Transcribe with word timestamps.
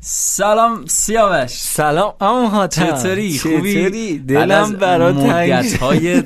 سلام 0.00 0.86
سیاوش. 0.86 1.50
سلام 1.50 2.14
اما 2.20 2.48
حاتم 2.48 2.86
چطوری؟ 2.86 3.38
خوبی؟ 3.38 3.74
چطوری؟ 3.74 4.18
دلم 4.18 4.72
برات 4.72 5.16
تنگ. 5.16 5.52
های 5.80 6.22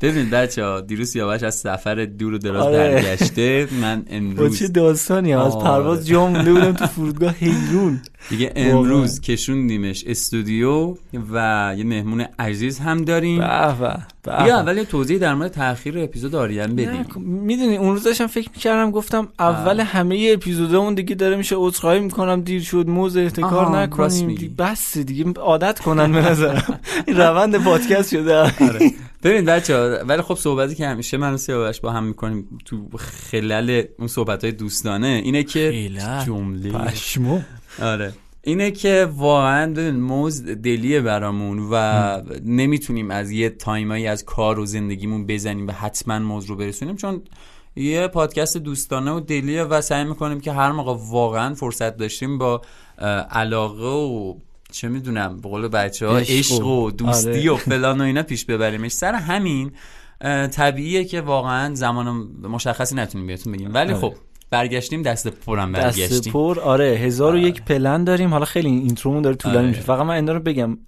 ببین 0.00 0.30
بچه 0.30 0.64
ها 0.64 0.80
دیروز 0.80 1.08
سیاوش 1.10 1.42
از 1.42 1.54
سفر 1.54 2.04
دور 2.04 2.34
و 2.34 2.38
دراز 2.38 2.66
آره. 2.66 2.78
برگشته. 2.78 3.68
من 3.80 4.02
با 4.02 4.16
امروز 4.16 4.58
چه 4.58 4.68
داستانی؟ 4.68 5.34
از 5.34 5.54
آره. 5.54 5.64
پرواز 5.64 6.06
جا 6.06 6.26
مونده 6.26 6.52
بودم 6.52 6.72
تو 6.72 6.86
فرودگاه 6.86 7.34
حیرون 7.34 8.02
دیگه 8.28 8.52
امروز 8.56 9.20
کشوندیمش 9.20 10.04
استودیو 10.06 10.94
و 11.32 11.74
یه 11.78 11.84
مهمون 11.84 12.26
عزیز 12.38 12.78
هم 12.78 13.04
داریم. 13.04 13.38
به 13.38 14.32
اول 14.32 14.76
یه 14.76 14.84
توضیح 14.84 15.18
در 15.18 15.34
مورد 15.34 15.50
تاخیر 15.50 15.98
اپیزود 15.98 16.34
آریان 16.34 16.76
بدیم. 16.76 17.06
می‌دونی 17.16 17.76
اون 17.76 17.92
روز 17.92 18.04
داشتم 18.04 18.26
فکر 18.26 18.50
می‌کردم 18.54 18.90
گفتم 18.90 19.28
اول 19.38 19.80
همه 19.80 20.30
اپیزودمون 20.34 20.94
دیگه 20.94 21.14
داره 21.14 21.36
میشه 21.36 21.56
عذرخواهی 21.58 22.00
می‌کنم 22.00 22.40
دیر 22.40 22.62
شد 22.62 22.88
موز 22.88 23.16
احتکار 23.16 23.78
نکنیم. 23.78 24.54
بس 24.58 24.98
دیگه 24.98 25.32
عادت 25.40 25.80
کنن 25.80 26.12
به 26.12 26.30
نظرم. 26.30 26.80
این 27.06 27.16
روند 27.16 27.64
پادکست 27.64 28.10
شده. 28.10 28.36
آره. 28.36 28.90
ببین 29.22 29.44
بچه 29.44 29.76
ها 29.76 30.04
ولی 30.06 30.22
خب 30.22 30.34
صحبتی 30.34 30.74
که 30.74 30.86
همیشه 30.86 31.16
من 31.16 31.34
و 31.34 31.36
سیاوش 31.36 31.80
با 31.80 31.90
هم 31.90 32.04
می‌کنیم 32.04 32.58
تو 32.64 32.88
خلال 33.30 33.82
اون 33.98 34.08
صحبت 34.08 34.44
های 34.44 34.52
دوستانه 34.52 35.20
اینه 35.24 35.42
که؟ 35.42 35.90
جمله 36.26 36.72
پشمو. 36.72 37.40
آره 37.80 38.12
اینه 38.42 38.70
که 38.70 39.08
واقعا 39.16 39.92
موز 39.92 40.44
دلیه 40.44 41.00
برامون 41.00 41.68
و 41.72 42.22
نمی‌تونیم 42.44 43.10
از 43.10 43.30
یه 43.30 43.50
time 43.50 43.87
ایی 43.87 44.06
از 44.06 44.24
کار 44.24 44.58
و 44.58 44.66
زندگیمون 44.66 45.26
بزنیم 45.26 45.68
و 45.68 45.72
حتما 45.72 46.18
موز 46.18 46.44
رو 46.44 46.56
برسونیم 46.56 46.96
چون 46.96 47.22
یه 47.76 48.08
پادکست 48.08 48.56
دوستانه 48.56 49.10
و 49.10 49.20
دلیه 49.20 49.64
و 49.64 49.80
سعی 49.80 50.04
می‌کنیم 50.04 50.40
که 50.40 50.52
هر 50.52 50.72
موقع 50.72 50.96
واقعا 51.10 51.54
فرصت 51.54 51.96
داشتیم 51.96 52.38
با 52.38 52.62
علاقه 53.30 53.86
و 53.86 54.34
چه 54.72 54.88
می‌دونم 54.88 55.36
به 55.36 55.48
قول 55.48 55.68
بچه 55.68 56.06
ها 56.06 56.18
عشق 56.18 56.66
و- 56.66 56.86
و 56.86 56.90
دوستی 56.90 57.30
آره. 57.30 57.50
و 57.50 57.56
فلان 57.56 58.00
و 58.00 58.04
اینا 58.04 58.22
پیش 58.22 58.44
ببریمش 58.44 58.92
سر 58.92 59.14
همین 59.14 59.72
طبیعیه 60.50 61.04
که 61.04 61.20
واقعا 61.20 61.74
زمان 61.74 62.08
مشخصی 62.42 62.94
نتونیم 62.94 63.26
بهتون 63.26 63.52
بگیم 63.52 63.74
ولی 63.74 63.92
آره. 63.92 64.00
خب 64.00 64.14
برگشتیم 64.50 65.02
دست 65.02 65.28
پرم 65.28 65.72
دست 65.72 65.98
برگشتیم. 65.98 66.32
پر. 66.32 66.60
آره 66.60 66.84
هزار 66.84 67.34
و 67.34 67.38
یک 67.38 67.62
پلن 67.62 68.04
داریم. 68.04 68.30
حالا 68.30 68.44
خیلی 68.44 68.68
این 68.68 68.78
اینترومون 68.78 69.22
داره 69.22 69.36
طولانی 69.36 69.58
آره. 69.58 69.68
میشه. 69.68 69.80
فقط 69.80 70.06
من 70.06 70.14
این 70.14 70.28
رو 70.28 70.40
بگم 70.40 70.78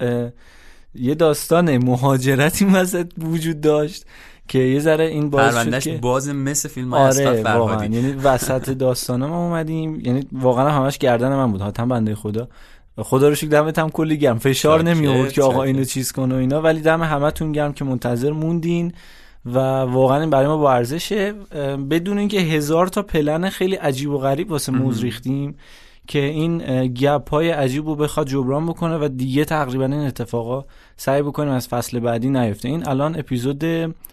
یه 0.94 1.14
داستان 1.14 1.76
مهاجرتی 1.76 2.64
وسط 2.64 3.06
وجود 3.18 3.60
داشت 3.60 4.04
که 4.48 4.58
یه 4.58 4.80
ذره 4.80 5.04
این 5.04 5.30
باعث 5.30 5.54
شد 5.54 5.78
که 5.78 5.98
باز 5.98 6.28
مثل 6.28 6.68
فیلم 6.68 6.94
آره 6.94 7.24
واقعا 7.24 7.42
فرهادی. 7.42 7.96
یعنی 7.96 8.12
وسط 8.12 8.70
داستانه 8.84 9.26
ما 9.26 9.46
اومدیم. 9.46 10.00
یعنی 10.00 10.26
واقعا 10.32 10.70
همش 10.70 10.98
گردن 10.98 11.28
من 11.28 11.52
بود. 11.52 11.60
حاتم 11.60 11.88
بنده 11.88 12.14
خدا. 12.14 12.48
خدا 12.98 13.28
رو 13.28 13.34
شکر 13.34 13.48
دمت 13.48 13.78
هم 13.78 13.90
کلی 13.90 14.18
گرم. 14.18 14.38
فشار 14.38 14.82
نمی 14.82 15.06
آورد 15.06 15.32
که 15.32 15.42
آقا. 15.42 15.62
اینو 15.62 15.84
چیز 15.84 16.12
کن 16.12 16.32
و 16.32 16.34
اینا. 16.34 16.62
ولی 16.62 16.80
دم 16.80 17.02
همتون 17.02 17.52
گرم 17.52 17.72
که 17.72 17.84
منتظر 17.84 18.30
موندین. 18.30 18.92
و 19.46 19.58
واقعا 19.80 20.20
این 20.20 20.30
برای 20.30 20.46
ما 20.46 20.56
با 20.56 20.72
ارزشه. 20.72 21.32
بدون 21.90 22.18
اینکه 22.18 22.40
هزار 22.40 22.86
تا 22.86 23.02
پلن 23.02 23.48
خیلی 23.48 23.74
عجیب 23.74 24.10
و 24.10 24.18
غریب 24.18 24.50
واسه 24.50 24.72
موز 24.72 25.02
ریختیم 25.02 25.54
که 26.06 26.18
این 26.18 26.58
گپ 26.86 27.30
های 27.30 27.50
عجیب 27.50 27.86
رو 27.86 27.96
بخواد 27.96 28.26
جبران 28.28 28.66
بکنه 28.66 28.98
و 28.98 29.08
دیگه 29.08 29.44
تقریبا 29.44 29.84
این 29.84 29.94
اتفاقا 29.94 30.64
سعی 30.96 31.22
بکنیم 31.22 31.52
از 31.52 31.68
فصل 31.68 32.00
بعدی 32.00 32.30
نیفته. 32.30 32.68
این 32.68 32.88
الان 32.88 33.18
اپیزود 33.18 33.64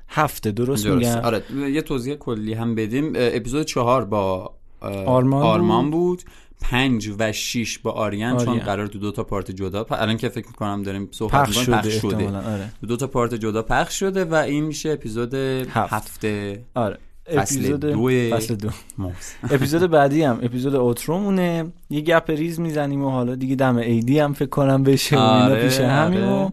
هفته 0.09 0.51
درست, 0.51 0.85
درست. 0.85 1.07
میگم؟ 1.07 1.25
آره 1.25 1.43
یه 1.71 1.81
توضیح 1.81 2.15
کلی 2.15 2.53
هم 2.53 2.75
بدیم. 2.75 3.13
اپیزود 3.15 3.65
چهار 3.65 4.05
با 4.05 4.53
اه، 4.81 5.05
آرمان 5.05 5.41
بود. 5.41 5.49
آرمان 5.49 5.91
بود. 5.91 6.23
پنج 6.61 7.11
و 7.19 7.31
شیش 7.31 7.79
با 7.79 7.91
آریان, 7.91 8.37
چون 8.37 8.47
آریان. 8.47 8.65
قرار 8.65 8.87
تو 8.87 8.99
دو 8.99 9.11
تا 9.11 9.23
پارت 9.23 9.51
جدا 9.51 9.83
پ- 9.83 9.91
الان 9.91 10.17
که 10.17 10.29
فکر 10.29 10.47
می‌کنم 10.47 10.83
داریم 10.83 11.07
صحبت 11.11 11.33
پخش 11.33 11.57
شده 11.57 11.75
پخش 11.77 11.93
شده. 11.93 12.37
آره. 12.37 12.69
دو 12.87 12.97
تا 12.97 13.07
پارت 13.07 13.33
جدا 13.33 13.61
پخش 13.63 13.99
شده 13.99 14.25
و 14.25 14.33
این 14.33 14.63
میشه 14.63 14.89
اپیزود 14.89 15.33
هفت. 15.33 15.93
هفته 15.93 16.61
آره. 16.75 16.97
فصل 17.35 17.39
اپیزود 17.59 17.79
دوی- 17.79 18.33
فصل 18.33 18.55
دو. 18.55 18.69
اپیزود 19.55 19.91
بعدی 19.91 20.23
هم 20.23 20.39
اپیزود 20.43 20.75
اوترومونه. 20.75 21.65
یه 21.89 22.01
گپ 22.01 22.29
ریز 22.31 22.59
می‌زنیم 22.59 23.03
و 23.03 23.09
حالا 23.09 23.35
دیگه 23.35 23.55
دم 23.55 23.77
ایدی 23.77 24.19
هم 24.19 24.33
فکر 24.33 24.49
کنم 24.49 24.83
بشه 24.83 25.15
و 25.17 25.19
اینا 25.19 25.43
آره، 25.45 25.63
پیش 25.63 25.79
همیم 25.79 26.23
آره. 26.23 26.45
و 26.45 26.49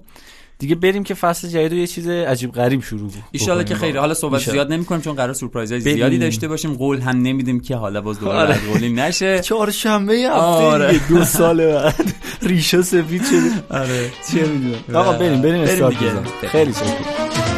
دیگه 0.59 0.75
بریم 0.75 1.05
که 1.05 1.15
فصل 1.15 1.49
جدید 1.49 1.72
رو 1.72 1.78
یه 1.78 1.87
چیز 1.87 2.09
عجیب 2.09 2.53
غریب 2.53 2.83
شروع 2.83 3.11
ایشالله 3.31 3.65
که. 3.65 3.75
خیلی 3.75 3.99
حالا 3.99 4.15
صحبت 4.15 4.34
ایشالله. 4.34 4.62
زیاد 4.62 4.72
نمی‌کنیم 4.72 5.00
چون 5.00 5.15
قرار 5.15 5.33
سورپرایز. 5.33 5.72
زیادی 5.72 6.19
داشته 6.19 6.49
باشیم 6.49 6.75
قول 6.75 7.00
هم 7.00 7.22
نمیدیم 7.22 7.61
که 7.61 7.77
حالا 7.77 8.00
باز 8.00 8.21
دوباره 8.21 8.39
آره. 8.39 8.59
قولی 8.72 8.89
نشه 8.93 9.41
چهارشنبه 9.41 10.15
هفته 10.15 10.37
آره. 10.37 11.00
دو 11.09 11.25
سال 11.25 11.66
بعد 11.66 12.15
ریشا 12.43 12.83
سفید 12.83 13.25
شده 13.25 13.81
آره 13.81 14.11
چه 14.33 14.47
می‌دونم 14.47 14.97
آقا 14.97 15.12
بریم 15.12 15.43
بریم 15.43 15.65
بریم 15.65 15.84
استارت. 15.84 15.97
خیلی 16.47 16.72
سخت 16.72 17.56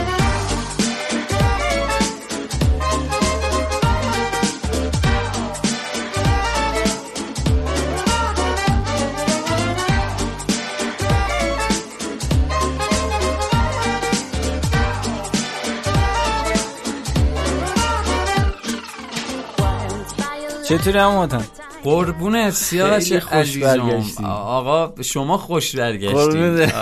چطوری 20.68 20.98
هم 20.98 21.06
ماتن 21.12 21.42
قربون 21.84 22.50
سیاوش 22.50 23.12
عزیزم 23.12 23.66
برگشتی. 23.88 24.24
آقا 24.24 25.02
شما 25.02 25.36
خوش 25.38 25.76
برگشتید. 25.76 26.16
آره. 26.16 26.72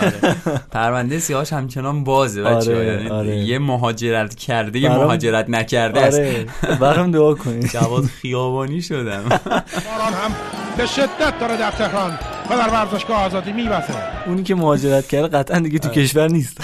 پرونده 0.71 1.19
سیاوش 1.19 1.53
همچنان 1.53 2.05
بازه 2.05 2.43
بچه 2.43 2.77
آره، 2.77 2.87
یعنی 2.87 3.09
آره. 3.09 3.37
یه 3.37 3.59
مهاجرت 3.59 4.35
کرده 4.35 4.79
یه 4.79 4.89
برام- 4.89 5.05
مهاجرت 5.05 5.51
نکرده 5.51 6.01
است 6.01 6.19
آره 6.19 6.47
برام 6.81 7.11
دعا 7.11 7.35
کنید 7.35 7.71
جواد 7.71 8.05
خیابانی 8.05 8.83
شدم 8.83 9.23
باران 9.29 10.13
هم 10.13 10.35
به 10.77 10.87
شدت 10.87 11.39
داره 11.41 11.57
در 11.57 11.71
تهران 11.71 12.19
و 12.51 12.57
در 12.57 12.69
ورزشگاه 12.69 13.25
آزادی 13.25 13.53
میوزه 13.53 13.95
اونی 14.27 14.43
که 14.43 14.55
مهاجرت 14.55 15.07
کرده 15.09 15.29
قطعا 15.39 15.59
دیگه 15.59 15.79
تو 15.79 15.89
کشور 15.89 16.29
نیست. 16.29 16.59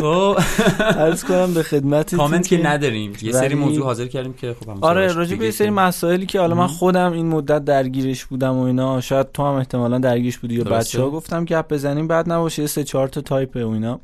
خب. 0.00 0.38
عرض 1.04 1.24
کنم 1.24 1.54
به 1.54 1.62
خدمت 1.62 2.14
کامنت 2.14 2.48
که 2.48 2.66
نداریم. 2.66 3.12
یه 3.22 3.32
سری 3.32 3.54
موضوع 3.54 3.84
حاضر 3.84 4.06
کردیم 4.06 4.32
که 4.32 4.56
خب 4.60 4.68
هم 4.68 4.78
آره 4.80 5.12
راجع 5.12 5.36
به 5.36 5.50
سری 5.50 5.66
که- 5.66 5.70
مسائلی 5.72 6.26
که 6.26 6.40
حالا 6.40 6.54
من 6.54 6.66
خودم 6.66 7.12
این 7.12 7.26
مدت 7.28 7.64
درگیرش 7.64 8.24
بودم 8.24 8.56
و 8.56 8.62
اینا 8.62 9.00
شاید 9.00 9.32
تو 9.32 9.42
هم 9.42 9.54
احتمالا 9.54 9.98
درگیرش 9.98 10.38
بودی 10.38 10.54
یا 10.54 10.62
درسته. 10.62 10.78
بچه 10.98 11.02
ها 11.02 11.10
گفتم 11.10 11.44
گپ 11.44 11.68
بزنیم 11.72 12.06
بعد 12.08 12.32
نباشه 12.32 12.66
سه 12.66 12.84
چهار 12.84 13.08
تا 13.08 13.20
تایپ 13.20 13.56
و 13.56 13.68
اینا. 13.68 14.00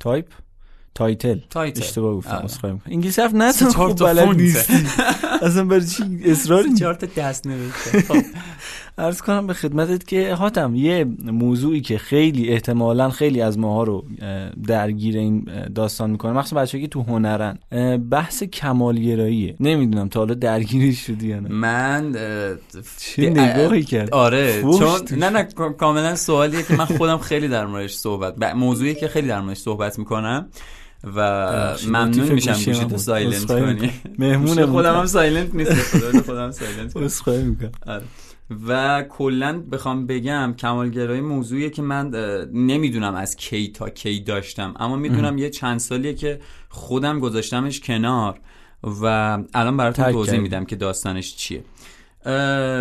type؟ 0.00 0.26
title. 0.94 1.38
title. 1.50 1.82
اشتباه 1.82 2.14
گفتم 2.14 2.30
آره. 2.34 2.44
عذرخواهی 2.44 2.74
می‌کنم. 2.74 2.92
انگلیسی 2.94 3.22
حرف 3.22 3.34
نزن 3.34 3.68
چهار 3.70 3.88
خوب 3.88 3.96
تا 3.98 4.04
بلد. 4.04 4.28
نیستی. 4.28 4.74
اصلا 5.42 5.64
برای 5.64 5.86
چی؟ 5.86 6.04
اصرار 6.24 6.64
چهار 6.78 6.94
تا 6.94 7.06
دست 7.16 7.46
نوشته 7.46 8.00
خب. 8.02 8.14
عرض 8.98 9.22
کنم 9.22 9.46
به 9.46 9.54
خدمتت 9.54 10.06
که 10.06 10.34
حاتم 10.34 10.74
یه 10.74 11.04
موضوعی 11.24 11.80
که 11.80 11.98
خیلی 11.98 12.48
احتمالا 12.48 13.10
خیلی 13.10 13.40
از 13.40 13.58
ماها 13.58 13.82
رو 13.84 14.04
درگیر 14.66 15.16
این 15.18 15.48
داستان 15.74 16.10
می‌کنه 16.10 16.32
مخصوصا 16.32 16.56
بچه 16.62 16.80
که 16.80 16.86
تو 16.88 17.02
هنرن 17.02 17.58
بحث 18.10 18.42
کمالگراییه 18.42 19.56
نمی‌دونم 19.60 20.08
تا 20.08 20.20
حالا 20.20 20.34
درگیرش 20.34 21.06
شدی 21.06 21.28
یا 21.28 21.40
نه 21.40 21.48
من 21.48 22.12
چه 22.98 23.22
اه، 23.22 23.28
نگاهی 23.30 23.82
کرد 23.82 24.10
آره 24.14 24.62
چون. 24.62 25.18
نه 25.18 25.30
نه 25.30 25.42
کا- 25.42 25.72
کاملا 25.72 26.16
سوالیه 26.16 26.62
که 26.62 26.76
من 26.76 26.84
خودم 26.84 27.18
خیلی 27.18 27.48
در 27.48 27.66
موردش 27.66 27.94
صحبت 27.94 28.34
ب- 28.36 28.44
موضوعی 28.44 28.94
که 28.94 29.08
خیلی 29.08 29.28
در 29.28 29.40
موردش 29.40 29.58
صحبت 29.58 29.98
می‌کنم 29.98 30.46
و 31.16 31.20
ممنون 31.88 32.28
میشم 32.32 32.52
گوشی. 32.52 32.98
silent 32.98 33.44
کنی. 33.46 33.90
مهمون 34.18 34.66
خودم. 34.66 34.94
هم 34.98 35.06
silent 35.06 35.54
نیست 35.54 35.72
خودم 36.26 36.50
silent 36.50 36.92
کنم. 36.92 37.02
و 38.68 39.02
کلا 39.02 39.62
بخوام 39.72 40.06
بگم 40.06 40.54
کمالگرایی 40.58 41.20
موضوعیه 41.20 41.70
که 41.70 41.82
من 41.82 42.10
نمی‌دونم 42.52 43.14
از 43.14 43.36
کی 43.36 43.68
تا 43.68 43.88
کی 43.90 44.20
داشتم 44.20 44.74
اما 44.78 44.96
می‌دونم 44.96 45.38
یه 45.38 45.50
چند 45.50 45.78
سالیه 45.78 46.14
که 46.14 46.40
خودم 46.68 47.20
گذاشتمش 47.20 47.80
کنار 47.80 48.40
و 49.02 49.04
الان 49.54 49.76
براتون 49.76 50.12
توضیح. 50.12 50.40
میدم 50.40 50.64
که 50.64 50.76
داستانش 50.76 51.36
چیه. 51.36 51.64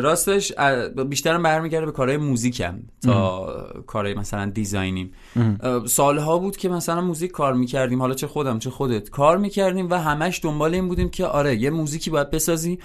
راستش 0.01 0.53
بیشترم 1.09 1.43
برمیگرده 1.43 1.85
به 1.85 1.91
کارهای 1.91 2.17
موزیکم 2.17 2.79
تا 3.03 3.47
کارهای 3.87 4.13
مثلا 4.13 4.49
design 4.49 4.90
ایم. 4.90 5.11
سالها 5.85 6.37
بود 6.37 6.57
که 6.57 6.69
مثلا 6.69 7.01
موزیک 7.01 7.31
کار 7.31 7.53
می‌کردیم 7.53 7.99
حالا 7.99 8.13
چه 8.13 8.27
خودم 8.27 8.59
چه 8.59 8.69
خودت 8.69 9.09
کار 9.09 9.37
می‌کردیم 9.37 9.89
و 9.89 9.93
همش 9.93 10.39
دنبال 10.43 10.73
این 10.73 10.87
بودیم 10.87 11.09
که 11.09 11.25
آره 11.25 11.55
یه 11.55 11.69
موزیکی 11.69 12.09
باید 12.09 12.29
بسازی 12.29 12.79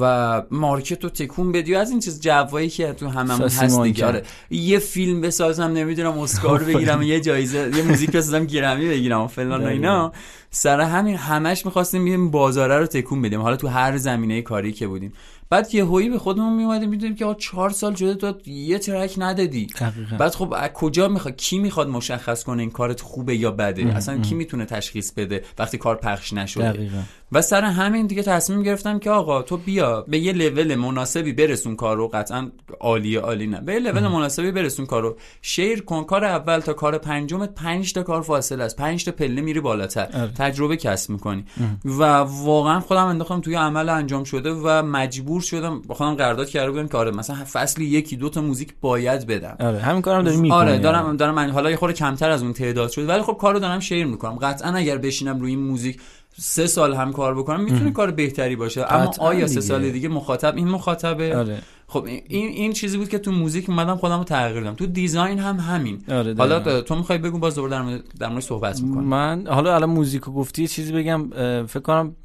و 0.00 0.42
market 0.50 1.04
رو 1.04 1.10
تکون 1.10 1.52
بدی 1.52 1.74
از 1.74 1.90
این 1.90 2.00
چیز 2.00 2.20
جوایی 2.20 2.68
که 2.68 2.92
تو 2.92 3.08
هممون 3.08 3.42
هست. 3.42 3.82
دیگه. 3.82 4.06
آره. 4.06 4.22
یه 4.50 4.78
فیلم 4.78 5.20
بسازم 5.20 5.62
نمی‌دونم 5.62 6.18
اسکار 6.18 6.64
بگیرم 6.64 7.02
یه 7.02 7.20
جایزه 7.20 7.70
یه 7.76 7.82
موزیک 7.88 8.10
بسازم 8.10 8.44
گرمی 8.44 8.88
بگیرم 8.88 9.20
و 9.20 9.26
فلان 9.26 9.64
و 9.64 9.66
اینا. 9.66 10.12
سر 10.50 10.80
همین 10.80 11.16
همش 11.16 11.66
می‌خواستیم 11.66 12.04
این 12.04 12.30
بازاره 12.30 12.78
رو 12.78 12.86
تکون 12.86 13.22
بدیم. 13.22 13.40
حالا 13.40 13.56
تو 13.56 13.68
هر 13.68 13.96
زمینه 13.96 14.42
کاری 14.42 14.72
که 14.72 14.86
بودیم. 14.86 15.12
بعد 15.50 15.74
یه 15.74 15.84
هویی 15.84 16.08
به 16.08 16.18
خودمون 16.18 16.52
میومدیم 16.52 16.88
می‌دونیم 16.88 17.16
که 17.16 17.24
آقا 17.24 17.34
چهار 17.34 17.70
سال 17.70 17.94
شده 17.94 18.14
تو 18.14 18.50
یه 18.50 18.78
track 18.78 19.14
ندادی. 19.18 19.66
دقیقاً. 19.66 20.16
بعد 20.16 20.34
خب 20.34 20.54
از 20.56 20.70
کجا 20.70 21.08
می‌خواد؟ 21.08 21.36
کی 21.36 21.58
می‌خواد 21.58 21.88
مشخص 21.88 22.44
کنه 22.44 22.62
این 22.62 22.70
کارت 22.70 23.00
خوبه 23.00 23.36
یا 23.36 23.50
بده؟ 23.50 23.96
اصلا 23.96 24.18
کی 24.18 24.34
می‌تونه 24.34 24.64
تشخیص 24.64 25.12
بده 25.12 25.44
وقتی 25.58 25.78
کار 25.78 25.96
پخش 25.96 26.32
نشده؟ 26.32 26.72
دقیقاً. 26.72 27.02
و 27.32 27.42
سر 27.42 27.64
همین 27.64 28.06
دیگه 28.06 28.22
تصمیم 28.22 28.62
گرفتم 28.62 28.98
که 28.98 29.10
آقا 29.10 29.42
تو 29.42 29.56
بیا 29.56 30.04
به 30.08 30.18
یه 30.18 30.32
لول 30.32 30.74
مناسبی 30.74 31.32
برسون 31.32 31.76
کارو 31.76 32.08
قطعا 32.08 32.50
عالی 32.80 33.16
عالی 33.16 33.46
نه. 33.46 33.60
به 33.60 33.72
یه 33.72 33.78
لول 33.78 34.08
مناسبی 34.08 34.52
برسون 34.52 34.86
کارو 34.86 35.16
شیر 35.42 35.82
کن. 35.82 36.04
کار 36.04 36.24
اول 36.24 36.60
تا 36.60 36.72
کار 36.72 36.98
پنجمت 36.98 37.54
پنج 37.54 37.92
تا 37.92 38.02
کار 38.02 38.22
فاصله 38.22 38.64
است. 38.64 38.76
پنج 38.76 39.04
تا 39.04 39.12
پله 39.12 39.40
میری 39.40 39.60
بالاتر. 39.60 40.08
آره. 40.14 40.32
تجربه 40.32 40.76
کسب 40.76 41.10
می‌کنی. 41.10 41.44
و 41.84 42.02
واقعا 42.18 42.80
خودم 42.80 43.06
انداختم 43.06 43.40
توی 43.40 43.54
عمل 43.54 43.88
انجام 43.88 44.24
شده 44.24 44.52
و 44.52 44.82
مجبور 44.82 45.33
شدم 45.42 45.82
با 45.82 45.94
خودم 45.94 46.14
قرارداد 46.14 46.48
کرده 46.48 46.70
بودم 46.70 46.88
که 46.88 46.96
آره 46.96 47.10
مثلا 47.10 47.36
فصلی 47.52 47.84
یکی 47.84 48.16
دو 48.16 48.28
تا 48.28 48.40
موزیک 48.40 48.74
باید 48.80 49.26
بدم. 49.26 49.56
آره 49.60 49.78
همین 49.80 50.02
کارم 50.02 50.22
داری 50.22 50.36
می‌کنی. 50.36 50.60
آره 50.60 50.78
دارم 50.78 51.16
دارم 51.16 51.34
من 51.34 51.50
حالا 51.50 51.70
یه 51.70 51.76
خورده 51.76 51.94
کمتر 51.94 52.30
از 52.30 52.42
اون 52.42 52.52
تعداد 52.52 52.90
شد 52.90 53.08
ولی 53.08 53.22
خب 53.22 53.36
کارو 53.40 53.58
دارم 53.58 53.80
شیر 53.80 54.06
می‌کنم. 54.06 54.34
قطعا 54.36 54.72
اگر 54.72 54.98
بشینم 54.98 55.40
روی 55.40 55.50
این 55.50 55.60
موزیک 55.60 56.00
سه 56.38 56.66
سال 56.66 56.94
هم 56.94 57.12
کار 57.12 57.34
بکنم 57.34 57.60
می‌تونه 57.60 57.90
کار 57.90 58.10
بهتری 58.10 58.56
باشه. 58.56 58.92
اما 58.94 59.10
آیا 59.18 59.46
سه. 59.46 59.60
سال 59.60 59.90
دیگه 59.90 60.08
مخاطب؟ 60.08 60.56
این 60.56 60.68
مخاطبه. 60.68 61.36
آره. 61.36 61.58
خب 61.86 62.04
این 62.04 62.48
این 62.48 62.72
چیزی 62.72 62.98
بود 62.98 63.08
که 63.08 63.18
تو 63.18 63.32
موزیک 63.32 63.70
اومدم 63.70 63.96
خودم 63.96 64.18
رو 64.18 64.24
تغییر 64.24 64.60
دادم. 64.60 64.76
تو 64.76 64.86
دیزاین 64.86 65.38
هم 65.38 65.56
همین. 65.56 66.04
آره 66.10 66.34
حالا. 66.38 66.80
تو 66.80 66.94
می‌خوای 66.94 67.18
بگو 67.18 67.38
باز 67.38 67.54
دوباره 67.54 68.02
در 68.18 68.28
مورد- 68.28 68.42
صحبت 68.44 68.80
می‌کنم. 68.82 69.04
من 69.04 69.46
حالا 69.46 69.74
الان 69.74 69.90
موزیکو 69.90 70.32
گفتی 70.32 70.68
چیزی 70.68 70.92
بگم 70.92 71.28
فکر 71.66 71.80
کنم 71.80 72.16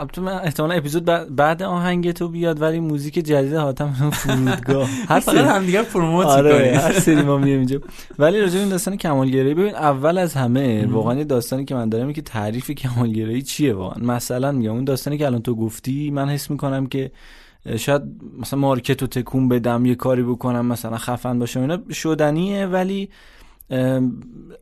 البته 0.00 0.20
من 0.22 0.32
احتمالا 0.32 0.74
اپیزود 0.74 1.04
بعد- 1.36 1.62
آهنگ 1.62 2.12
تو 2.12 2.28
بیاد 2.28 2.62
ولی 2.62 2.80
موزیک 2.80 3.14
جدید 3.14 3.54
حاتم 3.54 4.10
فرودگاه. 4.10 4.88
هر 5.08 5.20
فقط 5.20 5.34
سری 5.34 5.38
همدیگه 5.38 5.82
پروموت 5.82 6.26
آره. 6.26 6.78
هر 6.78 6.92
سری 6.92 7.22
ما 7.22 7.36
میایم 7.38 7.58
اینجا. 7.58 7.80
ولی 8.18 8.40
راجع 8.40 8.54
به 8.54 8.60
این 8.60 8.68
داستان 8.68 8.96
کمالگرایی 8.96 9.54
ببین 9.54 9.74
اول 9.74 10.18
از 10.18 10.34
همه 10.34 10.86
واقعا 10.86 11.22
داستانی 11.22 11.64
که 11.64 11.74
من 11.74 11.88
دارم 11.88 12.12
که 12.12 12.22
تعریف 12.22 12.70
کمالگرایی 12.70 13.42
چیه 13.42 13.74
واقعا؟ 13.74 14.04
مثلا 14.14 14.52
میگم 14.52 14.72
اون 14.72 14.84
داستانی 14.84 15.18
که 15.18 15.26
الان 15.26 15.42
تو 15.42 15.54
گفتی 15.54 16.10
من 16.10 16.28
حس 16.28 16.50
می‌کنم 16.50 16.86
که 16.86 17.10
شاید 17.76 18.02
مثلا 18.40 18.58
مارکت 18.60 19.00
رو 19.02 19.08
تکون 19.08 19.48
بدم 19.48 19.86
یه 19.86 19.94
کاری 19.94 20.22
بکنم 20.22 20.66
مثلا 20.66 20.96
خفن 20.98 21.38
باشم 21.38 21.60
اینا 21.60 21.78
شدنیه 21.92 22.66
ولی 22.66 23.08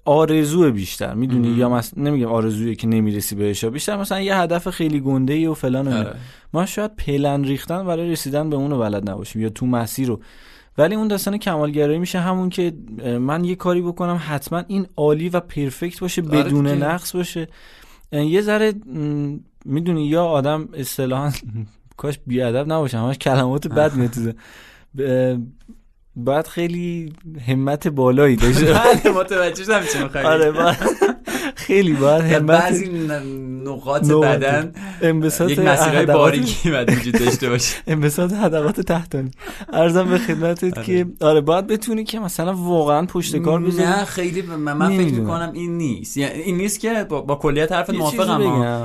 آرزو 0.04 0.70
بیشتر 0.72 1.14
می‌دونی 1.14 1.48
یا 1.48 1.68
مثلا 1.68 2.02
نمیگم 2.04 2.26
آرزویی 2.26 2.76
که 2.76 2.86
نمی‌رسی 2.86 3.34
بهش 3.34 3.64
بیشتر 3.64 3.96
مثلا 3.96 4.20
یه 4.20 4.36
هدف 4.36 4.68
خیلی 4.70 5.00
گنده 5.00 5.32
ای 5.32 5.46
و 5.46 5.54
فلان 5.54 5.88
و. 5.88 5.96
آره. 5.96 6.14
ما 6.52 6.66
شاید 6.66 6.96
پلن 6.96 7.44
ریختن 7.44 7.86
برای 7.86 8.10
رسیدن 8.10 8.50
به 8.50 8.56
اون 8.56 8.70
رو 8.70 8.78
بلد 8.78 9.10
نباشیم 9.10 9.42
یا 9.42 9.48
تو 9.48 9.66
مسیر 9.66 10.08
رو 10.08 10.20
ولی 10.78 10.94
اون 10.94 11.08
داستان 11.08 11.36
کمالگرایی 11.38 11.98
میشه 11.98 12.20
همون 12.20 12.48
که 12.50 12.72
من 13.20 13.44
یه 13.44 13.54
کاری 13.54 13.82
بکنم 13.82 14.20
حتما 14.28 14.62
این 14.68 14.86
عالی 14.96 15.28
و 15.28 15.40
پرفکت 15.40 16.00
باشه 16.00 16.22
آره 16.22 16.30
بدون 16.42 16.64
دیگه. 16.74 16.86
نقص 16.86 17.16
باشه 17.16 17.48
یه 18.12 18.40
ذره 18.40 18.72
می‌دونی 19.64 20.06
یا 20.06 20.24
آدم 20.24 20.68
اصطلاحا 20.74 21.30
کاش 21.96 22.18
بیادب 22.26 22.72
نباشه 22.72 22.98
همش 22.98 23.18
کلمات 23.18 23.66
بد 23.68 23.94
میاد 23.96 24.10
تو 24.10 24.20
ذهن. 24.20 24.34
ب- 24.98 25.36
باید 26.18 26.46
خیلی 26.46 27.12
همت 27.48 27.88
بالایی 27.88 28.36
داشته 28.36 28.64
بله 28.72 29.14
متوجه 29.14 29.64
شدم 29.64 29.82
چی 29.92 30.02
می‌خوای 30.02 30.24
آره 30.24 30.52
خیلی 31.58 31.92
باید 31.92 32.22
همت 32.22 32.42
بعضی 32.42 33.08
نقاط. 33.64 34.10
بدن 34.10 34.72
انبساط 35.02 35.50
یک 35.50 35.58
مسیرهای 35.58 36.06
باریکی 36.06 36.70
باید 36.70 36.92
وجود 36.92 37.18
داشته 37.18 37.48
باشه. 37.48 37.76
انبساط 37.86 38.32
هدفات 38.32 38.80
تحتانی. 38.80 39.30
ارزم 39.72 40.04
به 40.04 40.18
خدمتت 40.18 40.84
که 40.84 41.06
آره 41.20 41.40
باید 41.40 41.66
بتونی 41.66 42.04
که 42.04 42.20
مثلا 42.20 42.54
واقعا 42.54 43.06
پشت 43.06 43.36
کار 43.36 43.60
بذاری. 43.60 43.88
نه 43.88 44.04
خیلی 44.04 44.42
من, 44.42 44.96
فکر. 44.96 45.14
می‌کنم 45.14 45.50
این 45.54 45.78
نیست. 45.78 46.16
یعنی 46.16 46.42
این 46.42 46.56
نیست 46.56 46.80
که 46.80 47.06
با, 47.08 47.20
با 47.20 47.34
کلیت 47.34 47.72
حرفت 47.72 47.90
موافقم. 47.90 48.40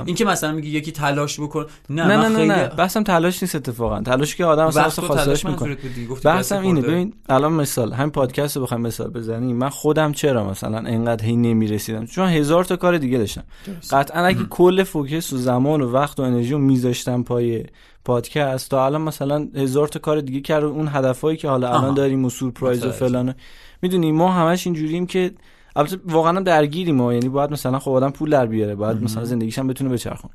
این 0.06 0.16
که 0.16 0.24
مثلا 0.24 0.52
میگی 0.52 0.70
یکی 0.70 0.92
تلاش 0.92 1.40
بکن. 1.40 1.66
نه 1.90 2.06
نه 2.06 2.28
نه 2.28 2.44
نه 2.44 2.68
بحثم 2.68 3.02
تلاش 3.02 3.42
نیست 3.42 3.54
اتفاقا. 3.54 4.00
تلاش 4.00 4.36
که 4.36 4.44
آدم 4.44 4.66
و 4.66 4.90
تلاش 4.90 5.46
می‌کنه. 5.46 5.76
بحثم 6.24 6.62
اینه. 6.62 6.80
ببین 6.80 7.12
الان 7.28 7.52
مثال 7.52 7.92
همین 7.92 8.10
پادکست 8.10 8.56
رو 8.56 8.62
بخوایم 8.62 8.82
مثال 8.82 9.10
بزنیم. 9.10 9.56
من 9.56 9.68
خودم 9.68 10.12
چرا 10.12 10.50
مثلا 10.50 10.78
انقدر 10.78 11.24
هی 11.24 11.36
نمی‌رسیدم؟ 11.36 12.06
چون 12.06 12.28
هزار 12.28 12.63
تا 12.64 12.76
کار 12.76 12.98
دیگه 12.98 13.18
داشتم. 13.18 13.44
قطعا 13.90 14.24
اگه 14.24 14.44
کل 14.50 14.82
فوکس 14.82 15.32
و 15.32 15.36
زمان 15.36 15.80
و 15.80 15.90
وقت 15.90 16.20
و 16.20 16.22
انرژی 16.22 16.52
رو 16.52 16.58
میذاشتم 16.58 17.22
پای 17.22 17.64
پادکست 18.04 18.70
تا 18.70 18.86
الان 18.86 19.00
مثلا 19.00 19.48
هزار 19.54 19.88
تا 19.88 19.98
کار 19.98 20.20
دیگه 20.20 20.40
کرد 20.40 20.64
اون 20.64 20.88
هدفهایی 20.88 21.36
که 21.36 21.48
حالا 21.48 21.68
الان. 21.68 21.94
داریم 21.94 22.24
و 22.24 22.30
سورپرایز 22.30 22.82
و 22.82 22.86
متوجه. 22.86 22.98
فلان. 22.98 23.34
می‌دونی 23.82 24.12
ما 24.12 24.32
همش 24.32 24.66
اینجوریم 24.66 25.06
که 25.06 25.30
البته 25.76 25.98
واقعا 26.04 26.36
هم 26.36 26.42
درگیریم 26.42 26.96
ما. 26.96 27.14
یعنی 27.14 27.28
باید 27.28 27.50
مثلا 27.50 27.78
خب 27.78 27.90
آدم 27.90 28.10
پول 28.10 28.30
در 28.30 28.46
بیاره 28.46 28.74
باید 28.74 29.02
مثلا 29.02 29.24
زندگیش 29.24 29.58
هم 29.58 29.66
بتونه 29.66 29.90
بچرخونه. 29.90 30.34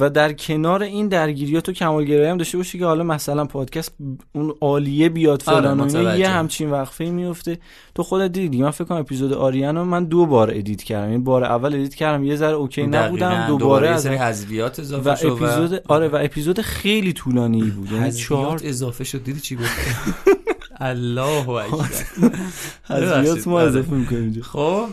و 0.00 0.10
در 0.10 0.32
کنار 0.32 0.82
این 0.82 1.08
درگیریات 1.08 1.68
و 1.68 1.72
کمالگرایی 1.72 2.30
هم 2.30 2.36
داشته 2.36 2.58
باشی 2.58 2.78
که 2.78 2.84
حالا 2.84 3.04
مثلا 3.04 3.44
پادکست 3.44 3.94
اون 4.34 4.54
عالیه 4.60 5.08
بیاد 5.08 5.42
آره، 5.46 5.60
فلان 5.60 5.80
و 5.80 5.82
اینا 5.82 6.00
متوجه. 6.00 6.18
یه 6.18 6.28
همچین 6.28 6.70
وقفه 6.70 7.04
میفته 7.04 7.58
تو 7.94 8.02
خودت 8.02 8.32
دیدی 8.32 8.62
من 8.62 8.70
فکر 8.70 8.84
کنم 8.84 8.98
اپیزود 8.98 9.32
آریان 9.32 9.76
رو 9.76 9.84
من 9.84 10.04
دو 10.04 10.26
بار 10.26 10.50
edit 10.50 10.82
کردم 10.82 11.10
یعنی 11.10 11.22
بار 11.22 11.44
اول 11.44 11.74
edit 11.74 11.94
کردم 11.94 12.24
یه 12.24 12.36
ذره 12.36 12.54
OK 12.54 12.86
نبودم. 12.86 13.46
دوباره 13.46 13.88
از 13.88 14.06
و 14.06 14.62
اضافه 14.78 15.16
شد 15.16 15.26
اپیزود 15.26 15.82
آره 15.88 16.08
و 16.08 16.18
اپیزود 16.22 16.60
خیلی 16.60 17.12
طولانی 17.12 17.62
بود 17.62 17.92
یعنی 17.92 18.12
چهار 18.12 18.60
اضافه 18.64 19.04
شد 19.04 19.24
دیدی 19.24 19.40
چی 19.40 19.56
گفت 19.56 19.72
الله 20.82 21.48
اکبر 21.64 21.76
ببخشید. 22.90 23.48
ما 23.48 23.60
آره. 23.60 23.68
اضافه 23.68 23.92
می‌کنیم. 23.92 24.42
خب 24.42 24.86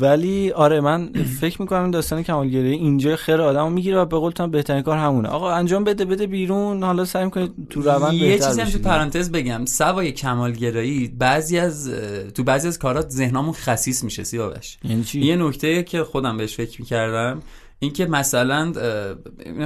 ولی 0.00 0.50
آره 0.50 0.80
من 0.80 1.12
فکر 1.40 1.62
می‌کنم 1.62 1.82
این 1.82 1.90
داستان 1.90 2.22
کمالگرایی 2.22 2.72
اینجا 2.74 3.16
خیر 3.16 3.40
آدمو 3.40 3.70
می‌گیره 3.70 3.98
و 3.98 4.04
به 4.04 4.18
قول 4.18 4.32
تو 4.32 4.46
بهترین 4.46 4.82
کار 4.82 4.98
همونه 4.98 5.28
آقا 5.28 5.52
انجام 5.52 5.84
بده 5.84 6.04
بده 6.04 6.26
بیرون 6.26 6.82
حالا 6.82 7.04
سعی 7.04 7.24
می‌کنید 7.24 7.52
تو 7.70 7.82
روند 7.82 8.12
یه 8.14 8.38
چیزی 8.38 8.60
هم 8.60 8.68
تو. 8.68 8.78
پرانتز 8.78 9.30
بگم 9.30 9.64
سوای 9.64 10.12
کمالگرایی 10.12 11.08
بعضی 11.18 11.58
از 11.58 11.90
تو 12.34 12.44
بعضی 12.44 12.68
از 12.68 12.78
کارات 12.78 13.10
ذهنمون 13.10 13.52
خسیس 13.52 14.04
میشه 14.04 14.24
سیاوش 14.24 14.78
یعنی 14.84 15.04
چی 15.04 15.20
یه 15.20 15.36
نکته 15.36 15.82
که 15.82 16.04
خودم 16.04 16.36
بهش 16.36 16.56
فکر 16.56 16.80
می‌کردم 16.80 17.42
اینکه 17.78 18.06
مثلا 18.06 18.72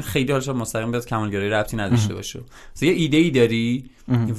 خیلی 0.01 0.33
حالش 0.33 0.49
مستقیم 0.49 0.91
به 0.91 1.01
کمالگرایی 1.01 1.51
ربطی 1.51 1.77
نداشته 1.77 2.15
باشه. 2.15 2.41
مثلا 2.77 2.89
یه 2.89 2.95
ایده 2.95 3.17
ای 3.17 3.31
داری 3.31 3.91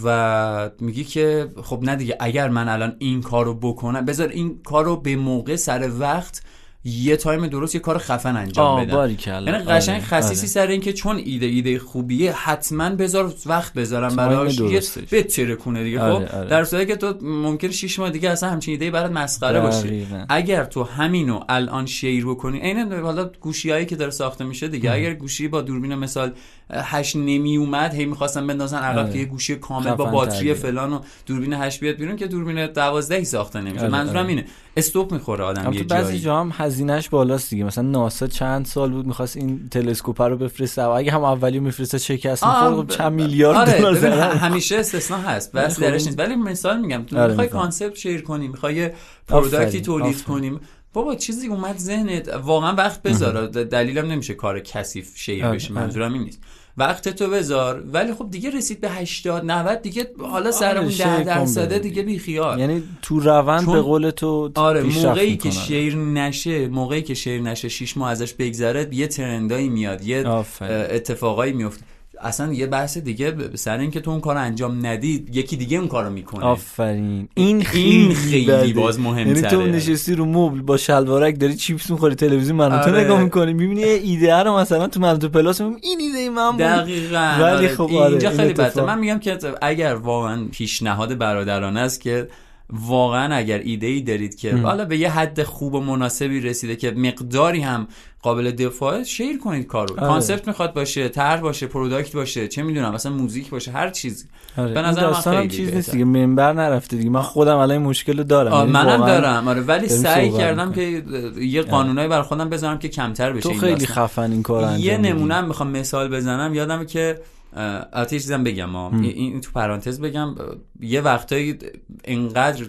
و 0.03 0.69
میگی 0.79 1.03
که 1.03 1.49
خب 1.63 1.79
نه 1.83 1.95
دیگه 1.95 2.17
اگر 2.19 2.49
من 2.49 2.69
الان 2.69 2.95
این 2.99 3.21
کارو 3.21 3.53
بکنم 3.53 4.05
بذار 4.05 4.29
این 4.29 4.59
کارو 4.63 4.97
به 4.97 5.15
موقع 5.15 5.55
سر 5.55 5.91
وقت 5.99 6.43
یه 6.83 7.17
تایم 7.17 7.47
درست 7.47 7.75
یه 7.75 7.81
کار 7.81 7.97
خفن 7.97 8.35
انجام 8.35 8.85
باریکلا 8.85 9.51
یعنی 9.51 9.63
قشنگ 9.63 9.95
آره، 9.95 10.05
خصیصی 10.05 10.41
آره. 10.41 10.47
سر 10.47 10.67
این 10.67 10.81
که 10.81 10.93
چون 10.93 11.17
ایده 11.17 11.45
ایده 11.45 11.79
خوبیه 11.79 12.31
حتما 12.31 12.89
بذار 12.89 13.33
وقت 13.45 13.73
بذارم 13.73 14.15
براش 14.15 14.59
یه. 14.59 14.81
بتره 15.11 15.55
کنه 15.55 15.83
دیگه 15.83 15.99
خب 15.99 16.05
آره. 16.05 16.47
در 16.49 16.63
صورتی 16.63 16.85
که 16.85 16.95
تو 16.95 17.13
ممکنه 17.21 17.71
6 17.71 17.99
ماه 17.99 18.09
دیگه 18.09 18.29
اصلا 18.29 18.49
همچین 18.49 18.71
ایده 18.71 18.91
برات 18.91 19.11
مسخره 19.11 19.61
باشه. 19.61 20.05
اگر 20.29 20.65
تو 20.65 20.83
همینو 20.83 21.39
الان 21.49 21.85
شیر 21.85 22.25
بکنی 22.25 22.59
عین 22.59 22.93
حالا 22.93 23.29
گوشیایی 23.41 23.85
که 23.85 23.95
داره 23.95 24.11
ساخته 24.11 24.43
میشه 24.43 24.67
دیگه 24.67 24.91
اگر 24.91 25.13
گوشی 25.13 25.47
با 25.47 25.61
دوربین 25.61 25.95
مثال 25.95 26.33
هش 26.73 27.15
نمی 27.15 27.57
اومد 27.57 27.93
هی 27.93 28.05
می‌خواستن 28.05 28.47
بندازن 28.47 28.77
عقب 28.77 28.97
آره. 28.97 29.13
که 29.13 29.19
یه 29.19 29.25
گوشی 29.25 29.55
کامل 29.55 29.95
با 29.95 30.05
باتری. 30.05 30.53
فلان 30.53 30.93
و 30.93 30.99
دوربین 31.25 31.53
هش 31.53 31.79
بیاد 31.79 31.95
بیرون 31.95 32.15
که 32.15 32.27
دوربین 32.27 32.67
12 32.67 33.23
ساخته 33.23 33.61
نمیشه 33.61 33.79
آره، 33.79 33.91
منظورم 33.91 34.17
آره. 34.17 34.29
اینه 34.29 34.45
استوب 34.77 35.11
می‌خوره 35.11 35.43
آدم 35.43 35.73
یه 35.73 35.83
بعضی 35.83 36.07
جایی 36.07 36.19
جا 36.19 36.39
هم 36.39 36.53
هزینهش 36.53 37.09
بالاست 37.09 37.49
دیگه 37.49 37.63
مثلا 37.63 37.83
ناسا 37.83 38.27
چند 38.27 38.65
سال 38.65 38.91
بود 38.91 39.07
می‌خواست 39.07 39.37
این 39.37 39.69
تلسکوپ 39.71 40.21
رو 40.21 40.37
بفرسته 40.37 40.83
و 40.83 40.89
اگه 40.89 41.11
هم 41.11 41.23
اولی 41.23 41.59
میفرسته 41.59 41.97
شکست 41.97 42.43
آه، 42.43 42.69
می‌خورد، 42.69 42.91
خب 42.91 42.97
چند 42.97 43.11
میلیارد 43.11 43.77
دلار 43.77 43.95
ضرر. 43.95 44.35
همیشه 44.35 44.77
استثنا 44.77 45.17
هست 45.17 45.51
بس 45.55 45.75
خب. 45.75 45.81
درش 45.81 46.05
نیست 46.05 46.19
ولی 46.19 46.35
مثال 46.35 46.79
میگم 46.79 47.03
تو 47.03 47.27
می‌خوای. 47.27 47.47
کانسپت 47.47 47.95
شیر 47.95 48.21
کنی 48.21 48.47
می‌خوای 48.47 48.89
پروداکتی 49.27 49.81
تولید. 49.81 50.23
کنیم 50.23 50.59
بابا 50.93 51.15
چیزی 51.15 51.47
اومد 51.47 51.77
ذهنت 51.77 52.27
واقعا 52.27 52.75
وقت 52.75 53.01
بذار 53.01 53.47
دلیلم 53.47 54.11
نمیشه 54.11 54.33
کار 54.33 54.59
کثیف 54.59 55.17
شیر 55.17 55.47
بشه. 55.47 55.73
منظورم 55.73 56.13
این 56.13 56.23
نیست 56.23 56.39
وقت 56.77 57.09
تو 57.09 57.29
بذار 57.29 57.83
ولی 57.93 58.13
خب 58.13 58.29
دیگه 58.31 58.49
رسید 58.49 58.81
به 58.81 58.89
80 58.89 59.45
90 59.45 59.81
دیگه 59.81 60.07
حالا 60.19 60.51
سر 60.51 60.77
اون 60.77 60.89
شیر 60.89 61.05
10 61.05 61.17
کن 61.17 61.23
درصده 61.23 61.79
دیگه 61.79 62.03
بی 62.03 62.19
خیال 62.19 62.59
یعنی 62.59 62.83
تو 63.01 63.19
روند 63.19 63.65
به 63.71 63.81
قول 63.81 64.09
تو 64.09 64.51
آره 64.55 64.83
موقعی 64.83 65.37
که. 65.37 65.51
شیر 65.51 65.95
نشه 65.95 66.67
موقعی 66.67 67.01
که 67.01 67.13
شیر 67.13 67.41
نشه 67.41 67.69
6 67.69 67.97
ماه 67.97 68.11
ازش 68.11 68.33
بگذره 68.33 68.87
یه 68.91 69.07
ترندایی 69.07 69.69
میاد 69.69 70.03
یه. 70.03 70.27
اه، 70.27 70.45
اتفاقایی 70.69 71.53
میفته 71.53 71.83
اصلا 72.23 72.53
یه 72.53 72.67
بحث 72.67 72.97
دیگه 72.97 73.35
سر 73.55 73.79
اینکه 73.79 73.99
تو 73.99 74.11
اون 74.11 74.19
کار 74.19 74.37
انجام 74.37 74.85
ندید 74.85 75.35
یکی 75.35 75.57
دیگه 75.57 75.77
اون 75.77 75.87
کارو 75.87 76.09
می‌کنه 76.09 76.43
آفرین 76.45 77.27
این 77.33 77.65
این 77.73 78.13
خیلی 78.13 78.15
خیلی 78.15 78.45
بده. 78.45 78.73
باز 78.73 78.97
یعنی 78.97 79.09
تو 79.09 79.13
مهمتره 79.13 79.65
نشستی 79.65 80.15
رو 80.15 80.25
مبل 80.25 80.61
با 80.61 80.77
شلوارک 80.77 81.39
داری 81.39 81.55
چیپس 81.55 81.89
می‌خوری 81.89 82.15
تلویزیون 82.15 82.55
من 82.57 82.69
تو 82.69 82.75
آره. 82.75 83.03
نگاه 83.03 83.23
می‌کنی 83.23 83.53
می‌بینی 83.53 83.83
ایده 83.83 84.35
رو 84.35 84.57
مثلا 84.57 84.87
تو 84.87 84.99
من 84.99 85.19
تو 85.19 85.29
پلاس 85.29 85.61
می‌بینی 85.61 85.81
این 85.83 85.99
ایده 85.99 86.29
من 86.29 86.51
بود 86.51 86.59
دقیقا 86.59 87.37
ولی 87.39 87.43
آره. 87.43 87.67
خب 87.67 87.93
آره، 87.93 88.11
اینجا 88.11 88.29
این 88.29 88.37
خیلی 88.37 88.53
بده. 88.53 88.81
من 88.81 88.99
میگم 88.99 89.19
که 89.19 89.37
اگر 89.61 89.95
واقعا 89.95 90.45
پیشنهاد 90.51 91.17
برادرانه 91.17 91.79
است 91.79 92.01
که 92.01 92.27
واقعا 92.73 93.35
اگر 93.35 93.59
ایده 93.59 93.87
ای 93.87 94.01
دارید 94.01 94.35
که 94.35 94.55
حالا 94.55 94.85
به 94.85 94.97
یه 94.97 95.11
حد 95.11 95.43
خوب 95.43 95.73
و 95.73 95.79
مناسبی 95.79 96.39
رسیده 96.39 96.75
که 96.75 96.91
مقداری 96.91 97.61
هم 97.61 97.87
قابل 98.21 98.51
دفاعه 98.51 99.03
share 99.03 99.37
کنید 99.37 99.67
کارو 99.67 99.99
آره. 99.99 100.07
concept 100.07 100.47
می‌خواد 100.47 100.73
باشه 100.73 101.09
طرح 101.09 101.39
باشه 101.39 101.67
product 101.67 102.15
باشه 102.15 102.47
چه 102.47 102.63
می‌دونم 102.63 102.93
مثلا 102.93 103.11
موزیک 103.11 103.49
باشه 103.49 103.71
هر 103.71 103.89
چیزی 103.89 104.25
آره. 104.57 104.73
به 104.73 104.79
این 104.79 104.89
نظر 104.89 105.07
من 105.07 105.13
خیلی 105.13 105.47
چیز. 105.47 105.73
نیست 105.73 105.91
دیگه 105.91 106.05
منبر 106.05 106.53
نرفته 106.53 106.97
دیگه 106.97 107.09
من 107.09 107.21
خودم 107.21 107.57
الان 107.57 107.71
این 107.71 107.81
مشکل 107.81 108.17
رو 108.17 108.23
دارم 108.23 108.53
یعنی 108.53 108.71
منم 108.71 109.05
دارم 109.05 109.47
آره 109.47 109.61
ولی 109.61 109.87
سعی 109.87 110.31
کردم. 110.31 110.71
که 110.73 111.03
یه 111.39 111.61
قانونایی 111.61 112.07
بر 112.07 112.21
خودم 112.21 112.49
بذارم 112.49 112.79
که 112.79 112.89
کمتر 112.89 113.31
بشه 113.31 113.41
تو 113.41 113.49
این 113.49 113.59
خیلی 113.59 113.85
داستان. 113.85 114.07
خفن 114.07 114.31
این 114.31 114.43
کار 114.43 114.79
یه. 114.79 114.97
نمونه 114.97 115.41
می‌خوام 115.41 115.69
مثال 115.69 116.07
بزنم 116.07 116.53
یادمه 116.53 116.85
که 116.85 117.19
البته 117.55 118.15
یه 118.15 118.19
چیزم 118.19 118.43
بگم 118.43 118.65
ما 118.65 118.91
این 118.91 119.05
این 119.05 119.41
تو 119.41 119.51
پرانتز 119.51 120.01
بگم 120.01 120.35
یه 120.79 121.01
وقتایی 121.01 121.57
انقدر 122.03 122.65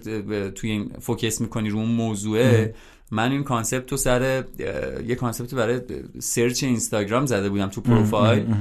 توی 0.51 0.71
این 0.71 0.91
focus 1.01 1.41
می‌کنی 1.41 1.71
رو 1.71 1.79
اون 1.79 1.91
موضوعه 1.91 2.75
من 3.13 3.33
این 3.33 3.45
concept 3.45 3.87
تو 3.87 3.97
سر 3.97 4.45
یه 5.07 5.15
concept 5.15 5.55
برای 5.55 5.81
search 6.19 6.65
اینستاگرام 6.65 7.27
زده 7.27 7.49
بودم 7.49 7.69
تو 7.69 7.81
پروفایل. 7.81 8.55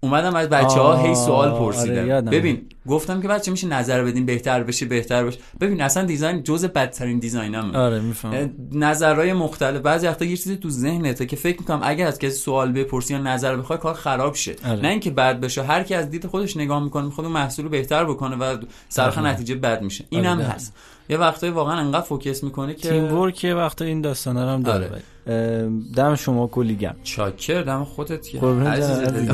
اومدم 0.00 0.34
از 0.34 0.48
بچه 0.48 0.80
ها 0.80 0.96
هی 0.96 1.14
سوال 1.14 1.48
آه، 1.48 1.58
پرسیدم. 1.58 2.02
آره،. 2.02 2.20
ببین 2.20 2.62
گفتم 2.88 3.22
که 3.22 3.28
بچه 3.28 3.50
میشه 3.50 3.66
نظر 3.66 4.04
بدین 4.04 4.26
بهتر 4.26 4.62
بشه 4.62 4.86
بهتر 4.86 5.24
بشه 5.24 5.38
ببین 5.60 5.82
اصلا 5.82 6.04
design 6.04 6.42
جز 6.42 6.64
بدترین 6.64 7.18
design 7.18 7.66
م 7.66 7.74
آره 7.74 8.00
میفهم 8.00 8.50
نظرهای 8.72 9.32
مختلف. 9.32 9.80
بعضی 9.80 10.06
وقتا 10.06 10.24
یه 10.24 10.36
چیزی 10.36 10.56
تو 10.56 10.70
ذهنته 10.70 11.26
که 11.26 11.36
فکر 11.36 11.60
می‌کنم 11.60 11.80
اگر 11.82 12.06
از 12.06 12.18
کسی 12.18 12.36
سوال 12.36 12.72
بپرسی 12.72 13.14
یا 13.14 13.20
نظر 13.20 13.56
بخوای 13.56 13.78
کار 13.78 13.94
خراب 13.94 14.34
شه. 14.34 14.56
آره. 14.68 14.80
نه 14.80 14.88
اینکه 14.88 15.10
بد 15.10 15.40
بشه. 15.40 15.62
هر 15.62 15.82
کی 15.82 15.94
از 15.94 16.10
دید 16.10 16.26
خودش 16.26 16.56
نگاه 16.56 16.84
می‌کنه 16.84 17.04
می‌خواد 17.04 17.26
اون 17.26 17.34
محصول 17.34 17.64
رو 17.64 17.70
بهتر 17.70 18.04
بکنه 18.04 18.36
و 18.36 18.56
سرخ 18.88 19.18
نتیجه 19.18 19.54
بد 19.54 19.82
میشه. 19.82 20.04
اینم 20.10 20.36
آره، 20.36 20.46
هست. 20.46 20.76
یه 21.08 21.16
وقتایی 21.16 21.52
واقعا 21.52 21.78
انقدر 21.80 22.06
فوکس 22.06 22.44
می‌کنه 22.44 22.74
که 22.74 22.88
تیم 22.88 23.14
ورک 23.14 23.44
یه 23.44 23.54
وقتا 23.54 23.84
این 23.84 24.00
داستانا 24.00 24.52
هم 24.52 24.62
داره. 24.62 24.90
آره. 25.26 25.70
دم 25.96 26.14
شما 26.14 26.46
کلی 26.46 26.76
گم 26.76 26.94
چاکر 27.02 27.62
دم 27.62 27.84
خودت 27.84 28.34
عزیز. 28.44 29.28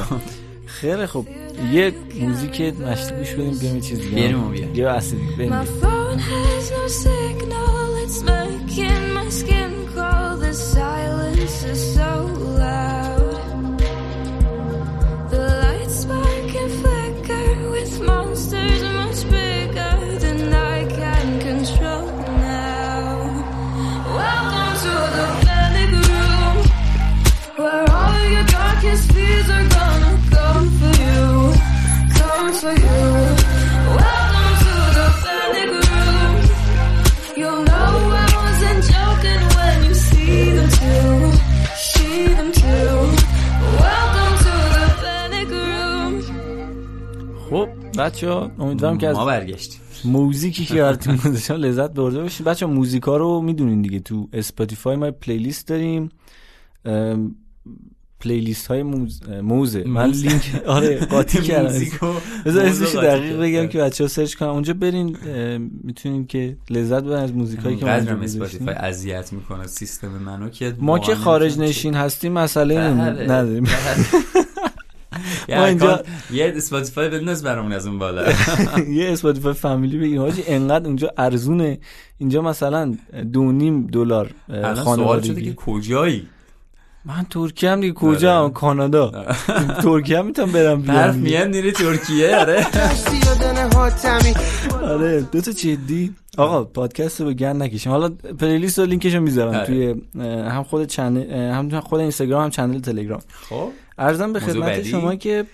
خیلی 0.80 1.06
خوب. 1.06 1.28
یه 1.72 1.92
موزیک 2.20 2.60
مشتی 2.60 3.14
گوش 3.14 3.32
بدیم 3.34 3.74
یه 3.74 3.80
چیز 3.80 4.00
دیگه. 4.00 4.16
بریم 4.16 4.44
و 4.44 4.48
بیایم. 4.48 4.74
یا 4.74 4.90
اصلی 4.90 5.20
بریم 5.38 5.52
خب 32.64 32.72
بچه 47.98 48.30
ها 48.30 48.50
امیدوارم 48.58 48.98
که 48.98 49.08
از 49.08 49.16
ما 49.16 49.24
برگشتیم. 49.24 49.80
موزیکی 50.04 50.64
که 50.64 50.74
براتون 50.74 51.16
گذاشتم 51.24 51.54
لذت 51.54 51.90
برده 51.90 52.22
باشید. 52.22 52.46
بچه 52.46 52.66
موزیکا 52.66 53.16
رو 53.16 53.40
می‌دونین 53.40 53.82
دیگه. 53.82 54.00
تو 54.00 54.28
Spotify 54.32 54.96
ما 54.96 55.10
playlist 55.10 55.68
داریم. 55.68 56.10
playlist 58.24 58.66
های 58.66 58.82
موز... 58.82 59.20
موزه. 59.42 59.84
من. 59.86 60.10
لینک 60.10 60.62
آره 60.66 60.96
قاطی 61.06 61.40
کردم. 61.48 61.78
بذار 62.44 62.66
اسمش 62.66 62.94
دقیق. 62.94 63.36
بگم 63.40 63.66
که 63.66 63.78
بچه 63.78 64.04
ها 64.04 64.08
search 64.08 64.34
کنن. 64.34 64.48
اونجا 64.48 64.74
برین 64.74 65.16
می‌تونین 65.84 66.26
که 66.26 66.56
لذت 66.70 67.02
ببرین 67.02 67.22
از 67.24 67.32
موزیکایی 67.34 67.76
که 67.76 67.94
اونجا 67.94 68.12
Spotify. 68.22 68.74
اذیت 68.74 69.32
می‌کنه 69.32 69.66
سیستم 69.66 70.08
منو 70.08 70.48
که 70.48 70.74
ما 70.78 70.98
که 70.98 71.14
خارج 71.14 71.58
نشین 71.58 71.94
هستیم 71.94 72.32
مسئله 72.32 72.74
بله. 72.74 73.24
نداریم. 73.24 73.64
یه 75.48 75.58
ما 75.58 75.66
اینجا- 75.66 76.02
یه 76.32 76.52
Spotify 76.56 77.08
بنداز 77.08 77.42
برامون 77.42 77.72
از 77.72 77.86
اون 77.86 77.98
بالا. 77.98 78.22
یه 78.98 79.12
Spotify 79.12 79.52
فامیلی 79.52 79.98
بگیم. 79.98 80.18
حاجی 80.20 80.42
انقدر 80.46 80.86
اونجا 80.86 81.12
ارزونه. 81.18 81.78
اینجا 82.18 82.42
مثلا 82.42 82.94
دو 83.32 83.52
نیم 83.52 83.86
دلار 83.86 84.30
الان 84.48 84.62
سوال 84.62 84.74
شده 84.74 84.82
خانوادگی. 84.84 85.44
که 85.44 85.54
کجایی؟ 85.54 86.26
من 87.06 87.26
ترکیه 87.30 87.70
هم 87.70 87.80
دیگه. 87.80 87.92
کجا 87.92 88.36
آره. 88.36 88.44
هم 88.44 88.52
کانادا. 88.52 89.26
ترکیه 89.82 90.18
هم 90.18 90.26
می‌تونم 90.26 90.52
برم 90.52 90.90
حرف 90.90 91.14
بیام 91.14 91.16
میان 91.16 91.48
میره 91.48 91.72
ترکیه؟ 91.72 92.36
آره. 92.36 92.66
آره. 94.82 95.20
دو 95.20 95.40
تا 95.40 95.52
جدی. 95.52 96.14
آقا 96.38 96.64
پادکست 96.64 97.20
رو 97.20 97.26
به 97.26 97.34
گند 97.34 97.62
نکشیم. 97.62 97.92
حالا 97.92 98.08
playlist 98.38 98.78
رو 98.78 98.84
لینکش 98.84 99.14
رو 99.14 99.20
می‌ذارم 99.20 99.54
آره. 99.54 99.66
توی 99.66 99.94
هم 100.20 100.62
خود 100.62 100.84
channel 100.86 101.32
هم 101.32 101.80
خود 101.80 102.00
اینستاگرام 102.00 102.42
هم 102.42 102.50
channel 102.50 102.80
تلگرام. 102.80 103.20
خب. 103.48 103.70
عرضم 103.98 104.32
به 104.32 104.40
خدمت؟ 104.40 104.82
شما 104.82 105.14
که 105.14 105.44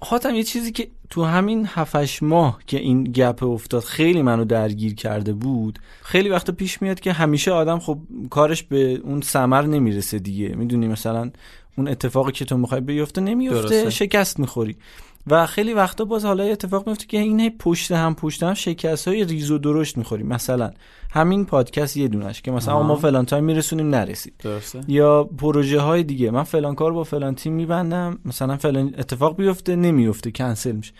حاتم 0.00 0.34
یه 0.34 0.42
چیزی 0.42 0.72
که 0.72 0.88
تو 1.14 1.24
همین 1.24 1.66
7 1.66 2.22
ماه 2.22 2.58
که 2.66 2.78
این 2.80 3.04
gap 3.04 3.42
افتاد 3.42 3.82
خیلی 3.82 4.22
منو 4.22 4.44
درگیر 4.44 4.94
کرده 4.94 5.32
بود 5.32 5.78
خیلی 6.02 6.28
وقتا 6.28 6.52
پیش 6.52 6.82
میاد 6.82 7.00
که 7.00 7.12
همیشه 7.12 7.50
آدم 7.50 7.78
خب 7.78 7.98
کارش 8.30 8.62
به 8.62 9.00
اون 9.04 9.20
ثمر 9.20 9.62
نمی‌رسه 9.62 10.18
دیگه 10.18 10.48
می‌دونی 10.48 10.88
مثلا 10.88 11.30
اون 11.78 11.88
اتفاقی 11.88 12.32
که 12.32 12.44
تو 12.44 12.56
می‌خوای 12.56 12.80
بیفته 12.80 13.20
نمیفته 13.20 13.60
درسته. 13.60 13.90
شکست 13.90 14.38
می‌خوری 14.38 14.76
و 15.26 15.46
خیلی 15.46 15.72
وقتا 15.72 16.04
باز 16.04 16.24
حالا 16.24 16.44
اتفاق 16.44 16.88
میفته 16.88 17.06
که 17.06 17.18
این 17.18 17.50
پشت 17.58 17.92
هم 17.92 18.14
پشت 18.14 18.42
هم 18.42 18.54
شکست 18.54 19.08
های 19.08 19.24
ریز 19.24 19.50
و 19.50 19.58
درشت 19.58 19.98
می‌خوری 19.98 20.22
مثلا 20.22 20.70
همین 21.10 21.44
پادکست 21.44 21.96
یه 21.96 22.08
دونش 22.08 22.42
که 22.42 22.50
مثلا. 22.50 22.82
ما 22.82 22.96
فلان 22.96 23.24
تایم 23.24 23.44
میرسونیم 23.44 23.90
نرسید. 23.90 24.34
درسته. 24.38 24.80
یا 24.88 25.24
پروژه 25.24 25.80
های 25.80 26.02
دیگه. 26.02 26.30
من 26.30 26.42
فلان 26.42 26.74
کار 26.74 26.92
با 26.92 27.04
فلان 27.04 27.34
تیم 27.34 27.52
میبندم 27.52 28.18
مثلا 28.24 28.56
فلان 28.56 28.94
اتفاق 28.98 29.36
بیفته 29.36 29.76
نمیفته 29.76 30.30
کنسل 30.30 30.72
میشه. 30.72 30.92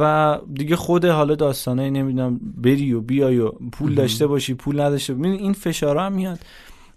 و 0.00 0.38
دیگه 0.54 0.76
خود 0.76 1.04
حالا 1.04 1.34
داستانه 1.34 1.90
نمی‌دونم 1.90 2.40
بری 2.56 2.92
و 2.92 3.00
بیای 3.00 3.38
و 3.38 3.48
پول 3.48 3.94
داشته 3.94 4.26
باشی 4.26 4.54
پول 4.54 4.80
نداشته 4.80 5.14
باشی. 5.14 5.30
این 5.30 5.52
فشارا 5.52 6.06
هم 6.06 6.12
میاد. 6.12 6.38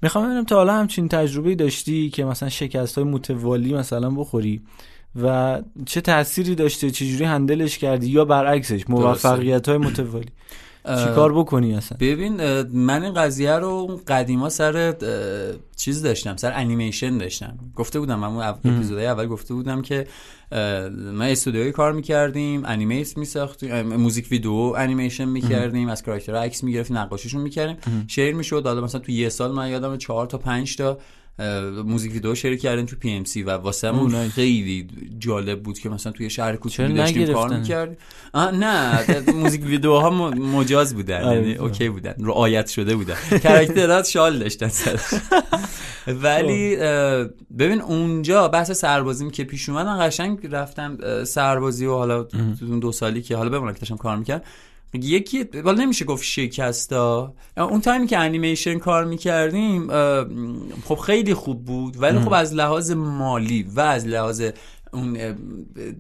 می‌خوام 0.02 0.26
ببینم 0.26 0.44
تا 0.44 0.56
حالا 0.56 0.74
همچین 0.74 1.08
تجربه 1.08 1.56
داشتی 1.56 2.10
که 2.10 2.26
مثلا 2.26 2.50
شکست 2.50 2.98
های 2.98 3.08
متوالی 3.08 3.74
مثلا 3.74 4.10
بخوری؟ 4.10 4.62
و 5.24 5.62
چه 5.86 6.02
تأثیری 6.02 6.56
داشته 6.56 6.92
چجوری 6.92 7.24
هندلش 7.26 7.78
کردی 7.78 8.08
یا 8.08 8.26
برعکسش 8.26 8.90
موفقیت 8.90 9.70
های 9.70 9.78
متوالی. 9.78 10.30
چیکار 11.06 11.34
بکنی 11.34 11.74
اصلا؟ 11.74 11.98
ببین 12.02 12.62
من 12.62 13.04
این 13.04 13.14
قضیه 13.14 13.52
رو 13.52 14.00
قدیما 14.08 14.50
سر 14.50 14.94
چیز 15.76 16.02
داشتم 16.04 16.36
سر 16.36 16.52
انیمیشن 16.56 17.18
داشتم. 17.18 17.58
گفته 17.76 18.00
بودم 18.00 18.20
من 18.20 18.28
اون 18.28 18.38
اول- 18.38 18.72
اپیزودهای 18.72 19.08
اول 19.08 19.28
گفته 19.28 19.54
بودم 19.54 19.82
که 19.82 20.08
ما 21.14 21.24
استودیوی 21.24 21.72
کار 21.72 21.92
می‌کردیم 21.94 22.66
انیمیت 22.66 23.18
میساختیم 23.18 23.82
موزیک 23.82 24.32
ویدیو 24.32 24.52
انیمیشن 24.78 25.26
می‌کردیم 25.26 25.90
از 25.90 26.04
کاراکترها 26.04 26.42
عکس 26.42 26.64
می‌گرفتیم 26.64 26.98
نقاشیشون 26.98 27.42
می‌کردیم. 27.42 27.78
share 28.08 28.36
می‌شد 28.36 28.66
حالا 28.66 28.82
مثلا 28.82 29.02
تو 29.02 29.12
یه 29.12 29.30
سال 29.30 29.52
من 29.52 29.70
یادم 29.70 29.98
چهار 29.98 30.28
تا 30.28 30.38
پنج 30.38 30.76
تا 30.76 30.98
موزیک 31.86 32.12
ویدیو 32.12 32.36
share 32.36 32.56
کردیم 32.56 32.86
تو 32.86 32.96
PMC 32.96 33.44
و 33.44 33.50
واسه 33.50 33.92
من. 33.92 34.30
خیلی 34.30 34.88
جالب 35.20 35.64
بود 35.64 35.80
که 35.80 35.90
مثلا 35.90 36.12
توی 36.12 36.30
شهر 36.30 36.52
چرا 36.52 36.58
کوچیکی 36.58 36.94
داشتیم 36.94 37.34
کار 37.68 37.98
آه، 38.34 38.52
نه 38.52 39.06
موزیک 39.32 39.66
ویدیوها 39.66 40.30
مجاز 40.30 40.96
بودن 40.96 41.34
یعنی. 41.34 41.54
OK 41.54 41.90
بودن 41.90 42.14
رعایت 42.20 42.68
شده 42.68 42.96
بودن 42.96 43.16
character 43.44 44.01
ات 44.01 44.08
شال 44.08 44.40
داشتن 44.40 44.68
سرش 44.68 45.02
ولی 46.24 46.78
خب. 46.78 47.30
ببین 47.60 47.82
اونجا 47.82 48.48
بحث 48.48 48.72
سربازیم 48.72 49.30
که 49.30 49.44
پیش 49.44 49.70
اومد 49.70 49.86
من 49.86 50.08
قشنگ 50.08 50.48
رفتم 50.52 51.24
سربازی 51.24 51.86
و 51.86 51.94
حالا 51.94 52.24
دو 52.82 52.92
سالی 52.92 53.22
که 53.22 53.36
حالا 53.36 53.50
بمونم 53.50 53.74
که 53.74 53.80
داشتم 53.80 53.98
کار 53.98 54.18
می‌کرد 54.18 54.46
یکی 54.94 55.44
والا 55.44 55.84
نمیشه 55.84 56.06
گفت 56.06 56.24
شکستا 56.24 57.34
اون 57.58 57.82
تایمی 57.82 58.08
که 58.08 58.18
انیمیشن 58.18 58.80
کار 58.80 59.06
می‌کردیم 59.06 59.88
خب 60.86 60.96
خیلی 60.96 61.34
خوب 61.34 61.66
بود 61.66 62.02
ولی 62.02 62.20
خب 62.20 62.34
از 62.34 62.54
لحاظ 62.54 62.92
مالی 62.92 63.64
و 63.76 63.80
از 63.80 64.08
لحاظ 64.08 64.44
اون 64.94 65.36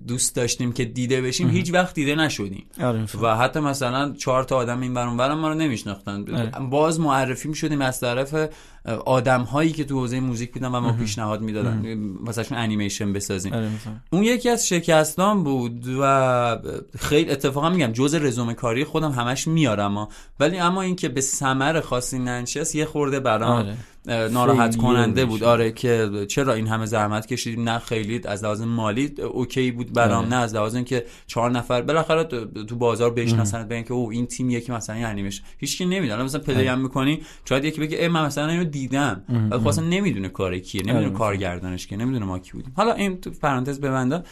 دوست 0.07 0.35
داشتیم 0.35 0.71
که 0.71 0.85
دیده 0.85 1.21
بشیم 1.21 1.49
هیچ 1.49 1.73
وقت 1.73 1.95
دیده 1.95 2.15
نشدیم 2.15 2.65
آره. 2.81 3.05
و 3.21 3.35
حتی 3.35 3.59
مثلا 3.59 4.13
چهار 4.13 4.43
تا 4.43 4.55
آدم 4.55 4.81
این 4.81 4.93
برون 4.93 5.17
برم 5.17 5.39
ما 5.39 5.49
رو 5.49 5.53
نمیشناختن 5.53 6.35
آره. 6.35 6.67
باز 6.69 6.99
معرفی 6.99 7.53
شدیم 7.53 7.81
از 7.81 7.99
طرف 7.99 8.49
آدم 8.87 9.41
هایی 9.41 9.71
که 9.71 9.83
تو 9.83 9.99
حوزه 9.99 10.19
موزیک 10.19 10.53
بودن 10.53 10.67
و 10.67 10.79
ما 10.79 10.93
پیشنهاد 10.93 11.41
می‌دادن 11.41 11.97
واسهشون 12.19 12.57
انیمیشن 12.57 13.13
بسازیم 13.13 13.53
آره. 13.53 13.69
اون 14.11 14.23
یکی 14.23 14.49
از 14.49 14.67
شکستان 14.67 15.43
بود 15.43 15.85
و 16.01 16.57
خیلی 16.99 17.31
اتفاقا 17.31 17.69
میگم 17.69 17.91
جز 17.91 18.15
رزومه 18.15 18.53
کاری 18.53 18.83
خودم 18.83 19.11
همش 19.11 19.47
میارم 19.47 19.97
ها. 19.97 20.09
ولی 20.39 20.57
اما 20.57 20.81
اینکه 20.81 21.09
به 21.09 21.21
ثمر 21.21 21.81
خاصی 21.81 22.19
ننشست 22.19 22.75
یه 22.75 22.85
خورده 22.85 23.19
برام 23.19 23.51
آره. 23.51 23.77
ناراحت 24.07 24.77
کننده. 24.77 25.25
بود 25.25 25.43
آره 25.43 25.71
که 25.71 26.09
چرا 26.29 26.53
این 26.53 26.67
همه 26.67 26.85
زحمت 26.85 27.25
کشیدیم 27.25 27.69
نه 27.69 27.79
خیلی 27.79 28.21
از 28.25 28.43
لحاظ 28.43 28.61
مالی 28.61 29.13
OK 29.33 29.71
بود 29.71 29.93
برام 29.93 30.19
آره. 30.19 30.29
نه 30.29 30.35
از 30.35 30.55
لحاظ 30.55 30.75
اینکه 30.75 31.05
چهار 31.27 31.51
نفر 31.51 31.81
بالاخره 31.81 32.23
تو 32.67 32.75
بازار 32.75 33.11
بشناسن 33.11 33.67
بگن 33.67 33.83
که 33.83 33.93
او 33.93 34.11
این 34.11 34.27
تیم 34.27 34.49
یکی 34.49 34.71
مثلا 34.71 34.95
انیمیشن 34.95 35.43
هیچ 35.57 35.77
کی 35.77 35.85
نمی‌دونه 35.85 36.23
مثلا 36.23 36.41
play 36.41 36.67
هم 36.67 36.79
می‌کنی 36.81 37.21
شاید 37.49 37.65
یکی 37.65 37.81
بگه 37.81 37.97
ای 37.97 38.07
من 38.07 38.25
مثلا 38.25 38.47
اینو 38.47 38.63
دیدم. 38.77 39.23
ولی 39.29 39.59
خب 39.59 39.67
اصلا 39.67 39.85
نمی‌دونه 39.85 40.29
کار 40.29 40.59
کیه 40.59 40.81
نمی‌دونه 40.81 41.05
آره. 41.05 41.15
کارگردانش 41.15 41.87
کیه 41.87 41.97
نمی‌دونه 41.97 42.25
ما 42.25 42.39
کی 42.39 42.51
بودیم. 42.51 42.73
حالا 42.75 42.93
این 42.93 43.21
تو 43.21 43.29
پرانتز 43.29 43.79
ببندم 43.79 44.23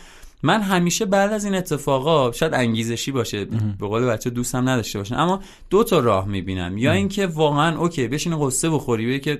من 0.45 0.61
همیشه 0.61 1.05
بعد 1.05 1.33
از 1.33 1.45
این 1.45 1.55
اتفاقا 1.55 2.31
شاید 2.31 2.53
انگیزشی 2.53 3.11
باشه 3.11 3.45
به 3.79 3.87
قول 3.87 4.05
بچه 4.05 4.29
دوستم 4.29 4.69
نداشته 4.69 4.99
باشن 4.99 5.15
اما 5.15 5.39
دو 5.69 5.83
تا 5.83 5.99
راه 5.99 6.27
می‌بینم. 6.27 6.77
یا 6.77 6.91
اینکه 6.91 7.27
واقعا 7.27 7.77
اوکی 7.77 8.07
بشین 8.07 8.39
قصه 8.39 8.69
بخوری 8.69 9.07
بگی 9.07 9.19
که 9.19 9.39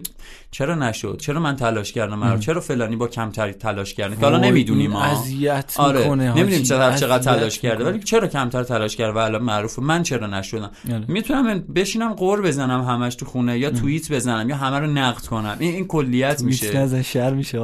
چرا 0.51 0.75
نشد؟ 0.75 1.17
چرا 1.21 1.39
من 1.39 1.55
تلاش 1.55 1.91
کردم؟ 1.91 2.19
مرا 2.19 2.37
چرا 2.37 2.61
فلانی 2.61 2.95
با 2.95 3.07
کمتر 3.07 3.51
تلاش 3.51 3.93
کرده؟ 3.93 4.15
که 4.15 4.21
حالا 4.21 4.37
نمی‌دونیم 4.37 4.91
ما 4.91 5.03
اذیت 5.03 5.73
آره. 5.77 5.99
می‌کنه. 5.99 6.33
نمی‌دونیم 6.33 6.63
چقدر 6.63 6.97
چقدر 6.97 7.23
تلاش 7.23 7.59
کرده. 7.59 7.85
ولی 7.85 7.99
چرا 7.99 8.27
کمتر 8.27 8.63
تلاش 8.63 8.95
کرده 8.95 9.13
و 9.13 9.17
الان 9.17 9.43
معروفه 9.43 9.81
من 9.81 10.03
چرا 10.03 10.27
نشدم؟ 10.27 10.71
آره. 10.91 11.05
می‌تونم 11.07 11.59
بشینم 11.59 12.13
قور 12.13 12.41
بزنم 12.41 12.83
همش 12.83 13.15
تو 13.15 13.25
خونه 13.25 13.59
یا 13.59 13.69
توییت 13.69 14.11
بزنم 14.11 14.49
یا 14.49 14.55
همه 14.55 14.79
رو 14.79 14.87
نقد 14.87 15.25
کنم. 15.25 15.57
این 15.59 15.75
این 15.75 15.87
کلیت 15.87 16.41
میشه. 16.43 16.67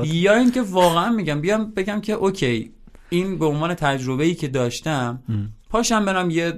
یا 0.06 0.34
اینکه 0.34 0.62
واقعا 0.62 1.10
میگم 1.10 1.42
بیام 1.42 1.72
بگم 1.72 2.02
که 2.02 2.14
OK 2.14 2.72
این 3.12 3.40
به 3.40 3.46
عنوان 3.46 3.74
تجربه 3.74 4.24
ای 4.24 4.36
که 4.36 4.48
داشتم 4.48 5.24
پاشم 5.70 6.06
برم 6.06 6.30
یه 6.30 6.54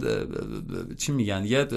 چی 0.97 1.11
میگن 1.11 1.45
یه 1.45 1.67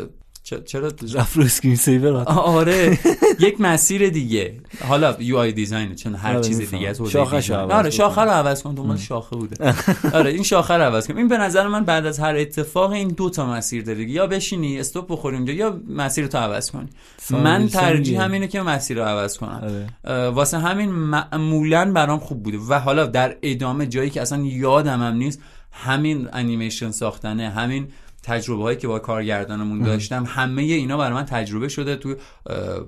چرا 0.47 0.93
رفت 1.15 1.37
رو 1.37 1.45
screen 1.45 1.77
saver. 1.77 2.17
آره 2.27 2.99
یک 3.47 3.61
مسیر 3.61 4.09
دیگه 4.09 4.55
حالا 4.89 5.17
UI 5.21 5.37
design 5.37 5.95
چون 5.95 6.15
هر 6.15 6.31
آره، 6.33 6.41
چیز. 6.41 6.71
دیگه 6.71 6.89
از. 6.89 7.01
عوض 7.01 7.51
آره. 7.51 7.91
شاخه 7.91 8.21
رو 8.21 8.31
عوض 8.31 8.63
کن 8.63 8.75
دنبال 8.75 8.97
شاخه 8.97 9.37
بوده 9.37 9.75
آره 10.19 10.31
این 10.31 10.43
شاخه 10.43 10.75
رو 10.75 10.83
عوض 10.83 11.07
کن 11.07 11.17
این 11.17 11.29
به 11.29 11.39
نظر 11.39 11.69
من 11.69 11.85
بعد 11.85 12.07
از 12.07 12.19
هر 12.19 12.37
اتفاق 12.37 12.91
این 12.91 13.09
دو 13.09 13.31
تا 13.31 13.47
مسیر 13.47 13.85
داره 13.85 14.11
یا 14.11 14.27
بشینی 14.27 14.81
stop 14.81 15.13
بخوری 15.13 15.37
اونجا 15.37 15.53
یا 15.53 15.81
مسیر 15.89 16.27
تو 16.27 16.39
عوض 16.39 16.71
کنی 16.71 16.89
من 17.31 17.69
ترجیح. 17.69 18.23
همینه 18.23 18.49
که 18.49 18.63
مسیر 18.63 18.99
رو 18.99 19.05
عوض 19.05 19.39
کنم 19.39 19.87
آره. 20.05 20.29
واسه 20.29 20.59
همین 20.59 20.91
معمولا 20.91 21.93
برام 21.93 22.19
خوب 22.19 22.43
بوده 22.43 22.59
و 22.59 22.75
حالا 22.75 23.07
در 23.07 23.37
ادامه 23.43 23.87
جایی 23.87 24.11
که 24.11 24.23
اصلا 24.23 24.43
یادم 24.43 25.03
هم 25.03 25.15
نیست 25.15 25.41
همین 25.73 26.29
انیمیشن 26.33 26.91
ساختنه 26.91 27.51
همین 27.51 27.89
تجربه 28.27 28.63
هایی 28.63 28.79
که 28.79 28.89
با 28.89 28.99
کارگردانمون 28.99 29.83
داشتم 29.83 30.25
همه 30.29 30.63
اینا 30.63 30.97
برای 30.97 31.15
من 31.15 31.25
تجربه 31.25 31.69
شده 31.69 31.97
تو 31.97 32.15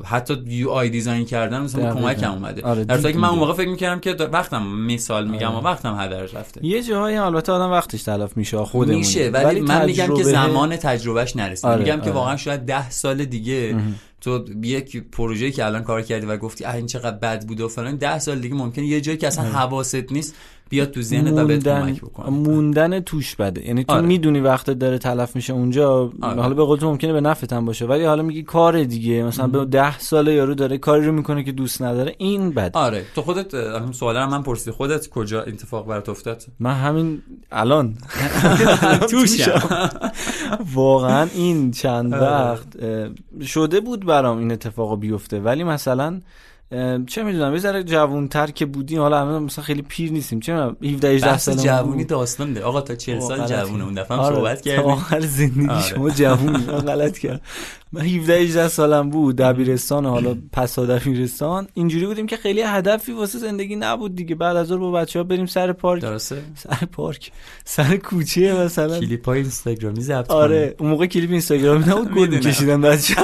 حتی 0.04 0.42
یو 0.47 0.71
آی 0.71 0.90
دیزاین 0.90 1.25
کردن 1.25 1.61
مثلا. 1.61 1.95
کمکم 1.95 2.30
اومده. 2.30 2.62
آره، 2.62 2.85
در 2.85 3.12
که 3.12 3.18
من 3.18 3.28
اون. 3.28 3.38
موقع 3.38 3.52
فکر 3.52 3.68
می‌کردم 3.68 4.00
که 4.00 4.12
وقتم 4.12 4.62
مثال 4.66 5.28
میگم 5.28 5.54
و 5.54 5.61
وقتم 5.61 5.97
هدرش 6.00 6.35
رفته. 6.35 6.64
یه 6.64 6.83
جاهایی 6.83 7.16
البته 7.16 7.52
آدم 7.52 7.71
وقتش 7.71 8.02
تلف 8.02 8.37
میشه 8.37 8.59
خودمون. 8.59 8.99
میشه 8.99 9.30
ولی, 9.30 9.61
من 9.61 9.85
میگم 9.87 10.07
که 10.07 10.12
تجربه- 10.12 10.23
زمان 10.23 10.76
تجربهش 10.76 11.37
نرسید. 11.37 11.66
آره، 11.66 11.78
میگم 11.78 11.97
که 11.97 12.02
آره. 12.02 12.12
واقعا 12.12 12.37
شاید 12.37 12.61
ده 12.61 12.90
سال 12.90 13.25
دیگه 13.25 13.76
تو 14.21 14.45
یک 14.62 15.11
پروژه‌ای 15.12 15.52
که 15.52 15.64
الان 15.66 15.83
کار 15.83 16.02
کردی 16.02 16.26
و 16.26 16.37
گفتی 16.37 16.64
این 16.64 16.87
چقدر 16.87 17.16
بد 17.16 17.47
بوده 17.47 17.64
و 17.64 17.68
فلان 17.68 17.97
ده 17.97 18.18
سال 18.18 18.38
دیگه 18.38 18.54
ممکنه 18.54 18.87
یه 18.87 19.00
جایی 19.00 19.18
که 19.18 19.26
اصلا 19.26 19.45
حواست 19.45 20.12
نیست 20.12 20.35
بیاد 20.69 20.91
تو 20.91 21.03
ذهنت 21.03 21.33
و 21.33 21.47
بهت 21.47 21.67
موندن 21.67 21.87
کمک 21.87 22.01
بکنه. 22.01 22.31
موندن 22.31 23.01
توش 23.01 23.37
بده. 23.37 23.67
یعنی 23.67 23.85
تو 23.85 23.93
آره. 23.93 24.07
می‌دونی 24.07 24.41
وقتت 24.41 24.71
داره 24.71 24.99
تلف 24.99 25.37
میشه 25.37 25.53
اونجا 25.53 26.13
آره. 26.23 26.43
حالا 26.43 26.55
به 26.55 26.65
قول 26.65 26.79
تو 26.79 26.91
ممکنه 26.91 27.13
به 27.13 27.21
نفعت 27.21 27.53
هم 27.53 27.65
باشه 27.65 27.87
ولی 27.87 28.05
حالا 28.05 28.23
میگی 28.23 28.43
کار 28.43 28.85
دیگه 28.85 29.23
مثلا 29.23 29.47
به 29.47 29.65
ده 29.65 29.99
ساله 29.99 30.33
یارو 30.35 30.55
داره 30.55 30.79
کاری 30.79 31.07
رو 31.07 31.12
می‌کنه 31.12 31.45
که 31.45 31.53
دوست 31.53 31.83
نداره 31.83 32.14
این 32.19 32.51
بد. 32.51 32.71
آره. 32.75 33.05
تو 33.14 33.23
خودت 33.23 33.55
همین 33.55 33.92
سوالا 33.92 34.27
من 34.27 34.42
پرسیدی 34.42 34.71
خودت 34.71 35.09
کجا 35.09 35.42
اتفاق 35.42 35.87
برات 35.87 36.09
افتاد؟ 36.09 36.45
من 36.61 36.75
همین 36.75 37.23
الان. 37.53 37.95
توشم 39.11 39.90
واقعا 40.75 41.29
این 41.35 41.71
چند 41.71 42.14
آره. 42.14 42.23
وقت 42.23 42.66
شده 43.42 43.81
بود 43.81 44.07
برام 44.07 44.38
این 44.38 44.53
اتفاق 44.53 45.01
بیفته 45.01 45.40
ولی 45.40 45.64
مثلا 45.64 46.21
چه 47.07 47.22
می‌دونم 47.22 47.52
یه 47.52 47.59
ذره 47.59 47.83
جوونتر 47.83 48.46
که 48.46 48.66
بودیم 48.66 49.00
حالا 49.00 49.20
الان 49.20 49.42
مثلا 49.42 49.64
خیلی 49.64 49.83
پیر 49.83 50.12
نیستیم. 50.12 50.40
چه 50.40 50.52
می‌دونم 50.52 50.76
17 50.83 51.09
18 51.09 51.26
بحث 51.26 51.44
سالمون 51.44 51.64
جوونی. 51.64 52.04
داستان 52.04 52.52
ده 52.52 52.62
آقا 52.62 52.81
تا 52.81 52.94
40 52.94 53.20
سال 53.20 53.46
جوونه. 53.46 53.85
اون 53.85 53.94
دفعه 53.94 54.16
آره، 54.16 54.37
صحبت 54.37 54.61
کردیم. 54.61 54.85
آخر 54.85 55.20
زندگی 55.20 55.68
آره. 55.68 55.83
شما 55.83 56.11
جوونی. 56.11 56.64
من 56.66 56.78
غلط 56.81 57.18
کردم. 57.18 57.40
من 57.92 58.00
17 58.00 58.35
18 58.35 58.68
سالم 58.68 59.11
بود 59.11 59.37
دبیرستان 59.37 60.07
حالا 60.07 60.37
پس 60.52 60.78
از 60.78 60.87
دبیرستان. 60.90 61.68
اینجوری 61.74 62.07
بودیم 62.07 62.26
که 62.26 62.37
خیلی 62.37 62.62
هدفی 62.62 63.12
واسه 63.12 63.38
زندگی 63.38 63.76
نبود 63.76 64.14
دیگه. 64.14 64.35
بعد 64.35 64.57
از 64.57 64.66
ظهر 64.66 64.78
با 64.78 64.90
بچه‌ها 64.92 65.24
بریم 65.24 65.46
سر 65.46 65.72
پارک. 65.72 66.02
درسته؟ 66.02 66.42
سر 66.54 66.87
پارک. 66.92 67.33
سر 67.64 67.96
کوچه 67.96 68.54
مثلا. 68.64 68.98
کلیپ 69.00 69.26
های 69.26 69.40
اینستاگرامی 69.40 70.00
ضبط 70.00 70.31
آره 70.31 70.74
اون 70.78 70.90
موقع 70.90 71.07
کلیپ 71.07 71.31
اینستاگرامی 71.31 71.85
نبود 71.85 72.14
گل. 72.16 72.28
میکشیدن 72.28 72.81
بچه 72.81 73.14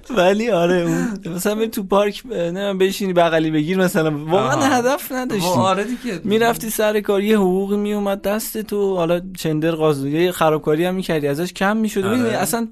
ولی 0.18 0.50
آره 0.50 0.74
اون 0.76 1.34
مثلا 1.34 1.54
بری 1.54 1.68
تو 1.68 1.82
پارک 1.82 2.22
نه 2.26 2.74
بشینی 2.74 3.12
بغلی 3.12 3.50
بگیر 3.50 3.78
مثلا 3.78 4.18
واقعا. 4.18 4.60
هدف 4.60 5.12
نداشتی 5.12 5.46
آره 5.48 5.84
دیگه 5.84 6.20
می‌رفتی 6.24 6.70
سر 6.70 7.00
کار 7.00 7.22
یه 7.22 7.36
حقوقی 7.36 7.76
میومد 7.76 8.22
دست 8.22 8.58
تو 8.58 8.96
حالا 8.96 9.20
چندر 9.36 9.70
قاضی 9.70 10.30
خرابکاری 10.30 10.84
هم 10.84 10.94
می‌کردی 10.94 11.26
ازش 11.28 11.52
کم 11.52 11.76
می‌شد 11.76 12.04
آره. 12.04 12.18
اصلا 12.18 12.68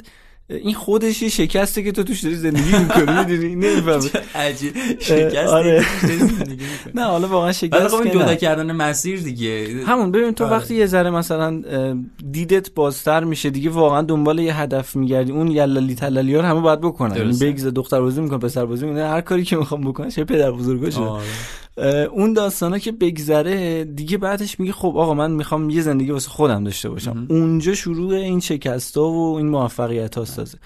این 0.50 0.74
خودش 0.74 1.22
یه 1.22 1.28
شکسته 1.28 1.82
که 1.82 1.92
تو 1.92 2.02
توش 2.02 2.20
داری 2.20 2.34
زندگی 2.34 2.78
می‌کنی 2.78 3.18
می‌دونی 3.18 3.56
نمی‌فهمی 3.56 4.10
عجیب 4.34 4.74
شکست 5.00 5.52
آره. 5.52 5.84
نه 6.94 7.04
حالا 7.04 7.28
واقعا 7.28 7.52
شکست 7.52 7.96
خب. 7.96 8.08
جدا 8.08 8.34
کردن 8.34 8.72
مسیر 8.72 9.20
دیگه 9.20 9.84
همون 9.86 10.10
ببین 10.10 10.32
تو 10.34 10.44
آره. 10.44 10.52
وقتی 10.52 10.74
یه 10.74 10.86
ذره 10.86 11.10
مثلا 11.10 11.62
دیدت 12.30 12.70
بازتر 12.74 13.24
میشه 13.24 13.50
دیگه 13.50 13.70
واقعا 13.70 14.02
دنبال 14.02 14.38
یه 14.38 14.60
هدف 14.60 14.96
میگردی 14.96 15.32
اون 15.32 15.48
یلالی 15.48 15.94
تلالی 15.94 16.34
ها 16.34 16.42
همه 16.42 16.60
باید 16.60 16.80
بکنن 16.80 17.16
یعنی. 17.16 17.38
بگذار 17.40 17.70
دختر 17.70 18.00
بازی 18.00 18.20
می‌کنه 18.20 18.38
پسر 18.38 18.64
بازی 18.66 18.86
می‌کنه 18.86 19.08
هر 19.08 19.20
کاری 19.20 19.44
که 19.44 19.56
می‌خوام 19.56 19.80
بکنه 19.80 20.10
چه 20.10 20.24
پدر 20.24 20.50
بزرگاشه 20.50 21.00
آره. 21.00 21.24
اون 22.12 22.32
داستانا 22.32 22.78
که 22.78 22.92
بگذره 22.92 23.84
دیگه 23.84 24.18
بعدش 24.18 24.60
میگه 24.60 24.72
خب 24.72 24.92
آقا 24.96 25.14
من 25.14 25.30
می‌خوام 25.30 25.70
یه 25.70 25.82
زندگی 25.82 26.10
واسه 26.10 26.28
خودم 26.30 26.64
داشته 26.64 26.88
باشم. 26.88 27.26
اونجا 27.30 27.74
شروع 27.74 28.14
این 28.14 28.40
شکستا 28.40 29.08
و 29.08 29.36
این 29.36 29.48
موفقیت 29.48 30.18
هاست 30.18 30.58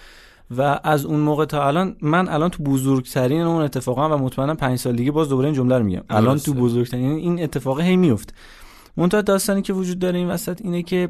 و 0.57 0.81
از 0.85 1.05
اون 1.05 1.21
موقع 1.21 1.45
تا 1.45 1.67
الان 1.67 1.97
من 2.01 2.29
الان 2.29 2.51
تو 2.51 2.63
بزرگترین 2.63 3.41
اون 3.41 3.63
اتفاقا 3.63 4.17
و 4.17 4.19
مطمئنم 4.19 4.57
پنج 4.57 4.79
سال 4.79 4.97
دیگه 4.97 5.11
باز 5.11 5.29
دوباره 5.29 5.47
این 5.47 5.57
جمله 5.57 5.79
رو 5.79 5.85
میگم. 5.85 6.03
الان. 6.11 6.39
تو 6.39 6.55
بزرگترین 6.55 7.13
این 7.13 7.43
اتفاق 7.43 7.81
هی 7.81 7.97
میفت 7.97 8.35
منتها 8.97 9.21
داستانی 9.21 9.63
که 9.63 9.73
وجود 9.73 9.99
داره 9.99 10.19
این 10.19 10.29
وسط 10.29 10.61
اینه 10.65 10.83
که 10.83 11.09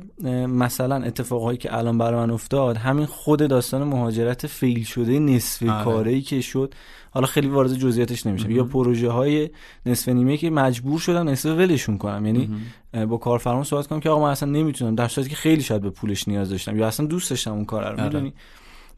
مثلا 0.48 0.96
اتفاقهایی 0.96 1.58
که 1.58 1.76
الان 1.76 1.98
برای 1.98 2.20
من 2.20 2.30
افتاد 2.30 2.76
همین 2.76 3.06
خود 3.06 3.48
داستان 3.48 3.82
مهاجرت 3.82 4.46
فیل 4.46 4.84
شده 4.84 5.18
نصف 5.18 5.62
آره. 5.62 5.84
کاره 5.84 6.12
ای 6.12 6.22
که 6.22 6.40
شد. 6.40 6.74
حالا 7.14 7.26
خیلی 7.26 7.48
وارد 7.48 7.74
جزئیاتش 7.74 8.26
نمیشم. 8.26 8.50
یا 8.50 8.64
پروژه 8.64 9.10
های 9.10 9.50
نصف 9.86 10.08
نیمه 10.08 10.36
که 10.36 10.50
مجبور 10.50 11.00
شدم 11.00 11.28
نصف 11.28 11.50
ولشون 11.50 11.98
کنم 11.98 12.26
یعنی 12.26 12.50
با 13.06 13.16
کارفرما 13.16 13.64
صحبت 13.64 13.86
کنم 13.86 14.00
که 14.00 14.10
آقا 14.10 14.22
من 14.22 14.30
اصلا 14.30 14.50
نمی‌تونم 14.50 14.94
در 14.94 15.08
صورتی 15.08 15.30
که 15.30 15.36
خیلی 15.36 15.62
شاید 15.62 15.82
به 15.82 15.90
پولش 15.90 16.28
نیاز 16.28 16.50
داشتم 16.50 16.78
یا 16.78 16.86
اصلا 16.86 17.06
دوست 17.06 17.30
داشتم 17.30 17.52
اون 17.52 17.64
کار 17.64 17.82
رو. 17.82 17.88
آره. 17.88 18.04
می‌دونی؟ 18.04 18.32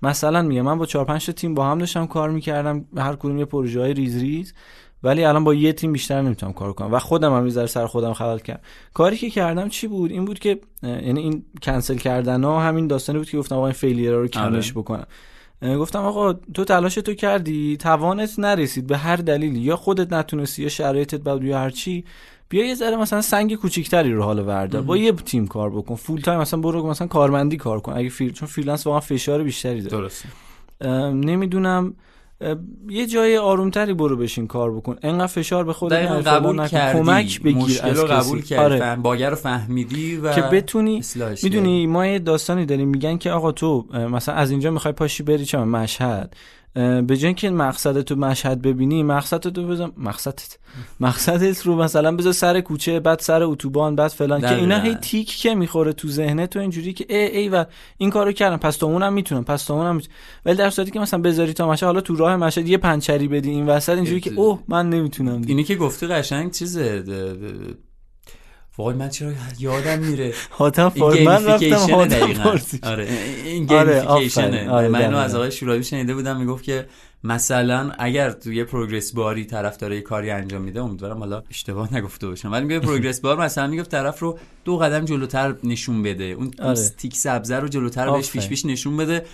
مثلا 0.03 0.43
میگم 0.43 0.63
من 0.63 0.79
با 0.79 0.87
چهار 0.87 1.05
پنج 1.05 1.27
تا 1.27 1.33
تیم 1.33 1.55
با 1.55 1.71
هم 1.71 1.79
داشتم 1.79 2.07
کار 2.07 2.31
می‌کردم 2.31 2.85
هر 2.97 3.17
کدوم 3.17 3.39
یه 3.39 3.45
پروژه 3.45 3.81
های 3.81 3.95
ریز 3.95 4.17
ریز 4.17 4.55
ولی 5.03 5.25
الان 5.25 5.45
با 5.45 5.55
یه 5.55 5.73
تیم 5.73 5.93
بیشتر 5.93 6.23
نمی‌تونم 6.23 6.53
کار 6.53 6.73
کنم. 6.73 6.93
و 6.93 6.99
خودم 6.99 7.35
هم 7.35 7.43
می‌ذاره 7.43 7.67
سر 7.67 7.87
خودم 7.87 8.13
خلط 8.13 8.43
کردم. 8.43 8.61
کاری 8.95 9.17
که 9.17 9.31
کردم 9.31 9.69
چی 9.69 9.87
بود؟ 9.87 10.11
این 10.11 10.25
بود 10.25 10.39
که 10.39 10.61
یعنی 10.83 11.21
این 11.21 11.45
کنسل 11.63 11.97
کردن 11.97 12.45
ها 12.45 12.61
همین 12.61 12.87
داستانی 12.87 13.19
بود 13.19 13.31
که 13.31 13.39
گفتم 13.39 13.57
آقا 13.57 13.67
این 13.67 13.73
failure 13.73 14.13
رو 14.13 14.29
کمش 14.29 14.73
آره. 14.73 14.83
بکنم. 14.83 15.07
گفتم 15.63 15.99
آقا 15.99 16.33
تو 16.33 16.65
تلاش 16.65 16.95
تو 16.95 17.15
کردی 17.15 17.77
توانت 17.77 18.39
نرسید 18.39 18.87
به 18.87 18.97
هر 18.97 19.17
دلیلی. 19.17 19.61
یا 19.61 19.77
خودت 19.77 20.13
نتونستی 20.13 20.63
یا 20.63 20.69
شرایطت 20.69 21.21
بد 21.21 21.43
یا 21.43 21.59
هر 21.59 21.71
چی. 21.71 22.05
بیا 22.49 22.65
یه 22.65 22.75
ذره 22.75 22.97
مثلا 22.97 23.23
سنگ 23.23 23.55
کوچیکتری 23.55 24.13
رو 24.13 24.23
حالا 24.23 24.45
وردار. 24.45 24.83
با 24.83 24.97
یه 24.97 25.13
تیم 25.13 25.47
کار 25.47 25.71
بکن. 25.71 25.95
full 25.95 26.21
time 26.21 26.41
مثلا 26.41 26.61
برو 26.61 26.87
مثلا 26.87 27.07
کارمندی 27.07 27.57
کار 27.57 27.81
کن. 27.81 27.93
اگه 27.93 28.09
فیل 28.09 28.33
چون 28.33 28.49
freelance 28.49 28.87
واقعا 28.87 29.01
فشار 29.01 29.43
بیشتری 29.43 29.81
داره. 29.83 29.97
درسته. 29.97 30.29
نمی‌دونم. 31.11 31.95
یه 32.89 33.07
جای 33.07 33.39
آرومتری 33.39 33.95
برو 33.95 34.17
بشین 34.17 34.47
کار 34.47 34.73
بکن. 34.73 34.97
انقدر 35.03 35.27
فشار 35.27 35.65
به 35.65 35.73
خودت 35.73 36.07
قبول. 36.07 36.67
کردی 36.67 36.99
کمک 36.99 37.43
بگیر 37.43 37.57
مشکل 37.57 37.89
از 37.89 37.99
رو. 37.99 38.07
قبول 38.07 38.43
کردی. 38.43 38.65
آره. 38.65 38.79
فهم- 38.79 39.03
باگر 39.03 39.31
رو 39.31 39.37
فهمیدی 39.37 40.17
و 40.17 40.33
که 40.33 40.41
بتونی 40.41 41.03
می‌دونی 41.43 41.87
ما 41.87 42.07
یه 42.07 42.19
داستانی 42.19 42.67
داریم. 42.67 42.89
میگن 42.89 43.19
که 43.19 43.31
آقا 43.31 43.53
تو 43.53 43.87
مثلا 44.11 44.35
از 44.35 44.51
اینجا 44.51 44.71
می‌خوای 44.71 44.93
پاشی 44.93 45.23
بری 45.23 45.45
چه؟ 45.45 45.59
مشهد. 45.59 46.37
به 46.77 47.17
جای 47.17 47.27
اینکه 47.27 47.51
مقصد 47.51 48.01
تو 48.01 48.17
مشهد 48.17 48.63
ببینی 48.63 49.03
مقصد 49.03 49.39
تو 49.39 49.67
بزن 49.67 49.93
مقصدت. 49.97 50.59
مقصدت 51.01 51.67
رو 51.67 51.77
مثلا 51.77 52.17
بذار 52.17 52.33
سر 52.33 52.61
کوچه 52.61 53.01
بعد 53.01 53.19
سر 53.19 53.43
اتوبان 53.43 53.97
بعد 53.97 54.11
فلان. 54.11 54.41
که 54.41 54.55
اینا. 54.55 54.79
هی 54.79 54.95
تیک 54.95 55.29
که 55.29 55.55
می‌خوره 55.55 55.93
تو 55.93 56.09
ذهنت 56.09 56.51
تو 56.51 56.59
اینجوری 56.59 56.93
که 56.93 57.07
ای 57.09 57.39
ای 57.39 57.49
و 57.49 57.65
این 57.99 58.11
کارو 58.11 58.33
کردم. 58.33 58.57
پس 58.57 58.77
تا 58.77 58.87
اونم 58.87 59.13
می‌تونم 59.13 59.45
پس 59.45 59.65
تا 59.65 59.75
اونم 59.75 59.97
می‌تونم. 59.97 60.15
ولی 60.47 60.57
در 60.57 60.71
صورتی 60.71 60.91
که 60.91 61.01
مثلا 61.01 61.21
بذاری 61.21 61.53
تا 61.53 61.69
مشهد 61.71 61.87
حالا 61.87 62.01
تو 62.01 62.17
راه 62.17 62.37
مشهد 62.37 62.69
یه 62.69 62.79
پنچری 62.79 63.29
بدی 63.29 63.51
این 63.51 63.67
وسط 63.67 63.95
اینجوری 63.95 64.21
که 64.21 64.33
اوه 64.37 64.63
من 64.69 64.91
نمی‌تونم. 64.91 65.37
دیگه. 65.37 65.49
اینی 65.49 65.65
که 65.65 65.75
گفتی 65.75 66.07
قشنگ 66.07 66.51
چیزه 66.51 67.05
وای 68.79 68.95
من 68.95 69.09
چرا 69.09 69.33
یادم 69.59 69.99
میره؟ 69.99 70.35
حاتم 70.51 70.93
این 70.95 71.05
فار 71.05 71.21
من 71.23 71.45
رفتم 71.45 71.95
حاتم 71.95 72.51
آره. 72.83 73.09
این 73.45 73.73
آره، 73.73 74.01
gamification 74.01 74.40
ه. 74.40 74.47
آفرین. 74.47 74.69
آره، 74.69 74.89
من 74.89 75.03
اینو. 75.03 75.17
از 75.17 75.35
آقای 75.35 75.53
شورابی 75.53 75.85
شنیده 75.85 76.15
بودم 76.15 76.37
می‌گفت 76.37 76.65
که 76.65 76.87
مثلا 77.25 77.93
اگر 77.99 78.31
تو 78.31 78.53
یه 78.53 78.65
progress 78.65 79.13
bar 79.13 79.37
ی 79.37 79.45
طرف 79.45 79.77
داره 79.77 79.97
یه 79.97 80.03
کاری 80.03 80.31
انجام 80.31 80.63
میده 80.63 80.81
امیدوارم 80.83 81.19
حالا 81.19 81.43
اشتباه 81.51 81.95
نگفته 81.95 82.27
باشم. 82.27 82.53
ولی 82.53 82.65
میگه 82.65 82.81
progress 82.81 83.21
bar 83.21 83.39
مثلا 83.39 83.67
می‌گفت 83.67 83.91
طرف 83.91 84.21
رو 84.21 84.39
دو 84.65 84.77
قدم 84.77 85.05
جلوتر 85.05 85.55
نشون 85.65 86.03
بده. 86.03 86.25
اون 86.25 86.51
آره. 86.63 86.89
تیک 86.99 87.15
سبزه 87.15 87.57
رو 87.57 87.69
جلوتر 87.69 88.11
بهش. 88.11 88.31
پیش 88.31 88.49
پیش 88.49 88.67
نشون 88.67 88.97
بده. 88.97 89.25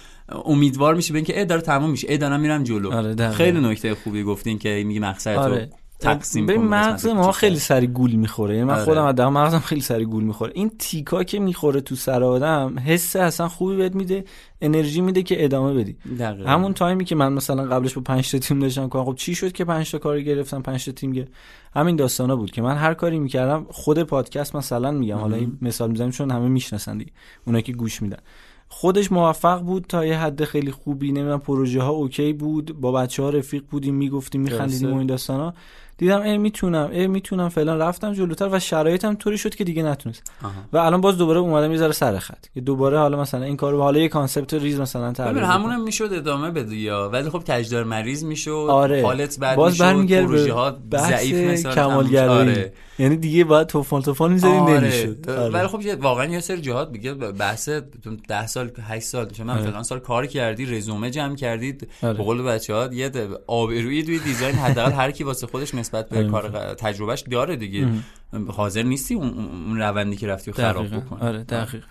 امیدوار 0.45 0.95
میشه 0.95 1.13
به 1.13 1.19
اینکه 1.19 1.39
ای 1.39 1.45
داره 1.45 1.61
تموم 1.61 1.91
میشه. 1.91 2.11
ای 2.11 2.19
دارم 2.19 2.41
میرم 2.41 2.65
جلو. 2.65 2.93
آره،. 2.93 3.31
خیلی 3.31 3.61
نکته 3.61 3.95
خوبی 3.95 4.23
گفتین 4.23 4.59
که 4.59 4.85
میگی 4.87 4.99
مقصد 4.99 5.37
آره. 5.37 5.67
تو 5.67 5.77
تقسیم 6.03 6.47
به 6.47 6.59
مغز 6.59 7.07
ما. 7.07 7.33
خیلی 7.33 7.59
سری 7.59 7.87
گول 7.87 8.13
می‌خوره 8.13 8.55
یعنی 8.55 8.67
من 8.67 8.75
آره. 8.75 8.85
خودم 8.85 9.05
از 9.05 9.21
مغزم 9.21 9.59
خیلی 9.59 9.81
سری 9.81 10.05
گول 10.05 10.25
می‌خوره 10.25 10.53
این 10.55 10.71
تیکا 10.79 11.25
که 11.25 11.41
می‌خوره 11.41 11.81
تو 11.81 11.95
سر 11.97 12.23
آدم 12.23 12.79
حس 12.87 13.17
اصلا 13.17 13.49
خوبی 13.49 13.77
بهت 13.77 13.95
میده 13.95 14.25
انرژی 14.61 15.01
میده 15.01 15.23
که 15.23 15.45
ادامه 15.45 15.75
بدی 15.75 15.97
دقیقاً. 16.19 16.51
همون 16.51 16.73
تایمی 16.73 17.05
که 17.05 17.15
من 17.15 17.33
مثلا 17.33 17.65
قبلش 17.65 17.95
با 17.95 18.03
5 18.03 18.31
تا 18.31 18.39
تیم 18.39 18.59
داشتم 18.59 18.89
کنم 18.89 19.05
خب 19.05 19.15
چی 19.15 19.35
شد 19.35 19.53
که 19.53 19.65
5 19.65 19.91
تا 19.91 19.99
کاری 19.99 20.25
گرفتم 20.25 20.63
5 20.63 20.85
تا 20.85 20.93
تیم 20.93 21.13
گرفت 21.13 21.33
همین 21.75 21.97
داستانا 21.97 22.37
بود 22.37 22.51
که 22.51 22.63
من 22.63 22.77
هر 22.77 22.95
کاری 22.95 23.19
می‌کردم 23.19 23.67
خود 23.71 24.03
پادکست 24.03 24.57
مثلا 24.57 24.91
میگم 24.91 25.19
حالا 25.19 25.37
این 25.37 25.59
مثال 25.63 25.91
می‌زنم 25.91 26.11
چون 26.11 26.31
همه 26.31 26.49
می‌شناسن 26.49 26.99
دیگه 26.99 27.13
اونایی 27.47 27.63
که 27.63 27.73
گوش 27.73 28.03
میدن 28.03 28.19
خودش 28.69 29.13
موفق 29.13 29.61
بود 29.61 29.85
تا 29.89 30.07
یه 30.07 30.19
حد 30.19 30.45
خیلی 30.45 30.71
خوبی 30.71 31.13
نمی‌دونم 31.13 31.41
پروژه 31.41 31.83
ها 31.83 31.91
OK 31.91 32.33
بود 32.33 32.81
با 32.81 32.93
بچه 32.93 33.23
ها 33.23 33.31
رفیق 33.31 33.63
بودیم 33.71 33.95
می‌گفتیم 33.95 34.41
میخندیدیم. 34.41 34.93
و 34.93 34.99
این 34.99 35.07
داستانا 35.07 35.55
دیدم 36.03 36.23
ای 36.23 36.39
می‌تونم 36.39 36.91
ای 36.93 37.07
می‌تونم 37.07 37.49
فعلا 37.49 37.77
رفتم 37.77 38.13
جلوتر 38.13 38.49
و 38.53 38.59
شرایطم 38.59 39.15
طوری 39.15 39.39
شد 39.39 39.55
که 39.55 39.65
دیگه 39.65 39.83
نتونست. 39.83 40.33
آها. 40.43 40.53
و 40.73 40.79
الان 40.79 41.01
باز 41.01 41.19
دوباره 41.19 41.39
اومدم 41.39 41.73
یه 41.73 41.79
ذره 41.79 41.93
سر 41.93 42.19
خط. 42.19 42.47
که 42.55 42.61
دوباره 42.61 42.99
حالا 42.99 43.21
مثلا 43.21 43.45
این 43.45 43.57
کارو 43.57 43.83
حالا 43.83 43.99
یه 43.99 44.09
concept 44.09 44.55
ریز 44.55 44.81
مثلا 44.81 45.03
ببین 45.03 45.13
تعریف 45.13 45.43
همونم 45.43 45.83
می‌شد 45.83 46.09
ادامه 46.13 46.51
بدی 46.51 46.77
یا. 46.77 47.11
ولی 47.13 47.31
خب 47.31 47.39
کجدار 47.39 47.85
مریز 47.85 48.25
می‌شد. 48.25 48.67
آره. 48.71 49.03
حالت 49.03 49.39
باز 49.57 49.83
می‌شد. 49.83 50.25
پروژه 50.25 50.53
ها 50.53 50.77
ضعیف 50.97 51.51
مثل 51.51 51.75
کمالگرایی. 51.75 52.51
آره. 52.51 52.73
یعنی 53.03 53.17
دیگه 53.17 53.45
باید 53.45 53.67
توفان 53.67 54.03
توفان 54.03 54.33
می‌ذاری 54.33 54.57
آره. 54.57 54.81
نمی‌شد 54.81 55.29
ولی 55.29 55.57
آره. 55.57 55.69
خب 55.69 55.81
یه- 55.81 55.95
واقعا 55.95 56.27
یه 56.27 56.41
سری 56.41 56.61
جهات 56.61 56.89
میگه 56.91 57.15
بحث 57.15 57.69
10 58.29 58.47
سال 58.47 58.71
8 58.83 59.07
سال 59.07 59.31
چون 59.31 59.47
من 59.47 59.55
آره. 59.59 59.71
فلان 59.71 59.83
سال 59.83 59.99
کار 59.99 60.27
کردی 60.27 60.67
رزومه 60.67 61.11
جمع 61.11 61.37
کردید 61.37 61.89
آره. 62.03 62.13
به 62.13 62.23
قول 62.23 62.43
بچه‌ها 62.43 62.89
یه 62.93 63.11
آبروی 63.47 64.03
توی 64.03 64.19
دیزاین 64.19 64.55
حداقل 64.55 64.93
هر 64.93 65.11
کی 65.11 65.25
واسه 65.25 65.47
خودش 65.47 65.75
نسبت 65.75 66.09
به 66.09 66.17
آره. 66.17 66.29
کار 66.31 66.75
تجربهش 66.75 67.21
داره 67.21 67.57
دیگه 67.57 67.89
حاضر 68.49 68.83
نیستی 68.83 69.15
اون, 69.15 69.81
روندی 69.81 70.17
که 70.17 70.27
رفتی 70.27 70.53
خراب. 70.53 70.87
بکنی 70.87 71.21
آره 71.21 71.45
دقیق 71.45 71.85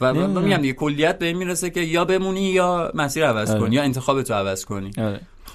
و. 0.00 0.14
میگم 0.14 0.56
دیگه 0.56 0.72
کلیت 0.72 1.18
به 1.18 1.26
این 1.26 1.36
می‌رسه 1.36 1.70
که 1.70 1.80
یا 1.80 2.04
بمونی 2.04 2.50
یا 2.50 2.92
مسیر 2.94 3.26
عوض 3.26 3.50
آره. 3.50 3.60
کنی 3.60 3.74
یا 3.76 3.82
انتخاب 3.82 4.22
تو 4.22 4.34
عوض 4.34 4.64
کنی. 4.64 4.90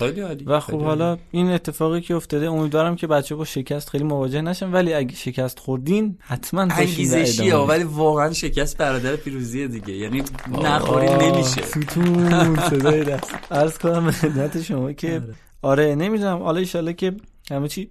خیلی 0.07 0.21
عالی. 0.21 0.43
و 0.45 0.59
خب. 0.59 0.81
حالا 0.81 1.17
این 1.31 1.49
اتفاقی 1.51 2.01
که 2.01 2.15
افتاده 2.15 2.49
امیدوارم 2.49 2.95
که 2.95 3.07
بچه 3.07 3.35
با 3.35 3.45
شکست 3.45 3.89
خیلی 3.89 4.03
مواجه 4.03 4.41
نشن 4.41 4.71
ولی 4.71 4.93
اگه 4.93 5.15
شکست 5.15 5.59
خوردین 5.59 6.17
حتما 6.19 6.61
انگیزشی 6.61 7.49
ها. 7.49 7.65
ولی 7.65 7.83
واقعا 7.83 8.33
شکست 8.33 8.77
برادر 8.77 9.15
پیروزیه 9.15 9.67
دیگه. 9.67 9.93
یعنی 9.93 10.23
نخوری 10.63 11.09
نمیشه. 11.09 11.61
ستون 11.61 12.55
صدای 12.69 13.03
دست. 13.03 13.31
عرض 13.51 13.77
کنم 13.77 14.11
خدمت 14.11 14.61
شما 14.61 14.93
که 14.93 15.21
آره. 15.61 15.95
نمی‌دونم. 15.95 16.37
حالا 16.37 16.59
ایشالله 16.59 16.93
که 16.93 17.15
همه 17.51 17.67
چی 17.67 17.89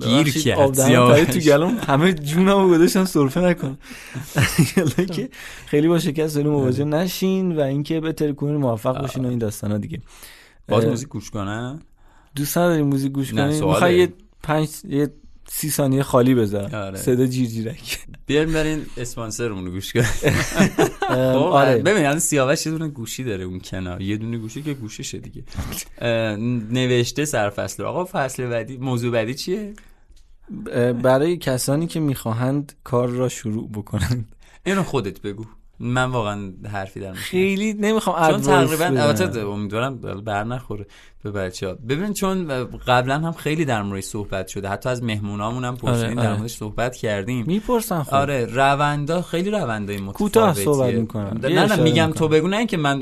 گیر 0.00 0.32
کرد. 0.32 1.24
تو 1.24 1.38
گلوم. 1.38 1.78
همه 1.86 2.12
جونمو 2.12 2.68
گذاشتم 2.68 3.04
سرفه 3.04 3.40
نکن. 3.40 3.78
که 5.14 5.28
خیلی 5.66 5.88
با 5.88 5.98
شکست 5.98 6.34
داریم 6.34 6.50
مواجه 6.50 6.84
نشین 6.84 7.56
و 7.56 7.60
اینکه 7.60 8.00
بهتر 8.00 8.32
کنین 8.32 8.56
موفق 8.56 9.00
باشین 9.00 9.24
و 9.24 9.28
این 9.28 9.38
داستانا 9.38 9.78
دیگه. 9.78 9.98
باز 10.68 10.84
موزیک 10.86 11.08
گوش 11.08 11.30
کنن 11.30 11.80
دوست 12.34 12.58
نداریم 12.58 12.86
موزیک 12.86 13.12
گوش 13.12 13.30
سواله. 13.30 13.60
می‌خوای 13.60 13.98
یه 13.98 14.12
پنج 14.42 14.68
یه 14.88 15.10
سی 15.48 15.70
ثانیه 15.70 16.02
خالی 16.02 16.34
بذار. 16.34 16.76
آره. 16.76 16.98
صدا 16.98 17.26
جیر 17.26 17.46
جیرک 17.48 17.98
بیاین 18.26 18.52
برین 18.52 18.86
اسپانسرمون 18.96 19.64
رو 19.64 19.70
گوش 19.70 19.92
خب 19.96 20.02
آره. 21.60 21.78
ببین 21.78 22.06
الان 22.06 22.18
سیاوش 22.18 22.66
یه 22.66 22.72
دونه 22.72 22.88
گوشی 22.88 23.24
داره 23.24 23.44
اون 23.44 23.60
کنار. 23.60 24.00
یه 24.02 24.16
دونه 24.16 24.38
گوشی 24.38 24.62
که 24.62 24.74
گوششه 24.74 25.18
دیگه. 25.18 25.44
نوشته 26.70 27.24
سرفصل. 27.24 27.82
آقا 27.82 28.04
فصل 28.12 28.46
بعدی 28.46 28.76
موضوع 28.76 29.12
بعدی 29.12 29.34
چیه؟ 29.34 29.74
برای 31.02 31.36
کسانی 31.36 31.86
که 31.86 32.00
می‌خواهند 32.00 32.72
کار 32.84 33.08
را 33.08 33.28
شروع 33.28 33.68
بکنند. 33.68 34.28
اینو 34.66 34.82
خودت 34.82 35.20
بگو. 35.20 35.44
من 35.80 36.04
واقعا 36.04 36.52
حرفی 36.72 37.00
در 37.00 37.12
خیلی 37.12 37.72
نمی‌خوام 37.74 38.30
چون 38.30 38.40
تقریبا. 38.40 38.84
البته 38.84 39.40
امیدوارم 39.40 39.96
بر 40.24 40.44
نخوره 40.44 40.86
به 41.22 41.30
بچه 41.32 41.68
ها 41.68 41.74
ببین 41.88 42.12
چون 42.12 42.64
قبلا 42.86 43.18
هم 43.18 43.32
خیلی 43.32 43.64
در 43.64 43.82
موردش 43.82 44.04
صحبت 44.04 44.48
شده 44.48 44.68
حتی 44.68 44.88
از 44.88 45.02
مهمونامون 45.02 45.64
هم 45.64 45.76
پرسیدیم 45.76 46.06
آره، 46.06 46.14
در 46.14 46.28
آره. 46.28 46.36
موردش 46.36 46.56
صحبت 46.56 46.96
کردیم 46.96 47.44
می‌پرسن 47.46 48.02
خب 48.02 48.14
آره 48.14 48.46
روندا 48.46 49.22
خیلی 49.22 49.50
روندای 49.50 49.96
متفاوتیه 49.96 50.18
کوتاه 50.18 50.54
صحبت 50.54 50.94
می‌کنن. 50.94 51.40
نه 51.42 51.66
نه 51.66 51.76
میگم. 51.76 52.12
تو 52.12 52.28
بگو 52.28 52.48
نه 52.48 52.56
اینکه 52.56 52.76
من 52.76 53.00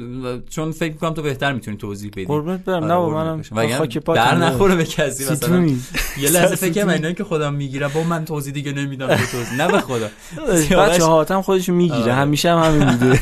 چون 0.51 0.73
فکر 0.73 0.93
می‌کنم 0.93 1.15
تو 1.15 1.23
بهتر 1.23 1.53
می‌تونی 1.53 1.77
توضیح 1.77 2.11
بدی 2.11 2.25
قربونت 2.25 2.65
برم 2.65 2.91
آره، 2.91 3.29
نه 3.29 3.43
منم 3.53 3.79
خاک 3.79 3.99
پاتم 3.99 4.25
در. 4.25 4.37
نخوره 4.37 4.77
به 4.77 4.85
کسی 4.85 5.33
مثلا 5.33 5.67
یه 6.21 6.31
لحظه 6.31 6.57
فکر 6.67 6.83
کنم. 6.83 6.89
اینا 6.89 7.13
که 7.13 7.25
خودم 7.25 7.55
می‌گیرم 7.55 7.91
با 7.95 8.03
من 8.03 8.25
توضیح 8.25 8.53
دیگه 8.53 8.73
نمیدم 8.73 9.07
تو 9.17 9.27
توضیح 9.27 9.55
نه 9.57 9.69
به 9.73 9.81
خدا 9.81 10.09
بچه 10.83 11.05
هاتم 11.05 11.43
خودش 11.43 11.69
می‌گیره 11.69 12.03
آره. 12.03 12.13
همیشه 12.13 12.51
هم 12.51 12.57
همین 12.65 12.91
بوده 12.91 13.21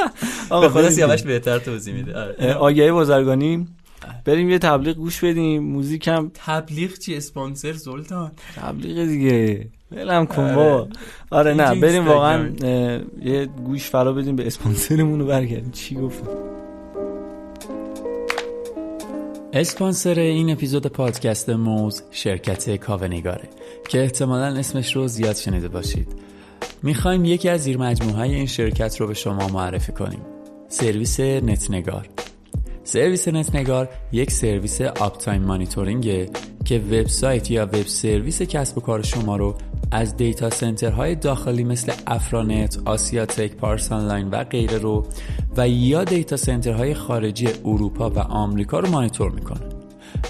آقا 0.50 0.68
خدا 0.68 0.90
سیاوش 0.90 1.22
بهتر 1.22 1.58
توضیح 1.58 1.94
میده. 1.94 2.20
آره. 2.20 2.54
آگهی 2.54 2.92
بازرگانی. 2.92 3.66
بریم 4.24 4.50
یه 4.50 4.58
تبلیغ 4.58 4.96
گوش 4.96 5.24
بدیم. 5.24 5.62
موزیک 5.62 6.08
هم 6.08 6.30
تبلیغ 6.34 6.98
چی 6.98 7.16
اسپانسر 7.16 7.72
سلطان. 7.72 8.32
تبلیغ 8.56 9.06
دیگه. 9.06 9.66
ولم 9.92 10.26
کن 10.26 10.54
با 10.54 10.88
آره 11.30 11.54
نه 11.54 11.70
اینجا 11.70 11.86
بریم 11.86 12.08
واقعا 12.08 12.48
یه 13.22 13.46
گوش 13.46 13.90
فرا 13.90 14.12
بدیم 14.12 14.36
به 14.36 14.46
اسپانسرمون 14.46 15.20
رو 15.20 15.26
برگردیم. 15.26 15.70
چی 15.70 15.94
گفتم؟ 15.94 16.26
اسپانسر 19.52 20.18
این 20.18 20.50
اپیزود 20.50 20.86
پادکست 20.86 21.50
موز 21.50 22.02
شرکت 22.10 22.76
کاونیگاره 22.76 23.48
که 23.88 24.02
احتمالا 24.02 24.58
اسمش 24.58 24.96
رو 24.96 25.08
زیاد 25.08 25.36
شنیده 25.36 25.68
باشید. 25.68 26.21
می‌خوایم 26.82 27.24
یکی 27.24 27.48
از 27.48 27.60
زیر 27.60 27.78
های 28.16 28.34
این 28.34 28.46
شرکت 28.46 29.00
رو 29.00 29.06
به 29.06 29.14
شما 29.14 29.48
معرفی 29.48 29.92
کنیم. 29.92 30.20
سرویس 30.68 31.20
نتنگار. 31.20 32.08
سرویس 32.84 33.28
نتنگار 33.28 33.88
یک 34.12 34.30
سرویس 34.30 34.80
uptime 34.80 35.18
monitoring 35.18 35.42
ه 35.42 36.30
که 36.64 36.78
وبسایت 36.78 37.50
یا 37.50 37.66
web 37.66 37.86
service 37.86 38.42
کسب 38.42 38.78
و 38.78 38.80
کار 38.80 39.02
شما 39.02 39.36
رو 39.36 39.54
از 39.90 40.16
data 40.16 40.50
center 40.50 40.98
های 40.98 41.14
داخلی 41.14 41.64
مثل 41.64 41.92
افرانت، 42.06 42.78
آسیاتک، 42.84 43.54
پارس 43.56 43.92
آنلاین 43.92 44.28
و 44.30 44.44
غیره 44.44 44.78
رو 44.78 45.06
و 45.56 45.68
یا 45.68 46.04
data 46.04 46.36
center 46.36 46.80
های 46.80 46.94
خارجی 46.94 47.48
اروپا 47.64 48.10
و 48.10 48.18
آمریکا 48.18 48.78
رو 48.78 48.88
مانیتور 48.88 49.30
می‌کنه. 49.30 49.71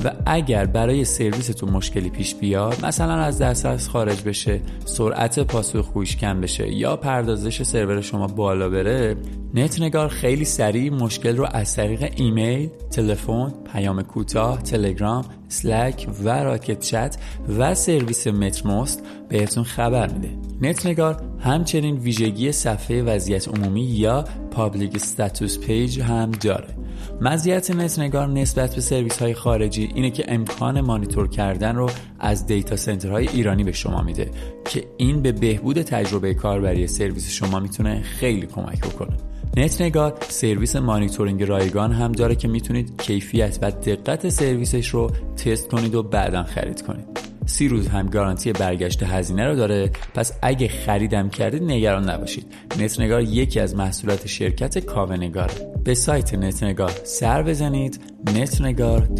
و 0.05 0.13
اگر 0.27 0.67
برای 0.67 1.05
سرویستون 1.05 1.71
مشکلی 1.71 2.11
پیش 2.11 2.35
بیاد 2.35 2.87
مثلا 2.87 3.15
از 3.15 3.39
دسترس 3.39 3.89
خارج 3.89 4.23
بشه 4.23 4.61
سرعت 4.85 5.39
پاسخگوییش 5.41 6.17
کم 6.17 6.41
بشه 6.41 6.73
یا 6.73 6.97
پردازش 6.97 7.63
سرور 7.63 8.01
شما 8.01 8.27
بالا 8.27 8.69
بره 8.69 9.17
نتنگار 9.55 10.09
خیلی 10.09 10.45
سریع 10.45 10.93
مشکل 10.93 11.37
رو 11.37 11.47
از 11.53 11.77
طریق 11.77 12.13
ایمیل، 12.17 12.69
تلفن، 12.91 13.53
پیام 13.73 14.03
کوتاه، 14.03 14.63
تلگرام، 14.63 15.25
Slack 15.49 16.09
و 16.25 16.29
Rocket.Chat 16.29 17.17
و 17.59 17.75
سرویس 17.75 18.27
Mattermost 18.27 19.03
بهتون 19.29 19.65
خبر 19.65 20.09
میده. 20.09 20.31
نتنگار 20.61 21.23
همچنین 21.41 21.97
ویژگی 21.97 22.53
صفحه 22.53 23.03
وضعیت 23.03 23.49
عمومی 23.49 23.83
یا 23.83 24.25
public 24.51 24.95
status 24.95 25.59
page 25.59 26.01
هم 26.01 26.31
داره. 26.31 26.82
مزیت 27.25 27.71
نتنگار 27.71 28.29
نسبت 28.29 28.75
به 28.75 28.81
سرویس 28.81 29.19
های 29.19 29.35
خارجی 29.35 29.93
اینه 29.95 30.11
که 30.11 30.25
امکان 30.29 30.81
مانیتور 30.81 31.29
کردن 31.29 31.77
رو 31.77 31.91
از 32.21 32.47
data 32.47 32.77
center 32.77 33.16
های 33.16 33.29
ایرانی 33.29 33.65
به 33.65 33.73
شما 33.73 34.03
میده 34.03 34.31
که 34.65 34.85
این 34.97 35.23
به 35.23 35.33
بهبود 35.33 35.83
تجربه 35.83 36.35
کاربری 36.35 36.87
سرویس 36.87 37.31
شما 37.31 37.61
می‌تونه 37.61 38.03
خیلی 38.03 38.47
کمک 38.47 38.81
بکنه. 38.81 39.17
نتنگار 39.57 40.19
سرویس 40.29 40.77
مانیتورینگ 40.77 41.43
رایگان 41.43 41.93
هم 41.93 42.13
داره 42.13 42.35
که 42.35 42.49
می‌تونید 42.49 43.03
کیفیت 43.03 43.59
و 43.63 43.71
دقت 43.71 44.29
سرویسش 44.29 44.89
رو 44.89 45.11
تست 45.37 45.69
کنید 45.69 45.95
و 45.95 46.03
بعدا 46.03 46.43
خرید 46.43 46.83
کنید. 46.83 47.05
سی 47.47 47.69
روز 47.69 47.89
هم 47.89 48.07
گارانتی 48.07 48.53
برگشت 48.53 49.03
هزینه 49.03 49.49
رو 49.49 49.57
داره. 49.57 49.91
پس 50.15 50.33
اگه 50.43 50.69
خریدم 50.69 51.29
کردید 51.29 51.63
نگران 51.63 52.11
نباشید. 52.11 52.47
نتنگار 52.81 53.23
یکی 53.23 53.61
از 53.61 53.77
محصولات 53.77 54.27
شرکت 54.27 54.79
کاوه 54.79 55.17
نگاره 55.17 55.55
به 55.85 55.95
سایت 55.95 56.35
نتنگار 56.35 56.93
سر 57.05 57.43
بزنید 57.43 58.01
netnegar.io 58.27 59.13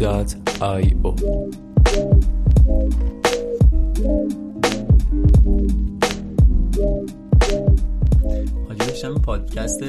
داشتم 9.03 9.21
پادکست 9.21 9.83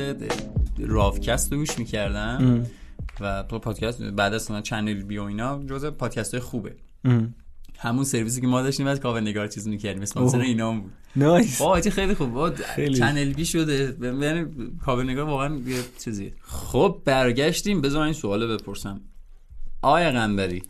رافکست 0.79 1.53
رو 1.53 1.59
گوش 1.59 1.79
می‌کردم 1.79 2.67
و 3.21 3.45
تو 3.49 3.59
پادکست 3.59 4.03
بعد 4.03 4.35
از 4.35 4.51
چنل 4.63 5.03
بی 5.03 5.19
و 5.19 5.23
اینا 5.23 5.63
جز 5.65 5.85
پادکست 5.85 6.35
های 6.35 6.41
خوبه 6.41 6.77
همون 7.79 8.05
سرویسی 8.05 8.41
که 8.41 8.47
ما 8.47 8.63
داشتیم 8.63 8.87
از 8.87 9.01
کاوه 9.01 9.21
نگار 9.21 9.47
چیز 9.47 9.69
می‌کردیم. 9.69 10.03
اسپانسر 10.03 10.39
اینا 10.39 10.73
بود. 10.73 10.93
nice. 11.17 11.63
با 11.63 11.81
خیلی 11.81 12.15
خوب. 12.15 12.33
با 12.33 12.51
خیلی. 12.51 12.99
چنل 12.99 13.33
بی 13.33 13.45
شده. 13.45 13.97
یعنی 14.03 14.47
کاوه 14.85 15.03
نگار 15.03 15.25
واقعا 15.25 15.57
یه 15.57 15.77
چیزیه. 16.05 16.33
خب 16.41 17.03
برگشتیم. 17.05 17.81
بذار 17.81 18.03
این 18.03 18.13
سوالو 18.13 18.57
بپرسم. 18.59 19.01
آیا 19.83 20.11
قنبری. 20.11 20.63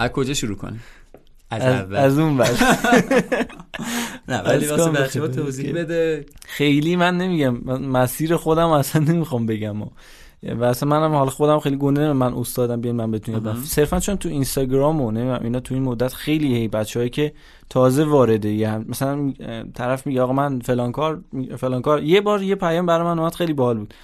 از 0.00 0.10
کجا 0.10 0.34
شروع 0.34 0.56
کنیم؟ 0.56 0.80
از, 1.52 1.62
از, 1.62 1.92
از 1.92 2.18
اون 2.18 2.36
بر 2.36 2.50
نه 4.28 4.42
ولی 4.42 4.66
واسه 4.66 4.90
بچه‌ها. 4.90 5.28
توضیح 5.28 5.74
بده. 5.74 6.26
خیلی 6.46 6.96
من 6.96 7.16
نمیگم. 7.18 7.60
من 7.64 7.82
مسیر 7.84 8.36
خودم 8.36 8.68
اصلا 8.68 9.02
نمی‌خوام 9.02 9.46
بگم. 9.46 9.82
و 9.82 9.86
و 10.42 10.64
اصلا 10.64 10.88
منم 10.88 11.14
حال 11.14 11.28
خودم 11.28 11.58
خیلی 11.58 11.76
گنده 11.76 12.12
من 12.12 12.34
استادم 12.34 12.80
بیان 12.80 12.96
من 12.96 13.10
بتونم 13.10 13.62
صرفا 13.64 14.00
چون 14.00 14.16
تو 14.16 14.28
اینستاگرام 14.28 15.00
و 15.00 15.10
نمی‌دونم 15.10 15.40
اینا 15.42 15.60
تو 15.60 15.74
این 15.74 15.82
مدت 15.82 16.12
خیلی 16.14 16.54
هی 16.56 16.68
بچه‌هایی 16.68 17.10
که 17.10 17.32
تازه 17.70 18.04
وارده 18.04 18.48
یه 18.48 18.68
هم 18.70 18.84
مثلا 18.88 19.32
طرف 19.74 20.06
میگه 20.06 20.22
آقا 20.22 20.32
من 20.32 20.58
فلان 20.60 20.92
کار 20.92 21.20
فلان 21.56 21.82
کار. 21.82 22.02
یه 22.02 22.20
بار 22.20 22.42
یه 22.42 22.54
پیام 22.54 22.86
برای 22.86 23.04
من 23.04 23.18
اومد 23.18 23.34
خیلی 23.34 23.52
باحال 23.52 23.78
بود. 23.78 23.94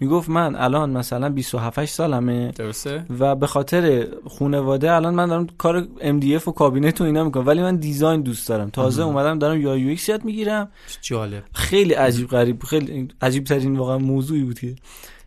می‌گفت 0.00 0.28
من 0.28 0.54
الان 0.54 0.90
مثلا 0.90 1.28
27 1.28 1.84
سالمه 1.84 2.52
درسته؟ 2.52 3.04
و 3.18 3.34
به 3.34 3.46
خاطر 3.46 4.06
خانواده 4.38 4.92
الان 4.92 5.14
من 5.14 5.26
دارم 5.26 5.46
کار 5.58 5.86
MDF 6.00 6.48
و 6.48 6.52
کابینت 6.52 7.00
و 7.00 7.04
اینا 7.04 7.24
می‌کنم. 7.24 7.46
ولی 7.46 7.62
من 7.62 7.76
design 7.76 8.22
دوست 8.22 8.48
دارم. 8.48 8.70
تازه 8.70 9.02
اومدم 9.02 9.38
دارم 9.38 9.60
UI 9.60 9.76
UX 9.76 10.08
یاد 10.08 10.24
می‌گیرم. 10.24 10.68
جالب. 11.02 11.42
خیلی 11.52 11.94
عجیب 11.94 12.28
غریب 12.28 12.62
خیلی 12.62 13.08
عجیب 13.22 13.44
ترین 13.44 13.76
واقعا 13.76 13.98
موضوعی 13.98 14.42
بود 14.42 14.58
که 14.58 14.76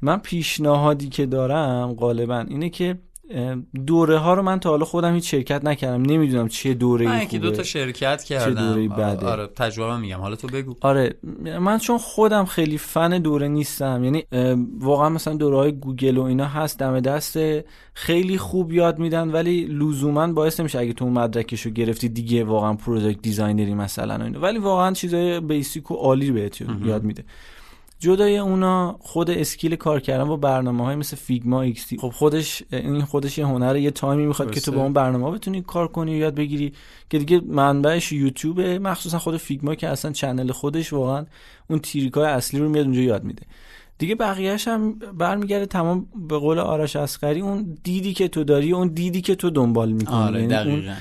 من 0.01 0.17
پیشنهادی 0.17 1.09
که 1.09 1.25
دارم 1.25 1.93
غالبا 1.93 2.39
اینه 2.39 2.69
که 2.69 2.99
دوره 3.85 4.17
ها 4.17 4.33
رو 4.33 4.41
من 4.41 4.59
تا 4.59 4.69
حالا 4.69 4.85
خودم 4.85 5.13
هیچ 5.13 5.31
شرکت 5.31 5.65
نکردم. 5.65 6.01
نمی‌دونم 6.01 6.47
چه 6.47 6.73
دوره 6.73 7.05
من 7.05 7.11
ای 7.11 7.23
یکی 7.23 7.39
دو 7.39 7.51
تا 7.51 7.63
شرکت 7.63 8.23
کردم. 8.23 8.67
دوره‌ای 8.67 8.87
بده؟ 8.87 9.27
آره 9.27 9.47
تجربه 9.47 9.97
میگم. 9.97 10.19
حالا 10.19 10.35
تو 10.35 10.47
بگو. 10.47 10.75
آره 10.81 11.15
من 11.59 11.77
چون 11.77 11.97
خودم 11.97 12.45
خیلی 12.45 12.77
فن 12.77 13.19
دوره 13.19 13.47
نیستم. 13.47 14.03
یعنی 14.03 14.23
واقعا 14.79 15.09
مثلا 15.09 15.33
دوره 15.33 15.57
های 15.57 15.71
گوگل 15.71 16.17
و 16.17 16.23
اینا 16.23 16.45
هست 16.45 16.79
دم 16.79 16.99
دست 16.99 17.39
خیلی 17.93 18.37
خوب 18.37 18.73
یاد 18.73 18.99
میدن 18.99 19.29
ولی 19.29 19.65
لزوما 19.65 20.27
باعث 20.27 20.59
نمیشه 20.59 20.79
اگه 20.79 20.93
تو 20.93 21.09
مدرکشو 21.09 21.69
گرفتی 21.69 22.09
دیگه 22.09 22.43
واقعا 22.43 22.73
product 22.73 23.21
designer 23.21 23.67
ی 23.67 23.73
مثلا 23.73 24.17
و 24.17 24.21
اینا. 24.21 24.39
ولی 24.39 24.57
واقعا 24.57 24.93
چیزای 24.93 25.39
basic 25.39 25.91
و 25.91 25.95
عالی 25.95 26.31
بهت 26.31 26.61
یاد 26.85 27.03
میده. 27.03 27.23
جدای 28.01 28.37
اونا 28.37 28.97
خود 28.99 29.29
skill 29.29 29.75
کار 29.75 29.99
کردن 29.99 30.23
با 30.23 30.35
برنامه 30.35 30.85
های 30.85 30.95
مثل 30.95 31.17
Figma 31.17 31.61
XD 31.61 31.93
خب 31.93 32.09
خودش 32.09 32.63
این 32.71 33.01
خودش 33.01 33.37
یه 33.37 33.45
هنره 33.45 33.81
یه 33.81 33.91
time 33.91 34.18
ی 34.18 34.25
می‌خواد 34.25 34.51
که 34.51 34.61
تو. 34.61 34.71
با 34.71 34.81
اون 34.81 34.93
برنامه 34.93 35.31
بتونی 35.31 35.61
کار 35.61 35.87
کنی 35.87 36.13
و 36.13 36.17
یاد 36.17 36.35
بگیری 36.35 36.73
که 37.09 37.19
دیگه 37.19 37.41
منبعش 37.47 38.11
یوتیوبه 38.11 38.79
مخصوصا 38.79 39.19
خود 39.19 39.37
فیگما 39.37 39.75
که 39.75 39.87
اصلا 39.87 40.11
چنل 40.11 40.51
خودش 40.51 40.93
واقعا 40.93 41.25
اون 41.69 41.79
تریکای 41.79 42.25
اصلی 42.29 42.59
رو 42.59 42.69
میاد 42.69 42.85
اونجا 42.85 43.01
یاد 43.01 43.23
میده. 43.23 43.41
دیگه 43.97 44.15
بقیهش 44.15 44.67
هم 44.67 44.93
برمیگرده 44.93 45.65
تمام 45.65 46.07
به 46.29 46.37
قول 46.37 46.59
آرش 46.59 46.95
اسقری 46.95 47.41
اون 47.41 47.77
دیدی 47.83 48.13
که 48.13 48.27
تو 48.27 48.43
داری 48.43 48.71
اون 48.71 48.87
دیدی 48.87 49.21
که 49.21 49.35
تو 49.35 49.49
دنبال 49.49 49.91
می‌کنی. 49.91 50.15
آره 50.15 50.41
یعنی 50.41 50.53
دقیقاً. 50.53 50.95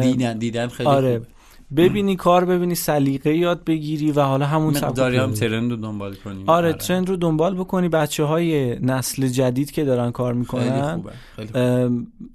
دیدن 0.00 0.38
دیدن 0.38 0.68
خیلی 0.68 0.88
آره. 0.88 1.18
خوبه. 1.18 1.35
ببینی 1.76 2.16
کار 2.16 2.44
ببینی 2.44 2.74
سلیقه 2.74 3.36
یاد 3.36 3.64
بگیری 3.64 4.12
و 4.12 4.20
حالا 4.20 4.46
همون 4.46 4.76
مقداری 4.76 5.16
هم. 5.16 5.32
ترند 5.32 5.70
رو 5.70 5.76
دنبال 5.76 6.14
کنیم 6.14 6.48
آره 6.48 6.72
ترند 6.72 7.08
رو 7.08 7.16
دنبال 7.16 7.54
بکنی 7.54 7.88
بچه 7.88 8.24
های 8.24 8.78
نسل 8.78 9.28
جدید 9.28 9.70
که 9.70 9.84
دارن 9.84 10.10
کار 10.10 10.34
می‌کنن 10.34 11.02
خیلی 11.36 11.48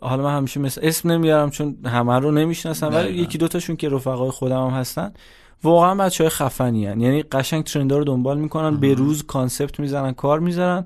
حالا 0.02 0.24
من 0.24 0.38
همیشه 0.38 0.60
مثل 0.60 0.82
اسم 0.84 1.12
نمیارم 1.12 1.50
چون 1.50 1.76
همه 1.86 2.20
رو 2.20 2.32
نمی‌شناسم 2.32 2.94
ولی. 2.94 3.14
یکی 3.14 3.38
دوتاشون 3.38 3.76
که 3.76 3.90
رفقای 3.90 4.30
خودم 4.30 4.68
هم 4.68 4.74
هستن 4.80 5.14
واقعا 5.64 5.96
بچه 5.96 6.24
های 6.24 6.30
خفنی 6.30 6.86
هن. 6.86 7.02
یعنی 7.02 7.24
قشنگ 7.24 7.64
ترندا 7.64 7.98
رو 7.98 8.04
دنبال 8.04 8.38
می‌کنن 8.40 8.78
به 8.78 8.94
روز 8.94 9.24
کانسپت 9.24 9.80
می‌زنن 9.80 10.12
کار 10.12 10.40
می‌زنن 10.40 10.86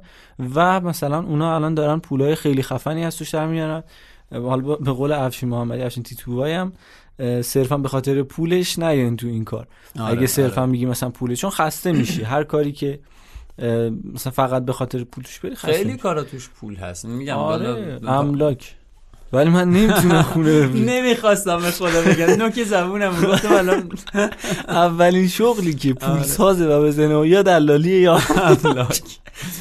و 0.55 0.79
مثلا 0.81 1.19
اونا 1.19 1.55
الان 1.55 1.73
دارن 1.73 1.99
پولای 1.99 2.36
خیلی 2.36 2.63
خفنی 2.63 3.05
از 3.05 3.17
توش 3.17 3.29
در 3.29 3.47
میارن 3.47 3.84
حالا 4.31 4.75
به 4.75 4.91
قول 4.91 5.12
افشین 5.12 5.49
محمدی 5.49 5.81
افشین 5.81 6.03
تیتوبایی 6.03 6.53
هم 6.53 6.73
صرفا 7.41 7.78
به 7.78 7.88
خاطر 7.88 8.23
پولش 8.23 8.80
نیاین 8.80 9.15
تو 9.15 9.28
این 9.28 9.43
کار. 9.43 9.67
آره، 9.99 10.17
اگه 10.17 10.28
صرفا 10.28 10.62
آره. 10.62 10.71
میگی 10.71 10.86
مثلا 10.86 11.10
پوله 11.10 11.36
چون 11.36 11.49
خسته 11.49 11.91
میشی. 11.91 12.23
هر 12.34 12.43
کاری 12.43 12.71
که 12.71 12.99
مثلا 14.13 14.32
فقط 14.32 14.65
به 14.65 14.73
خاطر 14.73 15.04
پولش 15.04 15.39
بری 15.39 15.56
خسته 15.56 15.71
خیلی. 15.71 15.97
کارا 15.97 16.23
توش 16.23 16.49
پول 16.49 16.75
هست. 16.75 17.06
میگم 17.06 17.38
آره. 17.38 17.99
املاک. 18.08 18.75
ولی 19.33 19.49
من 19.49 19.69
نمی‌تونم 19.69 20.21
خونه 20.21 20.61
ببینم. 20.61 20.89
نمی‌خواستم 20.89 21.57
به 21.57 21.71
خدا 21.71 22.01
بگم. 22.01 22.25
نوک 22.25 22.63
زبونم 22.63 23.21
گفتم 23.21 23.53
الان 23.53 23.89
اولین 24.67 25.27
شغلی 25.27 25.73
که 25.73 25.93
پول 25.93 26.09
آره. 26.09 26.23
سازه 26.23 26.65
و 26.67 26.83
بزنه 26.83 27.27
یا 27.27 27.41
دلالیه 27.41 27.99
یا 27.99 28.19
املاک. 28.35 29.01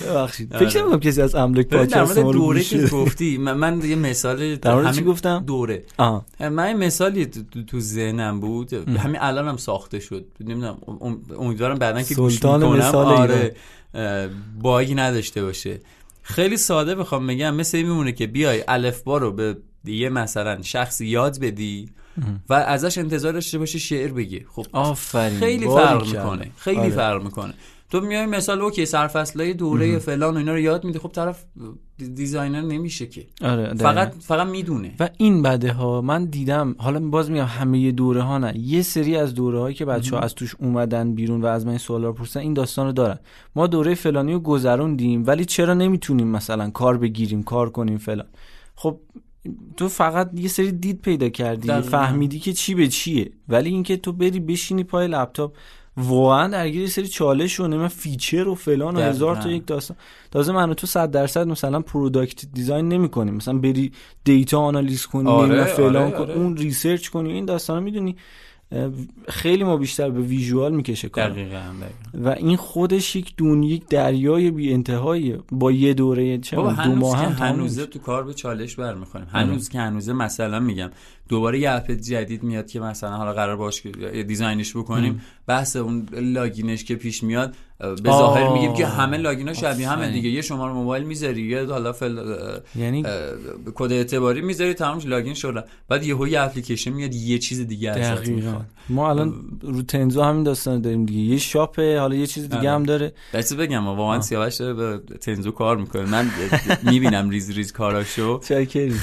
ببخشید. 0.07 0.55
آره. 0.55 0.67
فکر 0.67 0.79
نمی‌کنم 0.81 1.01
کسی 1.01 1.23
از 1.23 1.35
املاک 1.35 1.67
پادکست 1.67 2.19
ما 2.19 2.33
دوره 2.33 2.63
که. 2.63 2.87
گفتی 2.87 3.39
من, 3.39 3.81
یه 3.85 3.97
مثال 3.97 4.57
در 4.57 4.83
چی 4.83 4.89
همین 4.89 5.05
گفتم؟ 5.05 5.45
دوره. 5.47 5.85
من 6.41 6.69
یه 6.69 6.75
مثالی 6.75 7.27
تو, 7.67 7.81
ذهنم 7.81 8.41
بود. 8.41 8.73
همین 8.73 9.17
الان 9.21 9.49
هم 9.49 9.57
ساخته 9.57 10.01
شد. 10.01 10.25
نمی‌دونم 10.41 10.77
ام- 11.01 11.19
امیدوارم 11.39 11.79
بعدا 11.79 12.03
که 12.03 12.15
گوش 12.15 12.45
مثال 12.45 12.95
آره 12.95 13.55
bug 14.63 14.87
ی 14.87 14.95
نداشته 14.95 15.43
باشه. 15.43 15.81
خیلی 16.27 16.57
ساده 16.57 16.95
بخوام 16.95 17.27
بگم 17.27 17.55
مثل 17.55 17.77
این 17.77 17.87
میمونه 17.87 18.13
که 18.13 18.27
بیای 18.27 18.65
الفبا 18.69 19.19
رو 19.19 19.33
به 19.33 19.57
یه 19.85 20.09
مثلا 20.09 20.63
شخصی 20.63 21.07
یاد 21.07 21.41
بدی 21.41 21.89
و 22.49 22.55
ازش 22.55 22.99
انتظار 22.99 23.33
داشته 23.33 23.59
باشی 23.59 23.79
شعر 23.79 24.13
بگی 24.13 24.47
خب 24.49 24.67
آفرین 24.73 25.39
خیلی 25.39 25.67
فرق. 25.67 26.07
می‌کنه 26.07 26.51
خیلی 26.57 26.79
آره. 26.79 26.91
فرق 26.91 27.23
می‌کنه 27.23 27.55
تو 27.95 28.01
میای 28.01 28.27
مثال 28.27 28.61
okay 28.61 28.87
سرفصلای 28.87 29.55
دوره 29.55 29.99
فلان 29.99 30.35
و 30.35 30.39
اینا 30.39 30.53
رو 30.53 30.59
یاد 30.59 30.85
میده 30.85 30.99
خب 30.99 31.09
طرف 31.09 31.45
designer 32.15 32.61
نمیشه 32.61 33.07
که. 33.07 33.27
آره. 33.43 33.75
فقط 33.75 34.15
فقط 34.21 34.47
می‌دونه. 34.47 34.95
و 35.01 35.09
این 35.19 35.43
بده 35.43 35.73
ها 35.73 36.01
من 36.01 36.25
دیدم 36.25 36.75
حالا 36.79 37.01
باز 37.01 37.31
میگم 37.31 37.45
همه 37.45 37.93
دوره 37.93 38.23
ها 38.23 38.39
نه 38.39 38.59
یه 38.59 38.83
سری 38.83 39.17
از 39.17 39.35
دوره 39.35 39.61
هایی 39.61 39.75
که 39.75 39.85
بچه 39.85 40.17
ها 40.17 40.23
از 40.23 40.35
توش 40.35 40.55
اومدن 40.59 41.15
بیرون 41.15 41.43
و 41.43 41.47
از 41.47 41.67
من 41.67 41.79
سوالا 41.79 42.13
پرسن 42.13 42.41
این 42.41 42.55
داستان 42.55 42.87
رو 42.87 42.93
دارن. 42.93 43.19
ما 43.57 43.67
دوره 43.67 43.95
فلانی 43.95 44.33
رو 44.33 44.41
گذروندیم 44.41 45.27
ولی 45.27 45.45
چرا 45.45 45.75
نمی‌تونیم 45.75 46.27
مثلا 46.27 46.71
کار 46.71 46.99
بگیریم 46.99 47.43
کار 47.43 47.71
کنیم 47.71 47.99
فلان؟ 47.99 48.27
خب 48.75 49.01
تو 49.77 49.89
فقط 49.89 50.31
یه 50.35 50.49
سری 50.49 50.73
دید 50.73 51.03
پیدا 51.03 51.29
کردی. 51.29 51.81
فهمیدی 51.81 52.39
که 52.39 52.53
چی 52.53 52.75
به 52.75 52.89
چیه 52.89 53.31
ولی 53.49 53.71
اینکه 53.71 53.97
تو 53.97 54.13
بری 54.13 54.41
بشینی 54.41 54.85
پای 54.85 55.09
لپتاپ 55.09 55.57
واقعا 55.97 56.49
درگیر 56.49 56.81
یه 56.81 56.87
سری 56.87 57.09
چالش 57.09 57.61
و 57.61 57.63
نمی‌دونم 57.67 57.89
feature 57.89 58.49
و 58.49 58.55
فلان 58.55 58.97
و. 58.97 59.01
هزار 59.01 59.37
تا 59.37 59.51
یک 59.51 59.67
داستان 59.67 59.97
تازه 60.31 60.53
من 60.53 60.75
تو 60.75 60.87
صد 60.87 61.11
درصد 61.11 61.47
مثلا 61.47 61.81
product 61.81 62.45
design 62.53 62.89
نمی 62.89 63.09
کنیم 63.09 63.35
مثلا 63.35 63.59
بری 63.59 63.93
data 64.25 64.61
analyze 64.61 65.07
کنی 65.07 65.29
آره، 65.29 65.65
فلان 65.65 65.97
آره، 65.97 66.11
کن 66.11 66.23
آره. 66.23 66.35
اون 66.35 66.57
research 66.57 67.09
کنی 67.09 67.33
این 67.33 67.45
داستان 67.45 67.83
می‌دونی 67.83 68.17
خیلی 69.29 69.65
ما 69.65 69.77
بیشتر 69.77 70.11
به 70.11 70.21
visual 70.21 70.75
می‌کشه 70.75 71.09
کار. 71.09 71.31
دقیقاً 71.31 71.59
دقیقاً. 71.59 72.31
و 72.31 72.35
این 72.39 72.57
خودش 72.57 73.17
یک 73.17 73.37
دون 73.37 73.63
یک 73.63 73.89
دریای 73.89 74.51
بی 74.51 74.73
انتهایی. 74.73 75.37
با 75.53 75.73
یه 75.73 75.95
دوره 75.95 76.39
چه 76.39 76.57
دو 76.57 76.69
هنوز 76.69 76.99
ماه 76.99 77.19
هم 77.19 77.47
هنوزه. 77.47 77.87
تو 77.87 77.99
کار 77.99 78.25
به 78.25 78.35
چالش 78.35 78.77
برمیخوریم. 78.77 79.27
هنوز 79.31 79.69
که 79.69 79.79
هنوزه 79.79 80.13
مثلا 80.13 80.61
میگم 80.61 80.91
دوباره 81.29 81.59
یه 81.59 81.71
app 81.71 81.91
جدید 81.91 82.43
میاد 82.43 82.67
که 82.67 82.81
مثلا 82.81 83.17
حالا 83.17 83.33
قرار 83.33 83.57
باش 83.57 83.83
که 83.83 83.91
design 84.29 84.65
ش 84.65 84.77
بکنیم. 84.77 85.23
بحث 85.47 85.77
اون 85.77 86.07
login 86.13 86.64
ش 86.64 86.85
که 86.85 86.95
پیش 86.95 87.23
میاد 87.23 87.55
به 88.03 88.11
ظاهر. 88.11 88.53
میگیم 88.53 88.75
که 88.75 88.87
همه 88.87 89.17
login 89.17 89.49
ها 89.49 89.55
شبیه 89.55 89.89
همه. 89.89 90.11
دیگه. 90.11 90.29
یه 90.29 90.43
شماره 90.43 90.73
موبایل 90.73 91.05
می‌ذاری 91.05 91.43
یه 91.43 91.65
حالا 91.65 91.93
فل 91.93 92.19
یعنی 92.77 93.03
کد 93.75 93.93
اعتباری 93.93 94.41
می‌ذاری 94.41 94.75
تمامش 94.75 95.07
login 95.07 95.35
شده 95.35 95.65
بعد 95.89 96.05
یهو 96.05 96.29
یه 96.29 96.41
اپلیکیشن 96.41 96.91
میاد 96.91 97.15
یه 97.15 97.39
چیز 97.39 97.61
دیگه 97.61 97.91
ازت 97.91 98.31
ما 98.89 99.11
الان 99.11 99.35
رو 99.63 99.83
تنزو 99.83 100.23
همین 100.23 100.43
داستان 100.43 100.81
داریم 100.81 101.07
دیگه. 101.07 101.21
یه 101.21 101.39
شاپه 101.39 101.99
حالا 101.99 102.15
یه 102.15 102.27
چیز 102.27 102.43
دیگه 102.43 102.59
آره. 102.59 102.71
هم 102.71 102.83
داره. 102.83 103.13
درسته 103.33 103.57
بگم 103.57 103.87
واقعا 103.87 104.21
سیاوش 104.21 104.57
داره 104.57 104.75
به 104.75 105.01
تنزو 105.21 105.51
کار 105.51 105.77
می‌کنه. 105.77 106.03
من 106.03 106.31
می‌بینم 106.83 107.31
ریز 107.31 107.51
ریز 107.51 107.73
کاراشو. 107.73 108.41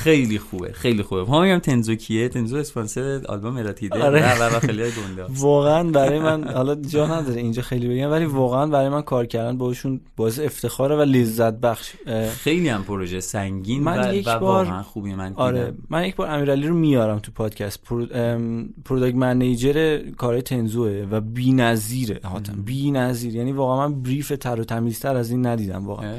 خیلی 0.03 0.39
خوبه 0.39 0.71
خیلی 0.73 1.03
خوبه. 1.03 1.23
ما 1.23 1.41
میگم 1.41 1.59
تنزو 1.59 1.95
کیه؟ 1.95 2.29
تنزو 2.29 2.57
اسپانسر 2.57 3.21
آلبوم 3.29 3.57
اراتیده 3.57 4.03
آره. 4.03 4.49
خیلی 4.59 4.83
گنده 4.83 5.25
واقعا 5.29 5.83
برای 5.83 6.19
من 6.19 6.47
حالا 6.47 6.75
جا 6.75 7.07
نداره 7.07 7.41
اینجا 7.41 7.61
خیلی 7.61 7.87
بگم 7.87 8.11
ولی 8.11 8.25
واقعا 8.25 8.67
برای 8.71 8.89
من 8.89 9.01
کار 9.01 9.25
کردن 9.25 9.57
باشون 9.57 10.01
باعث 10.17 10.39
افتخاره 10.39 10.95
و 10.95 11.01
لذت 11.01 11.53
بخش 11.53 11.91
خیلی 12.29 12.69
هم 12.69 12.83
پروژه 12.83 13.19
سنگین 13.19 13.83
من 13.83 14.09
و, 14.09 14.13
یک 14.13 14.27
و 14.27 14.39
بار- 14.39 14.81
خوبی 14.81 15.15
من 15.15 15.29
دیدم. 15.29 15.41
آره 15.41 15.73
من 15.89 16.05
یک 16.05 16.15
بار 16.15 16.27
امیرعلی 16.29 16.67
رو 16.67 16.75
میارم 16.75 17.19
تو 17.19 17.31
پادکست. 17.31 17.83
پرو... 17.83 18.05
product 18.85 19.15
manager 19.15 19.99
کارهای 20.17 20.41
تنزوه 20.41 21.07
و 21.11 21.21
بی‌نظیره 21.21 22.19
حاتم. 22.23 22.61
بی‌نظیر. 22.61 23.35
یعنی 23.35 23.51
واقعا 23.51 23.87
من 23.87 24.01
brief 24.01 24.33
تر 24.39 24.61
و 24.61 24.63
تمیزتر 24.63 25.15
از 25.15 25.31
این 25.31 25.45
ندیدم 25.45 25.87
واقعا. 25.87 26.15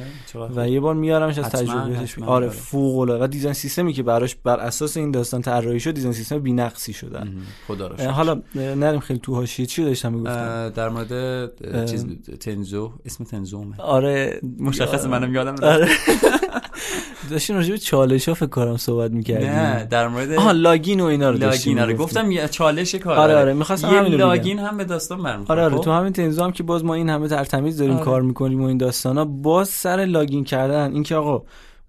و 0.56 0.68
یه 0.68 0.80
بار 0.80 0.94
میارمش 0.94 1.38
از 1.38 1.44
تجربهش 1.44 2.18
آره 2.18 2.26
آره. 2.28 2.48
فوق 2.48 2.98
العاده 2.98 3.24
و 3.24 3.26
design 3.26 3.54
system 3.54 3.87
ی 3.87 3.92
که 3.92 4.02
براش 4.02 4.34
بر 4.34 4.60
اساس 4.60 4.96
این 4.96 5.10
داستان 5.10 5.42
طراحی 5.42 5.80
شد 5.80 5.90
design 5.90 6.14
system 6.14 6.38
بی‌نقصی 6.38 6.92
شدن. 6.92 7.36
خدا 7.66 7.86
رو. 7.86 8.10
حالا 8.10 8.42
نریم 8.54 9.00
خیلی 9.00 9.20
تو 9.22 9.34
حاشیه. 9.34 9.66
چی 9.66 9.84
داشتم 9.84 10.12
می‌گفتم؟ 10.12 10.72
در 10.74 10.88
مورد. 10.88 11.86
چیز 11.86 12.06
تنزو 12.36 12.92
اسم 13.04 13.24
تنزومه 13.24 13.80
آره 13.80 14.40
مشخص 14.58 15.06
منم 15.06 15.34
یادم 15.34 15.52
رفت. 15.52 15.62
آره 15.62 15.88
داشتیم 17.30 17.56
راجع 17.56 17.70
به 17.70 17.78
چالش 17.78 18.28
ها 18.28 18.34
فکر 18.34 18.46
کنم 18.46 18.76
صحبت 18.76 19.10
می‌کردیم 19.10 19.50
نه 19.50 19.84
در 19.84 20.08
مورد 20.08 20.32
آها 20.32 20.52
لاگین 20.52 21.00
و 21.00 21.04
اینا 21.04 21.30
رو 21.30 21.38
لاگین 21.38 21.78
آره. 21.78 21.94
گفتم 21.94 22.30
یه 22.30 22.48
چالش 22.48 22.94
کار 22.94 23.18
آره، 23.18 23.36
آره، 23.36 23.52
می‌خواستم 23.52 23.92
یه. 23.92 24.00
لاگین 24.00 24.58
هم 24.58 24.76
به 24.76 24.84
داستان 24.84 25.22
برمی‌خوره 25.22 25.60
آره 25.60 25.64
آره 25.64 25.76
خب؟ 25.76 25.84
تو 25.84 25.90
همین 25.90 26.12
تنظیم 26.12 26.44
هم 26.44 26.52
که 26.52 26.62
باز 26.62 26.84
ما 26.84 26.94
این 26.94 27.10
همه 27.10 27.28
ترتمیز 27.28 27.78
داریم 27.78 27.94
آره. 27.94 28.04
کار 28.04 28.22
می‌کنیم 28.22 28.62
و 28.62 28.66
این 28.66 28.78
داستانا 28.78 29.24
باز 29.24 29.68
سر 29.68 29.96
لاگین 29.96 30.44
کردن 30.44 30.92
این 30.92 31.02
که 31.02 31.16
آقا 31.16 31.42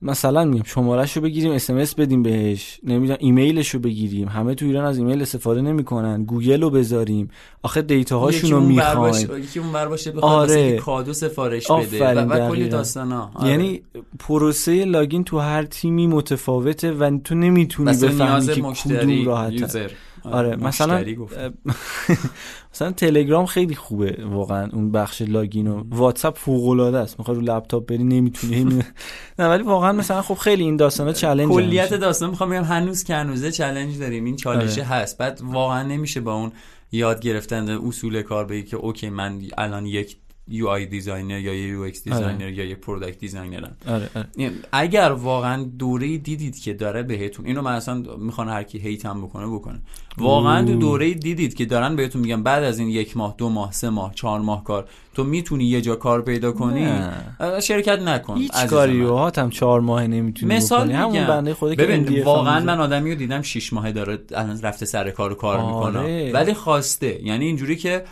مثلا 0.03 0.45
میگم 0.45 0.63
شمارهش 0.63 1.17
رو 1.17 1.21
بگیریم 1.21 1.51
اس 1.51 1.95
بدیم 1.95 2.23
بهش. 2.23 2.79
نمی‌دونم 2.83 3.17
ایمیلش 3.21 3.69
رو 3.69 3.79
بگیریم. 3.79 4.27
همه 4.27 4.55
تو 4.55 4.65
ایران 4.65 4.85
از 4.85 4.97
ایمیل 4.97 5.21
استفاده 5.21 5.61
نمی‌کنن. 5.61 6.23
گوگل 6.23 6.61
رو 6.61 6.69
بذاریم. 6.69 7.29
آخه 7.63 7.81
دیتا 7.81 8.19
هاشون 8.19 8.39
یکی 8.39 8.51
رو 8.51 8.57
اون 8.57 8.75
ور 8.75 8.95
می‌خوایم 8.95 9.43
یکی 9.43 9.59
اون 9.59 9.73
ور 9.73 9.87
باشه 9.87 10.13
آره. 10.21 10.77
کادو 10.77 11.13
سفارش 11.13 11.71
بده. 11.71 12.13
و, 12.13 12.19
و 12.19 12.49
کلی. 12.49 12.67
داستانا. 12.67 13.31
آره. 13.33 13.49
یعنی 13.49 13.81
پروسه 14.19 14.85
login 14.85 15.23
تو 15.23 15.39
هر 15.39 15.63
تیمی 15.63 16.07
متفاوته 16.07 16.91
و 16.91 17.17
تو 17.23 17.35
نمی‌تونی 17.35 17.97
بفهمی 17.97 18.47
که 18.47 18.61
کدوم 18.61 19.25
راحت 19.25 19.53
user. 19.53 19.89
آره 20.31 20.55
مثلا 20.55 20.95
مشتری 20.95 21.15
گفت. 21.15 21.35
مثلا 22.73 22.91
تلگرام 22.91 23.45
خیلی 23.45 23.75
خوبه 23.75 24.17
واقعا 24.25 24.69
اون 24.73 24.91
بخش 24.91 25.21
login 25.21 25.67
و 25.67 25.83
واتساپ 25.89 26.37
فوق 26.37 26.67
العاده 26.67 26.97
است. 26.97 27.19
می‌خوای 27.19 27.37
رو 27.37 27.43
لپتاپ 27.43 27.85
بری 27.85 28.03
نمی‌تونی. 28.03 28.63
نه 29.39 29.47
ولی 29.47 29.63
واقعا 29.63 29.91
مثلا 29.91 30.21
خب 30.21 30.33
خیلی 30.33 30.63
این 30.63 30.77
داستانا 30.77 31.13
چالش 31.13 31.47
کلیت 31.47 31.93
داستان 31.93 32.29
می‌خوام 32.29 32.49
بگم 32.49 32.63
هنوز 32.63 33.03
که 33.03 33.15
هنوزه 33.15 33.51
challenge 33.51 33.99
داریم. 33.99 34.25
این 34.25 34.35
چالشه 34.35 34.81
آره. 34.81 34.89
هست. 34.89 35.17
بعد 35.17 35.41
واقعا 35.43 35.83
نمیشه 35.83 36.21
با 36.21 36.33
اون 36.33 36.51
یاد 36.91 37.21
گرفتن 37.21 37.69
اصول 37.69 38.21
کار 38.21 38.45
بگی 38.45 38.63
که 38.63 38.77
okay 38.77 39.09
من 39.09 39.41
الان 39.57 39.85
یک 39.85 40.17
UI 40.47 40.67
designer 40.67 41.39
یا 41.39 41.53
یه 41.53 41.67
UX 41.67 42.03
designer 42.03 42.49
یا 42.49 42.65
یک 42.65 42.77
product 42.77 43.19
designer 43.19 43.71
م 43.71 43.77
آره 43.87 44.09
آره. 44.15 44.27
یعنی 44.37 44.55
اگر 44.71 45.11
واقعا 45.11 45.63
دوره 45.63 46.17
دیدید 46.17 46.59
که 46.59 46.73
داره 46.73 47.03
بهتون 47.03 47.45
اینو 47.45 47.61
من 47.61 47.71
اصلا 47.71 48.03
می‌خوام 48.17 48.49
هر 48.49 48.63
کی 48.63 48.79
hate 48.79 49.05
هم 49.05 49.21
بکنه 49.21 49.47
بکنه. 49.47 49.81
واقعا 50.17 50.65
تو 50.65 50.75
دوره 50.75 51.13
دیدید 51.13 51.53
که 51.53 51.65
دارن 51.65 51.95
بهتون 51.95 52.21
میگن 52.21 52.43
بعد 52.43 52.63
از 52.63 52.79
این 52.79 52.89
یک 52.89 53.17
ماه 53.17 53.35
دو 53.37 53.49
ماه 53.49 53.71
سه 53.71 53.89
ماه 53.89 54.13
چهار 54.15 54.39
ماه 54.39 54.63
کار 54.63 54.87
تو 55.13 55.23
می‌تونی 55.23 55.65
یه 55.65 55.81
جا 55.81 55.95
کار 55.95 56.21
پیدا 56.21 56.51
کنی؟ 56.51 56.85
نه. 56.85 57.59
شرکت 57.59 57.99
نکن 57.99 58.37
هیچ 58.37 58.51
عزیز 58.53 58.69
کاری 58.69 58.93
من. 58.93 59.05
رو 59.05 59.15
هاتم 59.15 59.49
چهار 59.49 59.81
ماه 59.81 60.07
نمی‌تونی 60.07 60.55
مثال 60.55 60.83
بکنی. 60.87 60.93
همون. 60.93 61.27
بنده 61.27 61.53
خدا 61.53 61.75
که 61.75 62.23
واقعا 62.25 62.59
من 62.59 62.79
آدمی 62.79 63.11
رو 63.11 63.17
دیدم 63.17 63.41
شیش 63.41 63.73
ماهه 63.73 63.91
داره 63.91 64.19
الان 64.35 64.61
رفته 64.61 64.85
سر 64.85 65.11
کار 65.11 65.31
و 65.31 65.35
کار 65.35 65.57
آره. 65.57 65.67
می‌کنه 65.75 66.31
ولی 66.31 66.53
خواسته. 66.53 67.19
یعنی 67.23 67.45
اینجوری 67.45 67.75
که 67.75 68.03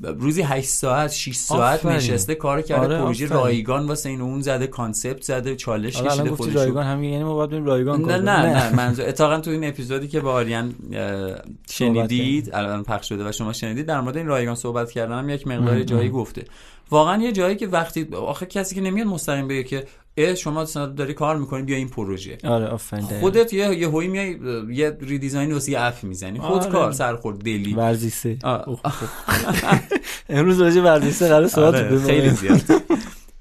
روزی 0.00 0.42
8 0.42 0.68
ساعت 0.68 1.12
6 1.12 1.36
ساعت 1.36 1.78
آفرین. 1.80 1.96
نشسته 1.96 2.34
کار 2.34 2.62
کرده 2.62 2.84
آره، 2.84 2.98
پروژه. 2.98 3.26
رایگان 3.26 3.86
واسه 3.86 4.08
این 4.08 4.20
اون 4.20 4.40
زده 4.40 4.66
concept 4.66 5.22
زده 5.22 5.56
چالش 5.56 5.96
الان 5.96 6.10
کشیده 6.10 6.30
خودشو 6.30 6.58
رایگان 6.58 6.86
همین 6.86 7.10
یعنی 7.10 7.24
ما 7.24 7.34
باید 7.34 7.50
بریم 7.50 7.64
رایگان 7.64 8.02
نه 8.02 8.16
نه 8.18 8.42
کنیم. 8.42 8.56
نه 8.56 8.72
منظور 8.76 9.08
اتفاقا 9.08 9.40
تو 9.40 9.50
این 9.50 9.64
اپیزودی 9.68 10.08
که 10.08 10.20
با 10.20 10.32
آریان 10.32 10.74
شنیدید 11.70 12.54
الان 12.54 12.82
پخش 12.82 13.08
شده 13.08 13.28
و 13.28 13.32
شما 13.32 13.52
شنیدید 13.52 13.86
در 13.86 14.00
مورد 14.00 14.16
این 14.16 14.26
رایگان 14.26 14.54
صحبت 14.54 14.90
کردن 14.90 15.18
هم 15.18 15.28
یک 15.28 15.46
مقدار 15.46 15.82
جایی 15.82 16.08
گفته 16.08 16.44
واقعا 16.90 17.22
یه 17.22 17.32
جایی 17.32 17.56
که 17.56 17.66
وقتی 17.66 18.08
آخه 18.12 18.46
کسی 18.46 18.74
که 18.74 18.80
نمیاد 18.80 19.06
مستقیم 19.06 19.48
بگه 19.48 19.62
که 19.64 19.86
شما 20.36 20.64
داری 20.64 21.14
کار 21.14 21.36
می‌کنی 21.36 21.62
بیا 21.62 21.76
این 21.76 21.88
پروژه 21.88 22.38
آره 22.44 22.66
آفرین. 22.66 23.04
خودت 23.04 23.52
یه 23.52 23.78
یه 23.78 23.88
هوی 23.88 24.08
میای 24.08 24.38
یه 24.70 24.96
redesign 25.00 25.52
واسه 25.52 25.72
یه 25.72 25.80
اپ 25.80 26.04
می‌زنی 26.04 26.38
خود 26.38 26.62
آره. 26.62 26.70
کار 26.72 26.92
سرخورد 26.92 27.38
دلی 27.38 27.74
ورزی 27.74 28.10
سه 28.10 28.38
آه. 28.44 28.68
اوه، 28.68 28.80
اوه. 28.84 29.80
امروز 30.38 30.60
راجع 30.60 30.80
به 30.80 30.90
ورزی 30.90 31.10
سه 31.12 31.28
قرار 31.28 31.48
صحبت 31.48 31.74
آره،. 31.74 31.98
خیلی 31.98 32.30
زیاد 32.30 32.62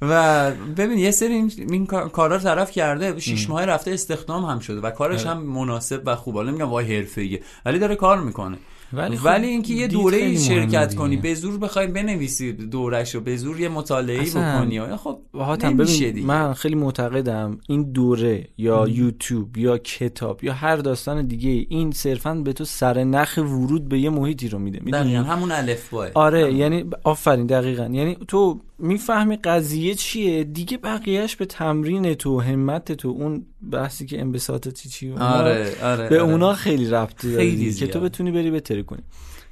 و 0.01 0.51
ببین 0.77 0.97
یه 0.99 1.11
سری 1.11 1.33
این, 1.33 1.51
این 1.71 1.85
کار- 1.85 2.09
کارا 2.09 2.35
رو 2.35 2.41
طرف 2.41 2.71
کرده 2.71 3.19
شش 3.19 3.49
ماه 3.49 3.65
رفته 3.65 3.91
استخدام 3.91 4.45
هم 4.45 4.59
شده 4.59 4.81
و 4.81 4.91
کارش 4.91 5.25
هم 5.25 5.37
مناسب 5.41 6.01
و 6.05 6.15
خوب 6.15 6.35
حالا 6.35 6.49
نمیگم 6.49 6.69
وای 6.69 6.95
حرفه‌ایه 6.95 7.41
ولی 7.65 7.79
داره 7.79 7.95
کار 7.95 8.21
می‌کنه 8.21 8.57
ولی 8.93 9.17
خب 9.17 9.25
ولی 9.25 9.47
اینکه 9.47 9.73
یه 9.73 9.87
دوره 9.87 10.37
شرکت. 10.37 10.95
کنی 10.95 11.17
به 11.17 11.33
زور 11.33 11.57
بخوای 11.57 11.87
بنویسی 11.87 12.53
دورش 12.53 13.15
رو 13.15 13.21
به 13.21 13.37
زور 13.37 13.59
یه 13.59 13.69
مطالعه 13.69 14.29
بکنی. 14.29 14.95
خب 14.95 15.17
حاتم 15.33 15.67
نمیشه 15.67 15.99
ببین 15.99 16.13
دیگه. 16.13 16.27
من 16.27 16.53
خیلی 16.53 16.75
معتقدم 16.75 17.57
این 17.69 17.91
دوره 17.91 18.47
یا 18.57 18.87
یوتیوب 18.87 19.57
یا 19.57 19.77
کتاب 19.77 20.43
یا 20.43 20.53
هر 20.53 20.75
داستان 20.75 21.27
دیگه 21.27 21.65
این 21.69 21.91
صرفا 21.91 22.33
به 22.33 22.53
تو 22.53 22.65
سر 22.65 23.03
نخ 23.03 23.37
ورود 23.37 23.89
به 23.89 23.99
یه 23.99 24.09
محیطی 24.09 24.49
رو 24.49 24.59
میده. 24.59 24.79
می‌دونی؟ 24.83 25.15
همون 25.15 25.51
الفباه 25.51 26.07
آره 26.13 26.53
یعنی 26.53 26.85
آفرین 27.03 27.45
دقیقا. 27.45 27.83
یعنی 27.83 28.17
تو 28.27 28.59
می‌فهمی 28.79 29.35
قضیه 29.35 29.95
چیه؟ 29.95 30.43
دیگه 30.43 30.77
بقیهش 30.77 31.35
به 31.35 31.45
تمرین 31.45 32.13
تو 32.13 32.41
همت 32.41 32.91
تو 32.91 33.07
اون 33.07 33.45
بحثی 33.71 34.05
که 34.05 34.21
انبساطاتی 34.21 34.89
چی 34.89 35.11
آره 35.11 35.75
آره 35.83 36.09
به 36.09 36.21
آره. 36.21 36.31
اونا 36.31 36.53
خیلی 36.53 36.89
ربطی 36.89 37.31
داره 37.31 37.71
که. 37.71 37.87
تو 37.87 37.99
بتونی 37.99 38.31
بری 38.31 38.51
بهتری 38.51 38.83
کنی. 38.83 39.01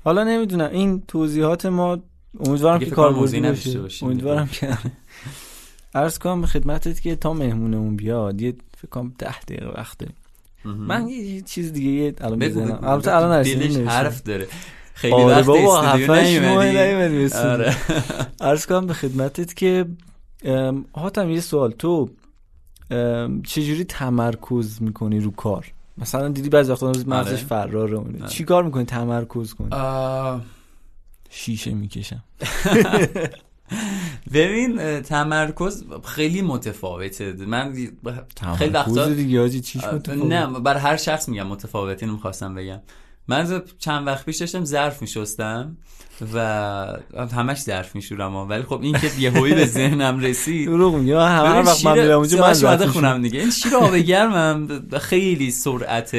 حالا 0.03 0.23
نمی‌دونم 0.23 0.69
این 0.71 1.03
توضیحات 1.07 1.65
ما 1.65 1.99
امیدوارم 2.39 2.79
که 2.79 2.85
کنم 2.85 2.95
کاربردی 2.95 3.41
باشه. 3.41 4.05
امیدوارم 4.05 4.47
که 4.47 4.77
عرض 5.95 6.19
کنم 6.19 6.41
به 6.41 6.47
خدمتت 6.47 7.01
که 7.01 7.15
تا 7.15 7.33
مهمونمون 7.33 7.95
بیاد 7.95 8.41
یه 8.41 8.53
فکر 8.77 8.87
کنم 8.87 9.13
ده 9.17 9.39
دقیقه 9.41 9.67
وقت 9.67 9.97
داریم. 9.97 10.15
من 10.65 11.07
یه 11.07 11.41
چیز 11.41 11.73
دیگه 11.73 12.13
الان 12.21 12.39
بگو. 12.39 12.59
البته 12.59 13.15
الان 13.15 13.45
حرف 13.87 14.23
داره. 14.23 14.47
خیلی 14.93 15.13
آره 15.13 15.43
بابا 15.43 15.81
هفتش. 15.81 17.35
آره. 17.35 17.75
عرض 18.49 18.65
کنم 18.65 18.87
به 18.87 18.93
خدمتت 18.93 19.53
که 19.53 19.85
ام، 20.43 20.85
حاتم 20.93 21.29
یه 21.29 21.41
سوال. 21.41 21.71
تو 21.71 22.09
چجوری 23.43 23.83
تمرکز 23.83 24.81
می‌کنی 24.81 25.19
رو 25.19 25.31
کار؟ 25.31 25.71
مثلا 25.97 26.27
دیدی 26.27 26.49
بعضی 26.49 26.71
وقتا 26.71 26.91
مغزش. 27.07 27.43
فراره 27.43 27.97
اونه. 27.97 28.27
چی 28.27 28.43
کار 28.43 28.63
می‌کنی 28.63 28.85
تمرکز 28.85 29.53
کنی؟ 29.53 29.67
آه، 29.71 30.41
شیشه 31.29 31.73
می‌کشم. 31.73 32.23
ببین 34.33 35.01
تمرکز 35.01 35.83
خیلی 36.03 36.41
متفاوته. 36.41 37.33
من 37.47 37.73
خیلی 38.57 38.73
وقتا 38.73 39.09
دیگه 39.09 39.49
چیش 39.49 39.83
متفاوت؟ 39.83 40.33
نه 40.33 40.59
بر 40.59 40.77
هر 40.77 40.97
شخص 40.97 41.29
میگم 41.29 41.47
متفاوت 41.47 42.03
اینو 42.03 42.15
می‌خواستم 42.15 42.55
بگم. 42.55 42.79
من 43.27 43.61
چند 43.79 44.07
وقت 44.07 44.25
پیش 44.25 44.37
داشتم 44.37 44.63
ظرف 44.65 45.01
میشستم 45.01 45.77
و 46.33 46.39
همش 47.35 47.61
ظرف 47.61 47.95
میشورم 47.95 48.35
ولی 48.35 48.63
خب 48.63 48.79
این 48.81 48.99
که 48.99 49.11
یهویی 49.19 49.53
به 49.53 49.65
ذهنم 49.65 50.19
رسید. 50.19 50.67
دروغ 50.67 50.95
من 50.95 51.27
هر 51.27 51.63
وقت 51.65 51.85
من 51.85 51.99
میرم 51.99 52.17
اونجا 52.17 52.41
من 52.41 52.53
ظرف 52.53 52.83
خونم 52.85 53.21
دیگه. 53.21 53.39
این 53.39 53.51
شیر 53.51 53.75
آب 53.75 53.95
گرمم 53.95 54.67
خیلی 54.99 55.51
سرعت 55.51 56.15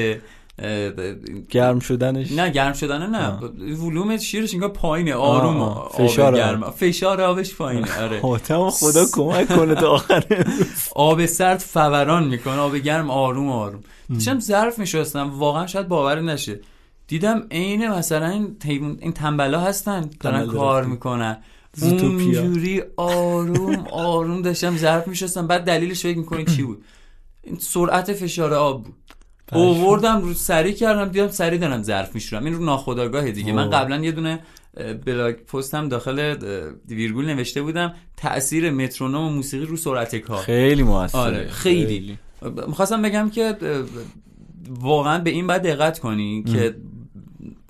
گرم 1.51 1.81
شدنش. 1.81 2.33
نه 2.33 2.51
گرم 2.51 2.73
شدن 2.73 3.11
نه. 3.11 3.29
آه. 3.29 3.45
ولوم 3.85 4.17
شیرش 4.17 4.55
انگار 4.55 4.69
پایینه. 4.69 5.15
آروم 5.15 5.61
آه، 5.61 5.79
آه. 5.79 5.85
آب 5.85 6.07
فشار 6.07 6.37
گرم. 6.37 6.71
فشار 6.71 7.21
آبش 7.21 7.55
پایینه. 7.55 8.03
آره. 8.03 8.21
حاتم 8.21 8.71
خدا 8.71 9.05
کمک 9.13 9.49
کنه 9.49 9.75
تا 9.75 9.91
آخر. 9.91 10.25
آب 10.95 11.27
سرد 11.27 11.59
فوران 11.59 12.25
می‌کنه. 12.29 12.57
آب 12.57 12.77
گرم 12.77 13.11
آروم 13.11 13.49
آروم. 13.49 13.81
داشتم 14.15 14.41
ظرف 14.41 14.79
میشستم. 14.79 15.31
واقعا 15.39 15.67
شاید 15.67 15.89
باور 15.89 16.21
نشه. 16.21 16.61
دیدم 17.07 17.47
عین 17.51 17.89
مثلا 17.89 18.29
این 18.29 18.57
این 19.01 19.13
تنبلا 19.13 19.61
هستن 19.61 20.11
دارن 20.21 20.47
کار. 20.47 20.85
می‌کنن. 20.85 21.39
اونجوری 21.83 22.83
آروم 22.97 23.87
آروم 23.93 24.43
داشتم 24.43 24.77
ظرف 24.77 25.09
میشستم. 25.09 25.47
بعد 25.47 25.65
دلیلش 25.65 26.03
فکر 26.03 26.19
می‌کنی 26.19 26.45
چی 26.45 26.63
بود؟ 26.63 26.85
این 27.43 27.57
سرعت 27.61 28.13
فشار 28.13 28.55
آب 28.55 28.85
بود. 28.85 28.95
اووردم 29.53 30.21
رو 30.21 30.35
سری 30.35 30.73
کردم 30.73 31.05
دیدم 31.05 31.29
سری 31.29 31.59
دارم 31.59 31.83
ظرف 31.83 32.15
میشورم. 32.15 32.45
این 32.45 32.55
رو 32.55 32.65
ناخودآگاه 32.65 33.31
دیگه. 33.31 33.53
من. 33.53 33.71
قبلا 33.71 33.97
یه 33.97 34.13
دونه 34.13 34.41
بلاگ 35.07 35.35
پستم 35.35 35.89
داخل 35.89 36.37
ویرگول 36.89 37.27
نوشته 37.27 37.63
بودم 37.63 37.95
تاثیر 38.17 38.71
مترونوم 38.71 39.27
و 39.27 39.31
موسیقی 39.31 39.67
رو 39.67 39.77
سرعت 39.77 40.17
کار. 40.17 40.43
خیلی 40.43 40.83
موثره. 40.83 41.21
آره 41.21 41.49
خیلی. 41.49 42.19
می‌خواستم 42.67 43.03
بگم 43.03 43.31
که 43.31 43.57
واقعا 44.81 45.19
به 45.19 45.31
این 45.31 45.47
باید 45.47 45.63
دقت 45.63 45.99
کنی 45.99 46.43
که 46.43 46.77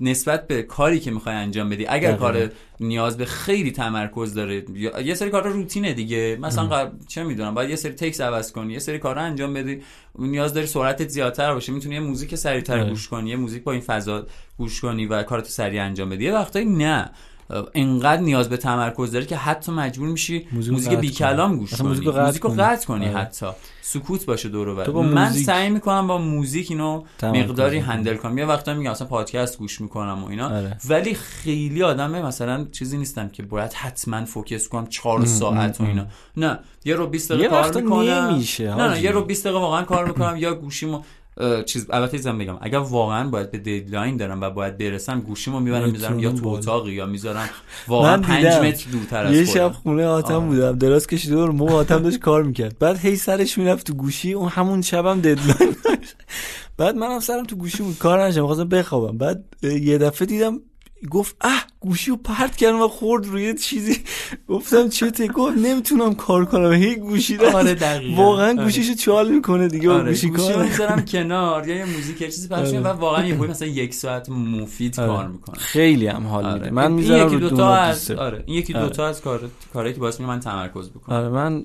نسبت 0.01 0.47
به 0.47 0.63
کاری 0.63 1.01
که 1.01 1.11
می‌خوای 1.11 1.35
انجام 1.35 1.69
بدی 1.69 1.87
اگر 1.87 2.11
دقیقاً. 2.11 2.33
کار 2.33 2.51
نیاز 2.81 3.17
به 3.17 3.25
خیلی 3.25 3.71
تمرکز 3.71 4.35
داره 4.35 4.65
یه 5.05 5.15
سری 5.15 5.31
کارا 5.31 5.51
روتینه 5.51 5.93
دیگه. 5.93 6.39
مثلا 6.41 6.67
قبل 6.67 6.99
چه 7.09 7.25
می‌دونم 7.25 7.55
باید 7.55 7.71
یه 7.71 7.77
سری 7.77 7.93
تکس 7.93 8.21
عوض 8.21 8.53
کنی 8.53 8.73
یه 8.73 8.79
سری 8.79 8.99
کارا 8.99 9.23
انجام 9.23 9.55
بدی. 9.55 9.83
نیاز 10.19 10.55
داری 10.55 10.67
سرعتت 10.67 11.09
زیادتر 11.09 11.55
باشه 11.55 11.73
می‌تونی 11.73 11.95
یه 11.95 12.01
موزیک 12.01 12.35
سریعتر 12.35 12.79
آره. 12.81 12.91
گوش 12.91 13.09
کنی 13.09 13.31
یه 13.31 13.37
موزیک 13.37 13.63
با 13.63 13.73
این 13.73 13.81
فضا 13.81 14.27
گوش 14.59 14.81
کنی 14.81 15.07
و 15.07 15.23
کارتو 15.23 15.49
سریع 15.49 15.83
انجام 15.83 16.11
بدی. 16.11 16.25
یه 16.25 16.33
وقتایی 16.33 16.67
نه. 16.67 17.11
انقدر 17.75 18.23
نیاز 18.23 18.49
به 18.49 18.57
تمرکز 18.57 19.13
داره 19.13 19.27
که 19.27 19.37
حتی 19.37 19.73
مجبور 19.73 20.09
میشی 20.09 20.47
موزیک 20.53 20.99
بی. 20.99 21.11
کلام 21.11 21.57
گوش 21.57 21.75
کنی 21.75 21.89
موزیک 21.89 22.05
رو 22.05 22.13
قطع 22.13 22.39
کنی. 22.39 22.57
قطع 22.57 22.87
کنی 22.87 23.09
آره. 23.09 23.19
حتی 23.19 23.47
سکوت 23.83 24.27
باشه 24.27 24.49
دور 24.49 24.69
و 24.69 25.03
من 25.03 25.33
سعی 25.33 25.71
می‌کنم 25.71 26.07
با 26.07 26.19
موزیک 26.19 26.71
اینو 26.71 27.03
مقداری. 27.23 27.79
handle 27.79 28.17
کنم 28.17 28.39
یه 28.39 28.45
وقتا 28.45 28.75
میگم 28.75 28.91
مثلا 28.91 29.07
پادکست 29.07 29.59
گوش 29.59 29.81
می‌کنم 29.81 30.25
و 30.25 30.29
اینا 30.29 30.47
آره. 30.57 30.77
ولی 30.89 31.15
خیلی 31.15 31.83
آدمه 31.83 32.23
مثلا 32.23 32.67
چیزی 32.73 32.97
نیستم 32.99 33.29
که 33.29 33.43
باید 33.43 33.73
حتما 33.73 34.25
focus 34.25 34.69
کنم 34.69 34.87
چهار 34.87 35.25
ساعت 35.25 35.81
و 35.81 35.85
اینا 35.85 36.07
نه 36.37 36.59
یه 36.85 36.95
رو 36.95 37.07
20 37.07 37.33
دقیقه 37.33 37.49
کار 37.49 37.83
می‌کنم 37.83 38.43
نه 38.61 38.89
نه. 38.89 39.03
یه 39.03 39.11
رو 39.11 39.25
20 39.25 39.45
دقیقه 39.45 39.61
واقعا 39.61 39.83
کار 39.83 40.07
می‌کنم 40.07 40.37
یا 40.37 40.55
گوشیمو 40.55 41.03
چیز 41.67 41.87
البته 41.91 42.17
چیزم 42.17 42.39
بگم 42.39 42.59
اگر 42.61 42.79
واقعا 42.79 43.29
باید 43.29 43.51
به 43.51 43.59
deadline 43.59 44.17
دارم 44.17 44.41
و 44.41 44.51
باید 44.51 44.79
برسم 44.79 45.21
گوشیمو 45.21 45.61
می‌برم 45.61 45.91
می‌ذارم 45.91 46.19
یا 46.19 46.33
تو. 46.33 46.49
اتاقی 46.49 46.93
یا 46.93 47.07
می‌ذارم 47.07 47.49
واقعا 47.89 48.17
من 48.17 48.23
5 48.23 48.45
دیدم. 48.45 48.67
متر 48.67 48.91
دورتر 48.91 49.25
از 49.27 49.35
یه. 49.35 49.45
شب 49.45 49.73
خونه 49.73 50.07
آتم 50.07 50.35
آه. 50.35 50.47
بودم 50.47 50.79
دراز 50.79 51.07
کشیده 51.07 51.37
بود 51.37 51.55
مو 51.55 51.73
آتم 51.73 52.03
داشت 52.03 52.19
کار 52.19 52.43
می‌کرد 52.43 52.79
بعد 52.79 52.99
هی 52.99 53.17
سرش 53.17 53.59
می‌رفت 53.59 53.87
تو 53.87 53.95
گوشی 53.95 54.33
اون 54.33 54.49
همون 54.49 54.83
شبم 54.83 55.21
ددلاین 55.21 55.77
بعد 56.77 56.97
منم 56.97 57.21
سرم 57.21 57.45
تو 57.45 57.57
گوشی 57.57 57.83
بود 57.83 57.99
کار 57.99 58.27
نشم 58.27 58.41
می‌خواستم 58.41 58.69
بخوابم 58.69 59.19
بعد 59.19 59.45
یه 59.63 59.99
دفعه 59.99 60.27
دیدم 60.27 60.61
گفت 61.11 61.37
اه 61.41 61.67
گوشی 61.85 62.11
رو 62.11 62.17
پرت 62.17 62.57
کردم 62.57 62.81
و 62.81 62.89
خورد 62.89 63.27
روی 63.27 63.43
یه 63.45 63.55
چیزی 63.55 63.97
گفتم 64.49 64.89
چته 64.89 65.27
گفت 65.29 65.59
نمی‌تونم 65.59 66.15
کار 66.15 66.45
کنم 66.45 66.73
هی 66.73 66.97
گوشی 66.97 67.37
دست- 67.37 67.55
آره 67.55 67.75
دقیقاً. 67.75 68.23
واقعا 68.23 68.51
آره. 68.51 68.65
گوشیشو 68.65 68.95
چال 68.95 69.31
می‌کنه 69.35 69.69
دیگه 69.69 69.91
آره 69.91 70.11
گوشی 70.11 70.29
گوشی 70.31 70.43
کار 70.43 70.53
رو 70.55 70.63
می‌ذارم 70.69 71.05
کنار 71.05 71.69
یا 71.69 71.77
یه 71.77 71.85
موزیک 71.85 72.21
یه 72.21 72.31
چیزی 72.31 72.49
پخش 72.49 72.59
آره. 72.59 72.71
می‌کنم 72.79 72.83
و 72.91 72.93
واقعا 73.01 73.27
یه 73.27 73.35
مثلا 73.37 73.69
یک 73.69 73.95
ساعت 73.95 74.29
مفید 74.29 75.01
آره. 75.01 75.09
کار 75.09 75.29
می‌کنه 75.29 75.57
خیلی 75.59 76.07
هم 76.07 76.27
حال 76.27 76.45
آره. 76.45 76.55
میده 76.55 76.71
من 76.71 76.83
این 76.83 76.93
می‌ذارم 76.93 77.27
یکی 77.27 77.35
رو 77.35 77.41
دوتا 77.41 77.57
دونات 77.57 77.79
از. 77.79 78.11
آره 78.11 78.43
این 78.47 78.59
یکی 78.59 78.75
آره. 78.75 78.83
دوتا 78.87 79.07
از 79.07 79.21
کار 79.21 79.41
کارهایی 79.73 79.95
که 79.95 80.01
باعث 80.01 80.21
میشه 80.21 80.29
من 80.29 80.41
تمرکز 80.41 80.91
بکنم 80.91 81.17
آره 81.17 81.29
من 81.29 81.65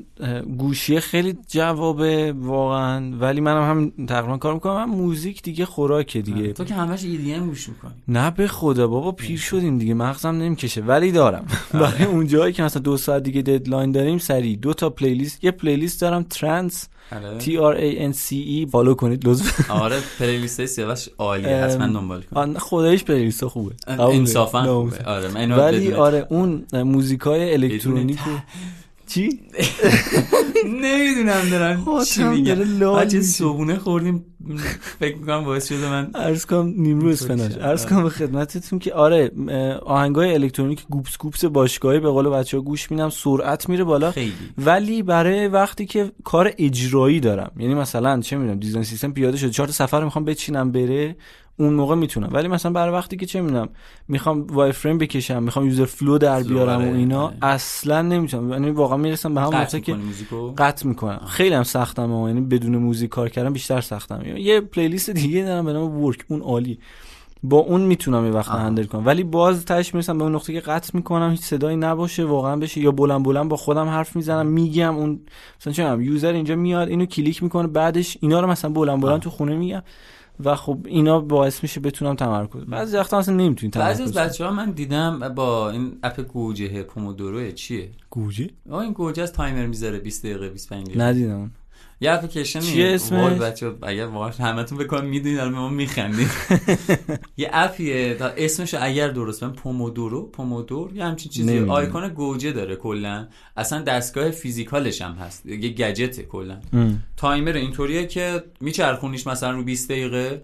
گوشی 0.58 1.00
خیلی 1.00 1.38
جوابه 1.48 2.34
واقعا 2.38 3.12
ولی 3.20 3.42
منم 3.42 3.70
هم 3.98 4.06
تقریبا 4.06 4.38
کار 4.38 4.54
می‌کنم 4.54 4.74
من 4.76 4.86
موزیک 4.98 5.42
دیگه 5.44 5.66
خوراکه 5.66 6.22
دیگه 6.22 6.54
تو 6.54 6.64
که 6.64 6.74
همش 6.74 7.00
EDM 7.02 7.40
گوش 7.48 7.70
می‌کنی 7.70 7.92
نه 8.08 8.32
به 8.32 8.48
خدا 8.48 8.88
بابا 8.88 9.12
پیر 9.12 9.40
شدیم 9.40 9.78
دیگه 9.78 9.94
مغزم 10.10 10.30
نمی‌کشه 10.36 10.82
ولی 10.82 11.12
دارم. 11.12 11.46
برای 11.74 12.04
اون 12.04 12.28
جایی 12.28 12.54
که 12.54 12.64
مثلا 12.64 12.82
دو 12.82 12.98
ساعت 12.98 13.24
دیگه 13.24 13.42
deadline 13.42 13.92
داریم 13.92 14.18
سریع 14.18 14.56
دو 14.58 14.74
تا 14.74 14.90
playlist 14.90 15.44
یه 15.44 15.52
playlist 15.52 16.02
دارم 16.02 16.24
Trance 16.24 16.88
T 17.40 17.44
R 17.46 17.76
A 17.78 18.14
N 18.14 18.16
C 18.16 18.34
E 18.34 18.70
follow 18.72 18.94
کنید 18.94 19.28
لطفا. 19.28 19.74
آره 19.74 19.98
playlist 20.20 20.66
سیاوش 20.66 21.10
عالیه 21.18 21.50
حتما 21.64 21.88
دنبال 21.88 22.22
کن 22.22 22.38
آن 22.38 22.58
خدایش 22.58 23.04
playlist 23.04 23.46
خوبه. 23.46 23.76
انصافا. 23.88 24.64
خوبه. 24.64 25.04
آره 25.06 25.28
من 25.28 25.52
ولی 25.52 25.94
آره 25.94 26.28
اون 26.30 26.66
موزیکای 26.74 27.54
الکترونیک 27.54 28.20
چی؟ 29.10 29.30
نمی‌دونم 30.66 31.50
دارم 31.52 31.86
چی 32.06 32.24
میگم. 32.24 32.56
داره 32.56 32.66
لال 32.70 33.06
بچه 33.06 33.18
میشه. 33.18 33.30
صبونه 33.30 33.78
خوردیم 33.80 34.26
فکر 35.00 35.18
می‌کنم 35.18 35.44
باعث 35.44 35.68
شده 35.70 35.90
من 35.90 36.12
عرض 36.16 36.46
کنم 36.46 36.74
نیمرو 36.78 37.10
اسفناج 37.10 37.52
شد. 37.52 37.62
عرض 37.62 37.86
کنم 37.86 38.04
به 38.04 38.10
خدمتتون 38.10 38.80
که 38.80 38.94
آره 38.94 39.32
آهنگای 39.86 40.34
الکترونیک 40.34 40.86
گوپس 40.90 41.18
گوپس 41.18 41.46
باشگاهی 41.46 42.00
به 42.00 42.10
قول 42.10 42.30
بچه 42.30 42.58
ها 42.58 42.64
گوش 42.64 42.92
میدم 42.92 43.10
سرعت 43.10 43.70
میره 43.70 43.84
بالا. 43.84 44.12
خیلی. 44.12 44.34
ولی 44.58 45.04
برای 45.04 45.48
وقتی 45.48 45.86
که 45.86 46.12
کار 46.24 46.54
اجرایی 46.58 47.20
دارم 47.20 47.52
یعنی 47.58 47.74
مثلا 47.76 48.22
چه 48.22 48.38
می‌دونم 48.38 48.60
design 48.60 48.84
system 48.84 49.12
پیاده 49.12 49.38
شده 49.38 49.50
چهار 49.50 49.68
تا 49.68 49.74
صفحه 49.74 50.04
می‌خوام 50.04 50.26
بچینم 50.26 50.72
بره 50.72 51.16
اون 51.60 51.74
موقع 51.74 51.96
می‌تونم. 51.96 52.30
ولی 52.32 52.48
مثلا 52.48 52.72
برای 52.72 52.94
وقتی 52.94 53.18
که 53.18 53.26
چه 53.26 53.42
می‌دونم 53.42 53.70
می‌خوام 54.08 54.48
wireframe 54.48 54.98
بکشم 54.98 55.44
می‌خوام 55.44 55.66
user 55.66 55.86
flow 55.86 56.18
در 56.18 56.44
بیارم 56.44 56.80
آره، 56.80 56.92
و 56.92 56.96
اینا 56.96 57.26
آره. 57.26 57.38
اصلا 57.42 58.02
نمی‌تونم. 58.02 58.52
یعنی 58.52 58.70
واقعا 58.70 58.98
می‌رسم 58.98 59.34
به 59.34 59.42
هم 59.42 59.66
که 59.66 59.96
قطع 60.58 60.88
می‌کنم. 60.88 61.22
خیلی 61.28 61.56
هم 61.56 61.64
سختم 61.64 62.28
یعنی 62.28 62.42
بدون 62.42 62.78
موزیک 62.78 63.10
کار 63.10 63.30
کردن 63.30 63.54
بیشتر 63.54 63.82
سختم 63.82 64.38
یه 64.38 64.62
playlist 64.62 65.10
دیگه 65.10 65.44
دارم 65.44 65.66
به 65.66 65.74
نام 65.74 66.04
Work 66.04 66.26
اون 66.28 66.42
عالی. 66.42 66.80
با 67.44 67.58
اون 67.58 67.82
می‌تونم 67.82 68.26
یه 68.26 68.32
وقت. 68.32 68.52
handle 68.52 68.84
کنم. 68.84 69.06
ولی 69.06 69.24
باز 69.24 69.66
تهش 69.66 69.94
می‌رسم 69.94 70.18
به 70.18 70.24
اون 70.24 70.36
نقطه 70.36 70.54
که 70.54 70.60
قطع 70.60 70.92
می‌کنم 70.94 71.32
هیچ 71.32 71.42
صدایی 71.42 71.78
نباشه 71.78 72.26
واقعا 72.26 72.56
بشه 72.56 72.82
یا 72.82 72.92
بلند 72.92 73.24
بلند 73.24 73.50
با 73.50 73.58
خودم 73.58 73.88
حرف 73.88 74.16
می‌زنم 74.16 74.48
میگم 74.48 74.96
اون 74.96 75.20
مثلا 75.62 75.74
چه 75.74 76.04
user 76.04 76.34
اینجا 76.34 76.56
میاد 76.56 76.90
اینو 76.90 77.06
کلیک 77.06 77.44
می‌کنه 77.44 77.68
بعدش 77.68 78.18
اینا 78.22 78.40
رو 78.40 78.48
مثلا 78.48 78.72
بلند 78.72 79.02
بلند. 79.02 79.20
تو 79.20 79.30
خونه 79.30 79.56
میگم. 79.56 79.84
و 80.46 80.56
خب 80.56 80.78
اینا 80.86 81.20
باعث 81.20 81.64
میشه 81.64 81.80
بتونم 81.80 82.16
تمرکز 82.16 82.64
بعضی 82.64 82.98
وقتا 82.98 83.18
اصلا 83.18 83.36
نمی‌تونی 83.36 83.72
بعضی 83.76 84.04
از 84.04 84.12
تمرکز 84.12 84.18
کنی. 84.18 84.26
بچه 84.30 84.46
ها 84.46 84.52
من 84.52 84.72
دیدم 84.72 85.20
با 85.36 85.70
این 85.70 86.00
اپ 86.04 86.22
گوجه 86.22 86.84
Pomodoro 86.84 87.52
چیه؟ 87.52 87.90
گوجه؟ 88.10 88.50
آه 88.70 88.80
این 88.80 88.94
گوجه 88.94 89.24
از 89.24 89.34
تایمر 89.34 89.66
می‌ذاره 89.66 90.00
20 90.00 90.24
دقیقه 90.26 90.50
25 90.50 90.86
دقیقه. 90.86 91.04
ندیدم. 91.04 91.52
یه 92.02 92.12
اپلیکیشن 92.12 92.60
چیه 92.60 92.96
اسمش؟ 92.96 93.40
بچه 93.40 93.72
اگر 93.82 94.06
واقعا 94.06 94.48
همتون 94.48 94.78
بکنم 94.78 95.06
می‌دونید 95.06 95.40
الان 95.40 95.54
ما 95.54 95.70
میخندید. 95.70 96.30
یه 97.38 97.50
اپیه 97.54 98.14
تا 98.14 98.28
اسمش 98.28 98.74
اگر 98.74 99.08
درست 99.08 99.44
من 99.44 99.54
Pomodoro 99.54 100.30
Pomodor 100.30 100.94
یه 100.94 101.06
همچین 101.06 101.32
چیزی. 101.32 101.60
آیکون 101.60 102.08
گوجه 102.08 102.52
داره 102.52 102.76
کلا. 102.76 103.28
اصلا 103.58 103.82
دستگاه 103.82 104.32
physical 104.32 104.88
ش 104.88 105.02
هم 105.02 105.14
هست. 105.14 105.46
یه 105.46 105.58
گجته 105.70 106.24
کلا. 106.24 106.58
تایمر 107.18 107.54
اینطوریه 107.54 108.08
که 108.08 108.44
میچرخونیش 108.62 109.28
مثلا 109.28 109.52
رو 109.52 109.64
20 109.64 109.90
دقیقه. 109.90 110.42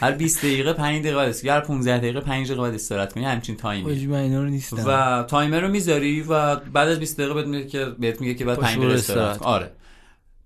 هر 0.00 0.12
20 0.12 0.38
دقیقه 0.38 0.72
5 0.72 1.00
دقیقه 1.00 1.16
بعد 1.16 1.46
هر 1.46 1.60
15 1.60 1.98
دقیقه 1.98 2.20
5 2.20 2.46
دقیقه 2.46 2.62
بعد 2.62 2.74
استراحت 2.74 3.12
کنی. 3.12 3.24
همچین 3.24 3.56
تایمی 3.56 3.90
حاجی 3.90 4.06
من 4.06 4.18
اینا 4.18 4.42
رو 4.42 4.48
نیستم. 4.48 4.82
و 4.86 5.22
تایمر 5.22 5.60
رو 5.60 5.68
می‌ذاری 5.68 6.22
و 6.22 6.56
بعد 6.56 6.88
از 6.88 7.00
20 7.00 7.20
دقیقه 7.20 7.34
بهت 7.34 7.46
میگه 7.46 7.66
که 7.66 7.84
بهت 7.98 8.20
میگه 8.20 8.34
که 8.34 8.44
بعد 8.44 8.56
پاشو 8.56 8.66
5 8.66 8.78
دقیقه 8.78 8.94
استراحت. 8.94 9.42
آره. 9.42 9.70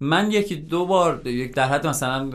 من 0.01 0.31
یکی 0.33 0.57
دو 0.57 0.87
بار 0.87 1.27
یک 1.27 1.55
در 1.55 1.69
حد 1.69 1.87
مثلا 1.87 2.31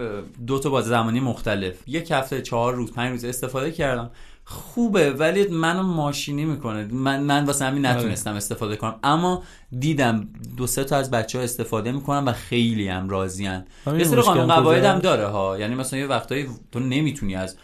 دو 0.48 0.60
تا 0.60 0.70
باز 0.70 0.86
زمانی 0.86 1.20
مختلف 1.20 1.76
یک 1.88 2.12
هفته 2.12 2.42
چهار 2.42 2.74
روز 2.74 2.92
پنج 2.92 3.12
روز 3.12 3.26
استفاده 3.26 3.72
کردم. 3.72 4.12
خوبه 4.46 5.12
ولی 5.12 5.48
منو 5.48 5.84
ماشینی 5.84 6.46
می‌کنه. 6.46 6.88
من 6.92 7.24
من 7.24 7.46
واسه 7.46 7.66
همین 7.66 7.86
نتونستم 7.86 8.34
استفاده 8.34 8.76
کنم. 8.76 8.96
اما 9.04 9.44
دیدم 9.80 10.28
دو 10.58 10.68
سه 10.68 10.84
تا 10.84 10.98
از 10.98 11.12
بچه 11.12 11.38
ها 11.38 11.44
استفاده 11.44 11.92
می‌کنن 11.92 12.26
و 12.26 12.32
خیلی 12.32 12.88
هم 12.88 13.10
راضیان 13.10 13.66
همین 13.86 14.00
یه 14.00 14.06
سری 14.06 14.22
قانون؟ 14.22 14.48
قواعد 14.48 14.86
هم 14.86 15.00
داره 15.00 15.26
ها. 15.26 15.60
یعنی 15.60 15.76
مثلا 15.76 16.00
یه 16.00 16.08
وقتایی 16.08 16.48
تو 16.72 16.80
نمی‌تونی 16.80 17.36
از 17.36 17.58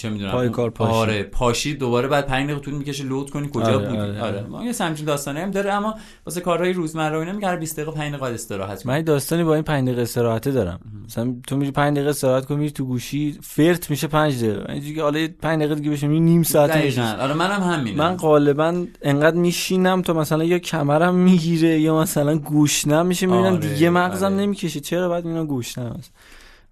چه 0.00 0.10
می‌دونم 0.10 0.32
پای 0.32 0.48
کار 0.48 0.70
پاشی. 0.70 0.92
آره 0.92 1.22
پاشی. 1.22 1.74
دوباره 1.74 2.08
بعد 2.08 2.26
5 2.26 2.44
دقیقه 2.46 2.60
طول 2.60 2.74
می‌کشه 2.74 3.04
لود 3.04 3.30
کنی 3.30 3.50
کجا 3.54 3.66
آره، 3.66 3.78
بودی؟ 3.78 3.98
آره، 3.98 4.20
آره, 4.20 4.46
آره. 4.52 4.66
یه 4.66 4.72
همچین 4.80 5.06
داستانی 5.06 5.40
هم 5.40 5.50
داره 5.50 5.72
اما 5.72 5.94
واسه 6.26 6.40
کارهای 6.40 6.72
روزمره 6.72 7.16
و 7.16 7.20
اینا 7.20 7.32
میگه 7.32 7.48
هر 7.48 7.56
20 7.56 7.76
دقیقه 7.76 7.90
5 7.90 8.12
دقیقه 8.12 8.34
استراحت 8.34 8.86
من 8.86 9.02
داستانی 9.02 9.44
با 9.44 9.54
این 9.54 9.62
5 9.62 9.86
دقیقه 9.86 10.02
استراحته 10.02 10.50
دارم. 10.50 10.80
مثلا 11.04 11.34
تو 11.46 11.56
میری 11.56 11.70
5 11.70 11.96
دقیقه 11.96 12.10
استراحت 12.10 12.44
کنی 12.46 12.58
میری 12.58 12.70
تو 12.70 12.84
گوشی 12.84 13.38
فرت 13.42 13.90
میشه 13.90 14.06
5 14.06 14.44
دقیقه. 14.44 14.72
اینجوری 14.72 14.94
که 14.94 15.02
حالا 15.02 15.28
5 15.42 15.58
دقیقه 15.58 15.74
دیگه 15.74 15.90
بشه 15.90 16.06
نیم 16.06 16.42
ساعت 16.42 16.76
میشه 16.76 17.22
آره 17.22 17.34
منم 17.34 17.62
همینه 17.62 17.96
من 17.96 18.16
غالبا 18.16 18.86
انقدر 19.02 19.36
میشینم 19.36 20.02
تا 20.02 20.12
مثلا 20.12 20.44
یا 20.44 20.58
کمرم 20.58 21.14
می‌گیره 21.14 21.80
یا 21.80 22.00
مثلا 22.00 22.38
گوشنم 22.38 23.06
میشه 23.06 23.26
می‌بینم 23.26 23.52
آره، 23.52 23.68
دیگه 23.68 23.90
مغزم 23.90 24.26
آره. 24.26 24.34
نمی‌کشه. 24.34 24.80
چرا 24.80 25.08
باید 25.08 25.26
اینا 25.26 25.44
گوشنم 25.44 25.96
است 25.98 26.12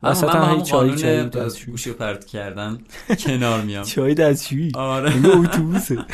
وسط 0.03 0.28
هم 0.28 0.55
هی 0.55 0.62
چای. 0.62 1.30
گوشی 1.66 1.90
رو 1.90 1.96
پرت 1.96 2.24
کردن 2.24 2.78
کنار 3.24 3.61
میام 3.61 3.84
چای 3.84 4.14
دستشویی 4.14 4.72
آره 4.74 5.14
این 5.14 5.26
اتوبوسه 5.26 5.99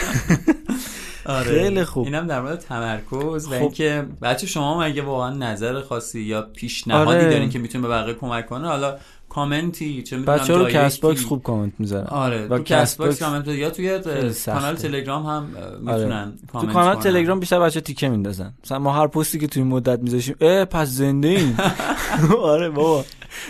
آره 1.26 1.62
خیلی 1.62 1.84
خوب. 1.84 2.04
اینم 2.04 2.26
در 2.26 2.40
مورد 2.40 2.58
تمرکز 2.58 3.46
و 3.46 3.50
خب. 3.50 3.52
اینکه 3.52 4.06
بچه 4.22 4.46
شما 4.46 4.74
هم 4.74 4.90
اگه 4.90 5.02
واقعا 5.02 5.30
نظر 5.30 5.80
خاصی 5.80 6.20
یا 6.20 6.42
پیشنهادی 6.42 7.10
آره. 7.10 7.30
دارین 7.30 7.50
که 7.50 7.58
می‌تونه 7.58 7.88
به 7.88 7.94
بقیه 7.94 8.14
کمک 8.14 8.46
کنه 8.46 8.68
حالا 8.68 8.96
کامنتی 9.34 10.02
چه 10.02 10.16
می‌دونم 10.16 10.38
بچه 10.38 10.54
رو 10.56 10.64
Cast. 10.68 11.00
Box 11.00 11.24
خوب 11.24 11.42
کامنت 11.42 11.72
می‌ذارن 11.78 12.06
آره 12.06 12.46
و 12.46 12.58
تو 12.58 12.64
Castbox 12.64 13.18
کامنت. 13.22 13.48
یا 13.48 13.70
توی. 13.70 14.00
کانال 14.46 14.74
تلگرام 14.74 15.26
هم 15.26 15.48
اه، 15.56 15.78
می‌تونن 15.78 16.32
تو 16.52 16.52
کامنت 16.52 16.72
کانال. 16.72 16.94
تلگرام 16.94 17.40
بیشتر 17.40 17.60
بچه 17.60 17.80
تیکه 17.80 18.08
میندازن 18.08 18.52
مثلا 18.64 18.78
ما 18.78 18.92
هر 18.92 19.06
پستی 19.06 19.38
که 19.38 19.46
توی 19.46 19.62
این 19.62 19.70
مدت 19.72 19.98
میذاشیم 19.98 20.34
اه 20.40 20.64
پس 20.64 20.88
زنده‌این 20.88 21.54
آره 22.42 22.70
بابا 22.70 23.04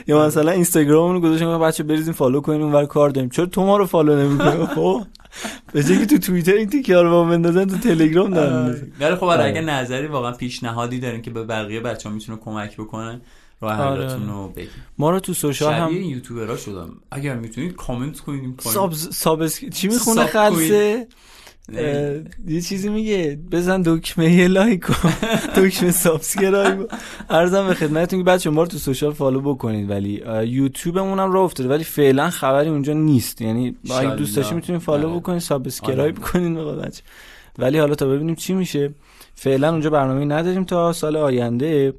یا 0.07 0.27
مثلا 0.27 0.51
اینستاگراممون 0.51 1.15
رو 1.15 1.21
گذاشتیم 1.21 1.59
بچه 1.59 1.83
بریزیم 1.83 2.15
follow 2.15 2.41
کنیم 2.41 2.63
اونور 2.63 2.87
کار 2.87 3.11
داریم 3.11 3.31
چرا 3.31 3.47
تو 3.47 3.67
ما 3.67 3.77
رو 3.77 3.87
follow 3.87 4.17
نمی‌کنی 4.17 4.67
خب 4.75 5.03
به 5.73 5.83
جای 5.83 5.99
که 5.99 6.07
تو 6.07 6.19
توییتر 6.19 6.53
این 6.53 6.69
تیکه 6.71 6.95
رو 6.97 7.11
با 7.11 7.25
ما 7.25 7.31
بندازن 7.31 7.65
تو 7.65 7.77
تلگرام 7.79 8.31
دارن. 8.31 8.77
ولی 9.01 9.15
خب 9.15 9.25
آره 9.25 9.41
آره. 9.41 9.51
اگه 9.51 9.61
نظری 9.61 10.07
واقعا 10.07 10.33
پیشنهادی 10.33 11.01
دارین 11.01 11.23
که 11.23 11.31
به 11.31 11.45
بقیه 11.45 11.81
بچه 11.81 12.09
ها 12.09 12.15
می‌تونه 12.15 12.39
کمک 12.39 12.77
بکنن 12.77 13.21
راه 13.65 13.81
آره. 13.81 14.03
حلتون 14.03 14.29
رو 14.29 14.49
بگید 14.49 14.69
ما 14.99 15.11
رو 15.11 15.21
تو 15.21 15.35
social 15.35 15.75
هم 15.75 15.93
یوتیوبرها 15.93 16.57
شدم 16.57 16.97
اگر 17.11 17.37
می‌تونید 17.37 17.75
کامنت 17.75 18.21
کنید 18.21 18.41
این 18.41 18.57
پایین. 18.57 18.75
ساب 18.75 18.95
ساب 18.95 19.47
چی 19.49 19.89
می‌خونه 19.89 20.27
خلاصه 20.27 21.07
یه 22.47 22.61
چیزی 22.61 22.89
میگه 22.89 23.39
بزن 23.51 23.83
دکمه 23.83 24.33
یه 24.33 24.49
لایک 24.49 24.85
کن 24.85 25.13
دکمه 25.63 25.91
subscribe 25.91 26.89
عرضم 27.31 27.67
به 27.67 27.75
خدمتتون 27.75 28.19
که 28.19 28.25
بچه 28.25 28.51
ما 28.51 28.63
رو 28.63 28.69
تو 28.69 28.79
social 28.79 29.13
follow 29.13 29.41
بکنید 29.41 29.91
ولی 29.91 30.23
یوتیوبمون 30.47 31.19
هم 31.19 31.33
راه 31.33 31.45
افتاده 31.45 31.69
ولی 31.69 31.85
فعلا 31.85 32.31
خبری 32.31 32.69
اونجا 32.69 32.93
نیست 32.93 33.41
یعنی 33.41 33.77
اگه. 33.91 34.15
دوست 34.15 34.37
داشتین 34.37 34.55
می‌تونید 34.55 34.83
follow 34.83 35.09
آره. 35.09 35.17
بکنید 35.17 35.39
subscribe 35.39 36.19
آره. 36.21 36.55
قول 36.55 36.77
بچه 36.77 37.03
ولی 37.59 37.79
حالا 37.79 37.95
تا 37.95 38.07
ببینیم 38.07 38.35
چی 38.35 38.53
میشه 38.55 38.95
فعلا 39.35 39.71
اونجا 39.71 39.91
برنامه 39.91 40.25
نداریم 40.25 40.65
تا 40.65 40.93
سال 40.93 41.17
آینده 41.17 41.95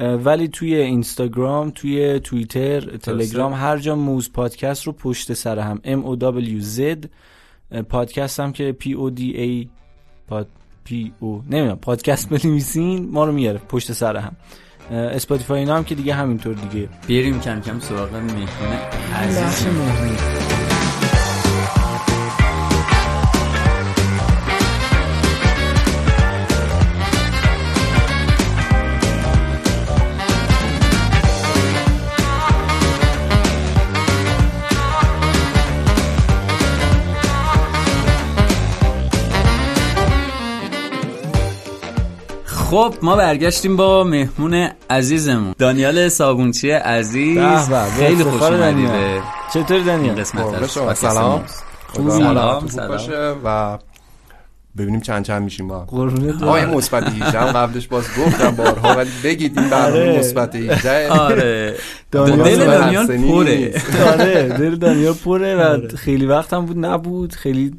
ولی 0.00 0.48
توی 0.48 0.74
اینستاگرام 0.74 1.70
توی 1.70 2.20
توییتر 2.20 2.80
تلگرام 2.80 3.52
هر 3.52 3.78
جا 3.78 3.96
Mowz 3.96 4.32
پادکست 4.32 4.86
رو 4.86 4.92
پشت 4.92 5.32
سر 5.32 5.58
هم. 5.58 5.80
M 5.84 6.16
O 6.16 6.20
W 6.20 6.64
Z 6.76 7.06
پادکست 7.88 8.40
هم 8.40 8.52
که 8.52 8.76
P 8.80 8.86
O 8.86 9.18
D 9.18 9.20
A 9.36 9.68
پاد 10.28 10.48
P 10.88 10.92
O 11.22 11.24
نمی‌دونم 11.50 11.76
پادکست 11.76 12.28
بنویسین 12.28 13.08
ما 13.10 13.24
رو 13.24 13.32
میاره 13.32 13.58
پشت 13.58 13.92
سر 13.92 14.16
هم. 14.16 14.36
Spotify 14.90 15.60
اینا 15.60 15.76
هم 15.76 15.84
که 15.84 15.94
دیگه 15.94 16.14
همینطور 16.14 16.54
دیگه. 16.54 16.88
بریم 17.08 17.40
کم 17.40 17.60
کم 17.60 17.80
سراغ 17.80 18.14
مهمون 18.14 18.78
عزیز. 19.14 19.66
خب 42.70 42.94
ما 43.02 43.16
برگشتیم 43.16 43.76
با 43.76 44.04
مهمون 44.04 44.68
عزیزمون. 44.90 45.54
دانیال 45.58 46.08
صابونچی 46.08 46.70
عزیز. 46.70 47.38
خیلی 47.98 48.24
خوش 48.24 48.32
افتخار 48.32 48.54
اومدی 48.54 48.86
دانیال. 48.86 49.20
به 49.20 49.22
چطور 49.54 49.80
دانیال؟ 49.80 50.14
قسمت 50.14 50.94
سلام. 50.94 51.44
سلام، 51.94 52.66
سلام. 52.68 52.88
باشه 52.88 53.34
و 53.44 53.78
ببینیم 54.78 55.00
چند 55.00 55.24
چند 55.24 55.42
میشیم 55.42 55.68
با 55.68 55.86
آقای 56.42 56.66
مثبت 56.66 57.08
18 57.08 57.40
هم 57.40 57.46
قبلش 57.46 57.88
باز 57.88 58.04
گفتم 58.18 58.50
بارها 58.50 58.94
ولی 58.94 59.10
بگید 59.24 59.58
این 59.58 59.70
برنامه 59.70 60.00
آره. 60.02 60.18
مثبت 60.18 60.56
18 60.56 61.10
آره. 61.12 61.74
دل 62.12 62.36
دانیال 62.56 63.06
پره 63.06 63.56
نیست. 63.56 64.00
آره 64.00 64.48
دل 64.48 64.76
دانیال 64.76 65.14
پره 65.14 65.56
و 65.56 65.96
خیلی 65.96 66.26
وقت 66.26 66.52
هم 66.52 66.66
بود 66.66 66.84
نبود. 66.86 67.32
خیلی 67.32 67.72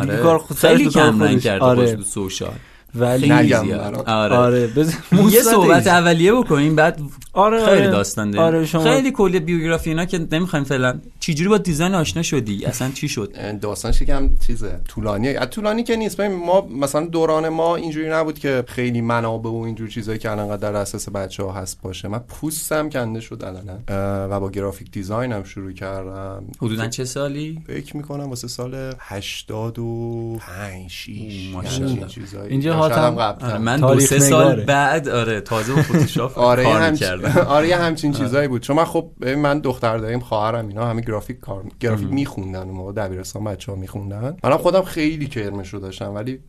دیگه 0.00 0.16
کار 0.16 0.38
خود 0.38 0.56
سرش 0.56 0.82
کار 0.82 0.90
کم 0.90 1.22
رنگ 1.22 1.30
خودش. 1.30 1.44
کرده 1.44 1.64
آره. 1.64 1.80
آره. 1.80 2.02
سوشال. 2.02 2.52
ولی 2.98 3.32
نگم. 3.32 3.70
آره, 4.06 4.36
آره. 4.36 4.66
بز... 4.66 4.92
یه 5.30 5.42
صحبت 5.42 5.76
ایش. 5.76 5.86
اولیه 5.86 6.32
بکنیم 6.32 6.76
بعد 6.76 7.00
آره. 7.32 7.64
خیلی 7.64 7.80
آره. 7.80 7.90
داستان 7.90 8.30
داریم. 8.30 8.46
آره 8.46 8.66
شما 8.66 8.84
خیلی 8.84 9.10
کلی 9.10 9.40
بیوگرافی 9.40 9.90
اینا 9.90 10.04
که 10.04 10.26
نمی‌خوایم 10.32 10.64
فعلا. 10.64 11.00
چجوری 11.20 11.48
با 11.48 11.58
دیزاین 11.58 11.94
آشنا 11.94 12.22
شدی؟ 12.22 12.64
اصلا 12.64 12.90
چی 12.90 13.08
شد؟ 13.08 13.58
داستانش 13.60 14.00
یکم 14.00 14.30
چیزه 14.46 14.80
طولانیه. 14.88 15.40
از 15.40 15.50
طولانی 15.50 15.82
که 15.82 15.96
نیست. 15.96 16.16
ببین 16.16 16.36
ما 16.36 16.60
مثلا 16.60 17.06
دوران 17.06 17.48
ما 17.48 17.76
اینجوری 17.76 18.10
نبود 18.10 18.38
که 18.38 18.64
خیلی 18.68 19.00
منابع 19.00 19.50
و 19.50 19.54
اینجور 19.54 19.88
چیزایی 19.88 20.18
که 20.18 20.30
الان 20.30 20.56
در 20.56 20.74
اساس 20.76 21.08
بچه 21.08 21.42
ها 21.42 21.52
هست 21.52 21.82
باشه. 21.82 22.08
من 22.08 22.18
پوستم 22.18 22.88
کنده 22.88 23.20
شد 23.20 23.44
الان. 23.44 23.82
و 24.30 24.40
با 24.40 24.50
گرافیک 24.50 24.90
دیزاین 24.90 25.32
هم 25.32 25.44
شروع 25.44 25.72
کردم. 25.72 26.44
حدودا 26.62 26.86
چه 26.88 27.04
سالی؟ 27.04 27.62
فکر 27.66 27.96
می‌کنم 27.96 28.28
واسه 28.28 28.48
سال 28.48 28.94
85 28.98 30.90
6 30.90 31.50
ماشاءالله. 31.52 32.06
چیزایی. 32.06 32.50
اینجا 32.50 32.85
هم 32.92 33.14
قبل‌تر. 33.14 33.46
آره 33.46 33.58
من 33.58 33.80
دو 33.80 34.00
سه 34.00 34.18
سال 34.18 34.44
نگاره. 34.44 34.64
بعد 34.64 35.08
آره 35.08 35.40
تازه 35.40 35.74
با 35.74 35.82
فتوشاپ 35.82 36.38
آره 36.52 36.62
یه 36.62 36.72
کار 36.72 36.82
همچین 36.82 37.14
می‌کردم 37.14 37.46
آره 37.56 37.68
یه 37.68 37.76
همچین 37.76 38.12
چیزایی 38.12 38.48
بود 38.48 38.62
چون 38.62 38.76
من 38.76 38.84
خب 38.84 39.10
من 39.36 39.58
دختر 39.58 39.98
داریم 39.98 40.20
خواهرم 40.20 40.68
اینا 40.68 40.86
همه 40.86 41.00
گرافیک 41.00 41.40
کار 41.40 41.64
گرافیک 41.80 42.08
میخوندن 42.12 42.62
اون 42.62 42.74
موقع 42.74 42.92
دبیرستان 42.92 43.44
بچه‌ها 43.44 43.78
میخوندن 43.78 44.36
منم 44.44 44.56
خودم 44.56 44.82
خیلی 44.82 45.26
کرمش 45.26 45.74
رو 45.74 45.80
داشتم 45.80 46.14
ولی 46.14 46.40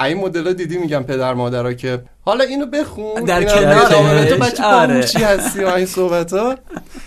این 0.00 0.18
مدل 0.18 0.52
دیدی 0.52 0.78
میگم 0.78 1.02
پدر 1.02 1.34
مادرها 1.34 1.72
که 1.72 2.02
حالا 2.20 2.44
اینو 2.44 2.66
بخون 2.66 3.24
در 3.24 3.44
کنارش. 3.44 4.28
تو 4.30 4.36
بچه 4.36 4.64
آره. 4.64 5.04
هستی 5.16 5.64
و 5.64 5.68
این 5.68 5.86
صحبت 5.86 6.32
ها 6.32 6.54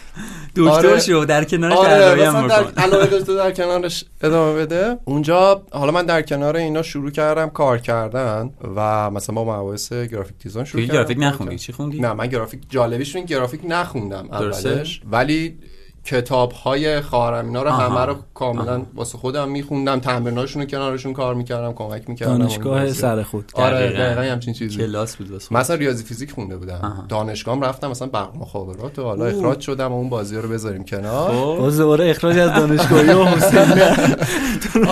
دکتر 0.55 0.87
آره. 0.87 0.99
شو 0.99 1.25
در 1.25 1.43
کنارش 1.43 1.77
آره 1.77 2.31
هم 2.31 2.47
در 2.47 2.65
علاوه 2.77 3.05
داشته 3.05 3.35
در 3.35 3.51
کنارش 3.51 4.05
ادامه 4.21 4.53
بده 4.53 4.97
اونجا 5.05 5.61
حالا 5.71 5.91
من 5.91 6.05
در 6.05 6.21
کنار 6.21 6.57
اینا 6.57 6.81
شروع 6.81 7.11
کردم 7.11 7.49
کار 7.49 7.77
کردن 7.77 8.49
و 8.75 9.11
مثلا 9.11 9.35
با 9.35 9.43
مباحث 9.43 9.93
گرافیک 9.93 10.35
دیزاین 10.39 10.65
شروع 10.65 10.81
کردم 10.81 10.93
گرافیک 10.93 11.17
نخوندی. 11.19 11.57
چی 11.57 11.73
خوندی 11.73 11.99
نه 11.99 12.13
من 12.13 12.27
گرافیک 12.27 12.61
جالبیش 12.69 13.15
این 13.15 13.25
گرافیک 13.25 13.61
نخوندم. 13.67 14.27
اولش 14.31 15.01
ولی 15.11 15.57
کتاب 16.05 16.51
های 16.51 17.01
خواهرم 17.01 17.45
اینا 17.45 17.63
رو 17.63 17.69
آها. 17.69 17.89
همه 17.89 18.05
رو 18.05 18.15
کاملا 18.33 18.81
واسه 18.95 19.17
خودم 19.17 19.49
میخوندم 19.49 19.99
تمریناشون 19.99 20.61
رو 20.61 20.67
کنارشون 20.67 21.13
کار 21.13 21.35
می‌کردم 21.35 21.73
کمک 21.73 22.09
می‌کردم 22.09 22.37
دانشگاه 22.37 22.93
سر 22.93 23.23
خود. 23.23 23.51
آره 23.53 23.89
دقیقاً. 23.89 24.21
همچین 24.21 24.53
چیزی. 24.53 24.77
کلاس 24.77 25.15
بود 25.15 25.31
واسه 25.31 25.55
مثلا 25.55 25.75
ریاضی 25.75 26.03
فیزیک 26.03 26.31
خونده 26.31 26.57
بودم. 26.57 26.79
آها. 26.83 27.05
دانشگاه 27.09 27.61
رفتم 27.61 27.87
مثلا 27.89 28.07
برق 28.07 28.35
مخابرات 28.35 28.99
و 28.99 29.03
حالا 29.03 29.25
اخراج 29.25 29.59
شدم 29.59 29.91
و 29.91 29.95
اون 29.95 30.09
بازی 30.09 30.35
رو 30.35 30.49
بذاریم 30.49 30.83
کنار. 30.83 31.31
خب. 31.31 31.57
باز 31.59 31.77
دوباره 31.77 32.09
اخراج 32.09 32.37
از 32.37 32.53
دانشگاهی 32.53 33.09
و 33.09 33.23
حسین 33.25 33.59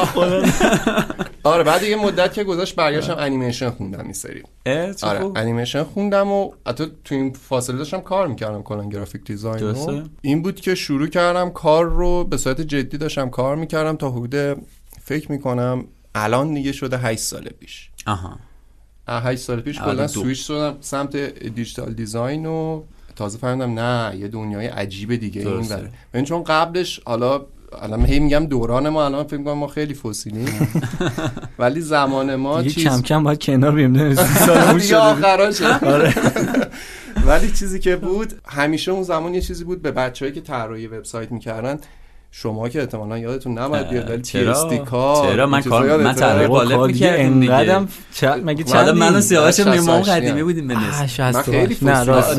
آره 1.43 1.63
بعد 1.63 1.83
یه 1.83 1.95
مدت 1.95 2.33
که 2.33 2.43
گذشت 2.43 2.75
برگشتم 2.75 3.15
انیمیشن 3.19 3.69
خوندم 3.69 4.03
این 4.03 4.13
سری. 4.13 4.43
آره 5.03 5.19
خوب. 5.19 5.37
انیمیشن 5.37 5.83
خوندم 5.83 6.31
و 6.31 6.51
حتی 6.67 6.91
تو 7.03 7.15
این 7.15 7.33
فاصله 7.33 7.77
داشتم 7.77 8.01
کار 8.01 8.27
می‌کردم 8.27 8.61
کلا 8.61 8.89
graphic 8.89 9.23
design. 9.25 10.09
این 10.21 10.41
بود 10.41 10.61
که 10.61 10.75
شروع 10.75 10.96
کردم 11.05 11.49
کار 11.49 11.85
رو 11.85 12.23
به 12.23 12.37
صورت 12.37 12.61
جدی 12.61 12.97
داشتم 12.97 13.29
کار 13.29 13.55
می‌کردم 13.55 13.95
تا 13.95 14.11
حدود 14.11 14.57
فکر 15.03 15.31
می‌کنم 15.31 15.85
الان 16.15 16.53
دیگه 16.53 16.71
شده 16.71 16.97
8 16.97 17.19
سال 17.19 17.49
پیش. 17.59 17.89
آها. 18.05 18.37
8 19.07 19.41
سال 19.41 19.61
پیش 19.61 19.79
کلا. 19.79 20.07
سویچ 20.07 20.47
شدم 20.47 20.77
سمت 20.81 21.15
digital 21.55 21.93
design 21.93 22.45
و 22.45 22.81
تازه 23.15 23.37
فهمیدم 23.37 23.79
نه 23.79 24.15
یه 24.17 24.27
دنیای 24.27 24.67
عجیب 24.67 25.15
دیگه 25.15 25.41
این 25.41 25.49
درسته. 25.49 25.75
بره 25.75 25.91
ببین 26.13 26.25
چون 26.25 26.43
قبلش 26.43 26.99
حالا 27.05 27.41
الان 27.81 28.05
هی 28.05 28.19
میگم 28.19 28.45
دوران 28.45 28.89
ما 28.89 29.05
الان 29.05 29.23
فکر 29.23 29.37
می‌کنم 29.37 29.53
ما 29.57 29.67
خیلی 29.67 29.93
فسیلیم 29.93 30.67
ولی 31.59 31.81
زمان 31.81 32.35
ما 32.35 32.63
چیز 32.63 32.83
کم 32.83 33.01
کم 33.01 33.23
باید 33.23 33.39
کنار 33.43 33.71
بیم 33.71 33.93
دیگه 34.77 34.97
آخراشه 34.97 35.85
آره. 35.85 36.13
ولی 37.27 37.51
چیزی 37.51 37.79
که 37.79 37.95
بود 37.95 38.33
همیشه 38.47 38.91
اون 38.91 39.03
زمان 39.03 39.33
یه 39.33 39.41
چیزی 39.41 39.63
بود 39.63 39.81
به 39.81 39.91
بچه‌ای 39.91 40.31
که 40.31 40.41
طراحی 40.41 40.87
وبسایت 40.87 41.31
می‌کردن 41.31 41.79
شما 42.31 42.69
که 42.69 42.79
احتمالاً 42.79 43.17
یادتون 43.17 43.57
نباید 43.57 43.89
بیاد 43.89 44.09
ولی 44.09 44.21
چرا؟ 44.21 44.53
چرا؟ 45.21 45.47
من 45.47 45.61
کار-؟ 45.61 45.97
من 45.97 46.13
طراحی 46.15 46.47
بابا، 46.47 46.59
غالب 46.59 46.77
کار 46.77 46.87
دیگه 46.87 47.11
می‌کردیم 47.11 47.39
دیگه. 47.39 47.53
انقدرم 47.53 47.89
چ- 48.15 48.23
مگه 48.23 48.63
چندی؟ 48.63 48.91
من 48.91 49.15
و 49.15 49.21
سیاوش 49.21 49.59
میمون 49.59 50.01
قدیمی. 50.01 50.43
بودیم 50.43 50.67
به. 50.67 50.75
نه 50.75 51.07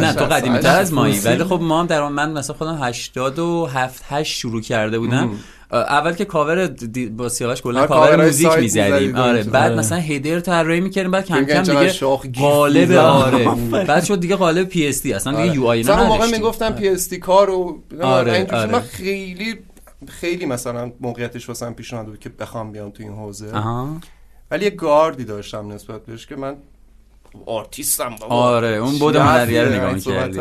نه 0.00 0.12
تو 0.12 0.24
قدیمی 0.24 0.58
تر 0.58 0.78
از 0.78 0.92
مایی. 0.92 1.20
ولی 1.20 1.44
خب 1.44 1.60
ما 1.62 1.80
هم 1.80 1.86
در 1.86 2.08
من 2.08 2.32
مثلا 2.32 2.56
خودم 2.56 2.78
87 2.82 4.04
8 4.08 4.36
شروع 4.38 4.60
کرده 4.60 4.98
بودم 4.98 5.30
اول 5.72 6.12
که 6.12 6.24
کاور 6.24 6.66
دی- 6.66 7.06
با 7.08 7.28
سیاوش 7.28 7.62
کلا 7.62 7.78
آره، 7.80 7.88
کاور 7.88 8.16
موزیک 8.24 8.52
می‌زدیم. 8.58 9.16
آره 9.16 9.42
بعد 9.42 9.70
آره. 9.70 9.80
مثلا 9.80 9.98
header 9.98 10.40
طراحی 10.40 10.80
می‌کردیم 10.80 11.10
بعد 11.10 11.24
کم 11.26 11.44
کم 11.44 11.62
دیگه 11.62 11.92
قالب 12.40 12.88
می‌زنن. 12.88 12.98
آره 13.24 13.44
بعد 13.84 14.04
شد 14.04 14.20
دیگه 14.20 14.36
قالب 14.36 14.68
PSD 14.68 15.12
اصلا 15.12 15.42
دیگه 15.42 15.54
UI 15.54 15.82
اون 15.82 16.06
موقع. 16.06 16.26
می‌گفتم 16.30 16.70
P 16.72 16.88
SD 16.88 17.18
کار 17.18 17.50
و 17.50 17.82
آره، 18.02 18.32
اینجوری 18.32 18.56
آره. 18.60 18.72
من 18.72 18.80
خیلی 18.80 19.58
خیلی 20.08 20.46
مثلا 20.46 20.92
موقعیتش 21.00 21.48
واسم 21.48 21.72
پیش 21.72 21.94
اومد 21.94 22.06
بود 22.06 22.18
که 22.18 22.28
بخوام 22.28 22.72
بیام 22.72 22.90
تو 22.90 23.02
این 23.02 23.12
حوزه 23.12 23.52
ولی 24.50 24.64
یه 24.64 24.70
گاردی 24.70 25.24
داشتم 25.24 25.72
نسبت 25.72 26.04
بهش 26.06 26.26
که 26.26 26.36
من 26.36 26.56
آرتیستم 27.46 28.16
بابا. 28.20 28.34
آره، 28.34 28.68
اون 28.68 28.98
بود 28.98 29.16
هنریه 29.16 29.62
رو 29.64 29.72
نگاه 29.74 29.94
می‌کردی. 29.94 30.40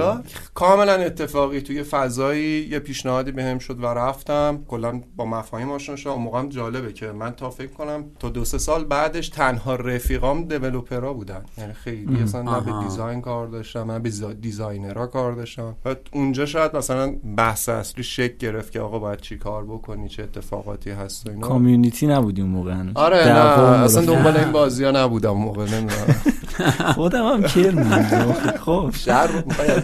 کاملا 0.53 0.93
اتفاقی 0.93 1.61
توی 1.61 1.83
فضایی 1.83 2.67
یه 2.71 2.79
پیشنهادی 2.79 3.31
بهم 3.31 3.59
شد 3.59 3.83
و 3.83 3.85
رفتم. 3.85 4.59
کلا 4.67 5.01
با 5.15 5.25
مفاهیم 5.25 5.71
آشنا 5.71 5.95
شدم. 5.95 6.11
اون 6.11 6.21
موقعم 6.21 6.49
جالبه 6.49 6.93
که 6.93 7.11
من 7.11 7.31
تا 7.31 7.49
فکر 7.49 7.71
کنم 7.73 8.03
تا 8.19 8.29
دو 8.29 8.45
سه 8.45 8.57
سال 8.57 8.83
بعدش 8.85 9.29
تنها 9.29 9.75
رفیقام 9.75 10.43
دیولپرا 10.47 11.13
بودن. 11.13 11.41
یعنی 11.57 11.73
خیلی 11.73 12.23
اصلا 12.23 12.41
نه 12.41 12.61
به. 12.61 12.71
دیزاین 12.83 13.21
کار 13.21 13.47
داشتم 13.47 13.91
نه 13.91 13.99
به 13.99 14.09
دیزا- 14.09 14.33
دیزاینرها 14.41 15.07
کار 15.07 15.33
داشتم. 15.33 15.75
و 15.85 15.95
اونجا 16.13 16.45
شاید 16.45 16.75
مثلا 16.75 17.15
بحث 17.37 17.69
اصلی 17.69 18.03
شک 18.03 18.37
گرفت 18.37 18.71
که 18.71 18.79
آقا 18.79 18.99
باید 18.99 19.21
چی 19.21 19.37
کار 19.37 19.63
بکنی 19.65 20.09
چه 20.09 20.23
اتفاقاتی 20.23 20.91
هست 20.91 21.27
و 21.27 21.29
اینا. 21.31 21.47
کامیونیتی 21.47 22.07
نبودی 22.07 22.41
اون 22.41 22.51
موقع 22.51 22.73
آره 22.95 23.17
نه 23.27 23.33
اصلا. 23.33 24.05
دنبال 24.05 24.37
این 24.37 24.51
بازی 24.51 24.83
ها 24.83 24.91
نبودم 24.91 25.29
اون 25.31 25.41
موقع 25.41 25.65
نمی‌دونم. 25.65 26.15
خودم 26.95 27.25
هم 27.27 27.43
کر 27.43 27.71
می‌گم. 27.71 28.33
خب. 28.65 28.91
شهر 28.97 29.27
رو 29.27 29.41
می‌خوای 29.45 29.67
از. 29.71 29.83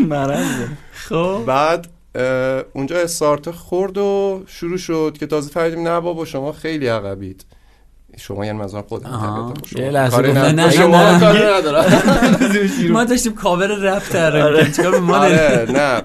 مرضه. 0.00 0.68
خب. 0.92 1.42
بعد 1.46 1.86
اونجا 2.72 2.96
استارت 2.98 3.50
خورد 3.50 3.98
و 3.98 4.42
شروع 4.46 4.78
شد 4.78 5.16
که 5.20 5.26
تازه 5.26 5.50
فهمیدیم 5.50 5.88
نه 5.88 6.00
بابا 6.00 6.24
شما 6.24 6.52
خیلی 6.52 6.86
عقبید. 6.86 7.44
شما 8.16 8.46
یعنی 8.46 8.58
خودم. 8.88 9.12
البته. 9.12 9.68
شما 9.68 9.82
یه 9.82 9.90
لحظه 9.90 10.22
نه- 10.52 10.52
ما 12.92 13.04
داشتیم 13.04 13.34
کاور 13.34 13.66
رپ 13.66 14.16
ما 15.00 15.18
داری؟ 15.18 15.34
آره 15.34 15.66
نه. 15.72 16.02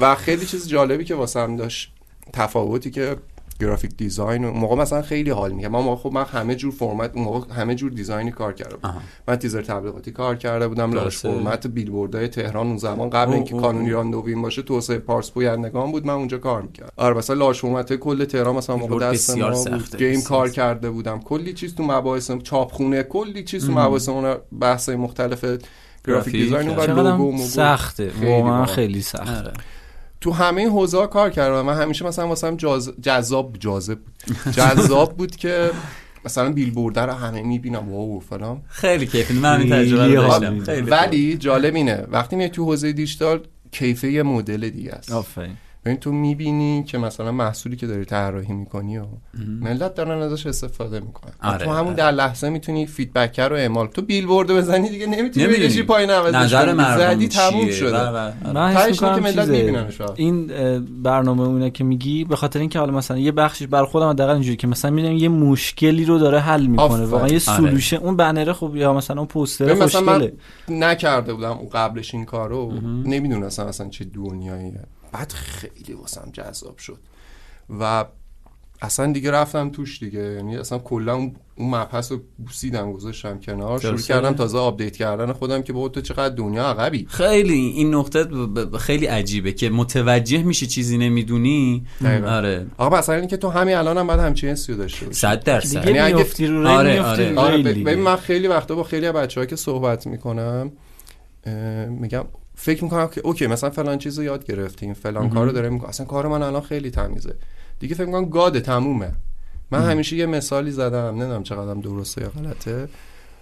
و 0.00 0.14
خیلی 0.14 0.46
چیز 0.46 0.68
جالبی 0.68 1.04
که 1.04 1.14
واسم 1.14 1.56
داشت 1.56 1.92
تفاوتی 2.32 2.90
که 2.90 3.16
گرافیک 3.60 3.96
دیزاین 3.96 4.44
اون 4.44 4.58
موقع 4.58 4.76
مثلا 4.76 5.02
خیلی 5.02 5.30
حال 5.30 5.52
میگم 5.52 5.68
من 5.68 5.80
موقع 5.80 6.02
خب 6.02 6.12
من 6.12 6.24
همه 6.24 6.54
جور 6.54 6.72
فرمت 6.72 7.10
اون 7.14 7.24
موقع 7.24 7.54
همه 7.54 7.74
جور 7.74 7.90
دیزاینی 7.90 8.30
کار 8.30 8.52
کرده 8.52 8.76
بودم. 8.76 9.02
من 9.28 9.36
تیزر 9.36 9.62
تبلیغاتی 9.62 10.10
کار 10.10 10.36
کرده 10.36 10.68
بودم 10.68 10.92
large 10.92 11.16
format 11.16 11.66
بیلبوردهای 11.66 12.28
تهران 12.28 12.66
اون 12.66 12.76
زمان 12.76 13.10
قبل 13.10 13.32
اینکه 13.32 13.54
اوه، 13.54 13.62
کانونی 13.62 13.84
اوه. 13.84 13.94
راندوین 13.94 14.42
باشه 14.42 14.62
توسعه 14.62 14.98
پارس 14.98 15.30
پویندگان 15.30 15.92
بود 15.92 16.06
من 16.06 16.14
اونجا 16.14 16.38
کار 16.38 16.62
می‌کردم 16.62 16.92
آره 16.96 17.14
مثلا 17.16 17.36
large 17.36 17.60
format 17.60 17.94
کل 17.94 18.24
تهران 18.24 18.56
مثلا 18.56 18.76
موقع 18.76 19.12
دست 19.12 19.38
ما 19.38 19.48
بود 19.48 19.54
سخته، 19.54 19.98
گیم 19.98 20.22
کار 20.22 20.46
سخته. 20.46 20.56
کرده 20.56 20.90
بودم 20.90 21.20
کلی 21.20 21.52
چیز 21.52 21.74
تو 21.74 21.82
مباحث 21.82 22.30
چاپخونه 22.42 23.02
کلی 23.02 23.44
چیز 23.44 23.66
تو 23.66 23.72
مباحث 23.72 24.08
اون 24.08 24.36
بحث 24.60 24.88
مختلف 24.88 25.44
graphic 26.06 26.34
design 26.34 26.76
و 26.76 27.00
لوگو. 27.00 27.38
سخته 27.38 28.10
خیلی 28.10 28.26
واقعا. 28.26 28.66
خیلی 28.66 29.02
سخت 29.02 29.28
آره. 29.28 29.52
تو 30.20 30.32
همه 30.32 30.60
این 30.60 30.70
حوزه 30.70 30.98
ها 30.98 31.06
کار 31.06 31.30
کردم. 31.30 31.62
من 31.62 31.82
همیشه 31.82 32.06
مثلا 32.06 32.28
واسم 32.28 32.56
جاز... 32.56 32.92
جذاب 33.02 33.56
جاذب 33.58 33.98
بود. 33.98 34.54
جذاب 34.54 35.16
بود 35.16 35.36
که 35.36 35.70
مثلا 36.24 36.52
بیلبورد 36.52 36.98
رو 36.98 37.12
همه 37.12 37.42
می‌بینم. 37.42 37.92
wow 37.92 38.20
فلان. 38.20 38.62
خیلی 38.68 39.06
کیفی. 39.06 39.34
من 39.34 39.54
همین 39.54 39.72
خیلی 39.72 39.86
تجربه 39.86 40.14
رو 40.14 40.22
داشتم. 40.22 40.86
ولی 40.90 41.36
جالب 41.36 41.74
اینه 41.74 42.06
وقتی 42.10 42.36
میای 42.36 42.50
تو 42.50 42.64
حوزه 42.64 42.92
دیجیتال 42.92 43.40
کیفه 43.70 44.12
یه 44.12 44.22
مدل 44.22 44.68
دیگه 44.68 44.92
است. 44.92 45.12
آفرین. 45.12 45.56
ببین 45.86 45.96
تو 45.96 46.12
می‌بینی 46.12 46.84
که 46.84 46.98
مثلا 46.98 47.32
محصولی 47.32 47.76
که 47.76 47.86
داری 47.86 48.04
طراحی 48.04 48.52
می‌کنی 48.52 48.98
و 48.98 49.04
ملت 49.60 49.94
دارن 49.94 50.22
ازش 50.22 50.46
استفاده 50.46 51.00
می‌کنن 51.00 51.32
آره، 51.42 51.64
تو 51.64 51.70
همون 51.70 51.86
آره. 51.86 51.96
در 51.96 52.10
لحظه 52.10 52.48
می‌تونی 52.48 52.86
feedback 52.86 53.40
رو 53.40 53.56
اعمال 53.56 53.86
تو 53.86 54.02
بیلبورد 54.02 54.52
بزنی 54.52 54.88
دیگه 54.88 55.06
نمی‌تونی. 55.06 55.46
بکشی 55.46 55.82
پایین 55.82 56.10
عوضش 56.10 56.34
نظر. 56.34 56.72
مردم 56.72 57.14
زدی 57.14 57.28
تموم؟ 57.28 57.70
شده 57.70 57.90
بله. 57.90 58.52
من 58.54 58.72
حس 58.72 58.84
که 58.84 58.90
می‌کنم 58.90 59.22
ملت 59.22 59.48
می‌بیننش. 59.48 60.00
این 60.16 60.46
برنامه 61.02 61.42
اونه 61.42 61.70
که 61.70 61.84
میگی 61.84 62.24
به 62.24 62.36
خاطر 62.36 62.60
اینکه 62.60 62.78
حالا 62.78 62.92
مثلا 62.92 63.18
یه 63.18 63.32
بخشش 63.32 63.66
بر 63.66 63.84
خودم 63.84 64.08
حداقل 64.08 64.32
اینجوری 64.32 64.56
که 64.56 64.66
مثلا 64.66 64.90
می‌دونم 64.90 65.16
یه 65.16 65.28
مشکلی 65.28 66.04
رو 66.04 66.18
داره 66.18 66.40
حل 66.40 66.66
می‌کنه. 66.66 67.04
واقعا 67.04 67.28
یه 67.28 67.32
آره. 67.34 67.38
solution 67.38 67.96
اون 67.96 68.16
بنره 68.16 68.52
خب 68.52 68.76
یا 68.76 68.92
مثلا 68.92 69.16
اون 69.16 69.26
پوستر 69.26 69.64
ببین 69.64 69.82
مثلا 69.82 70.00
من 70.00 70.12
خوشگله 70.12 70.32
نکرده 70.68 71.34
بودم 71.34 71.52
اون 71.52 71.68
قبلش 71.68 72.14
این 72.14 72.24
کارو 72.24 72.72
نمی‌دونستم 73.04 73.66
اصلا 73.66 73.88
چه 73.88 74.04
دنیاییه 74.04 74.80
بعد 75.12 75.32
خیلی 75.32 75.92
واسم 75.92 76.30
جذاب 76.32 76.78
شد. 76.78 76.98
و 77.80 78.04
اصلا 78.82 79.12
دیگه 79.12 79.30
رفتم 79.30 79.70
توش 79.70 80.02
دیگه. 80.02 80.20
یعنی 80.20 80.56
اصلا 80.56 80.78
کلا 80.78 81.14
اون 81.14 81.36
اون 81.54 81.70
مبحث 81.70 82.12
رو 82.12 82.20
بوسیدم 82.38 82.92
گذاشتم 82.92 83.40
کنار. 83.40 83.78
شروع. 83.80 83.98
کردم 83.98 84.32
تازه 84.34 84.58
update 84.58 84.96
کردن 84.96 85.32
خودم 85.32 85.62
که 85.62 85.72
بابا 85.72 85.88
تو 85.88 86.00
چقدر 86.00 86.34
دنیا 86.34 86.64
عقبی. 86.66 87.06
خیلی 87.10 87.54
این 87.54 87.94
نقطه 87.94 88.24
ب- 88.24 88.70
ب- 88.74 88.76
خیلی 88.76 89.06
عجیبه 89.06 89.52
که 89.52 89.70
متوجه 89.70 90.42
میشی 90.42 90.66
چیزی 90.66 90.98
نمی‌دونی. 90.98 91.86
دقیقاً. 92.04 92.28
آره. 92.30 92.66
آقا 92.78 92.98
مثلا 92.98 93.14
اینکه 93.14 93.36
تو 93.36 93.48
همین 93.48 93.74
الان 93.74 93.98
هم 93.98 94.06
باید 94.06 94.20
همچین 94.20 94.50
حسی 94.50 94.72
رو 94.72 94.78
داشته 94.78 95.06
باشی. 95.06 95.18
صد 95.20 95.44
درصد. 95.44 95.68
دیگه 95.80 95.86
یعنی 95.86 95.98
اگه- 96.14 96.46
رو 96.48 96.68
آره، 96.68 97.02
آره. 97.02 97.34
آره 97.38 97.56
دیگه. 97.58 97.70
ببین 97.84 97.98
من 98.04 98.16
خیلی 98.16 98.48
وقتا 98.48 98.74
با 98.74 98.82
خیلی 98.82 99.12
بچه 99.12 99.46
که 99.46 99.56
صحبت 99.56 100.06
می‌کنم 100.06 100.72
اه، 101.46 101.86
میگم 101.86 102.24
فکر 102.56 102.84
می‌کنم 102.84 103.08
که 103.08 103.20
اوکی 103.24 103.46
مثلا 103.46 103.70
فلان 103.70 103.98
چیز 103.98 104.18
رو 104.18 104.24
یاد 104.24 104.44
گرفتیم 104.44 104.94
فلان 104.94 105.30
کار 105.30 105.46
رو 105.46 105.52
داره 105.52 105.68
می‌کنم 105.68 105.88
اصلا 105.88 106.06
کار 106.06 106.28
من 106.28 106.42
الان 106.42 106.62
خیلی 106.62 106.90
تمیزه. 106.90 107.34
دیگه 107.80 107.94
فکر 107.94 108.06
می‌کنم 108.06 108.28
گاده 108.28 108.60
تمومه. 108.60 109.12
من 109.70 109.90
همیشه 109.90 110.16
یه 110.16 110.26
مثالی 110.26 110.70
زدم 110.70 111.06
نمی‌دونم 111.06 111.42
چقدرم 111.42 111.80
درسته 111.80 112.22
یا 112.22 112.28
غلطه 112.28 112.88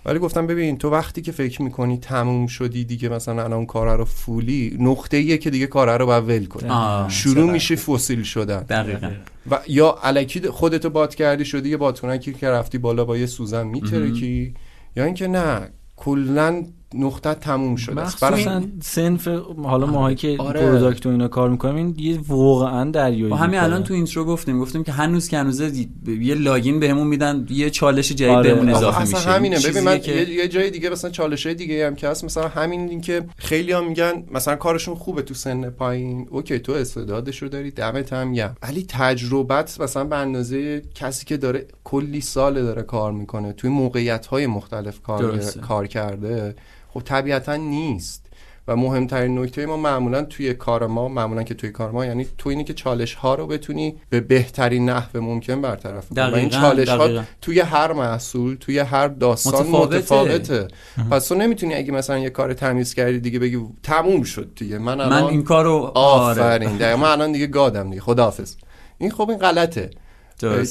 ولی 0.07 0.19
گفتم 0.19 0.47
ببین 0.47 0.79
تو 0.79 0.91
وقتی 0.91 1.23
که 1.23 1.33
فکر 1.33 1.62
می‌کنی 1.62 1.99
تموم 1.99 2.47
شدی 2.47 2.85
دیگه 2.85 3.09
مثلا 3.09 3.45
الان 3.45 3.67
کار 3.67 3.99
رو 3.99 4.05
فولی 4.05 4.77
نقطه 4.81 5.17
ایه 5.17 5.39
که 5.39 5.51
دیگه 5.51 5.67
کار 5.67 5.99
رو 5.99 6.07
باید 6.07 6.29
ول 6.29 6.47
کنی. 6.47 6.71
شروع. 7.11 7.51
میشه 7.53 7.77
فسیل 7.77 8.23
شدن. 8.23 8.62
دقیقا. 8.62 9.11
و 9.51 9.59
یا 9.69 9.99
الکی 10.03 10.41
خودتو 10.41 10.91
باد 10.91 11.15
کردی 11.15 11.45
شدی 11.45 11.69
یه 11.69 11.77
بادکنکی 11.77 12.33
که 12.33 12.49
رفتی 12.49 12.79
بالا 12.79 13.05
با 13.05 13.17
یه 13.17 13.27
سوزن 13.27 13.67
میترکی 13.67 14.55
یا 14.97 15.05
اینکه 15.05 15.29
نه 15.29 15.69
کلا 15.97 16.65
نقطه 16.95 17.34
تموم 17.34 17.76
شده 17.76 18.01
است 18.01 18.20
برای 18.20 18.47
صنف 18.83 19.29
حالا 19.62 19.86
ماهایی 19.86 20.16
که 20.16 20.36
آره. 20.38 20.61
product 20.61 21.07
و 21.07 21.09
اینا 21.09 21.28
کار 21.28 21.51
می‌کنیم 21.51 21.76
این 21.76 21.95
یه 21.99 22.18
واقعا 22.28 22.90
دریایی 22.90 23.32
و 23.32 23.36
همین. 23.36 23.61
الان 23.61 23.82
تو 23.82 23.95
intro 23.95 24.25
گفتیم 24.24 24.61
گفتیم 24.61 24.84
که 24.84 24.92
هنوز 24.92 25.28
که 25.28 25.38
هنوز 25.38 25.61
یه 26.07 26.34
login 26.35 26.81
بهمون 26.80 27.07
میدن 27.07 27.47
یه 27.51 27.70
چالش 27.70 28.12
جدید 28.12 28.28
آره. 28.30 28.55
بهمون 28.55 28.68
اضافه 28.68 29.01
اصلا 29.01 29.18
میشه 29.18 29.30
همینه 29.30 29.59
ببین 29.61 29.84
من 29.84 29.99
که- 29.99 30.12
یه, 30.12 30.49
جای 30.49 30.70
دیگه 30.70 30.90
مثلا 30.90 31.11
چالش 31.11 31.47
های 31.47 31.55
دیگه 31.55 31.86
هم 31.86 31.95
که 31.95 32.09
هست 32.09 32.24
مثلا 32.24 32.49
همین 32.49 32.88
این 32.88 33.01
که 33.01 33.24
خیلی 33.36 33.72
ها 33.72 33.80
میگن 33.80 34.24
مثلا 34.30 34.57
کارشون 34.57 34.95
خوبه 34.95 35.22
تو 35.22 35.34
سن 35.34 35.70
پایین 35.70 36.28
OK 36.31 36.59
تو 36.59 36.72
استعدادش 36.72 37.42
رو 37.42 37.49
داری 37.49 37.70
دمت 37.70 38.12
هم 38.12 38.32
گرم 38.32 38.57
ولی 38.62 38.84
تجربت 38.88 39.80
مثلا 39.80 40.05
به 40.05 40.16
اندازه 40.16 40.82
کسی 40.95 41.24
که 41.24 41.36
داره 41.36 41.66
کلی 41.84 42.20
سال 42.20 42.62
داره 42.62 42.82
کار 42.82 43.12
می‌کنه 43.12 43.53
توی 43.53 43.70
موقعیت 43.70 44.26
های 44.26 44.47
مختلف 44.47 45.03
کار. 45.03 45.38
کار 45.68 45.86
کرده 45.86 46.55
خب 46.95 47.01
طبیعتا 47.01 47.57
نیست. 47.57 48.24
و 48.68 48.76
مهمترین 48.76 49.38
نکته 49.38 49.66
ما 49.66 49.76
معمولا 49.76 50.22
توی 50.22 50.55
کار 50.55 50.86
ما 50.86 51.09
معمولا 51.09 51.42
که 51.42 51.55
توی 51.55 51.70
کار 51.70 51.90
ما 51.90 52.07
یعنی 52.07 52.26
تو 52.38 52.49
اینی 52.49 52.64
که 52.64 52.74
چالش 52.74 53.14
ها 53.14 53.34
رو 53.34 53.47
بتونی 53.47 53.95
به 54.11 54.20
بهترین 54.20 54.90
نحو 54.90 55.20
ممکن 55.20 55.61
برطرف 55.61 56.09
کنی. 56.09 56.20
و 56.20 56.34
این 56.34 56.49
دقیقاً، 56.49 56.61
چالش 56.61 56.88
ها. 56.88 57.22
توی 57.40 57.61
هر 57.61 57.92
محصول 57.92 58.57
توی 58.61 58.78
هر 58.78 59.09
داستان 59.09 59.66
متفاوته. 59.66 59.97
متفاوته, 59.97 60.68
پس 61.11 61.28
تو 61.28 61.34
نمی‌تونی 61.34 61.74
اگه 61.74 61.92
مثلا 61.92 62.18
یه 62.18 62.30
کار 62.30 62.55
تمیز 62.55 62.95
کردی 62.95 63.20
دیگه 63.20 63.38
بگی 63.38 63.61
تموم 63.82 64.22
شد 64.22 64.53
دیگه. 64.57 64.78
من 64.78 65.01
الان 65.01 65.22
من 65.22 65.28
این 65.28 65.45
کارو 65.45 65.92
آره. 65.95 66.42
آفرین. 66.42 66.76
دقیقاً 66.76 66.97
من 66.97 67.09
الان 67.09 67.32
دیگه 67.32 67.47
گادم 67.47 67.90
دیگه. 67.90 68.03
خداحافظ. 68.03 68.55
این 68.99 69.11
خب 69.11 69.30
این 69.30 69.38
غلطه. 69.38 69.90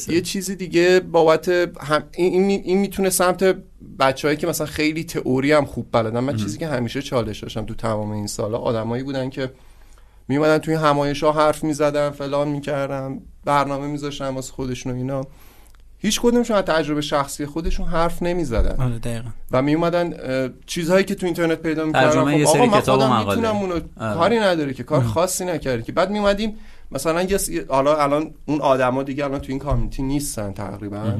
یه 0.07 0.21
چیزی 0.21 0.55
دیگه 0.55 0.99
بابت 0.99 1.49
هم 1.49 2.03
این, 2.11 2.49
این, 2.49 2.77
می‌تونه 2.77 3.09
سمت 3.09 3.55
بچههایی 3.99 4.37
که 4.37 4.47
مثلا 4.47 4.67
خیلی 4.67 5.03
تئوری 5.03 5.51
هم 5.51 5.65
خوب 5.65 5.87
بلدن. 5.91 6.19
من 6.19 6.35
چیزی 6.35 6.57
که 6.57 6.67
همیشه 6.67 7.01
چالش 7.01 7.39
داشتم 7.39 7.65
تو 7.65 7.73
تمام 7.73 8.11
این 8.11 8.27
سالا 8.27 8.57
آدمایی 8.57 9.03
بودن 9.03 9.29
که 9.29 9.51
میومدن 10.27 10.57
توی 10.57 10.73
همایش 10.73 11.23
ها 11.23 11.31
حرف 11.31 11.63
می‌زدن 11.63 12.09
فلان 12.09 12.47
می‌کردن 12.47 13.19
برنامه 13.45 13.87
میذاشتن 13.87 14.27
واسه 14.27 14.53
خودشون 14.53 14.91
و 14.91 14.95
اینا. 14.95 15.27
هیچ 15.97 16.21
کدومشون 16.21 16.57
از 16.57 16.63
تجربه 16.63 17.01
شخصی 17.01 17.45
خودشون 17.45 17.87
حرف 17.87 18.23
نمی‌زدن. 18.23 18.83
آره 18.83 18.99
دقیقا. 18.99 19.29
و 19.51 19.61
می 19.61 19.75
اومدن 19.75 20.13
چیزهایی 20.65 21.03
که 21.03 21.15
تو 21.15 21.25
اینترنت 21.25 21.61
پیدا 21.61 21.85
می‌کردن 21.85 22.27
یه 22.27 22.45
خب 22.45 22.53
سری 22.53 22.61
آقا 22.61 23.07
من 23.07 23.23
خودم. 23.23 23.29
می‌تونم 23.29 23.55
اونو 23.55 23.73
آره. 23.73 24.13
کاری 24.13 24.39
نداره 24.39 24.73
که 24.73 24.83
کار 24.83 25.03
خاصی 25.03 25.45
نکردی 25.45 25.83
که. 25.83 25.91
بعد 25.91 26.11
می 26.11 26.19
اومدیم 26.19 26.57
مثلا 26.93 27.21
یه 27.23 27.39
حالا 27.69 27.95
الان 27.95 28.31
اون 28.45 28.61
آدما 28.61 29.03
دیگه 29.03 29.25
الان 29.25 29.39
تو 29.39 29.45
این 29.49 29.59
کامیونیتی 29.59 30.03
نیستن 30.03 30.53
تقریبا 30.53 31.13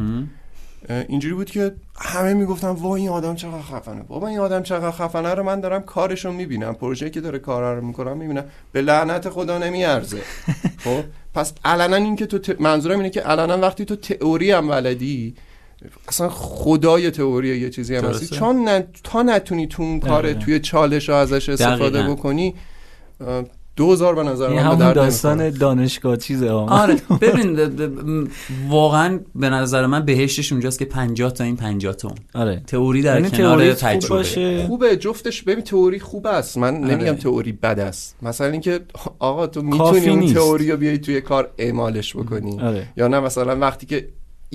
اینجوری 1.08 1.34
بود 1.34 1.52
که 1.52 1.76
همه 1.96 2.34
می‌گفتن 2.34 2.68
وای 2.68 3.02
این 3.02 3.10
آدم 3.10 3.36
چقدر 3.36 3.62
خفنه 3.62 4.04
بابا 4.04 4.28
این 4.28 4.40
آدم 4.40 4.64
چقدر 4.64 4.92
خفنه 4.92 5.34
رو 5.34 5.44
من 5.44 5.60
دارم 5.60 5.82
کارشو 5.82 6.32
می‌بینم 6.32 6.74
پروژه‌ای 6.74 7.12
که 7.12 7.22
داره 7.22 7.40
کار 7.40 7.76
رو 7.76 7.86
می‌کنم 7.86 8.18
می‌بینم 8.18 8.46
به 8.72 8.82
لعنت 8.82 9.30
خدا 9.30 9.58
نمیارزه 9.58 10.22
خب 10.84 11.04
پس 11.34 11.54
علنا 11.66 11.96
این 11.96 12.16
که 12.16 12.26
تو 12.26 12.40
ت... 12.40 12.62
منظورم 12.62 12.98
اینه 12.98 13.10
که 13.10 13.22
علنا 13.22 13.58
وقتی 13.58 13.86
تو 13.86 13.96
تئوری 13.96 14.52
هم 14.52 14.68
بلدی 14.68 15.36
اصلا 16.08 16.30
خدای 16.30 17.12
تئوری 17.12 17.58
یه 17.58 17.70
چیزی 17.70 17.96
هم 17.96 18.06
هستی. 18.06 18.36
چون 18.36 18.70
ن... 18.70 18.84
تا 19.04 19.22
نتونی 19.22 19.68
تو 19.68 19.84
اون 19.84 20.00
کار. 20.00 20.34
توی 20.34 20.60
چالش 20.60 21.10
ها 21.10 21.20
ازش 21.20 21.50
استفاده 21.50 21.90
دقیقاً. 21.90 22.16
بکنی 22.16 22.56
2000 23.76 24.16
به 24.16 24.24
نظر 24.24 24.50
من 24.50 24.70
به 24.70 24.76
درد 24.76 24.96
داستان. 24.96 25.50
دانشگاه 25.50 26.18
چیزه 26.18 26.52
ها 26.52 26.66
آره 26.68 26.98
ببین 27.22 27.60
واقعا 28.70 29.20
به 29.36 29.50
نظر 29.50 29.86
من 29.86 30.06
بهشتش 30.06 30.52
اونجاست 30.52 30.80
که 30.80 30.86
50 30.86 31.32
تا 31.34 31.44
این 31.44 31.56
50 31.56 31.94
تا 31.94 32.08
اون. 32.08 32.18
آره. 32.34 32.62
تئوری 32.68 33.02
در 33.02 33.16
یعنی 33.20 33.32
کنار 33.32 33.60
خوب 33.60 33.74
تجربه. 33.74 34.16
باشه. 34.16 34.66
خوبه 34.68 34.98
جفتش 34.98 35.44
ببین 35.44 35.64
تئوری 35.64 36.00
خوب 36.00 36.28
است. 36.28 36.58
من 36.58 36.84
آره. 36.84 36.96
نمیگم 36.96 37.14
تئوری 37.16 37.52
بد 37.52 37.80
است. 37.80 38.16
مثلا 38.22 38.48
اینکه 38.48 38.80
آقا 39.20 39.48
تو 39.48 39.62
می‌تونی 39.62 40.10
اون. 40.10 40.34
تئوری 40.34 40.72
رو 40.72 40.78
بیای 40.78 40.98
توی 40.98 41.22
کار 41.22 41.50
اعمالش 41.58 42.16
بکنی؟ 42.16 42.60
آره. 42.60 42.88
یا 42.98 43.08
نه 43.08 43.20
مثلا 43.20 43.56
وقتی 43.56 43.86
که 43.86 44.08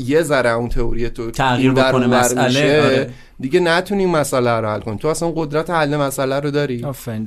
یه 0.07 0.23
ذره 0.23 0.51
اون 0.51 0.69
تئوری 0.69 1.11
تو 1.11 1.31
تغییر 1.31 1.73
بکنه 1.73 2.07
مسئله، 2.07 2.83
آره. 2.83 3.11
دیگه 3.41 3.61
نتونی 3.61 4.07
مسئله 4.07 4.51
رو 4.51 4.69
حل 4.69 4.81
کنی 4.81 4.99
تو 4.99 5.09
اصلا 5.09 5.31
قدرت 5.31 5.71
حل 5.71 5.97
مسئله 5.97 6.41
رو 6.41 6.51
داری. 6.51 6.85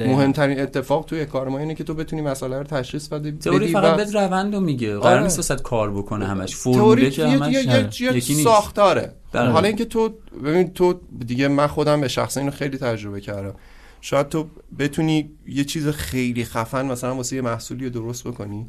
مهمترین 0.08 0.60
اتفاق 0.60 1.06
توی 1.06 1.26
کار 1.26 1.48
ما 1.50 1.58
اینه 1.60 1.76
که 1.76 1.84
تو 1.84 1.94
بتونی 1.94 2.22
مسئله 2.22 2.58
رو 2.58 2.64
تشخیص 2.64 3.08
بدی 3.08 3.32
تئوری 3.32 3.68
فقط 3.68 3.98
بهت 3.98 4.16
روند 4.16 4.56
رو 4.56 4.62
میگه 4.62 4.98
قرار 4.98 5.14
آره. 5.14 5.24
نیست 5.24 5.52
کار 5.52 5.92
بکنه 5.92 6.28
همش 6.28 6.56
فرموله 6.56 7.10
که 7.10 7.28
همش 7.28 7.54
یه-. 7.54 7.90
یه- 8.00 8.14
یه. 8.14 8.44
ساختاره 8.44 9.14
دقیقاً. 9.34 9.52
حالا 9.52 9.68
اینکه 9.68 9.86
تو 9.86 10.10
ببین 10.44 10.74
تو 10.74 11.00
دیگه 11.28 11.48
من 11.48 11.68
خودم 11.68 12.02
به 12.02 12.08
شخصه 12.08 12.40
اینو 12.40 12.52
خیلی 12.52 12.78
تجربه 12.78 13.22
کردم 13.22 13.54
شاید 14.02 14.30
تو 14.30 14.48
بتونی 14.80 15.30
یه 15.48 15.64
چیز 15.64 15.88
خیلی 15.88 16.46
خفن 16.46 16.86
مثلا 16.86 17.16
واسه 17.16 17.36
یه 17.36 17.42
محصولی 17.42 17.84
رو 17.86 17.90
درست 17.92 18.28
بکنی 18.28 18.66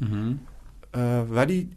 ولی 1.31 1.69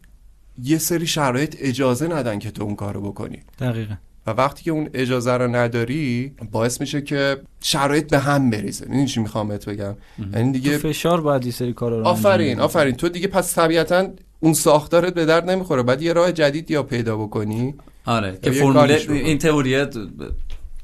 یه 0.62 0.78
سری 0.78 1.06
شرایط 1.06 1.56
اجازه 1.58 2.08
ندن 2.08 2.38
که 2.38 2.50
تو 2.50 2.62
اون 2.62 2.76
کارو 2.76 3.00
بکنی. 3.00 3.42
دقیقا. 3.58 3.94
و 4.26 4.30
وقتی 4.30 4.64
که 4.64 4.70
اون 4.70 4.90
اجازه 4.94 5.32
رو 5.32 5.56
نداری 5.56 6.32
باعث 6.50 6.80
میشه 6.80 7.02
که 7.02 7.40
شرایط 7.60 8.10
به 8.10 8.18
هم 8.18 8.50
بریزه. 8.50 8.86
این 8.90 9.06
چی 9.06 9.20
می‌خوام 9.20 9.48
بهت 9.48 9.68
بگم؟ 9.68 9.94
یعنی 10.18 10.52
تو 10.52 10.58
دیگه 10.58 10.78
فشار 10.78 11.20
باید 11.20 11.46
یه 11.46 11.52
سری 11.52 11.72
کارا 11.72 12.00
رو 12.00 12.06
آفرین. 12.06 12.60
آفرین. 12.60 12.94
تو 12.94 13.08
دیگه 13.08 13.28
پس 13.28 13.54
طبیعتا 13.54 14.08
اون 14.40 14.52
ساختارت 14.52 15.14
به 15.14 15.24
درد 15.24 15.50
نمی‌خوره. 15.50 15.82
بعد 15.82 16.02
یه 16.02 16.12
راه 16.12 16.32
جدید 16.32 16.70
یا 16.70 16.82
پیدا 16.82 17.16
بکنی. 17.16 17.74
آره 18.06 18.38
که 18.42 18.50
بکن. 18.50 18.90
این 19.08 19.38
تئوریه 19.38 19.88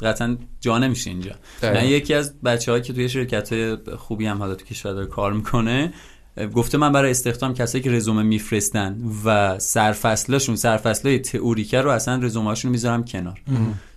قطعا 0.01 0.37
جا 0.61 0.79
نمیشه 0.79 1.11
اینجا. 1.11 1.33
من 1.63 1.85
یکی 1.85 2.15
از 2.15 2.41
بچه 2.41 2.81
که 2.81 2.93
توی 2.93 3.09
شرکت 3.09 3.53
های 3.53 3.77
خوبی 3.99 4.27
هم 4.27 4.39
حالا 4.39 4.55
تو 4.55 4.65
کشور 4.65 4.93
داره 4.93 5.07
کار 5.07 5.33
می‌کنه 5.33 5.93
گفته 6.55 6.79
من 6.79 6.93
برای 6.93 7.11
استخدام 7.11 7.55
کسایی 7.55 7.85
که 7.85 7.91
رزومه 7.91 8.23
میفرستن 8.23 8.99
و 9.25 9.59
سرفصلاشون 9.59 10.57
سرفصلای 10.57 11.19
تئوریکه 11.19 11.81
رو 11.81 11.91
اصلا 11.91 12.23
رزومهاشون 12.23 12.71
می‌ذارم 12.71 13.05
کنار. 13.05 13.41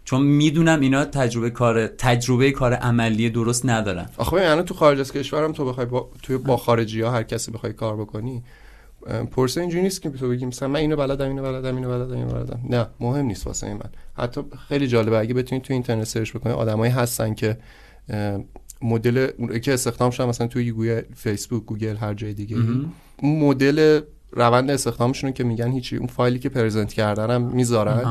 چون 0.06 0.22
می‌دونم 0.22 0.80
اینا 0.80 1.06
تجربه 1.06 1.50
کار 1.50 1.88
تجربه 1.88 2.52
کار 2.52 2.74
عملی 2.74 3.30
درست 3.30 3.66
ندارن. 3.66 4.10
آخه 4.18 4.36
ببین 4.36 4.48
الان 4.48 4.66
تو 4.66 4.74
خارج 4.74 5.00
از 5.00 5.14
کشورم 5.14 5.52
تو 5.52 5.66
بخوای 5.66 5.86
با 5.86 6.10
توی 6.24 6.38
با 6.38 6.58
خارجی 6.58 7.02
ها 7.02 7.12
هر 7.12 7.24
کسی 7.24 7.52
بخوای 7.52 7.74
کار 7.74 7.98
بکنی 7.98 8.44
پروسه 9.32 9.62
اینجوری 9.62 9.84
نیست 9.84 10.02
که 10.02 10.10
تو 10.10 10.30
بگی 10.30 10.46
مثلا 10.46 10.68
من 10.68 10.80
اینو 10.80 10.96
بلدم 10.96 11.28
اینو 11.28 11.44
بلدم 11.44 11.76
اینو 11.76 11.90
بلدم 11.90 12.18
اینو 12.18 12.34
بلدم. 12.34 12.60
نه 12.70 12.88
مهم 13.00 13.26
نیست 13.26 13.48
واسه 13.48 13.74
من. 13.74 13.90
حتی 14.18 14.42
خیلی 14.68 14.88
جالبه 14.88 15.20
اگه 15.20 15.34
بتونید 15.34 15.64
تو 15.64 15.74
اینترنت 15.74 16.04
search 16.04 16.34
بکنید 16.34 16.56
آدمایی 16.56 16.92
هستن 16.92 17.34
که 17.34 17.58
مدل 18.86 19.28
اون 19.38 19.60
که 19.60 19.74
استخدام 19.74 20.12
شدن 20.12 20.26
مثلا 20.26 20.48
توی 20.48 20.72
Google 20.72 21.02
Facebook 21.16 21.66
Google 21.66 21.96
هر 21.96 22.14
جای 22.14 22.34
دیگه 22.34 22.58
اون 22.58 23.40
مدل 23.40 24.02
روند 24.32 24.72
استخدامشون 24.72 25.32
که 25.32 25.44
میگن 25.44 25.72
هیچی 25.72 25.98
اون 25.98 26.08
فایلی 26.08 26.40
که 26.40 26.50
present 26.50 26.94
کردن 26.94 27.32
هم 27.32 27.42
می‌ذارن. 27.42 28.04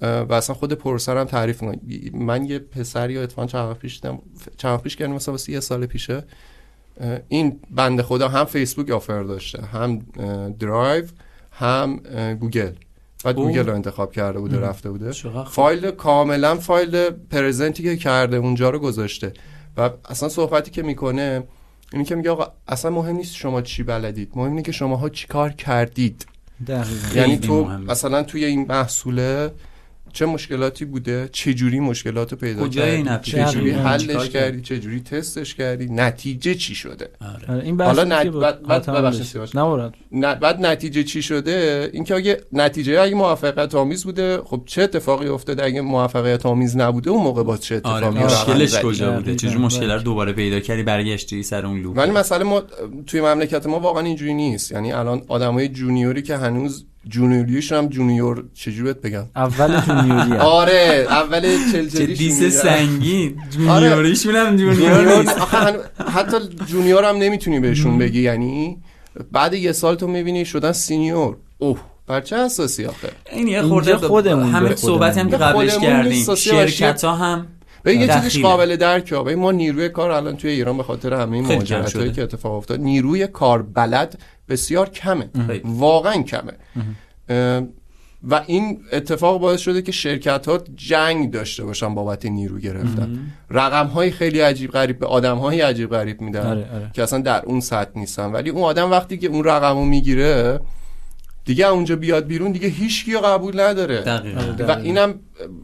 و 0.00 0.32
اصلا 0.32 0.54
خود 0.56 0.72
پروسه 0.72 1.03
رو 1.03 1.16
هم 1.16 1.24
تعریف 1.24 1.62
می‌کنه. 1.62 1.80
من 2.14 2.44
یه 2.44 2.58
پسری 2.58 3.12
یا 3.12 3.22
اتفاقا 3.22 3.48
چند 3.48 3.68
وقت 3.68 3.78
پیش 3.78 4.00
دیدم 4.00 4.18
چند 4.56 4.80
پیش 4.80 4.96
کردم 4.96 5.12
مثلا 5.12 5.32
واسه 5.32 5.52
یه 5.52 5.60
سال 5.60 5.86
پیشه 5.86 6.24
این 7.28 7.60
بنده 7.70 8.02
خدا 8.02 8.28
هم 8.28 8.44
Facebook 8.44 8.90
offer 8.90 9.22
داشته 9.22 9.62
هم 9.62 9.98
درایو 10.58 11.04
هم 11.50 11.96
گوگل. 12.40 12.72
بعد. 13.24 13.36
گوگل 13.36 13.66
رو 13.66 13.74
انتخاب 13.74 14.12
کرده 14.12 14.38
بوده 14.38 14.60
رفته 14.60 14.90
بوده. 14.90 15.12
فایل 15.44 15.90
کاملا 15.90 16.54
فایل 16.54 17.10
present 17.10 17.73
ی 17.73 17.82
که 17.82 17.96
کرده 17.96 18.36
اونجا 18.36 18.70
رو 18.70 18.78
گذاشته. 18.78 19.32
و 19.76 19.90
اصلا 20.08 20.28
صحبتی 20.28 20.70
که 20.70 20.82
می‌کنه 20.82 21.42
اینی 21.92 22.04
که 22.04 22.14
میگه 22.14 22.30
آقا 22.30 22.52
اصلا 22.68 22.90
مهم 22.90 23.16
نیست 23.16 23.34
شما 23.34 23.62
چی 23.62 23.82
بلدید 23.82 24.32
مهم 24.34 24.50
اینه 24.50 24.62
که 24.62 24.72
شماها 24.72 25.08
چی 25.08 25.26
کار 25.26 25.50
کردید 25.52 26.26
یعنی 27.14 27.38
تو. 27.38 27.64
مثلا 27.64 28.22
توی 28.22 28.44
این 28.44 28.66
محصوله 28.68 29.52
چه 30.16 30.26
مشکلاتی 30.26 30.84
بوده؟ 30.84 31.28
چه 31.32 31.54
جوری 31.54 31.80
مشکلات 31.80 32.32
رو 32.32 32.38
پیدا 32.38 32.68
کردی؟ 32.68 33.30
چه 33.30 33.44
جوری؟ 33.44 33.70
حلش 33.70 34.28
کردی؟ 34.28 34.60
چه 34.60 34.78
جوری 34.78 35.00
تستش 35.00 35.54
کردی؟ 35.54 35.86
نتیجه 35.90 36.54
چی 36.54 36.74
شده؟ 36.74 37.08
آره. 37.20 37.54
آره، 37.54 37.64
این 37.64 37.80
حالا 37.80 38.04
نت- 38.04 38.26
بعد- 38.26 38.62
بعد- 38.62 40.40
بعد 40.40 40.66
نتیجه 40.66 41.02
چی 41.04 41.22
شده؟ 41.22 41.90
اینکه 41.92 42.14
اگه 42.14 42.40
نتیجه 42.52 43.00
اگه 43.00 43.14
موفقیت 43.14 43.74
آمیز 43.74 44.04
بوده 44.04 44.38
خب 44.44 44.62
چه 44.66 44.82
اتفاقی 44.82 45.28
افتاده؟ 45.28 45.64
اگه 45.64 45.80
موفقیت 45.80 46.46
آمیز 46.46 46.76
نبوده 46.76 47.10
اون 47.10 47.22
موقع 47.22 47.42
با 47.42 47.56
چه 47.56 47.80
آره 47.84 48.06
اتفاقی 48.06 48.18
رقم 48.18 48.52
مشکلش؟ 48.52 48.80
کجا 48.80 49.10
بوده؟ 49.10 49.22
دقیقاً. 49.22 49.36
چجور 49.36 49.60
مشکل 49.62 49.90
رو 49.90 50.00
دوباره 50.02 50.32
پیدا 50.32 50.60
کردی؟ 50.60 50.82
برگشتی 50.82 51.42
سر 51.42 51.66
اون 51.66 51.80
loop؟ 51.82 51.96
ولی 51.98 52.10
مسئله 52.10 52.44
ما 52.44 52.62
توی 53.06 53.20
مملکت 53.20 53.66
ما 53.66 53.80
واقعا 53.80 54.02
اینجوری 54.04 54.34
نیست. 54.34 54.72
یعنی 54.72 54.92
الان 54.92 55.22
آدمای 55.28 55.68
junior 55.68 56.14
ی 56.14 56.22
که 56.22 56.36
هنوز 56.36 56.84
junior 57.08 57.46
یشون 57.46 57.78
هم 57.78 57.88
junior 57.88 58.44
چجوری 58.54 58.82
بهت 58.82 59.00
بگم 59.00 59.24
اول 59.36 59.80
junior 59.80 60.19
ی. 60.19 60.32
آره 60.32 61.06
اول 61.10 61.42
چل 61.72 61.88
چه 61.88 62.06
دیس. 62.06 62.42
سنگین 62.42 63.40
آره. 63.68 63.88
junior 63.88 64.14
یشون 64.14 64.36
هم 64.36 64.56
junior 64.56 65.24
حتی 66.14 66.36
junior 66.66 67.04
هم 67.04 67.16
نمی‌تونی 67.16 67.60
بهشون 67.60 67.98
بگی 67.98 68.20
یعنی 68.20 68.78
بعد 69.32 69.54
یه 69.54 69.72
سال 69.72 69.94
تو 69.94 70.06
می‌بینی 70.06 70.44
شدن 70.44 70.72
senior 70.72 71.36
اوه 71.58 71.78
بر 72.06 72.20
چه 72.20 72.36
اساسی 72.36 72.84
آخه 72.84 73.08
این 73.32 73.48
یه 73.48 73.62
خورده 73.62 73.96
خودمون 73.96 74.50
همین 74.50 74.68
به 74.68 74.76
صحبتی 74.76 75.20
هم 75.20 75.30
که. 75.30 75.36
قبلش 75.36 75.78
کردیم. 75.78 76.34
شرکت 76.34 77.04
ها 77.04 77.14
هم 77.14 77.46
ببین 77.86 78.00
یه 78.00 78.08
چیزش. 78.08 78.42
قابل 78.42 78.76
درکه 78.76 79.16
ما 79.16 79.52
نیروی 79.52 79.88
کار 79.88 80.10
الان 80.10 80.36
توی 80.36 80.50
ایران 80.50 80.76
به 80.76 80.82
خاطر 80.82 81.14
همه 81.14 81.36
این 81.36 81.64
شده. 81.86 82.12
که 82.12 82.22
اتفاق 82.22 82.52
افتاد 82.52 82.80
نیروی 82.80 83.26
کار 83.26 83.62
بلد 83.62 84.18
بسیار 84.48 84.88
کمه. 84.88 85.30
واقعا 85.64 86.22
کمه 86.22 86.52
اه، 87.28 87.62
و 88.28 88.42
این 88.46 88.80
اتفاق 88.92 89.40
باعث 89.40 89.60
شده 89.60 89.82
که 89.82 89.92
شرکت 89.92 90.48
ها 90.48 90.60
جنگ 90.76 91.30
داشته 91.30 91.64
باشن 91.64 91.94
بابت 91.94 92.26
نیرو 92.26 92.58
گرفتن 92.58 93.32
رقم 93.50 93.86
های 93.86 94.10
خیلی 94.10 94.40
عجیب 94.40 94.70
غریب 94.70 94.98
به 94.98 95.06
آدم 95.06 95.36
های 95.36 95.60
عجیب 95.60 95.90
غریب 95.90 96.20
میدن 96.20 96.46
آره، 96.46 96.74
آره. 96.74 96.90
که 96.92 97.02
اصلا 97.02 97.18
در 97.18 97.44
اون 97.44 97.60
سطح 97.60 97.90
نیستن 97.98 98.32
ولی 98.32 98.50
اون 98.50 98.62
آدم 98.62 98.90
وقتی 98.90 99.18
که 99.18 99.26
اون 99.26 99.44
رقم 99.44 99.74
رو 99.74 99.84
می‌گیره 99.84 100.60
دیگه 101.44 101.66
اونجا 101.66 101.96
بیاد 101.96 102.26
بیرون 102.26 102.52
دیگه 102.52 102.68
هیچ 102.68 103.04
کیو 103.04 103.20
قبول 103.20 103.60
نداره 103.60 104.00
دقیقا. 104.00 104.64
و 104.68 104.70
اینم 104.70 105.14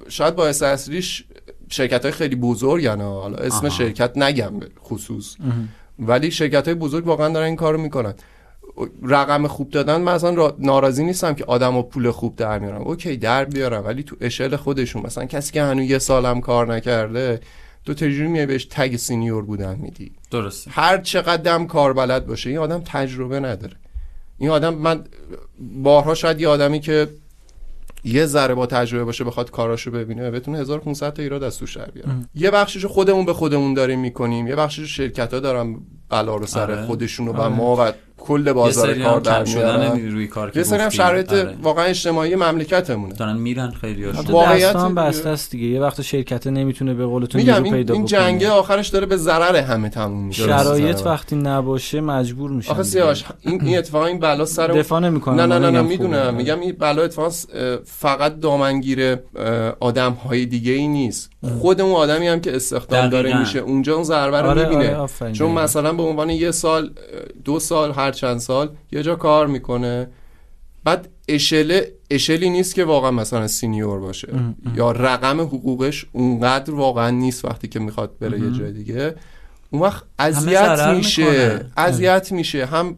شاید 0.09 0.37
باعث 0.37 0.62
اصلیش 0.62 1.25
شرکت 1.73 2.03
های 2.03 2.12
خیلی 2.12 2.37
بزرگن 2.37 3.01
ها. 3.01 3.20
حالا 3.20 3.37
اسم 3.37 3.57
آها. 3.57 3.68
شرکت 3.68 4.16
نگم 4.16 4.53
خصوص. 4.85 5.37
ولی 5.99 6.31
شرکت 6.31 6.64
های 6.68 6.75
بزرگ 6.75 7.07
واقعا 7.07 7.29
دارن 7.29 7.47
این 7.47 7.57
کارو 7.57 7.79
می‌کنن. 7.81 8.14
رقم 9.03 9.47
خوب 9.47 9.70
دادن 9.70 10.01
من 10.01 10.12
اصلا 10.12 10.31
را- 10.31 10.57
ناراضی 10.59 11.05
نیستم 11.05 11.35
که 11.35 11.45
آدم 11.45 11.77
و 11.77 11.83
پول 11.83 12.11
خوب 12.11 12.37
در 12.37 12.59
میارن 12.59 12.83
OK 12.82 13.16
در 13.16 13.45
بیارن 13.45 13.79
ولی 13.79 14.03
تو 14.03 14.16
اشل 14.20 14.57
خودشون 14.57 15.03
مثلا 15.03 15.25
کسی 15.25 15.53
که 15.53 15.62
هنوز 15.62 15.91
یه 15.91 15.99
سالم 15.99 16.41
کار 16.41 16.75
نکرده 16.75 17.41
تو 17.85 17.95
تجربه 17.95 18.29
میای 18.29 18.47
بهش 18.47 18.64
tag 18.70 18.97
senior 18.97 19.43
بودن 19.43 19.77
میدی؟ 19.77 20.12
درسته. 20.31 20.70
هر 20.70 20.99
چقدر 20.99 21.64
کار 21.64 21.93
بلد 21.93 22.27
باشه 22.27 22.51
این 22.51 22.59
آدم 22.59 22.83
تجربه 22.85 23.41
نداره. 23.41 23.77
این 24.39 24.51
آدم 24.51 24.75
من 24.75 25.05
بارها 25.83 26.14
شاید 26.14 26.41
یه 26.41 26.49
آدمی 26.49 26.81
که 26.81 27.09
یه 28.05 28.26
ذره 28.26 28.55
با 28.55 28.66
تجربه 28.66 29.05
باشه 29.05 29.24
بخواد 29.24 29.50
کاراشو 29.50 29.90
ببینه 29.90 30.30
بتونه 30.30 30.59
1500 30.59 31.12
تا 31.12 31.22
ایراد 31.22 31.42
از 31.42 31.59
توش 31.59 31.76
در 31.76 31.90
بیاره. 31.90 32.11
یه 32.34 32.50
بخششو 32.50 32.88
خودمون 32.88 33.24
به 33.24 33.32
خودمون 33.32 33.74
داریم 33.74 34.00
می‌کنیم 34.00 34.46
یه 34.46 34.57
بخششو 34.57 34.86
شرکت 34.86 35.34
ها 35.34 35.40
دارن 35.40 35.76
بلا 36.09 36.36
رو 36.36 36.46
سر 36.46 36.72
آره. 36.72 36.86
خودشونو 36.86 37.32
و 37.32 37.48
ما 37.48 37.76
و 37.76 37.92
کل 38.18 38.52
بازار 38.52 38.88
یه 38.88 38.94
سری 38.94 39.04
کار 39.04 39.20
در 39.20 39.38
کم 39.38 39.44
شدن 39.44 39.92
نیروی 39.92 40.26
کار 40.26 40.50
که 40.50 40.58
یه 40.58 40.64
سری 40.64 40.82
هم. 40.82 40.88
شرایط 40.88 41.32
آره. 41.32 41.56
واقعا 41.62 41.84
اجتماعی 41.84 42.34
مملکتمونه 42.34 43.14
دارن 43.14 43.36
میرن 43.36 43.70
خیلی 43.70 44.04
واقعیت 44.04 44.76
هم. 44.76 44.94
بسته 44.94 45.28
است 45.28 45.50
دیگه 45.50 45.66
یه 45.66 45.80
وقت 45.80 46.02
شرکت 46.02 46.46
نمی‌تونه 46.46 46.94
به 46.94 47.06
قول 47.06 47.24
تو 47.24 47.38
میگم 47.38 47.52
نیرو 47.52 47.64
این, 47.64 47.74
پیدا 47.74 47.94
این 47.94 48.04
بکنه 48.04 48.18
جنگه 48.18 48.50
آخرش 48.50 48.88
داره 48.88 49.06
به 49.06 49.16
ضرر 49.16 49.56
همه 49.56 49.88
تموم 49.88 50.24
میشه 50.26 50.46
شرایط. 50.46 51.06
وقتی 51.06 51.36
نباشه 51.36 52.00
مجبور 52.00 52.50
میشن 52.50 52.70
آخه. 52.70 52.82
سیاوش 52.82 53.24
این 53.40 53.62
این 53.62 53.78
اتفاقا 53.78 54.06
این 54.06 54.18
بلا 54.18 54.44
سر 54.44 54.66
دفاع 54.66 55.00
نمی‌کنم 55.00 55.40
نه 55.40 55.46
نه 55.46 55.58
نه, 55.58 55.70
نه 55.70 55.82
می‌دونم 55.82 56.34
میگم 56.34 56.60
این 56.60 56.76
بلا 56.78 57.02
اتفاقا 57.02 57.30
فقط 57.84 58.40
دامنگیر 58.40 59.16
آدم 59.80 60.12
های 60.12 60.46
دیگه 60.46 60.72
ای 60.72 60.88
نیست 60.88 61.30
خود 61.60 61.80
اون 61.80 61.94
آدمی 61.94 62.28
هم 62.28 62.40
که 62.40 62.56
استخدام 62.56 63.08
داره. 63.08 63.38
میشه 63.40 63.58
اونجا 63.58 63.94
اون 63.94 64.04
ضربه 64.04 64.40
رو 64.40 64.48
آره 64.48 64.68
می‌بینه 64.68 64.96
آره 64.96 65.32
چون. 65.32 65.50
مثلا 65.50 65.92
به 65.92 66.02
عنوان 66.02 66.30
یه 66.30 66.50
سال 66.50 66.90
دو 67.44 67.60
سال 67.60 67.92
هر 67.92 68.11
چند 68.12 68.38
سال 68.38 68.70
یه 68.92 69.02
جا 69.02 69.16
کار 69.16 69.46
می‌کنه. 69.46 70.08
بعد 70.84 71.08
اشله 71.28 71.92
اشلی 72.10 72.50
نیست 72.50 72.74
که 72.74 72.84
واقعا 72.84 73.10
مثلا 73.10 73.48
سینیور 73.48 74.00
باشه. 74.00 74.28
یا 74.76 74.90
رقم 74.90 75.40
حقوقش 75.40 76.06
اونقدر 76.12 76.74
واقعا 76.74 77.10
نیست 77.10 77.44
وقتی 77.44 77.68
که 77.68 77.78
می‌خواد 77.78 78.18
بره 78.18 78.40
یه 78.40 78.50
جای 78.58 78.72
دیگه. 78.72 79.14
اون 79.70 79.82
وقت 79.82 80.02
اذیت 80.18 80.86
میشه. 80.96 81.60
اذیت 81.76 82.32
میشه. 82.32 82.66
هم 82.66 82.96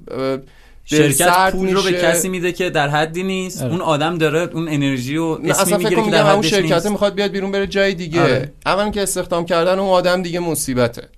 شرکت 0.84 1.52
پول 1.52 1.74
رو 1.74 1.82
به 1.82 1.90
میشه. 1.90 2.02
کسی 2.02 2.28
میده 2.28 2.52
که 2.52 2.70
در 2.70 2.88
حدی 2.88 3.22
نیست. 3.22 3.62
آره. 3.62 3.72
اون 3.72 3.80
آدم 3.80 4.18
داره 4.18 4.40
اون 4.40 4.68
انرژی 4.68 5.16
و 5.16 5.38
اصلا 5.44 5.64
فکر 5.64 5.76
می‌گیره 5.76 5.96
کنم 5.96 6.04
که 6.04 6.10
در 6.10 6.22
همون 6.22 6.44
حدش 6.44 6.50
شرکت 6.50 6.86
می‌خواد 6.86 7.14
بیاد 7.14 7.30
بیرون 7.30 7.52
بره 7.52 7.66
جای 7.66 7.94
دیگه. 7.94 8.22
آره. 8.22 8.52
اول 8.66 8.90
که 8.90 9.02
استخدام 9.02 9.44
کردن 9.44 9.78
اون 9.78 9.88
آدم 9.88 10.22
دیگه 10.22 10.40
مصیبته. 10.40 11.08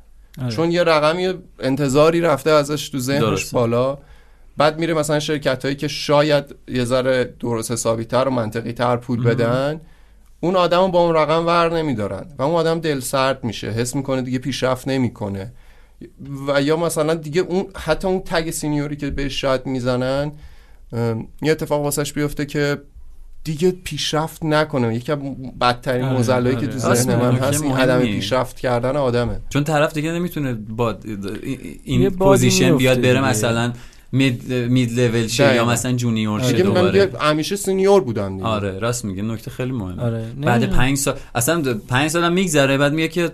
آره. 0.43 0.51
چون 0.51 0.71
یه 0.71 0.83
رقمی 0.83 1.35
انتظاری 1.61 2.21
رفته 2.21 2.51
ازش 2.51 2.89
تو 2.89 2.99
ذهنش 2.99 3.21
درسته. 3.21 3.55
بالا 3.55 3.99
بعد 4.57 4.79
میره 4.79 4.95
مثلا 4.95 5.21
شرکت 5.21 5.65
هایی 5.65 5.77
که 5.77 5.89
شاید 5.89 6.55
یه 6.69 6.85
ذره 6.85 7.35
درست 7.41 7.71
حسابی 7.71 8.05
تر 8.05 8.29
و 8.29 8.31
منطقی 8.31 8.73
تر 8.73 8.97
پول 8.97 9.23
بدن 9.25 9.81
اون 10.41 10.57
آدم 10.57 10.81
رو 10.81 10.89
با 10.89 11.05
اون 11.05 11.15
رقم 11.15 11.47
ور 11.47 11.79
نمیدارن 11.79 12.27
و 12.39 12.43
اون 12.43 12.55
آدم 12.55 12.81
دل 12.81 13.01
سرد 13.01 13.45
میشه 13.45 13.71
حس 13.71 13.95
می‌کنه 13.95 14.23
دیگه 14.23 14.39
پیشرفت 14.39 14.89
نمی‌کنه 14.89 15.53
و 16.49 16.63
یا 16.63 16.77
مثلا 16.77 17.15
دیگه 17.15 17.41
اون 17.41 17.67
حتی 17.77 18.09
اون 18.09 18.21
تگ 18.21 18.51
سینیوری 18.51 18.97
که 18.97 19.11
بهش 19.11 19.41
شاید 19.41 19.67
می‌زنن 19.67 20.33
یه 21.43 21.53
اتفاق 21.53 21.83
واسش 21.83 22.13
بیفته 22.13 22.47
که 22.47 22.79
دیگه 23.47 23.71
پیشرفت 23.71 24.45
نکنه 24.45 24.95
یکی 24.95 25.13
از 25.13 25.19
بدترین 25.61 26.05
آره، 26.05 26.13
معضلایی 26.17 26.57
که 26.57 26.63
آره. 26.63 26.73
تو 26.73 26.79
ذهن 26.79 27.17
من 27.17 27.35
هست 27.35 27.63
این 27.63 27.77
عدم. 27.77 28.01
پیشرفت 28.01 28.57
کردن 28.57 28.97
آدمه 28.97 29.41
چون 29.49 29.65
طرف 29.65 29.93
دیگه 29.95 30.13
نمی‌تونه 30.13 30.55
با 30.55 30.99
این 31.85 32.11
position 32.11 32.77
بیاد 32.77 33.01
بره 33.01 33.09
دیگه. 33.09 33.29
مثلا 33.29 33.73
mid, 34.13 34.53
mid 34.53 35.01
level 35.01 35.27
شه 35.27 35.55
یا. 35.55 35.65
مثلا 35.65 35.93
junior 35.93 36.43
شه 36.43 36.63
دوباره 36.63 37.13
همیشه 37.21 37.57
senior 37.57 38.01
بودم 38.01 38.37
دیگه 38.37 38.49
آره 38.49 38.79
راست 38.79 39.05
میگه 39.05 39.23
نکته 39.23 39.51
خیلی 39.51 39.73
مهمه 39.73 40.03
آره. 40.03 40.25
بعد 40.43 40.65
نه. 40.65 40.67
پنج 40.67 40.97
سال 40.97 41.15
اصلا 41.35 41.81
پنج 41.89 42.11
سال 42.11 42.25
هم 42.25 42.33
میگذره 42.33 42.79
بعد 42.79 42.93
میگه 42.93 43.09
که 43.09 43.31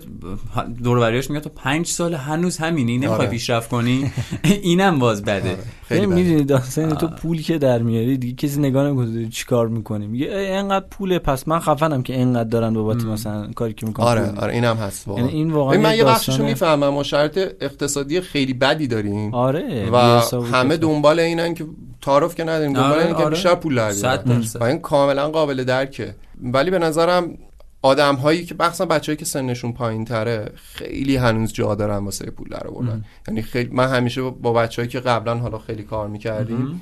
دور 0.83 0.97
و 0.97 1.01
بریاش 1.01 1.29
میگه 1.29 1.39
تو 1.41 1.49
پنج 1.55 1.87
سال 1.87 2.13
هنوز 2.13 2.57
همینی 2.57 2.97
نمی‌خوای 2.97 3.19
آره. 3.19 3.29
پیشرفت 3.29 3.69
کنی 3.69 4.11
اینم 4.43 4.99
باز 4.99 5.23
بده 5.23 5.57
خیلی 5.87 6.05
بده. 6.05 6.15
می‌دونی 6.15 6.43
داستان 6.43 6.95
تو 6.95 7.07
پول 7.07 7.41
که 7.41 7.57
در 7.57 7.81
میاری 7.81 8.17
دیگه 8.17 8.47
کسی 8.47 8.59
نگاه 8.59 8.87
نمی‌کنه 8.87 9.29
چیکار 9.29 9.67
می‌کنی 9.67 10.07
میگه 10.07 10.25
ای، 10.25 10.51
اینقدر 10.51 10.85
پوله 10.91 11.19
پس 11.19 11.47
من 11.47 11.59
خفنم 11.59 12.03
که 12.03 12.13
اینقدر 12.13 12.49
دارن 12.49 12.73
بابت 12.73 13.05
مثلا 13.05 13.47
کاری 13.55 13.73
که 13.73 13.85
می‌کنم 13.85 14.05
آره 14.05 14.31
آره 14.37 14.53
اینم 14.53 14.75
هست 14.75 15.07
واقعا 15.07 15.25
یعنی 15.25 15.37
این 15.37 15.51
واقعا 15.51 15.77
من 15.77 15.97
یه 15.97 16.03
بخششو. 16.03 16.43
می‌فهمم 16.43 16.89
ما 16.89 17.03
شرط 17.03 17.37
اقتصادی 17.61 18.21
خیلی 18.21 18.53
بدی 18.53 18.87
داریم 18.87 19.33
آره 19.33 19.89
و 19.91 20.21
همه. 20.63 20.77
دنبال 20.77 21.19
اینن 21.19 21.53
که 21.53 21.65
تعارف 22.01 22.35
که 22.35 22.43
نداریم 22.43 22.73
دنبال 22.73 22.91
آره، 22.91 23.01
اینن 23.01 23.17
که 23.17 23.23
آره. 23.23 23.29
بیشتر 23.29 23.55
پول 23.55 23.75
در 23.75 23.91
بیارن. 23.91 24.43
و 24.59 24.63
این 24.63 24.79
کاملا 24.79 25.29
قابل 25.29 25.63
درکه 25.63 26.15
ولی 26.43 26.71
به 26.71 26.79
نظرم 26.79 27.37
آدم 27.81 28.15
هایی 28.15 28.45
که 28.45 28.53
بخصا 28.53 28.85
بچه‌ای 28.85 29.15
که 29.15 29.25
سنشون 29.25 29.73
پایین 29.73 30.05
تره 30.05 30.51
خیلی 30.55 31.15
هنوز 31.15 31.53
جا 31.53 31.75
دارن 31.75 31.97
واسه 31.97 32.31
پول 32.31 32.49
در 32.49 32.67
آوردن 32.67 33.05
یعنی 33.27 33.41
خیلی 33.41 33.69
من 33.73 33.87
همیشه 33.87 34.21
با 34.21 34.53
بچه‌ای 34.53 34.87
که 34.87 34.99
قبلا 34.99 35.35
حالا 35.35 35.57
خیلی 35.57 35.83
کار 35.83 36.07
می‌کردیم 36.07 36.81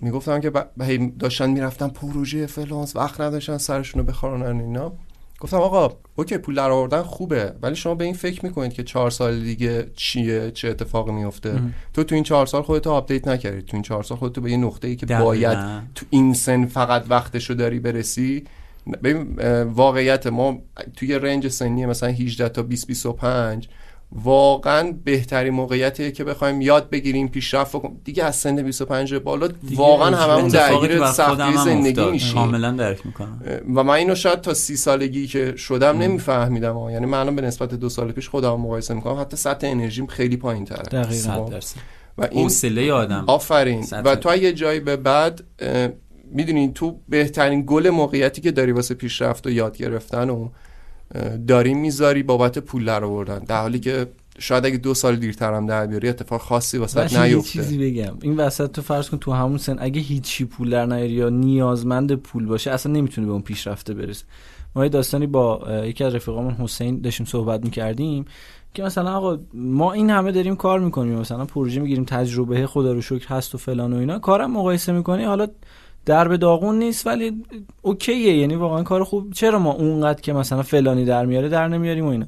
می‌گفتم 0.00 0.40
که 0.40 0.50
ب- 0.50 0.82
هی 0.82 1.10
داشتن 1.18 1.50
می‌رفتن 1.50 1.88
پروژه 1.88 2.46
freelance 2.46 2.96
وقت 2.96 3.20
نداشتن 3.20 3.58
سرشون 3.58 4.00
رو 4.00 4.06
بخارونن 4.06 4.60
اینا 4.60 4.92
گفتم 5.42 5.56
آقا 5.56 5.96
اوکی 6.16 6.38
پول 6.38 6.54
در 6.54 6.70
آوردن 6.70 7.02
خوبه 7.02 7.52
ولی 7.62 7.76
شما 7.76 7.94
به 7.94 8.04
این 8.04 8.14
فکر 8.14 8.44
می‌کنید 8.44 8.72
که 8.72 8.82
چهار 8.82 9.10
سال 9.10 9.40
دیگه 9.40 9.90
چیه 9.96 10.50
چه 10.50 10.68
اتفاقی 10.68 11.12
میفته 11.12 11.62
تو 11.94 12.04
تو 12.04 12.14
این 12.14 12.24
چهار 12.24 12.46
سال 12.46 12.62
خودتو 12.62 12.90
update 12.90 13.28
نکردی. 13.28 13.62
تو 13.62 13.76
این 13.76 13.82
چهار 13.82 14.02
سال 14.02 14.18
خودتو 14.18 14.40
به 14.40 14.50
یه 14.50 14.56
نقطه 14.56 14.88
ای 14.88 14.96
که 14.96 15.06
دقیقاً. 15.06 15.24
باید 15.24 15.58
تو 15.94 16.06
این 16.10 16.34
سن 16.34 16.66
فقط 16.66 17.04
وقتشو 17.08 17.54
داری 17.54 17.80
برسی. 17.80 18.44
ببین 19.02 19.36
واقعیت 19.64 20.26
ما 20.26 20.58
توی 20.96 21.08
یه 21.08 21.18
range 21.18 21.48
سنی 21.48 21.86
مثلا 21.86 22.08
18 22.08 22.48
تا 22.48 22.62
20 22.62 22.86
25 22.86 23.68
واقعا 24.14 24.92
بهترین 25.04 25.54
موقعیتیه 25.54 26.10
که 26.10 26.24
بخوایم 26.24 26.60
یاد 26.60 26.90
بگیریم 26.90 27.28
پیشرفت 27.28 27.72
کنیم 27.72 28.00
دیگه 28.04 28.24
از 28.24 28.36
سن 28.36 28.62
25 28.62 29.12
به 29.12 29.18
بالا 29.18 29.48
واقعا 29.74 30.16
هممون 30.16 30.48
درگیر 30.48 31.06
سختی 31.06 31.56
زندگی. 31.64 32.10
میشیم. 32.10 32.34
کاملا 32.34 32.70
درک 32.70 33.06
می‌کنم. 33.06 33.42
و 33.74 33.82
من 33.82 33.94
اینو 33.94 34.14
شاید 34.14 34.40
تا 34.40 34.54
سی 34.54 34.76
سالگی 34.76 35.26
که 35.26 35.56
شدم 35.56 35.98
نمیفهمیدم. 35.98 36.74
ها. 36.74 36.92
یعنی 36.92 37.06
من 37.06 37.18
الان 37.18 37.36
به 37.36 37.42
نسبت 37.42 37.74
دو 37.74 37.88
سال 37.88 38.12
پیش 38.12 38.28
خودم 38.28 38.60
مقایسه 38.60 38.94
می‌کنم 38.94 39.20
حتی 39.20 39.36
سطح 39.36 39.66
انرژیم 39.66 40.06
خیلی 40.06 40.36
پایین 40.36 40.64
تره 40.64 40.82
درصد 40.90 41.62
و 42.18 42.28
این 42.30 42.42
حوصله 42.42 42.92
آدم. 42.92 43.24
آفرین. 43.26 43.86
و 44.04 44.16
تو 44.16 44.36
یه 44.36 44.52
جایی 44.52 44.80
به 44.80 44.96
بعد 44.96 45.44
می‌دونی 46.32 46.72
تو 46.74 47.00
بهترین 47.08 47.64
گل 47.66 47.90
موقعیتی 47.90 48.40
که 48.40 48.50
داری 48.50 48.72
واسه 48.72 48.94
پیشرفت 48.94 49.46
و 49.46 49.50
یاد 49.50 49.76
گرفتن 49.76 50.30
و 50.30 50.48
داری 51.48 51.74
می‌ذاری 51.74 52.22
بابت 52.22 52.58
پول 52.58 52.84
در 52.84 53.04
آوردن. 53.04 53.38
در 53.38 53.60
حالی 53.60 53.80
که 53.80 54.06
شاید 54.38 54.66
اگه 54.66 54.76
دو 54.76 54.94
سال 54.94 55.16
دیرتر 55.16 55.54
هم 55.54 55.66
در 55.66 55.86
بیاری 55.86 56.08
اتفاق 56.08 56.40
خاصی 56.40 56.78
واسه 56.78 57.22
نیفته. 57.24 57.50
چیزی 57.50 57.78
بگم. 57.78 58.14
این 58.22 58.36
وسط 58.36 58.72
تو 58.72 58.82
فرض 58.82 59.10
کن 59.10 59.18
تو 59.18 59.32
همون 59.32 59.58
سن 59.58 59.76
اگه 59.78 60.00
هیچی 60.00 60.44
پول 60.44 60.70
در 60.70 60.86
نیاری 60.86 61.12
یا 61.12 61.28
نیازمند 61.28 62.14
پول 62.14 62.46
باشه 62.46 62.70
اصلا 62.70 62.92
نمی‌تونه 62.92 63.26
به 63.26 63.32
اون 63.32 63.42
پیشرفته 63.42 63.94
برسه 63.94 64.24
ما 64.76 64.82
یه 64.84 64.88
داستانی 64.88 65.26
با 65.26 65.66
یکی 65.84 66.04
از 66.04 66.14
رفیقامون 66.14 66.54
حسین 66.54 67.00
داشتیم 67.00 67.26
صحبت 67.26 67.64
می‌کردیم 67.64 68.24
که 68.74 68.82
مثلا 68.82 69.16
آقا 69.16 69.38
ما 69.54 69.92
این 69.92 70.10
همه 70.10 70.32
داریم 70.32 70.56
کار 70.56 70.80
می‌کنیم 70.80 71.18
مثلا 71.18 71.44
پروژه 71.44 71.80
می‌گیریم 71.80 72.04
تجربه 72.04 72.66
خدا 72.66 72.92
رو 72.92 73.00
شکر 73.00 73.28
هست 73.28 73.54
و 73.54 73.58
فلان 73.58 73.92
و 73.92 73.96
اینا. 73.96 74.18
کارم 74.18 74.50
مقایسه 74.50 74.92
می‌کنی 74.92 75.24
حالا 75.24 75.46
در 76.06 76.28
به 76.28 76.36
داغون 76.36 76.78
نیست 76.78 77.06
ولی 77.06 77.42
اوکیه. 77.82 78.36
یعنی 78.36 78.54
واقعا 78.54 78.82
کار 78.82 79.04
خوب. 79.04 79.32
چرا 79.32 79.58
ما 79.58 79.72
اونقدر 79.72 80.20
که 80.20 80.32
مثلا 80.32 80.62
فلانی 80.62 81.04
در 81.04 81.26
میاره 81.26 81.48
در 81.48 81.68
نمیاریم 81.68 82.04
و 82.04 82.08
اینا. 82.08 82.26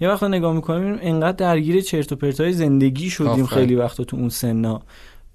یه 0.00 0.08
وقت 0.08 0.22
نگاه 0.22 0.54
می‌کنیم 0.54 0.98
انقدر 1.00 1.36
درگیر 1.36 1.80
چرت 1.80 2.12
و 2.12 2.16
پرتای 2.16 2.52
زندگی 2.52 3.10
شدیم 3.10 3.28
آفرین. 3.28 3.46
خیلی 3.46 3.74
وقتا 3.74 4.04
تو 4.04 4.16
اون 4.16 4.28
سنا. 4.28 4.82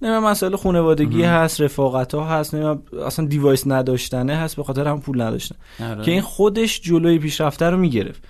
نه 0.02 0.20
مسائل 0.20 0.56
خانوادگی 0.56 1.24
هست 1.24 1.62
رفاقت 1.62 2.16
ها 2.16 2.26
هست 2.26 2.56
نه 2.56 2.78
اصلا 3.06 3.26
device 3.26 3.68
نداشتنه 3.68 4.36
هست 4.36 4.56
به 4.56 4.64
خاطر 4.64 4.88
هم 4.88 5.00
پول 5.00 5.22
نداشتن. 5.22 5.56
آره. 5.84 6.04
که 6.04 6.12
این 6.12 6.22
خودش 6.22 6.82
جلوی 6.82 7.20
پیشرفته 7.20 7.70
رو 7.70 7.78
می‌گرفت. 7.78 8.24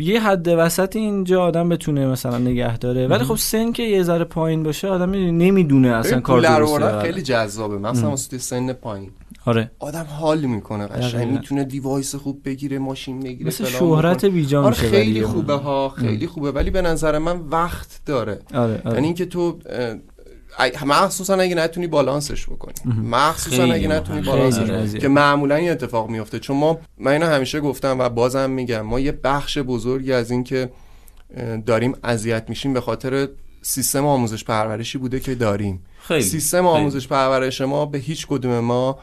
یه 0.00 0.20
حد 0.20 0.48
وسط 0.48 0.96
اینجا 0.96 1.42
آدم 1.42 1.68
بتونه 1.68 2.06
مثلا 2.06 2.38
نگه 2.38 2.78
داره. 2.78 3.08
ولی 3.08 3.24
خب 3.24 3.36
سن 3.36 3.72
که 3.72 3.82
یه 3.82 4.02
ذره 4.02 4.24
پایین 4.24 4.62
باشه 4.62 4.88
آدم 4.88 5.10
نمی‌دونه 5.10 5.88
اصلا 5.88 6.20
کار 6.20 6.40
درسته 6.40 7.00
خیلی 7.00 7.22
جذابه. 7.22 7.78
مثلا 7.78 8.10
واسه 8.10 8.38
سن 8.38 8.72
پایین. 8.72 9.10
آره. 9.46 9.70
آدم 9.78 10.06
حال 10.20 10.40
می‌کنه 10.40 10.86
قشنگ. 10.86 11.32
می‌تونه 11.32 11.64
device 11.64 12.14
خوب 12.14 12.40
بگیره 12.44 12.78
ماشین 12.78 13.20
بگیره 13.20 13.46
مثل 13.46 13.64
شهرت. 13.64 14.24
بیجا 14.24 14.62
آره 14.62 14.68
میشه 14.68 14.88
خیلی 14.88 15.22
خوبه 15.22 15.54
ها 15.54 15.88
خیلی 15.88 16.26
خوبه. 16.26 16.50
ولی 16.50 16.70
به 16.70 16.82
نظر 16.82 17.18
من 17.18 17.40
وقت 17.50 18.00
داره. 18.06 18.38
آره 18.54 18.80
آره. 18.84 18.94
یعنی 18.94 19.06
اینکه 19.06 19.26
تو 19.26 19.58
مخصوصا 20.86 21.34
اگه 21.34 21.54
نتونی 21.54 21.86
بالانسش 21.86 22.46
بکنی 22.46 22.94
مخصوصا 23.02 23.62
اگه 23.62 23.88
نتونی. 23.88 24.20
بالانسش 24.20 24.70
بکنی. 24.70 24.98
که 24.98 25.08
معمولا 25.08 25.54
این 25.54 25.70
اتفاق 25.70 26.08
میفته 26.08 26.38
چون 26.38 26.56
ما 26.56 26.78
من 26.98 27.12
اینو 27.12 27.26
همیشه 27.26 27.60
گفتم 27.60 27.98
و 27.98 28.08
بازم 28.08 28.50
میگم 28.50 28.80
ما 28.80 29.00
یه 29.00 29.12
بخش 29.12 29.58
بزرگی 29.58 30.12
از 30.12 30.30
این 30.30 30.44
که 30.44 30.70
داریم 31.66 31.96
اذیت 32.04 32.44
میشیم 32.48 32.72
به 32.72 32.80
خاطر 32.80 33.28
سیستم 33.62 34.06
آموزش 34.06 34.44
پرورشی 34.44 34.98
بوده 34.98 35.20
که 35.20 35.34
داریم 35.34 35.82
خیلی 36.00 36.22
سیستم 36.22 36.58
خیلی. 36.58 36.68
آموزش 36.68 37.08
پرورش 37.08 37.60
ما 37.60 37.86
به 37.86 37.98
هیچ 37.98 38.26
کدوم 38.26 38.60
ما 38.60 38.98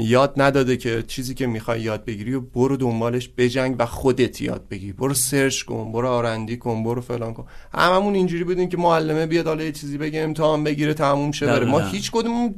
یاد 0.00 0.34
نداده 0.36 0.76
که 0.76 1.02
چیزی 1.02 1.34
که 1.34 1.46
می‌خوای 1.46 1.80
یاد 1.80 2.04
بگیری 2.04 2.34
و 2.34 2.40
برو 2.40 2.76
دنبالش 2.76 3.30
بجنگ 3.36 3.76
و 3.78 3.86
خودت 3.86 4.40
یاد 4.40 4.68
بگیر 4.68 4.94
برو 4.94 5.14
سرچ 5.14 5.62
کن 5.62 5.92
برو 5.92 6.08
آرندی 6.08 6.56
کن 6.56 6.84
برو 6.84 7.00
فلان 7.00 7.34
کن. 7.34 7.46
هممون 7.74 8.14
اینجوری 8.14 8.44
بودیم 8.44 8.68
که 8.68 8.76
معلمه 8.76 9.26
بیاد 9.26 9.46
حالا 9.46 9.64
یه 9.64 9.72
چیزی 9.72 9.98
بگه 9.98 10.20
امتحان 10.20 10.64
بگیره 10.64 10.94
تموم 10.94 11.32
شه 11.32 11.46
بره. 11.46 11.66
ما. 11.66 11.80
هیچ 11.80 12.10
کدوم 12.10 12.54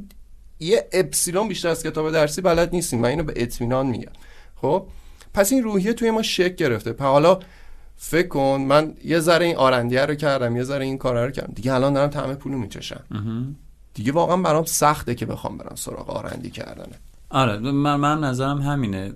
یه 0.59 0.87
اپسیلون 0.91 1.47
بیشتر 1.47 1.69
از 1.69 1.83
کتاب 1.83 2.11
درسی 2.11 2.41
بلد 2.41 2.73
نیستیم. 2.73 2.99
من 2.99 3.09
اینو 3.09 3.23
به 3.23 3.33
اطمینان 3.35 3.87
میگم. 3.87 4.11
خب؟ 4.55 4.87
پس 5.33 5.51
این 5.51 5.63
روحیه 5.63 5.93
توی 5.93 6.11
ما 6.11 6.21
شک 6.21 6.55
گرفته. 6.55 6.93
پس 6.93 7.05
حالا 7.05 7.39
فکر 7.97 8.27
کن 8.27 8.65
من 8.67 8.93
یه 9.03 9.19
ذره 9.19 9.45
این 9.45 9.55
آرندیه 9.55 10.05
رو 10.05 10.15
کردم 10.15 10.55
یه 10.55 10.63
ذره 10.63 10.85
این 10.85 10.97
کارا 10.97 11.25
رو 11.25 11.31
کردم. 11.31 11.53
دیگه 11.53 11.73
الان 11.73 11.93
دارم 11.93 12.09
طعم 12.09 12.35
پولو 12.35 12.57
میچشم 12.57 13.03
دیگه 13.93 14.11
واقعا 14.11 14.37
برام 14.37 14.65
سخته 14.65 15.15
که 15.15 15.25
بخوام 15.25 15.57
برم 15.57 15.75
سراغ 15.75 16.09
آرندی 16.09 16.49
کردنه 16.49 16.99
آره 17.35 17.57
من, 17.57 17.95
من 17.95 18.19
نظرم 18.19 18.61
همینه. 18.61 19.13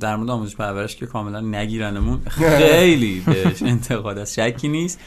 در 0.00 0.16
مورد 0.16 0.30
آموزش 0.30 0.56
پرورش 0.56 0.96
که 0.96 1.06
کاملا 1.06 1.40
نگیرنمون 1.40 2.20
خیلی 2.58 3.20
بهش 3.26 3.62
انتقاد 3.62 4.18
است. 4.18 4.34
شکی 4.34 4.68
نیست. 4.68 5.00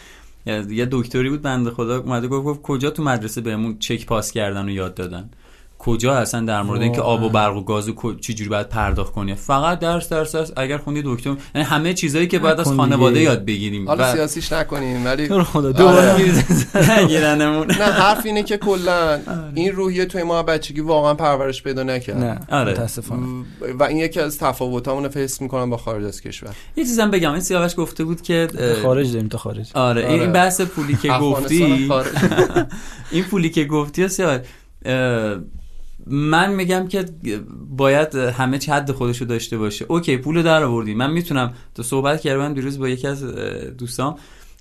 یه 0.45 0.87
دکتری 0.91 1.29
بود 1.29 1.41
بنده 1.41 1.71
خدا 1.71 1.99
اومده 1.99 2.27
گفت, 2.27 2.45
گفت 2.45 2.61
کجا 2.61 2.89
تو 2.89 3.03
مدرسه 3.03 3.41
بهمون 3.41 3.79
چک 3.79 4.05
پاس 4.05 4.31
کردن 4.31 4.65
و 4.65 4.69
یاد 4.69 4.95
دادن؟ 4.95 5.29
کجا 5.79 6.15
هستن 6.15 6.45
در 6.45 6.61
مورد 6.61 6.81
اینکه. 6.81 7.01
آب 7.01 7.23
و 7.23 7.29
برق 7.29 7.57
و 7.57 7.61
گاز 7.61 7.89
و 7.89 8.13
چجوری 8.21 8.49
باید 8.49 8.69
پرداخت 8.69 9.13
کنی 9.13 9.35
فقط 9.35 9.79
درس 9.79 10.09
درس 10.09 10.35
درس 10.35 10.51
اگر 10.57 10.77
خوندی 10.77 11.01
دکتر 11.05 11.35
یعنی 11.55 11.67
همه 11.67 11.93
چیزایی 11.93 12.27
که 12.27 12.39
باید 12.39 12.59
از 12.59 12.73
خانواده. 12.73 13.21
یاد 13.21 13.45
بگیریم 13.45 13.87
حالا 13.87 14.13
سیاسیش 14.13 14.53
نکنیم 14.53 15.05
ولی 15.05 15.27
تو 15.27 15.43
خدا 15.43 15.71
دوباره 15.71 16.11
آره. 16.11 16.99
نگیرنمون 16.99 17.67
نه 17.67 17.83
حرف 17.83 18.25
اینه 18.25 18.43
که 18.43 18.57
کلا 18.57 19.19
این 19.55 19.71
روحیه 19.71 20.05
توی 20.05 20.23
ما 20.23 20.43
بچگی 20.43 20.81
واقعا 20.81 21.13
پرورش 21.13 21.63
پیدا 21.63 21.83
نکرد 21.83 22.17
نه 22.17 22.39
آره. 22.51 22.71
متاسفانه 22.71 23.45
و 23.79 23.83
این 23.83 23.97
یکی 23.97 24.19
از 24.19 24.37
تفاوتامون 24.37 25.03
رو 25.03 25.11
حس 25.11 25.41
می‌کنم 25.41 25.69
با 25.69 25.77
خارج 25.77 26.05
از 26.05 26.21
کشور 26.21 26.49
یه 26.75 26.83
چیزم 26.83 27.11
بگم 27.11 27.31
این 27.31 27.41
سیاوش 27.41 27.73
گفته 27.77 28.03
بود 28.03 28.21
که 28.21 28.47
خارج 28.83 29.13
داریم 29.13 29.27
تا 29.27 29.37
خارج 29.37 29.71
آره 29.73 30.09
این 30.09 30.21
آره. 30.21 30.31
بحث 30.31 30.61
پولی 30.61 30.95
که 30.95 31.09
گفتی. 31.21 31.89
این 33.11 33.23
پولی 33.23 33.49
که 33.49 33.65
گفتی 33.65 34.07
سیاوش 34.07 34.41
من 36.09 36.53
میگم 36.53 36.87
که 36.87 37.05
باید 37.69 38.15
همه 38.15 38.57
چی 38.57 38.71
حد 38.71 38.91
خودشو 38.91 39.25
داشته 39.25 39.57
باشه. 39.57 39.85
اوکی 39.87 40.17
پولو 40.17 40.43
در 40.43 40.63
آوردی 40.63 40.93
من 40.93 41.11
می‌تونم 41.11 41.53
تو 41.75 41.83
صحبت 41.83 42.21
کردم 42.21 42.53
دیروز 42.53 42.79
با 42.79 42.89
یکی 42.89 43.07
از 43.07 43.23
اه، 43.23 43.65
دوستام 43.65 44.15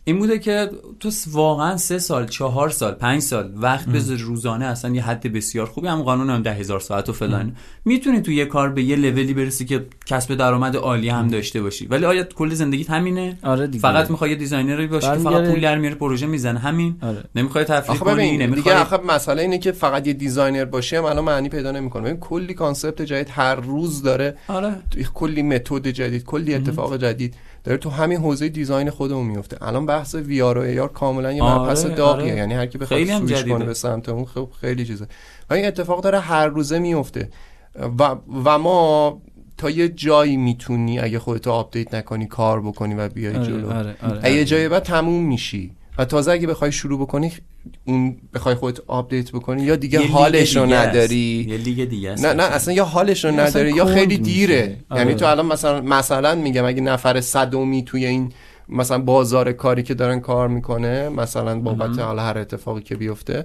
این 0.08 0.18
بوده 0.18 0.38
که 0.38 0.70
تو 1.00 1.10
واقعا 1.30 1.76
سه 1.76 1.98
سال 1.98 2.26
چهار 2.26 2.70
سال 2.70 2.92
پنج 2.92 3.22
سال 3.22 3.52
وقت 3.56 3.88
بذار 3.88 4.16
روزانه 4.16 4.64
اصلا 4.64 4.94
یه 4.94 5.02
حد 5.02 5.32
بسیار 5.32 5.66
خوبی. 5.66 5.88
هم 5.88 6.02
قانون 6.02 6.30
هم 6.30 6.42
ده 6.42 6.52
هزار 6.52 6.80
ساعت 6.80 7.08
و 7.08 7.12
فلان. 7.12 7.56
می‌تونی 7.84 8.20
تو 8.20 8.32
یه 8.32 8.44
کار 8.44 8.68
به 8.68 8.82
یه 8.82 8.96
لولی 8.96 9.34
برسی 9.34 9.64
که 9.64 9.86
کسب 10.06 10.34
درآمد 10.34 10.76
عالی 10.76 11.08
هم 11.08 11.28
داشته 11.28 11.62
باشی. 11.62 11.86
ولی 11.86 12.04
آیا 12.04 12.24
کل 12.24 12.54
زندگیت 12.54 12.90
همینه؟ 12.90 13.38
آره 13.42 13.66
دیگه. 13.66 13.82
فقط 13.82 14.10
می‌خوای 14.10 14.30
یه 14.30 14.36
designer 14.36 14.81
ی 14.81 14.86
باشی 14.86 15.06
که 15.06 15.14
فقط 15.14 15.50
پول 15.50 15.60
در 15.60 15.78
میاره 15.78 15.94
پروژه 15.94 16.26
می‌زنه. 16.26 16.58
همین. 16.58 16.96
آره. 17.02 17.24
نمی‌خوای 17.34 17.64
تفریح 17.64 17.98
کنی 17.98 18.14
ببین 18.14 18.30
دیگه 18.30 18.46
نمی‌خوای 18.46 18.74
آخه 18.74 18.96
مسئله 18.96 19.42
اینه 19.42 19.58
که 19.58 19.72
فقط 19.72 20.06
یه 20.06 20.12
designer 20.12 20.64
باشه 20.64 20.98
هم 20.98 21.04
الان 21.04 21.24
معنی 21.24 21.48
پیدا 21.48 21.72
نمی‌کنه. 21.72 22.02
ببین 22.02 22.16
کلی 22.16 22.54
concept 22.54 23.02
جدید 23.02 23.28
هر 23.30 23.54
روز 23.54 24.02
داره. 24.02 24.36
آره. 24.48 24.74
کلی 25.14 25.42
متد 25.42 25.88
جدید 25.88 26.24
کلی 26.24 26.54
اتفاق 26.54 26.96
جدید. 26.96 27.34
داره 27.64 27.78
تو 27.78 27.90
همین 27.90 28.18
حوزه 28.18 28.48
design 28.48 28.90
خودمون 28.90 29.26
میفته. 29.26 29.56
الان 29.60 29.86
بحث 29.86 30.14
VR 30.14 30.58
و 30.58 30.60
AR 30.60 30.88
کاملا 30.88 31.32
یه 31.32 31.42
آره، 31.42 31.62
مبحث 31.62 31.86
داغیه. 31.86 32.32
آره. 32.32 32.36
یعنی 32.36 32.54
هر 32.54 32.66
کی 32.66 32.78
بخواد 32.78 33.00
جدیده. 33.00 33.50
کنه 33.50 33.64
به 33.64 33.74
سمت 33.74 34.08
اون 34.08 34.24
خب 34.24 34.48
خیلی 34.60 34.84
چیزه. 34.84 35.06
و 35.50 35.54
این 35.54 35.66
اتفاق 35.66 36.02
داره 36.02 36.20
هر 36.20 36.46
روزه 36.46 36.78
میفته. 36.78 37.28
و 37.98 38.16
و 38.44 38.58
ما 38.58 39.20
تا 39.56 39.70
یه 39.70 39.88
جایی 39.88 40.36
می‌تونی 40.36 40.98
اگه 40.98 41.18
خودتو 41.18 41.50
update 41.50 41.94
نکنی 41.94 42.26
کار 42.26 42.60
بکنی 42.60 42.94
و 42.94 43.08
بیای 43.08 43.36
آره 43.36 43.46
جلو. 43.46 43.70
آره 43.70 43.96
آره 44.02 44.32
یه 44.32 44.44
جایی 44.44 44.68
بعد 44.68 44.82
تموم 44.82 45.24
میشی. 45.24 45.72
و 45.98 46.04
تازه 46.04 46.32
اگه 46.32 46.46
بخوای 46.46 46.72
شروع 46.72 47.00
بکنی 47.00 47.32
اون 47.84 48.16
بخوای 48.34 48.54
خودت 48.54 48.80
update 48.86 49.32
بکنی 49.32 49.62
یا 49.62 49.76
دیگه 49.76 50.06
حالش 50.06 50.56
رو. 50.56 50.66
نداری 50.66 51.46
یه 51.48 51.56
لیگ 51.56 51.84
دیگه 51.84 52.10
است 52.10 52.24
نه 52.24 52.32
نه 52.32 52.42
اصلا 52.42 52.74
یا 52.74 52.84
حالش 52.84 53.24
رو 53.24 53.30
اصلا 53.30 53.44
نداره 53.46 53.72
یا 53.72 53.84
خیلی. 53.84 54.18
دیره 54.18 54.76
آره. 54.90 55.00
یعنی 55.00 55.14
تو 55.14 55.26
الان 55.26 55.46
مثلا 55.46 55.80
مثلا 55.80 56.34
میگم 56.34 56.64
اگه 56.64 56.80
نفر 56.80 57.20
صدومی 57.20 57.84
توی 57.84 58.06
این 58.06 58.32
مثلا 58.68 58.98
بازار 58.98 59.52
کاری 59.52 59.82
که 59.82 59.94
دارن 59.94 60.20
کار 60.20 60.48
می‌کنه 60.48 61.08
مثلا 61.08 61.60
بابت 61.60 61.98
حالا 61.98 62.22
هر 62.22 62.38
اتفاقی 62.38 62.82
که 62.82 62.96
بیفته 62.96 63.44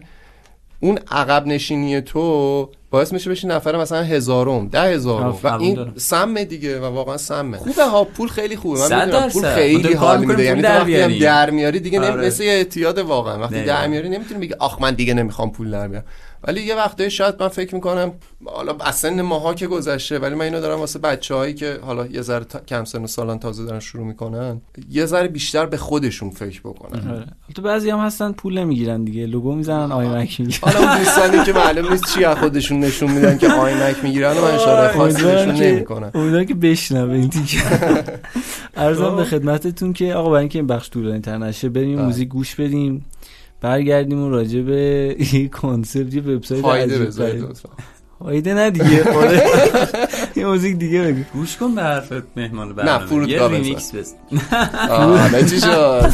اون 0.84 1.00
عقب 1.12 1.48
نشینی 1.48 2.02
تو 2.02 2.70
باعث 2.92 3.14
میشه 3.14 3.30
بشی 3.30 3.48
نفر 3.48 3.78
مثلا 3.78 4.04
هزارم 4.04 4.68
ده 4.68 4.82
هزارم 4.82 5.38
و 5.44 5.48
این. 5.48 5.94
سمه 5.98 6.46
دیگه 6.46 6.80
و 6.80 6.84
واقعا 6.86 7.18
سمه 7.18 7.58
خوبه 7.58 7.84
ها 7.86 8.04
پول 8.04 8.28
خیلی 8.28 8.56
خوبه 8.56 8.80
من 8.80 9.06
می‌دونم 9.06 9.30
پول. 9.30 9.56
خیلی 9.56 9.94
حال 9.94 10.26
میده 10.26 10.44
یعنی 10.44 10.62
تو 10.62 10.68
در 10.68 10.80
وقتی 10.80 10.96
هم 10.96 11.08
بیاریم. 11.08 11.20
در 11.20 11.50
میاری 11.50 11.80
دیگه 11.80 12.00
نمی- 12.00 12.08
آره. 12.08 12.28
مثل 12.28 12.44
یه 12.44 12.52
اعتیاد 12.52 13.00
واقعا 13.00 13.40
وقتی. 13.40 13.64
در 13.64 13.88
میاری 13.88 14.10
نمی‌تونی 14.10 14.40
بگی 14.40 14.54
آخ 14.60 14.82
من 14.82 14.94
دیگه 14.94 15.14
نمی‌خوام 15.14 15.52
پول 15.52 15.72
در 15.72 15.88
بیارم 15.88 16.06
ولی 16.48 16.62
یه 16.62 16.76
وقتایی 16.76 17.12
شاید 17.12 17.36
من 17.40 17.48
فکر 17.48 17.76
می‌کنم 17.76 18.12
حالا 18.46 18.76
از 18.80 18.96
سن 18.96 19.22
ماها 19.22 19.54
که 19.54 19.68
گذشته 19.68 20.20
ولی 20.20 20.36
من 20.36 20.42
اینو 20.46 20.62
دارم 20.62 20.80
واسه 20.80 21.00
بچه‌هایی 21.00 21.54
که 21.54 21.80
حالا 21.82 22.06
یه 22.06 22.22
ذره 22.22 22.44
تا- 22.44 22.60
کم 22.60 22.84
سن 22.84 23.04
و 23.04 23.08
سالان 23.08 23.40
تازه 23.40 23.66
دارن 23.66 23.80
شروع 23.80 24.06
می‌کنن 24.06 24.62
یه 24.90 25.06
ذره 25.06 25.28
بیشتر 25.28 25.66
به 25.66 25.78
خودشون 25.78 26.30
فکر 26.30 26.60
بکنن. 26.62 27.12
آره. 27.12 27.26
تو 27.56 27.62
بعضی 27.62 27.90
هم 27.90 28.00
هستن 28.00 28.32
پول 28.32 28.58
نمی‌گیرن 28.60 29.04
دیگه. 29.04 29.26
لوگو 29.26 29.56
می‌زنن 29.56 29.92
آیمک 29.92 30.40
می‌گیرن. 30.40 30.60
حالا 30.62 30.80
اون 30.90 30.98
دوستانی 30.98 31.44
که 31.44 31.54
معلوم 31.54 31.92
نیست 31.92 32.14
چی 32.14 32.24
از 32.24 32.38
خودشون 32.38 32.80
نشون 32.80 33.12
میدن 33.12 33.38
که 33.38 33.52
آینک 33.52 34.04
می‌گیرن 34.04 34.32
و 34.38 34.42
من 34.42 34.56
اشاره 34.56 34.94
خاصی 34.98 35.26
نشون 35.26 35.56
نمی‌کنن 35.56 36.12
امیدوارم 36.16 36.46
که 36.46 36.54
بشنوه 36.54 37.14
این 37.14 37.30
تیکه 37.30 37.60
ارزم 38.76 39.16
به 39.18 39.24
خدمتتون 39.26 39.94
که 39.94 40.14
آقا 40.14 40.30
برای 40.30 40.40
اینکه 40.40 40.60
این 40.60 40.68
بخش 40.68 40.90
طولانی 40.90 41.20
تر 41.22 41.38
نشه 41.38 41.70
بریم. 41.70 42.00
موزیک 42.02 42.30
گوش 42.30 42.56
بدیم. 42.56 43.06
برگردیم 43.64 44.24
و 44.24 44.30
راجع 44.30 44.62
به 44.62 45.16
یه 45.34 45.48
کنسپت 45.48 46.14
یه 46.14 46.22
وبسایت 46.22 46.62
فایده 46.62 47.08
عجیب 47.08 47.54
فایده 48.20 48.54
نه 48.54 48.70
دیگه. 48.70 49.04
یه 50.36 50.46
موزیک 50.46 50.78
دیگه 50.78 51.02
بگو. 51.02 51.22
گوش 51.34 51.58
کن 51.58 51.76
به 51.76 51.82
حرفت 51.82 52.24
مهمان 52.36 52.74
برنامه. 52.74 53.06
فرودگاه 53.06 53.52
یه. 53.54 53.58
ریمیکس 53.58 53.96
بزن. 53.96 54.16
آه، 54.90 55.44
چی 55.44 55.60
شد. 55.60 56.14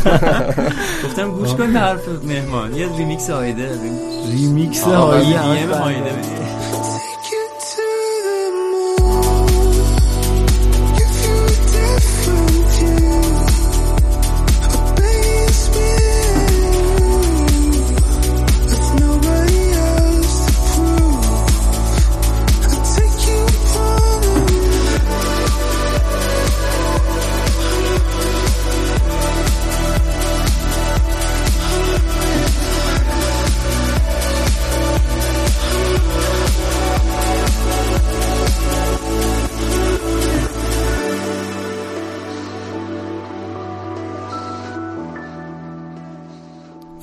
گفتم 1.06 1.32
گوش 1.32 1.50
کن 1.50 1.74
به 1.74 1.80
حرف 1.80 2.08
مهمان. 2.24 2.76
یه 2.76 2.98
ریمیکس 2.98 3.30
هایده 3.30 3.70
ریمیکس 4.32 4.84
همش 4.84 5.26
هایده 5.78 6.12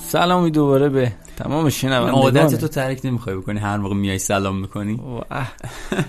سلامی 0.08 0.50
دوباره 0.50 0.88
به 0.88 1.12
تمام 1.36 1.68
شنوندگان. 1.70 2.14
عادت 2.14 2.54
تو 2.54 2.68
ترک 2.68 3.00
نمی‌خوای 3.04 3.36
بکنی 3.36 3.58
هر 3.60 3.76
موقع 3.76 3.94
میای 3.94 4.18
سلام 4.18 4.60
می‌کنی. 4.60 5.00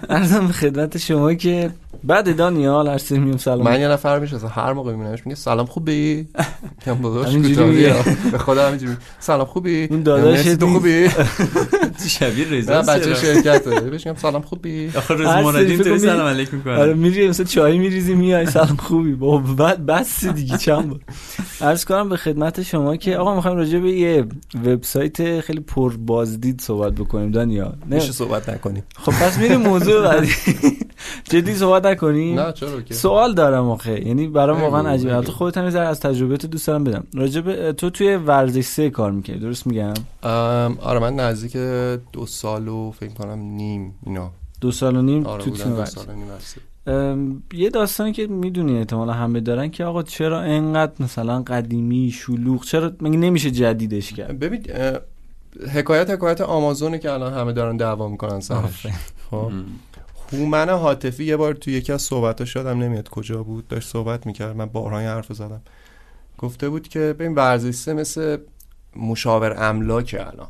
عرضم 0.10 0.48
به 0.48 0.54
خدمت 0.54 0.98
شما 0.98 1.34
که 1.34 1.70
بعد 2.04 2.36
دانیال 2.36 2.88
هر 2.88 2.98
سری 2.98 3.20
میام 3.20 3.38
سلام. 3.38 3.62
من 3.66 3.80
یه 3.82 3.88
نفر 3.88 4.20
میشه 4.20 4.38
هر 4.38 4.74
موقع 4.74 4.92
میبینمش 4.94 5.26
میگه 5.26 5.36
سلام 5.36 5.66
خوبی؟ 5.66 6.28
کم 6.86 7.02
داداش. 7.02 7.36
به 8.32 8.38
خدا 8.38 8.68
همینجوری. 8.68 8.94
سلام 9.20 9.46
خوبی؟ 9.46 9.88
اون 9.92 10.04
داداشت 10.04 10.46
مرسی، 10.46 10.58
تو. 10.58 10.68
خوبی؟ 10.68 11.10
شبیه 12.08 12.50
رضا 12.52 12.82
بچه 12.82 13.04
چرا؟ 13.06 13.14
شرکته. 13.16 13.80
بهش 13.80 14.08
میگم 14.08 14.20
سلام 14.20 14.42
خوبی؟ 14.42 14.88
آخه 14.98 15.16
فکر 15.16 15.56
اینطوری 15.58 15.90
کنی- 15.90 16.00
سلام 16.00 16.28
علیک 16.28 16.50
آره 16.54 16.58
می‌کنه 16.58 16.94
میری 16.94 17.28
مثلا 17.28 17.46
چای 17.46 17.78
میریزی 17.78 18.14
میای 18.16 18.46
سلام 18.46 18.76
خوبی؟ 18.76 19.14
بابا 19.14 19.38
بعد 19.54 19.86
بس 19.86 20.26
دیگه 20.26 20.58
چند 20.58 20.96
عرض 21.62 21.86
کنم 21.86 22.10
به 22.10 22.18
خدمت 22.18 22.62
شما 22.64 22.96
که 22.96 23.18
آقا 23.18 23.36
می‌خوایم 23.36 23.58
راجع 23.58 23.80
به 23.80 23.92
یه 23.92 24.26
وبسایت 24.66 25.17
خیلی 25.22 25.60
پر 25.60 25.98
بازدید 25.98 26.62
صحبت 26.62 26.94
بکنیم 26.94 27.32
دانیال. 27.32 27.76
نه. 27.90 27.96
میشه 27.96 28.12
صحبت 28.12 28.50
نکنیم. 28.50 28.84
خب 28.96 29.12
پس 29.12 29.38
میریم 29.38 29.62
موضوع 29.62 30.02
بعدی. 30.02 30.32
جدی 31.32 31.56
صحبت 31.56 31.86
نکنیم؟ 31.86 32.40
نه 32.40 32.52
چرا 32.52 32.82
که. 32.82 32.94
سوال 32.94 33.34
دارم 33.34 33.70
آخه. 33.70 34.08
یعنی 34.08 34.28
برام 34.28 34.58
بگو، 34.58 34.66
واقعا 34.66 34.90
عجیبه. 34.90 35.16
البته 35.16 35.32
خودت 35.32 35.58
هم 35.58 35.66
از 35.66 36.00
تجربه 36.00 36.38
تو 36.38 36.48
دوست 36.48 36.68
دارم 36.68 36.84
بدم. 36.84 37.08
راجع 37.14 37.42
به 37.42 37.74
تو 37.74 37.90
توی 37.90 38.16
ورزش 38.16 38.66
سه 38.66 38.90
کار 38.90 39.12
می‌کنی 39.12 39.40
درست 39.40 39.68
میگم؟ 39.68 39.94
آره 40.82 41.00
من 41.00 41.16
نزدیک 41.16 41.58
دو 42.14 42.26
سال 42.26 42.68
و 42.68 42.92
فکر 42.92 43.14
کنم 43.14 43.40
نیم 43.40 43.96
اینا. 44.06 44.32
دو 44.62 44.72
سال 44.72 44.96
و 44.96 45.02
نیم 45.02 45.26
آره 45.26 45.44
تو 45.44 45.52
تیم 45.52 45.76
ورزش 46.88 47.20
ورزش. 47.20 47.42
یه 47.54 47.70
داستانی 47.70 48.12
که 48.12 48.28
می‌دونی 48.28 48.78
احتمالا 48.78 49.14
همه 49.14 49.40
دارن 49.40 49.70
که 49.70 49.86
آقا 49.86 50.04
چرا 50.04 50.42
انقدر 50.42 50.94
مثلا 51.00 51.42
قدیمی 51.42 52.12
شلوغ؟ 52.12 52.64
چرا 52.64 52.92
مگه 53.02 53.18
نمیشه 53.18 53.52
جدیدش 53.52 54.14
کرد؟ 54.14 54.40
ببین 54.40 54.64
حکایت 55.74 56.10
حکایت 56.10 56.42
آمازونه 56.42 57.00
که 57.00 57.12
الان 57.12 57.34
همه 57.34 57.54
دارن 57.54 57.78
دعوا 57.78 58.08
می‌کنن 58.08 58.40
سرش. 58.40 58.88
خب؟ 59.32 59.52
هومن 60.34 60.70
حاطفی 60.70 61.24
یه 61.24 61.38
بار 61.38 61.54
تو 61.54 61.72
یکی 61.72 61.94
از 61.94 62.02
صحبتاش 62.02 62.56
یادم 62.56 62.84
نمیاد 62.84 63.10
کجا 63.10 63.44
بود 63.44 63.68
داشت 63.68 63.90
صحبت 63.90 64.26
می‌کرد. 64.26 64.56
من 64.56 64.66
بارها 64.66 65.00
این 65.00 65.08
حرف 65.08 65.34
زدم. 65.34 65.62
گفته 66.38 66.70
بود 66.70 66.88
که 66.88 67.00
ببین 67.00 67.36
ورزشی 67.36 67.94
مثل 67.94 68.38
مشاور 68.96 69.64
املاک 69.64 70.16
الان. 70.20 70.48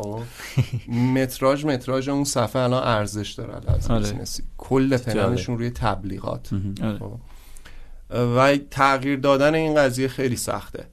خب. 0.00 0.20
متراژ 1.16 1.64
متراژ 1.64 2.08
اون 2.08 2.24
صفحه 2.24 2.62
الان 2.62 2.82
ارزش 2.82 3.32
داره 3.32 3.54
از 3.74 3.90
آره. 3.90 3.98
business 4.00 4.37
ی 4.37 4.42
کل 4.58 4.96
پلنشون 4.96 5.58
روی 5.58 5.70
تبلیغات. 5.70 6.50
آره. 6.82 6.98
خب. 6.98 7.12
و 8.10 8.56
تغییر 8.70 9.18
دادن 9.18 9.54
این 9.54 9.74
قضیه 9.74 10.08
خیلی 10.08 10.36
سخته. 10.36 10.84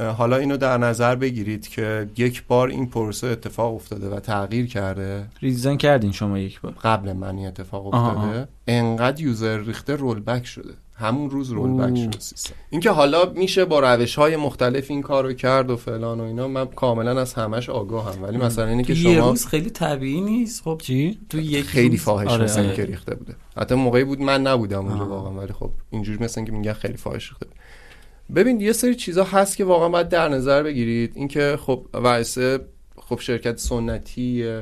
حالا 0.00 0.36
اینو 0.36 0.56
در 0.56 0.78
نظر 0.78 1.14
بگیرید 1.14 1.68
که 1.68 2.08
یک 2.16 2.46
بار 2.46 2.68
این 2.68 2.86
پروسه 2.86 3.26
اتفاق 3.26 3.74
افتاده 3.74 4.08
و 4.08 4.20
تغییر 4.20 4.66
کرده. 4.66 5.26
ریزاین 5.40 5.78
کردین 5.78 6.12
شما 6.12 6.38
یک 6.38 6.60
بار. 6.60 6.72
قبل 6.82 7.12
من 7.12 7.36
این 7.36 7.46
اتفاق 7.46 7.94
آها، 7.94 8.12
افتاده. 8.12 8.48
انقدر 8.66 9.20
یوزر 9.20 9.58
ریخته 9.58 9.96
رول 9.96 10.20
بک 10.20 10.46
شده. 10.46 10.74
همون 10.98 11.30
روز 11.30 11.50
رول 11.50 11.90
بک. 11.90 11.98
شده 11.98 12.18
سیستم. 12.18 12.54
اینکه 12.70 12.90
حالا 12.90 13.32
میشه 13.32 13.64
با 13.64 13.80
روش 13.80 14.14
های 14.14 14.36
مختلف 14.36 14.90
این 14.90 15.02
کارو 15.02 15.32
کرد 15.32 15.70
و 15.70 15.76
فلان 15.76 16.20
و 16.20 16.24
اینا 16.24 16.48
من 16.48 16.66
کاملا 16.66 17.20
از 17.20 17.34
همش 17.34 17.70
آگاهم. 17.70 18.22
ولی 18.22 18.36
مثلا 18.36 18.66
اینه 18.66 18.84
که 18.84 18.92
یه 18.92 19.14
شما 19.14 19.30
روز 19.30 19.46
خیلی 19.46 19.70
طبیعی 19.70 20.20
نیست؟ 20.20 20.62
خب 20.62 20.80
چی؟ 20.82 21.18
تو 21.28 21.40
یک 21.40 21.64
خیلی 21.64 21.96
فاحش 21.96 22.28
آره، 22.28 22.44
مثل 22.44 22.58
آره. 22.58 22.68
اینکه 22.68 22.84
ریخته 22.84 23.14
بوده. 23.14 23.34
حتی 23.56 23.74
موقعی 23.74 24.04
بود 24.04 24.20
من 24.20 24.42
نبودم 24.42 24.86
اونجا. 24.86 25.06
واقعا 25.06 25.32
ولی 25.32 25.52
خب 25.52 25.70
اینجوری 25.90 26.24
مثل 26.24 26.40
اینکه 26.40 26.52
میگن 26.52 26.72
خیلی 26.72 26.96
فاحش 26.96 27.28
ریخته. 27.28 27.46
ببین 28.34 28.60
یه 28.60 28.72
سری 28.72 28.94
چیزا 28.94 29.24
هست 29.24 29.56
که 29.56 29.64
واقعا 29.64 29.88
باید 29.88 30.08
در 30.08 30.28
نظر 30.28 30.62
بگیرید. 30.62 31.12
اینکه 31.14 31.58
خب 31.60 31.86
وایسه 31.94 32.60
خب 32.96 33.20
شرکت 33.20 33.58
سنتی 33.58 34.58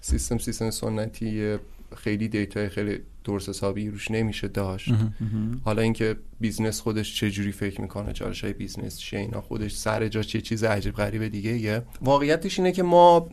سیستم 0.00 0.38
سیستم 0.38 0.70
سنتی 0.70 1.56
خیلی 1.96 2.28
دیتای 2.28 2.68
خیلی 2.68 3.00
درست 3.24 3.48
حسابی 3.48 3.90
روش 3.90 4.10
نمیشه 4.10 4.48
داشت. 4.48 4.92
حالا 5.64 5.82
اینکه 5.82 6.16
بیزنس 6.42 6.80
خودش 6.80 7.16
چه 7.16 7.30
جوری 7.30 7.52
فکر 7.52 7.80
می‌کنه 7.80 8.12
چالش 8.12 8.44
های 8.44 8.52
بیزنس 8.52 8.98
چیه 8.98 9.18
اینا 9.18 9.40
خودش 9.40 9.74
سر 9.74 10.08
جا 10.08 10.22
چه 10.22 10.40
چیز 10.40 10.64
عجیب 10.64 10.94
غریب 10.94 11.28
دیگه 11.28 11.58
یه. 11.58 11.82
واقعیتش 12.02 12.58
اینه 12.58 12.72
که 12.72 12.82
ما 12.82 13.28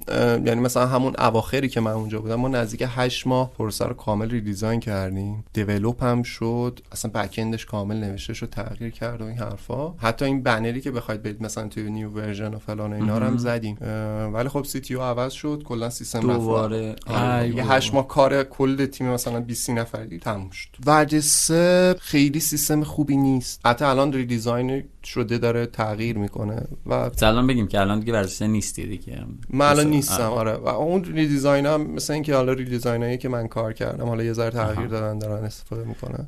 یعنی 0.45 0.55
مثلا 0.55 0.87
همون 0.87 1.13
اواخری 1.19 1.69
که 1.69 1.81
من 1.81 1.91
اونجا 1.91 2.19
بودم 2.21 2.35
ما 2.35 2.47
نزدیک 2.47 2.83
8 2.87 3.27
ماه 3.27 3.51
پروسه 3.53 3.85
رو 3.85 3.93
کامل 3.93 4.29
redesign 4.29 4.79
کردیم. 4.79 5.43
develop 5.53 6.03
هم 6.03 6.23
شد. 6.23 6.79
اصلا 6.91 7.11
backend 7.11 7.53
ش 7.53 7.65
کامل 7.65 7.95
نوشته 7.95 8.33
شد 8.33 8.49
تغییر 8.49 8.91
کرد 8.91 9.21
و 9.21 9.25
این 9.25 9.37
حرفا. 9.37 9.93
حتی 9.97 10.25
این 10.25 10.43
بنری 10.43 10.81
که 10.81 10.91
بخواید 10.91 11.23
برید 11.23 11.43
مثلا 11.43 11.67
توی 11.67 11.91
new 11.91 12.09
version 12.09 12.53
و 12.53 12.59
فلان 12.59 12.93
و 12.93 12.95
اینا 12.95 13.17
رو 13.17 13.25
هم 13.25 13.37
زدیم. 13.37 13.77
ولی 14.33 14.49
خب 14.49 14.63
CTO 14.63 14.95
عوض 14.95 15.33
شد. 15.33 15.63
کلا 15.65 15.89
سیستم 15.89 16.19
رفت. 16.19 16.39
دوباره. 16.39 16.95
آره. 17.07 17.47
یه 17.47 17.53
بابا. 17.53 17.73
هشت 17.73 17.93
ماه 17.93 18.07
کار 18.07 18.43
کل 18.43 18.85
تیم 18.85 19.07
مثلا 19.07 19.39
20 19.39 19.69
نفری 19.69 20.19
تموم 20.19 20.49
شد. 20.49 20.69
ورزش 20.85 21.64
سه 21.64 21.95
خیلی 21.99 22.39
سیستم 22.39 22.83
خوبی 22.99 23.17
نیست. 23.17 23.61
حتی 23.65 23.85
الان 23.85 24.13
redesign 24.13 24.83
شده 25.03 25.37
داره 25.37 25.65
تغییر 25.65 26.17
می‌کنه 26.17 26.67
و 26.85 27.09
الان 27.21 27.47
بگیم 27.47 27.67
که 27.67 27.79
الان 27.79 27.99
دیگه 27.99 28.13
ورزش 28.13 28.41
نیستی 28.41 28.87
دیگه. 28.87 29.25
من 29.49 29.65
الان 29.65 29.87
نیستم 29.87 30.23
آه. 30.23 30.29
آره. 30.29 30.51
و 30.51 30.67
اون 30.67 31.03
redesign 31.03 31.65
هم 31.65 31.91
مثل 31.91 32.13
اینکه 32.13 32.35
حالا 32.35 32.53
redesign 32.53 33.05
ایی 33.05 33.17
که 33.17 33.29
من 33.29 33.47
کار 33.47 33.73
کردم 33.73 34.05
حالا 34.05 34.23
یه 34.23 34.33
ذره 34.33 34.49
تغییر 34.49 34.87
دادن 34.87 35.19
دارن 35.19 35.43
استفاده 35.43 35.83
می‌کنن. 35.83 36.27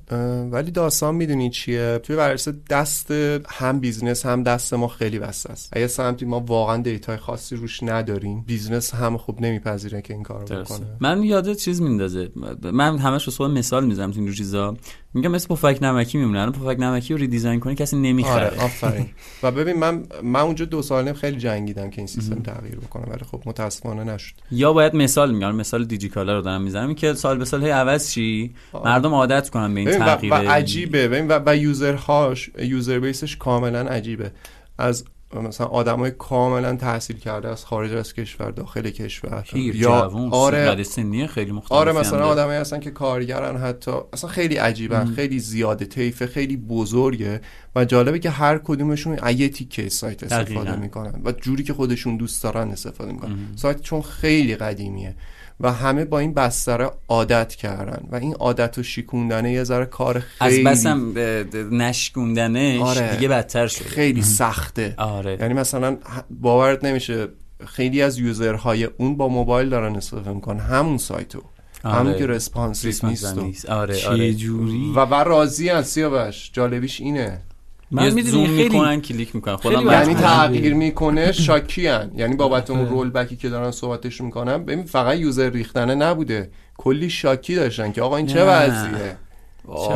ولی 0.51 0.71
داستان 0.71 1.15
می‌دونی 1.15 1.49
چیه؟ 1.49 1.99
توی 2.03 2.15
ورزش 2.15 2.42
سه 2.42 2.53
دست 2.69 3.11
هم 3.47 3.79
business 3.79 4.25
هم 4.25 4.43
دست 4.43 4.73
ما 4.73 4.87
خیلی 4.87 5.19
بسته 5.19 5.51
است. 5.51 5.69
اگه 5.73 5.87
سمتی 5.87 6.25
ما 6.25 6.39
واقعا 6.39 6.77
data 6.77 7.09
ی 7.09 7.17
خاصی 7.17 7.55
روش 7.55 7.83
نداریم 7.83 8.41
business 8.41 8.93
هم 8.93 9.17
خوب 9.17 9.41
نمیپذیره 9.41 10.01
که 10.01 10.13
این 10.13 10.23
کارو. 10.23 10.45
بکنه. 10.45 10.85
من 10.99 11.23
یاد 11.23 11.53
چیز 11.53 11.81
میندازه. 11.81 12.29
من 12.73 12.97
همش 12.97 13.39
رو 13.39 13.47
مثال 13.47 13.85
می‌زنم 13.85 14.11
تو 14.11 14.19
این 14.19 14.33
چیزا. 14.33 14.77
میگم 15.13 15.31
مثل 15.31 15.47
پفک 15.47 15.77
نمکی 15.81 16.17
میمونه. 16.17 16.39
الان 16.39 16.51
پفک 16.51 16.79
نمکی 16.79 17.13
رو 17.13 17.19
redesign 17.19 17.59
کنی 17.59 17.75
کسی 17.75 17.97
نمی‌خره. 17.97 18.45
آره 18.45 18.63
آفرین. 18.63 19.05
و 19.43 19.51
ببین 19.51 19.79
من 19.79 20.03
من 20.23 20.39
اونجا 20.39 20.65
دو 20.65 20.81
سال 20.81 21.03
نیم 21.03 21.13
خیلی 21.13 21.37
جنگیدم 21.37 21.89
که 21.89 21.97
این 21.97 22.07
سیستم 22.07 22.41
تغییر 22.41 22.75
بکنه 22.75 23.03
ولی 23.03 23.25
خب 23.31 23.41
متاسفانه 23.45 24.03
نشد. 24.03 24.33
یا 24.51 24.73
باید 24.73 24.95
مثال 24.95 25.33
میگم 25.33 25.55
مثال 25.55 25.85
دیجیکالا 25.85 26.35
رو 26.35 26.41
دارم 26.41 26.61
می‌زنم. 26.61 26.95
که 26.95 27.13
سال 27.13 27.37
به 27.37 27.45
سال 27.45 27.63
هی 27.63 27.69
عوض 27.69 28.11
چی 28.11 28.53
مردم 28.85 29.13
عادت 29.13 29.49
کنن 29.49 29.73
به 29.73 29.79
این 29.79 29.89
ببین 29.89 30.01
و, 30.01 30.05
تغییر 30.05 30.33
و 30.33 30.35
عجیبه. 30.35 31.07
ببین 31.07 31.27
و, 31.27 31.39
و 31.45 31.57
یوزرهاش 31.57 32.49
یوزر 32.59 32.99
بیسش 32.99 33.37
کاملا 33.37 33.79
عجیبه. 33.79 34.31
از 34.77 35.05
مثلا 35.39 35.67
آدمای 35.67 36.11
کاملا 36.11 36.75
تحصیل 36.75 37.17
کرده 37.17 37.49
از 37.49 37.65
خارج 37.65 37.93
از 37.93 38.13
کشور 38.13 38.51
داخل 38.51 38.89
کشور. 38.89 39.41
پیر 39.41 39.75
یا 39.75 40.09
جوون 40.09 40.29
آره 40.31 40.83
سنی 40.83 41.27
خیلی 41.27 41.51
مختلفی 41.51 41.75
آره 41.75 41.91
مثلا. 41.91 42.25
آدمایی 42.25 42.59
هستن 42.59 42.79
که 42.79 42.91
کارگرن 42.91 43.57
حتی 43.57 43.91
اصلا 44.13 44.29
خیلی 44.29 44.55
عجیبن 44.55 45.05
خیلی 45.05 45.39
زیاده 45.39 45.85
طیف 45.85 46.25
خیلی 46.25 46.57
بزرگه. 46.57 47.41
و 47.75 47.85
جالبه 47.85 48.19
که 48.19 48.29
هر 48.29 48.57
کدومشون 48.57 49.19
یه 49.35 49.49
تیکه 49.49 49.89
سایت 49.89 50.23
استفاده 50.23 50.53
دقیقاً. 50.53 50.75
می‌کنن 50.75 51.21
و 51.25 51.31
جوری 51.31 51.63
که 51.63 51.73
خودشون 51.73 52.17
دوست 52.17 52.43
دارن 52.43 52.71
استفاده 52.71 53.11
می‌کنن. 53.11 53.37
سایت 53.55 53.81
چون 53.81 54.01
خیلی 54.01 54.55
قدیمیه. 54.55 55.15
و 55.61 55.71
همه 55.71 56.05
با 56.05 56.19
این 56.19 56.33
بستره 56.33 56.91
عادت 57.07 57.55
کردن 57.55 58.07
و 58.11 58.15
این 58.15 58.33
عادت 58.33 58.77
و 58.77 58.83
شیکوندنه 58.83 59.51
یه 59.51 59.63
ذره 59.63 59.85
کار 59.85 60.23
از 60.39 60.51
خیلی 60.53 60.63
بسم 60.63 61.13
اه، 61.17 61.43
د- 61.43 61.55
نشکوندنش 61.55 62.81
آره. 62.81 63.15
دیگه 63.15 63.27
بدتر 63.27 63.67
شده. 63.67 63.89
خیلی 63.89 64.21
سخته. 64.21 64.93
آره. 64.97 65.37
یعنی 65.41 65.53
مثلا 65.53 65.97
باورت 66.29 66.85
نمیشه 66.85 67.27
خیلی 67.65 68.01
از 68.01 68.17
یوزرهای 68.19 68.83
اون 68.83 69.17
با 69.17 69.27
موبایل 69.27 69.69
دارن 69.69 69.95
استفاده 69.95 70.33
می‌کنن. 70.33 70.59
همون 70.59 70.97
سایتو. 70.97 71.41
آره. 71.83 71.95
همون 71.95 72.17
که 72.17 72.27
رسپانسیو 72.27 72.93
نیست. 73.03 73.37
و-. 73.37 73.71
آره 73.71 74.07
آره. 74.07 74.35
و 74.95 75.05
بر 75.05 75.23
راضی 75.23 75.69
از 75.69 75.87
سیاوش 75.87 76.49
جالبیش 76.53 77.01
اینه. 77.01 77.41
من 77.91 78.05
می‌دونی 78.05 78.31
زوم 78.31 78.45
خیلی 78.45 78.63
می‌کنن 78.63 79.01
کلیک 79.01 79.35
می‌کنن. 79.35 79.55
خودم 79.55 79.77
خیلی 79.77 79.91
یعنی 79.91 80.13
تغییر 80.13 80.73
می‌کنه 80.73 81.31
شاکیان 81.31 82.11
یعنی 82.15 82.35
بابت 82.35 82.69
اون 82.69 82.79
آره. 82.79 82.89
رول 82.89 83.09
بکی 83.09 83.35
که 83.35 83.49
دارن 83.49 83.71
صحبتش 83.71 84.21
می‌کنن. 84.21 84.63
ببین 84.63 84.83
فقط 84.83 85.17
یوزر 85.17 85.49
ریختنه 85.49 85.95
نبوده. 85.95 86.49
کلی 86.77 87.09
شاکی 87.09 87.55
داشتن 87.55 87.91
که 87.91 88.01
آقا 88.01 88.17
این 88.17 88.27
چه. 88.27 88.43
وضعیه؟ 88.43 89.17
واقعا 89.65 89.95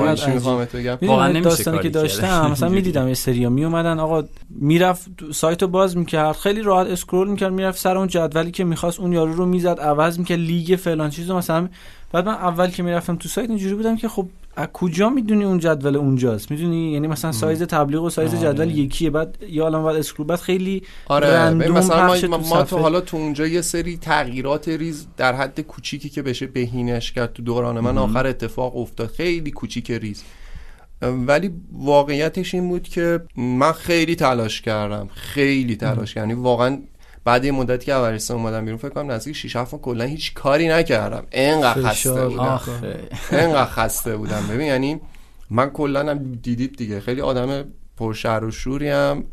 من 1.18 1.30
نمیشه 1.30 1.42
داستانی 1.42 1.80
که 1.80 1.90
داشتم. 1.90 2.52
مثلا. 2.52 2.70
می‌دیدم 2.70 3.08
یه 3.08 3.14
سریا 3.14 3.50
می 3.50 3.66
اومدن 3.66 4.00
آقا 4.00 4.24
می‌رفت 4.50 5.10
سایت 5.34 5.62
رو 5.62 5.68
باز 5.68 5.98
می‌کرد. 5.98 6.36
خیلی 6.36 6.62
راحت 6.62 6.88
اسکرول 6.88 7.28
می‌کرد 7.28 7.54
می‌رفت 7.54 7.80
سر 7.80 7.98
اون 7.98 8.08
جدولی 8.08 8.52
که 8.52 8.64
می‌خواست 8.64 9.00
اون 9.00 9.14
یارو 9.14 9.34
رو 9.34 9.46
می‌زد 9.46 9.80
عوض 9.80 10.20
می‌کرد 10.20 10.40
لیگ 10.40 10.76
فلان 10.76 11.10
چیز 11.10 11.30
رو 11.30 11.38
مثلا 11.38 11.70
بعد 12.12 12.26
من 12.26 12.34
اول 12.34 12.70
که 12.70 12.84
می‌رفتم 12.84 13.16
تو 13.16 13.30
سایت 13.30 13.50
اینجوری 13.50 13.76
بودم 13.76 13.98
که 13.98 14.08
خب 14.08 14.28
از 14.56 14.68
کجا 14.74 15.10
می‌دونی 15.10 15.44
اون 15.44 15.60
جدول 15.60 15.96
اونجاست؟ 15.96 16.52
می‌دونی؟ 16.52 16.92
یعنی 16.92 17.08
مثلا 17.08 17.32
سایز 17.32 17.64
تبلیغ 17.64 18.04
و 18.04 18.10
سایز 18.10 18.34
آره. 18.34 18.54
جدول 18.54 18.78
یکیه 18.78 19.10
بعد 19.10 19.38
یه 19.50 19.64
عالم 19.64 19.84
بعد 19.84 19.96
scroll 19.96 20.28
بعد 20.28 20.40
خیلی 20.40 20.84
آره. 21.08 21.50
مثلا 21.54 22.08
ما, 22.08 22.18
تو 22.18 22.28
ما, 22.28 22.64
تو. 22.64 22.78
حالا 22.78 23.02
تو 23.02 23.18
اونجا 23.18 23.48
یه 23.48 23.62
سری 23.62 23.98
تغییرات 23.98 24.68
ریز 24.68 25.08
در 25.18 25.34
حد 25.34 25.60
کوچیکی 25.60 26.10
که 26.10 26.22
بشه 26.22 26.48
بهینش 26.48 27.12
کرد 27.12 27.34
تو 27.34 27.44
دوران 27.44 27.80
من 27.80 27.98
آخر 27.98 28.28
اتفاق 28.28 28.78
افتاد. 28.78 29.08
خیلی 29.08 29.52
کوچیک 29.52 29.92
ریز. 29.92 30.24
ولی 31.02 31.52
واقعیتش 31.74 32.54
این 32.54 32.70
بود 32.70 32.84
که 32.84 33.20
من 33.36 33.72
خیلی 33.72 34.16
تلاش 34.16 34.62
کردم. 34.62 35.10
خیلی 35.14 35.76
تلاش 35.76 36.14
کردم. 36.14 36.30
یعنی 36.30 36.42
واقعا 36.42 36.78
بعد 37.26 37.46
یه 37.46 37.52
مدتی 37.52 37.86
که 37.86 37.94
اورسته 37.94 38.34
اومدم 38.34 38.66
بیرون 38.66 38.78
فکر 38.78 38.90
کنم 38.90 39.12
نزدیک 39.12 39.36
6 39.36 39.56
7 39.56 39.76
کلا 39.76 40.04
هیچ 40.04 40.34
کاری 40.34 40.68
نکردم. 40.68 41.24
انقدر 41.32 41.82
خسته. 41.82 42.28
بودم. 42.28 42.40
آخه. 42.40 43.00
انقدر 43.32 43.66
خسته 43.66 44.18
بودم. 44.18 44.44
ببین 44.50 44.68
یعنی 44.68 45.02
من 45.50 45.70
کلا 45.70 46.00
هم 46.00 46.34
دیدید 46.44 46.78
دیگه. 46.78 47.00
خیلی 47.00 47.22
آدم 47.22 47.66
پرشر 47.98 48.44
و 48.44 48.52
شوری 48.52 48.90
هم. 48.90 49.24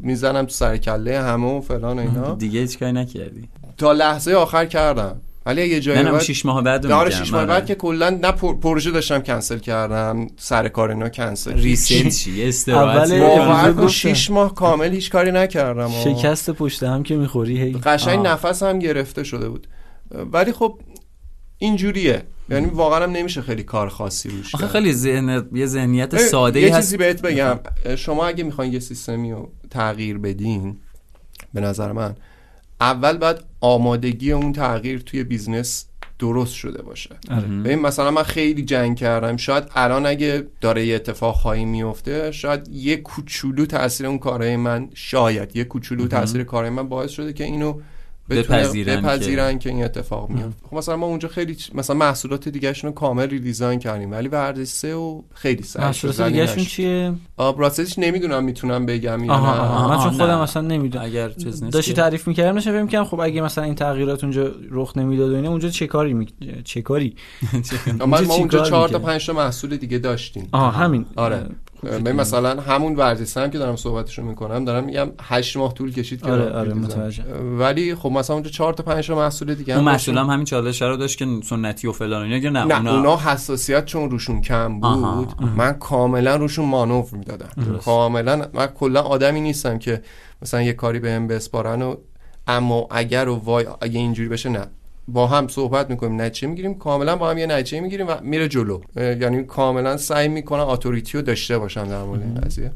می‌زنم 0.00 0.44
تو 0.44 0.50
سر 0.50 0.76
کله 0.76 1.22
همه 1.22 1.46
و 1.46 1.60
فلان 1.60 1.98
و 1.98 2.02
اینا. 2.02 2.34
دیگه 2.34 2.60
هیچ 2.60 2.78
کاری 2.78 2.92
نکردی. 2.92 3.48
تا 3.78 3.92
لحظه 3.92 4.34
آخر 4.34 4.66
کردم. 4.66 5.20
ولی 5.46 5.66
یه 5.68 5.80
جایی 5.80 6.02
بعد 6.02 6.22
شیش 6.22 6.46
ماه 6.46 6.62
بعد 6.62 6.86
آره. 6.86 7.10
شیش 7.10 7.32
ماه 7.32 7.40
آره. 7.40 7.48
بعد 7.48 7.66
که 7.66 7.74
کلا 7.74 8.10
نه 8.10 8.32
پر- 8.32 8.54
پروژه 8.60 8.90
داشتم 8.90 9.18
کنسل 9.20 9.58
کردم 9.58 10.26
سر 10.36 10.68
کار 10.68 10.90
اینا 10.90 11.08
کنسل 11.08 11.52
ریست 11.52 12.08
چی 12.08 12.44
استراحت. 12.44 13.10
واقعا 13.10 13.68
گفتم. 13.72 13.82
تو 13.82 13.88
شیش 13.88 14.30
ماه 14.30 14.54
کامل 14.54 14.92
هیچ 14.92 15.10
کاری 15.10 15.32
نکردم 15.32 15.90
شکست 16.04 16.50
پشت 16.50 16.82
هم 16.82 17.02
که 17.02 17.16
می‌خوری 17.16 17.60
هی 17.60 17.72
قشنگ. 17.72 18.26
نفس 18.26 18.62
هم 18.62 18.78
گرفته 18.78 19.24
شده 19.24 19.48
بود 19.48 19.66
ولی 20.32 20.52
خب 20.52 20.80
اینجوریه 21.58 22.22
یعنی 22.50 22.66
واقعا 22.66 23.02
هم 23.02 23.10
نمیشه 23.10 23.42
خیلی 23.42 23.62
کار 23.62 23.88
خاصی 23.88 24.28
روش 24.28 24.54
آخه. 24.54 24.66
خیلی 24.66 24.92
ذهن 24.92 25.48
یه 25.52 25.66
ذهنیت 25.66 26.16
ساده 26.16 26.58
ای 26.58 26.64
یه 26.66 26.74
هست 26.76 26.86
چیزی 26.86 26.96
بهت 26.96 27.22
بگم 27.22 27.58
شما 27.96 28.26
اگه 28.26 28.44
می‌خواین 28.44 28.72
یه 28.72 28.78
سیستمی 28.80 29.32
رو 29.32 29.52
تغییر 29.70 30.18
بدین 30.18 30.76
به 31.54 31.60
نظر 31.60 31.92
من 31.92 32.14
اول 32.82 33.16
باید 33.16 33.36
آمادگی 33.60 34.32
اون 34.32 34.52
تغییر 34.52 35.00
توی 35.00 35.24
business 35.24 35.86
درست 36.18 36.54
شده 36.54 36.82
باشه. 36.82 37.10
ببین 37.64 37.78
مثلا 37.78 38.10
من 38.10 38.22
خیلی 38.22 38.62
جنگ 38.62 38.96
کردم. 38.96 39.36
شاید 39.36 39.64
الان 39.74 40.06
اگه 40.06 40.46
داره 40.60 40.86
یه 40.86 40.94
اتفاقایی 40.94 41.64
میفته 41.64 42.32
شاید 42.32 42.68
یه 42.68 42.96
کوچولو 42.96 43.66
تاثیر 43.66 44.06
اون 44.06 44.18
کارهای 44.18 44.56
من 44.56 44.88
شاید 44.94 45.56
یه 45.56 45.64
کوچولو 45.64 46.08
تاثیر 46.08 46.44
کارهای 46.44 46.70
من 46.70 46.88
باعث 46.88 47.10
شده 47.10 47.32
که 47.32 47.44
اینو 47.44 47.80
بتونه 48.38 48.58
بپذیرن 48.58 48.96
که- 48.96 49.02
بپذیرن 49.02 49.58
که 49.58 49.70
این 49.70 49.84
اتفاق 49.84 50.30
میاد 50.30 50.52
خب 50.70 50.76
مثلا 50.76 50.96
ما 50.96 51.06
اونجا 51.06 51.28
خیلی 51.28 51.54
چ- 51.54 51.74
مثلا 51.74 51.96
محصولات 51.96 52.48
دیگهشون 52.48 52.88
رو 52.90 52.94
کامل 52.94 53.28
ریدیزاین 53.28 53.78
کردیم 53.78 54.10
ولی 54.12 54.28
ورزش 54.28 54.64
سه 54.68 54.94
و 54.94 55.22
خیلی 55.34 55.62
سخت. 55.62 55.82
محصولات 55.82 56.22
دیگهشون 56.22 56.64
چیه؟ 56.64 57.12
آب 57.36 57.60
راستش 57.60 57.98
نمی‌دونم 57.98 58.44
می‌تونم 58.44 58.86
بگم 58.86 59.24
یا 59.24 59.36
نه. 59.36 59.88
من 59.88 60.02
چون 60.02 60.10
خودم 60.10 60.24
نه. 60.26 60.40
اصلا 60.40 60.62
نمی‌دونم. 60.62 61.04
اگر 61.04 61.28
چیز 61.30 61.62
نیست 61.62 61.74
داشتی 61.74 61.92
تعریف 61.92 62.28
می‌کردم 62.28 62.56
نشه 62.58 62.72
فکر 62.72 62.82
می‌کردم 62.82 63.04
خب 63.04 63.20
اگه 63.20 63.40
مثلا 63.40 63.64
این 63.64 63.74
تغییرات 63.74 64.24
اونجا 64.24 64.52
رخ 64.70 64.96
نمی‌داد 64.96 65.32
و 65.32 65.34
اینا 65.36 65.48
اونجا 65.50 65.68
چه 65.68 65.86
کاری 65.86 66.14
می... 66.14 66.26
چه 66.64 66.82
کاری؟ 66.82 67.16
ما 68.06 68.16
اونجا 68.18 68.58
کار 68.58 68.66
چهار 68.66 68.88
تا 68.88 68.98
می‌کرد؟ 68.98 69.12
پنج 69.12 69.26
تا 69.26 69.32
محصول 69.32 69.76
دیگه 69.76 69.98
داشتیم. 69.98 70.48
آها 70.52 70.70
همین. 70.70 71.06
آره. 71.16 71.46
من 71.82 72.12
مثلا 72.12 72.60
همون 72.60 72.96
ورزش 72.96 73.36
هم 73.36 73.50
که 73.50 73.58
دارم 73.58 73.76
صحبتشو 73.76 74.22
می‌کنم 74.22 74.64
دارم 74.64 74.84
میگم 74.84 75.10
8 75.22 75.56
ماه 75.56 75.74
طول 75.74 75.92
کشید 75.92 76.22
که 76.22 76.30
آره 76.30 76.50
آره 76.50 76.74
متوجه. 76.74 77.24
ولی 77.58 77.94
خب 77.94 78.10
مثلا 78.10 78.34
اونجا 78.34 78.50
4 78.50 78.72
تا 78.72 78.82
5 78.82 79.06
تا 79.06 79.16
محصول 79.16 79.54
دیگه 79.54 79.74
اون 79.74 79.78
هم 79.78 79.92
محصول 79.92 80.14
داشتیم. 80.14 80.30
هم 80.30 80.34
همین 80.34 80.44
چالش 80.44 80.82
رو 80.82 80.96
داشت 80.96 81.18
که 81.18 81.26
سنتی 81.44 81.88
و 81.88 81.92
فلان 81.92 82.22
اینا 82.22 82.36
یا 82.36 82.50
نه, 82.50 82.64
نه 82.64 82.76
اونا, 82.76 82.96
اونا 82.96 83.16
حساسیت 83.16 83.84
چون 83.84 84.10
روشون 84.10 84.40
کم 84.40 84.74
بود 84.74 84.84
آها، 84.84 85.26
من 85.56 85.72
کاملا 85.72 86.36
روشون 86.36 86.68
مانور 86.68 87.06
می‌دادم. 87.12 87.78
کاملا 87.84 88.46
من 88.54 88.66
کلا 88.66 89.00
آدمی 89.00 89.40
نیستم 89.40 89.78
که 89.78 90.02
مثلا 90.42 90.62
یه 90.62 90.72
کاری 90.72 90.98
بهم 90.98 91.26
بسپارن 91.26 91.82
و 91.82 91.96
اما 92.46 92.88
اگر 92.90 93.28
و 93.28 93.36
وای 93.36 93.66
اگه 93.80 93.98
اینجوری 93.98 94.28
بشه 94.28 94.48
نه. 94.48 94.66
با 95.08 95.26
هم 95.26 95.48
صحبت 95.48 95.90
می‌کنیم 95.90 96.20
نتیجه 96.20 96.48
می‌گیریم. 96.48 96.74
کاملا 96.74 97.16
با 97.16 97.30
هم 97.30 97.38
یه 97.38 97.46
نتیجه 97.46 97.80
می‌گیریم 97.80 98.06
و 98.08 98.14
میره 98.22 98.48
جلو. 98.48 98.80
یعنی 98.96 99.44
کاملا 99.44 99.96
سعی 99.96 100.28
می‌کنم 100.28 100.68
اتوریتی 100.68 101.18
رو 101.18 101.22
داشته 101.22 101.58
باشم 101.58 101.84
در 101.84 102.02
مورد 102.02 102.22
این 102.22 102.34
قضیه. 102.34 102.72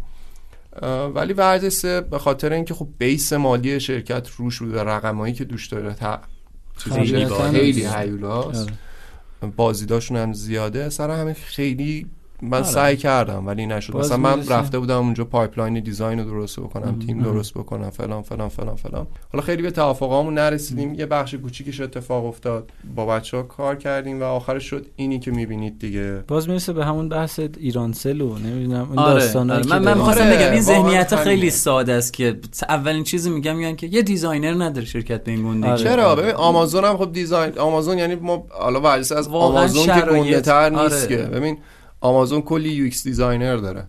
ولی 1.14 1.32
ورزش 1.32 1.68
سه 1.68 2.00
به 2.00 2.18
خاطر 2.18 2.52
اینکه 2.52 2.74
خب 2.74 2.88
base 2.98 3.32
مالی 3.32 3.80
شرکت 3.80 4.28
روش 4.36 4.58
بود 4.58 4.74
و 4.74 4.78
رقمایی 4.78 5.34
که 5.34 5.44
توش 5.44 5.66
داره 5.66 5.94
تا 5.94 6.20
خیلی 6.76 7.86
هیولاست 7.86 8.68
آره. 9.42 9.52
بازدیداشون 9.56 10.16
هم 10.16 10.32
زیاده. 10.32 10.90
سر 10.90 11.10
همین 11.10 11.34
خیلی 11.34 12.06
من 12.42 12.58
آره. 12.58 12.66
سعی 12.66 12.96
کردم 12.96 13.46
ولی 13.46 13.66
نشد 13.66 13.96
مثلا 13.96 14.16
من. 14.16 14.48
رفته 14.48 14.78
بودم 14.78 14.98
اونجا 14.98 15.24
pipeline 15.24 15.80
design 15.80 16.18
رو 16.18 16.24
درست 16.24 16.60
بکنم 16.60 16.98
تیم 17.06 17.22
درست 17.22 17.54
بکنم 17.54 17.90
فلان 17.90 18.22
فلان 18.22 18.48
فلان 18.48 18.76
فلان 18.76 19.06
حالا 19.32 19.44
خیلی 19.44 19.62
به 19.62 19.70
توافقامون 19.70 20.34
نرسیدیم 20.34 20.94
یه 20.94 21.06
بخش 21.06 21.34
کوچیکش 21.34 21.80
اتفاق 21.80 22.24
افتاد 22.24 22.70
با 22.94 23.06
بچه 23.06 23.36
ها 23.36 23.42
کار 23.42 23.76
کردیم 23.76 24.20
و 24.20 24.24
آخرش 24.24 24.64
شد 24.64 24.86
اینی 24.96 25.18
که 25.18 25.30
می‌بینید 25.30 25.78
دیگه 25.78 26.24
باز 26.28 26.48
می‌رسه 26.48 26.72
به 26.72 26.84
همون 26.84 27.08
بحث 27.08 27.40
ایرانسل 27.58 28.20
و 28.20 28.38
نمی‌دونم 28.38 28.90
این 28.90 28.98
آره, 28.98 29.20
داستانایی 29.20 29.60
آره. 29.60 29.70
من, 29.70 29.78
من 29.78 29.84
داره. 29.84 29.96
می‌خواستم 29.98 30.24
آره، 30.24 30.36
بگم 30.36 30.52
این 30.52 30.60
ذهنیت. 30.60 31.16
خیلی 31.16 31.50
ساده 31.50 31.92
است 31.92 32.12
که 32.12 32.36
اولین 32.68 33.04
چیزی 33.04 33.30
میگم 33.30 33.56
میگن 33.56 33.76
که 33.76 33.86
یه 33.86 34.02
designer 34.02 34.64
نداره 34.64 34.86
شرکت 34.86 35.24
به 35.24 35.30
این 35.30 35.42
گندگی 35.42 35.70
آره. 35.70 35.82
چرا 35.82 36.14
ببین 36.14 36.34
آمازون 36.34 36.84
هم 36.84 36.96
خب 36.96 37.12
design 37.12 37.58
آمازون 37.58 37.98
یعنی 37.98 38.14
ما 38.14 38.46
حالا 38.50 38.90
از 38.90 39.28
آمازون 39.28 39.86
که. 39.86 40.00
گنده 40.00 40.40
تر 40.40 40.70
نیست 40.70 41.04
آره. 41.04 41.16
که 41.16 41.22
ببین 41.22 41.58
آمازون 42.00 42.42
کلی 42.42 42.68
UX 42.68 43.04
designer 43.04 43.56
داره. 43.56 43.88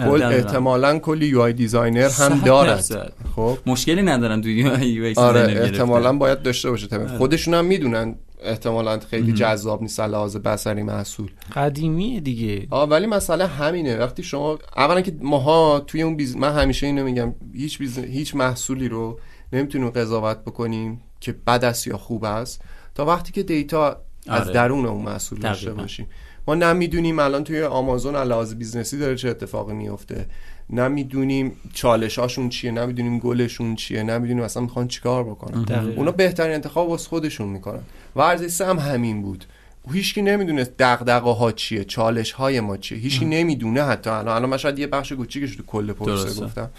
آره، 0.00 0.10
کل. 0.10 0.22
احتمالا 0.22 0.98
کلی 0.98 1.26
UI 1.26 1.40
designer 1.40 2.08
هم 2.08 2.40
دارد. 2.40 3.12
خب. 3.36 3.58
مشکلی 3.66 4.02
ندارن 4.02 4.40
تو 4.42 4.48
UX 4.48 5.18
آره. 5.18 5.40
احتمالا 5.40 6.12
باید 6.12 6.42
داشته 6.42 6.70
باشه. 6.70 6.86
طبعا 6.86 7.18
خودشون 7.18 7.54
هم 7.54 7.64
می‌دونن 7.64 8.14
احتمالا 8.42 8.98
خیلی 8.98 9.32
جذاب 9.32 9.82
نیست 9.82 10.00
از 10.00 10.10
لحاظ 10.10 10.36
بصری 10.36 10.82
محصول. 10.82 11.30
قدیمیه 11.54 12.20
دیگه. 12.20 12.66
آه 12.70 12.88
ولی 12.88 13.06
مسئله 13.06 13.46
همینه. 13.46 13.96
وقتی 13.96 14.22
شما 14.22 14.58
اولا 14.76 15.00
که 15.00 15.12
ماها 15.20 15.80
توی 15.80 16.02
اون 16.02 16.16
biz... 16.16 16.36
من 16.36 16.52
همیشه 16.52 16.86
اینو 16.86 17.04
میگم 17.04 17.34
هیچ 17.54 17.78
biz... 17.78 17.98
هیچ 17.98 18.34
محصولی 18.34 18.88
رو 18.88 19.20
نمی‌تونیم 19.52 19.90
قضاوت 19.90 20.38
بکنیم 20.38 21.00
که 21.20 21.32
بد 21.46 21.64
است 21.64 21.86
یا 21.86 21.96
خوب 21.96 22.24
است. 22.24 22.62
تا 22.94 23.04
وقتی 23.04 23.32
که 23.32 23.42
data 23.42 24.02
از 24.26 24.42
آره. 24.42 24.52
درون 24.52 24.86
اون 24.86 25.04
محصول 25.04 25.38
داشته. 25.38 25.72
باشیم. 25.72 26.06
ما 26.46 26.54
نمی‌دونیم 26.54 27.18
الان 27.18 27.44
توی 27.44 27.62
آمازون 27.62 28.16
از 28.16 28.28
لحاظ 28.28 28.54
business 28.54 28.93
ی 28.93 28.98
داره 28.98 29.16
چه 29.16 29.28
اتفاقی 29.28 29.74
میفته 29.74 30.26
نمی‌دونیم 30.70 31.52
چالشاشون 31.74 32.48
چیه 32.48 32.70
نمی‌دونیم 32.70 33.18
گلشون 33.18 33.76
چیه 33.76 34.02
نمی‌دونیم 34.02 34.44
اصلا 34.44 34.62
می‌خوان 34.62 34.88
چیکار 34.88 35.24
بکنن. 35.24 35.62
دقیقاً. 35.62 35.92
اونا 35.96 36.10
بهترین 36.10 36.54
انتخاب 36.54 36.88
واسه 36.88 37.08
خودشون 37.08 37.48
می‌کنن. 37.48 37.80
ورزش 38.16 38.60
هم 38.60 38.78
همین 38.78 39.22
بود. 39.22 39.44
هیچکی 39.92 40.22
نمی‌دونه 40.22 40.64
دغدغه 40.78 41.30
ها 41.30 41.52
چیه 41.52 41.84
چالش 41.84 42.32
های 42.32 42.60
ما 42.60 42.76
چیه. 42.76 42.98
هیچکی 42.98 43.24
نمی‌دونه 43.24 43.82
حتی 43.82 44.10
الان. 44.10 44.36
الان 44.36 44.50
من 44.50 44.56
شاید 44.56 44.78
یه 44.78 44.86
بخش 44.86 45.12
کوچیکش 45.12 45.56
تو 45.56 45.62
کل 45.62 45.92
پروسه. 45.92 46.44
گفتم. 46.44 46.70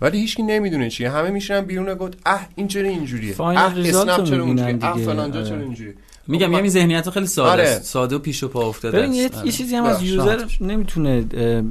ولی 0.00 0.18
هیچکی 0.20 0.42
نمی‌دونه 0.42 0.90
چیه. 0.90 1.10
همه 1.10 1.30
میشینن 1.30 1.60
بیرون 1.60 1.94
گفت 1.94 2.18
اه 2.26 2.48
این 2.56 2.68
چرا 2.68 2.88
اینجوریه؟ 2.88 3.42
اه 3.42 3.78
اسنپ 3.80 4.24
چرا 4.24 4.44
اونجوریه؟ 4.44 4.78
اه 4.84 4.94
دیگه. 4.94 5.06
فلان 5.06 5.32
جا 5.32 5.38
آره. 5.38 5.48
چرا 5.48 5.60
اینجوریه؟ 5.60 5.94
میگم 6.28 6.56
خب 6.56 6.64
یه 6.64 6.70
ذهنیت 6.70 7.10
خیلی 7.10 7.26
ساده 7.26 7.50
آره. 7.50 7.62
است. 7.62 7.84
ساده 7.84 8.16
و 8.16 8.18
پیش 8.18 8.42
و 8.42 8.48
پا 8.48 8.68
افتاده 8.68 8.98
ببین 8.98 9.12
یه, 9.12 9.30
یه 9.44 9.52
چیزی 9.52 9.76
هم 9.76 9.84
از 9.84 10.02
user. 10.02 10.44
نمی‌تونه 10.60 11.24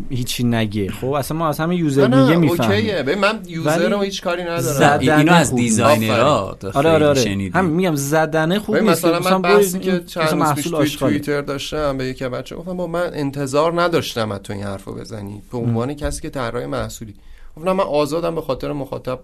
هیچی 0.09 0.43
نگه. 0.43 0.91
خب 0.91 1.11
اصلا 1.11 1.37
ما 1.37 1.47
از 1.47 1.59
همه 1.59 1.75
نه 1.75 1.81
user 1.81 2.07
نه 2.07 2.37
میگه 2.37 2.51
OK 2.51 2.62
ه 2.62 2.67
می‌فهمیم. 2.67 3.05
ببین 3.05 3.17
من 3.19 3.39
user 3.47 3.87
م 3.87 3.97
ولی 3.99 4.05
هیچ 4.05 4.21
کاری 4.21 4.43
ندارم. 4.43 4.99
اینو 5.17 5.33
از. 5.33 5.55
designer 5.55 6.46
ها 6.46 6.57
آره 6.73 6.89
آره 6.89 7.07
آره. 7.07 7.51
همین 7.53 7.75
میگم 7.75 7.95
زدنه 7.95 8.59
خوب 8.59 8.75
ببین 8.75 8.89
نیست. 8.89 9.05
مثلا 9.05 9.19
من 9.19 9.41
بحثی 9.41 9.77
این- 9.77 9.99
که 9.99 10.05
چند 10.05 10.43
روز 10.43 10.81
پیش. 10.81 10.95
توییتر 10.95 11.41
داشتم 11.41 11.97
به 11.97 12.05
یکی 12.05 12.25
از 12.25 12.31
بچه 12.31 12.55
گفتم 12.55 12.77
با 12.77 12.87
من 12.87 13.09
انتظار 13.13 13.81
نداشتم 13.81 14.31
از 14.31 14.39
تو 14.39 14.53
این 14.53 14.63
حرفو 14.63 14.91
بزنی. 14.91 15.41
به 15.51 15.57
عنوان 15.57 15.93
کسی 15.93 16.21
که 16.21 16.29
طراح 16.29 16.65
محصولی. 16.65 17.13
گفتم 17.57 17.71
من 17.71 17.83
آزادم 17.83 18.35
به 18.35 18.41
خاطر 18.41 18.71
مخاطب 18.71 19.19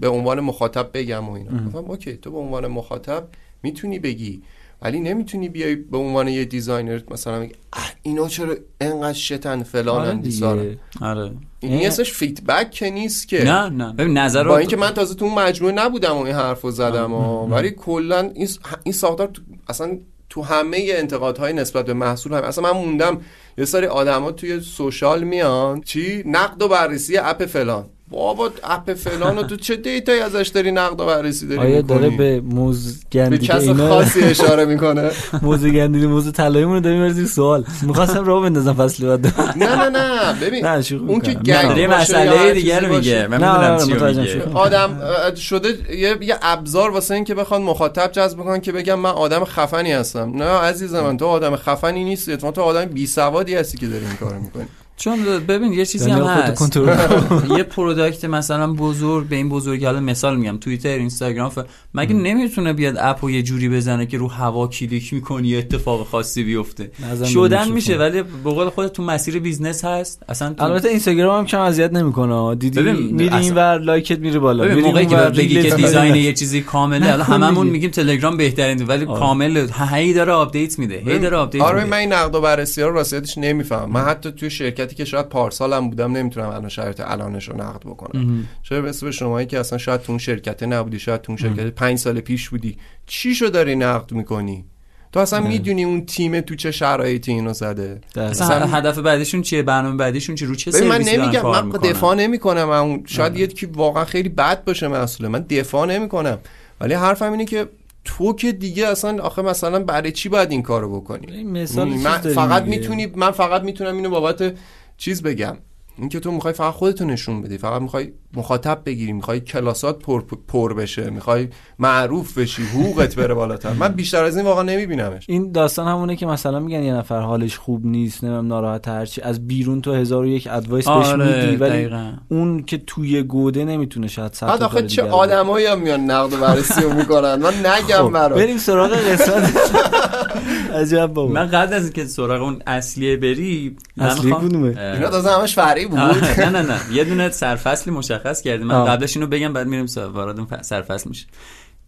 به 0.00 0.08
عنوان 0.08 0.40
مخاطب 0.40 0.90
بگم 0.94 1.28
و 1.28 1.32
اینا. 1.32 1.66
گفتم 1.66 1.78
OK 1.78 2.16
تو 2.16 2.30
به 2.30 2.38
عنوان 2.38 2.66
مخاطب 2.66 3.24
می‌تونی 3.62 3.98
بگی 3.98 4.42
ولی 4.82 5.00
نمی‌تونی 5.00 5.48
بیای 5.48 5.74
به 5.74 5.98
عنوان 5.98 6.28
یه 6.28 6.44
designer 6.44 7.00
مثلا 7.10 7.48
اه 7.72 7.92
اینا 8.02 8.28
چرا 8.28 8.56
انقدر 8.80 9.18
shit 9.18 9.53
ن 9.53 9.62
فلان 9.62 10.06
آره 10.06 10.14
دیگه. 10.14 10.78
آره. 11.00 11.32
این 11.60 11.86
اسمش 11.86 12.12
feedback 12.12 12.70
که 12.70 12.90
نیست 12.90 13.28
که. 13.28 13.44
نه 13.44 13.68
نه. 13.68 13.92
ببین 13.92 14.18
نظر 14.18 14.44
با 14.44 14.58
اینکه 14.58 14.76
من 14.76 14.90
تازه 14.90 15.14
تو 15.14 15.24
اون 15.24 15.34
مجموعه 15.34 15.74
نبودم 15.74 16.16
و 16.16 16.20
این 16.22 16.34
حرفو 16.34 16.70
زدم 16.70 17.12
و 17.12 17.46
ولی 17.46 17.70
کلا 17.70 18.30
این 18.34 18.48
این 18.82 18.92
ساختار 18.92 19.30
اصلا 19.68 19.98
تو 20.28 20.42
همه 20.42 20.86
انتقادهای 20.90 21.52
نسبت 21.52 21.86
به 21.86 21.94
محصول 21.94 22.32
هم 22.32 22.42
اصلا 22.42 22.72
من 22.72 22.80
موندم 22.80 23.20
یه 23.58 23.64
سری 23.64 23.86
آدما 23.86 24.32
توی 24.32 24.60
سوشال 24.60 25.24
میان 25.24 25.80
چی؟ 25.80 26.22
نقد 26.26 26.62
و 26.62 26.68
بررسی 26.68 27.16
اپ 27.16 27.46
فلان. 27.46 27.84
بابا 28.10 28.50
اپ 28.64 28.92
فلان 28.94 29.36
رو 29.36 29.42
تو 29.42 29.56
چه 29.56 29.76
دیتایی 29.76 30.20
ازش 30.20 30.48
داری 30.48 30.72
نقد 30.72 31.00
و 31.00 31.06
بررسی 31.06 31.48
داری 31.48 31.60
آیا 31.60 31.76
می‌کنی؟ 31.76 31.98
داره 31.98 32.16
به 32.16 32.40
موز 32.40 32.98
به 32.98 33.04
گندیده 33.12 33.46
کس 33.46 33.62
اینا 33.62 33.88
خاصی 33.88 34.20
اشاره 34.20 34.64
می‌کنه 34.64 35.10
موز 35.42 35.66
گندیده 35.66 36.06
موز 36.06 36.32
طلاییمون 36.32 36.74
رو 36.74 36.80
داریم 36.80 37.08
زیر 37.08 37.26
سوال 37.26 37.64
می‌خواستم 37.82 38.24
راه 38.24 38.42
بندازم 38.42 38.72
فصل 38.72 39.06
بعد 39.06 39.26
نه 39.56 39.76
نه 39.76 39.88
نه 39.88 40.40
ببین 40.40 40.66
نه 40.66 40.84
اون 41.08 41.20
که. 41.20 41.34
گنگ 41.34 41.80
مسئله 41.90 42.38
هر 42.38 42.52
دیگه 42.52 42.74
چیزی 42.74 42.86
رو 42.86 42.96
میگه 42.96 42.96
باشه. 42.98 43.26
من 43.26 43.38
نه، 43.38 43.84
می‌دونم 43.84 44.02
آره، 44.02 44.14
چی. 44.14 44.20
میگه. 44.20 44.54
آدم 44.54 45.00
شده 45.34 45.68
یه, 45.96 46.16
یه 46.20 46.36
ابزار 46.42 46.90
واسه 46.90 47.14
این 47.14 47.24
که 47.24 47.34
بخوان 47.34 47.62
مخاطب 47.62 48.12
جذب 48.12 48.38
بکنن 48.38 48.60
که 48.60 48.72
بگم 48.72 48.98
من 49.00 49.10
آدم 49.10 49.44
خفنی 49.44 49.92
هستم 49.92 50.32
نه 50.34 50.44
عزیز 50.44 50.94
من 50.94 51.16
تو 51.16 51.26
آدم 51.26 51.56
خفنی 51.56 52.04
نیستی 52.04 52.36
تو 52.36 52.60
آدم 52.62 52.84
بی 52.84 53.06
سوادی 53.06 53.54
هستی 53.54 53.78
که 53.78 53.86
داری 53.86 54.04
این 54.04 54.16
کارو 54.16 54.38
می‌کنی 54.40 54.66
چون 54.96 55.18
ببین 55.48 55.72
یه 55.72 55.86
چیزی 55.86 56.10
هم 56.10 56.22
هست. 56.22 56.76
یه 57.58 57.62
product 57.62 58.24
مثلا 58.24 58.72
بزرگ 58.72 59.28
به 59.28 59.36
این 59.36 59.48
بزرگی 59.48 59.84
حالا 59.84 60.00
مثال 60.00 60.36
میگم 60.36 60.56
توییتر 60.56 60.88
اینستاگرام 60.88 61.50
ف... 61.50 61.58
مگه 61.94 62.14
نمی‌تونه 62.14 62.72
بیاد 62.72 62.96
اپ 62.98 63.24
و 63.24 63.30
یه 63.30 63.42
جوری 63.42 63.68
بزنه 63.68 64.06
که 64.06 64.18
رو 64.18 64.28
هوا 64.28 64.66
کلیک 64.66 65.12
می‌کنی 65.12 65.48
یه 65.48 65.58
اتفاق 65.58 66.06
خاصی 66.06 66.44
بیفته؟ 66.44 66.90
شدن 67.32 67.72
میشه 67.72 67.94
خب. 67.94 68.00
ولی 68.00 68.22
به 68.22 68.50
قول 68.50 68.68
خودت 68.68 68.92
تو 68.92 69.02
مسیر 69.02 69.38
business 69.38 69.84
هست. 69.84 70.22
اصلا 70.28 70.52
تو... 70.52 70.64
البته 70.64 70.88
اینستاگرام 70.88 71.38
هم 71.38 71.46
کم 71.46 71.60
اذیت 71.60 71.92
نمی‌کنه. 71.92 72.54
دیدی 72.54 72.80
میری 72.82 73.34
اینور 73.34 73.78
لایکت 73.78 74.18
میره 74.18 74.38
بالا. 74.38 74.64
ببین 74.64 74.84
موقعی 74.84 75.06
که 75.06 75.16
بگی 75.16 75.62
که 75.62 75.70
design. 75.70 76.14
یه 76.14 76.32
چیزی 76.32 76.60
کامله 76.60 77.10
حالا 77.10 77.22
نکن 77.22 77.32
هممون. 77.32 77.66
میگیم 77.66 77.90
تلگرام 77.90 78.36
بهترین 78.36 78.86
ولی. 78.86 79.06
کامل 79.06 79.66
هی 79.92 80.12
داره 80.12 80.32
update 80.32 80.78
میده 80.78 81.02
هی 81.06 81.18
داره 81.18 81.36
update 81.36 81.62
آره 81.62 81.84
من 81.84 81.96
این 81.96 82.12
نقد 82.12 82.34
و 82.34 82.40
بررسی 82.40 82.82
ها 82.82 82.88
رو 82.88 82.94
راستیتش 82.94 83.38
نمی‌فهمم. 83.38 83.92
من 83.92 84.00
حتی 84.00 84.32
توی 84.32 84.50
شرکتی 84.86 84.96
که 84.96 85.04
شاید 85.04 85.28
پارسالم 85.28 85.90
بودم 85.90 86.12
نمی‌تونم 86.12 86.48
الان 86.48 86.68
شرایط 86.68 87.00
الانش 87.04 87.48
رو 87.48 87.56
نقد 87.56 87.80
بکنم. 87.80 88.48
چه 88.62 88.80
برسه 88.80 89.06
به 89.06 89.12
شمایی 89.12 89.46
که 89.46 89.60
اصلا 89.60 89.78
شاید 89.78 90.02
تو 90.02 90.12
اون 90.12 90.18
شرکت 90.18 90.62
نبودی 90.62 90.98
شاید 90.98 91.22
تو 91.22 91.32
اون 91.32 91.36
شرکت 91.36 91.66
پنج 91.66 91.98
سال 91.98 92.20
پیش 92.20 92.48
بودی 92.48 92.76
چی 93.06 93.34
شو 93.34 93.46
داری 93.46 93.76
نقد 93.76 94.12
می‌کنی؟ 94.12 94.64
تو 95.12 95.20
اصلا 95.20 95.40
می‌دونی 95.40 95.84
اون 95.84 96.06
تیم 96.06 96.40
تو 96.40 96.54
چه 96.54 96.70
شرایطی 96.70 97.32
اینو 97.32 97.52
زده. 97.52 98.00
اصلا 98.16 98.46
مثلا- 98.46 98.66
هدف 98.66 98.98
بعدیشون 98.98 99.42
چیه؟ 99.42 99.62
برنامه 99.62 99.96
بعدیشون 99.96 100.34
چیه؟ 100.34 100.48
رو 100.48 100.54
چه 100.54 100.70
من 100.70 100.78
سرویسی 100.78 101.16
دارن 101.16 101.22
نمیگم 101.22 101.50
من 101.50 101.70
دفاع 101.70 102.14
نمی‌کنم 102.14 102.68
اون 102.68 103.02
شاید 103.06 103.36
یکی 103.36 103.66
واقعا 103.66 104.04
خیلی 104.04 104.28
بد 104.28 104.64
باشه 104.64 104.88
محصوله 104.88 105.28
من 105.28 105.40
دفاع 105.40 105.86
نمی‌کنم. 105.86 106.38
ولی 106.80 106.94
حرفم 106.94 107.32
اینه 107.32 107.44
که 107.44 107.68
تو 108.06 108.32
که 108.32 108.52
دیگه 108.52 108.86
اصلا 108.86 109.22
آخه 109.22 109.42
مثلا 109.42 109.84
برای 109.84 110.12
چی 110.12 110.28
باید 110.28 110.50
این 110.50 110.62
کارو 110.62 111.00
بکنی 111.00 111.44
مثال 111.44 111.88
من 111.88 112.18
فقط. 112.18 112.62
می‌تونی 112.62 113.06
من 113.06 113.30
فقط 113.30 113.62
می‌تونم 113.62 113.96
اینو 113.96 114.10
بابت 114.10 114.54
چیز 114.96 115.22
بگم 115.22 115.56
اینکه 115.98 116.20
تو 116.20 116.32
می‌خوای 116.32 116.54
فقط 116.54 116.74
خودتو 116.74 117.04
نشون 117.04 117.42
بدی 117.42 117.58
فقط 117.58 117.82
می‌خوای 117.82 118.12
مخاطب 118.36 118.82
بگیری 118.86 119.12
می‌خوای 119.12 119.40
کلاسات 119.40 119.98
پر, 119.98 120.22
پر 120.48 120.74
بشه 120.74 121.10
می‌خوای 121.10 121.48
معروف 121.78 122.38
بشی 122.38 122.62
حقوقت 122.62 123.14
بره 123.16 123.34
بالاتر. 123.34 123.72
من 123.72 123.88
بیشتر 123.88 124.24
از 124.24 124.36
این 124.36 124.46
واقعا 124.46 124.62
نمیبینمش. 124.62 125.24
این 125.28 125.52
داستان 125.52 125.88
همونه 125.88 126.16
که 126.16 126.26
مثلا 126.26 126.60
میگن 126.60 126.82
یه 126.82 126.94
نفر 126.94 127.20
حالش 127.20 127.56
خوب 127.58 127.86
نیست 127.86 128.24
نمی‌دونم 128.24 128.46
ناراحت 128.46 128.88
هرچی 128.88 129.20
از 129.20 129.46
بیرون 129.46 129.80
تو 129.80 129.94
هزار 129.94 130.22
و 130.22 130.26
یک 130.26 130.48
ادوایس 130.50 130.88
بهش 130.88 131.06
آره 131.06 131.40
میدی 131.42 131.56
ولی 131.56 131.70
دقیقاً. 131.70 132.12
اون 132.28 132.62
که 132.62 132.78
توی 132.78 133.22
گوده 133.22 133.64
نمی‌تونه 133.64 134.08
شاید 134.08 134.32
صد 134.32 134.46
بعد 134.46 134.62
آخه 134.62 134.82
چه. 134.82 135.02
آدمایی 135.02 135.66
هم 135.66 135.80
میان 135.80 136.00
نقد 136.10 136.32
و 136.32 136.36
بررسی 136.36 136.80
رو 136.82 136.92
می‌کنن. 136.92 137.34
من 137.34 137.54
نگم 137.66 138.06
خب، 138.06 138.10
برات. 138.10 138.38
بریم 138.38 138.58
سراغ 138.58 138.92
قسمت. 138.92 139.52
عجب 140.74 141.06
بابا. 141.06 141.32
من 141.32 141.46
قبل 141.46 141.74
از 141.74 141.82
اینکه 141.84 142.04
سراغ 142.04 142.42
اون 142.42 142.62
اصلیه 142.66 143.16
بری 143.16 143.76
اصلی 143.98 144.32
کدومه؟ 144.32 144.74
اه، 144.78 144.92
اینا 144.92 145.08
تازه 145.08 145.30
همش 145.30 145.54
فرعی 145.54 145.86
بود. 145.86 145.98
آه، 145.98 146.40
نه 146.40 146.50
نه 146.50 146.62
نه. 146.62 146.80
یه 146.92 147.04
دونه 147.04 147.30
سرفصلی 147.30 147.92
مشخص 147.92 148.25
کردیم. 148.32 148.66
من. 148.66 148.84
قبلش 148.84 149.16
اینو 149.16 149.28
بگم 149.28 149.52
بعد 149.52 149.66
میریم 149.66 149.86
وارد 149.96 150.62
سرفصل 150.62 151.08
میشه 151.08 151.26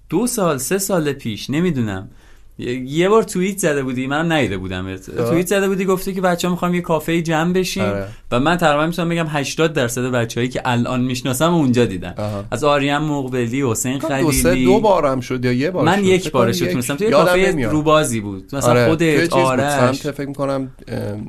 دو 0.08 0.26
سال 0.26 0.58
سه 0.58 0.78
سال 0.78 1.12
پیش 1.12 1.50
نمی‌دونم. 1.50 2.10
یه 2.58 2.74
یه 2.74 3.08
بار 3.08 3.22
توییت 3.22 3.58
زده 3.58 3.82
بودی 3.82 4.06
من 4.06 4.32
ندیده 4.32 4.58
بودم 4.58 4.96
توییت 4.96 5.46
زده 5.46 5.68
بودی 5.68 5.84
گفته 5.84 6.12
که 6.12 6.20
بچه 6.20 6.48
ها 6.48 6.54
می‌خوام 6.54 6.74
یه 6.74 6.80
کافه 6.80 7.22
جمع 7.22 7.52
بشیم 7.52 7.82
آره. 7.82 8.06
و 8.30 8.40
من 8.40 8.56
تقریبا 8.56 8.86
می‌تونم 8.86 9.08
بگم 9.08 9.26
80 9.28 9.72
درصد 9.72 10.02
بچه‌هایی 10.02 10.48
که 10.48 10.62
الان 10.64 11.00
می‌شناسم 11.00 11.54
اونجا 11.54 11.84
دیدن 11.84 12.14
آها. 12.18 12.44
از 12.50 12.64
آریم 12.64 12.98
مقبلی 12.98 13.70
حسین 13.70 13.98
دو 13.98 14.32
سه 14.32 14.42
خلیلی 14.42 14.64
دو 14.64 14.80
بارم 14.80 15.20
شد 15.20 15.44
یا 15.44 15.52
یه 15.52 15.70
بار 15.70 15.84
من 15.84 15.96
شد. 15.96 16.04
یک 16.04 16.32
بارش 16.32 16.58
تونستم. 16.58 16.94
توی 16.96 17.08
یادم 17.08 17.52
کافه. 17.52 17.68
روبازی 17.68 18.20
بود 18.20 18.44
مثلا 18.52 18.70
آره. 18.70 18.88
خودت 18.88 19.30
بود. 19.30 19.40
آرش 19.40 19.72
سمت 19.72 20.10
فکر 20.10 20.28
می‌کنم 20.28 20.70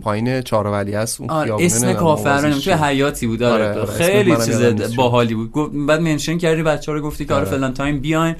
پایین 0.01 0.41
چهارولی 0.41 0.93
هست 0.93 1.21
اون 1.21 1.29
آره 1.29 1.55
اسم 1.59 1.93
کافه 1.93 2.29
رو 2.29 2.59
توی. 2.59 2.73
حیاطی 2.73 3.27
بود 3.27 3.43
آره, 3.43 3.69
آره، 3.69 3.81
آره، 3.81 3.91
خیلی 3.91 4.35
چیز. 4.35 4.95
باحالی 4.95 5.35
بود 5.35 5.85
بعد 5.87 6.01
mention 6.01 6.37
کردی 6.37 6.63
بچه‌ها 6.63 6.97
رو 6.97 7.03
گفتی 7.03 7.25
که 7.25 7.33
آره. 7.33 7.45
فلان 7.45 7.73
time 7.73 7.99
بیاین 7.99 8.35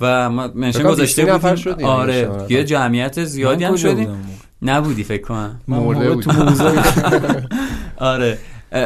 و 0.00 0.30
ما 0.30 0.50
منشن 0.54 0.82
گذاشته 0.82 1.24
20 1.24 1.34
نفر 1.34 1.48
بودیم 1.48 1.72
شدیم 1.74 1.86
آره 1.86 2.30
یه. 2.48 2.64
جمعیت 2.64 3.24
زیادی 3.24 3.64
هم 3.64 3.76
شدیم؟ 3.76 4.08
نبودی 4.62 5.04
فکر 5.04 5.22
کنم 5.22 5.60
مرده 5.68 6.10
بود. 6.12 6.24
تو 6.24 6.32
آره 7.96 8.38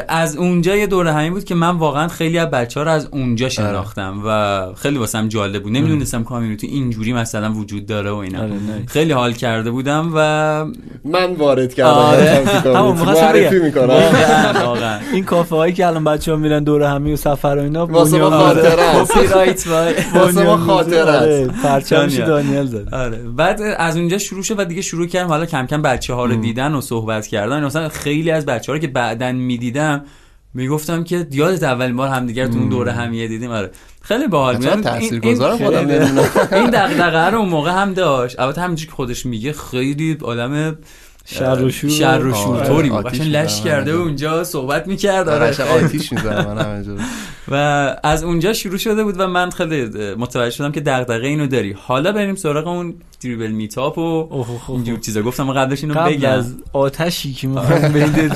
از 0.08 0.36
اونجا 0.36 0.76
یه 0.76 0.86
دوره 0.86 1.12
همین 1.12 1.32
بود 1.32 1.44
که 1.44 1.54
من 1.54 1.76
واقعا 1.76 2.08
خیلی 2.08 2.38
از 2.38 2.50
بچه 2.50 2.80
ها 2.80 2.84
رو 2.84 2.92
از 2.92 3.08
اونجا 3.12 3.46
آره. 3.46 3.54
شناختم 3.54 4.22
و 4.26 4.66
خیلی 4.74 4.98
واسم 4.98 5.28
جالب 5.28 5.62
بود 5.62 5.72
نمی‌دونستم 5.72 6.24
کامیونیتی 6.24 6.66
اینجوری 6.66 7.12
مثلا 7.12 7.52
وجود 7.52 7.86
داره 7.86 8.10
و 8.10 8.16
اینا 8.16 8.42
آره،. 8.42 8.52
خیلی 8.86 9.12
حال 9.12 9.32
کرده 9.32 9.70
بودم 9.70 10.12
و 10.14 10.18
من 11.04 11.34
وارد 11.34 11.74
کردم 11.74 11.90
آره. 11.90 12.44
معرفی. 12.92 13.58
می‌کنم 13.58 15.00
این 15.12 15.24
کافه 15.24 15.56
هایی 15.56 15.72
که 15.72 15.86
الان 15.86 16.04
بچه 16.04 16.30
ها 16.30 16.36
میرن 16.36 16.64
دور 16.64 16.82
همی 16.82 17.12
و 17.12 17.16
سفر 17.16 17.56
و 17.58 17.62
اینا 17.62 17.86
واسه 17.86 18.18
ما 18.18 18.46
است. 18.46 19.66
واسه 20.14 20.44
ما. 20.44 20.72
آره، 20.72 20.98
است. 20.98 21.62
پرچمش 21.62 22.14
دانیال. 22.14 22.26
دانیل 22.26 22.66
زد 22.66 22.94
آره 22.94 23.18
بعد 23.18 23.60
از 23.76 23.96
اونجا 23.96 24.18
شروع 24.18 24.42
شد 24.42 24.58
و 24.58 24.64
دیگه 24.64 24.82
شروع 24.82 25.06
کردم 25.06 25.28
حالا 25.28 25.46
کم 25.46 25.66
کم 25.66 25.82
بچه 25.82 26.14
ها 26.14 26.24
رو 26.24 26.34
دیدن 26.34 26.74
و 26.74 26.80
صحبت 26.80 27.26
کردن 27.26 27.64
مثلا 27.64 27.88
خیلی 27.88 28.30
از 28.30 28.46
بچه 28.46 28.72
ها 28.72 28.76
رو 28.76 28.80
که 28.80 28.88
بعدا 28.88 29.32
می‌دیدم 29.70 30.04
می‌گفتم 30.54 31.04
که 31.04 31.26
یادت 31.30 31.62
اولین 31.62 31.96
بار 31.96 32.08
همدیگر 32.08 32.46
تو 32.46 32.58
اون 32.58 32.68
دوره 32.68 32.92
همیه 32.92 33.28
دیدیم. 33.28 33.50
آره. 33.50 33.70
خیلی 34.02 34.26
باحال. 34.26 34.56
می‌دونم 34.56 34.82
این- 35.00 35.10
خودم 35.64 35.86
این 36.52 36.70
دغدغه 36.70 37.30
رو 37.30 37.38
اون 37.38 37.48
موقع 37.48 37.70
هم 37.70 37.94
داشت. 37.94 38.40
البته 38.40 38.60
همینجوری 38.60 38.86
که 38.90 38.92
خودش 38.96 39.26
میگه 39.26 39.52
خیلی 39.52 40.18
آدم 40.22 40.78
شر 41.24 41.62
و 41.64 41.70
شور 41.70 41.90
شر 41.90 42.04
و 42.24 42.34
آره. 42.34 42.44
شورطوری 42.44 42.90
بود 42.90 43.06
قشنگ 43.06 43.36
لش 43.36 43.60
کرده 43.62 43.96
و. 43.96 44.00
اونجا 44.00 44.44
صحبت 44.44 44.86
می‌کرد 44.86 45.28
آره 45.28 45.46
قشنگ 45.46 45.66
آتیش 45.68 46.12
می‌زنم 46.12 46.54
من 46.54 46.64
همینجا 46.64 47.04
و 47.48 47.54
از 48.02 48.24
اونجا 48.24 48.52
شروع 48.52 48.78
شده 48.78 49.04
بود 49.04 49.14
و 49.20 49.26
من 49.26 49.50
خیلی 49.50 49.84
متوجه 50.14 50.50
شدم 50.56 50.72
که 50.72 50.80
دغدغه 50.80 51.26
اینو 51.26 51.46
داری 51.46 51.76
حالا 51.86 52.12
بریم 52.12 52.34
سراغ 52.34 52.66
اون 52.66 52.94
دریبل 53.24 53.50
میتاپ 53.50 53.98
و. 53.98 54.44
اینجور 54.68 54.98
چیزا 54.98 55.22
گفتم 55.22 55.52
قبلش 55.52 55.82
اینو 55.84 55.94
قبل 55.94 56.14
بگم 56.16 56.30
از 56.30 56.54
آتشی 56.72 57.32
که 57.32 57.48
می‌خوایم 57.48 57.92
برید 57.94 58.32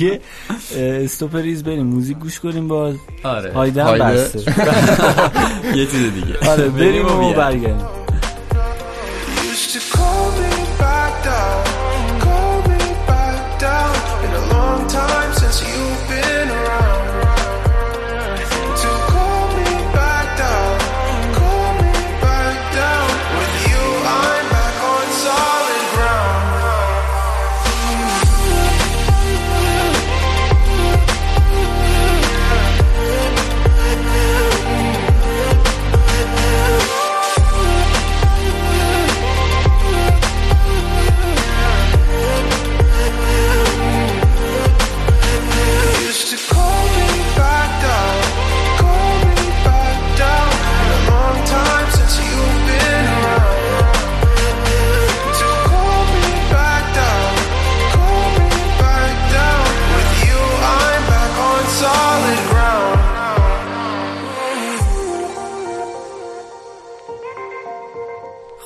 یه 0.00 0.20
اه، 0.76 0.82
استوپ 0.82 1.36
ریز 1.36 1.64
بریم 1.64 1.86
موزیک 1.86 2.18
گوش 2.18 2.40
کنیم 2.40 2.68
باز 2.68 2.94
آره 3.24 3.52
هایدن. 3.52 3.98
بسته 3.98 4.38
یه 5.78 5.86
چیز 5.86 6.12
دیگه 6.14 6.50
آره 6.50 6.68
بریم 6.68 7.06
و. 7.06 7.32
برگردیم 7.34 8.03
time 14.94 15.23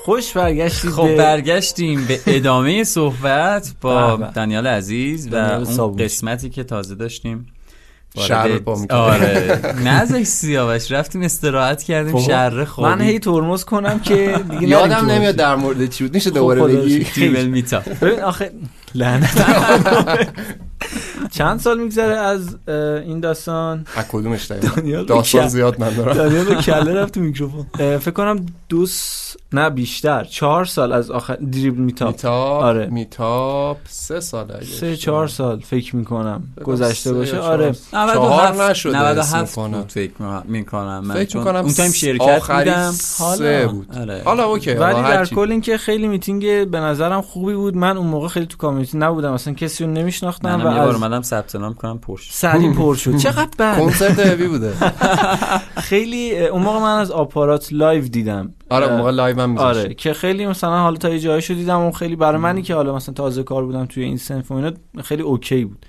خوش 0.08 0.32
برگشتید 0.32 0.90
خب 0.90 1.16
برگشتیم 1.16 2.04
به 2.04 2.20
ادامه 2.26 2.84
صحبت 2.84 3.72
با. 3.80 4.16
دانیال 4.34 4.66
عزیز 4.66 5.28
و 5.32 5.34
اون. 5.80 5.96
قسمتی 5.96 6.50
که 6.50 6.64
تازه 6.64 6.94
داشتیم 6.94 7.46
وارد- 8.16 8.28
شهر 8.28 8.58
پا. 8.58 8.86
آره 8.90 9.60
نزش 9.84 10.22
سیاوش 10.22 10.92
رفتیم 10.92 11.22
استراحت 11.22 11.82
کردیم. 11.82 12.20
شهر 12.20 12.64
خوابی 12.64 12.94
من 12.94 13.08
هی 13.10 13.18
ترمز 13.18 13.64
کنم 13.64 14.00
که 14.00 14.40
دیگه 14.50 14.68
یادم. 14.76 15.10
نمیاد 15.10 15.34
در 15.36 15.56
مورد 15.56 15.86
چی 15.90 16.04
بود 16.04 16.14
میشه 16.14 16.30
خب، 16.30 16.36
دوباره 16.36 16.62
بگی 16.62 17.04
شکر. 17.04 17.12
تریبل 17.14 17.46
میتا 17.46 17.82
ببین 18.00 18.20
آخه 18.20 18.50
لعنت 18.94 19.44
چند 21.30 21.60
سال 21.60 21.80
میگذره 21.80 22.16
از 22.16 22.56
این 23.04 23.20
داستان 23.20 23.86
از 23.96 24.04
کدومش 24.08 24.50
دقیقاً؟ 24.50 25.02
داستان. 25.02 25.48
زیاد 25.48 25.80
من 25.80 25.94
دارم 25.94 26.12
دانیال 26.14 26.44
به 26.44 26.54
کله 26.54 26.94
رفت 26.94 27.14
تو 27.14 27.20
میکروفون 27.20 27.66
فکر 27.98 28.10
کنم 28.10 28.46
دو 28.68 28.86
س- 28.86 29.36
نه 29.52 29.70
بیشتر 29.70 30.24
چهار 30.24 30.64
سال 30.64 30.92
از 30.92 31.10
آخر 31.10 31.34
Dribbble 31.36 31.78
meetup 31.80 32.08
meetup 32.08 32.62
آره. 32.62 32.86
meetup 32.86 33.76
سه 33.88 34.20
ساله 34.20 34.54
اگه 34.56 34.64
سه 34.64 34.96
چهار 34.96 35.28
سال 35.28 35.60
فکر 35.60 35.96
می‌کنم 35.96 36.42
گذشته 36.64 37.12
باشه 37.12 37.38
آره 37.38 37.72
چهار. 37.92 38.70
نشده 38.70 38.98
97 39.02 39.34
اسم 39.34 39.54
کنم. 39.62 39.80
بود 39.80 39.92
فکر 39.92 40.12
می‌کنم 40.44 41.00
من 41.04 41.14
فکر 41.14 41.36
می‌کنم 41.38 41.60
اون 41.64 41.72
time 41.74 41.92
شرکت 41.92 42.22
آخری 42.28 42.70
بودم 42.70 42.90
سه 42.90 43.66
بود 43.66 43.98
آره. 44.00 44.22
حالا 44.24 44.44
OK 44.44 44.70
ولی 44.74 45.02
در. 45.02 45.24
کل 45.26 45.50
اینکه 45.50 45.78
خیلی 45.78 46.08
میتینگ 46.08 46.68
به 46.70 46.80
نظرم 46.80 47.22
خوبی 47.22 47.54
بود 47.54 47.76
من 47.76 47.96
اون 47.96 48.06
موقع 48.06 48.28
خیلی 48.28 48.46
تو 48.46 48.56
community 48.56 48.98
نبودم 48.98 49.32
اصلا 49.32 49.54
کسی 49.54 49.84
رو 49.84 49.90
نمیشناختم 49.90 50.60
و 50.64 50.68
اومدم 51.08 51.22
ثبت 51.22 51.56
نام 51.56 51.74
کنم 51.74 51.98
پرش 51.98 52.28
سریع 52.32 52.72
پر 52.78 52.94
شد. 52.94 53.16
چقدر 53.16 53.48
بد؟ 53.58 53.78
کنسرت 53.78 54.18
هوی 54.18 54.48
بوده. 54.48 54.72
خیلی 55.90 56.38
اون 56.46 56.62
موقع 56.62 56.78
من 56.78 56.98
از 56.98 57.10
آپارات 57.10 57.68
live 57.72 58.08
دیدم. 58.08 58.54
آره 58.70 58.86
اون 58.86 58.96
موقع 58.96 59.10
live 59.10 59.40
هم 59.40 59.50
میذاشت 59.50 59.78
آره 59.78 59.94
که 59.94 60.12
خیلی 60.12 60.46
مثلا 60.46 60.78
حالا 60.78 60.96
تا 60.96 61.08
یه 61.08 61.18
جایشو 61.18 61.54
دیدم 61.54 61.78
اون 61.78 61.92
خیلی 61.92 62.16
برای 62.16 62.40
منی 62.40 62.62
که 62.62 62.74
حالا 62.74 62.94
مثلا 62.96 63.14
تازه 63.14 63.42
کار 63.42 63.64
بودم 63.64 63.86
توی 63.86 64.04
این 64.04 64.16
صنف 64.16 64.50
و 64.50 64.54
اینا 64.54 64.72
خیلی 65.04 65.22
okay 65.22 65.64
بود. 65.64 65.86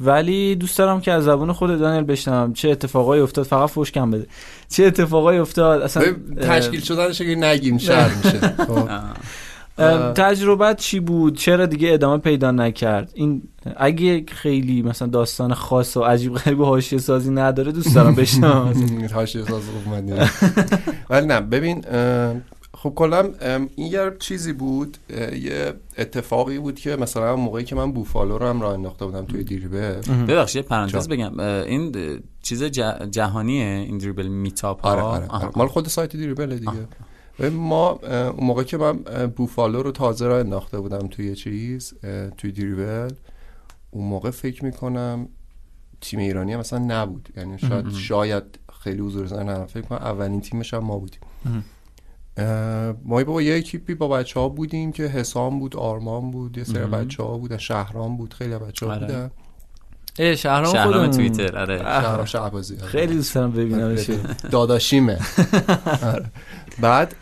ولی 0.00 0.54
دوست 0.56 0.78
دارم 0.78 1.00
که 1.00 1.12
از 1.12 1.24
زبون 1.24 1.52
خود 1.52 1.78
دانیل 1.78 2.04
بشنوم. 2.04 2.52
چه 2.52 2.70
اتفاقایی 2.70 3.22
افتاد؟ 3.22 3.44
فقط 3.44 3.70
فوش 3.70 3.92
کم 3.92 4.10
بده. 4.10 4.26
چه 4.68 4.84
اتفاقایی 4.84 5.38
افتاد؟ 5.38 5.82
اصلا 5.82 6.04
تشکیل 6.40 6.80
شدنش 6.80 7.20
اگه 7.20 7.34
نگیم 7.34 7.78
شر 7.78 8.10
میشه. 8.14 8.38
خب. 8.68 8.88
تجربت 10.14 10.76
چی 10.76 11.00
بود؟ 11.00 11.36
چرا 11.36 11.66
دیگه 11.66 11.92
ادامه 11.92 12.18
پیدا 12.18 12.50
نکرد؟ 12.50 13.10
این 13.14 13.42
اگه 13.76 14.24
خیلی 14.28 14.82
مثلا 14.82 15.08
داستان 15.08 15.54
خاص 15.54 15.96
و 15.96 16.00
عجیب 16.00 16.34
غریب 16.34 16.60
و 16.60 16.64
حاشیه 16.64 16.98
سازی 16.98 17.30
نداره 17.30 17.72
دوست 17.72 17.94
دارم 17.94 18.14
بشنوم 18.20 18.72
حاشیه 19.14 19.44
ساز 19.44 19.62
خوب. 19.64 20.18
ولی 21.10 21.26
نه 21.26 21.40
ببین 21.40 21.84
خب 22.74 22.92
کلا 22.96 23.30
این 23.76 23.92
یه 23.92 24.12
چیزی 24.20 24.52
بود 24.52 24.96
یه 25.42 25.74
اتفاقی 25.98 26.58
بود 26.58 26.80
که 26.80 26.96
مثلا 26.96 27.36
موقعی 27.36 27.64
که 27.64 27.74
من 27.74 27.92
بوفالو 27.92 28.38
رو 28.38 28.46
هم 28.46 28.60
راه 28.60 28.74
انداخته 28.74 29.06
بودم 29.06 29.24
توی 29.24 29.44
دیریبه 29.44 30.00
ببخشید 30.28 30.64
پرانتز. 30.64 31.08
بگم. 31.08 31.40
این 31.40 31.92
چیز 32.42 32.62
جهانیه 33.10 33.64
این 33.64 33.98
دریبل 33.98 34.26
میتاپ 34.26 34.80
ها؟ 34.80 34.90
آره 34.90 35.02
آره. 35.02 35.26
آره. 35.28 35.50
مال 35.56 35.68
خود 35.68 35.88
سایت 35.88 36.16
دیریبل 36.16 36.56
دیگه. 36.56 36.72
ما 37.38 37.90
اه، 37.90 38.26
اون 38.26 38.46
موقع 38.46 38.62
که 38.62 38.76
من 38.76 38.96
بوفالو 39.26 39.82
رو 39.82 39.92
تازه 39.92 40.26
راه 40.26 40.40
انداخته 40.40 40.80
بودم 40.80 41.06
توی 41.08 41.34
چیز 41.34 41.94
توی 42.38 42.52
دیریبل 42.52 43.10
اون 43.90 44.04
موقع 44.04 44.30
فکر 44.30 44.64
می‌کنم 44.64 45.28
تیم 46.00 46.20
ایرانی 46.20 46.52
هم 46.52 46.60
مثلا 46.60 46.78
نبود. 46.78 47.28
یعنی 47.36 47.58
شاید 47.58 47.90
شاید 47.90 48.44
خیلی 48.80 49.00
حضور 49.00 49.26
زن 49.26 49.64
فکر 49.64 49.80
کنم 49.80 49.98
اولین 49.98 50.40
تیمش 50.40 50.74
هم 50.74 50.84
ما 50.84 50.98
بودیم. 50.98 51.20
ما 53.04 53.24
با 53.24 53.42
یه 53.42 53.56
اکیپی 53.56 53.94
با 53.94 54.08
بچه 54.08 54.40
ها 54.40 54.48
بودیم 54.48 54.92
که 54.92 55.02
حسام 55.02 55.58
بود 55.60 55.76
آرمان 55.76 56.30
بود 56.30 56.58
یه 56.58 56.64
سری 56.64 56.84
بچه 56.84 57.22
ها 57.22 57.38
بودن 57.38 57.56
شهرام 57.56 58.16
بود 58.16 58.34
خیلی 58.34 58.58
بچه 58.58 58.86
ها 58.86 58.92
آره. 58.92 59.06
بودن. 59.06 59.30
شهرام 60.16 60.72
شهرام 60.72 60.92
خودمون. 60.92 61.10
توییتر 61.10 61.58
آره. 61.58 61.78
شهرام 61.78 62.24
شعبازی 62.24 62.76
آره. 62.76 62.86
خیلی 62.86 63.14
دوست 63.14 63.34
دارم 63.34 63.50
ببینمش 63.50 64.10
داداشیمه. 64.50 65.18
آره. 66.14 66.24
بعد 66.80 67.14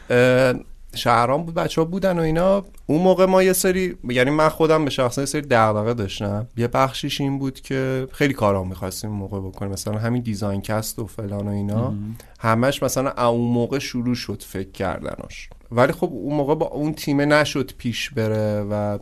شهرام 0.95 1.45
بود 1.45 1.55
بچه 1.55 1.81
ها 1.81 1.85
بودن 1.85 2.19
و 2.19 2.23
اینا. 2.23 2.65
اون 2.87 3.03
موقع 3.03 3.27
ما 3.27 3.43
یه 3.43 3.53
سری 3.53 3.97
یعنی 4.09 4.31
من 4.31 4.49
خودم 4.49 4.85
به 4.85 4.91
شخصه 4.91 5.23
یه 5.23 5.27
سری 5.27 5.41
دغدغه 5.41 5.95
داشتم. 5.95 6.47
یه 6.57 6.69
بخشیش 6.69 7.21
این 7.21 7.39
بود 7.39 7.61
که 7.61 8.09
خیلی 8.13 8.35
کارا 8.35 8.65
می‌خواستیم 8.65 9.11
اون 9.11 9.19
موقع 9.19 9.41
بکنیم. 9.41 9.73
مثلا 9.73 9.99
همین 9.99 10.23
DesignCast 10.23 10.99
و 10.99 11.07
فلان 11.07 11.49
و 11.49 11.51
اینا. 11.51 11.95
همش 12.41 12.83
مثلا 12.83 13.29
اون 13.29 13.53
موقع 13.53 13.79
شروع 13.79 14.15
شد 14.15 14.43
فکر 14.47 14.71
کردنش. 14.71 15.49
ولی 15.71 15.93
خب 15.93 16.11
اون 16.13 16.37
موقع 16.37 16.55
با 16.55 16.67
اون 16.67 16.95
تیمه 16.95 17.25
نشد 17.25 17.73
پیش 17.79 18.11
بره 18.11 18.67
و 18.71 18.99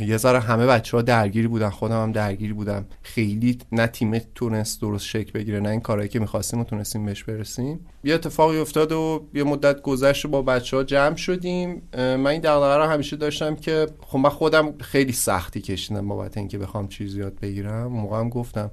یه 0.00 0.16
ذره 0.16 0.40
همه 0.40 0.66
بچه 0.66 0.96
ها 0.96 1.02
درگیری 1.02 1.48
بودن 1.48 1.70
خودم 1.70 2.02
هم 2.02 2.12
درگیر 2.12 2.54
بودم. 2.54 2.86
خیلی 3.02 3.58
نه 3.72 3.86
تیمه 3.86 4.22
تونست 4.34 4.80
درست 4.80 5.06
شکل 5.06 5.32
بگیره 5.32 5.60
نه 5.60 5.68
این 5.68 5.80
کارهایی 5.80 6.08
که 6.08 6.18
می‌خواستیم 6.18 6.60
و 6.60 6.64
تونستیم 6.64 7.06
بهش 7.06 7.24
برسیم. 7.24 7.86
یه 8.04 8.14
اتفاقی 8.14 8.58
افتاد 8.58 8.92
و 8.92 9.28
یه 9.34 9.44
مدت 9.44 9.82
گذشت 9.82 10.24
و 10.24 10.28
با 10.28 10.42
بچه 10.42 10.76
ها 10.76 10.84
جمع 10.84 11.16
شدیم. 11.16 11.82
من 11.96 12.26
این 12.26 12.40
دغدغه 12.40 12.76
رو 12.76 12.84
همیشه 12.84 13.16
داشتم 13.16 13.56
که 13.56 13.86
خب 14.00 14.18
من 14.18 14.30
خودم 14.30 14.78
خیلی 14.78 15.12
سختی 15.12 15.60
کشیدم 15.60 16.08
بابت 16.08 16.38
اینکه 16.38 16.58
بخوام 16.58 16.88
چیزی 16.88 17.20
یاد 17.20 17.40
بگیرم. 17.40 17.86
موقع 17.86 18.18
هم 18.18 18.28
گفتم 18.28 18.70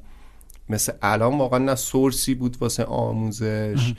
مثل 0.70 0.94
الان 1.02 1.38
واقعا 1.38 1.60
نه 1.60 1.76
source 1.76 2.27
ی 2.27 2.36
بود 2.36 2.58
واسه 2.62 2.84
آموزش 2.84 3.94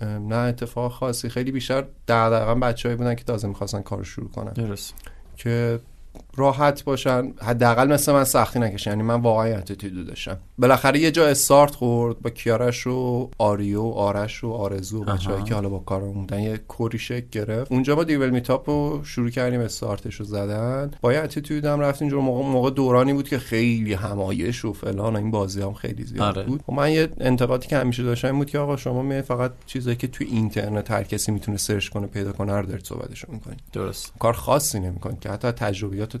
نه 0.00 0.36
اتفاق 0.36 0.92
خاصی. 0.92 1.28
خیلی 1.28 1.52
بیشتر 1.52 1.84
دقیقا 2.08 2.54
بچه‌ای 2.54 2.96
بودن 2.96 3.14
که 3.14 3.24
تازه 3.24 3.48
می‌خواستن 3.48 3.82
کار 3.82 4.04
شروع 4.04 4.30
کنن. 4.30 4.52
درست. 4.52 4.94
که 5.36 5.80
راحت 6.36 6.84
باشن. 6.84 7.32
حداقل 7.42 7.92
مثل 7.92 8.12
من 8.12 8.24
سختی 8.24 8.58
نکشن. 8.58 8.90
یعنی 8.90 9.02
من 9.02 9.20
واقعا 9.20 9.58
attitude 9.58 9.99
و 9.99 10.04
داشتم. 10.04 10.38
بالاخره 10.58 11.00
یه 11.00 11.10
جا 11.10 11.26
استارت 11.26 11.74
خورد 11.74 12.20
با 12.20 12.30
کیارش 12.30 12.86
و 12.86 13.30
آریو 13.38 13.82
و 13.82 13.92
آرش 13.92 14.44
و 14.44 14.50
آرزو 14.50 15.04
بچه‌ای 15.04 15.42
که 15.42 15.54
حالا 15.54 15.68
با 15.68 15.78
کارم 15.78 16.12
بودن 16.12 16.40
یه 16.40 16.56
core 16.56 16.90
ی 16.90 16.98
شکل 16.98 17.26
گرفت. 17.30 17.72
اونجا 17.72 17.96
با 17.96 18.04
Dribbble 18.04 18.30
Meetup 18.30 18.70
رو 18.70 19.00
شروع 19.04 19.30
کردیم 19.30 19.60
استارتش 19.60 20.14
رو 20.14 20.24
زدن. 20.24 20.90
با 21.00 21.12
یه 21.12 21.20
attitude 21.20 21.64
هم 21.64 21.80
رفتیم 21.80 22.14
موقع, 22.14 22.48
موقع 22.48 22.70
دورانی 22.70 23.12
بود 23.12 23.28
که 23.28 23.38
خیلی 23.38 23.94
همایش 23.94 24.64
و 24.64 24.72
فلان 24.72 25.14
و 25.14 25.18
این 25.18 25.30
بازی 25.30 25.62
هم 25.62 25.74
خیلی 25.74 26.04
زیاد 26.04 26.38
آره. 26.38 26.42
بود. 26.42 26.62
و 26.68 26.72
من 26.72 26.90
یه 26.90 27.08
انتقادی 27.20 27.68
که 27.68 27.76
همیشه 27.76 28.02
داشتم 28.02 28.28
این 28.28 28.38
بود 28.38 28.50
که 28.50 28.58
آقا 28.58 28.76
شما 28.76 29.02
می 29.02 29.22
فقط 29.22 29.52
چیزایی 29.66 29.96
که 29.96 30.06
توی 30.06 30.26
اینترنت 30.26 30.90
هر 30.90 31.02
کسی 31.02 31.32
می‌تونه 31.32 31.58
سرچ 31.58 31.88
کنه 31.88 32.06
پیدا 32.06 32.32
کنه 32.32 32.52
رو 32.52 32.66
دارید 32.66 32.84
صحبتشو 32.84 33.32
می‌کنید. 33.32 33.60
درست. 33.72 34.12
کار 34.18 34.32
خاصی 34.32 34.80
نمی‌کنید 34.80 35.20
که 35.20 35.28
حتی 35.28 35.48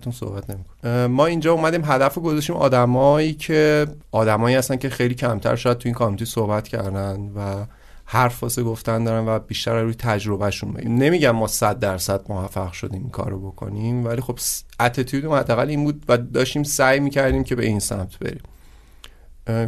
تجربیاتتون 0.06 0.12
صحبت 0.12 0.50
نمی‌کنه 0.50 1.06
ما 1.06 1.26
اینجا 1.26 1.52
اومدیم 1.52 1.84
هدف 1.84 2.14
رو 2.14 2.22
گذاشتیم 2.22 2.56
آدمایی 2.56 3.34
که 3.34 3.86
آدمایی 4.12 4.56
هستن 4.56 4.76
که 4.76 4.88
خیلی 4.88 5.14
کمتر 5.14 5.56
شاید 5.56 5.78
تو 5.78 5.88
این 5.88 5.94
کامیونیتی 5.94 6.24
صحبت 6.24 6.68
کردن 6.68 7.32
و 7.36 7.64
حرف 8.04 8.42
واسه 8.42 8.62
گفتن 8.62 9.04
دارن 9.04 9.28
و 9.28 9.38
بیشتر 9.38 9.82
روی 9.82 9.94
تجربهشون 9.94 10.72
بگیم 10.72 10.96
نمیگم 10.96 11.30
ما 11.30 11.46
صد 11.46 11.78
درصد 11.78 12.20
موفق 12.28 12.72
شدیم 12.72 13.00
این 13.00 13.10
کارو 13.10 13.50
بکنیم 13.50 14.06
ولی 14.06 14.20
خب 14.20 14.38
اتیتودم 14.80 15.32
حداقل 15.32 15.68
این 15.68 15.84
بود 15.84 16.04
و 16.08 16.18
داشتیم 16.18 16.62
سعی 16.62 17.00
می‌کردیم 17.00 17.44
که 17.44 17.56
به 17.56 17.66
این 17.66 17.80
سمت 17.80 18.18
بریم. 18.18 18.42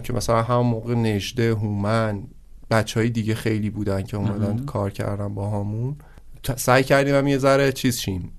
که 0.01 0.13
مثلا 0.13 0.43
همون 0.43 0.67
موقع 0.67 0.95
نجده 0.95 1.55
هومن 1.55 2.23
بچه 2.71 3.01
های 3.01 3.11
دیگه 3.11 3.35
خیلی 3.35 3.71
بودن 3.71 4.03
که 4.03 4.17
اومدن 4.17 4.65
کار 4.65 4.91
کردن 4.91 5.35
با 5.35 5.51
همون 5.51 5.97
سعی 6.57 6.85
کردیم 6.85 7.15
هم 7.15 7.27
یه 7.27 7.39
ذره 7.39 7.73
چیز 7.73 7.99
شیم. 7.99 8.33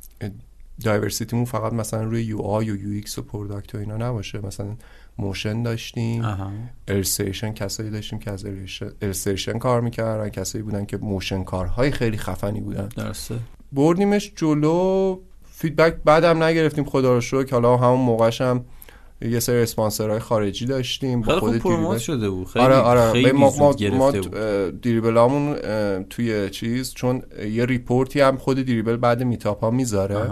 diversity 0.84 1.30
مون 1.30 1.46
فقط 1.46 1.74
مثلا 1.74 2.04
روی 2.04 2.24
UI 2.24 2.72
و 2.72 2.76
UX 2.76 3.18
و 3.18 3.22
product 3.22 3.76
و 3.76 3.78
اینا 3.78 3.98
نباشه. 3.98 4.46
مثلا 4.46 4.76
motion 5.18 5.64
داشتیم 5.64 6.26
illustration 6.88 7.54
کسایی 7.54 7.90
داشتیم 7.90 8.20
که 8.20 8.32
از 8.32 8.46
illustration 9.02 9.58
کار 9.58 9.82
می‌کردن 9.82 10.30
کسایی 10.30 10.64
بودن 10.64 10.86
که 10.86 10.98
motion 10.98 11.44
کارهای 11.44 11.92
خیلی 11.92 12.18
خفنی 12.18 12.62
بودن. 12.62 12.88
درسته. 12.88 13.36
بردیمش 13.72 14.34
جلو 14.36 15.20
feedback 15.52 15.96
بدم 16.06 16.44
نگرفتیم 16.44 16.86
خدا 16.86 17.14
رو 17.14 17.22
شکر. 17.22 17.52
حالا 17.52 17.78
همون 17.78 18.00
موقعش 18.00 18.42
هم 18.42 18.66
یه 19.22 19.40
سری 19.40 19.62
اسپانسرهای 19.62 20.20
خارجی 20.20 20.66
داشتیم 20.66 21.22
با 21.22 21.28
خیلی 21.28 21.40
خود 21.40 21.58
promote 21.58 21.82
Dribbble. 21.88 21.98
شده 21.98 22.30
بود 22.30 22.48
خیلی 22.48 22.66
آره 22.66 22.76
آره 22.76 23.12
خیلی 23.12 23.32
ما 23.32 23.54
ما, 23.60 23.76
ما 23.94 24.12
Dribbble 24.82 25.36
امون 25.36 25.56
توی 26.10 26.50
چیز 26.50 26.94
چون 26.94 27.22
یه 27.52 27.66
report 27.66 28.14
ی 28.14 28.22
هم 28.22 28.38
خود 28.38 28.62
Dribbble 28.62 28.96
بعد 28.96 29.24
meetup 29.24 29.64
ها 29.64 29.72
می‌ذاره. 29.72 30.30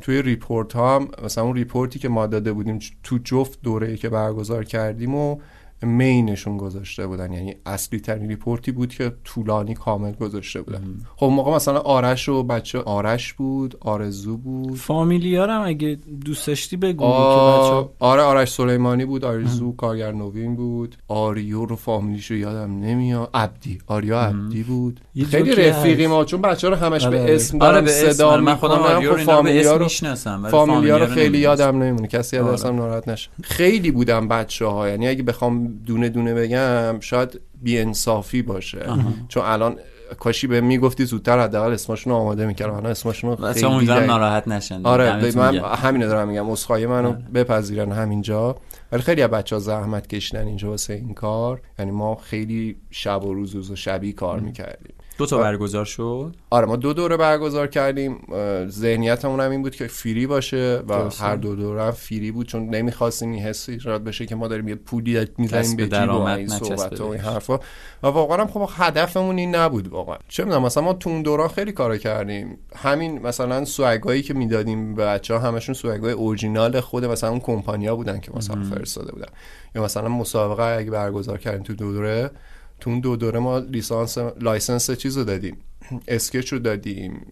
توی 0.00 0.22
report 0.22 0.72
ها 0.72 0.96
هم 0.96 1.08
مثلا 1.24 1.44
اون 1.44 1.54
report 1.56 1.92
ی 1.92 1.98
که 1.98 2.08
ما 2.08 2.26
داده 2.26 2.52
بودیم 2.52 2.78
تو 3.02 3.18
جفت 3.24 3.62
دوره 3.62 3.96
که 3.96 4.08
برگزار 4.08 4.64
کردیم 4.64 5.14
و 5.14 5.38
main 5.86 6.21
شون 6.21 6.56
گذاشته 6.56 7.06
بودن. 7.06 7.32
یعنی 7.32 7.56
اصلی 7.66 8.00
ترین 8.00 8.28
report 8.28 8.66
ی 8.66 8.72
بود 8.72 8.94
که 8.94 9.12
طولانی 9.24 9.74
کامل 9.74 10.12
گذاشته 10.12 10.62
بودن. 10.62 10.82
خب 11.16 11.26
موقع 11.26 11.54
مثلا 11.54 11.78
آرش 11.78 12.28
و 12.28 12.42
بچه 12.42 12.78
آرش 12.78 13.32
بود 13.32 13.76
آرزو 13.80 14.36
بود. 14.36 14.76
فامیلیاشم 14.76 15.62
اگه 15.62 15.98
دوست 16.24 16.46
داشتی 16.46 16.76
بگو 16.76 17.04
آ... 17.04 17.82
بچه 17.82 17.88
آره 17.98 18.22
آرش 18.22 18.52
سلیمانی 18.52 19.04
بود 19.04 19.24
آرزو 19.24 19.72
کارگر 19.72 20.12
نوین 20.12 20.56
بود. 20.56 20.96
آریو 21.08 21.64
رو 21.64 21.76
فامیلیشو 21.76 22.34
یادم 22.34 22.80
نمیاد. 22.80 23.30
عبدی. 23.34 23.78
آریا 23.86 24.20
عبدی 24.20 24.62
بود. 24.62 25.00
خیلی 25.30 25.54
رفیقی. 25.54 26.06
ما 26.06 26.24
چون 26.24 26.40
بچه 26.42 26.68
رو 26.68 26.74
همش 26.74 27.04
آره. 27.04 27.18
به 27.24 27.34
اسم 27.34 27.62
آره 27.62 27.72
دارم 27.72 27.84
به 27.84 27.90
اسم. 27.90 28.12
صدا 28.12 28.28
آره، 28.30 28.40
من 28.42 28.54
خودم 28.54 28.76
می‌کنم 28.76 28.96
آریو 28.96 29.10
رو 29.10 29.16
خب 29.16 29.20
رو 29.20 29.26
فامیلیا 29.26 29.86
اسم 29.86 30.48
فامیلیا 30.48 31.06
خیلی. 31.06 31.38
یادم 31.38 31.82
نمیمونه 31.82 32.06
کسی 32.06 32.36
از 32.36 32.64
آره. 32.64 32.76
ناراحت 32.76 33.08
نشه. 33.08 33.30
خیلی 33.42 33.90
بودم 33.90 34.28
بچه 34.28 34.66
ها 34.66 34.88
یعنی 34.88 35.08
اگه 35.08 35.22
بخوام 35.22 35.71
دونه 35.86 36.08
دونه 36.08 36.34
بگم 36.34 37.00
شاید 37.00 37.40
بیانصافی 37.62 38.42
باشه. 38.42 38.86
چون 39.28 39.42
الان 39.46 39.76
کاشی 40.18 40.46
به 40.46 40.60
می‌گفتی 40.60 41.04
زودتر 41.04 41.40
حداقل 41.40 41.72
اسمشون 41.72 42.12
رو 42.12 42.18
آماده 42.18 42.46
می‌کردم. 42.46 42.72
الان 42.72 42.90
اسمشون 42.90 43.36
خیلی 43.36 43.66
امیدوارم 43.66 44.04
ناراحت 44.04 44.48
نشن. 44.48 44.86
آره 44.86 45.20
دمتون 45.20 45.42
من 45.42 45.52
گرم. 45.52 45.64
همینو 45.64 46.06
دارم 46.06 46.28
میگم. 46.28 46.50
اسخای 46.50 46.86
منو 46.86 47.12
بپذیرن 47.12 47.92
همینجا. 47.92 48.56
ولی 48.92 49.02
خیلی 49.02 49.22
از 49.22 49.30
بچه 49.30 49.56
ها 49.56 49.60
زحمت 49.60 50.06
کشیدن 50.06 50.46
اینجا 50.46 50.70
واسه 50.70 50.92
این 50.92 51.14
کار. 51.14 51.60
یعنی 51.78 51.90
ما 51.90 52.14
خیلی 52.14 52.76
شب 52.90 53.24
و 53.24 53.34
روز 53.34 53.54
روز 53.54 53.70
و 53.70 53.76
شبی 53.76 54.12
کار 54.12 54.40
می‌کردیم. 54.40 54.94
دو 55.18 55.26
تا 55.26 55.38
برگزار 55.38 55.84
شد؟ 55.84 56.36
آره 56.50 56.66
ما 56.66 56.76
دو 56.76 56.92
دوره 56.92 57.16
برگزار 57.16 57.66
کردیم. 57.66 58.26
ذهنیتمون 58.68 59.40
هم 59.40 59.50
این 59.50 59.62
بود 59.62 59.76
که 59.76 59.86
free 59.86 60.26
باشه 60.26 60.82
و. 60.88 61.10
هر 61.18 61.36
دو 61.36 61.56
دوره 61.56 61.82
هم 61.82 61.90
free 61.90 62.32
بود 62.32 62.46
چون 62.46 62.68
نمی‌خواستیم 62.68 63.30
این 63.30 63.42
حس 63.42 63.68
ایجاد 63.68 64.04
بشه 64.04 64.26
که 64.26 64.34
ما 64.34 64.48
داریم 64.48 64.68
یه 64.68 64.74
پولی 64.74 65.26
می‌زنیم 65.38 65.76
به 65.76 65.88
جیب 65.88 66.10
و 66.10 66.20
این 66.22 66.48
صحبت 66.48 67.00
و 67.00 67.06
این. 67.06 67.20
حرفا. 67.20 67.58
و 68.02 68.06
واقعا 68.06 68.36
هم 68.36 68.46
خب 68.46 68.68
هدفمون 68.72 69.38
این 69.38 69.54
نبود 69.54 69.88
واقعا. 69.88 70.16
چه 70.28 70.44
می‌دونم 70.44 70.62
مثلا 70.62 70.82
ما 70.82 70.92
تو 70.92 71.10
اون 71.10 71.22
دوران 71.22 71.48
خیلی 71.48 71.72
کارا 71.72 71.96
کردیم. 71.96 72.58
همین 72.76 73.22
مثلا 73.22 73.64
swag 73.64 74.03
ایی 74.03 74.22
که 74.22 74.34
می‌دادیم 74.34 74.94
به 74.94 75.04
بچه 75.04 75.34
ها 75.34 75.40
همشون 75.40 75.74
swag 75.74 76.12
ای 76.12 76.20
original 76.20 76.80
خود 76.80 77.04
مثلا 77.04 77.30
اون 77.30 77.40
کمپانیا 77.40 77.96
بودن 77.96 78.20
که 78.20 78.32
مثلا 78.34 78.62
فرستاده 78.62 79.12
بودن. 79.12 79.28
یا 79.74 79.82
مثلا 79.82 80.08
مسابقه 80.08 80.62
اگه 80.62 80.90
برگزار 80.90 81.38
کردیم 81.38 81.62
تو 81.62 81.74
دو 81.74 81.92
دوره 81.92 82.30
تو 82.82 82.90
اون 82.90 83.00
دو 83.00 83.16
دوره 83.16 83.38
ما 83.38 83.58
لیسانس 83.58 84.18
license 84.18 84.90
چیز 84.90 85.18
رو 85.18 85.24
دادیم. 85.24 85.56
اسکچ 86.08 86.52
رو 86.52 86.58
دادیم. 86.58 87.26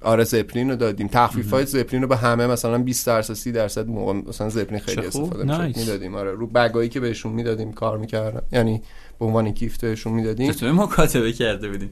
آره 0.00 0.24
زپلین 0.24 0.70
رو 0.70 0.76
دادیم. 0.76 1.08
تخفیف 1.08 1.50
های 1.50 1.66
زپلین 1.66 2.02
رو 2.02 2.08
به 2.08 2.16
همه 2.16 2.46
مثلا 2.46 2.78
20 2.78 3.06
درصد 3.06 3.34
30 3.34 3.52
درصد 3.52 3.88
موقع 3.88 4.12
مثلا 4.12 4.48
زپلین 4.48 4.80
خیلی. 4.80 5.06
استفاده 5.06 5.64
می‌شد. 5.64 5.78
می‌دادیم. 5.78 6.14
آره 6.14 6.32
رو 6.32 6.46
بگایی 6.46 6.88
که 6.88 7.00
بهشون 7.00 7.32
می‌دادیم 7.32 7.72
کار 7.72 7.98
می‌کردن. 7.98 8.42
یعنی 8.52 8.82
به 9.22 9.28
عنوان 9.28 9.50
گیفتشون 9.50 10.12
می‌دادیم. 10.12 10.52
چطور 10.52 10.72
مکاتبه 10.72 11.32
کرده 11.32 11.68
بودین؟ 11.68 11.88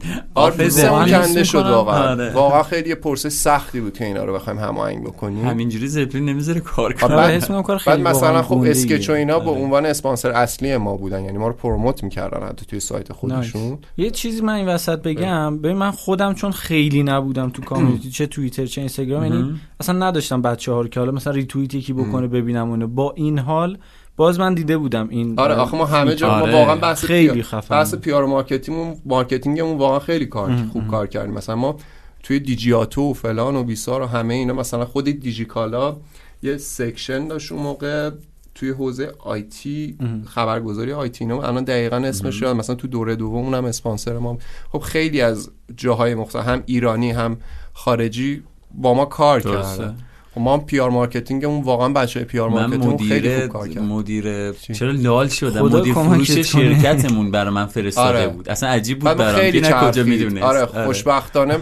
حس 0.59 0.85
کنده 0.85 1.45
شد. 1.45 1.59
واقعا. 1.59 2.11
آره. 2.11 2.33
واقعا 2.33 2.63
خیلی 2.63 2.89
یه 2.89 2.95
پرسه 2.95 3.29
سختی 3.29 3.81
بود 3.81 3.99
که 3.99 4.05
اینا 4.05 4.25
رو 4.25 4.35
بخوایم 4.35 4.59
هماهنگ 4.59 5.05
بکنیم. 5.05 5.45
همینجوری 5.45 5.89
زپلین 5.89 6.25
نمی‌ذاره 6.25 6.61
کار 6.61 6.93
کنه. 6.93 7.17
بعد- 7.17 7.31
حس 7.31 7.43
می‌کنم 7.43 7.63
کار 7.63 7.77
بعد 7.77 7.97
خیلی 7.97 8.09
مثلا 8.09 8.29
واقعاً 8.29 8.43
خب. 8.43 8.65
اسکچ 8.67 9.11
و 9.11 9.13
اینا 9.13 9.39
به 9.39 9.51
آره. 9.51 9.61
عنوان 9.61 9.87
اسپانسر 9.87 10.31
اصلی 10.31 10.77
ما 10.77 10.97
بودن. 10.97 11.25
یعنی 11.25 11.39
ما 11.39 11.49
رو 11.49 11.53
پروموت 11.55 12.05
می‌کردن 12.05 12.47
حتی 12.47 12.67
توی 12.67 12.81
سایت 12.81 13.13
خودشون. 13.13 13.79
یه 13.97 14.11
چیزی 14.11 14.41
من 14.41 14.53
این 14.53 14.69
وسط 14.69 15.03
بگم. 15.03 15.59
ببین 15.59 15.77
من 15.77 15.91
خودم 15.91 16.35
چون 16.35 16.51
خیلی 16.53 17.03
نبودم 17.03 17.51
تو 17.51 17.63
community 17.63 18.11
چه 18.11 18.27
توییتر 18.27 18.67
چه 18.67 18.81
اینستاگرام 18.81 19.25
یعنی 19.25 19.61
اصلا 19.81 20.07
نداشتم 20.07 20.43
بچه 20.43 20.73
ها 20.73 20.81
رو 20.81 20.89
که 20.89 21.01
حالا 21.01 21.13
مثلا 21.13 21.33
ریتوییت 21.33 21.75
یکی 21.75 21.93
بکنه 21.93 22.27
ببینم 22.27 22.71
اونو. 22.71 22.87
با 22.87 23.13
این 23.17 23.39
حال 23.39 23.79
باز 24.21 24.41
من 24.41 24.55
دیده 24.55 24.79
بودم 24.79 25.09
این 25.09 25.35
آره 25.39 25.55
آخه 25.55 25.77
ما 25.77 25.85
همه 25.85 26.15
جا 26.15 26.29
آره. 26.29 26.53
ما 26.53 26.59
واقعا 26.59 26.77
بحث 26.77 27.05
خیلی. 27.05 27.43
خفن 27.43 27.75
بحث. 27.75 27.95
PR 27.95 28.27
marketing 28.27 28.79
مون 28.79 28.97
marketing 29.05 29.60
مون 29.60 29.79
واقعا 29.79 29.99
خیلی 29.99 30.27
کار 30.27 30.57
خوب 30.73 30.89
کار 30.89 31.07
کردیم 31.07 31.35
مثلا 31.35 31.57
ما 31.57 31.77
توی 32.23 32.41
دیجیاتو 32.41 33.11
و 33.11 33.13
فلان 33.13 33.57
و 33.57 33.65
بیسار 33.65 34.03
و 34.03 34.07
همه 34.07 34.35
اینا 34.35 34.55
مثلا 34.55 34.85
خود 34.85 35.05
دیجیکالا 35.05 35.97
یه 36.43 36.57
section 36.57 37.29
داشت 37.29 37.53
اون 37.53 37.63
موقع 37.63 38.11
توی 38.55 38.71
حوزه 38.71 39.13
IT 39.19 39.99
خبرگزاری 40.27 40.93
IT 40.93 41.25
اینا 41.25 41.43
الان 41.43 41.65
دقیقا 41.65 41.97
اسمش 41.97 42.43
یاد 42.43 42.57
مثلا 42.57 42.77
تو 42.77 42.89
دوره 42.89 43.17
دوم 43.17 43.45
اونم 43.45 43.65
اسپانسر 43.65 44.19
ما 44.19 44.39
خب 44.73 44.79
خیلی 44.79 45.21
از 45.21 45.51
جاهای 45.77 46.15
مختلف 46.15 46.49
هم 46.49 46.63
ایرانی 46.67 47.11
هم 47.11 47.37
خارجی 47.73 48.43
با 48.75 48.95
ما 48.95 49.05
کار. 49.05 49.41
کردن 49.41 49.97
خب 50.35 50.41
ما 50.41 50.55
هم 50.55 50.65
PR 50.65 50.91
marketing 50.91 51.45
مون 51.45 51.63
واقعا 51.63 51.89
بچه 51.89 52.25
PR 52.25 52.49
من 52.49 52.67
marketing 52.67 53.09
خیلی 53.09 53.41
خوب 53.41 53.47
کار 53.47 53.69
کرد. 53.69 53.83
مدیر 53.83 54.53
چرا 54.53 54.91
لال 54.91 55.29
شدم؟ 55.29 55.63
مدیر 55.63 55.95
فروش. 55.95 56.31
شرکتمون 56.31 57.31
برای 57.31 57.55
من 57.55 57.67
فرستاده 57.67 58.19
آره. 58.19 58.29
بود. 58.29 58.49
اصلا 58.49 58.69
عجیب 58.69 58.99
بود 58.99 59.15
برام. 59.15 59.41
خیلی 59.41 59.61
کجا. 59.61 60.05
می‌دونست. 60.05 60.43
آره 60.43 60.67
خوشبختانه 60.67 61.59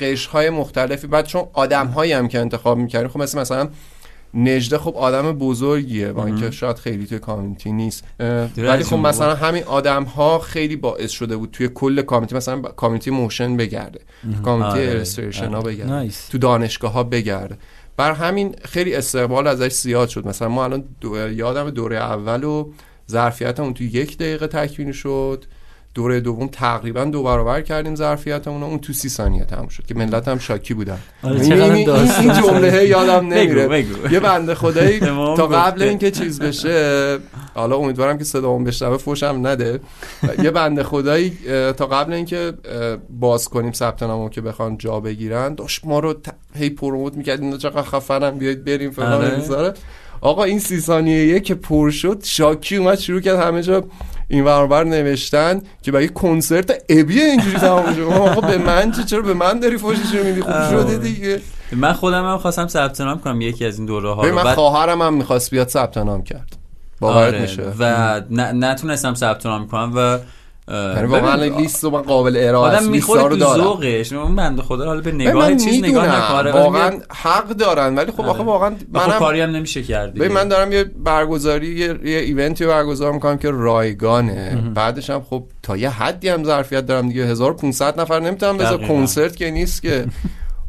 قشرهای 0.00 0.50
مختلفی. 0.50 1.06
بعد 1.06 1.26
چون 1.26 1.42
آدم 1.52 1.86
هایی 1.86 2.12
هم 2.12 2.28
که 2.28 2.38
انتخاب 2.38 2.78
می‌کردیم 2.78 3.08
خب 3.08 3.18
مثل 3.18 3.38
مثلا 3.38 3.68
نجده 4.34 4.78
خب 4.78 4.96
آدم 4.96 5.32
بزرگیه 5.32 6.12
با 6.12 6.26
اینکه 6.26 6.50
شاید 6.50 6.76
خیلی 6.76 7.06
توی 7.06 7.18
community 7.18 7.72
نیست. 7.72 8.04
ولی 8.56 8.84
خب 8.84 8.96
مثلا 8.96 9.34
همین 9.34 9.64
آدم 9.64 10.04
ها 10.04 10.38
خیلی 10.38 10.76
باعث 10.76 11.10
شده 11.10 11.36
بود 11.36 11.50
توی 11.50 11.68
کل 11.74 12.02
community 12.02 12.36
مثلا 12.36 12.60
community 12.62 13.10
motion 13.10 13.56
بگرده 13.56 14.00
community 14.44 14.80
آره. 14.80 14.90
illustration 14.90 15.54
ها 15.54 15.60
بگرده 15.60 15.90
nice. 15.90 16.28
تو 16.28 16.38
دانشگاه 16.38 16.92
ها 16.92 17.02
بگرده. 17.02 17.56
برا 18.00 18.12
همین 18.12 18.56
خیلی 18.64 18.94
استقبال 18.94 19.46
ازش 19.46 19.72
زیاد 19.72 20.08
شد. 20.08 20.26
مثلا 20.26 20.48
ما 20.48 20.64
الان 20.64 20.84
دو... 21.00 21.32
یادم 21.32 21.70
دوره 21.70 21.96
اول 21.96 22.44
و 22.44 22.72
ظرفیتمون 23.10 23.74
تو 23.74 23.84
یک 23.84 24.18
دقیقه 24.18 24.46
تکمیل 24.46 24.92
شد. 24.92 25.44
دوره 25.94 26.20
دوم 26.20 26.46
تقریبا 26.48 27.04
دو 27.04 27.22
برابر 27.22 27.60
کردیم 27.60 27.94
ظرفیتمون 27.94 28.62
اون 28.62 28.78
تو 28.78 28.92
سی 28.92 29.08
ثانیه 29.08 29.44
تموم 29.44 29.68
شد. 29.68 29.86
که 29.86 29.94
ملت 29.94 30.28
هم 30.28 30.38
شاکی 30.38 30.74
بودن. 30.74 30.98
آره، 31.22 31.40
این, 31.40 31.52
این, 31.62 32.32
جمله 32.32 32.84
یادم 32.88 33.26
نمیره. 33.28 33.68
بگو. 33.68 33.94
بگو 33.94 34.12
یه 34.12 34.20
بنده 34.20 34.54
خدایی 34.54 35.00
تا 35.36 35.46
قبل. 35.46 35.82
اینکه 35.82 36.10
چیز 36.10 36.40
بشه 36.40 37.18
حالا 37.54 37.76
امیدوارم 37.76 38.18
که 38.18 38.24
صدامون 38.24 38.64
بشنوه 38.64 38.96
فوشم 38.96 39.40
نده. 39.42 39.80
یه 40.42 40.50
بنده 40.50 40.82
خدایی 40.82 41.38
تا 41.76 41.86
قبل 41.86 42.12
اینکه 42.12 42.52
باز 43.20 43.48
کنیم 43.48 43.72
ثبت 43.72 44.02
نامو 44.02 44.28
که 44.28 44.40
بخوان 44.40 44.78
جا 44.78 45.00
بگیرن 45.00 45.54
داشت 45.54 45.84
ما 45.84 45.98
رو 45.98 46.12
ت- 46.12 46.34
هی 46.54 46.70
پروموت 46.70 47.14
می‌کرد 47.14 47.40
اینا 47.40 47.56
چقدر 47.56 47.82
خفنن 47.82 48.30
بیاید 48.38 48.64
بریم 48.64 48.90
فلان 48.90 49.42
آره. 49.50 49.74
آقا 50.20 50.44
این 50.44 50.58
سی 50.58 50.80
ثانیه 50.80 51.40
که 51.40 51.54
پر 51.54 51.90
شد 51.90 52.20
شاکی 52.24 52.76
اومد 52.76 52.98
شروع 52.98 53.20
کرد 53.20 53.38
همه 53.40 53.62
جا 53.62 53.84
این 54.30 54.44
وربر 54.44 54.84
نوشتن 54.84 55.60
که 55.82 55.92
برای 55.92 56.08
کنسرت 56.08 56.82
ابی 56.88 57.20
اینجوری 57.20 57.56
تمام 57.58 57.94
شد 57.94 58.00
آقا 58.00 58.40
به 58.40 58.58
من 58.58 58.92
چه 58.92 59.04
چرا 59.04 59.22
به 59.22 59.34
من 59.34 59.60
داری 59.60 59.78
فوشش 59.78 60.14
رو 60.14 60.24
میدی؟ 60.24 60.40
خوب 60.40 60.70
شده 60.70 60.96
دیگه. 60.98 61.40
من 61.72 61.92
خودم 61.92 62.24
هم 62.24 62.38
خواستم 62.38 62.68
ثبت 62.68 63.00
نام 63.00 63.20
کنم 63.20 63.40
یکی 63.40 63.66
از 63.66 63.76
این 63.78 63.86
دوره 63.86 64.14
ها 64.14 64.22
رو. 64.22 64.34
من 64.34 64.42
بعد- 64.44 64.54
خواهرم 64.54 65.02
هم 65.02 65.14
می‌خواست 65.14 65.50
بیاد 65.50 65.68
ثبت 65.68 65.98
نام 65.98 66.22
کرد. 66.22 66.56
باورت 67.00 67.28
آره، 67.34 67.40
میشه. 67.42 67.62
و 67.78 68.20
ن- 68.30 68.64
نتونستم 68.64 69.14
ثبت 69.14 69.46
نام 69.46 69.66
کنم 69.68 69.92
و 69.96 70.18
واقعا 70.70 71.36
ببین، 71.36 71.56
لیست 71.56 71.84
رو 71.84 71.90
من 71.90 72.02
قابل 72.02 72.36
ارائه 72.36 72.72
است. 72.76 72.88
لیستا 72.88 73.26
رو 73.26 73.36
دارم. 73.36 73.62
ذوقش. 73.62 74.12
اون 74.12 74.36
بنده 74.36 74.62
خدا 74.62 74.86
حالا 74.86 75.00
به 75.00 75.12
نگاه 75.12 75.48
من 75.48 75.56
چیز 75.56 75.84
نگاه 75.84 76.06
نکنه 76.06 76.52
واقعا 76.52 76.92
حق 77.10 77.48
دارن 77.48 77.94
ولی 77.94 78.12
خب 78.12 78.20
آخه 78.20 78.30
آره. 78.30 78.42
واقعا 78.42 78.74
منم 78.92 79.18
کاری 79.18 79.40
هم 79.40 79.50
نمیشه 79.50 79.82
کرد. 79.82 80.14
ببین 80.14 80.32
من 80.32 80.48
دارم 80.48 80.72
یه 80.72 80.84
برگزاری 80.84 81.66
یه, 81.66 81.98
یه 82.04 82.18
ایونتی 82.18 82.64
رو 82.64 82.70
برگزار 82.70 83.12
می‌کنم 83.12 83.38
که 83.38 83.50
رایگانه. 83.50 84.72
بعدش 84.74 85.10
هم 85.10 85.22
خب 85.30 85.44
تا 85.62 85.76
یه 85.76 85.90
حدی 85.90 86.28
هم 86.28 86.44
ظرفیت 86.44 86.86
دارم 86.86 87.08
دیگه. 87.08 87.24
1500 87.24 88.00
نفر 88.00 88.20
نمی‌تونم 88.20 88.56
بذار. 88.56 88.86
کنسرت 88.86 89.36
که 89.36 89.50
نیست 89.50 89.82
که. 89.82 90.04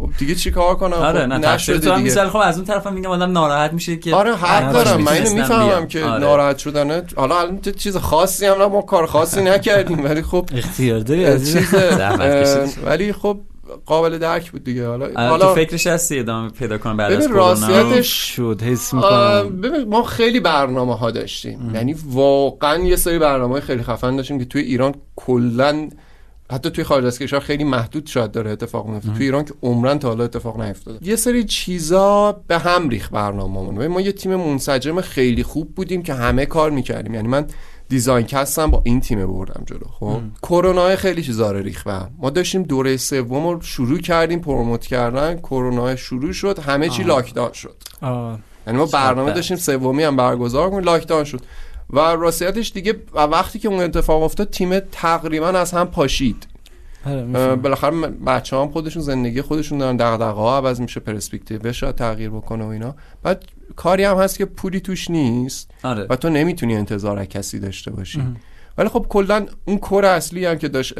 خب 0.01 0.09
دیگه 0.17 0.35
چی 0.35 0.51
کار 0.51 0.75
کنم 0.75 0.93
آره 0.93 1.19
خب 1.19 1.25
نه 1.25 1.37
نشده 1.53 1.97
دیگه. 1.97 2.29
خب 2.29 2.37
از 2.37 2.57
اون 2.57 2.65
طرف 2.65 2.87
هم 2.87 2.93
میگم 2.93 3.09
آدم 3.09 3.31
ناراحت 3.31 3.73
میشه 3.73 3.97
که 3.97 4.15
آره 4.15 4.35
حق 4.35 4.73
دارم 4.73 5.01
من 5.01 5.11
اینو 5.11 5.33
می‌فهمم. 5.33 5.87
که 5.87 6.05
آره. 6.05 6.21
ناراحت 6.21 6.57
شدنه 6.57 7.03
حالا 7.15 7.39
الان 7.39 7.61
چه 7.61 7.71
چیز 7.71 7.97
خاصی 7.97 8.45
هم 8.45 8.61
نه 8.61 8.67
ما 8.67 8.81
کار 8.81 9.05
خاصی 9.05 9.41
نکردیم 9.51 10.03
ولی 10.03 10.21
خب 10.21 10.49
اختیار 10.55 10.99
داری 10.99 11.25
عزیزم. 11.25 11.59
چیز. 12.43 12.77
ولی 12.85 13.13
خب 13.13 13.39
قابل 13.85 14.17
درک 14.17 14.51
بود 14.51 14.63
دیگه 14.63 14.87
حالا 14.87 15.05
آره، 15.05 15.13
تو 15.13 15.21
حالا 15.21 15.53
فکرش 15.53 15.87
هستی 15.87 16.19
ادامه 16.19 16.49
پیدا 16.49 16.77
کنم 16.77 16.97
بعد 16.97 17.11
از 17.11 17.27
راستیتش 17.27 18.35
شد 18.35 18.61
حس 18.61 18.93
می‌کنم 18.93 19.61
ببین 19.61 19.89
ما 19.89 20.03
خیلی 20.03 20.39
برنامه 20.39 20.97
ها 20.97 21.11
داشتیم 21.11 21.71
یعنی 21.75 21.95
واقعا 22.05 22.77
یه 22.77 22.95
سری 22.95 23.19
برنامه 23.19 23.59
خیلی 23.59 23.83
خفن 23.83 24.15
داشتیم 24.15 24.39
که 24.39 24.45
توی 24.45 24.61
ایران 24.61 24.95
کلا 25.15 25.89
حتی 26.51 26.69
توی 26.69 26.83
خارج 26.83 27.05
از 27.05 27.19
کشور 27.19 27.39
خیلی 27.39 27.63
محدود 27.63 28.07
شاید 28.07 28.31
داره 28.31 28.51
اتفاق 28.51 28.87
میفته. 28.87 29.09
توی 29.09 29.25
ایران 29.25 29.45
که 29.45 29.53
عمرن 29.61 29.99
تا 29.99 30.07
حالا 30.07 30.23
اتفاق 30.23 30.61
نیفتاده. 30.61 31.07
یه 31.07 31.15
سری 31.15 31.43
چیزا 31.43 32.31
به 32.47 32.59
هم 32.59 32.89
ریخ 32.89 33.13
برنامه‌مون 33.13 33.87
ما 33.87 34.01
یه 34.01 34.11
تیم 34.11 34.35
منسجم 34.35 35.01
خیلی 35.01 35.43
خوب 35.43 35.75
بودیم 35.75 36.03
که 36.03 36.13
همه 36.13 36.45
کار 36.45 36.71
می‌کردیم. 36.71 37.13
یعنی 37.13 37.27
من 37.27 37.47
دیزاین 37.89 38.25
کستم 38.25 38.71
با 38.71 38.81
این 38.85 39.01
تیم 39.01 39.27
بردم 39.27 39.63
جلو 39.65 39.87
خب؟ 39.99 40.19
کرونا 40.43 40.95
خیلی 40.95 41.23
چیزا 41.23 41.51
رو 41.51 41.59
ریخ. 41.59 41.87
ما 42.17 42.29
داشتیم 42.29 42.63
دوره 42.63 42.97
سوم 42.97 43.47
رو 43.47 43.61
شروع 43.61 43.99
کردیم 43.99 44.39
پروموت 44.39 44.85
کردن. 44.85 45.37
کرونا 45.37 45.95
شروع 45.95 46.31
شد 46.31 46.59
همه 46.59 46.89
چی 46.89 47.03
لاکداون 47.03 47.53
شد. 47.53 47.75
یعنی 48.67 48.79
ما 48.79 48.85
برنامه. 48.85 49.31
داشتیم 49.31 49.57
سومی 49.57 50.03
هم 50.03 50.15
برگزار 50.15 50.69
کنیم 50.69 50.83
لاکداون 50.83 51.23
شد. 51.23 51.41
و 51.91 51.99
راستیتش 51.99 52.71
دیگه 52.71 52.95
و 53.13 53.19
وقتی 53.19 53.59
که 53.59 53.67
اون 53.67 53.79
اتفاق 53.79 54.23
افتاد 54.23 54.49
تیم 54.49 54.79
تقریبا 54.79 55.47
از 55.47 55.71
هم 55.71 55.87
پاشید. 55.87 56.47
می‌فهمم. 57.05 57.61
بالاخره 57.61 57.91
بچه 58.07 58.57
هم 58.57 58.71
خودشون 58.71 59.01
زندگی 59.01 59.41
خودشون 59.41 59.77
دارن 59.77 59.97
دغدغه 59.97 60.41
ها 60.41 60.57
عوض 60.57 60.81
میشه 60.81 60.99
پرسپکتیو 60.99 61.73
شاید 61.73 61.95
تغییر 61.95 62.29
بکنه 62.29 62.63
و 62.63 62.67
اینا. 62.67 62.95
بعد 63.23 63.43
کاری 63.75 64.03
هم 64.03 64.17
هست 64.17 64.37
که 64.37 64.45
پولی 64.45 64.79
توش 64.79 65.09
نیست 65.09 65.71
آره. 65.83 66.07
و 66.09 66.15
تو 66.15 66.29
نمی‌تونی 66.29 66.75
انتظار 66.75 67.19
از 67.19 67.27
کسی 67.27 67.59
داشته 67.59 67.91
باشی. 67.91 68.23
ولی 68.77 68.89
خب 68.89 69.05
کلا 69.09 69.45
اون 69.65 69.77
کور 69.77 70.05
اصلی 70.05 70.45
هم 70.45 70.57
که 70.57 70.67
داشت 70.67 70.93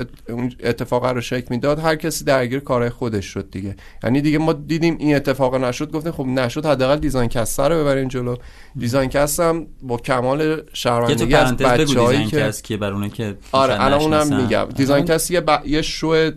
اتفاق 0.64 1.06
رو 1.06 1.22
شکل 1.22 1.48
می‌داد 1.50 1.80
هر 1.80 1.96
کسی 1.96 2.26
درگیر 2.26 2.60
کارهای 2.60 2.90
خودش 2.90 3.26
شد 3.26 3.52
دیگه. 3.52 3.76
یعنی 4.04 4.22
دیگه 4.22 4.38
ما 4.38 4.54
دیدیم 4.54 4.98
این 5.00 5.16
اتفاق 5.16 5.56
نشد 5.56 5.92
گفتیم 5.92 6.12
خب 6.12 6.26
نشد 6.26 6.66
حداقل 6.66 6.96
دیزاین 6.96 7.30
کستر 7.30 7.70
رو 7.70 7.76
ببرین 7.84 8.08
جلو. 8.08 8.36
DesignCast 8.76 9.40
هم 9.40 9.68
با 9.82 9.98
کمال 9.98 10.62
شرمندگی 10.74 11.36
از 11.36 11.58
بچه‌هایی 11.58 12.26
که 12.26 12.40
کس 12.40 12.62
که 12.62 12.78
بر 12.78 13.08
که 13.08 13.38
آره 13.52 13.84
الان 13.84 14.02
اونم. 14.02 14.42
میگم. 14.42 14.68
DesignCast 14.76 15.32
یه, 15.32 15.42
ب... 15.42 15.62
یه 15.66 15.82
شو 15.82 16.32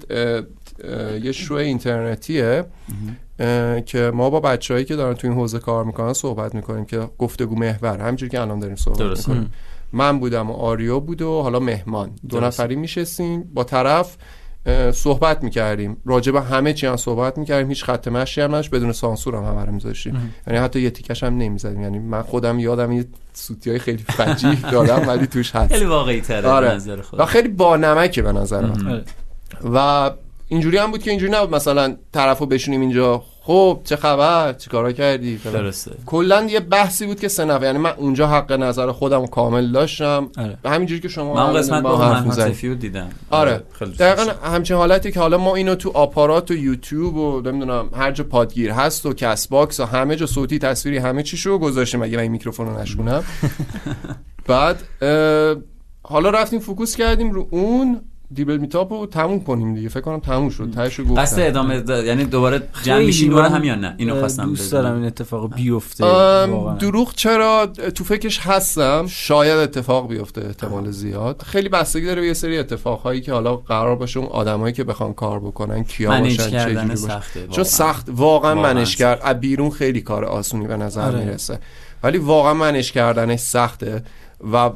یه 1.23 1.33
شو 1.33 1.55
اینترنتیه 1.55 2.65
که 3.87 4.11
ما 4.15 4.31
با 4.31 4.41
بچههایی 4.41 4.85
که 4.85 4.97
دارن 4.97 5.15
تو 5.15 5.29
این 5.29 5.37
حوزه 5.37 5.59
کار 5.59 5.85
می‌کنن 5.85 6.13
صحبت 6.13 6.55
می‌کنیم 6.55 6.85
که 6.85 7.09
گفتگو 7.19 7.57
محور. 7.57 7.99
همینجوری 7.99 8.31
که 8.31 8.41
الان 8.41 8.59
داریم 8.59 8.77
صحبت. 8.77 9.01
می‌کنیم. 9.01 9.53
من 9.95 10.19
بودم 10.19 10.51
و 10.51 10.55
آریو 10.55 11.01
بود 11.01 11.23
و 11.23 11.43
حالا 11.43 11.61
مهمان. 11.61 12.11
دو. 12.29 12.41
نفری 12.41 12.77
میشستیم. 12.77 13.51
با 13.55 13.65
طرف 13.65 14.17
صحبت 14.93 15.45
می‌کردیم. 15.45 15.97
راجع 16.05 16.33
به 16.33 16.41
همه 16.41 16.73
چی 16.73 16.87
هم 16.87 16.97
صحبت 16.97 17.39
می‌کردیم. 17.39 17.69
هیچ 17.69 17.85
خط 17.85 18.09
مشی 18.09 18.41
هم 18.41 18.51
نداشت. 18.51 18.71
بدون 18.71 18.93
سانسور 18.93 19.37
هم 19.37 19.45
همه 19.45 19.71
میذاشتیم. 19.71 20.35
یعنی 20.47 20.59
حتی 20.59 20.81
یه 20.81 20.91
تیکش 20.91 21.23
هم 21.23 21.39
نمی‌زدیم. 21.39 21.81
یعنی 21.81 21.99
من 21.99 22.23
خودم 22.23 22.59
یادم 22.59 22.93
یه 22.93 23.05
سوتی 23.33 23.71
های 23.71 23.79
خیلی 23.79 24.05
فجیع 24.09 24.71
دادم 24.71 25.09
ولی 25.09 25.27
توش 25.27 25.57
هست. 25.57 25.73
خیلی 25.73 25.85
واقعی 25.85 26.21
تره 26.21 26.49
آره. 26.49 26.69
به 26.69 26.75
نظر 26.75 27.01
خود 27.01 27.21
و 27.21 27.25
خیلی 27.27 27.49
با 27.49 27.77
نمکه 27.77 28.23
به 28.23 28.33
نظر 28.33 28.67
من. 28.67 29.05
و 29.75 30.11
اینجوری 30.49 30.79
هم 30.79 30.91
بود 30.91 31.03
که 31.03 31.11
اینجوری 31.11 31.33
نبود. 31.33 31.55
مثلا 31.55 31.97
طرفو 32.13 32.47
بشونیم 32.47 32.81
اینجا 32.81 33.23
خب 33.47 33.81
چه 33.85 33.97
خبر؟ 33.97 34.53
چیکارا 34.53 34.93
کردی. 34.93 35.37
درسته. 35.37 35.91
کلا 36.07 36.47
یه 36.51 36.61
بحثی 36.61 37.07
بود 37.07 37.21
که 37.21 37.29
سه 37.29 37.45
نفر 37.45 37.65
یعنی 37.65 37.79
من 37.79 37.91
اونجا 37.97 38.27
حق 38.27 38.53
نظر 38.53 38.93
خودم 38.93 39.27
کامل 39.27 39.73
داشتم. 39.73 40.31
آره. 40.39 40.59
همینجوری 40.65 41.01
که 41.01 41.09
شما 41.09 41.35
من 41.35 41.53
قسمت 41.53 41.83
با 41.83 41.97
هم 41.97 42.31
حرف 42.31 42.65
رو 42.65 42.75
دیدم. 42.75 43.11
آره. 43.31 43.63
خیلی 43.73 43.91
دوست 43.91 44.03
دقیقا. 44.03 44.33
همچین 44.49 44.77
حالتی 44.77 45.13
که 45.13 45.21
حالا 45.21 45.39
ما 45.39 45.55
اینو 45.55 45.75
تو 45.75 45.91
آپارات 45.95 46.51
و 46.51 46.55
یوتیوب 46.55 47.17
و 47.17 47.41
نمی‌دونم 47.41 47.91
هر 47.97 48.13
جا 48.13 48.25
پادگیر 48.25 48.71
هست 48.71 49.07
و 49.07 49.13
Castbox 49.13 49.81
و 49.81 49.85
همه 49.85 50.17
جا 50.17 50.27
صوتی 50.27 50.59
تصویری 50.59 50.99
همه 50.99 51.23
چیشو 51.23 51.59
گذاشتیم. 51.59 52.03
اگه 52.03 52.17
من 52.17 52.23
این 52.23 52.33
میکروفون 52.33 52.67
رو 52.67 52.81
نشونم 52.81 53.25
بعد 54.49 54.83
حالا 56.03 56.31
رفتیم 56.31 56.61
focus 56.61 56.97
کردیم 56.97 57.31
رو 57.31 57.49
اون. 57.51 58.01
Dribbble 58.33 58.57
Meetup 58.57 58.93
رو 58.93 59.07
تموم 59.07 59.41
کنیم 59.45 59.75
دیگه 59.75 59.89
فکر 59.89 60.01
کنم 60.01 60.21
تموم 60.21 60.51
شد 60.51 60.71
تهش 60.75 60.95
رو 60.95 61.05
گفتم 61.05 61.23
قصد 61.23 61.41
ادامه 61.41 61.85
دا- 61.85 61.91
یعنی 61.91 62.25
دوباره 62.25 62.63
جمع 62.83 62.99
میشین 62.99 63.31
دور 63.31 63.43
من، 63.43 63.55
هم 63.55 63.65
یا 63.65 63.75
نه 63.75 63.95
اینو 63.99 64.19
خواستم 64.19 64.45
دوست. 64.47 64.73
دارم 64.73 64.95
این 64.97 65.05
اتفاق 65.05 65.55
بیفته. 65.55 66.05
دروغ 66.79 67.15
چرا 67.15 67.67
تو 67.95 68.05
فکرش 68.05 68.41
هستم 68.41 69.07
شاید 69.09 69.59
اتفاق 69.59 70.09
بیفته 70.09 70.45
احتمال 70.47 70.91
زیاد 70.91 71.43
خیلی 71.47 71.69
بستگی 71.69 72.07
داره 72.07 72.21
به 72.21 72.27
یه 72.27 72.33
سری 72.35 72.59
اتفاقهایی 72.59 73.21
که 73.21 73.33
حالا 73.33 73.57
قرار 73.57 73.97
باشه 73.97 74.21
اون 74.21 74.29
آدمایی 74.29 74.73
که 74.75 74.85
بخوان 74.85 75.13
کار 75.13 75.41
بکنن 75.41 75.85
کیا 75.85 76.21
باشن 76.21 76.51
چه 76.51 76.61
جوری 76.65 76.75
باشن. 76.75 76.95
سخته 76.95 77.47
چون. 77.51 77.65
سخت 77.65 78.09
واقعا, 78.13 78.55
واقعا 78.55 78.75
manage 78.75 78.90
ش. 78.90 78.97
کرد 78.97 79.21
از 79.23 79.41
بیرون 79.41 79.71
خیلی 79.71 80.01
کار 80.01 80.25
آسونی 80.25 80.67
به 80.67 80.77
نظر 80.77 81.03
آره. 81.03 81.19
می‌رسه 81.25 81.59
ولی 82.03 82.19
واقعا 82.19 82.55
منش 82.55 82.93
کردنش 82.93 83.41
سخته 83.41 84.03
و 84.53 84.71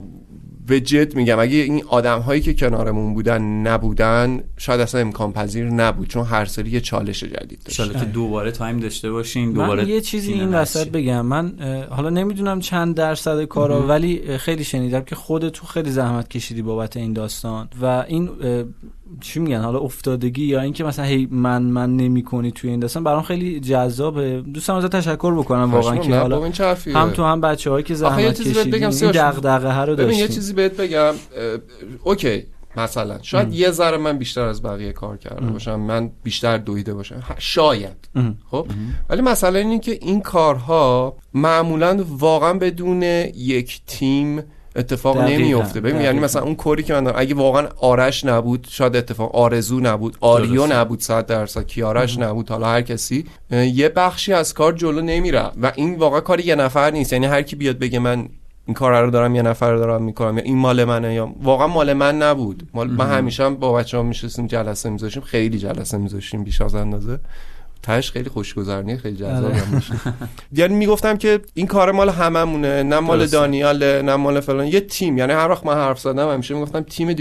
به 0.68 0.80
جد 0.80 1.16
میگم 1.16 1.38
اگه 1.38 1.56
این 1.56 1.84
آدم 1.88 2.20
هایی 2.20 2.40
که 2.40 2.54
کنارمون 2.54 3.14
بودن 3.14 3.42
نبودن 3.42 4.40
شاید 4.56 4.80
اصلا 4.80 5.00
امکان 5.00 5.32
پذیر 5.32 5.64
نبود 5.64 6.08
چون 6.08 6.24
هر 6.24 6.44
سری 6.44 6.70
یه 6.70 6.80
چالش 6.80 7.24
جدید 7.24 7.62
داشت. 7.64 7.80
انشالله 7.80 8.00
که 8.00 8.10
دوباره 8.12 8.50
تایم 8.50 8.80
داشته 8.80 9.10
باشین 9.10 9.48
من 9.48 9.52
دوباره 9.52 9.88
یه 9.88 10.00
چیزی 10.00 10.32
این. 10.32 10.54
وسط 10.54 10.88
بگم. 10.88 11.26
من 11.26 11.52
حالا 11.90 12.10
نمی‌دونم 12.10 12.60
چند 12.60 12.94
درصد 12.94 13.44
کارا 13.44 13.86
ولی 13.86 14.38
خیلی 14.38 14.64
شنیدم 14.64 15.00
که 15.00 15.14
خودت 15.14 15.52
تو 15.52 15.66
خیلی 15.66 15.90
زحمت 15.90 16.28
کشیدی 16.28 16.62
بابت 16.62 16.96
این 16.96 17.12
داستان 17.12 17.68
و 17.82 18.04
این 18.08 18.30
چی 19.20 19.40
میگن 19.40 19.60
حالا 19.60 19.78
افتادگی 19.78 20.44
یا 20.44 20.60
اینکه 20.60 20.84
مثلا 20.84 21.04
هی 21.04 21.28
من 21.30 21.62
من 21.62 21.96
نمی‌کنی 21.96 22.52
توی 22.52 22.70
این 22.70 22.80
داستان 22.80 23.04
برام 23.04 23.22
خیلی 23.22 23.60
جذابه. 23.60 24.40
دوستم 24.40 24.74
ازت 24.74 24.96
تشکر 24.96 25.34
بکنم 25.34 25.74
واقعا 25.74 25.96
که 25.96 26.14
حالا؟ 26.14 26.50
هم 26.94 27.10
تو 27.10 27.24
هم 27.24 27.40
بچه 27.40 27.70
هایی 27.70 27.84
که 27.84 27.94
زحمت 27.94 28.40
کشیدین 28.40 28.70
بگم 28.70 28.90
این 28.90 29.10
دغدغه 29.10 29.72
ها 29.72 29.84
رو 29.84 29.96
ببین 29.96 30.18
یه 30.18 30.28
چیزی 30.28 30.52
بهت 30.52 30.76
بگم. 30.76 31.14
اوکی 32.04 32.42
مثلا 32.76 33.18
شاید 33.22 33.54
یه 33.54 33.70
ذره 33.70 33.96
من 33.96 34.18
بیشتر 34.18 34.42
از 34.42 34.62
بقیه 34.62 34.92
کار 34.92 35.16
کرده 35.16 35.46
باشم 35.46 35.80
من 35.80 36.10
بیشتر 36.22 36.58
دویده 36.58 36.94
باشم. 36.94 37.22
شاید. 37.38 38.08
ام. 38.14 38.38
خب؟ 38.50 38.66
ولی 39.08 39.22
مسئله 39.22 39.58
اینه 39.58 39.78
که 39.78 39.98
این 40.00 40.20
کارها 40.20 41.16
معمولا 41.34 42.04
واقعا 42.08 42.52
بدون 42.54 43.02
یک 43.02 43.80
تیم 43.86 44.42
اتفاق 44.78 45.18
نمیفته. 45.18 45.80
ببین 45.80 46.00
یعنی. 46.00 46.20
مثلا 46.20 46.42
اون 46.42 46.54
کاری 46.54 46.82
که 46.82 46.94
من 46.94 47.04
دارم 47.04 47.16
اگه 47.18 47.34
واقعا 47.34 47.68
آرش 47.80 48.24
نبود 48.24 48.66
شاید 48.70 48.96
اتفاق 48.96 49.36
آرزو 49.36 49.80
نبود 49.80 50.16
آریو. 50.20 50.66
نبود 50.66 51.00
صد 51.00 51.26
درصد 51.26 51.66
کیارش 51.66 52.18
نبود 52.18 52.50
حالا 52.50 52.66
هر 52.66 52.82
کسی. 52.82 53.24
یه 53.50 53.88
بخشی 53.88 54.32
از 54.32 54.54
کار 54.54 54.72
جلو 54.72 55.00
نمیره 55.00 55.50
و 55.62 55.72
این 55.74 55.94
واقعا 55.94 56.20
کار 56.20 56.40
یه 56.40 56.54
نفر 56.54 56.90
نیست. 56.90 57.12
یعنی 57.12 57.26
هر 57.26 57.42
کی 57.42 57.56
بیاد 57.56 57.78
بگه 57.78 57.98
من 57.98 58.28
این 58.66 58.74
کار 58.74 59.02
رو 59.02 59.10
دارم 59.10 59.34
یه 59.34 59.42
نفر 59.42 59.72
رو 59.72 59.78
دارم 59.78 60.02
می‌کنم 60.02 60.38
یا 60.38 60.44
این 60.44 60.58
مال 60.58 60.84
منه 60.84 61.14
یا 61.14 61.34
واقعا 61.42 61.66
مال 61.66 61.92
من 61.92 62.22
نبود. 62.22 62.68
مال 62.74 62.90
من 62.90 63.06
همیشه 63.06 63.44
هم 63.44 63.56
با 63.56 63.72
بچه‌ها 63.72 64.02
میشستیم 64.02 64.46
جلسه 64.46 64.90
میذاشیم 64.90 65.22
خیلی 65.22 65.58
جلسه 65.58 65.98
میذاشیم 65.98 66.44
بیش 66.44 66.60
از 66.60 66.74
اندازه. 66.74 67.18
تهش 67.82 68.10
خیلی 68.10 68.28
خوشگذرونی 68.28 68.96
خیلی 68.96 69.16
جذاب 69.16 69.52
هم 69.52 69.74
میشه 69.74 69.94
یعنی 70.60 70.74
می‌گفتم 70.74 71.16
که 71.16 71.40
این 71.54 71.66
کار 71.66 71.92
مال 71.92 72.08
هممونه 72.08 72.82
نه 72.82 73.00
مال 73.00 73.18
درسته. 73.18 73.36
دانیاله 73.36 74.02
نه 74.02 74.16
مال 74.16 74.40
فلان. 74.40 74.66
یه 74.66 74.80
تیم 74.80 75.18
یعنی 75.18 75.32
هر 75.32 75.50
وقت 75.50 75.66
من 75.66 75.74
حرف 75.74 76.00
زدم 76.00 76.32
همیشه 76.32 76.54
می‌گفتم 76.54 76.80
تیم 76.80 77.12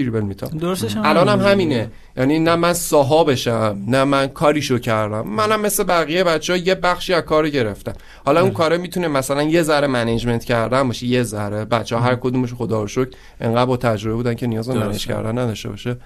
درستش 0.59 0.95
هم 0.95 1.01
الان 1.05 1.29
هم 1.29 1.39
همینه. 1.51 1.91
یعنی 2.17 2.39
نه 2.39 2.55
من 2.55 2.73
ساها 2.73 3.23
بشم 3.23 3.83
نه 3.87 4.03
من 4.03 4.27
کاریشو 4.27 4.77
کردم. 4.77 5.27
منم 5.27 5.61
مثل 5.61 5.83
بقیه 5.83 6.23
بچه 6.23 6.53
ها 6.53 6.59
یه 6.59 6.75
بخشی 6.75 7.13
از 7.13 7.23
کارو 7.23 7.47
گرفتم. 7.47 7.93
حالا 8.25 8.41
اون 8.41 8.51
کاره 8.51 8.77
می‌تونه 8.77 9.07
مثلا 9.07 9.43
یه 9.43 9.63
ذره 9.63 9.87
management 9.87 10.45
کردن 10.45 10.87
باشه 10.87 11.05
یه 11.05 11.23
ذره. 11.23 11.65
بچه 11.65 11.95
ها 11.95 12.01
هر 12.01 12.15
کدومش 12.15 12.53
خدا 12.53 12.81
رو 12.81 12.87
شکر 12.87 13.09
انقدر 13.41 13.65
با 13.65 13.77
تجربه 13.77 14.15
بودن 14.15 14.33
که 14.33 14.47
نیاز 14.47 14.69
به. 14.69 14.79
manage 14.79 15.07
کردن 15.07 15.37
نداشته 15.37 15.69
باشه. 15.69 15.97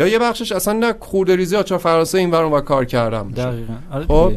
یا 0.00 0.06
یه 0.06 0.18
بخشش 0.18 0.52
اصلا 0.52 0.72
نه 0.74 0.94
خورده‌ریزی 1.00 1.56
آچار 1.56 1.78
فرانسه 1.78 2.18
این 2.18 2.30
ور 2.30 2.42
اون 2.42 2.52
ور 2.52 2.60
کار 2.60 2.84
کردم. 2.84 3.30
دقیقا 3.30 3.72
آره 3.92 4.06
خب. 4.06 4.32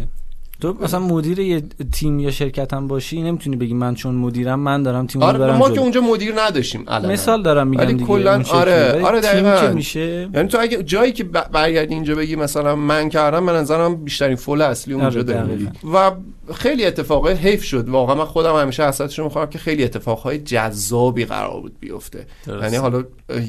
تو 0.64 0.78
مثلا 0.82 1.00
مدیر 1.00 1.40
یه 1.40 1.64
تیم 1.92 2.20
یا 2.20 2.32
شرکت 2.32 2.74
هم 2.74 2.88
باشی 2.88 3.22
نمی‌تونی 3.22 3.56
بگی 3.56 3.74
من 3.74 3.96
چون 3.96 4.16
مدیرم 4.16 4.60
من 4.60 4.84
دارم 4.84 5.08
تیم 5.08 5.22
رو 5.22 5.28
آره 5.28 5.40
برم 5.40 5.56
ما 5.58 5.66
جلو. 5.66 5.76
که 5.76 5.82
اونجا 5.82 6.02
مدیر 6.02 6.34
نداشتیم 6.38 6.84
الان 6.88 7.12
مثال 7.12 7.44
دارم 7.44 7.68
میگم 7.68 7.84
ولی 7.84 7.94
دیگه 7.94 8.06
کلاً. 8.06 8.44
آره، 8.52 9.02
آره 9.06 9.22
دقیقاً. 9.22 9.74
میشه 9.74 10.30
یعنی 10.34 10.48
تو 10.48 10.58
اگه 10.62 10.84
جایی 10.84 11.12
که 11.12 11.24
برگردی 11.24 11.94
اینجا 11.94 12.16
بگی 12.16 12.36
مثلا 12.36 12.76
من 12.76 13.10
کردم 13.10 13.44
من 13.44 13.56
نظرم 13.56 13.96
بیشترین 13.96 14.36
فول 14.36 14.62
اصلی 14.62 14.94
اونجا 14.94 15.08
آره، 15.08 15.24
داری 15.24 15.40
دقیقاً. 15.56 15.72
و 15.94 16.12
خیلی 16.54 16.86
اتفاقای 16.86 17.34
حیف 17.34 17.64
شد 17.64 17.90
واقعا 17.90 18.16
من 18.16 18.26
خودم 18.26 18.56
همیشه 18.56 18.88
حسرتش 18.88 19.20
رو 19.20 19.26
می‌خوام 19.26 19.50
که 19.50 19.60
خیلی 19.60 19.84
اتفاقهای 19.84 20.38
جذابی 20.38 21.26
قرار 21.26 21.62
بود 21.62 21.80
بیفته. 21.80 22.26
یعنی 22.48 22.76
حالا 22.76 23.04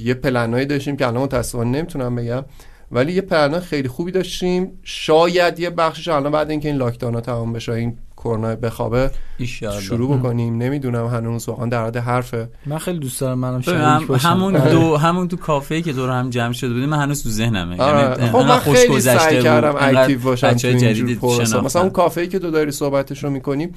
یه 0.05 0.15
پلنایی 0.15 0.67
داشتیم 0.67 0.97
که 0.97 1.07
الان 1.07 1.23
متاسفانه 1.23 1.71
نمی‌تونم 1.79 2.17
بگم 2.17 2.45
ولی 2.93 3.13
یه 3.13 3.21
پلن 3.21 3.61
خیلی 3.61 3.89
خوبی 3.89 4.13
داشتیم 4.13 4.79
شاید 4.83 5.61
یه 5.61 5.71
بخشش 5.71 6.09
الان 6.09 6.33
بعد 6.33 6.51
اینکه 6.51 6.69
این 6.69 6.77
لاکداون 6.77 7.15
ها 7.15 7.21
تمام 7.21 7.53
بشه 7.53 7.73
این 7.73 7.99
کرونا 8.17 8.57
بخوابه 8.57 9.11
ایشالله. 9.39 9.81
شروع 9.81 10.19
بکنیم 10.19 10.59
نمی‌دونم 10.59 11.07
هنوز 11.07 11.49
واقعا 11.49 11.67
در 11.67 11.87
حد 11.87 11.97
حرفه 11.97 12.49
من 12.67 12.79
خیلی 12.79 12.99
دوست 12.99 13.21
دارم 13.21 13.39
منم 13.39 13.61
هم- 13.67 14.07
باشم 14.07 14.29
همون 14.29 14.57
آره. 14.57 14.71
دو 14.71 14.97
همون 14.97 15.29
تو 15.29 15.37
کافه 15.37 15.83
که 15.83 15.93
دور 15.93 16.11
هم 16.11 16.31
جمع 16.31 16.53
شده 16.53 16.73
بودیم 16.75 16.89
من 16.89 16.99
هنوز 16.99 17.23
تو 17.23 17.29
ذهنمه 17.29 17.77
آره. 17.77 18.19
یعنی 18.19 18.31
خب 18.33 18.39
من 18.39 18.59
خوش 18.59 18.79
خیلی 18.79 18.95
گذشته 18.95 19.19
سعی 19.19 19.43
کردم 19.43 19.75
active 19.79 20.21
باشم 20.21 20.53
تو. 20.53 20.69
شناختم. 20.69 21.61
مثلا 21.65 21.83
اون 21.83 21.91
کافه 21.91 22.27
که 22.27 22.39
تو 22.39 22.51
داری 22.51 22.71
صحبتش 22.71 23.25
رو 23.25 23.31
می‌کنیم 23.31 23.75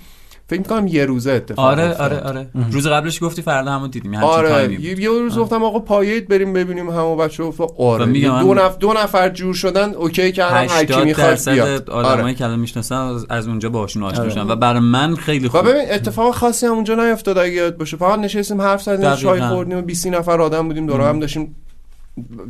فکر 0.49 0.59
می‌کنم 0.59 0.87
یه 0.87 1.05
روزه 1.05 1.31
اتفاق 1.31 1.65
آره 1.65 1.83
افتاد. 1.83 2.13
آره 2.13 2.21
آره 2.21 2.47
روز 2.71 2.87
قبلش 2.87 3.23
گفتی 3.23 3.41
فردا 3.41 3.71
همون 3.71 3.89
دیدیم 3.89 4.15
آره. 4.15 4.73
یه, 4.81 4.99
یه 4.99 5.09
روز 5.09 5.37
گفتم 5.37 5.63
آقا 5.63 5.79
پایید 5.79 6.27
بریم 6.27 6.53
ببینیم 6.53 6.89
همه 6.89 7.15
بچه 7.15 7.43
گفت 7.43 7.61
آره 7.79 8.05
و 8.05 8.15
یه 8.15 8.27
دو, 8.39 8.53
من- 8.53 8.61
نف... 8.61 8.77
دو 8.77 8.93
نفر 8.93 9.29
جور 9.29 9.53
شدن 9.53 9.93
اوکی 9.93 10.31
کردن 10.31 10.55
هر 10.67 10.85
کی 10.85 10.93
80 10.93 11.03
می‌خواد 11.05 11.49
بیاد 11.49 11.89
آدمایی 11.89 12.21
آره. 12.21 12.33
که 12.33 12.43
الان 12.45 12.59
می‌شناسن 12.59 12.95
از- 13.29 13.47
اونجا 13.47 13.69
باشون 13.69 14.03
آشنا 14.03 14.21
آره. 14.21 14.29
شدن 14.29 14.47
و 14.51 14.55
برای 14.55 14.79
من 14.79 15.15
خیلی 15.15 15.47
خوب 15.49 15.61
ببین 15.69 15.91
اتفاق 15.91 16.35
خاصی 16.35 16.65
هم 16.65 16.73
اونجا 16.73 16.95
نیفتاد 16.95 17.37
اگه 17.37 17.51
یاد 17.53 17.77
باشه 17.77 17.97
فقط 17.97 18.19
نشستیم 18.19 18.61
حرف 18.61 18.81
زدیم. 18.83 19.15
چای 19.15 19.41
خوردیم 19.41 19.77
و 19.77 19.81
20 19.81 20.07
نفر 20.07 20.41
آدم 20.41 20.67
بودیم 20.67 20.87
دور 20.87 21.01
هم 21.01 21.19
داشتیم 21.19 21.55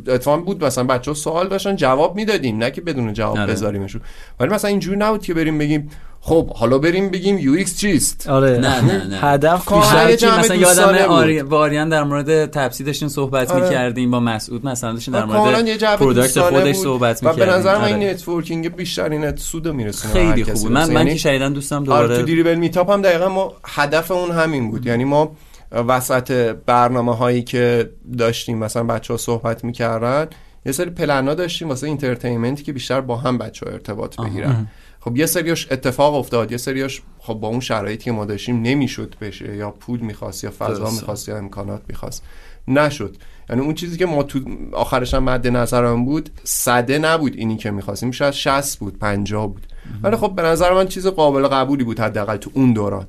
اتفاقا 0.06 0.42
بود 0.42 0.64
مثلا 0.64 0.84
بچه 0.84 1.10
ها 1.10 1.14
سوال 1.14 1.48
داشتن 1.48 1.76
جواب 1.76 2.16
می‌دادیم 2.16 2.58
نه 2.58 2.70
که 2.70 2.80
بدون 2.80 3.12
جواب 3.12 3.38
آره. 3.38 3.52
بذاریمشون 3.52 4.00
ولی 4.40 4.50
مثلا 4.50 4.70
اینجوری 4.70 4.96
نبود 4.96 5.22
که 5.22 5.34
بریم 5.34 5.58
بگیم 5.58 5.90
خب 6.20 6.50
حالا 6.50 6.78
بریم 6.78 7.10
بگیم 7.10 7.38
UX 7.38 7.78
چیست 7.78 8.28
آره 8.28 8.58
نه، 8.58 8.80
نه، 8.80 9.04
نه. 9.04 9.18
هدف 9.20 9.72
بیشتر 9.72 10.16
که 10.16 10.26
مثلا 10.26 10.56
یادم. 10.56 11.10
آری... 11.10 11.40
واریان 11.40 11.88
در 11.88 12.04
مورد 12.04 12.46
تپسی 12.46 12.84
داشتیم 12.84 13.08
صحبت 13.08 13.50
آره. 13.50 13.64
می‌کردیم 13.64 14.10
با 14.10 14.20
مسعود 14.20 14.66
مثلا 14.66 14.92
داشتیم 14.92 15.14
در 15.14 15.24
مورد 15.24 15.96
product 15.96 16.40
خودش 16.40 16.76
صحبت 16.76 17.24
و 17.24 17.28
می‌کردیم 17.28 17.52
به 17.52 17.58
نظر 17.58 17.78
من 17.78 17.84
این 17.84 17.96
آره. 17.96 18.10
networking 18.10 18.76
بیشترین 18.76 19.36
سود 19.36 19.68
میرسونه 19.68 20.12
خیلی 20.14 20.44
خوب 20.44 20.54
بود. 20.54 20.72
من 20.72 20.92
من 20.92 21.04
که 21.04 21.16
شنیدم 21.16 21.54
دوستم 21.54 21.76
آره 21.76 21.86
تو 21.86 21.92
دوباره 21.92 22.22
Dribbble 22.22 22.54
Meetup 22.54 22.90
هم 22.90 23.02
دقیقا 23.02 23.28
ما 23.28 23.52
هدف 23.64 24.10
اون 24.10 24.30
همین 24.30 24.70
بود 24.70 24.86
یعنی 24.86 25.04
ما 25.04 25.32
وسط 25.72 26.56
برنامه 26.66 27.16
هایی 27.16 27.42
که 27.42 27.90
داشتیم 28.18 28.58
مثلا 28.58 28.84
بچه 28.84 29.14
ها 29.14 29.18
صحبت 29.18 29.64
می‌کردن 29.64 30.26
یه 30.66 30.72
سری 30.72 30.90
پلنا 30.90 31.34
داشتیم 31.34 31.68
واسه 31.68 31.86
اینترتینمنتی 31.86 32.62
که 32.62 32.72
بیشتر 32.72 33.00
با 33.00 33.16
هم 33.16 33.38
بچه 33.38 33.66
ها 33.66 33.72
ارتباط 33.72 34.16
بگیرن. 34.20 34.68
خب 35.00 35.16
یه 35.16 35.26
سریاش 35.26 35.72
اتفاق 35.72 36.14
افتاد 36.14 36.52
یه 36.52 36.58
سریاش 36.58 37.02
خب 37.18 37.34
با 37.34 37.48
اون 37.48 37.60
شرایطی 37.60 38.04
که 38.04 38.12
ما 38.12 38.24
داشتیم 38.24 38.62
نمی‌شد 38.62 39.14
بشه 39.20 39.56
یا 39.56 39.70
پول 39.70 40.00
می‌خواست 40.00 40.44
یا 40.44 40.50
فضا. 40.50 40.90
می‌خواست 40.90 41.28
یا 41.28 41.38
امکانات 41.38 41.82
می‌خواست. 41.88 42.22
نشد. 42.68 43.16
یعنی 43.50 43.62
اون 43.62 43.74
چیزی 43.74 43.96
که 43.96 44.06
ما 44.06 44.22
تو 44.22 44.40
آخرش 44.72 45.14
هم 45.14 45.24
مد 45.24 45.46
نظرم 45.46 46.04
بود 46.04 46.30
صده 46.44 46.98
نبود 46.98 47.34
اینی 47.36 47.56
که 47.56 47.70
می‌خواستیم. 47.70 48.10
شاید 48.10 48.34
60 48.34 48.78
بود 48.78 48.98
50 48.98 49.46
بود. 49.46 49.66
ولی 50.02 50.16
خب 50.16 50.32
به 50.36 50.42
نظر 50.42 50.74
من 50.74 50.86
چیز 50.86 51.06
قابل 51.06 51.48
قبولی 51.48 51.84
بود 51.84 52.00
حداقل 52.00 52.36
تو 52.36 52.50
اون 52.54 52.72
دوران. 52.72 53.06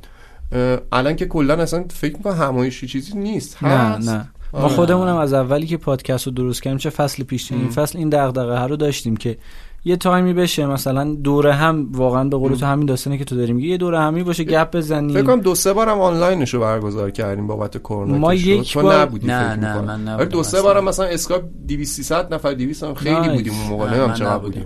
الان 0.91 1.15
که 1.15 1.25
کلا 1.25 1.53
اصلا 1.53 1.83
فکر 1.91 2.17
می‌کنم 2.17 2.33
همایشی 2.33 2.87
چیزی 2.87 3.17
نیست 3.17 3.63
نه 3.63 3.69
هست. 3.69 4.09
نه 4.09 4.29
ما 4.53 4.59
آره. 4.59 4.69
خودمونم 4.75 5.15
از 5.17 5.33
اولی 5.33 5.67
که 5.67 5.77
پادکست 5.77 6.27
رو 6.27 6.33
درست 6.33 6.61
کردیم 6.63 6.77
چه 6.77 6.89
فصل 6.89 7.23
پیش 7.23 7.51
این 7.51 7.69
فصل 7.69 7.97
این 7.97 8.09
دغدغه 8.09 8.57
ها 8.57 8.65
رو 8.65 8.75
داشتیم 8.75 9.17
که 9.17 9.37
یه 9.85 9.95
تایمی 9.95 10.33
بشه 10.33 10.65
مثلا 10.65 11.13
دوره 11.15 11.53
هم 11.53 11.87
واقعا 11.91 12.23
به 12.23 12.37
قول 12.37 12.55
تو 12.55 12.65
همین 12.65 12.85
داستانی 12.85 13.17
که 13.17 13.25
تو 13.25 13.35
داریم 13.35 13.59
یه 13.59 13.77
دوره 13.77 13.99
همی 13.99 14.23
باشه 14.23 14.43
گپ 14.43 14.75
بزنیم 14.75 15.13
فکر 15.13 15.23
کنم 15.23 15.41
دو 15.41 15.55
سه 15.55 15.73
بارم 15.73 15.99
آنلاینش 15.99 16.53
رو 16.53 16.59
برگزار 16.59 17.11
کردیم 17.11 17.47
بابت 17.47 17.77
کرونا 17.77 18.17
ما. 18.17 18.33
یک 18.33 18.73
تو 18.73 18.81
بار- 18.81 19.01
نبودی 19.01 19.27
نه، 19.27 19.49
فکر 19.49 19.59
نه،. 19.59 19.81
من 19.81 19.95
نبودم 20.01 20.13
آره 20.13 20.25
دو 20.25 20.43
سه. 20.43 20.61
بارم 20.61 20.83
مثلا 20.83 21.05
اسکاپ 21.05 21.41
200 21.67 21.95
300 21.95 22.33
نفر 22.33 22.53
200 22.53 22.83
هم 22.83 22.93
خیلی 22.93 23.15
nice. 23.15 23.31
بودیم 23.31 23.53
اون 23.53 23.67
موقع 23.69 23.85
نه، 23.85 23.89
نمی‌دونم 23.91 24.13
چقدر 24.13 24.33
نبودم. 24.33 24.59
بودیم 24.61 24.65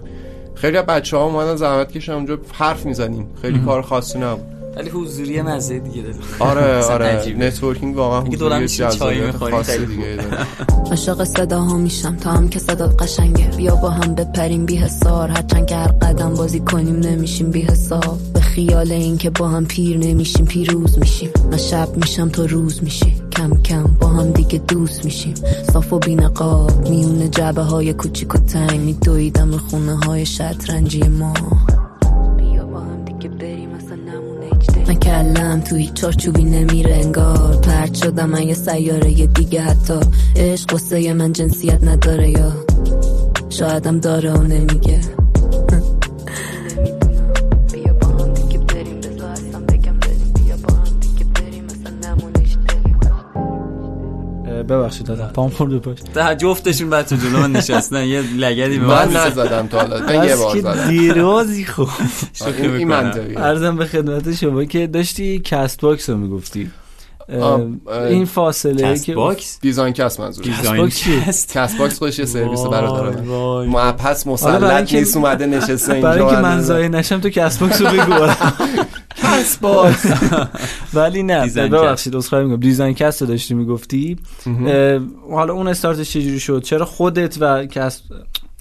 خیلی 0.56 0.78
از 0.78 0.86
بچه 0.86 1.18
ها 1.18 1.24
اومدن 1.26 1.56
زحمت 1.56 1.92
کشیدن 1.92 2.12
اونجا 2.14 2.38
حرف 2.54 2.86
می‌زنیم 2.86 3.28
خیلی 3.42 3.60
کار 3.60 3.82
خاصی 3.82 4.20
نبود 4.20 4.46
ولی 4.76 4.90
حضوری 4.90 5.42
مزه 5.42 5.80
دیگه 5.80 6.02
داره 6.02 6.16
آره 6.40 6.86
آره. 6.94 7.36
networking 7.38 7.98
واقعا 7.98 8.22
حضوری 8.22 8.68
جذابیت 8.68 9.24
می‌خوریم، 9.24 9.58
خاصی 9.58 9.72
خیلی 9.72 9.86
دیگه 9.86 10.16
داره. 10.16 10.48
عاشق 10.90 11.24
صداها 11.24 11.78
میشم 11.78 12.16
تا 12.16 12.32
هم 12.32 12.50
که 12.50 12.60
صدات 12.60 13.02
قشنگه. 13.02 13.48
بیا 13.58 13.76
با 13.76 13.90
هم 13.90 14.16
بپریم 14.16 14.66
بی 14.66 14.76
حساب 14.76 15.30
هرچند 15.30 15.66
که 15.66 15.76
هر 15.76 15.88
قدم 15.88 16.34
بازی 16.34 16.60
کنیم 16.60 16.96
نمیشیم 16.96 17.52
بی 17.52 17.62
حساب 17.62 18.18
به 18.34 18.40
خیال 18.40 18.92
این 18.92 19.18
که 19.18 19.30
با 19.30 19.48
هم 19.48 19.66
پیر 19.66 19.98
نمیشیم 19.98 20.46
پیروز 20.46 21.00
میشیم. 21.00 21.30
من 21.52 21.58
شب 21.58 21.98
میشم 21.98 22.30
تو 22.30 22.48
روز 22.48 22.84
میشی. 22.84 23.22
کم 23.32 23.62
کم 23.62 23.84
با 23.84 24.08
هم 24.08 24.32
دیگه 24.32 24.58
دوست 24.58 25.06
میشیم. 25.06 25.34
صاف 25.74 25.94
و 25.94 26.00
بی‌نقاب 26.00 26.90
میونه 26.90 27.28
جعبه 27.28 27.62
های 27.62 27.94
کوچیک 27.94 28.36
و 28.36 28.38
تنگ. 28.38 28.80
میدویدم 28.80 29.58
خونه 29.58 29.96
های 29.96 30.26
شطرنجی 30.26 31.04
ما. 31.04 31.34
من 34.88 34.94
کلم 34.94 35.60
تو 35.62 35.76
هیچ 35.76 35.94
چارچوبی 35.94 36.44
نمیره 36.44 36.96
انگار 36.96 37.56
پرد 37.62 37.94
شدم 37.94 38.30
من 38.30 38.48
یه 38.48 38.54
سیاره 38.54 39.12
یه 39.12 39.28
دیگه 39.28 39.62
حتی. 39.62 40.00
عشق 40.36 40.74
قصه 40.74 41.14
من 41.14 41.34
جنسیت 41.34 41.84
نداره 41.84 42.30
یا. 42.30 42.54
شایدم 43.50 44.00
داره 44.00 44.34
و 44.34 44.44
نمیگه. 44.44 45.23
ببخشید 54.68 55.06
دادم 55.08 55.28
پام 55.34 55.50
خورد 55.50 55.78
پاش. 55.78 55.98
ده 56.14 56.36
جفتشون 56.36 56.90
بعد 56.90 57.06
تو 57.08 57.16
جلو 57.16 57.40
من 57.40 57.52
نشستن 57.52 58.04
یه 58.04 58.22
لگدی 58.38 58.80
به 58.80 58.86
من 58.86 59.10
نزدم 59.16 59.68
تا 59.68 59.80
حالا 59.80 60.00
من 60.00 60.24
یه 60.28 60.36
بار 60.36 60.54
که 60.56 60.62
زدم. 60.62 60.88
دیروزی 60.90 61.66
آه، 61.78 61.88
این- 62.62 62.88
منطقیه. 62.88 63.40
ارزم 63.40 63.76
به 63.76 63.86
خدمت 63.86 64.36
شما 64.36 64.66
که 64.66 64.88
داشتی 64.88 65.40
کست 65.40 65.82
باکس 65.82 66.10
رو 66.10 66.18
می‌گفتی. 66.18 66.72
این 68.10 68.26
فاصله 68.26 68.84
کست 68.84 69.06
که 69.06 69.14
باکس؟ 69.16 69.60
دیزاین 69.62 69.94
کس 69.94 70.20
منظور 70.20 70.46
دیزاین 70.46 70.78
باکس 70.82 70.98
چیه؟ 70.98 71.22
کست. 71.22 71.58
کس 71.58 71.76
باکس 71.76 71.98
خودش 72.00 72.20
یه 72.20 72.26
سرویس 72.26 72.62
برادر 72.64 73.22
وای. 73.22 73.68
من 73.68 73.92
پس 73.92 74.28
حالا 74.28 74.60
برای 74.60 74.82
مسلط 74.84 74.94
نیست 74.94 75.18
اومده 75.18 75.46
نشسته 75.46 75.94
اینجا 75.94 76.10
برای 76.10 76.20
اینکه 76.24 76.42
من 76.42 76.62
زایه 76.62 76.90
نشم 76.90 77.20
تو 77.20 77.30
کست 77.30 77.60
باکس 77.60 77.82
رو 77.82 77.88
بگو. 77.88 78.14
کس 79.40 79.58
باکس 79.58 80.06
ولی 80.94 81.24
نه 81.24 81.48
ببخشید 81.48 82.16
عذرخواهی 82.16 82.46
میگم 82.46 82.60
دیزاین 82.60 82.94
کست 82.94 83.22
رو 83.22 83.28
داشتی 83.28 83.54
می‌گفتی؟ 83.54 84.18
حالا 85.32 85.54
اون 85.54 85.68
استارتش 85.68 86.14
چجوری 86.14 86.40
شد؟ 86.40 86.62
چرا 86.62 86.86
خودت 86.86 87.38
و 87.40 87.66
کس 87.66 88.02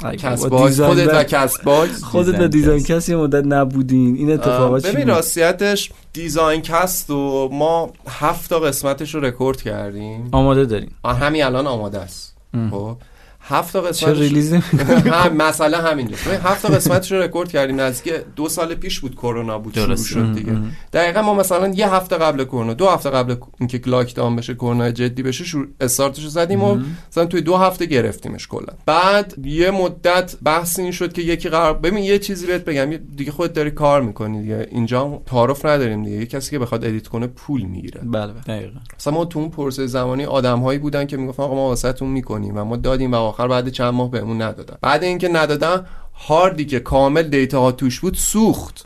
دیزاین 0.03 0.89
خودت 0.89 1.15
و- 1.15 1.23
کست 1.24 1.59
باکس 1.61 2.05
خودت 2.12 2.40
و 2.40 2.49
دیزاین 2.49 2.82
کست. 2.85 3.09
یه 3.09 3.16
مدت 3.16 3.44
نبودین. 3.47 4.16
این 4.16 4.32
اتفاقات 4.32 4.86
چی 4.86 4.93
ببین؟ 4.93 5.09
راستیتش 5.09 5.90
دیزاین 6.12 6.62
کست 6.62 7.11
و 7.11 7.49
ما 7.53 7.90
هفت 8.09 8.51
تا 8.51 8.59
قسمتش 8.61 9.15
رو 9.15 9.20
رکورد 9.20 9.62
کردیم. 9.62 10.28
آماده 10.32 10.65
داریم. 10.65 10.94
همین 11.05 11.44
الان 11.44 11.66
آماده 11.66 11.99
است. 11.99 12.36
خب؟ 12.70 12.97
هفت 13.44 13.73
تا 13.73 13.93
چه 13.93 14.12
release 14.12 14.52
هم 15.12 15.36
مسئله 15.36 15.78
ببین، 15.94 16.10
هفت 16.44 16.62
تا 16.66 16.74
قسمتش 16.74 17.12
رو 17.12 17.19
رکورد 17.23 17.48
کردیم 17.48 17.81
نزدیک 17.81 18.14
دو 18.36 18.48
سال 18.48 18.74
پیش 18.74 19.01
بود 19.01 19.14
کرونا 19.14 19.59
بود 19.59 19.74
شروع. 19.74 19.97
شد 19.97 20.35
دیگه. 20.35 20.56
دقیقا 20.93 21.23
ما 21.23 21.35
مثلا 21.35 21.69
یه 21.69 21.94
هفته 21.94 22.16
قبل 22.16 22.44
کرونا 22.44 22.74
دو 22.74 22.89
هفته 22.89 23.10
قبل 23.10 23.36
اینکه 23.60 23.81
lockdown 23.86 24.36
بشه 24.36 24.55
کرونا 24.55 24.90
جدی 24.90 25.23
بشه 25.23 25.44
شروع 25.44 25.66
استارتش 25.81 26.27
زدیم 26.27 26.62
و 26.62 26.78
مثلا 27.10 27.27
توی 27.27 27.40
دو 27.40 27.56
هفته 27.56 27.86
گرفتیمش 27.86 28.48
کلا. 28.48 28.73
بعد 28.86 29.35
یه 29.44 29.70
مدت 29.70 30.35
بحث 30.43 30.78
این 30.78 30.90
شد 30.90 31.12
که 31.12 31.23
یکی 31.23 31.48
قرار 31.48 31.74
ببین 31.74 32.05
یه 32.05 32.19
چیزی 32.19 32.47
بهت 32.47 32.64
بگم. 32.64 32.90
دیگه 33.16 33.32
خودت 33.32 33.52
داری 33.52 33.70
کار 33.70 34.02
می‌کنی 34.02 34.43
دیگه. 34.43 34.69
اینجا 34.70 35.23
تعارف 35.27 35.66
نداریم 35.66 36.02
دیگه. 36.02 36.16
یه 36.16 36.27
کسی 36.27 36.51
که 36.51 36.59
بخواد 36.59 36.85
edit 36.85 37.09
کنه 37.09 37.27
پول 37.27 37.62
می‌گیره. 37.62 38.01
بله 38.01 38.32
بله. 38.32 38.43
دقیقا 38.43 38.81
مثلا 38.98 39.12
ما 39.12 39.24
تو 39.24 39.39
اون 39.39 39.51
پروسه 39.51 39.86
زمانی 39.86 40.24
آدمهایی 40.24 40.78
بودن 40.78 41.06
که 41.06 41.16
می‌گفتن 41.16 41.43
آقا 41.43 41.55
ما 41.55 41.69
واسهتون 41.69 42.09
می‌کنیم 42.09 42.56
و 42.56 42.64
ما 42.64 42.77
دادیم 42.77 43.12
و 43.12 43.31
آخر 43.32 43.48
بعد 43.48 43.68
چند 43.68 43.94
ماه 43.94 44.10
بهمون 44.10 44.42
ندادن. 44.42 44.76
بعد 44.82 45.04
اینکه 45.04 45.28
ندادن 45.28 45.86
هاردی 46.28 46.64
که 46.64 46.80
کامل 46.80 47.22
data 47.23 47.60
ها 47.60 47.72
توش 47.72 48.00
بود 48.00 48.14
سوخت. 48.14 48.82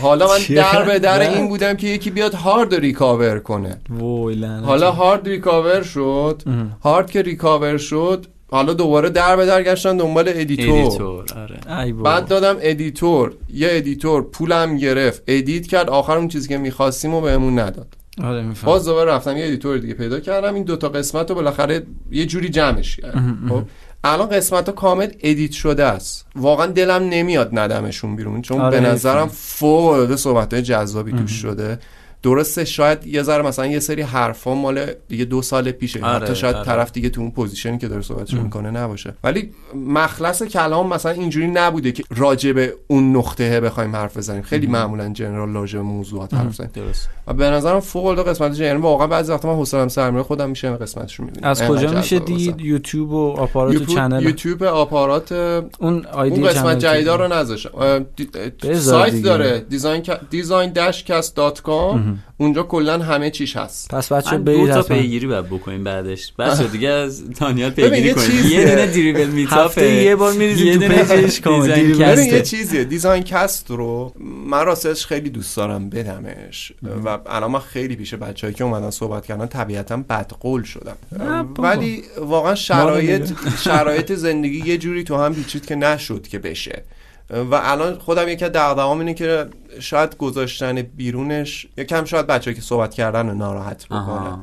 حالا 0.00 0.28
من 0.28 0.54
در 0.54 0.82
به 0.82 0.98
در. 0.98 1.20
این 1.20 1.48
بودم 1.48 1.74
که 1.74 1.86
یکی 1.86 2.10
بیاد 2.10 2.34
هارد 2.34 2.74
رو 2.74 2.80
recover 2.80 3.38
کنه. 3.38 3.80
حالا 4.64 4.92
هارد 4.92 5.28
recover 5.28 5.82
شد. 5.82 6.42
هارد 6.82 7.10
که 7.10 7.22
recover 7.22 7.78
شد 7.78 8.26
حالا 8.50 8.72
دوباره 8.72 9.10
در 9.10 9.36
به 9.36 9.46
در 9.46 9.62
گشتن 9.62 9.96
دنبال 9.96 10.28
editor 10.28 10.80
editor 10.80 11.24
آره. 11.36 11.92
بعد 11.92 12.28
دادم 12.28 12.56
editor 12.60 13.32
یه 13.54 13.68
editor 13.70 14.22
پولم 14.22 14.76
گرفت. 14.76 15.22
edit 15.26 15.66
کرد. 15.66 15.90
آخر 15.90 16.16
اون 16.16 16.28
چیزی 16.28 16.48
که 16.48 16.58
می‌خواستیم 16.58 17.14
و 17.14 17.20
بهمون 17.20 17.58
نداد. 17.58 17.97
آره 18.24 18.44
باز 18.64 18.84
دوباره 18.84 19.12
رفتم 19.12 19.36
یه 19.36 19.46
editor 19.46 19.78
دیگه 19.78 19.94
پیدا 19.94 20.20
کردم. 20.20 20.54
این 20.54 20.64
دوتا 20.64 20.88
قسمت 20.88 21.28
رو 21.28 21.34
بالاخره 21.34 21.86
یه 22.10 22.26
جوری 22.26 22.48
جمعش 22.48 22.96
کردم. 22.96 23.46
خب 23.48 23.62
الان 24.04 24.28
قسمت 24.28 24.66
ها 24.66 24.72
کامل 24.72 25.08
edit 25.20 25.52
شده 25.52 25.84
است. 25.84 26.26
واقعا 26.36 26.66
دلم 26.66 27.02
نمیاد 27.02 27.58
ندمشون 27.58 28.16
بیرون 28.16 28.42
چون 28.42 28.60
آره، 28.60 28.80
به. 28.80 28.86
نظرم 28.86 29.28
فوق 29.28 29.86
العاده 29.86 30.16
صحبت 30.16 30.52
های 30.54 30.62
جذابی 30.62 31.12
توش 31.12 31.30
شده. 31.32 31.78
درسته 32.22 32.64
شاید 32.64 33.06
یه 33.06 33.22
ذره 33.22 33.42
مثلا 33.42 33.66
یه 33.66 33.78
سری 33.78 34.02
حرفا 34.02 34.54
مال 34.54 34.86
دیگه 35.08 35.24
دو 35.24 35.42
سال 35.42 35.70
پیشه. 35.70 36.04
آره، 36.04 36.24
حتی 36.24 36.34
شاید 36.34 36.56
آره. 36.56 36.64
طرف 36.64 36.92
دیگه 36.92 37.08
تو 37.08 37.20
اون 37.20 37.30
position 37.30 37.73
ی 37.73 37.78
که 37.78 37.88
داره 37.88 38.02
صحبتش 38.02 38.34
می‌کنه 38.34 38.70
نباشه. 38.70 39.14
ولی 39.24 39.50
مخلص 39.74 40.42
کلام 40.42 40.88
مثلا 40.88 41.12
اینجوری 41.12 41.46
نبوده 41.46 41.92
که 41.92 42.04
راجع 42.16 42.52
به 42.52 42.74
اون 42.86 43.16
نقطه 43.16 43.60
بخوایم 43.60 43.96
حرف 43.96 44.16
بزنیم. 44.16 44.42
خیلی 44.42 44.66
معمولا 44.66 45.08
general 45.08 45.52
راجع 45.52 45.78
موضوعات 45.78 46.34
حرف 46.34 46.46
بزنیم. 46.46 46.70
درست. 46.74 47.08
و 47.26 47.34
به 47.34 47.50
نظرم 47.50 47.80
فوق 47.80 48.06
العاده 48.06 48.30
قسمتش 48.30 48.58
یعنی 48.58 48.80
واقعا 48.80 49.06
بعضی 49.06 49.32
وقتا 49.32 49.48
من 49.48 49.54
حوصله‌ام 49.54 49.88
سر 49.88 50.22
خودم 50.22 50.50
میشه 50.50 50.70
قسمتش 50.70 51.14
رو 51.14 51.24
می‌بینم. 51.24 51.48
از 51.48 51.62
کجا 51.62 51.92
میشه 51.92 52.18
دید؟ 52.18 52.60
یوتیوب 52.60 53.10
و 53.12 53.30
آپارات 53.30 53.76
و 53.76 53.84
channel. 53.84 54.22
یوتیوب 54.22 54.62
آپارات 54.62 55.32
اون 55.32 56.06
ID 56.06 56.40
اون 56.40 56.48
قسمت 56.48 56.78
جدیدا 56.78 57.16
رو 57.16 57.28
نذاشتم. 57.28 58.06
بذار 58.62 59.08
سایت. 59.08 59.22
داره. 59.22 59.60
دیزاین 59.60 60.02
designcast.com 60.30 61.98
اونجا 62.36 62.62
کلا 62.62 62.98
همه 62.98 63.30
چیش 63.30 63.56
هست. 63.56 63.94
پس 63.94 64.12
بچه 64.12 64.38
دو 64.38 64.68
تا 64.68 64.82
پیگیری 64.82 65.26
باید 65.26 65.46
بکنیم 65.46 65.84
بعدش. 65.84 66.32
بچه 66.38 66.64
دیگه 66.64 66.88
از 66.88 67.30
دانیال 67.30 67.70
پیگیری 67.70 68.14
کنیم. 68.14 68.26
چیزیه. 68.26 68.60
یه 68.60 68.70
دونه 68.70 68.86
Dribbble 68.86 69.26
Meetup 69.26 69.55
ه. 69.55 69.64
هفته 69.64 69.92
یه 69.92 70.16
بار 70.16 70.32
می‌ریزی 70.32 70.78
تو 70.78 70.88
page 70.88 71.23
ش 71.23 71.40
کامل. 71.40 71.94
ببین 71.94 72.26
یه 72.26 72.42
چیزیه. 72.42 72.84
دیزاین 72.84 73.22
کست 73.22 73.70
رو 73.70 74.12
من 74.46 74.66
راستش 74.66 75.06
خیلی 75.06 75.30
دوست 75.30 75.56
دارم 75.56 75.90
بدمش. 75.90 76.72
و 77.04 77.18
الان 77.26 77.50
من 77.50 77.60
خیلی 77.60 77.96
پیش 77.96 78.14
بچه‌ای 78.14 78.52
که 78.52 78.64
اومدن 78.64 78.90
صحبت 78.90 79.26
کردن 79.26 79.46
طبیعتا 79.46 79.96
بدقول 79.96 80.62
شدم. 80.62 80.96
ولی 81.58 82.02
واقعا 82.20 82.54
شرایط 82.54 83.32
شرایط 83.64 84.12
زندگی 84.12 84.62
یه 84.66 84.78
جوری 84.78 85.04
تو 85.04 85.16
هم 85.16 85.34
پیچید 85.34 85.66
که 85.66 85.74
نشد 85.74 86.26
که 86.26 86.38
بشه. 86.38 86.82
و 87.30 87.54
الان 87.54 87.98
خودم 87.98 88.28
یکی 88.28 88.44
دغدغه‌ام 88.44 88.98
اینه 88.98 89.14
که 89.14 89.46
شاید 89.80 90.16
گذاشتن 90.16 90.82
بیرونش 90.82 91.66
یکم 91.76 92.04
شاید 92.04 92.26
بچه‌ای 92.26 92.54
که 92.54 92.62
صحبت 92.62 92.94
کردن 92.94 93.28
رو 93.28 93.34
ناراحت 93.34 93.86
بکنه. 93.86 94.38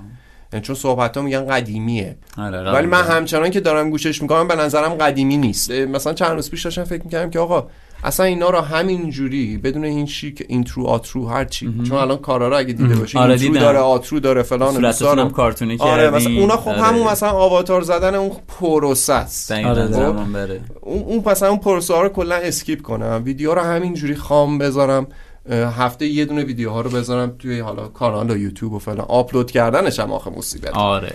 یعنی 0.54 0.66
چون 0.66 0.76
صحبت 0.76 1.18
ها 1.18 1.24
میگن 1.24 1.46
قدیمیه 1.48 2.18
آره، 2.38 2.72
ولی 2.72 2.88
من. 2.88 3.04
همچنان 3.04 3.50
که 3.50 3.60
دارم 3.60 3.90
گوشش 3.90 4.22
می‌کنم 4.22 4.48
به 4.48 4.56
نظرم 4.56 4.94
قدیمی 4.94 5.38
نیست 5.38 5.72
مثلا 5.72 6.14
چند 6.14 6.32
روز 6.32 6.52
پیش 6.52 6.64
داشتم 6.64 6.84
فکر 6.84 7.04
می‌کردم 7.04 7.30
که 7.30 7.40
آقا 7.40 7.68
اصلا 8.06 8.26
اینا 8.26 8.50
رو 8.50 8.60
همین 8.60 9.10
جوری 9.10 9.58
بدون 9.58 9.86
این 9.86 10.06
شیک 10.06 10.46
intro 10.50 10.86
outro 10.86 11.28
هر 11.28 11.46
چی 11.46 11.74
چون 11.88 11.98
الان 11.98 12.18
کارا 12.18 12.48
رو 12.48 12.58
اگه 12.58 12.74
دیده 12.74 12.96
باشی 12.96 13.18
آره، 13.18 13.34
intro. 13.34 13.62
داره 13.62 13.80
outro 13.80 14.20
داره 14.20 14.44
فلان. 14.44 14.86
هم 15.20 15.30
کارتونی 15.30 15.78
آره. 15.80 16.10
مثلا 16.10 16.34
اونا 16.34 16.58
خب 16.58 16.70
آره. 16.70 16.82
همون 16.82 17.08
مثلا 17.08 17.30
آواتار 17.30 17.82
زدن 17.82 18.16
اون 18.16 18.32
پروسه 18.60 19.14
است 19.14 19.52
آره، 19.52 19.88
بره 20.34 20.62
اون 20.82 21.04
اون 21.04 21.24
مثلا 21.26 21.50
اون 21.50 21.60
پروسه 21.60 21.94
ها 21.94 22.02
رو 22.02 22.10
کلا 22.10 22.36
skip 22.36 22.82
کنم 22.82 23.22
ویدیو 23.26 23.54
رو 23.54 23.62
همینجوری 23.62 24.16
خام 24.16 24.58
بذارم 24.58 25.08
هفته 25.50 26.06
یه 26.06 26.26
دونه 26.26 26.44
ویدیو 26.44 26.70
ها 26.70 26.82
رو 26.82 26.90
بذارم 26.90 27.36
توی 27.40 27.60
حالا 27.60 27.88
کانال 27.88 28.32
و 28.32 28.38
یوتیوب 28.38 28.74
و 28.74 28.80
فلان. 28.80 29.06
آپلود 29.10 29.52
کردنش 29.52 30.00
هم 30.00 30.12
آخه 30.12 30.32
مصیبت. 30.38 30.74
آره 30.74 31.08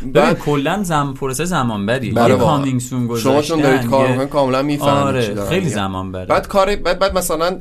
ببین 0.00 0.12
بعد- 0.12 0.38
کلا 0.38 0.82
زم 0.82 1.14
پروسه 1.20 1.44
زمان 1.44 1.86
بری 1.86 2.10
بله. 2.10 2.36
coming 2.36 2.80
soon 2.80 2.98
شما 3.00 3.08
گذاشتن 3.08 3.48
چون 3.54 3.60
دارید 3.62 3.86
کار 3.86 4.08
می‌کنید 4.08 4.28
کاملا 4.28 4.62
می‌فهمید 4.62 4.92
آره 4.92 5.44
خیلی 5.48 5.68
زمان 5.68 6.12
بره 6.12 6.26
بعد 6.26 6.48
کار 6.48 6.76
بعد, 6.76 6.98
بعد 6.98 7.18
مثلا 7.18 7.58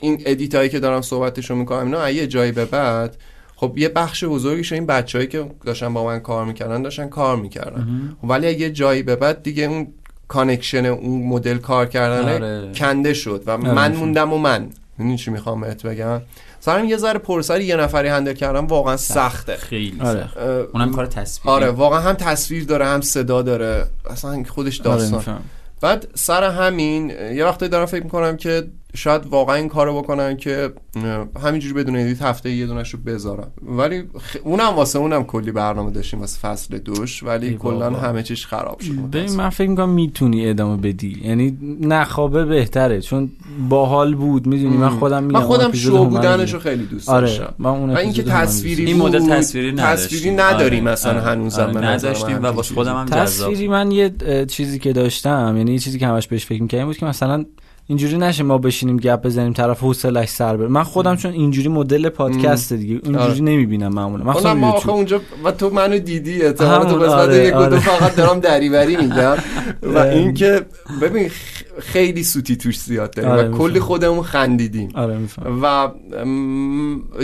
این 0.00 0.22
edit 0.26 0.54
هایی 0.54 0.68
که 0.68 0.80
دارم 0.80 1.02
صحبتشو 1.02 1.54
می‌کنم 1.54 1.84
اینا 1.84 2.10
یه 2.10 2.26
جایی 2.26 2.52
به 2.52 2.64
بعد 2.64 3.16
خب 3.56 3.78
یه 3.78 3.88
بخش 3.88 4.24
بزرگیش 4.24 4.72
این 4.72 4.86
بچههایی 4.86 5.28
که 5.28 5.50
داشتن 5.64 5.94
با 5.94 6.04
من 6.04 6.20
کار 6.20 6.44
می‌کردن 6.44 6.82
داشتن 6.82 7.08
کار 7.08 7.36
می‌کردن. 7.36 7.86
ولی 8.24 8.52
یه 8.52 8.70
جایی 8.70 9.02
به 9.02 9.16
بعد 9.16 9.42
دیگه 9.42 9.64
اون 9.64 9.86
connection 10.28 10.86
اون 10.86 11.22
مدل 11.28 11.58
کار 11.58 11.86
کردن 11.86 12.34
آره. 12.42 12.72
کنده 12.74 13.14
شد 13.14 13.42
و 13.46 13.56
من 13.58 13.96
موندم 13.96 14.32
و 14.32 14.38
من. 14.38 14.68
این 14.98 15.16
چی 15.16 15.30
می‌خوام 15.30 15.60
بهت 15.60 15.82
بگم؟ 15.82 16.22
مثلا 16.60 16.84
یه 16.84 16.96
ذره 16.96 17.18
پرسر 17.18 17.60
یه 17.60 17.76
نفری 17.76 18.08
handle 18.08 18.32
کردم 18.32 18.66
واقعا 18.66 18.96
سخته. 18.96 19.56
خیلی 19.56 20.00
آره. 20.00 20.22
سخت. 20.22 20.38
اونم 20.72 20.92
کار 20.92 21.06
تصویری. 21.06 21.56
آره 21.56 21.70
واقعا 21.70 22.00
هم 22.00 22.14
تصویر 22.14 22.64
داره 22.64 22.86
هم 22.86 23.00
صدا 23.00 23.42
داره. 23.42 23.86
اصلا 24.10 24.44
خودش 24.48 24.80
آره 24.80 24.90
داستان. 24.90 25.18
میفهم. 25.18 25.42
بعد 25.80 26.08
سر 26.14 26.50
همین 26.50 27.10
یه 27.10 27.44
وقتی 27.44 27.68
دارم 27.68 27.86
فکر 27.86 28.04
می‌کنم 28.04 28.36
که 28.36 28.68
شاید 28.94 29.26
واقعا 29.26 29.56
این 29.56 29.68
کارو 29.68 30.02
بکنم 30.02 30.36
که 30.36 30.72
همینجوری 31.44 31.74
بدون 31.74 31.96
ادیت 31.96 32.22
هفته 32.22 32.50
یه 32.50 32.66
دونش 32.66 32.94
رو 32.94 33.00
بذارم 33.06 33.50
ولی 33.62 34.02
خ... 34.18 34.36
اونم 34.44 34.68
واسه 34.76 34.98
اونم 34.98 35.24
کلی 35.24 35.52
برنامه 35.52 35.90
داشتیم 35.90 36.20
واسه 36.20 36.38
فصل 36.38 36.78
دوش 36.78 37.22
ولی 37.22 37.54
کلا. 37.54 37.90
همه 37.90 38.22
چیش 38.22 38.46
خراب 38.46 38.80
شد 38.80 38.92
ببین 38.92 39.36
من 39.36 39.48
فکر 39.48 39.68
می‌کنم 39.68 39.88
می‌تونی 39.88 40.48
ادامه 40.48 40.76
بدی. 40.76 41.20
یعنی 41.24 41.58
نخوابه 41.80 42.44
بهتره 42.44 43.00
چون 43.00 43.30
باحال 43.68 44.14
بود 44.14 44.46
می‌دونی؟ 44.46 44.76
من 44.76 44.88
خودم 44.88 45.24
میگم 45.24 45.40
من 45.40 45.46
خودم 45.46 45.72
شو 45.72 46.04
بودنشو. 46.04 46.58
خیلی 46.58 46.84
دوست 46.84 47.08
آره 47.08 47.26
داشتم. 47.26 47.54
من 47.58 47.70
اون 47.70 47.90
و 47.90 47.96
اینکه 47.96 48.22
تصویری. 48.22 48.84
این 48.84 48.96
مدل 48.96 49.28
تصویری 49.28 49.72
نداشتیم. 49.72 50.18
تصویری 50.18 50.36
نداریم 50.36 50.82
آره، 50.84 50.92
مثلا 50.92 51.12
آره، 51.12 51.20
هنوزم 51.20 51.62
آره، 51.62 51.88
نداشتیم 51.88 52.42
و 52.42 52.46
واسه 52.46 52.74
خودم 52.74 52.96
هم 52.96 53.06
تصویری 53.06 53.68
من 53.68 53.90
یه 53.90 54.12
چیزی 54.48 54.78
که 54.78 54.92
داشتم 54.92 55.54
یعنی 55.56 55.72
یه 55.72 55.78
چیزی 55.78 55.98
که 55.98 56.06
همش 56.06 56.28
بهش 56.28 56.46
فکر 56.46 56.62
می‌کردم 56.62 56.84
بود 56.84 56.96
که 56.96 57.06
مثلا 57.06 57.44
اینجوری 57.92 58.18
نشه 58.18 58.42
ما 58.42 58.58
بشینیم 58.58 58.96
گپ 58.96 59.22
بزنیم 59.22 59.52
طرف 59.52 59.80
حوصلش 59.80 60.28
سر 60.28 60.56
بره. 60.56 60.68
من 60.68 60.82
خودم 60.82 61.16
چون 61.16 61.32
اینجوری 61.32 61.68
مدل 61.68 62.08
پادکست 62.08 62.72
دیگه 62.72 62.94
اینجوری 62.94 63.18
آره. 63.24 63.40
نمی‌بینم 63.40 63.94
معمولا. 63.94 64.24
من 64.24 64.32
خودم 64.32 64.52
ما 64.56 64.80
اونجا 64.88 65.20
و 65.44 65.50
تو 65.50 65.70
منو 65.70 65.98
دیدی 65.98 66.42
احتمالا 66.42 66.84
تو 66.84 66.96
قسمت 66.96 67.10
آره، 67.18 67.46
یک 67.46 67.52
آره. 67.54 67.78
فقط 67.78 68.16
دارم 68.16 68.40
دریوری 68.40 68.96
میگم. 68.96 69.34
و 69.94 69.98
اینکه 69.98 70.60
ببین 71.02 71.28
خ- 71.28 71.32
خیلی 71.78 72.24
سوتی 72.24 72.56
توش 72.56 72.80
زیاد 72.80 73.14
داریم 73.14 73.30
آره، 73.30 73.48
و 73.48 73.58
کلی. 73.58 73.80
خودمون 73.80 74.22
خندیدیم. 74.22 74.88
آره 74.94 75.18
و 75.62 75.90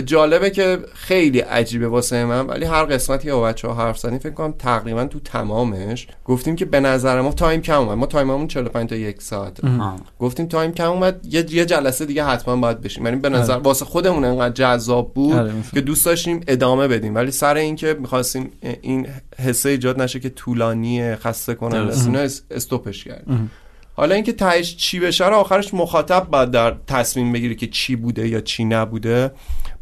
جالبه 0.05 0.49
که 0.49 0.79
خیلی 0.93 1.39
عجیبه 1.39 1.87
واسه 1.87 2.25
من 2.25 2.47
ولی 2.47 2.65
هر 2.65 2.85
قسمتی 2.85 3.27
که 3.27 3.33
با 3.33 3.41
بچه 3.41 3.67
ها 3.67 3.73
حرف 3.73 3.97
زدیم 3.97 4.19
فکر 4.19 4.33
کنم 4.33 4.51
تقریبا 4.51 5.05
تو 5.05 5.19
تمامش 5.19 6.07
گفتیم 6.25 6.55
که 6.55 6.65
به 6.65 6.79
نظر 6.79 7.21
ما 7.21 7.31
time 7.31 7.61
کم 7.61 7.79
اومد. 7.79 7.97
ما 7.97 8.05
time 8.05 8.29
مون 8.29 8.47
45 8.47 8.89
تا 8.89 8.95
یک 8.95 9.21
ساعت. 9.21 9.65
آه. 9.65 9.95
گفتیم 10.19 10.45
time 10.45 10.71
کم 10.71 10.91
اومد 10.91 11.25
یه, 11.25 11.45
یه 11.49 11.65
جلسه 11.65 12.05
دیگه 12.05 12.25
حتما 12.25 12.55
باید 12.55 12.81
بشیم. 12.81 13.05
یعنی 13.05 13.17
به 13.17 13.29
نظر 13.29 13.57
واسه 13.57 13.85
خودمون 13.85 14.25
انقدر 14.25 14.53
جذاب 14.53 15.13
بود 15.13 15.33
آره،. 15.33 15.51
که 15.73 15.81
دوست 15.81 16.05
داشتیم 16.05 16.41
ادامه 16.47 16.87
بدیم. 16.87 17.15
ولی 17.15 17.31
سر 17.31 17.55
اینکه 17.55 17.97
می‌خواستیم 17.99 18.51
این 18.81 19.07
حسه 19.39 19.69
ایجاد 19.69 20.01
نشه 20.01 20.19
که 20.19 20.29
طولانی 20.29 21.15
خسته 21.15 21.55
کننده. 21.55 22.01
اینا 22.05 22.27
استوپش 22.51 23.03
کردیم. 23.03 23.51
حالا 23.99 24.15
اینکه 24.15 24.33
تهش 24.33 24.75
چی 24.75 24.99
بشه 24.99 25.27
رو 25.27 25.35
آخرش 25.35 25.73
مخاطب 25.73 26.27
باید 26.31 26.51
در 26.51 26.75
تصمیم 26.87 27.31
بگیره 27.31 27.55
که 27.55 27.67
چی 27.67 27.95
بوده 27.95 28.27
یا 28.27 28.41
چی 28.41 28.65
نبوده. 28.65 29.31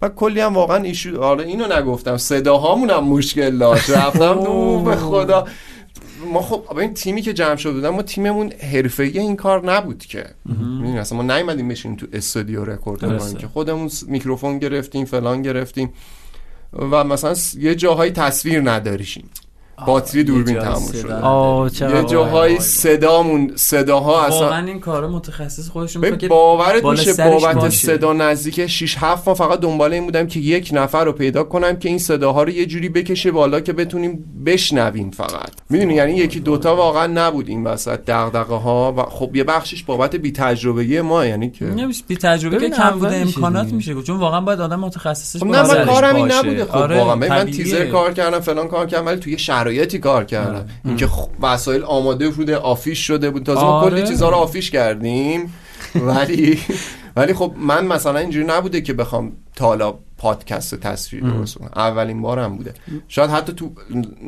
و 0.02 0.10
کلی 0.10 0.40
هم 0.40 0.54
واقعا 0.54 0.84
ایشو 0.84 1.22
آره 1.22 1.46
اینو 1.46 1.78
نگفتم 1.78 2.18
صداهامون 2.18 2.90
هم 2.90 3.04
مشکل 3.04 3.58
داشت. 3.58 3.90
رفتم 3.90 4.44
دو 4.44 4.82
به 4.86 4.96
خدا. 4.96 5.48
ما 6.34 6.42
خب 6.42 6.78
این 6.78 6.94
تیمی 6.94 7.22
که 7.22 7.34
جمع 7.34 7.56
شده 7.56 7.74
بودن 7.74 7.90
ما 7.90 8.02
تیممون 8.02 8.52
حرفه‌ای 8.74 9.20
این 9.20 9.36
کار 9.36 9.72
نبود 9.72 10.06
که. 10.06 10.26
می‌دونی 10.46 11.00
اصلا 11.00 11.18
ما 11.18 11.36
نیومدیم 11.36 11.68
بشینیم 11.68 11.98
تو 11.98 12.08
استودیو 12.14 12.66
رکورد 12.66 13.02
کنیم. 13.02 13.38
که 13.38 13.48
خودمون 13.48 13.90
میکروفون 14.08 14.60
گرفتیم 14.60 15.06
فلان 15.06 15.42
گرفتیم. 15.42 15.94
و 16.74 17.04
مثلا 17.04 17.36
یه 17.60 17.76
جاهایی 17.76 18.12
تصویر 18.12 18.72
نداریشیم. 18.72 19.30
باتری 19.86 20.24
دوربین 20.24 20.60
تموم 20.60 20.76
صدا 20.76 21.02
شد 21.02 21.12
آه 21.12 21.70
چقدر 21.70 21.96
یه 21.96 22.04
جاهایی 22.04 22.56
وای. 22.56 22.64
صدامون 22.66 23.52
صداها 23.56 24.26
اصلا 24.26 24.40
واقعا 24.40 24.66
این 24.66 24.80
کار 24.80 25.08
متخصص 25.08 25.70
خودشون 25.70 26.02
می‌کنه 26.02 26.18
که 26.18 26.28
باورت 26.28 26.86
میشه 26.86 27.14
بابت 27.14 27.56
باشه. 27.56 27.88
صدا 27.88 28.14
نزدیک 28.14 28.68
6 28.68 28.96
7 29.00 29.28
ما 29.28 29.34
فقط 29.34 29.60
دنبال 29.60 29.94
این 29.94 30.06
بودم 30.06 30.28
که 30.28 30.40
یک 30.40 30.70
نفر 30.74 31.06
رو 31.06 31.12
پیدا 31.12 31.44
کنم 31.44 31.76
که 31.76 31.90
این 31.90 31.98
صداها 32.00 32.44
رو 32.44 32.50
یه 32.50 32.66
جوری 32.66 32.90
بکشه 32.90 33.32
بالا 33.32 33.60
که 33.60 33.74
بتونیم 33.74 34.26
بشنویم 34.46 35.12
فقط 35.12 35.50
می‌دونی 35.70 35.94
یعنی 35.94 36.14
یکی 36.14 36.40
دوتا 36.40 36.76
واقعا 36.76 37.08
نبود 37.08 37.50
این 37.50 37.64
وسط 37.64 38.00
دغدغه 38.08 38.56
ها 38.56 38.94
و 38.98 39.02
خب 39.04 39.36
یه 39.36 39.44
بخشش 39.44 39.84
بابت 39.84 40.16
بی 40.16 40.32
تجربگی 40.32 41.02
ما 41.02 41.26
یعنی 41.26 41.52
که 41.52 41.66
نمیشه 41.66 42.04
بی 42.08 42.18
تجربه 42.18 42.60
که 42.60 42.70
کم 42.70 42.90
بوده 42.90 43.16
امکانات. 43.16 43.74
میشه. 43.74 44.02
چون 44.04 44.18
واقعا 44.18 44.42
باید 44.42 44.62
آدم 44.62 44.80
متخصصش 44.80 45.40
خب 45.40 45.46
بالا 45.48 45.62
نه 45.62 45.74
من 45.80 45.86
کارم 45.86 46.16
این 46.16 46.28
باشه. 46.28 46.40
نبوده 46.40 46.66
خب 46.66 46.76
آره، 46.76 46.98
واقعا 46.98 47.16
من. 47.16 47.46
تیزر 47.46 47.86
کار 47.86 48.14
کردم 48.14 48.40
فلان 48.40 48.68
کار 48.68 48.86
کردم 48.86 49.06
ولی 49.06 49.20
توی 49.20 49.32
یه 49.32 49.38
شرایطی 49.68 50.00
کار 50.00 50.26
کردم 50.26 50.66
اینکه 50.86 51.10
وسایل 51.42 51.84
آماده 51.84 52.30
بوده 52.30 52.58
آفیش 52.58 53.08
شده 53.08 53.30
بود. 53.30 53.44
تازه 53.44 53.62
ما 53.62 53.68
آره. 53.68 53.92
کلی 53.92 54.08
چیزا 54.08 54.30
رو 54.30 54.36
آفیش 54.36 54.72
کردیم. 54.72 55.54
ولی 55.96 56.60
ولی 57.16 57.34
خب 57.34 57.54
من 57.58 57.86
مثلا 57.86 58.20
اینجوری 58.20 58.46
نبوده 58.46 58.82
که 58.82 58.94
بخوام 58.94 59.32
تا 59.56 59.66
حالا 59.66 59.94
پادکست 60.18 60.76
تصویر 60.76 61.24
درست 61.24 61.58
کنم. 61.58 61.70
اولین 61.76 62.22
بارم 62.22 62.58
بوده. 62.58 62.74
شاید 63.08 63.30
حتی 63.30 63.54
تو 63.54 63.72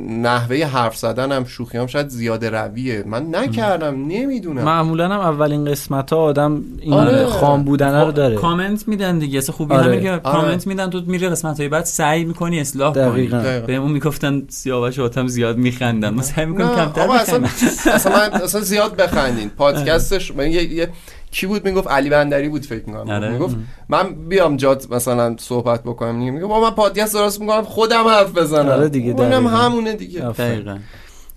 نحوه 0.10 0.66
حرف 0.66 0.98
زدنم 0.98 1.46
شوخیام 1.46 1.88
شاید 1.88 2.08
زیاده 2.10 2.50
رویه. 2.50 3.04
من 3.08 3.36
نکردم 3.36 4.08
نمی‌دونم. 4.08 4.64
معمولا 4.64 5.06
هم 5.06 5.20
اولین 5.20 5.66
قسمت 5.66 6.14
ها 6.14 6.20
آدم 6.20 6.62
این 6.82 6.94
آره. 6.94 7.26
خام 7.26 7.64
بودن 7.64 8.02
رو 8.06 8.12
داره. 8.12 8.36
کامنت 8.36 8.88
میدن 8.88 9.20
دیگه. 9.20 9.38
اصلا 9.38 9.56
خوبی 9.56 9.74
آره. 9.76 9.84
همه 9.84 10.02
که 10.02 10.12
آره. 10.12 10.20
کامنت 10.20 10.68
میدن 10.68 10.90
تو 10.90 11.02
میری 11.08 11.30
قسمت 11.30 11.60
های 11.60 11.70
بعد 11.70 11.86
سعی 11.86 12.26
می‌کنی 12.26 12.60
اصلاح 12.60 12.94
دقیقاً. 12.94 13.12
کنی. 13.38 13.44
دقیقاً. 13.44 13.66
بهمون 13.68 13.92
می‌گفتن 13.92 14.44
سیاوش 14.48 15.00
و 15.00 15.04
آتم 15.04 15.28
زیاد 15.28 15.58
میخندن. 15.58 16.10
ما 16.10 16.22
سعی 16.22 16.46
می‌کنیم 16.46 16.76
کمتر 16.76 17.02
اصلا, 17.12 17.40
بخندیم. 17.40 17.50
اصلا 17.94 18.12
من 18.14 18.42
اصلا 18.42 18.62
زیاد 18.62 18.96
بخندین. 18.96 19.50
پادکستش 19.50 20.36
من 20.36 20.52
یه, 20.52 20.74
یه 20.74 20.90
کی 21.32 21.48
بود 21.48 21.66
می‌گفت؟ 21.66 21.88
علی 21.88 22.10
بندری 22.10 22.50
بود 22.50 22.66
فکر 22.66 22.86
می‌کنم. 22.86 23.10
آره. 23.10 23.30
می‌گفت 23.30 23.56
من 23.90 24.14
بیام 24.30 24.58
جات 24.58 24.92
مثلا 24.92 25.36
صحبت 25.40 25.84
بکنم 25.84 26.16
میگه 26.16 26.46
با 26.46 26.60
من 26.62 26.72
پادکست 26.72 27.14
درست 27.14 27.42
می‌کنم 27.42 27.62
خودم 27.62 28.08
حرف 28.08 28.38
بزنم. 28.38 28.70
آره 28.70 28.90
دیگه، 28.90 29.12
اونم. 29.12 29.48
همونه 29.48 29.94
دیگه. 29.94 30.20
دقیقا. 30.20 30.78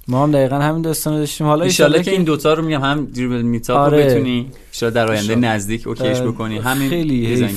ما 0.09 0.23
هم 0.23 0.33
دقیقا 0.33 0.59
همین 0.59 0.83
داستان 0.83 1.13
رو 1.13 1.19
داشتیم. 1.19 1.47
حالا 1.47 1.65
ایشالله 1.65 2.03
که 2.03 2.11
این 2.11 2.23
دوتا 2.23 2.55
رو 2.55 2.65
میگم 2.65 2.81
هم 2.81 3.07
دریبل 3.07 3.43
میتاپ 3.43 3.77
رو 3.77 3.83
آره. 3.83 4.05
بتونی 4.05 4.51
ایشالله 4.73 4.95
در 4.95 5.11
آینده. 5.11 5.35
نزدیک 5.35 5.87
اوکیش 5.87 6.21
بکنی. 6.21 6.59
همین 6.59 6.91
خیلی 6.91 7.49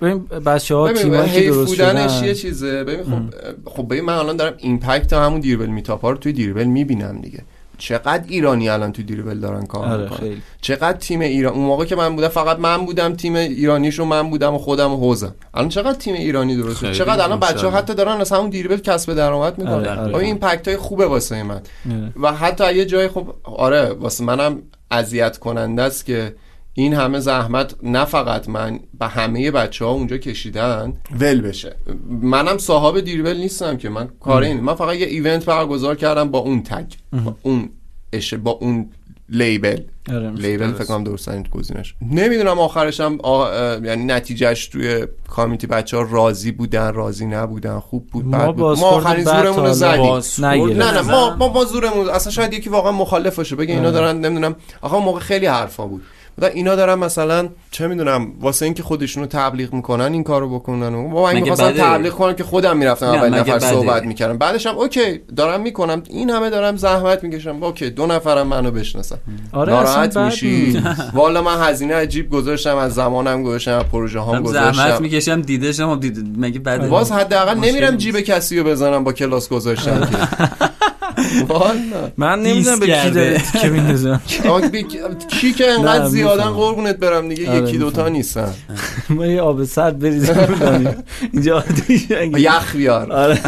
ببین 0.00 0.24
بچه 0.24 0.74
ها 0.74 0.92
تیمایی 0.92 1.30
که 1.30 1.46
درست 1.46 1.74
شدن. 1.74 2.24
یه 2.24 2.34
چیزه. 2.34 2.84
ببین 2.84 3.04
خب 3.04 3.22
خب 3.64 3.86
ببین 3.88 4.04
من 4.04 4.14
الان 4.14 4.36
دارم 4.36 4.54
impact 4.58 5.12
همون 5.12 5.40
Dribbble 5.40 5.66
Meetup 5.66 6.00
ها 6.00 6.10
رو 6.10 6.16
توی 6.16 6.32
Dribbble 6.32 6.64
می‌بینم 6.64 7.20
دیگه. 7.20 7.44
چقدر 7.82 8.24
ایرانی 8.28 8.68
الان 8.68 8.92
توی 8.92 9.04
Dribbble 9.04 9.40
دارن 9.40 9.66
کار 9.66 9.88
آره 9.88 10.02
می‌کنن 10.02 10.18
خیلی 10.18 10.42
چقدر 10.60 10.98
تیم 10.98 11.20
ایران 11.20 11.52
اون 11.52 11.64
موقع 11.64 11.84
که 11.84 11.96
من 11.96 12.16
بودم 12.16 12.28
فقط 12.28 12.58
من 12.58 12.86
بودم 12.86 13.14
تیم 13.14 13.34
ایرانیشو 13.34 14.04
من 14.04 14.30
بودم 14.30 14.54
و 14.54 14.58
خودم 14.58 14.92
و 14.92 14.96
حوزم 14.96 15.34
الان 15.54 15.68
چقدر 15.68 15.98
تیم 15.98 16.14
ایرانی 16.14 16.56
درست 16.56 16.76
شد 16.76 16.80
خیلی، 16.80 16.94
چقدر 16.94 17.24
الان 17.24 17.40
بچه 17.40 17.68
ها. 17.68 17.78
حتی 17.78 17.94
دارن 17.94 18.20
از 18.20 18.32
همون 18.32 18.50
Dribbble 18.50 18.76
کسب 18.76 19.14
درآمد 19.14 19.58
می‌کنن 19.58 19.74
آره، 19.74 19.90
آره. 19.90 20.14
این 20.14 20.24
impact 20.24 20.68
های 20.68 20.76
خوبه 20.76 21.06
واسه 21.06 21.42
من 21.42 21.54
آره. 21.54 22.12
و 22.22 22.32
حتی 22.32 22.74
یه 22.74 22.84
جای 22.84 23.08
خب 23.08 23.34
آره 23.44 23.92
واسه 23.92 24.24
منم 24.24 24.62
اذیت 24.90 25.38
کننده 25.38 25.82
است 25.82 26.06
که 26.06 26.34
این 26.74 26.94
همه 26.94 27.20
زحمت 27.20 27.74
نه 27.82 28.04
فقط 28.04 28.48
من 28.48 28.80
به 28.98 29.06
همه 29.06 29.50
بچه 29.50 29.84
ها 29.84 29.90
اونجا 29.90 30.16
کشیدن. 30.16 30.92
ول 31.20 31.40
بشه. 31.40 31.76
منم 32.22 32.58
صاحب 32.58 33.00
دیربل 33.00 33.36
نیستم 33.36 33.76
که. 33.76 33.88
من 33.88 34.08
کار 34.20 34.42
این 34.42 34.60
من 34.60 34.74
فقط 34.74 34.96
یه 34.96 35.06
ایونت 35.06 35.44
برگزار 35.44 35.96
کردم 35.96 36.30
با 36.30 36.38
اون 36.38 36.62
تگ 36.62 36.92
با 37.24 37.36
اون 37.42 37.70
اش 38.12 38.34
با 38.34 38.50
اون 38.50 38.90
لیبل. 39.28 39.80
آره 40.12 40.30
لیبل 40.30 40.72
فکر 40.72 40.84
کنم 40.84 41.04
درست 41.04 41.28
این 41.28 41.42
گزینش. 41.42 41.94
نمی‌دونم 42.10 42.58
آخرش 42.58 43.00
هم 43.00 43.18
آ... 43.22 43.52
یعنی 43.84 44.04
نتیجهش 44.04 44.66
توی 44.66 45.06
کامیتی 45.28 45.66
بچه 45.66 45.96
ها 45.96 46.02
راضی 46.10 46.52
بودن 46.52 46.92
راضی 46.94 47.26
نبودن 47.26 47.78
خوب 47.78 48.06
بود 48.06 48.24
ما 48.24 48.38
بد 48.38 48.56
بود. 48.56 48.78
ما 48.78 48.86
آخرین 48.86 49.24
زورمون 49.24 49.66
رو 49.66 49.72
زدیم. 49.72 50.46
نه 50.54 50.92
نه 50.92 51.00
ما 51.00 51.36
ما, 51.36 51.48
ما 51.48 51.64
زورمون 51.64 52.08
اصلا 52.08 52.32
شاید 52.32 52.52
یکی 52.52 52.70
واقعا 52.70 52.92
مخالف 52.92 53.36
باشه 53.36 53.56
بگه 53.56 53.74
اینا 53.74 53.90
دارن 53.90 54.20
نمی‌دونم. 54.20 54.56
آخه 54.80 54.96
موقع 54.96 55.20
خیلی 55.20 55.46
حرفا 55.46 55.86
بود. 55.86 56.02
بودن 56.36 56.48
اینا 56.54 56.76
دارن 56.76 56.94
مثلا 56.94 57.48
چه 57.70 57.86
می‌دونم 57.86 58.32
واسه 58.40 58.64
اینکه 58.64 58.82
خودشونو 58.82 59.26
تبلیغ 59.26 59.72
می‌کنن 59.72 60.12
این 60.12 60.24
کارو 60.24 60.58
بکنن 60.58 60.94
و 60.94 61.08
با 61.08 61.22
من 61.22 61.34
می‌خواستم؟ 61.34 61.72
تبلیغ 61.72 62.12
کنم 62.12 62.32
که 62.32 62.44
خودم 62.44 62.76
می‌رفتم 62.76 63.06
اول 63.06 63.28
نفر 63.28 63.56
بده؟ 63.56 63.70
صحبت 63.70 64.02
می‌کردم 64.02 64.38
بعدش 64.38 64.66
هم 64.66 64.78
اوکی 64.78 65.20
دارم 65.36 65.60
می‌کنم 65.60 66.02
این 66.10 66.30
همه 66.30 66.50
دارم 66.50 66.76
زحمت 66.76 67.24
می‌کشم 67.24 67.62
اوکی 67.62 67.90
دو 67.90 68.06
نفرم 68.06 68.46
منو 68.46 68.70
بشناسن 68.70 69.16
آره 69.52 69.72
ناراحت 69.72 70.16
میشی. 70.16 70.82
والا 71.14 71.42
من 71.42 71.60
هزینه 71.60 71.94
عجیب 71.94 72.30
گذاشتم 72.30 72.76
از 72.76 72.94
زمانم 72.94 73.42
گذاشتم 73.42 73.78
از 73.78 73.84
پروژه 73.84 74.20
هم 74.20 74.34
هم 74.34 74.44
زحمت 74.44 74.74
گذاشتم 74.74 75.02
می‌کشم 75.02 75.40
دیده 75.40 75.72
شما 75.72 75.96
دید 75.96 76.26
مگه 76.38 76.58
بده 76.58 76.88
باز 76.88 77.12
حداقل 77.12 77.54
نمیرم. 77.58 77.96
جیب 77.96 78.20
کسی 78.20 78.58
رو 78.58 78.64
بزنم 78.64 79.04
با 79.04 79.12
کلاس 79.12 79.48
گذاشتم 79.48 80.08
والا 81.48 82.12
من 82.16 82.42
نمی‌دونم 82.42 82.78
به 82.80 82.86
کی 82.86 83.10
داره. 83.10 83.42
که 83.62 83.68
میندازم 83.68 84.20
کی 85.40 85.52
که 85.52 85.70
انقدر 85.70 86.06
زیادن. 86.06 86.50
قربونت 86.50 86.96
برم 86.96 87.28
دیگه 87.28 87.50
آره، 87.50 87.68
یکی 87.68 87.78
دوتا. 87.78 88.08
نیستن 88.08 88.54
ما 89.10 89.26
یه 89.26 89.40
آب 89.40 89.64
سرد 89.64 89.98
بریزیم 89.98 90.34
دانیم. 90.60 90.94
اینجا. 91.32 91.64
یخ 92.38 92.76
بیار 92.76 93.12
آره 93.12 93.38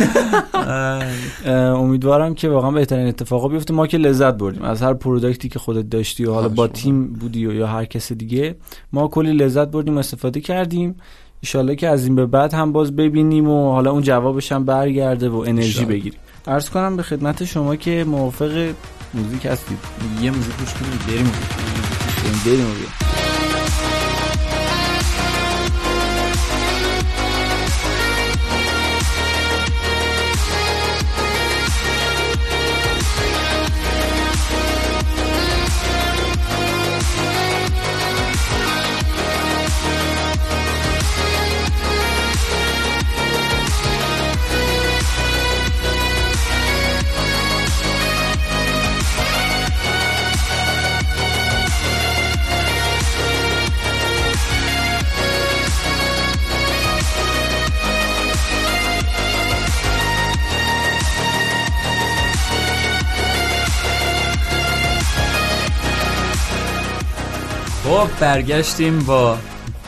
امیدوارم 1.77 2.35
که 2.35 2.49
واقعا 2.49 2.71
بهترین 2.71 3.07
اتفاقا 3.07 3.49
بیفته 3.49 3.75
ما 3.75 3.87
که 3.87 3.99
لذت 3.99 4.35
بردیم 4.35 4.63
از 4.63 4.83
هر 4.83 4.95
پروداکتی 4.95 5.49
که 5.49 5.59
خودت 5.59 5.91
داشتی 5.91 6.25
و 6.25 6.33
حالا 6.33 6.49
با 6.49 6.67
تیم 6.69 7.07
بودی 7.07 7.47
و 7.47 7.53
یا 7.53 7.67
هر 7.67 7.85
کس 7.85 8.13
دیگه 8.13 8.55
ما 8.93 9.09
کلی 9.09 9.33
لذت 9.33 9.69
بردیم 9.69 9.97
و 9.97 9.99
استفاده 9.99 10.41
کردیم 10.41 10.95
ایشالله 11.41 11.77
که 11.77 11.89
از 11.89 12.05
این 12.07 12.15
به 12.15 12.27
بعد 12.27 12.55
هم 12.55 12.73
باز 12.73 12.97
ببینیم 12.97 13.49
و 13.49 13.73
حالا 13.73 13.91
اون 13.91 14.03
جوابش 14.03 14.53
هم 14.53 14.65
برگرده 14.65 15.29
و 15.29 15.37
انرژی. 15.37 15.85
بگیریم 15.85 16.19
عرض 16.47 16.71
کنم 16.71 16.97
به 16.97 17.03
خدمت 17.03 17.45
شما 17.45 17.77
که 17.77 18.05
موافق 18.05 18.75
موزیک 19.15 19.47
هستید. 19.47 19.79
یه 20.21 20.31
موزیک 20.31 20.57
گوش 20.57 20.75
کنیم 20.75 20.99
بریم 21.07 21.33
بریم. 22.45 23.04
خب 68.07 68.21
برگشتیم 68.21 68.99
با 68.99 69.39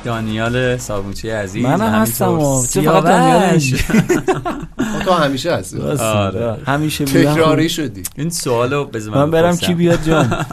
دانیال 0.05 0.77
صابونچی 0.77 1.31
عزیز. 1.31 1.65
و 1.65 1.69
همینطور 1.69 2.01
هستم 2.01 2.63
چه 2.73 2.83
فقط. 2.83 3.05
دانیال 3.05 3.59
تو 5.05 5.13
همیشه 5.13 5.55
هستی. 5.55 5.81
آره. 5.99 6.59
همیشه 6.67 7.05
بودم 7.05 7.35
تکراری 7.35 7.69
شدی. 7.69 8.03
این 8.17 8.31
سوالو 8.31 8.85
بذار 8.85 9.15
من 9.15 9.31
برم. 9.31 9.57
کی 9.57 9.75
بیاد 9.75 10.03
جان؟ 10.03 10.47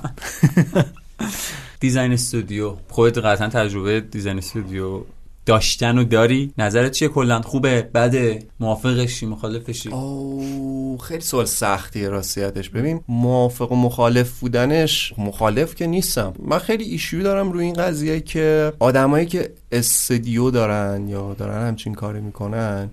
دیزاین 1.80 2.14
استودیو. 2.14 2.74
خودت 2.90 3.18
قطعا 3.18 3.48
تجربه 3.48 4.02
دیزاین 4.02 4.38
استودیو 4.38 5.02
داشتن 5.46 5.98
و 5.98 6.04
داری؟ 6.04 6.54
نظرت 6.58 6.92
چیه 6.92 7.08
کلا؟ 7.08 7.42
خوبه؟ 7.42 7.82
بده؟ 7.82 8.40
موافقشی 8.60 9.26
مخالفشی؟ 9.26 9.90
او 9.90 10.98
خیلی 10.98 11.22
سوال 11.22 11.46
سختیه 11.46 12.10
راستیتش 12.10 12.70
ببین 12.70 13.02
موافق 13.08 13.72
و 13.72 13.76
مخالف 13.76 14.40
بودنش 14.40 15.14
مخالف 15.18 15.76
که 15.76 15.88
نیستم. 15.88 16.34
من 16.40 16.60
خیلی 16.60 16.84
ایشو 16.84 17.18
دارم 17.18 17.52
روی 17.52 17.66
این 17.66 17.74
قضیه 17.74 18.20
که 18.20 18.74
آدمایی 18.80 19.26
که 19.26 19.54
استودیو 19.72 20.52
دارن 20.52 21.08
یا 21.08 21.34
دارن 21.34 21.68
همچین 21.68 21.94
کاری 21.94 22.22
می‌کنن 22.22 22.90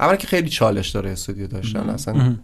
اولا 0.00 0.16
که 0.16 0.26
خیلی 0.26 0.48
چالش 0.48 0.88
داره 0.88 1.10
استودیو 1.10 1.46
داشتن. 1.46 1.90
اصلا 1.90 2.36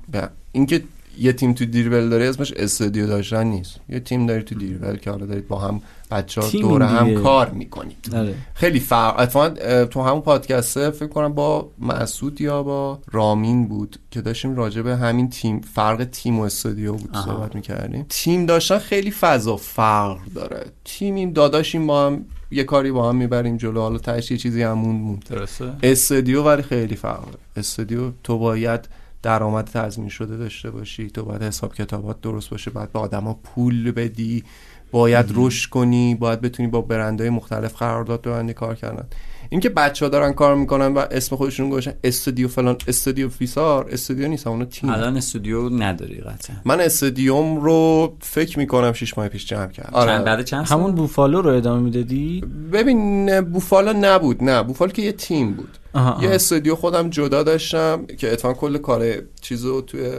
اینکه 0.52 0.82
یه 1.20 1.32
تیم 1.32 1.52
تو 1.52 1.64
دیربل 1.64 2.08
داری 2.08 2.26
اسمش 2.26 2.52
استودیو 2.52 3.06
داشتن 3.06 3.46
نیست. 3.46 3.80
یه 3.88 4.00
تیم 4.00 4.26
داری 4.26 4.42
تو 4.42 4.54
دیربل 4.54 4.96
که 4.96 5.10
حالا 5.10 5.26
دارید 5.26 5.48
با 5.48 5.58
هم 5.58 5.82
بچه 6.10 6.40
ها 6.40 6.50
دور 6.50 6.82
هم. 6.82 7.22
کار 7.22 7.50
می‌کنید. 7.50 8.14
آره. 8.14 8.34
خیلی 8.54 8.80
فرق 8.80 9.20
اتفاقا 9.20 9.84
تو 9.84 10.02
همون 10.02 10.20
پادکسته 10.20 10.90
فکر 10.90 11.08
کنم 11.08 11.32
با 11.32 11.70
مسعود 11.80 12.40
یا 12.40 12.62
با 12.62 12.98
رامین 13.10 13.68
بود 13.68 13.96
که 14.10 14.20
داشتیم 14.20 14.56
راجع 14.56 14.82
به 14.82 14.96
همین 14.96 15.30
تیم 15.30 15.60
فرق 15.60 16.04
تیم 16.04 16.38
و 16.38 16.42
استودیو 16.42 16.92
بود 16.92 17.10
آها. 17.16 17.24
صحبت 17.24 17.54
می‌کردیم. 17.54 18.06
تیم 18.08 18.46
داشتن 18.46 18.78
خیلی 18.78 19.10
فضا 19.10 19.56
فرق 19.56 20.18
داره. 20.34 20.66
تیمیم 20.84 21.32
داداشیم 21.32 21.86
با 21.86 22.06
هم 22.06 22.24
یه 22.50 22.64
کاری 22.64 22.90
با 22.90 23.08
هم 23.08 23.16
می‌بریم 23.16 23.56
جلو. 23.56 23.80
حالا 23.80 23.98
تهش 23.98 24.30
یه 24.30 24.36
چیزی 24.36 24.62
همون 24.62 24.96
موند 24.96 25.24
درسته. 25.30 25.72
استودیو 25.82 26.42
ولی 26.42 26.62
خیلی 26.62 26.96
فرق 26.96 27.24
داره 27.24 27.38
استودیو 27.56 28.10
تو 28.24 28.38
باید 28.38 28.88
درآمد 29.22 29.64
تضمین 29.64 30.08
شده 30.08 30.36
داشته 30.36 30.70
باشی 30.70 31.10
تو 31.10 31.24
باید 31.24 31.42
حساب 31.42 31.74
کتابات 31.74 32.20
درست 32.20 32.50
باشه 32.50 32.70
باید 32.70 32.92
به 32.92 32.98
آدما 32.98 33.34
پول 33.34 33.90
بدی 33.90 34.44
باید 34.90 35.26
رشد 35.34 35.70
کنی 35.70 36.14
باید 36.14 36.40
بتونی 36.40 36.68
با 36.68 36.80
برندهای 36.80 37.30
مختلف 37.30 37.74
قرارداد 37.74 38.22
ببندی 38.22 38.52
کار 38.52 38.74
کردن. 38.74 39.06
اینکه 39.50 39.68
بچه 39.68 40.04
ها 40.04 40.08
دارن 40.08 40.32
کار 40.32 40.54
می‌کنن 40.54 40.94
و 40.94 40.98
اسم 41.10 41.36
خودشون 41.36 41.70
گذاشتن 41.70 41.94
استودیو 42.04 42.48
فلان 42.48 42.76
استودیو 42.88 43.28
فیسار 43.28 43.88
استودیو 43.90 44.28
نیست 44.28 44.46
اونو 44.46 44.64
تیم. 44.64 44.90
الان 44.90 45.16
استودیو 45.16 45.68
نداری 45.68 46.20
قطعا. 46.20 46.56
من 46.64 46.80
استودیوم 46.80 47.56
رو 47.60 48.12
فکر 48.20 48.58
می‌کنم 48.58 48.92
شش 48.92 49.18
ماه 49.18 49.28
پیش 49.28 49.46
جمع 49.46 49.66
کردم. 49.66 50.06
چند 50.06 50.24
بعد 50.24 50.44
چند 50.44 50.66
سال؟ 50.66 50.78
همون 50.78 50.94
بوفالو 50.94 51.42
رو 51.42 51.50
ادامه 51.50 51.82
می‌دادی؟ 51.82 52.40
ببین 52.72 53.40
بوفالو 53.40 53.92
نبود 53.92 54.44
نه. 54.44 54.62
بوفالو 54.62 54.90
که 54.90 55.02
یه 55.02 55.12
تیم 55.12 55.52
بود. 55.52 55.78
آها، 55.94 56.22
یه 56.22 56.26
آها. 56.26 56.34
استودیو 56.34 56.74
خودم 56.74 57.10
جدا 57.10 57.42
داشتم 57.42 58.06
که 58.06 58.32
اتفاقا 58.32 58.54
کل 58.54 58.78
کار 58.78 59.14
چیزو 59.40 59.80
توی 59.80 60.10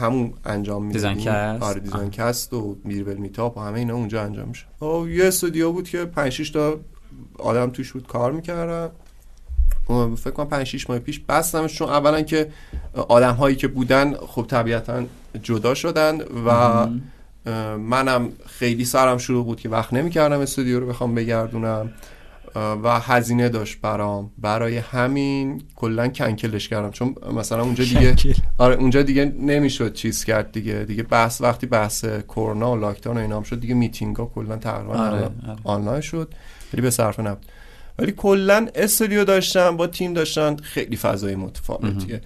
همون 0.00 0.32
انجام 0.44 0.84
می‌دادیم. 0.84 1.14
DesignCast؟ 1.14 1.62
آره 1.62 1.80
DesignCast 1.80 2.52
و 2.52 2.76
Dribbble 2.84 3.14
Meetup 3.16 3.56
و 3.56 3.60
همه 3.60 3.78
اینا 3.78 3.94
اونجا 3.94 4.22
انجام 4.22 4.48
میشه 4.48 4.84
و 4.84 5.08
یه 5.08 5.24
استودیو 5.24 5.72
بود 5.72 5.88
که 5.88 6.04
5 6.04 6.32
6 6.32 6.50
تا 6.50 6.80
آدم 7.38 7.70
توش 7.70 7.92
بود 7.92 8.06
کار 8.06 8.32
می‌کردن 8.32 8.88
فکر 10.16 10.30
کنم 10.30 10.48
5 10.48 10.66
6 10.66 10.90
ماه 10.90 10.98
پیش 10.98 11.20
بستمش 11.20 11.74
چون 11.74 11.88
اولا 11.88 12.22
که 12.22 12.50
آدم 13.08 13.34
هایی 13.34 13.56
که 13.56 13.68
بودن 13.68 14.14
خب 14.14 14.46
طبیعتا 14.48 15.04
جدا 15.42 15.74
شدن 15.74 16.20
و 16.46 16.86
منم 17.76 18.28
خیلی 18.46 18.84
سرم 18.84 19.18
شروع 19.18 19.44
بود 19.44 19.60
که 19.60 19.68
وقت 19.68 19.92
نمی‌کردم 19.92 20.40
استودیو 20.40 20.80
رو 20.80 20.86
بخوام 20.86 21.14
بگردونم. 21.14 21.90
و 22.54 23.00
هزینه 23.00 23.48
داشت 23.48 23.80
برام. 23.80 24.30
برای 24.38 24.76
همین 24.76 25.62
کلا 25.76 26.08
کنکلش 26.08 26.68
کردم. 26.68 26.90
چون 26.90 27.14
مثلا 27.34 27.62
اونجا 27.62 27.84
دیگه. 27.84 28.16
آره 28.58 28.74
اونجا 28.74 29.02
دیگه 29.02 29.24
نمی‌شد 29.24 29.92
چیز 29.92 30.24
کرد 30.24 30.52
دیگه. 30.52 30.84
دیگه 30.84 31.02
بحث 31.02 31.40
وقتی 31.40 31.66
بحث 31.66 32.04
کرونا 32.28 32.72
و 32.72 32.76
لاکداون 32.76 33.16
و 33.16 33.20
اینا 33.20 33.36
هم 33.36 33.42
شد 33.42 33.60
دیگه 33.60 33.74
میتینگ 33.74 34.16
ها 34.16 34.30
کلا 34.34 34.56
تقریبا 34.56 34.94
آره، 34.94 35.16
آره. 35.16 35.30
آنلاین 35.64 36.00
شد. 36.00 36.34
ولی 36.72 36.82
به 36.82 36.90
صرفه 36.90 37.22
نبود. 37.22 37.46
ولی 37.98 38.12
کلا 38.12 38.66
استودیو 38.74 39.24
داشتم 39.24 39.76
با 39.76 39.86
تیم 39.86 40.12
داشتن 40.12 40.56
خیلی 40.56 40.96
فضای 40.96 41.34
متفاوتیه. 41.36 42.20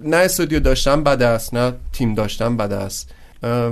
نه 0.00 0.16
استودیو 0.16 0.60
داشتم 0.60 1.02
بد 1.02 1.22
است 1.22 1.54
نه 1.54 1.72
تیم 1.92 2.14
داشتم 2.14 2.56
بد 2.56 2.72
است. 2.72 3.10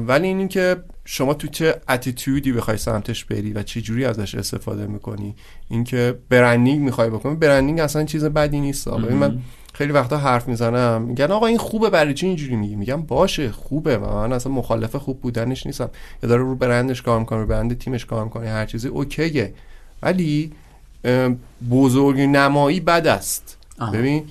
ولی 0.07 0.27
این 0.27 0.49
که 0.49 0.77
شما 1.05 1.35
تو 1.35 1.49
چه 1.49 1.81
اتیتودی 1.89 2.53
بخوای 2.53 2.77
سمتش 2.77 3.25
بری 3.25 3.53
و 3.53 3.63
چه 3.63 3.81
جوری 3.81 4.05
ازش 4.05 4.35
استفاده 4.35 4.87
می‌کنی؟ 4.87 5.35
اینکه 5.69 6.19
برندینگ 6.29 6.81
می‌خوای 6.81 7.11
بکنی. 7.11 7.35
برندینگ 7.35 7.81
اصلا 7.81 8.05
چیز 8.05 8.25
بدی 8.25 8.61
نیست 8.61 8.89
ببین 8.89 9.17
من 9.17 9.39
خیلی 9.75 9.93
وقتا 9.93 10.19
حرف 10.19 10.49
می‌زنم. 10.49 11.03
میگن 11.03 11.31
آقا 11.31 11.47
این 11.47 11.59
خوبه 11.59 11.91
برای 11.91 12.15
چی 12.15 12.27
اینجوری 12.27 12.57
میگی؟ 12.57 12.77
میگم 12.77 13.03
باشه 13.03 13.51
خوبه. 13.51 13.99
و 13.99 14.15
من 14.15 14.33
اصلا 14.33 14.53
مخالف 14.53 14.97
خوب 14.97 15.21
بودنش 15.21 15.67
نیستم. 15.67 15.91
یا 16.23 16.29
داره 16.29 16.43
رو 16.43 16.55
برندش 16.55 17.03
کار 17.03 17.19
می‌کنه 17.19 17.39
رو 17.39 17.47
برند 17.47 17.79
تیمش 17.79 18.07
کار 18.07 18.25
می‌کنه 18.25 18.49
هر 18.49 18.67
چیزی 18.67 18.89
اوکیه. 18.89 19.55
ولی 20.03 20.53
بزرگ 21.71 22.21
نمایی 22.21 22.81
بد 22.81 23.07
است. 23.07 23.57
آها. 23.79 23.93
ببین 23.93 24.25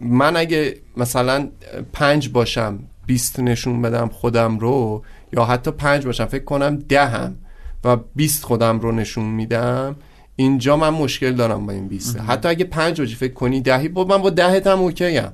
من 0.00 0.36
اگه 0.36 0.76
مثلا 0.96 1.48
پنج 1.92 2.28
باشم 2.28 2.78
بیست 3.06 3.40
نشون 3.40 3.82
بدم 3.82 4.08
خودم 4.08 4.58
رو 4.58 5.02
یا 5.32 5.44
حتی 5.44 5.70
پنج 5.70 6.06
باشم. 6.06 6.24
فکر 6.24 6.44
کنم 6.44 6.76
دهم 6.76 7.36
و 7.84 7.96
بیست 8.14 8.44
خودم 8.44 8.80
رو 8.80 8.92
نشون 8.92 9.24
میدم. 9.24 9.96
اینجا 10.36 10.76
من 10.76 10.88
مشکل 10.88 11.32
دارم 11.32 11.66
با 11.66 11.72
این 11.72 11.88
بیسته 11.88 12.20
حتی 12.20 12.48
اگه 12.48 12.64
پنج 12.64 13.00
باشی 13.00 13.14
فکر 13.14 13.32
کنی 13.32 13.60
دهی؟ 13.60 13.88
با 13.88 14.04
من 14.04 14.18
با 14.18 14.30
دهت 14.30 14.66
هم 14.66 14.78
اوکیم 14.78 15.32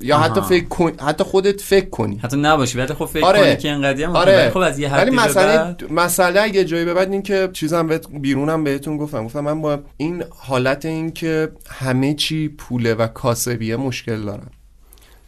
یا 0.00 0.16
آها. 0.16 0.24
حتی 0.24 0.40
فکر 0.40 0.64
کن... 0.64 0.92
حتی 1.00 1.24
خودت 1.24 1.60
فکر 1.60 1.88
کنی. 1.88 2.16
حتی 2.16 2.36
نباشی 2.36 2.78
ولی 2.78 2.94
خب 2.94 3.04
فکر 3.04 3.24
آره. 3.24 3.40
کنی 3.40 3.56
که 3.56 3.68
اینقدی 3.68 4.02
هم 4.02 4.16
آره. 4.16 4.50
خب 4.50 4.58
از 4.58 4.78
یه 4.78 4.94
ولی 4.94 5.10
مسئله 5.10 5.56
بعد 5.56 5.92
مسئله 5.92 6.40
اگه 6.40 6.64
جایی 6.64 6.84
به 6.84 6.94
بعد 6.94 7.12
این 7.12 7.22
که 7.22 7.48
چیزم 7.52 7.86
بهت 7.86 8.08
بیرونم 8.08 8.64
بهتون 8.64 8.96
گفتم. 8.96 9.24
گفتم 9.24 9.40
من 9.40 9.60
با 9.60 9.78
این 9.96 10.24
حالت 10.38 10.84
این 10.84 11.12
که 11.12 11.52
همه 11.70 12.14
چی 12.14 12.48
پوله 12.48 12.94
و 12.94 13.06
کاسبیه 13.06 13.76
مشکل 13.76 14.22
دارم. 14.22 14.50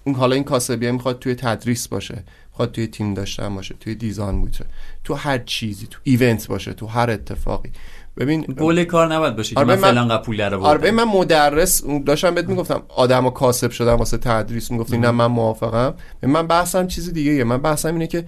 اون 0.04 0.14
حالا 0.14 0.34
این 0.34 0.44
کاسبیه 0.44 0.90
می‌خواد 0.90 1.18
توی 1.18 1.34
تدریس 1.34 1.88
باشه. 1.88 2.24
می‌خواد 2.56 2.72
توی 2.72 2.86
تیم 2.86 3.14
داشتن 3.14 3.54
باشه 3.54 3.74
توی 3.80 3.94
design 3.94 4.40
باشه 4.40 4.64
تو 5.04 5.14
هر 5.14 5.38
چیزی 5.38 5.86
تو 5.90 5.98
event 6.02 6.46
باشه 6.46 6.72
تو 6.72 6.86
هر 6.86 7.10
اتفاقی. 7.10 7.70
ببین 8.16 8.40
گل 8.42 8.84
کار 8.84 9.14
نباید 9.14 9.36
باشه 9.36 9.54
که 9.54 9.60
آره، 9.60 9.68
من 9.68 9.76
فلان 9.76 10.08
قد 10.08 10.22
پول 10.22 10.40
رو 10.40 10.64
آره 10.64 10.90
من 10.90 11.04
مدرس 11.04 11.82
داشتم 12.06 12.34
بهت 12.34 12.48
می‌گفتم 12.48 12.82
آدم 12.88 13.30
کاسب 13.30 13.70
شدم 13.70 13.94
واسه 13.94 14.18
تدریس. 14.18 14.70
می‌گفتی 14.70 14.98
نه 14.98 15.10
من 15.10 15.26
موافقم. 15.26 15.94
من 16.22 16.46
بحثم 16.46 16.86
چیز 16.86 17.12
دیگه 17.12 17.32
یه. 17.32 17.44
من 17.44 17.58
بحثم 17.58 17.92
اینه 17.92 18.06
که 18.06 18.24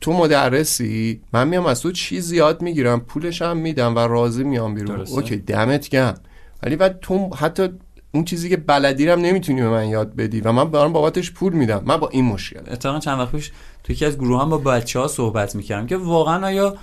تو 0.00 0.12
مدرسی 0.12 1.20
من 1.32 1.48
میام 1.48 1.66
از 1.66 1.82
تو 1.82 1.92
چیز 1.92 2.32
یاد 2.32 2.62
می‌گیرم 2.62 3.00
پولش 3.00 3.42
هم 3.42 3.56
میدم 3.56 3.96
و 3.96 3.98
راضی 3.98 4.44
میام 4.44 4.74
بیرون. 4.74 4.96
درسته. 4.96 5.14
OK 5.14 5.36
دمت 5.36 5.90
گم 5.90 6.14
ولی 6.62 6.76
بعد 6.76 7.00
تو 7.00 7.30
حتی 7.36 7.68
اون 8.16 8.24
چیزی 8.24 8.48
که 8.48 8.56
بلدی 8.56 9.08
هم 9.08 9.20
نمی‌تونی 9.20 9.62
به 9.62 9.68
من 9.68 9.88
یاد 9.88 10.16
بدی 10.16 10.40
و 10.40 10.52
من 10.52 10.70
دارم 10.70 10.92
بابتش 10.92 11.32
پول 11.32 11.52
میدم 11.52 11.82
من 11.86 11.96
با 11.96 12.08
این 12.08 12.24
مشکل 12.24 12.60
اتفاقا 12.70 12.98
چند 12.98 13.18
وقت 13.18 13.32
پیش 13.32 13.52
تو 13.84 13.92
یکی 13.92 14.04
از 14.04 14.18
گروه 14.18 14.42
هم 14.42 14.50
با 14.50 14.58
بچه 14.58 15.00
ها 15.00 15.08
صحبت 15.08 15.56
می‌کردم 15.56 15.86
که 15.86 15.96
واقعا 15.96 16.46
آیا 16.46 16.76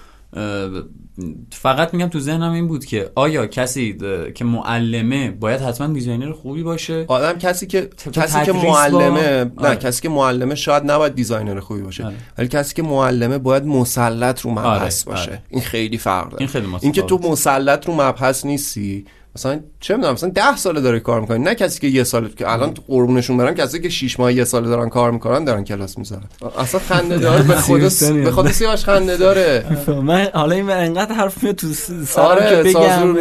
فقط 1.51 1.93
میگم 1.93 2.07
تو 2.07 2.19
ذهنم 2.19 2.51
این 2.51 2.67
بود 2.67 2.85
که 2.85 3.11
آیا 3.15 3.47
کسی 3.47 3.97
که 4.35 4.45
معلمه 4.45 5.31
باید 5.31 5.61
حتما 5.61 5.93
designer 5.93 6.31
خوبی 6.31 6.63
باشه 6.63 7.05
آدم 7.07 7.39
کسی 7.39 7.67
که 7.67 7.89
کسی 8.11 8.39
که 8.39 8.51
تدریس 8.51 8.63
با- 8.63 8.71
معلمه 8.71 9.43
نه 9.43 9.51
آره. 9.57 9.75
کسی 9.75 10.01
که 10.01 10.09
معلمه 10.09 10.55
شاید 10.55 10.91
نباید 10.91 11.15
designer 11.15 11.59
خوبی 11.59 11.81
باشه 11.81 12.05
آره. 12.05 12.15
ولی 12.37 12.47
کسی 12.47 12.75
که 12.75 12.83
معلمه 12.83 13.37
باید 13.37 13.65
مسلط 13.65 14.41
رو 14.41 14.51
مبحث 14.51 15.07
آره، 15.07 15.15
باشه 15.15 15.31
آره. 15.31 15.41
این 15.49 15.61
خیلی 15.61 15.97
فرق 15.97 16.23
داره 16.29 16.37
این 16.39 16.47
خیلی. 16.47 16.67
اینکه 16.81 17.01
تو 17.01 17.17
مسلط 17.17 17.87
رو 17.87 17.93
مبحث 17.93 18.45
نیستی 18.45 19.05
مثلا 19.35 19.59
چه 19.79 19.95
می‌دونم 19.95 20.13
مثلا 20.13 20.29
ده 20.29 20.55
ساله 20.55 20.81
داره 20.81 20.99
کار 20.99 21.21
می‌کنی. 21.21 21.39
نه 21.39 21.55
کسی 21.55 21.79
که 21.79 21.87
یه 21.87 22.03
ساله 22.03 22.29
که 22.29 22.51
الان 22.51 22.73
قربونشون 22.87 23.37
برم 23.37 23.53
کسی 23.55 23.79
که 23.81 23.89
6 23.89 24.19
ماه 24.19 24.33
یه 24.33 24.43
ساله 24.43 24.67
دارن 24.67 24.89
کار 24.89 25.11
می‌کنن 25.11 25.43
دارن 25.43 25.63
کلاس 25.63 25.97
می‌ذارن. 25.97 26.23
اصلا 26.57 26.79
خنده 26.89 27.17
داره 27.17 27.43
به 27.43 27.61
سیروستانی 27.67 28.21
به 28.21 28.31
خدا 28.31 28.51
سیاوش 28.51 28.83
خنده 28.85 29.17
داره. 29.17 29.65
من 30.03 30.27
حالا 30.33 30.55
این 30.55 30.65
من 30.65 30.77
انقدر 30.77 31.15
حرف 31.15 31.43
میاد 31.43 31.55
تو 31.55 31.67
س- 31.73 31.91
سرم 32.07 32.25
آره 32.25 32.63
که 32.63 32.69
بگم. 32.69 33.15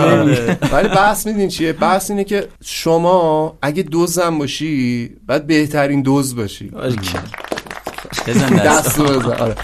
آره،. 0.00 0.58
ولی 0.72 0.88
بحث 0.98 1.26
میدین 1.26 1.48
چیه؟ 1.48 1.72
بحث 1.72 2.10
اینه 2.10 2.24
که 2.24 2.48
شما 2.64 3.58
اگه 3.62 3.82
دوزم 3.82 4.38
باشی 4.38 5.10
بعد 5.26 5.46
بهترین 5.46 6.02
دوز 6.02 6.36
باشی. 6.36 6.70
بزن 8.26 8.48
دست 8.48 9.00
بزن. 9.00 9.32
آره. 9.32 9.54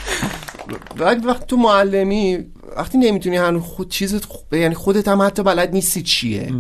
وقتی 0.99 1.45
تو 1.49 1.57
معلمی 1.57 2.47
وقتی 2.77 2.99
نمی‌تونی 2.99 3.37
هنوز 3.37 3.63
خود 3.63 3.89
چیزت 3.89 4.25
خ- 4.25 4.53
یعنی 4.57 4.75
خودت 4.75 5.09
هم 5.09 5.23
حتی 5.23 5.43
بلد 5.43 5.73
نیستی 5.73 6.03
چیه 6.03 6.53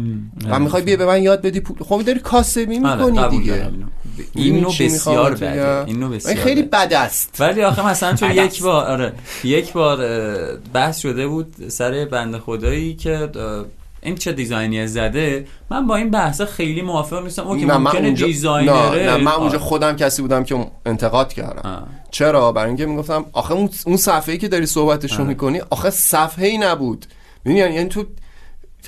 و 0.50 0.58
می‌خوای 0.58 0.82
بیا 0.82 0.96
به 0.96 1.06
من 1.06 1.22
یاد 1.22 1.42
بدی 1.42 1.60
پول 1.60 1.76
خب 1.80 2.02
داری 2.02 2.18
کاسبی 2.20 2.78
آره، 2.78 2.96
می‌کنی 2.96 3.18
قبول 3.18 3.38
دیگه 3.38 3.54
اینو. 3.54 3.86
این 4.34 4.60
نوع 4.60 4.72
بسیار 4.80 5.34
بده 5.34 5.50
بگم؟ 5.50 5.86
این 5.86 5.98
نوع 6.00 6.10
بسیار 6.16 6.34
خیلی. 6.36 6.62
بد 6.62 6.92
است 6.92 7.36
ولی 7.40 7.62
آخه 7.62 7.86
مثلا 7.86 8.14
چون 8.16 8.30
یک. 8.30 8.62
بار 8.62 8.86
آره 8.86 9.12
یک 9.44 9.72
بار 9.72 9.98
بحث 10.72 10.98
شده 10.98 11.26
بود 11.26 11.54
سر 11.68 12.04
بنده 12.12 12.38
خدایی 12.38 12.94
که 12.94 13.28
این 14.02 14.14
چه 14.14 14.32
دیزاینی 14.32 14.86
زده؟ 14.86 15.46
من 15.70 15.86
با 15.86 15.96
این 15.96 16.10
بحث 16.10 16.40
خیلی 16.40 16.82
موافق 16.82 17.22
نیستم. 17.22 17.46
اون 17.46 17.60
که 17.60 17.66
نه 17.66 17.76
من 17.76 17.84
ممکنه 17.84 18.06
اونجا 18.06 18.26
دیزاینره. 18.26 19.04
نه, 19.04 19.10
نه 19.10 19.16
من 19.16 19.32
اونجا. 19.32 19.58
خودم 19.58 19.96
کسی 19.96 20.22
بودم 20.22 20.44
که 20.44 20.66
انتقاد 20.86 21.32
کردم. 21.32 21.70
آه. 21.70 21.82
چرا؟ 22.10 22.52
برای 22.52 22.68
اینکه 22.68 22.86
می‌گفتم 22.86 23.26
آخه 23.32 23.52
اون 23.52 23.70
اون 23.86 23.96
صفحه 23.96 24.32
ای 24.32 24.38
که 24.38 24.48
داری 24.48 24.66
صحبتشو 24.66 25.24
می‌کنی 25.24 25.60
آخه 25.70 25.90
صفحه 25.90 26.46
ای 26.46 26.58
نبود 26.58 27.06
یعنی 27.44 27.84
تو 27.84 28.04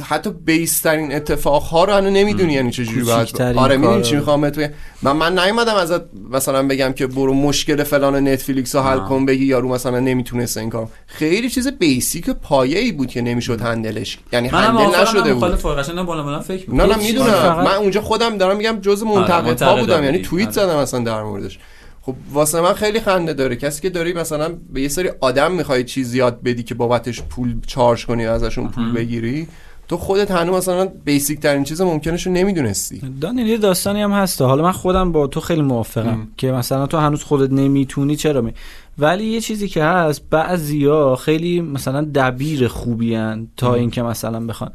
حتی 0.01 0.31
بیسترین 0.31 1.15
اتفاق 1.15 1.63
ها 1.63 1.85
رو 1.85 1.93
هنوز 1.93 2.13
نمی‌دونی 2.13 2.53
یعنی 2.53 2.71
چه 2.71 2.85
جوری 2.85 3.03
باید 3.05 3.43
آره 3.43 3.77
می‌دونی 3.77 4.03
چی. 4.03 4.17
می‌خوام 4.17 4.41
بهت 4.41 4.59
بگم 4.59 4.71
من 5.03 5.13
من 5.13 5.39
نیومدم 5.39 5.75
ازت 5.75 6.01
مثلا 6.31 6.69
بگم 6.69 6.93
که 6.93 7.07
برو 7.07 7.35
مشکل 7.35 7.83
فلان 7.83 8.29
نتفلیکس 8.29 8.75
رو 8.75 8.83
حل. 8.83 8.99
کن 8.99 9.27
بگی 9.27 9.45
یارو 9.45 9.69
مثلا 9.69 10.01
نمی‌تونست 10.01 10.57
این 10.57 10.71
کار 10.71 10.89
خیلی 11.07 11.51
چیز 11.51 11.69
بیسیک 11.69 12.31
پایه 12.31 12.79
ای 12.79 12.93
بود 12.93 13.09
که 13.09 13.23
نمی‌شد 13.23 13.61
هندلش 13.61 14.19
یعنی 14.33 14.49
هندل 14.49 15.01
نشده 15.01 15.35
من 15.35 15.41
بود 15.41 15.79
قشنگ 15.79 16.03
بالا 16.07 16.41
فکر 16.41 16.75
نه 16.75 16.87
نه. 16.87 16.97
می‌دونم 16.97 17.27
فقط- 17.31 17.67
من 17.67 17.75
اونجا 17.75 18.01
خودم 18.01 18.39
دارم 18.39 18.57
میگم 18.57 18.79
جز 18.81 19.03
منتقدها 19.03 19.43
منتقدا 19.43 19.81
بودم 19.81 20.05
یعنی. 20.05 20.19
توییت 20.19 20.59
آره. 20.59 20.69
زدم 20.69 20.81
مثلا 20.81 21.01
در 21.01 21.23
موردش 21.23 21.59
خب 22.03 22.15
واسه 22.33 22.61
من 22.61 22.73
خیلی 22.73 23.01
خنده 23.01 23.33
داره 23.33 23.57
کسی 23.57 23.83
که 23.83 23.91
داری 23.91 24.13
مثلا 24.13 24.49
به 24.73 24.81
یه 24.81 24.89
سری 24.89 25.11
آدم 25.21 25.53
می‌خوای 25.53 25.85
چیز 25.85 26.15
یاد 26.15 26.43
بدی 26.43 26.63
که 26.63 26.75
بابتش 26.75 27.23
پول 27.23 27.55
چارج 27.67 28.07
کنی 28.07 28.27
و 28.27 28.31
ازشون 28.31 28.69
پول 28.69 28.93
بگیری 28.93 29.49
تو 29.91 29.97
خودت 29.97 30.31
هنوز 30.31 30.57
مثلا 30.57 30.89
بیسیک 31.05 31.41
ترین 31.41 31.65
چیز 31.65 31.81
ممکنش 31.81 32.27
رو 32.27 32.33
نمی‌دونستی. 32.33 33.03
دانیل 33.21 33.47
یه 33.47 33.59
داستانی 33.59 34.03
هم 34.03 34.13
هسته 34.13 34.45
حالا 34.45 34.63
من 34.63 34.73
خودم 34.73 35.13
با 35.13 35.27
تو 35.27 35.41
خیلی 35.41 35.63
موافقم 35.63 36.29
که 36.37 36.53
مثلا 36.53 36.87
تو 36.87 36.99
هنوز 36.99 37.23
خودت 37.23 37.53
نمی‌تونی 37.53 38.17
چرا 38.17 38.41
می؟ 38.41 38.53
ولی 38.99 39.25
یه 39.25 39.41
چیزی 39.41 39.69
که 39.69 39.85
هست 39.85 40.23
بعضیا 40.31 41.17
خیلی 41.17 41.61
مثلا 41.61 42.09
دبیر 42.15 42.69
خوبی 42.69 43.15
هن 43.15 43.49
تا 43.57 43.75
اینکه 43.75 44.03
مثلا 44.03 44.47
بخوان. 44.47 44.71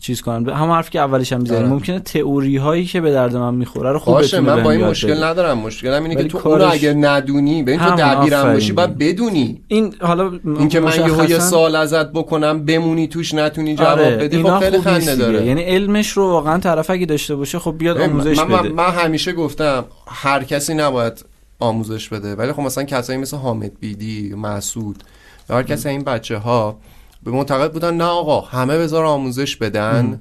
چیز 0.00 0.22
کنن 0.22 0.48
هم 0.48 0.70
حرف 0.70 0.90
که 0.90 0.98
اولش 1.00 1.32
هم 1.32 1.40
می‌زنیم 1.40 1.60
آره. 1.62 1.70
ممکنه 1.70 1.98
تئوری 2.00 2.56
هایی 2.56 2.84
که 2.84 3.00
به 3.00 3.12
درد 3.12 3.36
من 3.36 3.54
می‌خوره 3.54 3.92
رو 3.92 3.98
خوب 3.98 4.14
باشه 4.14 4.40
من 4.40 4.62
با 4.62 4.70
این 4.70 4.84
مشکل 4.84 5.10
بدی. 5.12 5.20
ندارم 5.22 5.58
مشکلم 5.58 6.02
اینه 6.02 6.14
که 6.16 6.24
تو 6.24 6.38
کارش- 6.38 6.62
اونو 6.62 6.74
اگر 6.74 6.94
ندونی 7.08 7.62
به 7.62 7.70
این 7.70 7.80
تو 7.80 7.90
دبیرم. 7.96 8.52
باشی 8.52 8.72
باید 8.72 8.98
بدونی 8.98 9.60
این 9.68 9.94
حالا 10.00 10.32
اینکه 10.58 10.80
من 10.80 10.96
یهو 10.96 11.24
یه 11.24 11.36
مشخصاً- 11.38 11.40
سال 11.40 11.76
ازت 11.76 12.12
بکنم 12.12 12.64
بمونی 12.64 13.08
توش 13.08 13.34
نتونی 13.34 13.74
جواب 13.76 13.98
آره 13.98 14.16
بدی 14.16 14.42
خب 14.42 14.58
خیلی 14.58 14.78
خنده. 14.80 15.16
داره 15.16 15.46
یعنی 15.46 15.62
علمش 15.62 16.08
رو 16.10 16.22
واقعا 16.28 16.58
طرف 16.58 16.90
اگه 16.90 17.06
داشته 17.06 17.36
باشه 17.36 17.58
خب 17.58 17.74
بیاد 17.78 18.00
آموزش 18.00 18.38
من, 18.38 18.44
من, 18.44 18.58
بده 18.58 18.68
من 18.68 18.90
همیشه 18.90 19.32
گفتم 19.32 19.84
هر 20.08 20.44
کسی 20.44 20.74
نباید 20.74 21.24
آموزش 21.58 22.08
بده 22.08 22.34
ولی 22.34 22.52
خب 22.52 22.60
مثلا 22.60 22.84
کسایی 22.84 23.18
مثل 23.18 23.36
حامد 23.36 23.72
بیدی 23.80 24.34
مسعود 24.34 25.04
هر 25.50 25.62
کسی 25.62 25.88
این 25.88 26.04
بچه 26.04 26.36
ها 26.38 26.78
به 27.22 27.30
معتقد 27.30 27.72
بودن 27.72 27.94
نه 27.94 28.04
آقا 28.04 28.40
همه 28.40 28.78
بذار 28.78 29.04
آموزش 29.04 29.56
بدن 29.56 30.20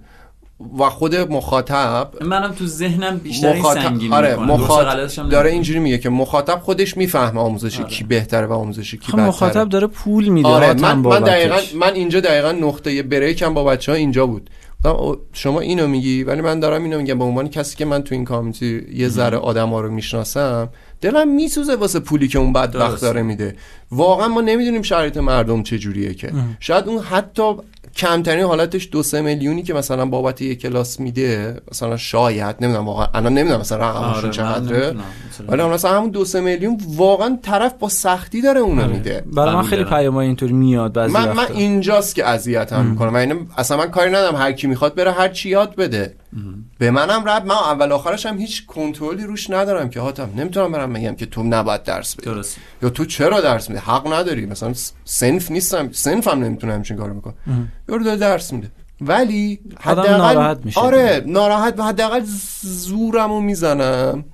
و 0.79 0.89
خود 0.89 1.15
مخاطب 1.15 2.23
منم 2.23 2.51
تو 2.51 2.65
ذهنم 2.67 3.17
بیشتر 3.17 3.59
مخاطب 3.59 3.81
سنگینی 3.81 4.13
آره 4.13 4.35
مخاطب 4.35 5.29
داره. 5.29 5.51
اینجوری 5.51 5.79
میگه 5.79 5.97
که 5.97 6.09
مخاطب 6.09 6.59
خودش 6.59 6.97
می‌فهمه 6.97 7.41
آموزش 7.41 7.79
آره. 7.79 7.89
کی 7.89 8.03
بهتره 8.03 8.47
و 8.47 8.53
آموزش 8.53 8.91
کی 8.91 9.11
بدتره. 9.11 9.25
مخاطب 9.27 9.69
داره 9.69 9.87
پول 9.87 10.27
میده 10.27 10.47
آره 10.47 10.73
من, 10.73 10.97
من. 10.97 11.19
دقیقا 11.19 11.57
من 11.79 11.93
اینجا 11.93 12.19
دقیقا 12.19 12.51
نقطه 12.51 13.03
بریکم 13.03 13.53
با 13.53 13.63
بچه 13.63 13.91
ها 13.91 13.97
اینجا 13.97 14.25
بود. 14.25 14.49
شما 15.33 15.59
اینو 15.59 15.87
میگی؟ 15.87 16.23
ولی 16.23 16.41
من 16.41 16.59
دارم 16.59 16.83
اینو 16.83 16.97
میگم. 16.97 17.17
به 17.19 17.23
عنوان 17.23 17.47
کسی 17.49 17.77
که 17.77 17.85
من 17.85 18.03
تو 18.03 18.15
این 18.15 18.25
کامیونیتی 18.25 18.85
یه 18.93 19.07
ذره 19.07 19.37
آدم 19.37 19.69
ها 19.69 19.81
رو 19.81 19.91
می‌شناسم 19.91 20.69
دلم 21.01 21.27
میسوزه 21.35 21.75
واسه 21.75 21.99
پولی 21.99 22.27
که 22.27 22.39
اون 22.39 22.53
بدبخت. 22.53 23.01
داره 23.01 23.21
میده 23.21 23.55
واقعا 23.91 24.27
ما 24.27 24.41
نمی‌دونیم 24.41 24.81
شرایط 24.81 25.17
مردم 25.17 25.63
چجوریه 25.63 26.13
که 26.13 26.31
شاید 26.59 26.87
اون 26.87 26.99
حتی 26.99 27.53
کمترین 27.95 28.43
حالتش 28.43 28.89
دو 28.91 29.03
سه 29.03 29.21
میلیونی 29.21 29.63
که 29.63 29.73
مثلا 29.73 30.05
بابت 30.05 30.41
یک 30.41 30.61
کلاس 30.61 30.99
میده 30.99 31.61
مثلا 31.71 31.97
شاید 31.97 32.55
نمی‌دونم 32.61 32.85
واقعا 32.87 33.07
الان 33.13 33.33
نمی‌دونم 33.33 33.59
مثلا 33.59 33.77
رقمشون 33.77 34.23
آره، 34.23 34.29
چقدره. 34.29 34.95
ولی 35.47 35.63
مثلا 35.63 35.97
همون 35.97 36.09
دو 36.09 36.25
سه 36.25 36.39
میلیون 36.41 36.77
واقعا 36.95 37.39
طرف 37.43 37.73
با 37.79 37.89
سختی 37.89 38.41
داره 38.41 38.59
اونو 38.59 38.81
آره. 38.81 38.93
میده 38.93 39.23
برای 39.33 39.55
من 39.55 39.63
خیلی. 39.63 39.83
پیامای 39.83 40.27
اینطوری 40.27 40.53
میاد 40.53 40.93
بعضی 40.93 41.13
من 41.13 41.27
من 41.27 41.35
وقتا. 41.37 41.53
اینجاست 41.53 42.15
که 42.15 42.27
اذیتم 42.27 42.85
می‌کنه 42.85 43.09
من 43.09 43.19
اینو- 43.19 43.45
اصلا 43.57 43.77
من 43.77 43.91
کاری 43.91 44.09
ندارم 44.09 44.35
هر 44.35 44.51
کی 44.51 44.67
می‌خواد 44.67 44.95
بره 44.95 45.11
هر 45.11 45.27
چی 45.29 45.49
یاد 45.49 45.75
بده 45.75 46.15
به 46.77 46.91
منم 46.91 47.25
رب 47.25 47.45
من 47.45 47.55
اول 47.55 47.91
آخرش 47.91 48.25
هم 48.25 48.37
هیچ 48.37 48.65
کنترلی 48.65 49.23
روش 49.23 49.49
ندارم 49.49 49.89
که 49.89 49.99
هاتم 49.99 50.29
نمی‌تونم 50.35 50.71
برم 50.71 50.93
بگم 50.93 51.15
که 51.15 51.25
تو 51.25 51.43
نباید 51.43 51.83
درس 51.83 52.15
بدی. 52.15 52.25
درست. 52.25 52.57
یا 52.81 52.89
تو 52.89 53.05
چرا 53.05 53.41
درس 53.41 53.69
میده 53.69 53.81
حق 53.81 54.13
نداری. 54.13 54.45
مثلا 54.45 54.73
سنف 55.03 55.51
نیستم 55.51 55.91
سنفم 55.91 56.43
نمی‌تونم 56.43 56.73
همچین 56.73 56.97
کارو 56.97 57.13
می‌کنه 57.13 57.33
یارو 57.89 58.03
داره 58.03 58.17
درس 58.17 58.53
میده. 58.53 58.71
ولی 59.01 59.59
حداقل 59.79 60.17
ناراحت 60.17 60.65
میشه. 60.65 60.79
آره 60.79 61.23
ناراحت 61.25 61.79
و 61.79 61.83
حداقل 61.83 62.21
زورمو 62.61 63.41
می‌زنم 63.41 64.25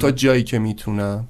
تا 0.00 0.10
جایی 0.10 0.44
که 0.44 0.58
می‌تونم. 0.58 1.28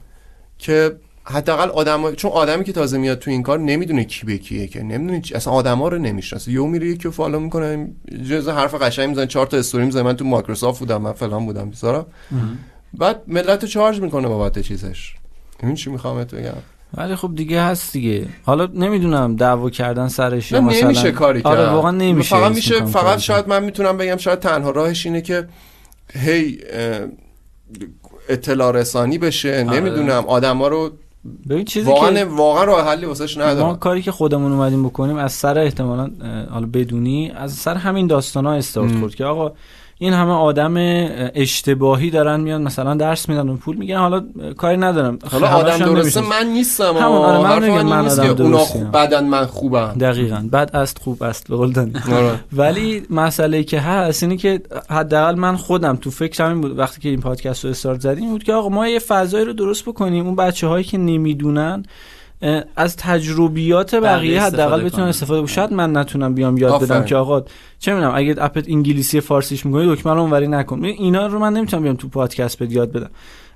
که 0.58 0.96
حداقل 1.30 1.68
آدم 1.68 2.14
چون 2.14 2.30
آدمی 2.30 2.64
که 2.64 2.72
تازه 2.72 2.98
میاد 2.98 3.18
تو 3.18 3.30
این 3.30 3.42
کار 3.42 3.58
نمی‌دونه 3.58 4.04
کی 4.04 4.26
به 4.26 4.38
کیه 4.38 4.66
که. 4.66 4.82
نمی‌دونه 4.82 5.20
چی... 5.20 5.34
اصلا 5.34 5.52
آدما 5.52 5.88
رو 5.88 5.98
نمی‌شناسه. 5.98 6.52
یهو 6.52 6.66
میره 6.66 6.86
یکی 6.86 7.10
فالو 7.10 7.40
می‌کنه 7.40 7.90
جز 8.30 8.48
حرف 8.48 8.74
قشنگ 8.74 9.08
می‌زنه 9.08 9.26
چهار 9.26 9.46
تا 9.46 9.56
استوری 9.56 9.84
می‌زنه. 9.84 10.02
من 10.02 10.16
تو 10.16 10.24
مایکروسافت 10.24 10.78
بودم 10.78 11.02
من 11.02 11.12
فلان 11.12 11.46
بودم 11.46 11.70
بیزارم 11.70 12.06
بعد 12.94 13.22
ملت 13.26 13.62
رو 13.62 13.68
چارج 13.68 14.00
می‌کنه 14.00 14.28
بابت 14.28 14.58
چیزش. 14.58 15.14
این 15.62 15.74
چی 15.74 15.90
می‌خوام 15.90 16.16
بهت 16.16 16.34
بگم؟ 16.34 16.52
ولی 16.94 17.16
خب 17.16 17.34
دیگه 17.34 17.62
هست 17.62 17.92
دیگه. 17.92 18.26
حالا 18.42 18.68
نمی‌دونم 18.74 19.36
دعوا 19.36 19.70
کردن 19.70 20.08
سرش 20.08 20.52
نه 20.52 20.60
مثلا 20.60 20.88
نمیشه 20.88 21.10
کاری 21.12 21.42
کرد. 21.42 21.52
آره 21.52 21.70
واقعا 21.70 21.90
نمیشه 21.90 22.36
فقط 22.36 22.54
میشه 22.54 22.84
فقط 22.84 23.18
شاید 23.18 23.48
من 23.48 23.64
می‌تونم 23.64 23.96
بگم 23.96 24.16
شاید 24.16 24.38
تنها 24.38 24.70
راهش 24.70 25.06
اینه 25.06 25.20
که 25.20 25.48
هی 26.12 26.58
اطلاع 28.28 28.72
رسانی 28.72 29.18
بشه. 29.18 29.64
آره. 29.68 29.80
نمی‌دونم. 29.80 30.24
آدما 30.26 30.68
رو. 30.68 30.90
ببین 31.48 31.64
چیزی 31.64 31.90
واقعا 31.90 32.12
که 32.12 32.24
واقعا 32.24 32.64
راه 32.64 32.88
حلی 32.88 33.06
واسش 33.06 33.36
ما 33.38 33.44
ندارم 33.44 33.76
کاری 33.76 34.02
که 34.02 34.12
خودمون 34.12 34.52
اومدیم 34.52 34.84
بکنیم 34.84 35.16
از 35.16 35.32
سر 35.32 35.58
احتمالا 35.58 36.10
حالا 36.50 36.66
بدونی 36.66 37.30
از 37.30 37.52
سر 37.52 37.74
همین 37.74 38.06
داستان 38.06 38.46
ها 38.46 38.52
استارت. 38.52 38.98
خورد 38.98 39.14
که 39.14 39.24
آقا 39.24 39.52
این 40.00 40.12
همه 40.12 40.32
آدم 40.32 40.76
اه، 40.76 40.82
اشتباهی 41.34 42.10
دارن 42.10 42.40
میان 42.40 42.62
مثلا 42.62 42.94
درس 42.94 43.28
میدن 43.28 43.48
و 43.48 43.56
پول 43.56 43.76
میگن 43.76 43.96
حالا 43.96 44.24
کاری 44.56 44.76
ندارم 44.76 45.18
حالا 45.30 45.48
آدم 45.48 45.78
درسته. 45.78 46.20
من 46.20 46.46
نیستم 46.46 46.96
همون، 46.96 47.16
آره، 47.16 47.38
من 47.38 47.68
نمیگم 47.68 47.86
من 47.86 48.08
آدم 48.08 48.22
اونا 48.22 48.34
درستیم. 48.34 48.84
خوب 48.84 48.92
بدن 48.96 49.24
من 49.24 49.46
خوبم 49.46 49.94
دقیقا 50.00 50.48
بد 50.52 50.76
است 50.76 50.98
خوب 50.98 51.22
است 51.22 51.48
به. 51.48 51.56
آره. 51.56 52.40
ولی 52.52 53.02
مسئله 53.10 53.64
که 53.64 53.80
هست 53.80 54.22
اینه 54.22 54.36
که 54.36 54.60
حداقل 54.90 55.34
من 55.34 55.56
خودم 55.56 55.96
تو 55.96 56.10
فکرم 56.10 56.48
این 56.48 56.60
بود 56.60 56.78
وقتی 56.78 57.00
که 57.00 57.08
این 57.08 57.20
پادکست 57.20 57.64
رو 57.64 57.70
استارت 57.70 58.00
زدیم 58.00 58.30
بود 58.30 58.44
که 58.44 58.52
آقا 58.52 58.68
ما 58.68 58.88
یه 58.88 58.98
فضایی 58.98 59.44
رو 59.44 59.52
درست 59.52 59.84
بکنیم 59.84 60.26
اون 60.26 60.36
بچه 60.36 60.66
هایی 60.66 60.84
که 60.84 60.98
نمی‌دونن 60.98 61.82
از 62.76 62.96
تجربیات 62.96 63.94
بقیه 63.94 64.10
بقیه 64.10 64.42
حداقل 64.42 64.82
بتونن. 64.82 65.06
استفاده 65.06 65.40
کنن 65.40 65.46
شاید 65.46 65.72
من 65.72 65.96
نتونم 65.96 66.34
بیام 66.34 66.56
یاد 66.56 66.82
بدم. 66.82 67.04
که 67.04 67.16
آقا 67.16 67.42
چه 67.78 67.94
می‌دونم 67.94 68.12
اگه 68.14 68.34
اپت 68.38 68.68
انگلیسی 68.68 69.20
فارسیش 69.20 69.66
می‌کنی 69.66 69.94
دکمه 69.94 70.14
رو 70.14 70.20
اونوری 70.20 70.48
نکن. 70.48 70.84
اینا 70.84 71.26
رو 71.26 71.38
من 71.38 71.52
نمی‌تونم 71.52 71.82
بیام 71.82 71.96
تو 71.96 72.08
پادکست 72.08 72.58
بهت 72.58 72.72
یاد 72.72 72.92
بدم. 72.92 73.10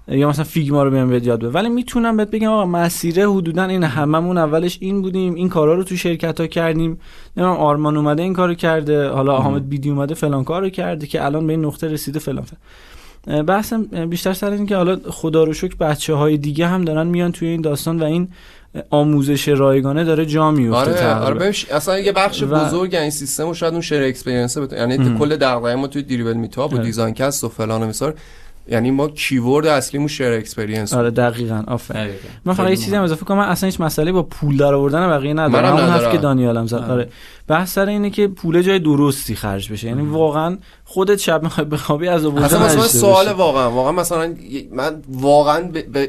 یا 0.08 0.28
مثلا 0.28 0.44
فیگما 0.44 0.82
رو 0.82 0.90
بیام 0.90 1.10
بهت 1.10 1.26
یاد 1.26 1.40
بدم. 1.40 1.54
ولی 1.54 1.68
می‌تونم 1.68 2.16
بهت 2.16 2.30
بگم 2.30 2.48
آقا 2.48 2.66
مسیره 2.66 3.30
حدودا 3.30 3.64
این 3.64 3.84
هممون 3.84 4.38
اولش 4.38 4.78
این 4.80 5.02
بودیم. 5.02 5.34
این 5.34 5.48
کارا 5.48 5.74
رو 5.74 5.84
تو 5.84 5.96
شرکت 5.96 6.40
ها 6.40 6.46
کردیم. 6.46 7.00
نمی‌دونم 7.36 7.56
آرمان 7.56 7.96
اومده 7.96 8.22
این 8.22 8.32
کارو 8.32 8.54
کرده. 8.54 9.08
حالا 9.08 9.36
حامد 9.36 9.68
بیدی 9.68 9.90
اومده 9.90 10.14
فلان 10.14 10.44
کارو 10.44 10.68
کرده 10.68 11.06
که 11.06 11.24
الان 11.24 11.46
به 11.46 11.52
این 11.52 11.64
نقطه 11.64 11.88
رسیده 11.88 12.18
فلان 12.18 12.44
فلان. 12.44 12.60
بحثم 13.42 13.82
بیشتر 13.84 14.32
سر 14.32 14.50
این 14.50 14.66
که 14.66 14.76
حالا 14.76 14.98
خدا 15.08 15.44
رو 15.44 15.52
شکر 15.52 15.76
بچه 15.76 16.14
های 16.14 16.36
دیگه 16.36 16.66
هم 16.66 16.84
دارن 16.84 17.06
میان 17.06 17.32
توی 17.32 17.48
این 17.48 17.60
داستان 17.60 18.02
و 18.02 18.04
این 18.04 18.28
آموزش 18.90 19.48
رایگانه 19.48 20.04
داره 20.04 20.26
جا 20.26 20.50
میفته 20.50 20.76
آره 20.78 20.92
تقریبا. 20.94 21.26
آره 21.26 21.34
ببینش، 21.34 21.66
اصلا 21.70 21.98
یه 21.98 22.12
بخش 22.12 22.42
و- 22.42 22.46
بزرگ 22.46 22.94
این 22.94 23.10
سیستم 23.10 23.48
و 23.48 23.54
شاید 23.54 23.72
اون 23.72 23.82
share 23.82 24.02
experience 24.02 24.58
بتونه 24.58 24.80
یعنی 24.80 24.94
ام. 24.94 25.18
کل 25.18 25.36
دغدغه 25.36 25.74
ما 25.74 25.86
توی 25.86 26.02
Dribbble 26.02 26.32
Meetup 26.32 26.72
و 26.72 26.76
آره. 26.76 26.84
DesignCast 26.84 27.44
و 27.44 27.48
فلان 27.48 27.82
و 27.82 27.86
مثال 27.86 28.12
یعنی 28.68 28.90
ما 28.90 29.08
keyword 29.08 29.66
اصلیمون 29.66 30.08
share 30.08 30.32
experience 30.32 30.94
آره 30.94 31.10
دقیقا 31.10 31.62
آفرین 31.66 32.02
دقیقاً. 32.04 32.28
من 32.44 32.52
فقط 32.54 32.70
یه 32.70 32.76
چیزی 32.76 32.96
هم 32.96 33.02
اضافه 33.02 33.24
کنم 33.24 33.38
من 33.38 33.48
اصلا 33.48 33.66
هیچ 33.66 33.80
مسئله 33.80 34.12
با 34.12 34.22
پول 34.22 34.56
در 34.56 34.74
آوردن 34.74 35.08
بقیه 35.10 35.34
ندارم 35.34 35.66
همون 35.76 35.80
حرف. 35.90 36.12
که 36.12 36.18
دانیالم 36.18 36.66
زد 36.66 36.74
آره. 36.76 36.92
آره 36.92 37.08
بحث 37.48 37.72
سر 37.72 37.86
اینه 37.86 38.10
که 38.10 38.28
پول 38.28 38.62
جای 38.62 38.78
درستی 38.78 39.34
خرج 39.34 39.72
بشه 39.72 39.86
یعنی 39.88 40.02
واقعا 40.02 40.58
خودت 40.84 41.18
شب 41.18 41.42
می‌خوای 41.42 41.66
بخوابی 41.66 42.08
از 42.08 42.24
آوردن 42.24 42.44
اصلا 42.44 42.82
سوال. 42.82 43.32
واقعا 43.32 43.70
واقعا 43.70 43.92
مثلا 43.92 44.34
من 44.72 45.02
واقعا 45.08 45.60
به 45.62 46.08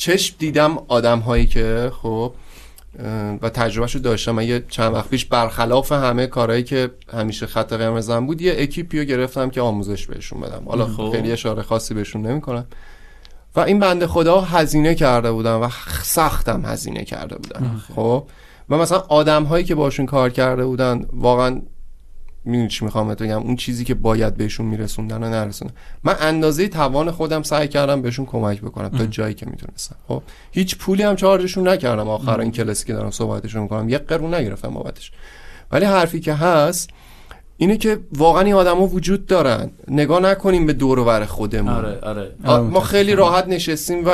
چشم 0.00 0.34
دیدم 0.38 0.78
آدم 0.88 1.18
هایی 1.18 1.46
که 1.46 1.92
خب 2.02 2.32
و 3.42 3.48
تجربهشو 3.48 3.98
داشتم. 3.98 4.32
من 4.32 4.46
یه 4.46 4.64
چند 4.68 4.94
وقت 4.94 5.08
پیش 5.08 5.24
برخلاف 5.24 5.92
همه 5.92 6.26
کارهایی 6.26 6.62
که 6.62 6.90
همیشه 7.12 7.46
خط 7.46 7.72
قرمزم 7.72 8.26
بود 8.26 8.40
یه 8.40 8.54
اکیپی 8.58 8.98
رو 8.98 9.04
گرفتم 9.04 9.50
که 9.50 9.60
آموزش 9.60 10.06
بهشون 10.06 10.40
بدم. 10.40 10.62
حالا 10.66 10.86
خب. 10.86 11.10
خیلی 11.12 11.32
اشاره 11.32 11.62
خاصی 11.62 11.94
بهشون 11.94 12.26
نمی‌کنم. 12.26 12.66
و 13.56 13.60
این 13.60 13.78
بنده 13.78 14.06
خدا 14.06 14.40
هزینه 14.40 14.94
کرده 14.94 15.32
بودن 15.32 15.54
و 15.54 15.68
سختم 16.02 16.64
هزینه 16.64 17.04
کرده 17.04 17.36
بودن. 17.36 17.80
خب؟ 17.94 18.26
و 18.70 18.78
مثلا 18.78 18.98
آدم 18.98 19.44
هایی 19.44 19.64
که 19.64 19.74
باشون 19.74 20.06
کار 20.06 20.30
کرده 20.30 20.64
بودن 20.64 21.06
واقعا 21.12 21.62
می‌دونی 22.44 22.68
چی 22.68 22.84
می‌خوام 22.84 23.08
بهت 23.08 23.22
بگم؟ 23.22 23.42
اون 23.42 23.56
چیزی 23.56 23.84
که 23.84 23.94
باید 23.94 24.36
بهشون 24.36 24.66
میرسوندن 24.66 25.22
و 25.22 25.30
نرسوندن 25.30 25.74
من 26.04 26.16
اندازه 26.20 26.68
توان 26.68 27.10
خودم 27.10 27.42
سعی 27.42 27.68
کردم 27.68 28.02
بهشون 28.02 28.26
کمک 28.26 28.60
بکنم 28.60 28.88
تا 28.88 29.06
جایی 29.06 29.34
که 29.34 29.46
می‌تونستم 29.46 29.96
خب 30.08 30.22
هیچ 30.50 30.76
پولی 30.76 31.02
هم 31.02 31.16
چارجشون 31.16 31.68
نکردم. 31.68 32.08
آخر 32.08 32.40
این 32.40 32.52
کلاسی 32.52 32.86
که 32.86 32.92
دارم 32.92 33.10
صحبتشون 33.10 33.62
می‌کنم. 33.62 33.88
یک 33.88 33.98
قرون 33.98 34.34
نگرفتم 34.34 34.74
بابتش. 34.74 35.12
ولی 35.72 35.84
حرفی 35.84 36.20
که 36.20 36.34
هست 36.34 36.90
اینه 37.60 37.76
که 37.76 37.98
واقعا 38.12 38.42
این 38.42 38.54
آدما 38.54 38.86
وجود 38.86 39.26
دارن. 39.26 39.70
نگاه 39.88 40.20
نکنیم 40.20 40.66
به 40.66 40.72
دور 40.72 40.98
و 40.98 41.04
بر 41.04 41.24
خودمون. 41.24 41.74
آره 41.74 41.98
آره. 42.02 42.30
آ- 42.44 42.62
ما 42.62 42.80
خیلی 42.80 43.14
راحت 43.14 43.46
نشستیم 43.48 44.06
و 44.06 44.10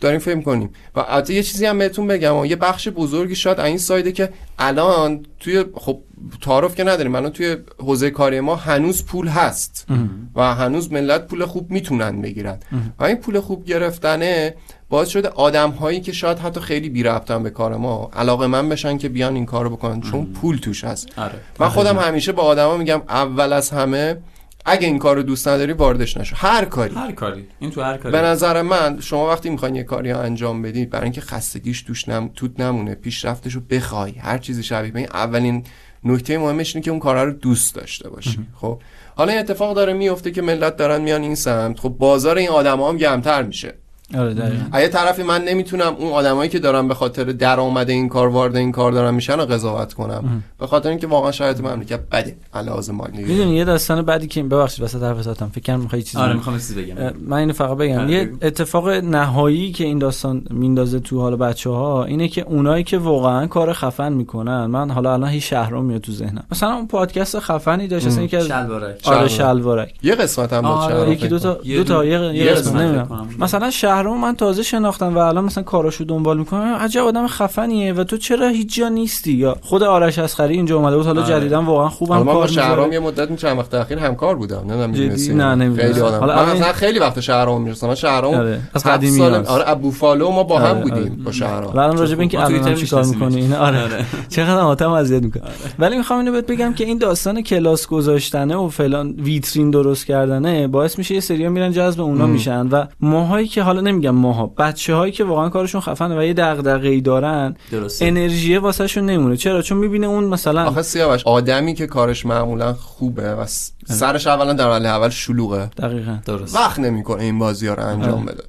داریم 0.00 0.18
فهم 0.18 0.42
کنیم 0.42 0.70
و 0.96 1.04
البته 1.08 1.34
یه 1.34 1.42
چیزی 1.42 1.66
هم 1.66 1.78
بهتون 1.78 2.06
بگم 2.06 2.44
یه 2.44 2.56
بخش 2.56 2.88
بزرگی 2.88 3.34
شاید 3.34 3.60
این 3.60 3.78
سایده 3.78 4.12
که 4.12 4.28
الان 4.58 5.22
توی 5.40 5.64
خب 5.74 6.00
تعارف 6.42 6.74
که 6.74 6.84
نداریم. 6.84 7.14
الان 7.14 7.30
توی 7.32 7.56
حوزه 7.78 8.10
کاری 8.10 8.40
ما 8.40 8.56
هنوز 8.56 9.04
پول 9.04 9.28
هست. 9.28 9.86
و 10.34 10.54
هنوز 10.54 10.92
ملت 10.92 11.26
پول 11.26 11.44
خوب 11.46 11.70
می‌تونن 11.70 12.22
بگیرن. 12.22 12.58
و 12.98 13.04
این 13.04 13.16
پول 13.16 13.40
خوب 13.40 13.64
گرفتنه 13.64 14.54
باعث 14.90 15.08
شده 15.08 15.28
آدم 15.28 15.70
هایی 15.70 16.00
که 16.00 16.12
شاید 16.12 16.38
حتی 16.38 16.60
خیلی 16.60 16.88
بی 16.88 17.02
ربطن 17.02 17.42
به 17.42 17.50
کار 17.50 17.76
ما 17.76 18.10
علاقه 18.12 18.46
من 18.46 18.68
بشن 18.68 18.98
که 18.98 19.08
بیان 19.08 19.34
این 19.34 19.46
کارو 19.46 19.70
بکنن 19.70 20.00
چون 20.00 20.26
پول 20.26 20.58
توش 20.58 20.84
هست. 20.84 21.18
آره. 21.18 21.34
من 21.58 21.68
خودم 21.68 21.98
همیشه 21.98 22.32
با 22.32 22.42
آدما 22.42 22.76
میگم 22.76 23.02
اول 23.08 23.52
از 23.52 23.70
همه 23.70 24.16
اگه 24.64 24.86
این 24.86 24.98
کارو 24.98 25.22
دوست 25.22 25.48
نداری 25.48 25.72
واردش 25.72 26.16
نشو. 26.16 26.36
هر 26.36 26.64
کاری. 26.64 26.94
هر 26.94 27.12
کاری. 27.12 27.46
این 27.58 27.70
تو 27.70 27.82
هر 27.82 27.96
کاری. 27.96 28.12
به 28.12 28.22
نظر 28.22 28.62
من 28.62 29.00
شما 29.00 29.28
وقتی 29.28 29.50
می‌خواین 29.50 29.74
یه 29.74 29.82
کاری 29.82 30.12
انجام 30.12 30.62
بدید 30.62 30.90
برای 30.90 31.04
اینکه 31.04 31.20
خستگیش 31.20 31.82
توش 31.82 32.08
نم... 32.08 32.30
توت 32.34 32.60
نمونه 32.60 32.94
پیشرفتش 32.94 33.52
رو 33.52 33.60
بخوای 33.60 34.12
هر 34.12 34.38
چیزی 34.38 34.62
شبیه 34.62 34.90
به 34.90 34.98
این 34.98 35.08
اولین 35.12 35.64
نکته 36.04 36.38
مهمش 36.38 36.76
اینه 36.76 36.84
که 36.84 36.90
اون 36.90 37.00
کارا 37.00 37.24
رو 37.24 37.32
دوست 37.32 37.74
داشته 37.74 38.08
باشی. 38.08 38.38
خب؟ 38.54 38.80
حالا 39.16 39.32
این 39.32 39.40
اتفاق 39.40 39.76
داره 39.76 39.92
میفته 39.92 40.30
که 40.30 40.42
ملت 40.42 40.76
دارن 40.76 41.00
میان 41.00 41.22
این 41.22 41.34
سمت. 41.34 41.80
خب 41.80 41.88
بازار 41.88 42.36
این 42.38 42.48
آدما 42.48 42.88
هم 42.88 42.96
گرمتر 42.96 43.42
میشه. 43.42 43.74
آره. 44.14 44.52
اگه 44.72 44.88
طرفی 44.88 45.22
من 45.22 45.44
نمی‌تونم 45.44 45.94
اون 45.98 46.12
آدمایی 46.12 46.50
که 46.50 46.58
دارن 46.58 46.88
به 46.88 46.94
خاطر 46.94 47.24
درآمد 47.24 47.90
این 47.90 48.08
کار 48.08 48.28
وارد 48.28 48.56
این 48.56 48.72
کار 48.72 48.92
دارن 48.92 49.14
میشن 49.14 49.32
رو 49.32 49.44
قضاوت 49.44 49.94
کنم. 49.94 50.42
به 50.58 50.66
خاطر 50.66 50.88
اینکه 50.88 51.06
واقعا 51.06 51.32
شرایط 51.32 51.60
مملکت 51.60 52.00
بده 52.12 52.36
علاوه 52.54 52.92
مالی. 52.92 53.24
می‌دونی 53.24 53.56
یه 53.56 53.64
داستان 53.64 54.02
بعدی 54.02 54.26
که 54.26 54.42
ببخشید 54.42 54.84
وسط 54.84 55.02
حرف 55.02 55.22
زدم. 55.22 55.50
فکر 55.54 55.64
کنم 55.64 55.80
می‌خوای 55.80 56.02
چیزی 56.02 56.18
آره. 56.18 56.32
می‌خوام 56.34 56.56
یه 56.56 56.60
چیزی 56.62 56.82
بگم. 56.82 56.94
من 57.26 57.36
اینو 57.36 57.52
فقط 57.52 57.76
بگم. 57.76 57.98
آره، 57.98 58.10
یه. 58.10 58.30
اتفاق 58.42 58.88
نهایی 58.88 59.72
که 59.72 59.84
این 59.84 59.98
داستان 59.98 60.42
میندازه 60.50 61.00
تو 61.00 61.20
حال 61.20 61.36
بچه 61.36 61.70
ها 61.70 62.04
اینه 62.04 62.28
که 62.28 62.42
اونایی 62.42 62.84
که 62.84 62.98
واقعا 62.98 63.46
کار 63.46 63.72
خفن 63.72 64.12
می‌کنن 64.12 64.66
من 64.66 64.90
حالا 64.90 65.12
الان 65.12 65.30
هیچ 65.30 65.50
شهرام 65.50 65.84
میاد 65.84 66.00
تو 66.00 66.12
ذهنم. 66.12 66.44
مثلا 66.52 66.74
اون 66.74 66.86
پادکست 66.86 67.38
خفنی 67.38 67.88
داشت 67.88 68.06
اصلا 68.06 68.22
یکی 68.24 68.36
از 68.36 68.46
شلوارک. 68.46 69.00
آره 69.04 69.28
شلوارک. 69.28 69.94
یه 70.02 70.14
قسمت 70.14 70.52
هم 70.52 70.60
بود 70.60 70.70
آره، 70.70 71.10
یکی 71.10 71.28
دو 71.28 71.38
تا 71.38 71.58
یه 71.64 71.76
دو 71.76 71.84
تا 71.84 72.04
یه, 72.04 72.20
یه 72.20 72.34
یه 72.34 72.52
قسمت. 72.52 73.08
مثلا 73.38 73.70
شهرام 73.98 74.20
من 74.20 74.36
تازه 74.36 74.62
شناختم 74.62 75.14
و 75.14 75.18
الان 75.18 75.44
مثلا 75.44 75.64
کاراشو 75.64 76.04
دنبال 76.04 76.38
می‌کنم 76.38 76.74
عجب 76.80 77.04
آدم 77.04 77.26
خفنیه 77.26 77.92
و 77.92 78.04
تو 78.04 78.16
چرا 78.16 78.48
هیچ 78.48 78.76
جا 78.76 78.88
نیستی 78.88 79.32
یا 79.32 79.56
خود 79.62 79.82
آرش 79.82 80.18
اسخری 80.18 80.54
اینجا 80.54 80.76
اومده 80.76 80.96
بود 80.96 81.06
حالا 81.06 81.22
آره. 81.22 81.30
جدیدا 81.30 81.62
واقعا 81.62 81.88
خوبم 81.88 82.12
حالا 82.12 82.24
من 82.24 82.32
با 82.32 82.38
کار 82.38 82.48
شهرام 82.48 82.92
یه 82.92 82.98
مدت 82.98 83.36
چند 83.36 83.58
وقت 83.58 83.74
اخیر 83.74 83.98
همکار 83.98 84.36
بودم 84.36 84.58
نمی‌دونم؟ 84.58 84.90
می‌دونستی 84.90 85.34
نه، 85.34 85.54
نمی‌دونستم. 85.54 85.92
خیلی 85.92 86.00
آدم 86.00 86.18
حالا 86.20 86.46
من 86.46 86.52
مثلا 86.52 86.72
خیلی 86.72 86.98
وقت 86.98 87.20
شهرام 87.20 87.62
می‌رسم 87.62 87.86
من 87.86 87.94
شهرام 87.94 88.34
آره، 88.34 88.60
از 88.74 88.84
قدیمی. 88.84 89.20
آره 89.22 89.70
ابو 89.70 89.90
فالو 89.90 90.30
ما 90.30 90.42
با 90.42 90.58
هم 90.58 90.64
آره، 90.66 90.80
بودیم 90.80 90.98
آره. 90.98 91.10
با 91.24 91.32
شهرام 91.32 91.70
الان 91.70 91.96
راجع 91.96 92.14
به 92.14 92.20
اینکه 92.20 92.38
الان 92.38 92.58
چیکار 92.58 92.74
می‌شناسیمش. 92.74 93.14
می‌کنی 93.14 93.42
اینا 93.42 93.56
آره. 93.56 94.04
چقدر 94.36 94.60
آتم 94.60 94.90
اذیت 94.90 95.22
می‌کنه 95.22 95.42
ولی 95.78 95.96
می‌خوام 95.96 96.18
اینو 96.18 96.32
بهت 96.32 96.46
بگم 96.46 96.72
که 96.74 96.84
این 96.84 96.98
داستان 96.98 97.42
کلاس 97.42 97.86
گذاشتنه 97.86 98.56
و 98.56 98.68
فلان 98.68 99.10
ویترین 99.10 99.70
درست 99.70 100.06
کردنه 100.06 100.68
باعث 100.68 100.98
میشه 100.98 101.14
یه 101.14 101.20
سریا 101.20 101.50
میرن 101.50 101.72
جذب 101.72 102.00
اونا 102.00 102.26
میشن 102.26 102.66
و 102.68 102.84
ماهایی 103.00 103.48
که 103.48 103.62
حالا 103.62 103.80
نمیگم 103.88 104.10
ماها 104.10 104.46
بچه 104.46 104.94
هایی 104.94 105.12
که 105.12 105.24
واقعا 105.24 105.48
کارشون 105.48 105.80
خفنه 105.80 106.18
و 106.18 106.22
یه 106.22 106.34
دغدغه‌ای 106.34 107.00
دارن 107.00 107.56
درسته. 107.70 108.04
انرژی 108.06 108.56
واسهشون 108.56 109.06
نمونه 109.06 109.36
چرا؟ 109.36 109.62
چون 109.62 109.78
می‌بینه 109.78 110.06
اون 110.06 110.24
مثلا 110.24 110.64
آخه 110.64 110.82
سیاوش 110.82 111.22
آدمی 111.26 111.74
که 111.74 111.86
کارش 111.86 112.26
معمولا 112.26 112.72
خوبه 112.72 113.34
و 113.34 113.46
س- 113.46 113.72
سرش 113.86 114.26
اولا 114.26 114.52
در 114.52 114.66
حال 114.68 114.86
اول 114.86 115.08
شلوغه. 115.08 115.66
دقیقا. 115.66 116.18
درست. 116.26 116.56
وقت 116.56 116.78
نمی‌کنه 116.78 117.22
این 117.22 117.38
بازی 117.38 117.66
ها 117.66 117.74
رو 117.74 117.86
انجام 117.86 118.22
آره. 118.22 118.32
بده. 118.32 118.42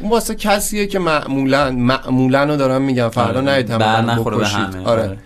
اون 0.00 0.10
واسه 0.10 0.34
کسیه 0.34 0.86
که 0.86 0.98
معمولا 0.98 1.70
معمولا 1.70 2.44
رو 2.44 2.56
دارم 2.56 2.82
میگم 2.82 3.08
فردا 3.08 3.38
آره. 3.40 3.50
نهید 3.52 3.78
بر 3.78 4.02
هم 4.02 4.24
بکشید. 4.24 4.58
آره. 4.58 5.02
آره. 5.02 5.18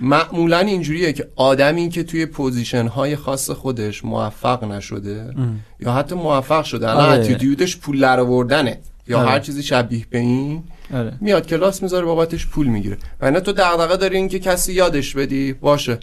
معمولا 0.00 0.58
اینجوریه 0.58 1.12
که 1.12 1.28
آدمی 1.36 1.88
که 1.88 2.02
توی 2.02 2.26
position 2.26 2.86
های 2.86 3.16
خاص 3.16 3.50
خودش 3.50 4.04
موفق 4.04 4.64
نشده 4.64 5.34
یا 5.80 5.92
حتی 5.92 6.14
موفق 6.14 6.64
شده 6.64 6.90
الان 6.90 7.04
آره. 7.04 7.20
attitude 7.20 7.65
ش 7.65 7.76
پول 7.76 8.00
در 8.00 8.20
آوردنه. 8.20 8.78
یا 9.10 9.18
آره. 9.18 9.28
هر 9.28 9.40
چیزی 9.40 9.62
شبیه 9.62 10.06
به 10.10 10.18
این 10.18 10.62
آره. 10.94 11.12
میاد 11.20 11.46
کلاس 11.46 11.82
می‌ذاره 11.82 12.06
بابتش 12.06 12.46
پول 12.46 12.66
می‌گیره. 12.66 12.98
و 13.20 13.30
نه 13.30 13.40
تو 13.40 13.52
دغدغه 13.52 13.96
داری 13.96 14.16
این 14.16 14.28
که 14.28 14.38
کسی 14.38 14.72
یادش 14.72 15.14
بدی 15.16 15.52
باشه 15.52 15.98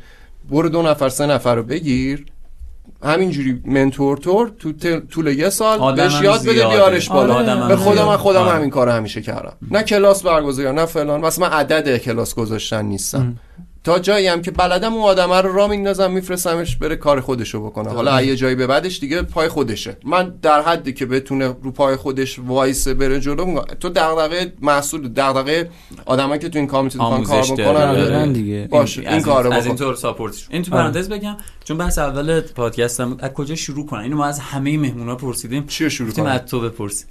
برو 0.49 0.69
دو 0.69 0.81
نفر 0.81 1.09
سه 1.09 1.25
نفر 1.25 1.55
رو 1.55 1.63
بگیر. 1.63 2.25
همینجوری 3.03 3.61
mentor 3.65 4.17
تور 4.17 4.51
تو 4.59 4.71
طول 5.11 5.27
یه 5.27 5.49
سال 5.49 5.95
بهش 5.95 6.21
یاد 6.21 6.41
بده. 6.41 6.53
بیارش 6.53 7.09
بالا. 7.09 7.33
آره، 7.33 7.43
آدمم 7.43 7.67
به 7.67 7.75
خودم. 7.75 8.05
من 8.05 8.17
خودم 8.17 8.39
آره. 8.39 8.51
همین 8.51 8.69
کار 8.69 8.89
همیشه 8.89 9.21
کردم. 9.21 9.53
نه 9.71 9.83
کلاس 9.83 10.23
برگزار 10.23 10.73
نه 10.73 10.85
فلان. 10.85 11.21
واسه 11.21 11.41
من 11.41 11.49
عدد 11.49 11.97
کلاس 11.97 12.35
گذاشتن 12.35 12.85
نیستم. 12.85 13.37
تا 13.87 13.99
جایی 13.99 14.27
هم 14.27 14.41
که 14.41 14.51
بلدم 14.51 14.93
اون 14.93 15.03
آدمه 15.03 15.41
رو 15.41 15.53
را 15.53 15.67
میندازم 15.67 16.11
میفرستمش 16.11 16.75
بره 16.75 16.95
کار 16.95 17.21
خودشو 17.21 17.65
بکنه. 17.65 17.89
حالا 17.89 18.21
یه 18.21 18.35
جایی 18.35 18.55
به 18.55 18.67
بعدش 18.67 18.99
دیگه 18.99 19.21
پای 19.21 19.47
خودشه. 19.47 19.97
من 20.05 20.33
در 20.41 20.61
حدی 20.61 20.93
که 20.93 21.05
بتونه 21.05 21.55
رو 21.63 21.71
پای 21.71 21.95
خودش 21.95 22.39
وایسه 22.39 22.93
بره 22.93 23.19
جلو 23.19 23.45
میگم 23.45 23.61
تو 23.79 23.89
دغدغه 23.89 24.53
محصول 24.61 25.07
دغدغه 25.07 25.69
آدمایی 26.05 26.39
که 26.39 26.49
تو 26.49 26.59
این 26.59 26.67
کار 26.67 26.83
می‌تونن 26.83 27.23
کار 27.23 27.43
بکنن. 27.43 27.93
دقیقاً 27.93 28.31
دیگه. 28.33 28.67
باشه 28.71 29.01
از 29.05 29.13
این 29.13 29.21
کارو 29.21 29.51
از 29.51 29.59
بکن. 29.59 29.67
اینطور 29.67 29.95
ساپورتش 29.95 30.47
این 30.49 30.61
تو 30.61 30.73
آره. 30.73 30.81
پرانتز 30.81 31.09
بگم 31.09 31.37
چون 31.63 31.77
بحث 31.77 31.97
اول 31.97 32.41
پادکستم 32.41 33.17
از 33.19 33.31
کجا 33.31 33.55
شروع 33.55 33.85
کنن 33.85 34.01
اینو 34.01 34.17
ما 34.17 34.25
از 34.25 34.39
همه 34.39 34.77
مهمونا 34.77 35.15
پرسیدیم. 35.15 35.67
چی 35.67 35.83
رو 35.83 35.89
شروع 35.89 36.11
کنم؟ 36.11 36.25
از 36.25 36.41
تو 36.41 36.59
بپرسیم 36.59 37.07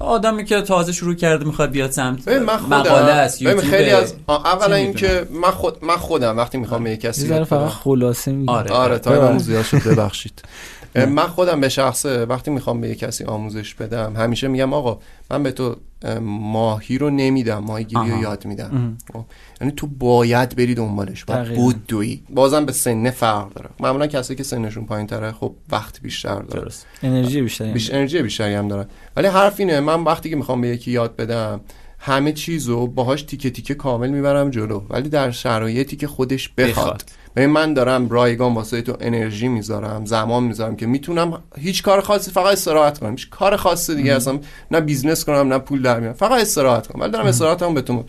آدمی 0.00 0.44
که 0.44 0.62
تازه 0.62 0.92
شروع 0.92 1.14
کرده 1.14 1.44
می‌خواد 1.44 1.70
بیاد 1.70 1.90
سمت 1.90 2.24
ببین 2.24 2.42
من 2.42 2.56
خودم. 2.56 2.76
مقاله 2.76 3.12
است 3.12 3.60
خیلی 3.60 3.90
از 3.90 4.14
اولا 4.28 4.74
اینکه 4.74 5.26
من 5.30 5.50
خود 5.50 5.84
من 5.84 5.96
خودم 5.96 6.36
وقتی 6.36 6.58
می‌خوام 6.58 6.84
به 6.84 6.90
یه 6.90 6.96
کسی 6.96 7.44
فقط 7.44 7.68
خلاصه 7.68 8.32
میگم. 8.32 8.52
آره. 8.52 8.70
آره 8.70 8.98
تا 8.98 9.28
این 9.28 9.42
ببخشید. 9.86 10.42
من 10.94 11.26
خودم 11.26 11.60
به 11.60 11.68
شخصه 11.68 12.24
وقتی 12.24 12.50
می‌خوام 12.50 12.80
به 12.80 12.88
یه 12.88 12.94
کسی 12.94 13.24
آموزش 13.24 13.74
بدم 13.74 14.16
همیشه 14.16 14.48
میگم 14.48 14.72
آقا 14.72 14.98
من 15.30 15.42
به 15.42 15.52
تو 15.52 15.76
اه، 16.02 16.18
ماهی 16.18 16.98
رو 16.98 17.10
نمیدم 17.10 17.58
ماهیگیری 17.58 18.10
رو. 18.10 18.22
یاد 18.22 18.44
میدم. 18.46 18.98
خب؟ 19.12 19.24
یعنی 19.60 19.72
تو 19.76 19.86
باید 19.86 20.56
بری 20.56 20.74
دنبالش 20.74 21.24
باید. 21.24 21.48
بدوی 21.48 22.22
بازم 22.30 22.66
به 22.66 22.72
سنه 22.72 23.10
فرق 23.10 23.52
داره. 23.52 23.70
معمولا 23.80 24.06
کسی 24.06 24.34
که 24.34 24.42
سنشون 24.42 24.86
پایین 24.86 25.06
تره 25.06 25.32
خب 25.32 25.54
وقت 25.70 26.00
بیشتر 26.00 26.40
داره. 26.42 26.62
درست. 26.62 26.86
انرژی 27.02 27.42
بیشتری 27.42 27.72
بیش 27.72 27.90
انرژی 27.90 28.22
بیشتری 28.22 28.54
هم 28.54 28.68
دارن 28.68 28.86
ولی 29.16 29.26
حرف 29.26 29.60
اینه 29.60 29.80
من 29.80 30.04
وقتی 30.04 30.30
که 30.30 30.36
می‌خوام 30.36 30.60
به 30.60 30.68
یکی 30.68 30.90
یاد 30.90 31.16
بدم 31.16 31.60
همه 31.98 32.32
چیزو 32.32 32.86
باهاش 32.86 33.22
تیکه 33.22 33.50
تیکه 33.50 33.74
کامل 33.74 34.10
می‌برم 34.10 34.50
جلو. 34.50 34.82
ولی 34.90 35.08
در 35.08 35.30
شرایطی 35.30 35.96
که 35.96 36.06
خودش 36.06 36.48
بخواد. 36.48 36.70
بخواد. 36.70 37.04
ببین 37.36 37.50
من 37.50 37.74
دارم 37.74 38.08
رایگان 38.08 38.54
واسه 38.54 38.82
تو 38.82 38.96
انرژی 39.00 39.48
می‌ذارم 39.48 40.04
زمان 40.06 40.44
می‌ذارم 40.44 40.76
که 40.76 40.86
می‌تونم 40.86 41.42
هیچ 41.58 41.82
کار 41.82 42.00
خاصی 42.00 42.30
فقط 42.30 42.52
استراحت 42.52 42.98
کنم. 42.98 43.10
هیچ 43.10 43.30
کار 43.30 43.56
خاص 43.56 43.90
دیگه 43.90 44.14
اصلا 44.14 44.38
نه 44.70 44.80
بیزنس 44.80 45.24
کنم 45.24 45.52
نه 45.52 45.58
پول 45.58 45.82
در 45.82 46.00
بیارم 46.00 46.14
فقط 46.14 46.40
استراحت 46.40 46.86
کنم. 46.86 47.02
ولی 47.02 47.12
دارم 47.12 47.26
استراحتم 47.26 47.74
به 47.74 47.82
تو 47.82 48.04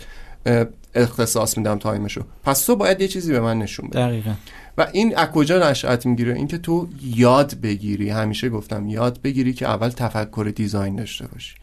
اختصاص 0.96 1.58
میدم 1.58 1.78
تایمشو. 1.78 2.22
پس 2.44 2.66
تو 2.66 2.76
باید 2.76 3.02
یه 3.02 3.08
چیزی 3.08 3.32
به 3.32 3.40
من 3.40 3.60
نشون 3.60 3.88
بدی. 3.90 4.00
دقیقا. 4.00 4.34
و 4.78 4.88
این 4.94 5.18
از 5.18 5.28
کجا 5.28 5.70
نشأت 5.70 6.06
می‌گیره؟ 6.06 6.34
اینکه 6.34 6.58
تو 6.58 6.88
یاد 7.16 7.56
بگیری. 7.64 8.10
همیشه 8.10 8.50
گفتم 8.50 8.88
یاد 8.88 9.22
بگیری 9.22 9.54
که 9.54 9.68
اول 9.68 9.90
تفکر 9.90 10.52
دیزاین 10.56 10.96
داشته 10.96 11.28
باشی. 11.28 11.56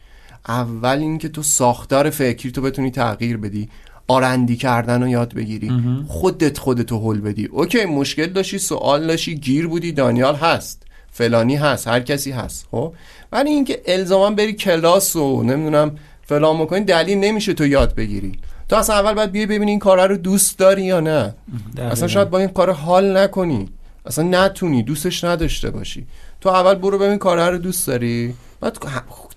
اول 0.47 0.97
اینکه 0.97 1.29
تو 1.29 1.43
ساختار 1.43 2.09
فکری 2.09 2.51
تو 2.51 2.61
بتونی 2.61 2.91
تغییر 2.91 3.37
بدی. 3.37 3.69
آرندی 4.09 4.57
کردن 4.57 5.01
رو 5.01 5.07
یاد 5.07 5.33
بگیری. 5.33 5.71
خودت 6.07 6.57
خودتو 6.57 6.99
حل 6.99 7.19
بدی. 7.19 7.45
اوکی 7.45 7.85
مشکل 7.85 8.25
داشتی 8.25 8.59
سوال 8.59 9.07
داشتی 9.07 9.35
گیر 9.35 9.67
بودی 9.67 9.91
دانیال 9.91 10.35
هست. 10.35 10.83
فلانی 11.11 11.55
هست 11.55 11.87
هر 11.87 11.99
کسی 11.99 12.31
هست 12.31 12.67
خب؟ 12.71 12.93
ولی 13.31 13.49
اینکه 13.49 13.81
الزاما 13.85 14.35
بری 14.35 14.53
کلاس 14.53 15.15
و 15.15 15.43
نمی‌دونم 15.43 15.95
فلان 16.25 16.57
بکنی 16.57 16.85
دلیل 16.85 17.17
نمیشه 17.17 17.53
تو 17.53 17.65
یاد 17.65 17.95
بگیری. 17.95 18.31
تو 18.69 18.75
اصلا 18.75 18.95
اول 18.95 19.13
باید 19.13 19.31
بیای 19.31 19.45
ببینی 19.45 19.71
این 19.71 19.79
کار 19.79 20.09
رو 20.09 20.17
دوست 20.17 20.57
داری 20.57 20.83
یا 20.83 20.99
نه. 20.99 21.35
دقیقاً. 21.77 21.91
اصلا 21.91 22.07
شاید 22.07 22.29
با 22.29 22.39
این 22.39 22.47
کار 22.47 22.71
حال 22.71 23.17
نکنی. 23.17 23.69
اصلا 24.05 24.23
نتونی 24.45 24.83
دوستش 24.83 25.23
نداشته 25.23 25.69
باشی. 25.69 26.05
تو 26.41 26.49
اول 26.49 26.75
برو 26.75 26.97
ببین 26.97 27.17
کار 27.17 27.51
رو 27.51 27.57
دوست 27.57 27.87
داری. 27.87 28.33
بعد 28.61 28.77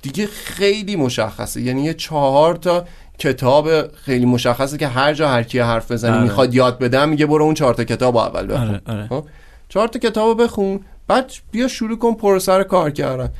دیگه 0.03 0.27
خیلی 0.27 0.97
مشخصه. 0.97 1.61
یعنی 1.61 1.85
یه 1.85 1.95
چهار 1.95 2.57
تا 2.57 2.85
کتاب 3.19 3.93
خیلی 3.95 4.27
مشخصه 4.27 4.79
که 4.79 4.89
هر 4.89 5.15
جا 5.15 5.29
هر 5.29 5.43
کی 5.43 5.59
حرف 5.59 5.93
بزنی 5.93 6.13
آره. 6.13 6.23
می‌خواد 6.23 6.55
یاد 6.55 6.79
بدم 6.79 7.09
میگه 7.09 7.27
برو 7.27 7.45
اون 7.45 7.55
چهار 7.55 7.75
تا 7.75 7.85
کتاب 7.85 8.17
اول 8.17 8.47
بخون 8.47 8.69
آره 8.69 8.81
آره 8.87 9.07
خب 9.07 9.25
چهار 9.69 9.89
تا 9.89 9.99
کتابو 9.99 10.35
بخون 10.35 10.81
بعد 11.09 11.33
بیا 11.51 11.69
شروع 11.69 11.99
کن 11.99 12.15
پروسه 12.15 12.53
رو 12.53 12.65
کار 12.65 12.91
کردن 12.91 13.31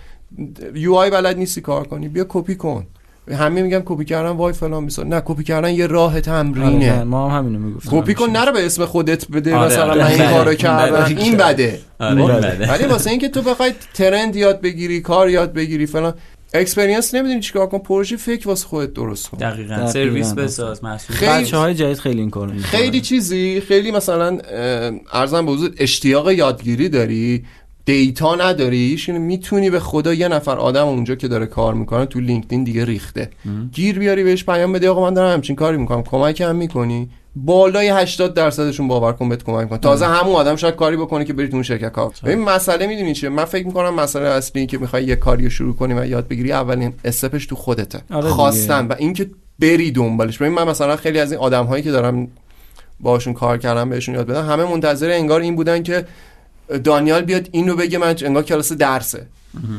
UI 0.75 1.11
بلد 1.11 1.37
نیستی 1.37 1.61
کار 1.61 1.87
کنی 1.87 2.09
بیا 2.09 2.27
کپی 2.29 2.55
کن 2.55 2.87
همه 3.31 3.63
میگن 3.63 3.83
کپی 3.85 4.05
کردن 4.05 4.31
وای 4.31 4.53
فلان 4.53 4.85
بیسار 4.85 5.07
نه 5.07 5.23
کپی 5.25 5.45
کردن 5.45 5.71
یه 5.71 5.87
راه 5.87 6.21
تمرینه 6.21 6.93
آره، 6.93 7.05
ما 7.05 7.31
هم 7.31 7.39
همینو 7.39 7.59
می‌گفتیم 7.59 8.01
کپی 8.01 8.15
کن 8.15 8.31
نرو 8.31 8.53
به 8.53 8.67
اسم 8.67 8.85
خودت 8.85 9.31
بده 9.31 9.57
آره، 9.57 9.67
مثلا 9.67 9.91
آره. 9.91 10.03
من 10.03 10.11
این. 10.11 10.31
کارو 10.31 10.55
کردم 10.55 11.05
بده. 11.05 11.21
این 11.23 11.37
بده 11.37 11.81
آره 12.01 12.17
این 12.17 12.27
بله. 12.27 12.51
بده. 12.51 12.73
ولی 12.73 12.85
واسه 12.85 13.11
اینکه 13.11 13.29
تو 13.29 13.43
بخوای 13.43 13.73
ترند 13.95 14.37
یاد 14.37 14.61
بگیری 14.61 15.01
کار 15.01 15.29
یاد 15.29 15.53
بگیری 15.53 15.87
فلان 15.87 16.15
experience 16.55 17.15
نمی‌دونی 17.15 17.41
چیکار 17.41 17.67
کن 17.67 17.79
پروژه 17.79 18.17
فکر 18.17 18.49
واسه 18.49 18.67
خودت 18.67 18.93
درست 18.93 19.29
کن 19.31 19.39
دقیقاً 19.39 19.75
دقیقاً. 19.75 19.93
سرویس 19.93 20.33
بساز 20.33 20.85
محصول. 20.85 21.17
خیلی- 21.17 21.33
بچه 21.33 21.57
های 21.57 21.75
جدید 21.75 21.99
خیلی 21.99 22.21
این 22.21 22.31
کارو 22.31 22.53
خیلی 22.59 23.01
چیزی 23.01 23.61
خیلی 23.69 23.91
مثلا 23.91 24.39
عرضم 25.13 25.47
به 25.47 25.53
حضور 25.53 25.71
اشتیاق 25.79 26.31
یادگیری 26.31 26.89
داری 26.89 27.45
دیتا 27.85 28.35
نداری 28.35 29.01
اینو 29.09 29.21
می‌تونی 29.21 29.71
به 29.71 29.81
خدا 29.81 30.15
یه 30.15 30.29
نفر 30.29 30.57
آدم 30.57 30.87
اونجا 30.87 31.15
که 31.15 31.29
داره 31.29 31.47
کار 31.47 31.75
می‌کنه 31.75 32.07
تو 32.07 32.21
LinkedIn 32.21 32.65
دیگه 32.65 32.85
ریخته. 32.85 33.31
گیر 33.73 33.99
بیاری 33.99 34.25
بهش 34.25 34.45
پیام 34.45 34.73
بده 34.73 34.89
آقا 34.91 35.03
من 35.03 35.15
دارم 35.15 35.33
همچین 35.33 35.57
کاری 35.57 35.77
می‌کنم. 35.77 36.03
کمک 36.03 36.41
هم 36.41 36.57
می‌کنی؟ 36.57 37.11
بالای 37.37 37.89
80 37.89 38.35
درصدشون 38.35 38.89
باور 38.89 39.13
کن 39.13 39.29
بهت 39.29 39.45
کمک 39.45 39.63
می‌کنن 39.63 39.79
تازه 39.79 40.07
همون 40.07 40.35
آدم 40.35 40.57
شاید 40.57 40.75
کاری 40.75 40.97
بکنه 40.97 41.25
که 41.25 41.33
بری 41.33 41.49
تو 41.49 41.55
اون 41.55 41.63
شرکت 41.63 41.93
کار. 41.93 42.09
کنی. 42.09 42.33
ببین 42.33 42.45
مسئله 42.45 42.87
می‌دونی 42.87 43.15
چیه؟ 43.15 43.29
من 43.29 43.45
فکر 43.45 43.67
می‌کنم 43.67 43.95
مسئله 43.95 44.29
اصلی 44.29 44.67
که 44.67 44.79
می‌خوای 44.79 45.05
یه 45.05 45.17
کاری 45.17 45.45
رو 45.45 45.51
شروع 45.51 45.77
کنی 45.77 45.95
و 45.95 46.07
یاد 46.07 46.29
بگیری 46.29 46.53
اولین 46.53 46.95
step 47.05 47.33
ش 47.33 47.47
تو 47.47 47.57
خودته. 47.57 48.01
آره. 48.11 48.29
خواستن 48.29 48.87
و 48.87 48.95
اینکه 48.99 49.31
بری 49.59 49.91
دنبالش. 49.91 50.39
ببین 50.39 50.53
من 50.53 50.69
مثلا 50.69 50.97
خیلی 50.97 51.21
از 51.21 51.33
این 51.33 51.41
آدم 51.41 51.65
هایی 51.65 51.83
که 51.83 51.91
دارم 51.91 52.29
باشون 53.01 53.35
کار 53.35 53.59
کردم 53.59 53.91
بهشون 53.91 54.15
یاد 54.15 54.27
بدم 54.27 54.47
همه 54.47 54.65
منتظر 54.65 55.11
انگار 55.11 55.41
این 55.41 55.57
بودن 55.57 55.83
که 55.83 56.05
دانیال 56.85 57.23
بیاد 57.23 57.49
اینو 57.53 57.77
بگه 57.77 57.99
من 57.99 58.17
انگار 58.23 58.43
کلاس 58.43 58.73
درسه. 58.73 59.27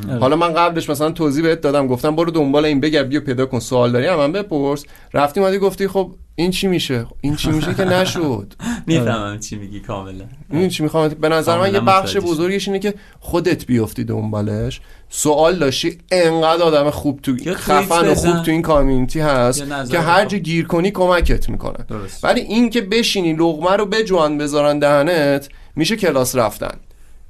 آره. 0.09 0.19
حالا 0.19 0.35
من 0.35 0.53
قبلش 0.53 0.89
مثلا 0.89 1.11
توضیح 1.11 1.43
بهت 1.43 1.61
دادم 1.61 1.87
گفتم 1.87 2.15
برو 2.15 2.31
دنبال 2.31 2.65
این 2.65 2.79
بگرد 2.79 3.09
بیا 3.09 3.19
پیدا 3.19 3.45
کن 3.45 3.59
سوال 3.59 3.91
داری. 3.91 4.15
من 4.15 4.31
بپرس. 4.31 4.85
رفتی 5.13 5.39
اومدی 5.39 5.57
گفتی 5.57 5.87
خب 5.87 6.11
این 6.35 6.51
چی 6.51 6.67
میشه؟ 6.67 7.05
این 7.21 7.35
چی 7.35 7.51
میشه 7.51 7.73
که 7.73 7.83
نشد. 7.83 8.53
می‌فهمم 8.87 9.39
چی 9.39 9.55
میگی 9.55 9.79
کاملا. 9.79 10.25
این 10.51 10.69
چی 10.69 10.83
می‌خوام؟ 10.83 11.07
به 11.07 11.29
نظر 11.29 11.59
من 11.59 11.73
یه 11.73 11.79
بخش. 11.79 12.17
بزرگش 12.17 12.67
اینه 12.67 12.79
که 12.79 12.93
خودت 13.19 13.65
بیفتی 13.65 14.03
دنبالش. 14.03 14.81
سوال 15.09 15.59
داشتی 15.59 15.97
انقدر 16.11 16.63
آدم 16.63 16.89
خوب 16.89 17.19
تو 17.21 17.35
خفن 17.53 18.07
و. 18.07 18.15
خوب 18.15 18.43
تو 18.43 18.51
این 18.51 18.61
کامیونیتی 18.61 19.19
هست 19.19 19.63
که 19.91 19.99
هر. 19.99 20.25
جا 20.25 20.37
گیر 20.37 20.67
کنی 20.67 20.91
کمکت 20.91 21.49
می‌کنن 21.49 21.85
درست. 21.89 22.23
ولی 22.23 22.41
این 22.41 22.69
که 22.69 22.81
بشینی 22.81 23.33
لغمه 23.33 23.71
رو 23.71 23.85
بجوان 23.85 24.37
بذارن 24.37 24.79
دهنت 24.79 25.49
میشه 25.75 25.95
کلاس 25.95 26.35
رفتن. 26.35 26.77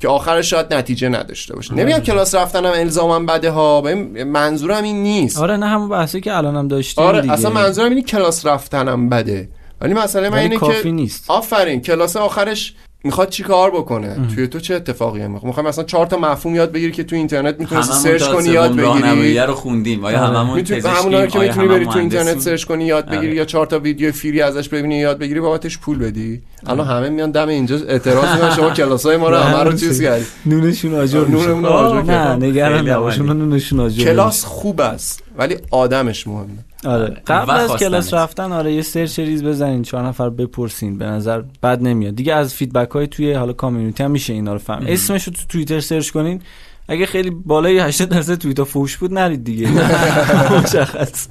که 0.03 0.09
آخرش 0.09 0.49
شاید 0.49 0.73
نتیجه 0.73 1.09
نداشته 1.09 1.55
باشه. 1.55 1.73
نمیگم 1.73 1.99
کلاس 1.99 2.35
رفتنم 2.35 2.71
الزاما 2.75 3.19
بده 3.19 3.51
ها 3.51 3.81
منظورم 4.25 4.83
این 4.83 5.03
نیست. 5.03 5.39
آره 5.39 5.57
نه 5.57 5.65
همون 5.65 5.89
بحثی 5.89 6.21
که 6.21 6.37
الانم 6.37 6.67
داشتیم 6.67 7.03
آره 7.03 7.21
دیگه. 7.21 7.33
اصلا 7.33 7.51
منظورم 7.51 7.89
اینه 7.89 8.01
کلاس 8.01 8.45
رفتنم 8.45 9.09
بده. 9.09 9.49
ولی 9.81 9.93
مسئله 9.93 10.29
من 10.29 10.37
اینه 10.37 10.57
کافی 10.57 10.83
که 10.83 10.91
نیست. 10.91 11.25
آفرین 11.27 11.81
کلاس 11.81 12.17
آخرش 12.17 12.73
می‌خواد 13.05 13.29
چی 13.29 13.43
کار 13.43 13.71
بکنه 13.71 14.17
توی 14.35 14.47
تو 14.47 14.59
چه 14.59 14.75
اتفاقی 14.75 15.27
می‌خواد 15.27 15.43
می‌خوای 15.43 15.65
مثلا 15.65 15.83
چهار 15.83 16.05
تا 16.05 16.17
مفهوم 16.17 16.55
یاد 16.55 16.71
بگیری 16.71 16.91
که 16.91 17.03
تو 17.03 17.15
اینترنت 17.15 17.59
می‌تونی 17.59 17.81
سرچ 17.81 18.23
کنی 18.23 18.49
یاد 18.49 18.75
بگیری. 18.75 19.39
رو 19.39 19.53
خوندیم. 19.53 20.05
آیا 20.05 20.19
آره. 20.19 20.27
هممون 20.27 20.55
می‌تونی 20.55 20.81
همونا 20.81 21.27
که 21.27 21.39
می‌تونی 21.39 21.67
بری 21.67 21.85
تو 21.85 21.97
اینترنت؟ 21.97 22.39
سرچ 22.39 22.63
کنی 22.63 22.85
یاد 22.85 23.05
بگیری 23.05 23.27
آره. 23.27 23.35
یا 23.35 23.45
چهار 23.45 23.65
تا 23.65 23.79
ویدیو 23.79 24.11
free 24.11 24.41
ازش 24.41 24.69
ببینی 24.69 24.97
یاد 24.97 25.17
بگیری 25.17 25.39
بابتش 25.39 25.77
پول 25.77 25.97
بدی؟ 25.97 26.41
الان 26.65 26.87
همه 26.87 27.09
میان 27.09 27.31
دم 27.31 27.47
اینجا 27.47 27.75
اعتراض 27.75 28.33
می‌کنن 28.33 28.55
شما 28.55 28.69
کلاسای 28.69 29.17
ما 29.17 29.29
رو 29.29 29.35
همه 29.35 29.63
رو 29.63 29.77
چیز 29.77 30.01
کردی. 30.01 30.25
نونشون 30.45 30.95
آجر 30.95 31.25
نونمون 31.27 31.65
آجر. 31.65 32.01
نه 32.01 32.35
نگران 32.35 32.89
نباش 32.89 33.19
نونشون 33.19 33.79
آجر 33.79 34.03
کلاس 34.03 34.45
خوب 34.45 34.81
است 34.81 35.23
ولی 35.37 35.55
آدمش 35.71 36.27
مهمه. 36.27 36.47
آره. 36.85 37.21
قبل 37.27 37.51
از. 37.51 37.71
کلاس 37.71 38.13
رفتن 38.13 38.51
آره 38.51 38.73
یه 38.73 38.81
سرچ 38.81 39.19
ریز 39.19 39.43
بزنین 39.43 39.81
چهار 39.81 40.07
نفر 40.07 40.29
بپرسین. 40.29 40.97
به 40.97 41.05
نظر 41.05 41.43
بد 41.63 41.81
نمیاد. 41.81 42.15
دیگه 42.15 42.33
از 42.33 42.53
feedback 42.53 42.91
های 42.91 43.07
توی 43.07 43.33
حالا 43.33 43.53
community 43.53 44.03
هم 44.03 44.11
میشه 44.11 44.33
اینا 44.33 44.53
رو 44.53 44.59
فهم. 44.59 44.83
اسمش 44.87 45.23
رو 45.23 45.33
تو 45.33 45.41
توییتر 45.49 45.79
سرچ 45.79 46.09
کنین. 46.09 46.41
اگه 46.87 47.05
خیلی 47.05 47.29
بالای 47.29 47.79
80 47.79 48.09
درصد 48.09 48.35
توییتا 48.35 48.65
فوش 48.65 48.97
بود 48.97 49.13
نرید 49.13 49.43
دیگه. 49.43 49.69
مشخص. 50.63 51.27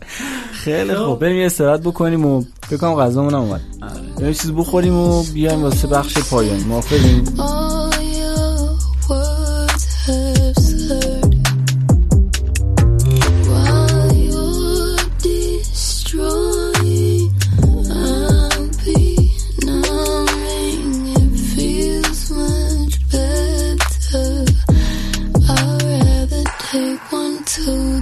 خیلی 0.53 0.95
خوب. 0.95 1.19
بریم 1.19 1.37
یه 1.37 1.47
استراحت 1.47 1.81
بکنیم 1.81 2.27
و 2.27 2.45
بکنم 2.73 2.95
غذامون 2.95 3.35
هم 3.35 3.41
اومد. 3.41 3.61
بریم 4.21 4.33
چیز 4.33 4.53
بخوریم 4.53 4.95
و 4.97 5.23
بیایم 5.35 5.63
واسه 5.63 5.89
بخش 5.89 6.19
پایانی 6.19 6.65
موافقین؟ 6.65 7.29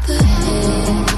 The 0.07 0.15
head. 0.15 1.10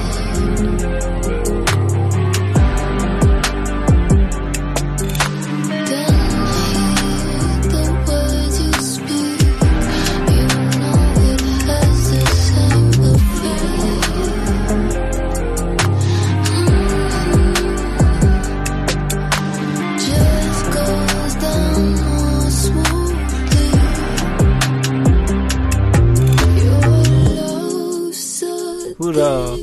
هورا 29.17 29.57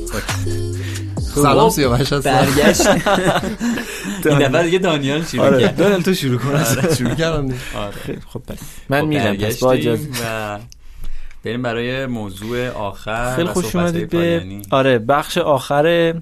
سلام 1.33 1.69
سیاوش 1.69 2.13
هستم. 2.13 2.19
برگشت. 2.19 2.87
این 4.25 4.39
دفعه 4.39 4.63
دیگه 4.63 4.79
دانیال 4.79 5.23
شروع 5.23 5.45
آره. 5.45 5.61
کرد. 5.61 5.75
دانل 5.77 6.01
تو 6.01 6.13
شروع 6.13 6.37
کن. 6.37 6.63
شروع 6.97 7.13
کردم. 7.13 7.53
آره. 7.75 8.19
خب 8.27 8.41
بله. 8.47 8.57
من 8.89 9.01
خب، 9.01 9.07
میرم 9.07 9.37
پس 9.37 9.59
با 9.59 9.71
اجازه. 9.71 10.07
و 10.23 10.59
بریم 11.43 11.61
برای 11.61 12.05
موضوع 12.05 12.69
آخر 12.69 13.35
خیلی 13.35 13.47
خوش 13.47 13.75
اومدید 13.75 14.09
به. 14.09 14.45
آره 14.69 14.99
بخش 14.99 15.37
آخر 15.37 16.13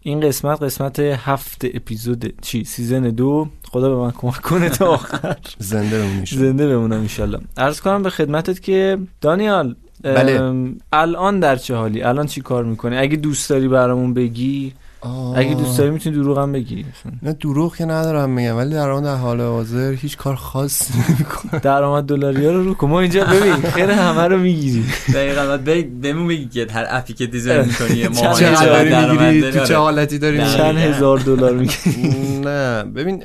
این 0.00 0.20
قسمت 0.20 0.62
قسمت 0.62 0.98
هفت 1.00 1.64
اپیزود 1.64 2.40
چی 2.42 2.64
سیزن 2.64 3.02
دو. 3.02 3.48
خدا 3.72 3.88
به 3.88 3.96
من 3.96 4.10
کمک 4.10 4.40
کنه 4.40 4.68
تا 4.68 4.86
آخر. 4.86 5.36
زنده 5.58 5.98
بمونی 5.98 6.26
شد. 6.26 6.36
زنده 6.36 6.68
بمونم 6.68 7.00
انشالله. 7.00 7.38
عرض 7.56 7.80
کنم 7.80 8.02
به 8.02 8.10
خدمتت 8.10 8.62
که 8.62 8.98
دانیال 9.20 9.76
بله. 10.02 10.54
الان 10.92 11.40
در 11.40 11.56
چه 11.56 11.74
حالی 11.74 12.02
الان 12.02 12.26
چی 12.26 12.40
کار 12.40 12.64
می‌کنی 12.64 12.96
اگه 12.96 13.16
دوست 13.16 13.50
داری 13.50 13.68
برامون 13.68 14.14
بگی 14.14 14.72
آه. 15.00 15.38
اگه 15.38 15.54
دوست 15.54 15.78
داری 15.78 15.90
می‌تونی 15.90 16.16
دروغم 16.16 16.52
بگی 16.52 16.84
اصلا. 17.00 17.12
نه 17.22 17.32
دروغ 17.32 17.76
که 17.76 17.84
ندارم 17.84 18.30
میگم 18.30 18.56
ولی 18.56 18.70
در 18.70 18.90
آن 18.90 19.02
در 19.02 19.14
حال 19.14 19.40
حاضر 19.40 19.92
هیچ 19.92 20.16
کار 20.16 20.34
خاصی 20.34 20.94
نمی‌کنم 21.08 21.60
درآمد 21.60 22.04
دلاری 22.04 22.46
ها 22.46 22.52
رو 22.52 22.64
رو 22.64 22.74
کن 22.74 22.88
ما 22.88 23.00
اینجا 23.00 23.24
ببین 23.24 23.54
خیر 23.54 23.90
همه 23.90 24.22
رو 24.22 24.38
می‌گیری 24.38 24.84
دقیقا 25.14 25.56
بهمون 26.00 26.28
بگی 26.28 26.46
که 26.46 26.66
هر 26.72 26.86
اپی 26.90 27.12
که 27.12 27.26
دیزاین 27.26 27.64
می‌کنی 27.66 28.08
چقدر 28.14 28.84
درآمد 28.84 29.20
می‌گیری. 29.20 29.52
تو 29.52 29.58
چه 29.58 29.64
آره. 29.64 29.76
حالتی 29.76 30.18
داری 30.18 30.38
دقیقاً. 30.38 30.56
چند 30.56 30.78
هزار 30.78 31.18
دلار 31.18 31.52
می‌گیری 31.52 32.40
نه 32.44 32.82
ببین 32.82 33.22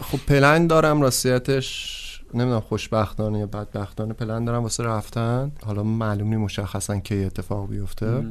خب 0.00 0.18
پلن 0.28 0.66
دارم 0.66 1.02
راستیتش 1.02 2.00
نمی‌دونم 2.34 2.60
خوشبختانه 2.60 3.38
یا 3.38 3.46
بدبختانه 3.46 4.12
پلن 4.12 4.44
دارم 4.44 4.62
واسه 4.62 4.84
رفتن. 4.84 5.52
حالا 5.66 5.82
معلوم 5.82 6.28
نی 6.28 6.36
مشخصا 6.36 6.96
کی 6.96 7.24
اتفاق 7.24 7.68
بیفته. 7.68 8.24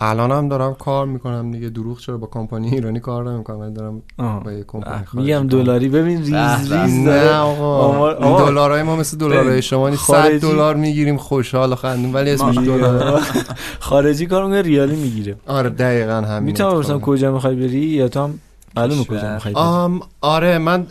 الان 0.00 0.30
هم 0.32 0.48
دارم 0.48 0.74
کار 0.74 1.06
می‌کنم 1.06 1.50
دیگه. 1.50 1.68
دروغ 1.68 1.98
چرا 2.00 2.16
با 2.16 2.26
کمپانی 2.26 2.70
ایرانی 2.70 3.00
کار 3.00 3.30
نمی‌کنم؟ 3.32 3.58
ولی 3.58 3.72
دارم 3.72 4.02
آه. 4.18 4.44
با 4.44 4.52
یه 4.52 4.64
کمپانی 4.66 5.02
میگم 5.12 5.46
دلاری. 5.46 5.88
ببین 5.88 6.18
ریز. 6.18 6.72
ریز 6.72 6.94
نه 6.94 7.30
آقا. 7.30 8.14
دلارای 8.50 8.82
ما 8.82 8.96
مثل 8.96 9.16
دلارای 9.16 9.62
شما 9.62 9.88
نیست. 9.88 10.06
100 10.06 10.12
خارجی. 10.12 10.38
دلار 10.38 10.76
می‌گیریم 10.76 11.16
خوشحال 11.16 11.74
خندیم 11.74 12.14
ولی 12.14 12.30
اسمش 12.30 12.58
دلار. 12.58 13.22
خارجی 13.80 14.26
کار 14.26 14.44
می‌کنه 14.44 14.62
ریالی 14.62 14.96
می‌گیره. 14.96 15.36
آره 15.46 15.70
دقیقا 15.70 16.12
همین 16.12 16.42
می‌تونم 16.42 16.70
بپرسم 16.70 17.00
کجا 17.00 17.32
می‌خوای 17.32 17.56
بری 17.56 17.78
یا 17.80 18.08
تو 18.08 18.20
هم 18.20 18.38
معلومه 18.76 19.04
کجا 19.04 19.34
می‌خوای 19.34 19.54
بری؟ 19.54 20.00
آره 20.20 20.58
من 20.58 20.86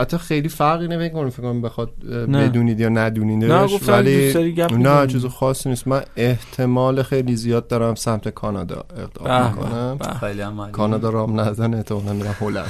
حتی 0.00 0.18
خیلی 0.18 0.48
فرقی 0.48 0.88
نمی‌کنه 0.88 1.30
فکر 1.30 1.42
کنم 1.42 1.62
بخواد. 1.62 1.90
بدونید 2.32 2.80
یا 2.80 2.88
ندونیدش 2.88 3.50
نه، 3.88 3.92
ولی 3.94 4.34
نه. 4.78 5.06
چیز 5.06 5.26
خاصی 5.26 5.68
نیست 5.68 5.88
من 5.88 6.02
احتمال 6.16 7.02
خیلی 7.02 7.36
زیاد 7.36 7.68
دارم 7.68 7.94
سمت 7.94 8.28
کانادا 8.28 8.84
اقدام 8.96 9.50
می‌کنم. 9.50 9.98
خیلی 10.20 10.40
هم 10.40 10.60
عالی. 10.60 10.72
کانادا 10.72 11.10
رام 11.10 11.40
نزن 11.40 11.74
احتمالا 11.74 12.12
میرم 12.12 12.34
هلند 12.40 12.66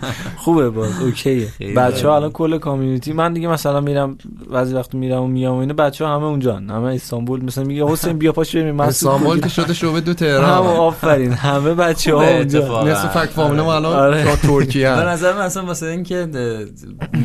خوبه 0.44 0.70
باز 0.70 1.02
اوکیه 1.02 1.48
بچه 1.76 2.08
ها. 2.08 2.16
الان 2.16 2.30
کل 2.30 2.58
کامیونیتی 2.58 3.12
من 3.12 3.32
دیگه 3.32 3.48
مثلا 3.48 3.80
میرم 3.80 4.18
بعضی 4.50 4.74
وقت 4.74 4.94
میرم 4.94 5.22
و 5.22 5.26
میام 5.26 5.56
و 5.56 5.58
اینا 5.60 5.74
بچه 5.74 6.04
ها 6.04 6.14
همه 6.16 6.24
اونجان 6.24 6.70
همه 6.70 6.94
استانبول 6.94 7.44
مثلا 7.44 7.64
میگه 7.64 7.84
حسین 7.86 8.18
بیا 8.18 8.32
پاش 8.32 8.56
بریم 8.56 8.80
استانبول؟ 8.80 9.40
که 9.40 9.48
شده 9.48 9.74
شعبه 9.74 10.00
دو 10.00 10.14
تهران 10.22 10.66
آفرین 10.66 11.32
همه 11.32 11.74
بچه 11.74 12.14
ها 12.14 12.20
خوبه 12.20 12.36
اونجا. 12.38 12.82
نصف 12.84 13.18
فک 13.18 13.30
فامیل 13.30 13.60
ما 13.60 13.74
الان 13.74 13.96
آره. 13.96 14.24
تا 14.24 14.36
ترکیه 14.36 14.90
به. 14.96 15.02
نظر 15.04 15.32
من 15.32 15.40
اصلا 15.40 15.64
واسه 15.66 15.86
اینکه 15.86 16.26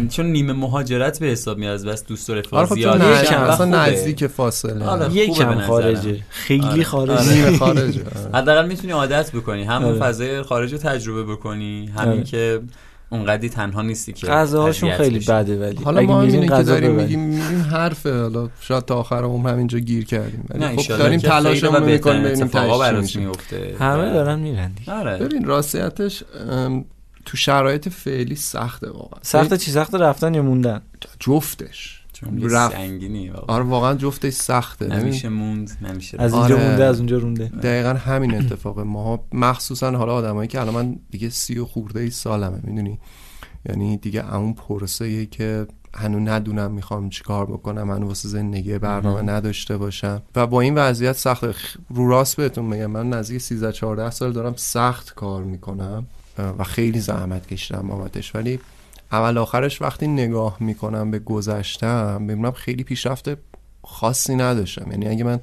چون 0.09 0.25
نیمه 0.25 0.53
مهاجرت 0.53 1.19
به 1.19 1.25
حساب 1.25 1.57
میاد 1.57 1.85
بس 1.85 2.05
دوست 2.05 2.29
و 2.29 2.33
آره 2.33 2.41
رفاق 2.41 2.63
خب 2.63 2.69
تو 2.69 2.75
زیاد 2.75 3.01
نزدیک- 3.01 3.23
یکم 3.31 3.41
اصلا. 3.43 3.65
نزدیک 3.85 4.27
فاصله 4.27 4.85
آره. 4.85 5.03
خوبه 5.03 5.15
به 5.15 5.15
یکم. 5.21 5.59
خارجه 5.61 6.19
خیلی 6.29 6.65
آره. 6.67 6.83
خارجه 6.83 7.13
آره. 7.19 7.33
نیمه 7.33 7.57
خارجه 7.57 8.01
آره. 8.15 8.37
حداقل 8.41 8.67
می‌تونی 8.67 8.93
عادت 8.93 9.31
بکنی 9.31 9.63
همون 9.63 9.89
آره. 9.91 9.99
فضای 9.99 10.41
خارج 10.41 10.71
رو 10.71 10.77
تجربه 10.77 11.23
بکنی 11.23 11.85
همین 11.97 12.13
آره. 12.13 12.23
که 12.23 12.61
اونقدی 13.09 13.49
تنها 13.49 13.81
نیستی 13.81 14.13
که 14.13 14.27
غذاهاشون 14.27 14.91
خیلی. 14.97 15.19
بده 15.19 15.59
ولی 15.59 15.83
حالا 15.83 16.01
ما 16.01 16.21
اینه 16.21 16.47
که 16.47 16.63
داریم. 16.63 16.91
میگیم 16.91 17.19
میگیم 17.19 17.61
حرفه 17.71 18.21
حالا 18.21 18.49
شاید 18.61 18.85
تا 18.85 18.95
آخر 18.95 19.23
عمر 19.23 19.49
همینجا 19.49 19.79
گیر 19.79 20.05
کردیم 20.05 20.45
ولی 20.49 20.77
خب 20.77 20.97
داریم 20.97 21.19
تلاشمون 21.19 21.75
رو 21.75 21.85
می‌کنیم 21.85 22.23
ببینیم 22.23 22.99
میشه. 23.01 23.19
میفته 23.19 23.75
همه 23.79 24.13
دارن 24.13 24.39
میرن 24.39 24.71
آره 24.87 25.17
ببین 25.17 25.45
راستیتش 25.45 26.23
تو 27.27 27.37
شرایط 27.37 27.89
فعلی 27.89 28.35
سخته 28.35 28.89
واقعا. 28.89 29.19
سخت 29.21 29.53
چی؟ 29.53 29.71
سخت 29.71 29.95
رفتن 29.95 30.33
یا 30.33 30.41
موندن؟ 30.41 30.81
جفتش. 31.19 32.03
رفت. 32.41 32.75
سنگینی 32.75 33.29
واقعا. 33.29 33.55
آره 33.55 33.63
واقعا 33.63 33.93
جفتش 33.93 34.33
سخته. 34.33 34.87
نمیشه 34.87 35.29
موند 35.29 35.71
نمیشه 35.81 36.21
از. 36.21 36.33
اینجا 36.33 36.55
آره. 36.55 36.67
مونده 36.67 36.83
از 36.83 36.97
اونجا 36.97 37.17
رونده. 37.17 37.45
دقیقا 37.47 37.89
همین 37.89 38.35
اتفاقه. 38.35 38.83
ما 38.83 39.23
مخصوصا 39.33 39.91
حالا 39.91 40.13
آدمایی 40.13 40.47
که 40.47 40.61
الان 40.61 40.73
من 40.73 40.99
دیگه 41.11 41.29
سی 41.29 41.59
و 41.59 41.65
خورده 41.65 41.99
ای 41.99 42.09
سالمه 42.09 42.59
می‌دونی؟ 42.63 42.99
یعنی 43.69 43.97
دیگه 43.97 44.35
اون 44.35 44.53
پرسه 44.53 45.25
که 45.25 45.67
هنو 45.95 46.19
ندونم 46.19 46.71
می‌خوام 46.71 47.09
چیکار 47.09 47.45
بکنم 47.45 47.91
هنو 47.91 48.07
واسه 48.07 48.29
زندگی 48.29 48.77
برنامه 48.77 49.21
نداشته 49.21 49.77
باشم. 49.77 50.21
و 50.35 50.47
با 50.47 50.61
این 50.61 50.75
وضعیت 50.75 51.13
سخت 51.13 51.43
رو 51.89 52.09
راست 52.09 52.37
بهتون 52.37 52.65
میگم. 52.65 52.85
من 52.85 53.09
نزدیک 53.09 53.41
13 53.41 53.71
14 53.71 54.11
سال 54.11 54.31
دارم 54.31 54.53
سخت 54.55 55.13
کار 55.15 55.43
می‌کنم. 55.43 56.07
و 56.39 56.63
خیلی 56.63 56.99
زحمت 56.99 57.47
کشیدم 57.47 57.87
بابتش 57.87 58.35
ولی 58.35 58.59
اول 59.11 59.37
آخرش 59.37 59.81
وقتی 59.81 60.07
نگاه 60.07 60.57
می‌کنم 60.59 61.11
به 61.11 61.19
گذشتم 61.19 62.21
می‌بینم 62.21 62.51
خیلی 62.51 62.83
پیشرفت 62.83 63.29
خاصی 63.83 64.35
نداشتم. 64.35 64.91
یعنی 64.91 65.07
اگه 65.07 65.23
من 65.23 65.39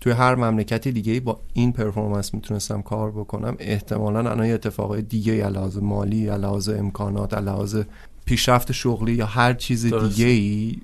توی 0.00 0.12
هر 0.12 0.34
مملکت 0.34 0.88
دیگه 0.88 1.20
با 1.20 1.40
این 1.52 1.72
پرفورمنس 1.72 2.34
می‌تونستم 2.34 2.82
کار 2.82 3.10
بکنم 3.10 3.56
احتمالا 3.58 4.18
الان 4.18 4.46
یه 4.46 4.54
اتفاقای 4.54 5.02
دیگه 5.02 5.48
لحاظ 5.48 5.76
مالی 5.76 6.26
لحاظ 6.26 6.68
امکانات 6.68 7.34
لحاظ 7.34 7.76
پیشرفت 8.24 8.72
شغلی 8.72 9.12
یا 9.12 9.26
هر 9.26 9.54
چیز. 9.54 9.86
دیگه 9.86 10.26
ای 10.26 10.76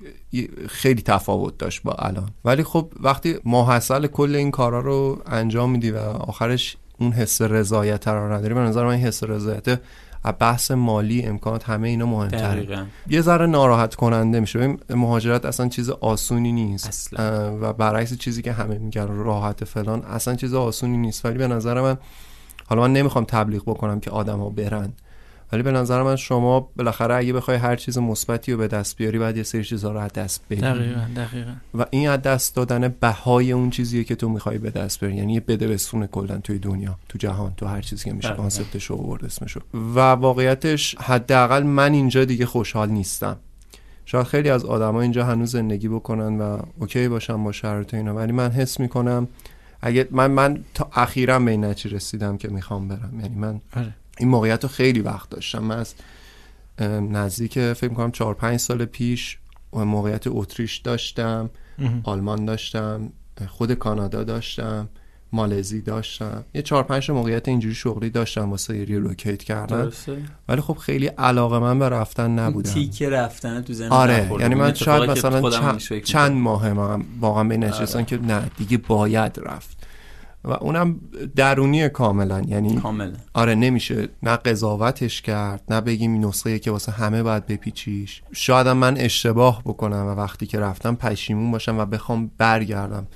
خیلی 0.67 1.01
تفاوت 1.01 1.57
داشت 1.57 1.83
با 1.83 1.91
الان. 1.91 2.29
ولی 2.45 2.63
خب 2.63 2.91
وقتی 2.99 3.35
ماحصل 3.45 4.07
کل 4.07 4.35
این 4.35 4.51
کارا 4.51 4.79
رو 4.79 5.21
انجام 5.25 5.71
میدی 5.71 5.91
و 5.91 5.97
آخرش 5.97 6.77
اون 6.99 7.11
حس 7.11 7.41
رضایت 7.41 8.07
رو 8.07 8.33
نداری. 8.33 8.53
به 8.53 8.59
نظر 8.59 8.83
من 8.83 8.91
این 8.91 9.01
حس 9.01 9.23
رضایت 9.23 9.79
بحث 10.39 10.71
مالی 10.71 11.23
امکانات 11.23 11.69
همه 11.69 11.87
اینا 11.87 12.05
مهمتره. 12.05 12.85
یه 13.09 13.21
ذره 13.21 13.45
ناراحت 13.45 13.95
کننده 13.95 14.39
میشه. 14.39 14.59
ببین 14.59 14.79
مهاجرت 14.89 15.45
اصلا 15.45 15.67
چیز 15.67 15.89
آسونی 15.89 16.51
نیست. 16.51 16.87
اصلا. 16.87 17.57
و 17.61 17.73
برعکس 17.73 18.17
چیزی 18.17 18.41
که 18.41 18.51
همه 18.51 18.77
میگن 18.77 19.07
راحت 19.07 19.63
فلان 19.63 20.01
اصلا 20.01 20.35
چیز 20.35 20.53
آسونی 20.53 20.97
نیست. 20.97 21.25
ولی 21.25 21.37
به 21.37 21.47
نظر 21.47 21.81
من 21.81 21.97
حالا 22.65 22.81
من 22.81 22.93
نمی‌خوام 22.93 23.25
تبلیغ 23.25 23.63
بکنم 23.63 23.99
که 23.99 24.11
آدم 24.11 24.39
ها 24.39 24.49
برن. 24.49 24.93
ولی 25.53 25.63
به 25.63 25.71
نظر 25.71 26.03
من 26.03 26.15
شما 26.15 26.69
بالاخره 26.75 27.15
اگه 27.15 27.33
بخوای 27.33 27.57
هر 27.57 27.75
چیز 27.75 27.97
مثبتی 27.97 28.51
رو 28.51 28.57
به 28.57 28.67
دست 28.67 28.97
بیاری 28.97 29.19
باید 29.19 29.37
یه 29.37 29.43
سری 29.43 29.63
چیزها 29.63 29.91
رو 29.91 29.99
از 29.99 30.13
دست 30.13 30.41
بدی. 30.49 30.61
دقیقا 30.61 31.05
دقیقا. 31.15 31.51
و 31.73 31.85
این 31.89 32.09
از 32.09 32.21
دست 32.21 32.55
دادن 32.55 32.95
بهای 32.99 33.51
اون 33.51 33.69
چیزیه 33.69 34.03
که 34.03 34.15
تو 34.15 34.29
می‌خوای 34.29 34.57
به 34.57 34.69
دست 34.69 34.99
بیاری. 34.99 35.15
یعنی 35.15 35.33
یه 35.33 35.39
بده 35.39 35.67
بستون 35.67 36.07
کلا 36.07 36.37
توی 36.37 36.59
دنیا 36.59 36.97
تو 37.09 37.17
جهان 37.17 37.53
تو 37.57 37.65
هر 37.65 37.81
چیزی 37.81 38.03
که 38.03 38.13
میشه 38.13 38.27
دقیقاً. 38.27 38.41
کانسپتش 38.41 38.85
رو 38.85 38.95
آورد 38.95 39.25
اسمشو. 39.25 39.59
و 39.73 39.99
واقعیتش 39.99 40.95
حداقل 40.95 41.63
من 41.63 41.93
اینجا 41.93 42.25
دیگه 42.25 42.45
خوشحال 42.45 42.89
نیستم. 42.89 43.37
شاید 44.05 44.25
خیلی 44.25 44.49
از 44.49 44.65
آدما 44.65 45.01
اینجا 45.01 45.25
هنوز 45.25 45.51
زندگی 45.51 45.87
بکنن 45.87 46.41
و 46.41 46.57
okay 46.79 47.07
باشن 47.07 47.43
با 47.43 47.51
شرایط 47.51 47.93
اینا 47.93 48.15
ولی 48.15 48.31
من 48.31 48.51
حس 48.51 48.79
می‌کنم 48.79 49.27
اگه 49.81 50.07
من 50.11 50.31
من 50.31 50.63
تا 50.73 50.89
اخیرا 50.93 51.39
به 51.39 51.51
این 51.51 51.65
نتیجه 51.65 51.95
رسیدم 51.95 52.37
که 52.37 52.47
می‌خوام 52.47 52.87
برم. 52.87 53.19
یعنی 53.21 53.35
من 53.35 53.61
آره. 53.75 53.93
این 54.17 54.29
موقعیت 54.29 54.63
رو 54.63 54.69
خیلی 54.69 54.99
وقت 54.99 55.29
داشتم. 55.29 55.63
من 55.63 55.77
از 55.77 55.93
نزدیک 57.11 57.73
فکر 57.73 57.89
می‌کنم 57.89 58.11
چهار 58.11 58.33
پنج 58.33 58.59
سال 58.59 58.85
پیش 58.85 59.37
موقعیت 59.73 60.23
اتریش 60.27 60.77
داشتم 60.77 61.49
آلمان 62.03 62.45
داشتم 62.45 63.09
خود 63.47 63.73
کانادا 63.73 64.23
داشتم 64.23 64.89
مالزی 65.33 65.81
داشتم. 65.81 66.45
یه 66.53 66.61
چهار 66.61 66.83
پنج 66.83 67.11
موقعیت 67.11 67.47
اینجوری 67.47 67.75
شغلی 67.75 68.09
داشتم 68.09 68.51
واسه 68.51 68.73
relocate 68.73 69.43
کردن. 69.43 69.81
درسته. 69.83 70.17
ولی 70.47 70.61
خب 70.61 70.77
خیلی 70.77 71.07
علاقه 71.07 71.59
من 71.59 71.79
به 71.79 71.89
رفتن 71.89 72.39
نبودم 72.39 72.71
تیک 72.71 73.03
رفتن 73.03 73.61
تو 73.61 73.73
زن 73.73 73.89
آره. 73.89 74.31
یعنی 74.39 74.55
من 74.55 74.73
شاید 74.73 75.09
مثلا 75.09 75.49
چند, 75.49 76.03
چند. 76.03 76.31
ماه 76.31 76.73
من 76.73 77.03
واقعا 77.19 77.43
به 77.43 77.57
نشستم 77.57 77.97
آره. 77.97 78.05
که 78.05 78.17
نه 78.17 78.51
دیگه 78.57 78.77
باید 78.77 79.39
رفت. 79.41 79.82
و 80.45 80.51
اونم 80.51 80.99
درونی 81.35 81.89
کاملا 81.89 82.41
یعنی 82.47 82.75
کاملا. 82.75 83.13
آره 83.33 83.55
نمیشه 83.55 84.07
نه 84.23 84.35
قضاوتش 84.35 85.21
کرد 85.21 85.63
نه 85.69 85.81
بگیم 85.81 86.13
این 86.13 86.25
نسخه 86.25 86.59
که 86.59 86.71
واسه 86.71 86.91
همه 86.91 87.23
باید 87.23 87.47
بپیچیش. 87.47 88.21
شاید 88.31 88.67
من 88.67 88.97
اشتباه 88.97 89.61
بکنم 89.65 90.05
و 90.05 90.09
وقتی 90.09 90.45
که 90.45 90.59
رفتم 90.59 90.95
پشیمون 90.95 91.51
باشم 91.51 91.77
و 91.77 91.85
بخوام 91.85 92.31
برگردم. 92.37 93.07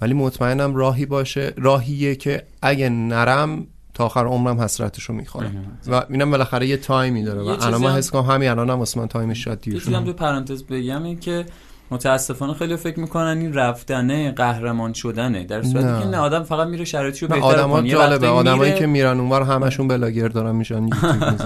ولی 0.00 0.14
مطمئنم 0.14 0.74
راهی 0.74 1.06
باشه 1.06 1.54
راهیه 1.56 2.16
که 2.16 2.42
اگه 2.62 2.88
نرم 2.88 3.66
تا 3.94 4.04
آخر 4.04 4.26
عمرم 4.26 4.60
حسرتشو 4.60 5.12
می‌خورم. 5.12 5.78
و 5.86 6.04
اینم 6.10 6.30
بالاخره 6.30 6.66
یه 6.66 6.76
تایمی 6.76 7.22
داره. 7.22 7.40
و 7.42 7.46
الان 7.46 7.80
من 7.80 7.96
حس 7.96 8.10
کنم 8.10 8.22
همین 8.22 8.48
الان 8.48 8.70
هم 8.70 8.78
واسه 8.78 9.00
من 9.00 9.08
تایمش 9.08 9.44
شاید 9.44 9.60
دیر 9.60 9.74
یه 9.74 9.80
چیزی 9.80 9.94
هم 9.94 10.02
شده 10.02 10.12
تو 10.12 10.18
پرانتز 10.18 10.62
بگم 10.62 11.02
این 11.02 11.20
که 11.20 11.46
متاسفانه 11.90 12.54
خیلی 12.54 12.76
فکر 12.76 13.00
می‌کنن 13.00 13.38
این 13.38 13.54
رفتنه 13.54 14.32
قهرمان 14.32 14.92
شدنه 14.92 15.44
در 15.44 15.62
صورتی 15.62 15.86
نه. 15.86 16.00
که 16.00 16.06
نه 16.06 16.16
آدم 16.16 16.42
فقط 16.42 16.68
میره 16.68 16.84
شرایطشو 16.84 17.26
نه 17.26 17.34
بهتر 17.34 17.46
آدما 17.46 17.82
جالبه 17.82 18.14
وقتایی 18.14 18.32
آدمایی 18.32 18.74
که 18.74 18.86
میرن 18.86 19.20
اونور 19.20 19.42
همشون 19.42 19.88
بلاگر 19.88 20.28
دارن 20.28 20.56
میشن 20.56 20.88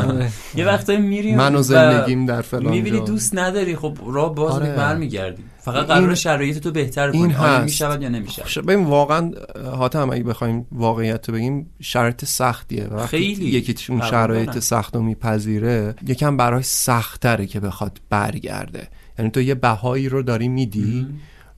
یه 0.56 0.66
وقتایی 0.66 0.98
میری 0.98 1.34
من 1.34 1.54
و 1.54 1.62
زندگیم 1.62 2.26
در 2.26 2.42
فلان 2.42 2.72
می‌بینی. 2.72 3.00
دوست 3.00 3.38
نداری 3.38 3.76
خب 3.76 3.98
راه 4.06 4.34
باز 4.34 4.52
آره. 4.52 4.66
آره. 4.66 4.76
برمیگردی 4.76 5.42
فقط 5.60 5.86
قرار 5.86 6.14
شرایط 6.14 6.58
تو 6.58 6.70
بهتر 6.70 7.10
کنی 7.10 7.20
این 7.20 7.34
آیا. 7.34 7.62
می‌شود 7.62 8.02
یا 8.02 8.08
نمی‌شود 8.08 8.46
خب، 8.46 8.62
ببین 8.62 8.84
واقعا 8.84 9.30
حاتم 9.76 10.10
اگه 10.10 10.22
بخوایم 10.22 10.66
واقعیت 10.72 11.28
رو 11.28 11.34
بگیم 11.34 11.70
شرایط 11.80 12.24
سختیه 12.24 12.88
خیلی. 13.06 13.44
یکی 13.44 13.92
اون 13.92 14.00
شرایط. 14.00 14.58
سخت 14.58 14.96
رو 14.96 15.02
میپذیره 15.02 15.94
یکم 16.06 16.36
براش 16.36 16.64
سختره 16.64 17.46
که 17.46 17.60
بخواد 17.60 18.00
برگرده 18.10 18.88
یعنی 19.18 19.30
تو 19.30 19.40
یه 19.40 19.54
بهایی 19.54 20.08
رو 20.08 20.22
داری 20.22 20.48
میدی 20.48 21.06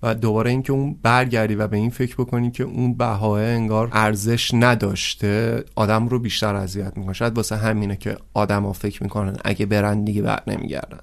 و 0.02 0.14
دوباره 0.14 0.50
اینکه 0.50 0.72
اون 0.72 0.96
برگردی 1.02 1.54
و 1.54 1.68
به 1.68 1.76
این 1.76 1.90
فکر 1.90 2.14
بکنی 2.14 2.50
که 2.50 2.64
اون 2.64 2.94
بهای 2.94 3.44
انگار 3.44 3.88
ارزش 3.92 4.54
نداشته 4.54 5.64
آدم 5.76 6.08
رو 6.08 6.18
بیشتر 6.18 6.54
اذیت 6.54 6.96
می‌کنه. 6.96 7.12
شاید 7.12 7.36
واسه 7.36 7.56
همینه 7.56 7.96
که 7.96 8.16
آدما 8.34 8.72
فکر 8.72 9.02
می‌کنن 9.02 9.36
اگه 9.44 9.66
برن 9.66 10.04
دیگه 10.04 10.22
بر 10.22 10.40
نمیگردن. 10.46 10.98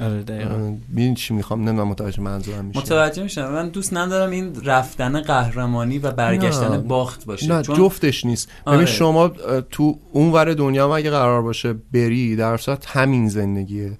آره 0.00 0.22
دقیقا. 0.22 0.74
ببین 0.92 1.14
چی 1.14 1.34
می‌خوام؟ 1.34 1.68
نمی‌دونم 1.68 1.88
متوجه 1.88 2.20
منظورم 2.20 2.64
میشه 2.64 2.80
متوجه 2.80 3.22
میشم. 3.22 3.52
من 3.52 3.68
دوست 3.68 3.94
ندارم 3.94 4.30
این 4.30 4.52
رفتن 4.64 5.20
قهرمانی 5.20 5.98
و 5.98 6.10
برگشتن 6.10 6.72
نه. 6.72 6.78
باخت 6.78 7.24
باشه. 7.24 7.52
نه 7.56 7.62
چون 7.62 7.76
جفتش 7.76 8.26
نیست. 8.26 8.48
آره. 8.64 8.76
ببین 8.76 8.86
شما 8.86 9.24
اه، 9.24 9.60
تو 9.60 9.98
اون 10.12 10.32
ور 10.32 10.54
دنیا 10.54 10.84
هم 10.84 10.90
اگه 10.90 11.10
قرار 11.10 11.42
باشه 11.42 11.74
بری 11.92 12.36
در 12.36 12.56
صورت 12.56 12.86
همین 12.86 13.28
زندگیه. 13.28 13.92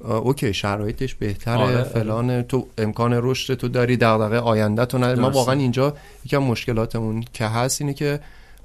اوکی 0.00 0.54
شرایطش 0.54 1.14
بهتره 1.14 1.58
آره، 1.58 1.82
فلان 1.82 2.42
تو 2.42 2.66
امکان 2.78 3.12
رشد 3.22 3.54
تو 3.54 3.68
داری 3.68 3.96
دغدغه 3.96 4.38
آینده 4.38 4.84
تو 4.84 4.98
نداری 4.98 5.20
ما. 5.20 5.30
واقعا 5.30 5.54
اینجا 5.54 5.94
یکم 6.24 6.38
مشکلاتمون 6.38 7.24
که 7.32 7.46
هست 7.46 7.80
اینه 7.80 7.94
که 7.94 8.20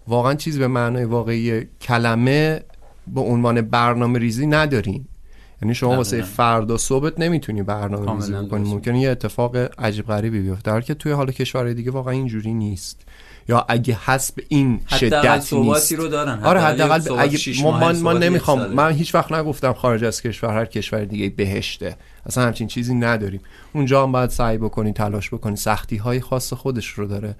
واقعا 0.07 0.33
چیز 0.33 0.59
به 0.59 0.67
معنای 0.67 1.03
واقعی 1.03 1.67
کلمه 1.81 2.61
به 3.07 3.21
عنوان 3.21 3.61
برنامه 3.61 4.19
ریزی 4.19 4.47
نداریم 4.47 5.07
یعنی 5.61 5.75
شما 5.75 5.95
واسه. 5.95 6.21
فردا 6.21 6.77
صبحت 6.77 7.19
نمی‌تونی 7.19 7.63
برنامه 7.63 8.15
ریزی 8.15 8.33
بکنی 8.33 8.47
درست. 8.47 8.73
ممکنه 8.73 8.99
یه 8.99 9.09
اتفاق 9.09 9.55
عجیب 9.55 10.07
غریبی 10.07 10.41
بیفته 10.41 10.71
در 10.71 10.81
که 10.81 10.93
توی 10.93 11.11
حال 11.11 11.31
کشورهای 11.31 11.73
دیگه 11.73 11.91
واقعا 11.91 12.13
اینجوری 12.13 12.53
نیست 12.53 13.02
یا 13.49 13.65
اگه 13.69 13.97
هست 14.05 14.35
به 14.35 14.43
این 14.47 14.79
شدت 14.99 15.53
نیست 15.53 15.93
رو 15.93 16.07
دارن. 16.07 16.43
آره 16.43 16.61
حداقل 16.61 17.19
اگه 17.19 17.39
ما 17.61 17.79
من, 17.79 17.95
من 17.95 18.19
نمی‌خوام. 18.19 18.65
من 18.73 18.91
هیچ 18.91 19.15
وقت 19.15 19.31
نگفتم 19.31 19.73
خارج 19.73 20.03
از 20.03 20.21
کشور 20.21 20.53
هر 20.53 20.65
کشور 20.65 21.05
دیگه 21.05 21.29
بهشته. 21.29 21.95
اصلا 22.25 22.43
همچین 22.43 22.67
چیزی 22.67 22.95
نداریم. 22.95 23.41
اونجا 23.73 24.03
هم 24.03 24.11
باید 24.11 24.29
سعی 24.29 24.57
بکنی 24.57 24.93
تلاش 24.93 25.29
بکنی. 25.29 25.55
سختی 25.55 25.97
های 25.97 26.21
خاص 26.21 26.53
خودش 26.53 26.87
رو 26.87 27.07
داره 27.07 27.35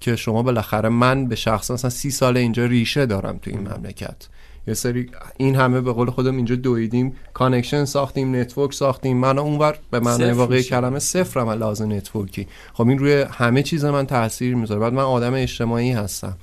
که 0.00 0.16
شما 0.16 0.42
بالاخره 0.42 0.88
من 0.88 1.28
به 1.28 1.36
شخص 1.36 1.70
مثلا 1.70 1.90
سی 1.90 2.10
سال 2.10 2.36
اینجا 2.36 2.64
ریشه 2.64 3.06
دارم 3.06 3.38
تو 3.38 3.50
این 3.50 3.60
مملکت. 3.60 4.28
یه 4.68 4.74
سری 4.74 5.10
این 5.36 5.56
همه 5.56 5.80
به 5.80 5.92
قول 5.92 6.10
خودم 6.10 6.36
اینجا 6.36 6.54
دویدیم. 6.54 7.16
connection 7.34 7.84
ساختیم 7.84 8.36
network 8.36 8.74
ساختیم. 8.74 9.16
من 9.16 9.38
اونور 9.38 9.78
به 9.90 10.00
معنای 10.00 10.30
صفر 10.30 10.38
واقعی. 10.38 10.62
کلمه 10.62 10.98
صفرم 10.98 11.48
از 11.48 11.58
لحاظ 11.58 11.82
network 11.82 12.38
ی 12.38 12.46
خب 12.72 12.88
این 12.88 12.98
روی 12.98 13.24
همه 13.30 13.62
چیز 13.62 13.84
من 13.84 14.06
تاثیر 14.06 14.54
می‌ذاره. 14.54 14.80
بعد 14.80 14.92
من 14.92 15.02
آدم 15.02 15.34
اجتماعی 15.34 15.92
هستم. 15.92 16.36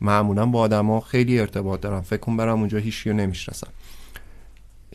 معمولا 0.00 0.46
با 0.46 0.60
آدما 0.60 1.00
خیلی 1.00 1.40
ارتباط 1.40 1.80
دارم. 1.80 2.00
فکر 2.00 2.20
کنم 2.20 2.36
برم 2.36 2.58
اونجا 2.58 2.78
هیچ 2.78 3.06
رو 3.06 3.12
نمی‌شناسم. 3.12 3.68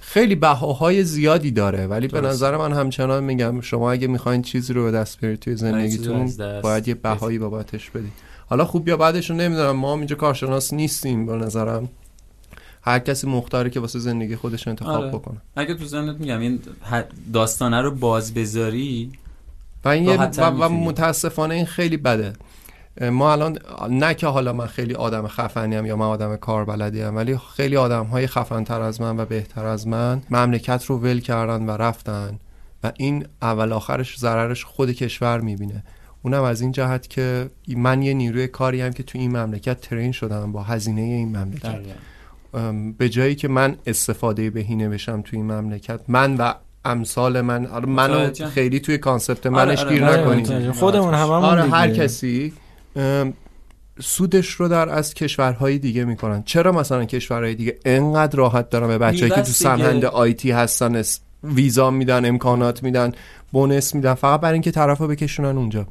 خیلی 0.02 0.36
بهاهای 0.36 1.03
زیادی 1.03 1.52
داره. 1.52 1.88
ولی 1.88 2.07
به 2.07 2.22
درست. 2.22 2.34
نظر 2.34 2.57
من 2.57 2.74
همچنان 2.74 3.24
میگم 3.24 3.62
شما 3.62 3.91
اگه 3.91 4.07
می‌خواین 4.07 4.41
چیزی 4.41 4.74
رو 4.74 4.84
به 4.84 4.91
دست 4.91 5.20
بیارید 5.20 5.40
توی 5.40 5.56
زندگیتون 5.56 6.32
باید 6.64 6.88
یه 6.88 6.94
بهایی 6.94 7.40
بابتش 7.40 7.90
بدید. 7.90 8.14
حالا 8.48 8.66
خوب 8.66 8.88
یا 8.88 8.98
بعدش 8.98 9.30
رو 9.30 9.36
نمی‌دونم. 9.36 9.72
ما 9.72 9.94
هم 9.94 9.98
اینجا 9.98 10.16
کارشناس 10.16 10.74
نیستیم 10.74 11.26
به 11.26 11.36
نظرم. 11.36 11.90
هر 12.86 12.99
کسی 12.99 13.28
مختاره 13.28 13.70
که 13.70 13.80
واسه 13.80 13.99
زندگی 13.99 14.36
خودش 14.36 14.68
انتخاب 14.68 15.02
آره. 15.02 15.12
بکنه. 15.12 15.38
اگه 15.56 15.74
تو 15.74 15.86
ذهنت 15.86 16.20
میگم 16.20 16.40
این 16.40 16.60
داستانه 17.34 17.82
رو 17.82 17.91
باز 17.91 18.34
بذاری 18.34 19.12
و 19.86 19.90
این 19.90 20.18
و. 20.38 20.70
متاسفانه 20.70 21.56
این 21.56 21.66
خیلی 21.66 21.98
بده. 21.98 22.34
ما 23.02 23.32
الان 23.32 23.60
نه 23.90 24.14
که 24.14 24.28
حالا 24.28 24.53
من 24.53 24.68
خیلی 24.68 24.94
آدم 24.94 25.28
خفنیم 25.28 25.86
یا 25.86 25.95
من 25.95 26.06
آدم 26.06 26.36
کاربلدیم 26.36 27.16
ولی 27.16 27.38
خیلی 27.56 27.78
آدم 27.78 28.06
های 28.06 28.28
خفن 28.28 28.64
تر 28.64 28.82
از 28.82 29.02
من 29.02 29.20
و 29.20 29.26
بهتر 29.26 29.66
از 29.66 29.88
من 29.88 30.22
مملکت 30.30 30.86
رو 30.86 30.98
ول 30.98 31.20
کردن 31.20 31.66
و 31.66 31.72
رفتن 31.72 32.40
و 32.84 32.91
این 32.98 33.26
اول 33.41 33.74
آخرش 33.74 34.20
ضررش 34.20 34.66
خود 34.66 34.91
کشور 34.91 35.40
می‌بینه. 35.40 35.84
اونم 36.22 36.44
از 36.44 36.62
این 36.62 36.72
جهت 36.72 37.07
که 37.07 37.49
من 37.68 38.02
یه 38.02 38.14
نیروی 38.14 38.48
کاری 38.48 38.82
هم 38.82 38.94
که 38.94 39.03
تو 39.03 39.18
این 39.18 39.38
مملکت 39.38 39.82
ترین 39.82 40.12
شدم 40.12 40.52
با 40.52 40.64
هزینه 40.64 41.02
این 41.02 41.38
مملکت. 41.38 41.66
ام، 41.66 41.84
به 42.98 43.10
جایی 43.10 43.36
که 43.36 43.48
من 43.48 43.76
استفاده 43.88 44.49
بهینه 44.49 44.90
بشم 44.90 45.22
توی 45.22 45.40
این 45.40 45.52
مملکت 45.52 45.99
من 46.07 46.36
و 46.38 46.53
امثال 46.86 47.41
من 47.41 47.65
حالا 47.65 47.86
منو. 47.86 48.34
خیلی 48.49 48.80
توی 48.80 48.98
کانسپت 48.98 49.48
منش 49.48 49.80
آره، 49.80 49.90
گیر 49.90 50.06
آره، 50.06 50.22
نکنید 50.22 50.45
متوجه. 50.52 50.72
خودمون 50.72 51.14
هممون 51.14 51.44
آره. 51.44 51.64
هر 51.64 51.90
کسی 51.90 52.53
سودش 54.02 54.49
رو 54.49 54.68
در 54.68 54.90
از 54.90 55.14
کشورهای 55.14 55.77
دیگه 55.77 56.06
می‌کنن 56.06 56.44
چرا 56.44 56.72
مثلا 56.72 57.06
کشورهای 57.06 57.56
دیگه 57.56 57.80
انقدر 57.86 58.38
راحت 58.38 58.69
دارن 58.69 58.88
به 58.88 58.98
بچه‌ای 58.98 59.32
که 59.32 59.36
تو. 59.41 59.44
سمهند 59.44 60.06
آیتی 60.06 60.52
هستن 60.52 60.95
اس- 60.95 61.19
ویزا 61.44 61.91
میدن 61.91 62.26
امکانات 62.26 62.84
میدن 62.84 63.11
بونس 63.52 63.95
میدن 63.95 64.14
فقط 64.14 64.40
برای 64.41 64.53
اینکه 64.53 64.72
طرفو 64.72 65.07
بکشونن 65.07 65.57
اونجا 65.57 65.88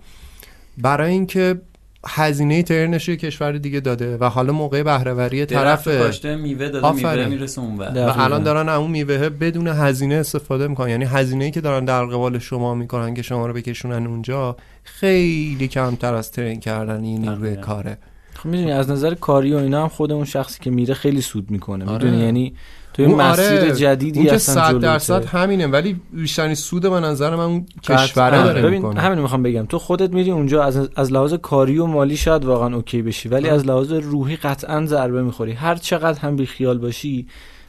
برای 0.78 1.12
اینکه 1.12 1.60
هزینه 2.06 2.62
ترنش 2.62 3.08
یه 3.08 3.16
کشور 3.16 3.52
دیگه 3.52 3.80
داده 3.80 4.16
و 4.16 4.24
حالا 4.24 4.52
موقع 4.52 4.82
بهرهوری 4.82 5.46
طرف 5.46 5.88
طرف 5.88 5.98
کاشته 5.98 6.36
میوه 6.36 6.68
داده 6.68 6.92
میوه. 6.92 7.26
می‌رسه 7.26 7.60
اون 7.60 7.76
دقیقاً. 7.76 8.12
و 8.12 8.20
الان 8.20 8.42
دارن 8.42 8.68
اون 8.68 8.90
میوه 8.90 9.28
بدون 9.28 9.68
هزینه 9.68 10.14
استفاده 10.14 10.68
می‌کنن 10.68 10.88
یعنی 10.88 11.04
هزینه 11.04 11.44
ای 11.44 11.50
که 11.50 11.60
دارن 11.60 11.84
در 11.84 12.04
قبال 12.04 12.38
شما 12.38 12.74
می‌کنن 12.74 13.14
که 13.14 13.22
شما 13.22 13.46
رو 13.46 13.52
بکشونن 13.52 14.06
اونجا 14.06 14.56
خیلی 14.84 15.68
کمتر 15.68 16.14
از 16.14 16.30
ترین 16.30 16.60
کردن 16.60 17.04
این 17.04 17.28
نیروی. 17.28 17.56
کاره 17.56 17.98
خب 18.34 18.46
می‌دونی 18.46 18.72
از 18.72 18.90
نظر 18.90 19.14
کاری 19.14 19.54
و 19.54 19.56
اینا 19.56 19.82
هم 19.82 19.88
خود 19.88 20.12
اون 20.12 20.24
شخصی 20.24 20.58
که 20.60 20.70
میره 20.70 20.94
خیلی 20.94 21.20
سود 21.20 21.50
می‌کنه 21.50 21.84
آره. 21.84 22.04
می‌دونی 22.04 22.24
یعنی 22.24 22.54
تو 22.94 23.02
این 23.02 23.10
اون 23.10 23.22
مسیر 23.22 23.60
آره، 23.60 23.72
جدیدی 23.72 24.18
اون 24.18 24.28
که 24.28 24.34
اصلا 24.34 24.54
صد 24.54 24.70
جلوته. 24.70 24.86
درصد 24.86 25.24
همینه 25.24 25.66
ولی 25.66 26.00
بیشترین 26.12 26.54
سود 26.54 26.82
به 26.82 27.00
نظر 27.00 27.36
من 27.36 27.44
اون. 27.44 27.66
کشوره 27.82 28.42
داره 28.44 28.62
ببین 28.62 28.98
همین 28.98 29.18
می‌خوام 29.18 29.42
بگم 29.42 29.66
تو 29.66 29.78
خودت 29.78 30.12
میری 30.12 30.30
اونجا 30.30 30.62
از 30.62 30.88
از 30.96 31.12
لحاظ 31.12 31.34
کاری 31.34 31.78
و 31.78 31.86
مالی 31.86 32.16
شاید 32.16 32.44
واقعا 32.44 32.76
اوکی 32.76 33.02
بشی 33.02 33.28
ولی 33.28 33.46
آره. 33.46 33.54
از 33.54 33.66
لحاظ 33.66 33.92
روحی 33.92 34.36
قطعا 34.36 34.86
ضربه 34.86 35.22
می‌خوری 35.22 35.52
هر 35.52 35.74
چقدر 35.74 36.20
هم 36.20 36.36
بیخیال 36.36 36.78
باشی 36.78 37.26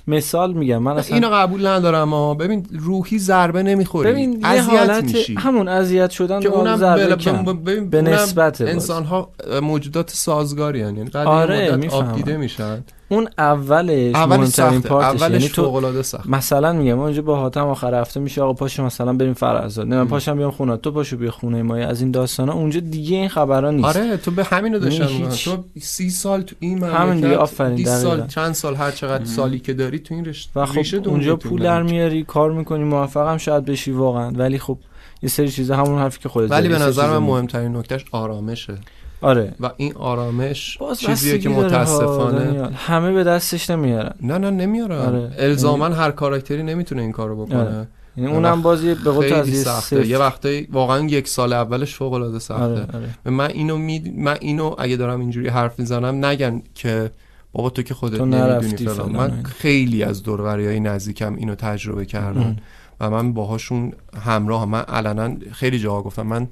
مثال 0.08 0.54
میگم 0.54 0.78
من 0.78 0.98
اصلا 0.98 1.16
اینو 1.16 1.30
قبول 1.30 1.68
ندارم 1.68 2.10
ها 2.10 2.34
ببین 2.34 2.66
روحی 2.72 3.20
ضربه 3.20 3.64
نمی‌خوری 3.64 4.12
ببین 4.12 4.42
یه 4.42 4.62
حالت 4.62 5.04
میشی 5.04 5.36
همون 5.36 5.68
اذیت 5.68 6.10
شدن 6.10 6.40
که 6.40 6.48
اونم 6.48 6.78
ضربه 6.78 7.16
ببین 7.54 7.90
به 7.90 7.98
اونم 7.98 8.14
نسبت. 8.14 8.62
انسان 8.62 9.04
ها 9.04 9.30
موجودات 9.62 10.10
سازگاری 10.10 10.82
هن. 10.82 10.98
یعنی 10.98 11.10
آره، 11.14 11.72
آره. 11.72 11.90
آب 11.90 12.16
دیده 12.16 12.38
میشن 12.38 12.84
اون 13.10 13.28
اولش 13.38 14.16
اولش 14.16 14.40
مهمترین 14.40 14.78
سخته. 14.82 14.90
پارتش. 14.90 15.22
اولش 15.22 15.42
یعنی 15.42 15.54
تو 15.54 15.64
فوق 15.64 15.76
العاده 15.76 16.02
سخت. 16.02 16.28
مثلا 16.30 16.74
میگم 16.74 16.94
ما 16.94 17.04
اونجا 17.04 17.22
با 17.22 17.36
حاتم 17.36 17.68
آخر 17.68 18.02
هفته 18.02 18.20
میشه 18.20 18.42
آقا 18.42 18.54
پاشو 18.54 18.84
مثلا 18.84 19.14
بریم 19.14 19.34
فرزاد 19.34 19.88
نه 19.88 19.96
من 19.96 20.08
پاشم 20.08 20.38
بیام 20.38 20.52
خونه. 20.52 20.78
تو 20.78 20.92
پاشو 20.92 21.18
بیا 21.18 21.32
خونه 21.32 21.62
ما 21.64 21.76
از 21.76 22.02
این 22.02 22.12
داستانا. 22.12 22.54
اونجا 22.54 22.80
دیگه 22.80 23.18
این 23.18 23.30
خبرا 23.30 23.72
نیست. 23.72 23.86
آره 23.86 24.18
تو 24.18 24.32
به 24.32 24.44
همینو 24.44 24.80
داشتم. 24.80 25.06
هیچ- 25.06 25.46
تو 25.46 25.64
سی 25.82 26.10
سال 26.10 26.42
تو 26.42 26.56
این 26.60 26.84
همین 26.84 27.16
دیگه، 27.16 27.38
آفرین، 27.38 27.76
20 27.76 27.98
سال. 28.02 28.28
چند 28.28 28.54
سال 28.54 28.76
هر 28.76 28.92
چقدر 28.92 29.26
سالی 29.26 29.60
که 29.60 29.74
داری 29.74 30.00
تو 30.00 30.14
این 30.14 30.26
رشته 30.26 30.60
و 30.60 30.66
خب 30.66 31.08
اونجا 31.08 31.36
پول 31.36 31.64
در. 31.64 31.84
میاری 31.84 32.24
کار 32.24 32.52
می‌کنی 32.52 32.84
موفقم 32.84 33.38
شاید 33.38 33.66
بشی 33.66 33.92
واقعا. 33.92 34.32
ولی 34.36 34.60
خب 34.60 34.78
یه 35.22 35.30
سری 35.30 35.50
چیزا 35.52 35.76
همون 35.76 36.00
حرفی 36.00 36.20
که 36.20 36.30
خودت 36.30 36.52
ولی 36.52 36.70
به 36.70 36.80
نظر 36.80 37.08
من 37.08 37.18
مهم. 37.18 37.24
مهمترین 37.24 37.76
نکتهش 37.76 38.06
آرامشه. 38.12 38.78
آره. 39.22 39.54
و 39.60 39.72
این 39.78 39.94
آرامش 39.96 40.78
چیزیه 41.00 41.40
که 41.40 41.50
متاسفانه. 41.50 42.70
همه 42.76 43.14
به 43.14 43.24
دستش 43.24 43.70
نمیارن. 43.70 44.14
نه 44.22 44.38
نه 44.38 44.50
نمیارم 44.50 45.16
آره. 45.16 45.32
الزاما 45.38 45.86
هر 45.86 46.12
کاراکتری 46.12 46.64
نمی‌تونه 46.64 47.02
این 47.02 47.12
کارو 47.12 47.46
بکنه. 47.46 47.60
آره. 47.60 47.88
یعنی 48.18 48.32
اونم 48.32 48.62
بازی 48.62 48.94
به 48.96 49.12
قول 49.12 49.34
از 49.34 49.50
سخته. 49.50 50.08
یه 50.08 50.18
وقتایی 50.18 50.68
واقعا 50.72 51.06
یک 51.06 51.28
سال 51.28 51.54
اولش 51.54 51.96
فوق 51.96 52.14
العاده 52.14 52.40
سخته. 52.40 52.64
آره 52.64 52.88
آره. 52.94 53.32
من 53.32 53.50
اینو 53.50 53.78
می... 53.78 54.14
من 54.18 54.38
اینو 54.42 54.76
اگه 54.78 54.96
دارم 54.96 55.20
اینجوری 55.20 55.48
حرف 55.48 55.80
می‌زنم 55.80 56.26
نگن 56.26 56.62
که 56.76 57.12
بابا 57.54 57.70
تو 57.70 57.82
که 57.82 57.94
خودت 57.94 58.18
تو 58.18 58.26
نمی‌دونی 58.26 58.78
فلان. 58.78 59.12
من. 59.12 59.44
خیلی 59.44 60.04
از 60.04 60.24
دوروریای 60.24 60.80
نزدیکم 60.80 61.36
اینو 61.36 61.56
تجربه 61.56 62.06
کردم 62.06 62.56
و 63.00 63.10
من 63.10 63.34
باهاشون 63.34 63.94
همراه. 64.26 64.66
من 64.66 64.82
علنا 64.82 65.36
خیلی 65.52 65.80
جاها 65.80 66.02
گفتم. 66.02 66.28
من 66.28 66.48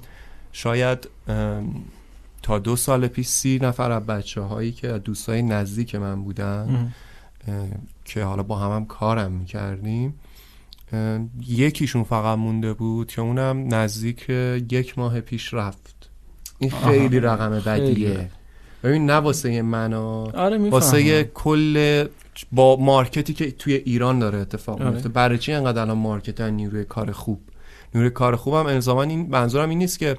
شاید 0.52 1.08
تا 2.44 2.58
دو 2.58 2.76
سال 2.76 3.08
پیش 3.08 3.26
سی 3.26 3.58
نفر 3.62 3.92
از 3.92 4.06
بچه 4.06 4.40
هایی 4.40 4.72
که 4.72 4.88
دوستای 4.88 5.42
نزدیک 5.42 5.94
من 5.94 6.24
بودن 6.24 6.92
که 8.04 8.24
حالا 8.24 8.42
با 8.42 8.58
هم, 8.58 8.76
هم 8.76 8.84
کارم 8.86 9.32
می‌کردیم 9.32 10.14
یکیشون 11.46 12.04
فقط 12.04 12.38
مونده 12.38 12.72
بود 12.72 13.06
که 13.06 13.20
اونم 13.20 13.74
نزدیک 13.74 14.28
یک 14.70 14.98
ماه 14.98 15.20
پیش 15.20 15.54
رفت. 15.54 16.10
این 16.58 16.70
خیلی 16.70 17.20
رقم. 17.20 17.50
بدیه. 17.50 18.30
ببین 18.82 19.06
نه 19.06 19.14
واسه 19.14 19.62
منو 19.62 20.30
آره 20.34 20.70
واسه 20.70 21.24
کل 21.24 22.04
با 22.52 22.76
مارکتی 22.76 23.34
که 23.34 23.50
توی 23.50 23.74
ایران 23.74 24.18
داره 24.18 24.38
اتفاق 24.38 24.80
آره. 24.80 24.90
میفته 24.90 25.08
برای 25.08 25.38
چی 25.38 25.52
انقدر 25.52 25.82
الان 25.82 25.98
مارکت 25.98 26.40
نیروی 26.40 26.84
کار 26.84 27.12
خوب. 27.12 27.40
نیروی 27.94 28.10
کار 28.10 28.36
خوبم 28.36 28.66
الزاما 28.66 29.02
این 29.02 29.26
منظورم 29.30 29.68
این 29.68 29.78
نیست 29.78 29.98
که 29.98 30.18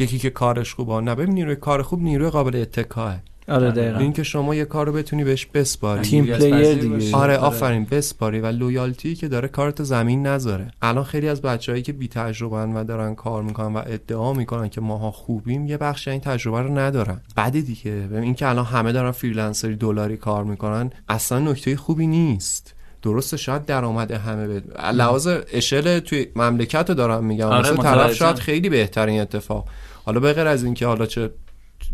یکی 0.00 0.18
که 0.18 0.30
کارش 0.30 0.74
خوبه 0.74 1.00
نه 1.00 1.14
ببین 1.14 1.34
نیروی 1.34 1.56
کار 1.56 1.82
خوب 1.82 2.02
نیروی 2.02 2.30
قابل 2.30 2.56
اتکاه 2.56 3.16
آره 3.48 3.70
دقیقا. 3.70 3.98
این 3.98 4.12
که 4.12 4.22
شما 4.22 4.54
یه 4.54 4.64
کار 4.64 4.86
رو 4.86 4.92
بتونی 4.92 5.24
بهش 5.24 5.46
بسپاری. 5.46 6.02
team 6.02 6.26
player 6.26 6.74
دیگه. 6.74 6.88
باشی. 6.88 7.14
آره. 7.14 7.36
آفرین 7.36 7.84
بسپاری 7.84 8.40
و 8.40 8.46
loyalty 8.46 9.14
که 9.14 9.28
داره 9.28 9.48
کارت 9.48 9.82
زمین 9.82 10.26
نذاره. 10.26 10.70
الان 10.82 11.04
خیلی 11.04 11.28
از 11.28 11.42
بچههایی 11.42 11.82
که 11.82 11.92
بی 11.92 12.08
تجربه 12.08 12.56
و 12.56 12.84
دارن 12.84 13.14
کار 13.14 13.42
می‌کنن 13.42 13.74
و 13.74 13.82
ادعا 13.86 14.32
می‌کنن 14.32 14.68
که 14.68 14.80
ماها 14.80 15.10
خوبیم 15.10 15.66
یه 15.66 15.76
بخش 15.76 16.08
این 16.08 16.20
تجربه 16.20 16.62
رو 16.62 16.78
ندارن. 16.78 17.20
بعد 17.36 17.52
دیگه 17.52 17.90
ببین 17.90 18.22
این 18.22 18.34
که 18.34 18.48
الان 18.48 18.64
همه 18.64 18.92
دارن 18.92 19.10
freelancer 19.10 19.70
ی 19.70 19.76
دلاری 19.76 20.16
کار 20.16 20.44
می‌کنن 20.44 20.90
اصلا 21.08 21.38
نکته 21.38 21.76
خوبی 21.76 22.06
نیست. 22.06 22.74
درسته 23.02 23.36
شاید 23.36 23.64
درآمد 23.66 24.10
همه 24.10 24.46
به 24.46 24.62
لحاظ 24.92 25.28
اشل 25.52 25.98
توی 25.98 26.26
مملکت 26.36 26.88
رو 26.88 26.94
دارم 26.94 27.24
میگم. 27.24 27.46
آره، 27.46 27.70
واسه 27.70 27.82
طرف. 27.82 28.12
شاید 28.14 28.36
خیلی 28.36 28.68
بهترین 28.68 29.20
اتفاق. 29.20 29.68
حالا 30.08 30.20
به 30.20 30.32
غیر 30.32 30.46
از 30.46 30.64
اینکه 30.64 30.86
حالا 30.86 31.06
چه 31.06 31.30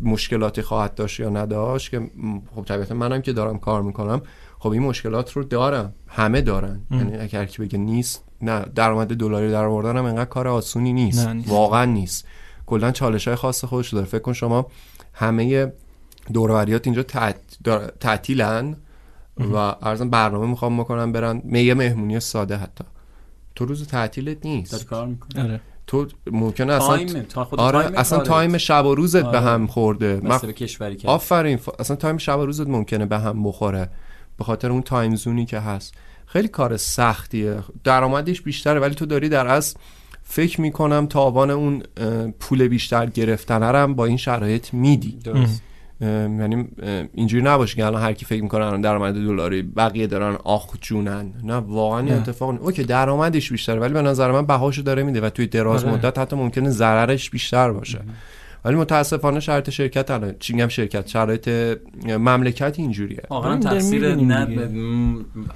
مشکلاتی 0.02 0.62
خواهد 0.62 0.94
داشت 0.94 1.20
یا 1.20 1.28
نداشت 1.28 1.90
که 1.90 2.10
خب 2.54 2.64
طبیعتا 2.64 2.94
منم 2.94 3.22
که 3.22 3.32
دارم 3.32 3.58
کار 3.58 3.82
می‌کنم 3.82 4.22
خب 4.58 4.68
این 4.70 4.82
مشکلات 4.82 5.32
رو 5.32 5.44
دارم. 5.44 5.94
همه 6.06 6.40
دارن. 6.40 6.80
یعنی 6.90 7.16
اگر 7.16 7.44
کی 7.44 7.62
بگه 7.62 7.78
نیست 7.78 8.24
نه 8.42 8.64
درآمد 8.74 9.14
دلاری 9.16 9.50
در 9.50 9.64
آوردن 9.64 9.96
هم 9.96 10.04
انقدر 10.04 10.24
کار 10.24 10.48
آسونی 10.48 10.92
نیست, 10.92 11.28
نیست. 11.28 11.48
واقعا 11.48 11.84
نیست. 11.84 12.26
کلا 12.66 12.90
چالش 12.92 13.28
های 13.28 13.36
خاص 13.36 13.64
خودش 13.64 13.88
رو 13.88 13.96
داره. 13.98 14.10
فکر 14.10 14.22
کن 14.22 14.32
شما 14.32 14.66
همه 15.12 15.72
دوروریات 16.32 16.86
اینجا 16.86 17.02
تعطیلن 18.00 18.76
و 19.38 19.56
ارزم 19.82 20.10
برنامه 20.10 20.46
می‌خوام 20.46 20.80
بکنم 20.80 21.12
برن. 21.12 21.42
می- 21.44 21.60
یه 21.60 21.74
مهمونی 21.74 22.20
ساده 22.20 22.56
حتی. 22.56 22.84
تو 23.54 23.64
روز 23.64 23.86
تعطیلت 23.86 24.46
نیست. 24.46 24.72
داری 24.72 24.84
کار 24.84 25.06
می‌کنه 25.06 25.42
آره. 25.44 25.60
تو 25.86 26.06
ممکنه 26.30 26.72
اصلا 26.72 26.96
تایم 26.96 27.22
تا 27.22 27.44
خود 27.44 27.60
آره 27.60 27.82
تایم 27.82 27.94
اصلا. 27.96 28.18
تایم 28.18 28.58
شب 28.58 28.86
و 28.86 28.94
روزت 28.94 29.22
به 29.22 29.28
آره. 29.28 29.40
هم 29.40 29.66
خورده. 29.66 30.20
من 30.22 30.38
به 30.38 30.52
کشوری 30.52 30.96
که 30.96 31.08
آفرین 31.08 31.58
ف- 31.58 31.80
اصلا 31.80 31.96
تایم 31.96 32.18
شب 32.18 32.38
و 32.38 32.46
روزت 32.46 32.66
ممکنه 32.68 33.06
به 33.06 33.18
هم 33.18 33.42
بخوره. 33.42 33.90
به 34.38 34.44
خاطر 34.44 34.70
اون 34.70 34.82
تایم 34.82 35.16
زونی 35.16 35.46
که 35.46 35.58
هست. 35.58 35.94
خیلی 36.26 36.48
کار 36.48 36.76
سختیه. 36.76 37.58
درآمدش 37.84 38.42
بیشتره 38.42 38.80
ولی 38.80 38.94
تو 38.94 39.06
داری 39.06 39.28
در 39.28 39.46
از 39.46 39.76
فکر 40.22 40.60
می‌کنم 40.60 41.06
تاوان 41.06 41.50
اون 41.50 41.82
پول 42.40 42.68
بیشتر 42.68 43.06
گرفتن 43.06 43.62
هم 43.62 43.94
با 43.94 44.04
این 44.04 44.16
شرایط 44.16 44.74
میدی. 44.74 45.18
درست. 45.24 45.62
یعنی 46.00 46.68
اینجوری 47.14 47.42
نباشه 47.44 47.76
که 47.76 47.86
الان 47.86 48.02
هر 48.02 48.12
کی 48.12 48.24
فکر 48.24 48.42
می‌کنه 48.42 48.64
الان 48.64 48.80
درآمد 48.80 49.14
دلاری 49.14 49.62
بقیه 49.62 50.06
دارن 50.06 50.36
آخ 50.44 50.74
جونن 50.80 51.32
نه 51.44 51.54
واقعا 51.54 52.00
این 52.00 52.08
نه. 52.08 52.16
اتفاق 52.16 52.52
نی- 52.52 52.58
اوکی 52.58 52.84
درآمدش 52.84 53.52
بیشتره 53.52 53.80
ولی 53.80 53.92
به 53.94 54.02
نظر 54.02 54.32
من 54.32 54.46
بهاشو 54.46 54.82
داره 54.82 55.02
میده 55.02 55.20
و 55.20 55.30
توی 55.30 55.46
دراز 55.46 55.84
آره. 55.84 55.94
مدت 55.94 56.18
حتی 56.18 56.36
ممکنه 56.36 56.70
ضررش 56.70 57.30
بیشتر 57.30 57.72
باشه 57.72 58.00
ولی 58.64 58.76
متاسفانه 58.76 59.40
شرط 59.40 59.70
شرکت 59.70 60.10
الان 60.10 60.34
چی 60.40 60.52
میگم 60.52 60.68
شرکت؟ 60.68 61.06
شرایط 61.08 61.48
مملکت 62.06 62.74
اینجوریه. 62.78 63.22
واقعا 63.30 63.56
تقصیر 63.56 64.14
نه 64.14 64.68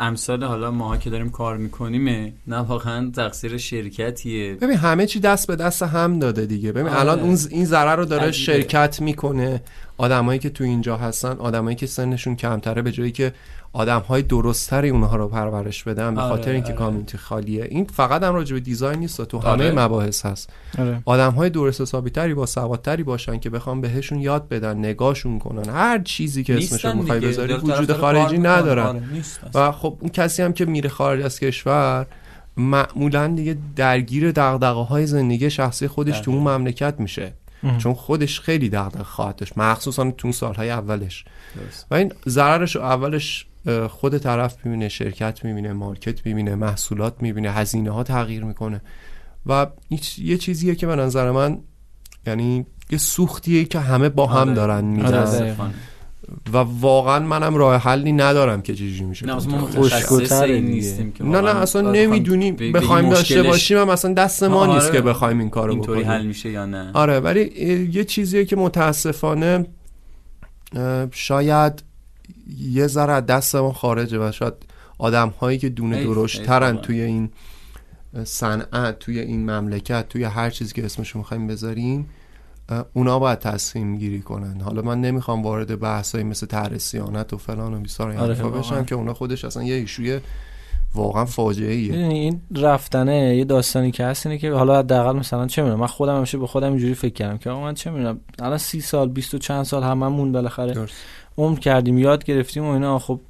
امثال 0.01 0.45
حالا 0.45 0.71
ماها 0.71 0.97
که 0.97 1.11
داریم 1.11 1.31
کار 1.31 1.57
می‌کنیم 1.57 2.33
نه 2.47 2.57
واقعا 2.57 3.11
تقصیر 3.17 3.57
شرکتیه. 3.57 4.55
ببین 4.55 4.77
همه 4.77 5.07
چی 5.07 5.21
دست 5.21 5.47
به 5.47 5.57
دست 5.57 5.83
هم 5.83 6.19
داده 6.19 6.47
دیگه. 6.47 6.73
ببین 6.73 6.89
آره. 6.89 7.01
الان 7.01 7.21
اون 7.21 7.35
ز- 7.35 7.49
این 7.51 7.65
ضرر 7.65 7.97
رو 7.97 8.05
داره 8.05 8.23
عجیبه. 8.29 8.53
شرکت 8.53 9.01
می‌کنه. 9.01 9.61
آدمایی 9.99 10.39
که 10.39 10.51
تو 10.51 10.65
اینجا 10.65 10.97
هستن 10.97 11.37
آدمایی 11.39 11.77
که 11.77 11.87
سنشون 11.87 12.37
کمتره 12.37 12.83
به 12.83 12.93
جایی 12.93 13.13
که 13.13 13.33
آدمهای 13.79 14.23
درستری 14.23 14.89
اونها 14.89 15.17
رو 15.17 15.29
پرورش 15.29 15.85
بدن 15.85 16.15
به 16.15 16.21
آره، 16.21 16.31
خاطر 16.31 16.51
اینکه 16.51 16.69
آره. 16.69 16.77
کامیونیتی 16.77 17.19
خالیه 17.19 17.65
این 17.71 17.85
فقط 17.85 18.23
هم 18.23 18.35
راجع 18.35 18.55
به 18.55 18.61
دیزاین 18.61 18.99
نیست 18.99 19.25
تو 19.25 19.39
همه 19.39 19.51
آره. 19.51 19.73
مباحث 19.73 20.27
هست 20.27 20.51
آره 20.79 21.03
آدم 21.05 21.31
های 21.31 21.51
درست 21.51 21.81
حسابی 21.81 22.11
تری 22.11 22.35
با 22.35 22.47
سوادتری 22.47 23.03
باشن 23.03 23.39
که 23.39 23.51
بخوام 23.51 23.81
بهشون 23.81 24.21
یاد 24.21 24.49
بدن 24.49 24.79
نگاهشون 24.79 25.39
کنن 25.39 25.69
هر 25.69 25.99
چیزی 25.99 26.45
که 26.45 26.57
اسمشو 26.57 26.73
نیستن 26.75 26.99
می‌خوای. 26.99 27.21
بذاری 27.21 27.55
وجود 27.55 27.93
خارجی. 27.93 28.39
ندارن 28.39 28.87
آره،. 28.87 29.03
و 29.55 29.73
خب 29.73 29.97
اون 30.01 30.11
کسی 30.11 30.43
هم 30.43 30.53
که 30.53 30.65
میره 30.65 30.89
خارج 30.89 31.25
از 31.25 31.41
کشور 31.41 32.07
معمولا 32.57 33.27
دیگه 33.27 33.57
درگیر 33.77 34.33
دغدغه 34.33 34.85
های 34.85 35.07
زندگی 35.07 35.51
شخصی 35.51 35.89
خودش 35.89 36.21
تو 36.21 36.31
اون 36.31 36.41
مملکت 36.41 36.95
میشه 36.99 37.33
چون 37.79 37.95
خودش 37.95 38.41
خیلی 38.41 38.69
دغدغه 38.69 39.05
خواهد 39.05 39.37
داشت 39.37 39.59
مخصوصا 39.59 40.11
تو 40.11 40.33
سالهای 40.33 40.71
اولش 40.71 41.25
درست. 41.57 41.87
و 41.91 41.95
این 41.95 42.13
ضررش 42.29 42.77
اولش 42.77 43.48
خود 43.89 44.19
طرف 44.19 44.67
می‌بینه 44.67 44.89
شرکت 44.89 45.45
می‌بینه 45.45 45.73
مارکت 45.73 46.27
می‌بینه 46.27 46.55
محصولات 46.55 47.15
می‌بینه 47.23 47.51
هزینه 47.51 47.91
ها 47.91 48.03
تغییر 48.03 48.45
می‌کنه 48.45 48.81
و 49.47 49.67
یه 50.19 50.39
چیزیه 50.39 50.75
که 50.75 50.87
به 50.87 50.97
نظر 50.97 51.31
من 51.31 51.59
یعنی 52.27 52.67
یه 52.91 52.99
سوختیه 52.99 53.65
که 53.65 53.79
همه 53.79 54.09
با 54.09 54.27
هم 54.27 54.37
آره. 54.37 54.55
دارن 54.55 54.85
میدن 54.85 55.07
آره، 55.07 55.21
متاسفانه. 55.21 55.75
و 56.53 56.57
واقعا 56.57 57.19
منم 57.19 57.57
راه 57.57 57.77
حلی 57.77 58.13
ندارم 58.13 58.63
که 58.63 58.75
چجوری 58.75 59.05
میشه 59.05 59.27
نه 59.27 59.37
اصلا. 59.37 60.47
نیستیم 60.47 61.13
که 61.13 61.25
نه 61.25 61.41
نه 61.41 61.57
اصلا 61.57 61.83
بخوایم 61.83 62.11
نمی‌دونیم 62.11 62.57
بخوایم 62.57 63.11
داشته 63.11 63.43
باشیم 63.43 63.79
هم 63.79 63.89
اصلا 63.89 64.15
دست 64.15 64.43
ما 64.43 64.61
آره. 64.61 64.75
نیست 64.75 64.93
که 64.93 65.01
بخوایم 65.01 65.39
این 65.39 65.51
کارو 65.51 65.77
بکنیم 65.77 66.07
حل 66.07 66.27
میشه 66.27 66.51
یا 66.51 66.67
نه 66.67 66.91
آره 66.93 67.21
ولی 67.21 67.41
یه 67.93 68.05
چیزیه 68.05 68.45
که 68.45 68.57
متاسفانه 68.57 69.67
شاید 71.13 71.83
یه 72.57 72.87
ذره 72.87 73.12
از 73.12 73.27
دست 73.27 73.57
ما 73.57 73.73
خارجه 73.73 74.19
و 74.19 74.33
شاید 74.33 74.55
آدم 74.99 75.29
هایی 75.29 75.59
که 75.59 75.69
دونه 75.69 75.97
حیف، 75.97 76.07
درشت 76.07 76.39
حیف 76.39 76.47
ترن 76.47 76.66
واقعا. 76.66 76.83
توی 76.83 77.01
این 77.01 77.31
صنعت 78.25 78.99
توی 78.99 79.19
این 79.19 79.51
مملکت 79.51 80.09
توی 80.09 80.25
هر 80.25 80.51
چیزی 80.51 80.75
که 80.75 80.85
اسمشو 80.85 81.19
می‌خوایم 81.19 81.47
بذاریم 81.47 82.09
اونا 82.93 83.19
باید 83.19 83.39
تصمیم 83.39 83.97
گیری 83.97 84.20
کنن 84.20 84.61
حالا 84.61 84.83
من 84.83 85.01
نمی‌خوام 85.01 85.43
وارد 85.43 85.81
بحثایی 85.81 86.25
مثل 86.25 86.47
طرح 86.47 86.79
صیانت 86.79 87.33
و 87.33 87.37
فلان 87.37 87.75
و 87.75 87.81
بیسار 87.81 88.11
این 88.11 88.20
آره،. 88.20 88.35
بشم 88.35 88.85
که 88.85 88.95
اونا 88.95 89.15
خودش 89.15 89.45
اصلا 89.45 89.62
یه 89.62 89.75
ایشوی 89.75 90.20
واقعا 90.95 91.25
فاجعه 91.25 91.73
ایه 91.73 91.95
این 91.95 92.41
رفتنه 92.57 93.37
یه 93.37 93.45
داستانی 93.45 93.91
که 93.91 94.05
هست 94.05 94.27
اینه 94.27 94.39
که 94.39 94.53
حالا 94.53 94.79
حداقل 94.79 95.19
مثلا 95.19 95.47
چه 95.47 95.62
می‌دونم 95.62 95.81
من 95.81 95.87
خودم 95.87 96.16
همیشه 96.16 96.39
به 96.39 96.47
خودم 96.47 96.69
اینجوری 96.69 96.95
فکر 96.95 97.12
کردم 97.12 97.39
که 97.39 97.51
من 97.51 97.75
چه 97.75 97.91
می‌دونم 97.91 98.20
الان 98.39 98.59
سی 98.59 98.81
سال 98.81 99.09
بیست 99.09 99.35
و 99.35 99.39
چند 99.39 99.65
سال 99.65 99.83
هممون 99.83 100.33
بالاخره 100.33 100.73
درست. 100.73 100.95
عمر 101.39 101.59
کردیم 101.59 101.98
یاد 101.98 102.24
گرفتیم 102.24 102.65
و 102.65 102.69
اینا. 102.69 102.98
خب 102.98 103.20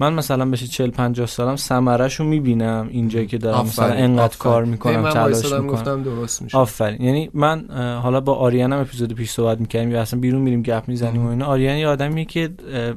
من 0.00 0.12
مثلا 0.12 0.50
بشه 0.50 0.66
40 0.66 0.90
50 0.90 1.26
سالم 1.26 1.56
ثمره‌شو 1.56 2.24
می‌بینم 2.24 2.88
اینجایی 2.90 3.26
که 3.26 3.38
دارم 3.38 3.60
مثلا 3.60 3.84
آفرین، 3.84 4.04
انقدر 4.04 4.24
آفرین. 4.24 4.38
کار 4.38 4.64
می‌کنم 4.64 5.00
من 5.00 5.10
تلاش 5.10 5.44
می‌کنم. 5.44 5.66
گفتم 5.66 6.02
درست 6.02 6.42
میشه. 6.42 6.58
آفرین. 6.58 7.02
یعنی 7.02 7.30
من 7.34 7.64
حالا 8.02 8.20
با 8.20 8.34
آریانم 8.34 8.78
اپیزود 8.78 9.12
پیش 9.14 9.30
صحبت 9.30 9.60
می‌کردیم 9.60 9.90
یا 9.90 10.00
اصلا 10.00 10.20
بیرون 10.20 10.42
میریم 10.42 10.62
گپ 10.62 10.84
می‌زنیم 10.86 11.26
و 11.26 11.28
اینا. 11.28 11.46
آریان 11.46 11.76
یه 11.76 11.88
آدمیه 11.88 12.24
که 12.24 12.50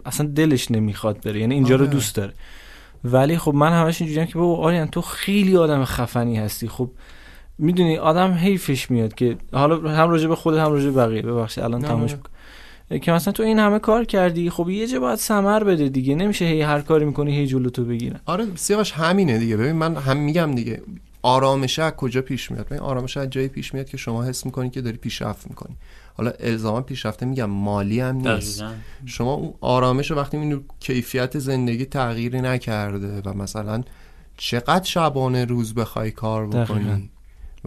اصلا 0.05 0.27
دلش 0.27 0.71
نمی‌خواد 0.71 1.21
بره 1.21 1.39
یعنی 1.39 1.53
اینجا 1.53 1.75
رو 1.75 1.81
آره. 1.81 1.91
دوست 1.91 2.15
داره. 2.15 2.33
ولی 3.03 3.37
خب 3.37 3.53
من 3.53 3.71
همش 3.71 4.01
اینجوریم 4.01 4.27
که 4.27 4.39
بابا 4.39 4.63
آریان 4.63 4.87
تو 4.87 5.01
خیلی 5.01 5.57
آدم 5.57 5.85
خفنی 5.85 6.37
هستی. 6.37 6.67
خب 6.67 6.89
می‌دونی 7.57 7.97
آدم 7.97 8.31
حیفش 8.31 8.91
میاد 8.91 9.13
که 9.13 9.37
حالا 9.53 9.89
هم 9.89 10.09
راجع 10.09 10.27
به 10.27 10.35
خودت 10.35 10.57
هم 10.57 10.71
راجع 10.71 10.85
به 10.85 10.91
بقیه. 10.91 11.21
ببخشید 11.21 11.63
الان 11.63 11.81
نه. 11.81 11.95
می‌کنم. 11.95 12.19
که 13.01 13.11
مثلا 13.11 13.33
تو 13.33 13.43
این 13.43 13.59
همه 13.59 13.79
کار 13.79 14.05
کردی 14.05 14.49
خب 14.49 14.69
یه 14.69 14.87
جا 14.87 14.99
باید 14.99 15.19
ثمر 15.19 15.63
بده 15.63 15.89
دیگه. 15.89 16.15
نمیشه 16.15 16.45
هی 16.45 16.61
هر 16.61 16.81
کاری 16.81 17.05
می‌کنی 17.05 17.35
هی 17.35 17.47
جلو 17.47 17.69
تو 17.69 17.85
بگیرن. 17.85 18.19
آره 18.25 18.47
سیاوش 18.55 18.91
همینه 18.91 19.37
دیگه. 19.37 19.57
ببین 19.57 19.71
من 19.71 19.95
هم 19.95 20.17
میگم 20.17 20.55
دیگه 20.55 20.81
آرامشه 21.21 21.83
از 21.83 21.91
کجا 21.91 22.21
پیش 22.21 22.51
میاد؟ 22.51 22.65
ببین 22.65 22.79
آرامش 22.79 23.17
از 23.17 23.29
جایی 23.29 23.47
پیش 23.47 23.73
میاد 23.73 23.89
که 23.89 23.97
شما 23.97 24.23
حس 24.23 24.45
می‌کنی 24.45 24.69
که 24.69 24.81
داری 24.81 24.97
پیشرفت 24.97 25.47
می‌کنی. 25.47 25.75
حالا 26.13 26.31
الزاما 26.39 26.81
پیشرفته 26.81 27.25
میگم 27.25 27.45
مالی 27.45 27.99
هم 27.99 28.15
نیست. 28.15 28.59
دقیقاً. 28.59 28.75
شما 29.05 29.33
اون 29.33 29.53
آرامش 29.61 30.11
وقتی 30.11 30.37
می‌بینی 30.37 30.61
کیفیت 30.79 31.39
زندگی 31.39 31.85
تغییری 31.85 32.41
نکرده 32.41 33.21
و 33.25 33.33
مثلا 33.33 33.83
چقدر 34.37 34.83
شبانه 34.83 35.45
روز 35.45 35.73
بخوای 35.73 36.11
کار. 36.11 36.47
بکنی؟ 36.47 37.09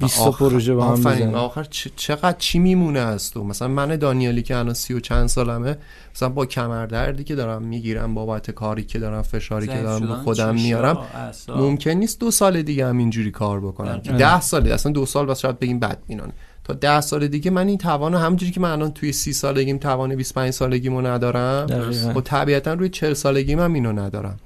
20 0.01 0.19
تا 0.25 0.31
پروژه 0.31 0.75
با 0.75 0.85
هم 0.85 0.91
آفرین. 0.93 1.17
بزنی. 1.19 1.35
و 1.35 1.37
آخر 1.37 1.65
چ- 1.65 1.89
چقدر 1.97 2.37
چی 2.39 2.59
میمونه 2.59 2.99
از 3.01 3.31
تو 3.31 3.45
مثلا 3.45 3.69
من 3.69 3.97
دانیالی 3.97 4.43
که 4.43 4.57
الان 4.57 4.75
سی 4.75 4.95
و 4.95 5.01
چند 5.01 5.27
سالمه 5.27 5.77
مثلا 6.15 6.29
با 6.29 6.47
کمردردی 6.47 7.25
که 7.25 7.35
دارم 7.35 7.63
می‌گیرم 7.63 8.15
بابت 8.15 8.51
کاری 8.51 8.85
که 8.85 8.99
دارم 8.99 9.23
فشاری 9.23 9.67
که 9.67 9.83
دارم 9.83 10.07
به 10.09 10.15
خودم 10.15 10.55
میارم 10.55 10.97
اعصاب. 11.15 11.59
ممکن 11.59 11.91
نیست 11.91 12.21
دو 12.21 12.31
سال 12.31 12.63
دیگه 12.63 12.87
هم 12.87 12.99
اینجوری 12.99 13.31
کار 13.31 13.61
بکنم 13.61 14.01
که 14.01 14.11
آره. 14.11 14.19
ده 14.19 14.41
سال 14.41 14.73
اصلا 14.73 14.93
دو 14.93 15.07
سال 15.07 15.27
بس 15.27 15.39
شاید 15.41 15.59
بگیم 15.59 15.79
بد 15.79 15.99
مینانه 16.09 16.33
تا 16.65 16.73
ده 16.75 17.01
سال 17.01 17.29
دیگه 17.29 17.51
من 17.51 17.69
این 17.69 17.79
توان 17.79 18.15
همونجوری 18.15 18.53
که 18.53 18.61
من 18.61 18.71
الان 18.71 18.91
توی 18.93 19.13
سی 19.13 19.33
سالگیم 19.33 19.79
توان 19.79 20.17
25 20.17 20.51
سالگیمو 20.51 21.01
ندارم 21.01 21.67
دقیقاً. 21.67 22.13
خب 22.15 22.21
طبیعتا 22.21 22.75
روی 22.75 22.89
40 22.89 23.15
سالگیم 23.15 23.61
هم 23.61 23.73
اینو 23.73 23.93
ندارم 23.93 24.37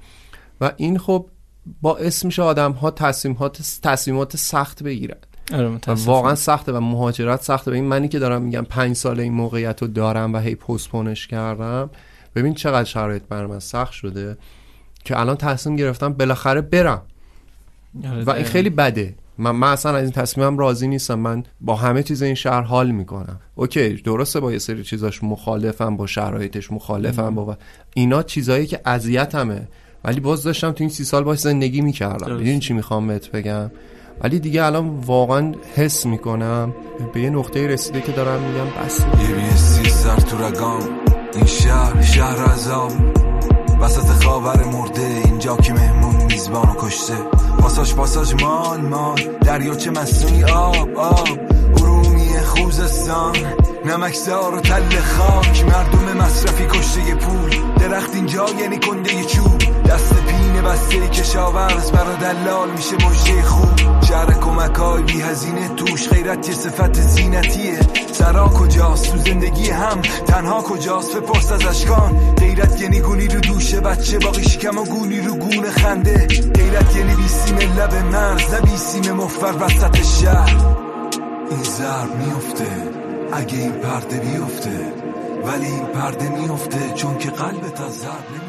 و 0.61 0.71
این 0.77 0.97
خب 0.97 1.29
باعث 1.81 2.25
میشه 2.25 2.41
آدم 2.41 2.71
ها 2.71 2.91
تصمیمات 2.91 3.79
تصمیمات 3.83 4.37
سخت 4.37 4.83
بگیرن 4.83 5.17
و 5.51 5.69
متاسفم. 5.69 6.11
واقعا 6.11 6.35
سخته 6.35 6.71
و 6.71 6.79
مهاجرت 6.79 7.41
سخته. 7.41 7.71
ببین 7.71 7.83
منی 7.83 8.07
که 8.07 8.19
دارم 8.19 8.41
میگم 8.41 8.63
پنج 8.63 8.95
ساله 8.95 9.23
این 9.23 9.33
موقعیت 9.33 9.81
رو 9.81 9.87
دارم 9.87 10.33
و 10.33 10.37
هی 10.37 10.55
پستپونش 10.55 11.27
کردم 11.27 11.89
ببین 12.35 12.53
چقدر 12.53 12.83
شرایط 12.83 13.23
بر 13.29 13.45
من 13.45 13.59
سخت 13.59 13.91
شده 13.91 14.37
که 15.03 15.19
الان 15.19 15.35
تصمیم 15.35 15.75
گرفتم 15.75 16.13
بالاخره 16.13 16.61
برم. 16.61 17.01
آره، 18.11 18.23
و 18.23 18.29
این. 18.29 18.43
خیلی 18.43 18.69
بده. 18.69 19.15
من, 19.37 19.51
من 19.51 19.71
اصلا 19.71 19.95
از 19.95 20.03
این 20.03 20.11
تصمیمم 20.11 20.57
راضی 20.57 20.87
نیستم. 20.87 21.19
من 21.19 21.43
با 21.61 21.75
همه 21.75 22.03
چیز 22.03 22.21
این 22.21 22.35
شهر 22.35 22.61
حال 22.61 22.91
می‌کنم. 22.91 23.39
اوکی 23.55 23.93
درسته 23.93 24.39
با 24.39 24.51
یه 24.51 24.59
سری 24.59 24.83
چیزاش 24.83 25.23
مخالفم 25.23 25.97
با 25.97 26.07
شرایطش 26.07 26.71
مخالفم 26.71 27.35
با 27.35 27.57
اینا 27.93 28.23
چیزایی 28.23 28.67
که 28.67 28.81
اذیتمه. 28.85 29.67
ولی 30.03 30.19
باز 30.19 30.43
داشتم 30.43 30.71
تو 30.71 30.83
این 30.83 30.89
سی 30.89 31.03
سال 31.03 31.23
باش 31.23 31.39
زندگی 31.39 31.81
می‌کردم. 31.81 32.35
می‌دونی 32.35 32.59
چی 32.59 32.73
می‌خوام 32.73 33.07
بهت 33.07 33.31
بگم؟ 33.31 33.71
ولی 34.21 34.39
دیگه 34.39 34.63
الان 34.63 34.99
واقعا 35.05 35.53
حس 35.75 36.05
می‌کنم 36.05 36.73
به 37.13 37.21
یه 37.21 37.29
نقطه 37.29 37.67
رسیده 37.67 38.01
که 38.01 38.11
دارم 38.11 38.41
میگم 38.41 38.85
بس. 38.85 39.05
یه 39.83 39.89
سر 39.89 40.15
تو 40.15 40.37
رگام. 40.37 40.79
این 41.35 41.45
شهر 41.45 42.01
شهر 42.01 42.43
عذاب 42.43 42.91
وسط 43.81 44.23
خاور 44.23 44.63
مرده. 44.63 45.21
اینجا 45.25 45.57
که 45.57 45.73
مهمون 45.73 46.15
میزبانو 46.23 46.73
کشته. 46.79 47.13
پاساش 47.59 47.95
پاساش 47.95 48.33
مال 48.43 48.81
مال. 48.81 49.19
دریاچه 49.41 49.91
مصنوعی؟ 49.91 50.43
آب 50.43 50.97
آب. 50.97 51.54
خوزستان 52.65 53.35
نمکزار 53.85 54.55
و 54.55 54.59
تل 54.59 54.99
خاک. 54.99 55.65
مردم 55.65 56.17
مصرفی 56.17 56.65
کشته 56.65 57.15
پول. 57.15 57.49
درخت 57.79 58.15
اینجا 58.15 58.45
یعنی 58.59 58.79
کنده 58.79 59.23
چوب. 59.23 59.57
دست 59.89 60.13
پینه 60.13 60.61
بسته 60.61 61.07
کشاورز 61.07 61.91
برا 61.91 62.15
دلال 62.15 62.71
میشه 62.71 62.95
مجده 62.95 63.41
خوب. 63.41 64.01
شهر 64.07 64.33
کمک 64.33 64.75
های 64.75 65.03
بی 65.03 65.21
هزینه 65.21 65.67
توش 65.67 66.07
خیرت 66.07 66.49
یه 66.49 66.55
صفت 66.55 66.93
زینتیه. 66.93 67.79
سرا 68.11 68.47
کجاست؟ 68.47 69.11
تو 69.11 69.17
زندگی 69.17 69.69
هم. 69.69 70.01
تنها 70.01 70.61
کجاست؟ 70.61 71.17
بپرس 71.17 71.51
از 71.51 71.65
اشکان. 71.65 72.35
غیرت 72.35 72.81
یعنی 72.81 72.99
گونی 72.99 73.27
رو 73.27 73.39
دوش 73.39 73.75
بچه 73.75 74.19
باقی 74.19 74.43
شکم 74.43 74.77
و 74.77 74.85
گونی 74.85 75.21
رو 75.21 75.35
گونه 75.35 75.69
خنده. 75.69 76.27
غیرت 76.55 76.95
یعنی 76.95 77.15
بیسیم 77.15 77.57
لب 77.57 77.95
مرز 77.95 78.53
نه 78.53 78.61
بیسیم 78.61 79.11
مفر 79.11 79.53
وسط 79.59 80.03
شهر. 80.21 80.84
این 81.49 81.63
ضرب 81.63 82.15
میفته 82.15 82.89
اگه 83.33 83.57
این 83.57 83.71
پرده 83.71 84.19
بیفته 84.19 84.93
ولی 85.45 85.65
این 85.65 85.85
پرده 85.85 86.29
میفته 86.29 86.93
چون 86.93 87.17
که 87.17 87.29
قلبت 87.29 87.81
از 87.81 87.97
ضرب 87.97 88.44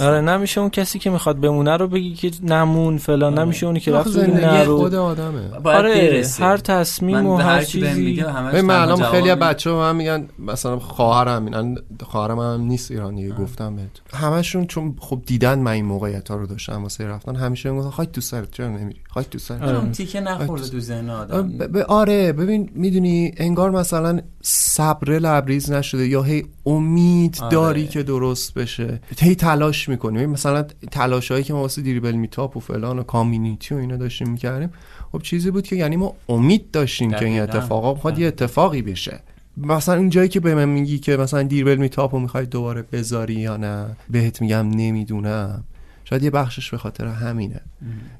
که 0.00 0.06
آره 0.06 0.20
نمیشه 0.20 0.60
اون 0.60 0.70
کسی 0.70 0.98
که 0.98 1.10
می‌خواد 1.10 1.40
بمونه 1.40 1.76
رو 1.76 1.88
بگی 1.88 2.14
که 2.14 2.30
نمون 2.42 2.98
فلان 2.98 3.38
نمیشه 3.38 3.66
اونی 3.66 3.80
که 3.80 3.92
رفت 3.92 4.08
بگی 4.08 4.32
نه 4.32 4.40
زندگی 4.40 4.64
رو 4.64 4.78
خود 4.78 4.94
آدمه. 4.94 5.50
آره 5.64 5.94
برسه. 5.94 6.44
هر 6.44 6.56
تصمیم 6.56 7.26
و 7.26 7.36
هر 7.36 7.64
چیزی. 7.64 8.24
من 8.62 8.70
الان 8.70 8.98
جواب 8.98 9.12
خیلی. 9.12 9.34
بچه 9.34 9.70
من 9.70 9.96
میگن 9.96 10.28
مثلا 10.38 10.78
خواهرم 10.78 11.46
این 11.46 11.78
خواهرم 12.02 12.38
هم 12.38 12.60
نیست 12.60 12.90
ایران 12.90 13.14
دیگه 13.14 13.34
گفتم 13.34 13.76
بهت. 13.76 13.90
همشون 14.14 14.66
چون 14.66 14.96
خب 14.98 15.22
دیدن 15.26 15.58
من 15.58 15.72
این 15.72 15.84
موقعیت 15.84 16.28
ها 16.28 16.36
رو 16.36 16.46
داشتم 16.46 16.82
واسه 16.82 17.06
رفتن 17.06 17.36
همیشه 17.36 17.70
می‌گفتن 17.70 17.90
خواهی 17.90 18.10
تو 18.12 18.20
سرت 18.20 18.50
چرا 18.50 18.68
نمیری؟ 18.68 19.00
خواهی 19.08 19.28
تو 19.30 19.38
سرت. 19.38 19.62
آره. 19.62 19.78
اون 19.78 19.92
تیکه 19.92 20.20
نخورده 20.20 20.68
تو 20.68 20.80
ذهن 20.80 21.10
آدم. 21.10 21.52
آره 21.88 22.32
ببین 22.32 22.70
می‌دونی 22.74 23.32
انگار 23.36 23.70
مثلا 23.70 24.20
صبر 24.42 25.18
لبریز 25.18 25.72
نشده 25.72 26.06
یا 26.06 26.22
هی 26.22 26.44
امید 26.70 27.38
آره. 27.40 27.50
داری 27.50 27.86
که 27.86 28.02
درست 28.02 28.54
بشه. 28.54 29.00
هی 29.18 29.34
تلاش 29.34 29.88
می‌کنی. 29.88 30.18
ببین 30.18 30.30
مثلا 30.30 30.62
تلاش 30.90 31.30
هایی 31.30 31.44
که 31.44 31.52
ما 31.52 31.60
واسه 31.60 31.82
دیریبل 31.82 32.12
میتاپ 32.12 32.56
و 32.56 32.60
فلان 32.60 32.98
و 32.98 33.02
کامیونیتی 33.02 33.74
و 33.74 33.78
اینا 33.78 33.96
داشتیم 33.96 34.30
می‌کردیم 34.30 34.70
خب 35.12 35.22
چیزی 35.22 35.50
بود 35.50 35.66
که 35.66 35.76
یعنی 35.76 35.96
ما 35.96 36.14
امید 36.28 36.70
داشتیم 36.70 37.10
که 37.10 37.24
این. 37.24 37.40
اتفاقا 37.40 37.94
می‌خواد 37.94 38.18
یه 38.18 38.26
اتفاقی 38.26 38.82
بشه. 38.82 39.20
مثلا 39.56 39.94
این 39.94 40.10
جایی 40.10 40.28
که 40.28 40.40
به 40.40 40.54
من 40.54 40.68
میگی 40.68 40.98
که 40.98 41.16
مثلا 41.16 41.42
دیربل 41.42 41.76
میتاپ 41.76 42.14
رو 42.14 42.20
می‌خوای 42.20 42.46
دوباره 42.46 42.82
بذاری 42.82 43.34
یا 43.34 43.56
نه 43.56 43.96
بهت 44.10 44.42
میگم 44.42 44.70
نمی‌دونم. 44.70 45.64
شاید 46.04 46.22
یه 46.22 46.30
بخشش 46.30 46.70
به 46.70 46.78
خاطر 46.78 47.06
همینه. 47.06 47.60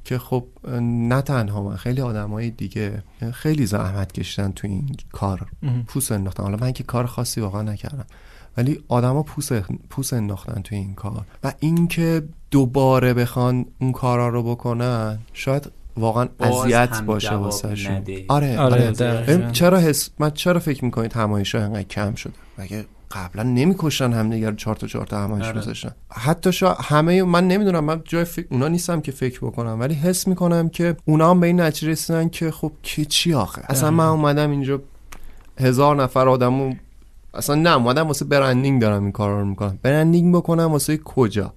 که 0.04 0.18
خب 0.18 0.44
نه 0.80 1.22
تنها 1.22 1.62
من 1.62 1.76
خیلی 1.76 2.00
آدمای 2.00 2.50
دیگه 2.50 3.02
خیلی 3.32 3.66
زحمت 3.66 4.12
کشیدن 4.12 4.52
تو 4.52 4.68
این 4.68 4.96
کار. 5.12 5.46
پوست 5.86 6.12
انداختن. 6.12 6.42
حالا 6.42 6.56
من 6.56 6.72
که 6.72 6.84
کار 6.84 7.06
خاصی 7.06 7.40
واقعا 7.40 7.62
نکردم. 7.62 8.06
ولی 8.56 8.84
آدما 8.88 9.22
پوست 9.22 9.52
پوست 9.90 10.12
انداختن 10.12 10.62
تو 10.62 10.74
این 10.74 10.94
کار. 10.94 11.24
و 11.44 11.52
اینکه 11.60 12.22
دوباره 12.50 13.14
بخوان 13.14 13.66
اون 13.80 13.92
کارا 13.92 14.28
رو 14.28 14.42
بکنن 14.42 15.18
شاید 15.32 15.70
واقعا 15.96 16.28
اذیت 16.40 16.88
هم 16.92 17.06
باشه 17.06 17.34
واسهشون. 17.34 18.02
آره 18.28 18.58
آره، 18.58 18.88
آره, 18.88 19.50
چرا 19.52 19.78
حس 19.78 20.10
من 20.18 20.30
چرا 20.30 20.60
فکر 20.60 20.84
می‌کنید 20.84 21.12
همایش 21.12 21.54
انقدر 21.54 21.82
کم 21.82 22.14
شده؟ 22.14 22.32
مگه 22.58 22.84
قبلا 23.10 23.42
نمی‌کشن 23.42 24.12
همدیگر 24.12 24.52
چهار 24.52 24.76
تا 24.76 24.86
چهار 24.86 25.06
تا 25.06 25.18
همایش 25.18 25.46
آره. 25.46 25.56
میذاشتن؟ 25.56 25.90
حتی 26.10 26.52
شا 26.52 26.74
همه 26.74 27.22
من 27.22 27.48
نمی‌دونم 27.48 27.84
من 27.84 28.02
جای 28.04 28.24
فکر 28.24 28.46
اونا 28.50 28.68
نیستم 28.68 29.00
که 29.00 29.12
فکر 29.12 29.40
بکنم 29.40 29.80
ولی 29.80 29.94
حس 29.94 30.28
می‌کنم 30.28 30.68
که 30.68 30.96
اونا 31.04 31.30
هم 31.30 31.40
به 31.40 31.46
این 31.46 31.60
نتیجه 31.60 31.92
رسیدن 31.92 32.28
که 32.28 32.50
خب 32.50 32.72
که 32.82 33.04
چی 33.04 33.34
آخه؟ 33.34 33.62
اصلا 33.68 33.90
من 33.90 34.06
اومدم 34.06 34.50
اینجا 34.50 34.82
هزار 35.60 35.96
نفر 35.96 36.28
آدمو 36.28 36.74
اصلا 37.34 37.56
نه 37.56 37.76
اومدم 37.76 38.06
واسه 38.06 38.24
برندینگ 38.24 38.82
دارم 38.82 39.02
این 39.02 39.12
کارا 39.12 39.40
رو 39.40 39.46
می‌کنم. 39.46 39.78
برندینگ 39.82 40.34
بکنم 40.34 40.72
واسه 40.72 40.96
کجا؟ 40.96 41.54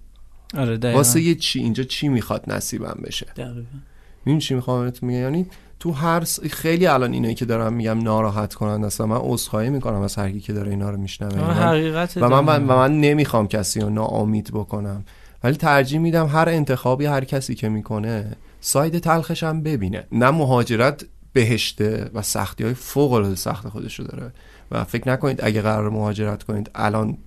آره 0.58 0.78
دقیقاً. 0.78 0.98
واسه 0.98 1.22
یه 1.22 1.36
چی؟ 1.36 1.60
اینجا 1.60 1.84
چی 1.84 2.08
می‌خواد 2.08 2.44
نصیبم 2.48 3.00
بشه؟ 3.04 3.26
دقیقاً. 3.36 4.40
چی 4.40 4.56
می‌خوام 4.56 4.84
بهت 4.84 5.04
میگم؟ 5.04 5.20
یعنی 5.20 5.46
تو 5.80 5.92
هر 5.92 6.24
س... 6.24 6.40
خیلی 6.40 6.88
الان 6.88 7.14
اینایی 7.14 7.36
که 7.36 7.46
دارم 7.46 7.74
میگم 7.74 8.00
ناراحت 8.00 8.54
کنن 8.54 8.84
اصلا 8.84 9.08
من 9.08 9.20
عذرخواهی 9.22 9.70
می‌کنم 9.70 10.02
از 10.02 10.16
هر 10.16 10.32
کی 10.32 10.40
که 10.40 10.54
داره 10.54 10.72
اینا 10.72 10.90
رو 10.90 10.98
میشنوه. 10.98 11.42
آره، 11.42 11.54
حقیقت 11.54 12.18
و. 12.18 12.30
من 12.30 12.64
و 12.68 12.76
من 12.76 13.02
نمی‌خوام 13.02 13.48
کسی 13.48 13.80
رو 13.80 13.90
ناامید 13.90 14.52
بکنم. 14.54 15.06
ولی 15.44 15.56
ترجیح 15.56 16.00
میدم 16.00 16.28
هر 16.28 16.50
انتخابی 16.50 17.06
هر 17.06 17.24
کسی 17.24 17.56
که 17.56 17.70
می‌کنه 17.70 18.36
ساید 18.62 19.00
تلخش 19.00 19.44
هم 19.44 19.64
ببینه. 19.64 20.04
نه 20.12 20.32
مهاجرت 20.32 21.06
بهشته 21.34 22.12
و 22.14 22.22
سختی 22.22 22.64
های 22.64 22.74
فوق 22.74 23.14
العاده 23.14 23.36
سخت 23.36 23.70
خودش 23.70 24.00
رو 24.00 24.06
داره. 24.06 24.32
و 24.74 24.84
فکر 24.84 25.10
نکنید 25.10 25.40
اگه 25.44 25.62
قرار 25.62 25.90
مهاجرت 25.90 26.44
کنید 26.44 26.72
الان 26.76 27.18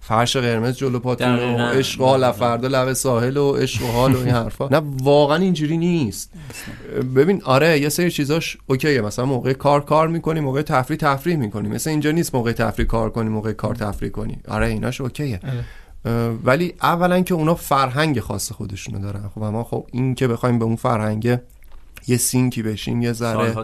فرش 0.00 0.36
قرمز 0.36 0.76
جلو 0.76 0.98
پاتون 0.98 1.28
و. 1.28 1.58
عشق 1.58 2.00
و 2.00 2.04
حال 2.04 2.32
فردا 2.32 2.68
لب 2.68 2.92
ساحل 2.92 3.36
و 3.36 3.52
عشق 3.52 3.82
و 3.82 3.86
حال 3.86 4.14
و 4.14 4.18
این 4.18 4.28
حرفا. 4.28 4.68
نه 4.74 4.82
واقعا 5.02 5.36
اینجوری 5.36 5.76
نیست. 5.76 6.32
ببین 7.16 7.42
آره 7.44 7.80
یه 7.80 7.88
سری 7.88 8.10
چیزاش 8.10 8.56
اوکیه. 8.66 9.00
مثلا 9.00 9.24
موقع 9.24 9.52
کار 9.52 9.84
کار 9.84 10.08
می‌کنی 10.08 10.40
موقع 10.40 10.62
تفریح 10.62 10.98
تفریح 10.98 11.36
می‌کنی. 11.36 11.68
مثل 11.68 11.90
اینجا 11.90 12.10
نیست 12.10 12.34
موقع 12.34 12.52
تفریح 12.52 12.88
کار 12.88 13.10
کنی 13.10 13.28
موقع 13.28 13.52
کار 13.52 13.74
تفریح 13.74 14.10
کنی. 14.10 14.38
آره 14.48 14.66
ایناش 14.66 15.00
اوکیه. 15.00 15.40
اه، 16.04 16.12
ولی 16.28 16.74
اولا 16.82 17.20
که 17.20 17.34
اونا 17.34 17.54
فرهنگ 17.54 18.20
خاص 18.20 18.52
خودشونو 18.52 18.98
دارن. 18.98 19.30
خب 19.34 19.42
اما 19.42 19.64
خب 19.64 19.86
این 19.92 20.14
که 20.14 20.28
بخوایم 20.28 20.58
به 20.58 20.64
اون 20.64 20.76
فرهنگ 20.76 21.38
یه 22.08 22.16
سینکی 22.16 22.62
بشیم 22.62 23.02
یه 23.02 23.12
ذره 23.12 23.54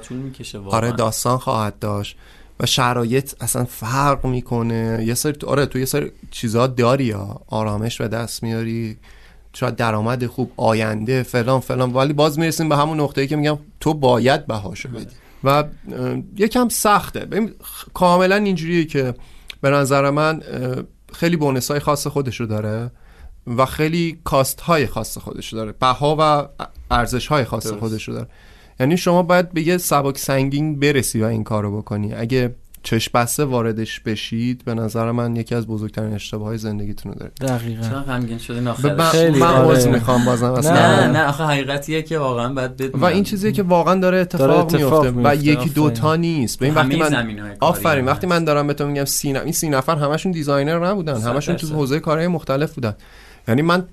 آره 0.67 0.93
داستان 0.93 1.39
خواهد 1.39 1.79
داشت. 1.79 2.17
و 2.61 2.67
شرایط 2.67 3.35
اصلا 3.41 3.65
فرق 3.65 4.27
می‌کنه. 4.27 5.05
یه 5.07 5.15
سری 5.15 5.35
آره 5.47 5.67
تو 5.67 5.79
یه 5.79 5.85
سری 5.85 6.13
چیزا 6.31 6.67
داری 6.67 7.05
یا 7.05 7.41
آرامش 7.47 8.01
به 8.01 8.09
دست 8.09 8.43
میاری. 8.43 8.97
شاید 9.53 9.77
درآمد 9.77 10.27
خوب 10.27 10.53
آینده 10.57 11.23
فلان 11.23 11.61
فلان. 11.61 11.93
ولی 11.93 12.13
باز 12.13 12.39
می‌رسیم 12.39 12.69
به 12.69 12.77
همون 12.77 13.01
نقطه‌ای 13.01 13.27
که 13.27 13.37
میگم 13.37 13.59
تو 13.81 13.95
باید 13.95 14.47
بهاشو 14.47 14.89
بدی. 14.89 15.15
و 15.45 15.49
اه، 15.49 15.67
یکم 16.37 16.69
سخته. 16.69 17.21
ببین 17.21 17.51
کاملا 17.95 18.37
اینجوریه 18.37 18.85
که 18.85 19.15
به 19.61 19.71
نظر 19.71 20.11
من 20.11 20.43
خیلی 21.13 21.37
بونس 21.37 21.71
های 21.71 21.81
خاص 21.81 22.07
خودشو 22.07 22.45
داره 22.45 22.91
و 23.47 23.67
خیلی 23.67 24.19
کاست 24.25 24.61
های 24.61 24.87
خاص 24.87 25.19
خودشو 25.19 25.57
داره. 25.57 25.73
بها 25.73 26.17
و 26.19 26.49
ارزش 26.91 27.27
های 27.27 27.45
خاص 27.45 27.67
درست. 27.67 27.79
خودشو 27.79 28.13
داره. 28.13 28.29
یعنی 28.81 28.97
شما 28.97 29.23
باید 29.23 29.53
به 29.53 29.67
یه 29.67 29.79
سبک 29.79 30.19
سنگین 30.19 30.81
برسی 30.81 31.21
و 31.21 31.25
این 31.25 31.45
کارو 31.45 31.79
بکنی. 31.79 32.15
اگه 32.15 32.55
چشم 32.85 33.11
بسته 33.15 33.45
واردش 33.45 34.01
بشید 34.01 34.65
به 34.65 34.75
نظر 34.75 35.11
من 35.11 35.37
یکی 35.37 35.55
از 35.55 35.67
بزرگترین 35.67 36.15
اشتباه 36.15 36.49
های 36.49 36.59
زندگیتون 36.59 37.13
رو 37.13 37.19
داره 37.19 37.33
دقیقاً. 37.41 37.89
چرا 37.89 38.01
غمگین 38.01 38.39
شده 38.39 38.61
ب- 38.61 38.65
ناخرش 38.65 38.93
من, 38.99 39.05
خیلی، 39.05 39.39
من 39.39 39.47
آره. 39.47 39.77
عذر 39.77 39.91
می‌خوام 39.91 40.25
بازم 40.25 40.53
اصلا. 40.53 40.73
نه 40.73 41.07
نه 41.07 41.25
آخه 41.25 41.45
حقیقتیه 41.45 42.03
که 42.03 42.19
واقعا 42.19 42.53
باید 42.53 42.77
بدونم. 42.77 43.03
و 43.03 43.07
این 43.07 43.25
چیزیه 43.25 43.53
که 43.53 43.63
واقعا 43.63 43.95
داره 43.95 44.19
اتفاق, 44.19 44.49
داره 44.49 44.59
اتفاق 44.59 45.07
میفته 45.07 45.31
و 45.31 45.35
یکی. 45.35 45.69
دوتا 45.69 46.17
نیست. 46.17 46.59
ببین 46.59 46.75
وقتی 46.75 47.01
همه 47.01 47.35
من 47.35 47.57
آفرین. 47.61 48.05
وقتی. 48.05 48.27
من 48.27 48.45
دارم 48.45 48.67
به 48.67 48.75
تو 48.75 48.87
میگم 48.87 49.05
سی 49.05 49.37
این 49.37 49.53
سی 49.53 49.69
نفر 49.69 49.97
همشون 49.97 50.33
designer 50.33 50.87
نبودن. 50.87 51.21
همشون 51.21 51.57
تو. 51.57 51.67
حوزه 51.67 52.01
کارهای 52.01 52.29
مختلف 52.29 52.75
بودن. 52.75 52.95
یعنی 53.49 53.63
من 53.63 53.85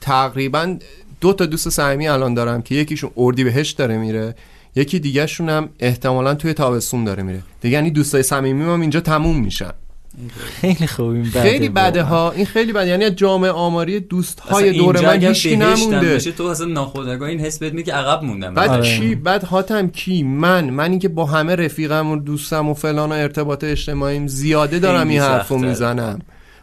تقریبا 0.00 0.76
دو 1.20 1.32
تا 1.32 1.46
دوست 1.46 1.68
صمیمی 1.68 2.08
الان 2.08 2.34
دارم 2.34 2.62
که 2.62 2.74
یکیشون 2.74 3.10
اردی 3.16 3.44
بهش 3.44 3.70
داره 3.70 3.98
میره 3.98 4.34
یکی 4.76 4.98
دیگه 4.98 5.26
شون 5.26 5.48
هم 5.48 5.68
احتمالا 5.78 6.34
توی 6.34 6.52
تابستون 6.52 7.04
داره 7.04 7.22
میره. 7.22 7.42
دیگه 7.60 7.74
یعنی 7.74 7.90
دوستای 7.90 8.22
صمیمی 8.22 8.64
هم 8.64 8.80
اینجا 8.80 9.00
تموم 9.00 9.40
میشن. 9.40 9.70
خیلی 10.60 10.86
خوب 10.86 11.06
این 11.06 11.22
بده 11.22 11.42
خیلی 11.42 11.68
بده. 11.68 12.02
ها 12.02 12.30
این 12.30 12.46
خیلی 12.46 12.72
بده. 12.72 12.88
یعنی 12.88 13.10
جامعه 13.10 13.50
آماری 13.50 14.00
دوست 14.00 14.40
های 14.40 14.72
دور 14.72 15.00
من 15.00 15.22
هیچکی 15.22 15.56
نمونده. 15.56 16.14
بشه 16.14 16.32
تو 16.32 16.44
اصلا 16.44 16.66
ناخودآگاه 16.66 17.28
این 17.28 17.40
حس 17.40 17.58
بهت 17.58 17.72
میده 17.72 17.90
که 17.90 17.96
عقب 17.96 18.24
موندم. 18.24 18.54
بعد 18.54 18.70
آره. 18.70 18.98
کی 18.98 19.14
بعد 19.14 19.44
حاتم 19.44 19.88
کی؟ 19.88 20.22
من. 20.22 20.70
منی 20.70 20.98
که 20.98 21.08
با 21.08 21.24
همه 21.26 21.56
رفیقم 21.56 22.10
و 22.10 22.16
دوستم 22.16 22.68
و 22.68 22.74
فلان 22.74 23.12
و 23.12 23.14
ارتباط 23.14 23.64
اجتماعیم 23.64 24.26
زیاده 24.26 24.78
دارم 24.78 25.08
این 25.08 25.20
حرفو. 25.20 25.58
می‌زنم. 25.58 26.18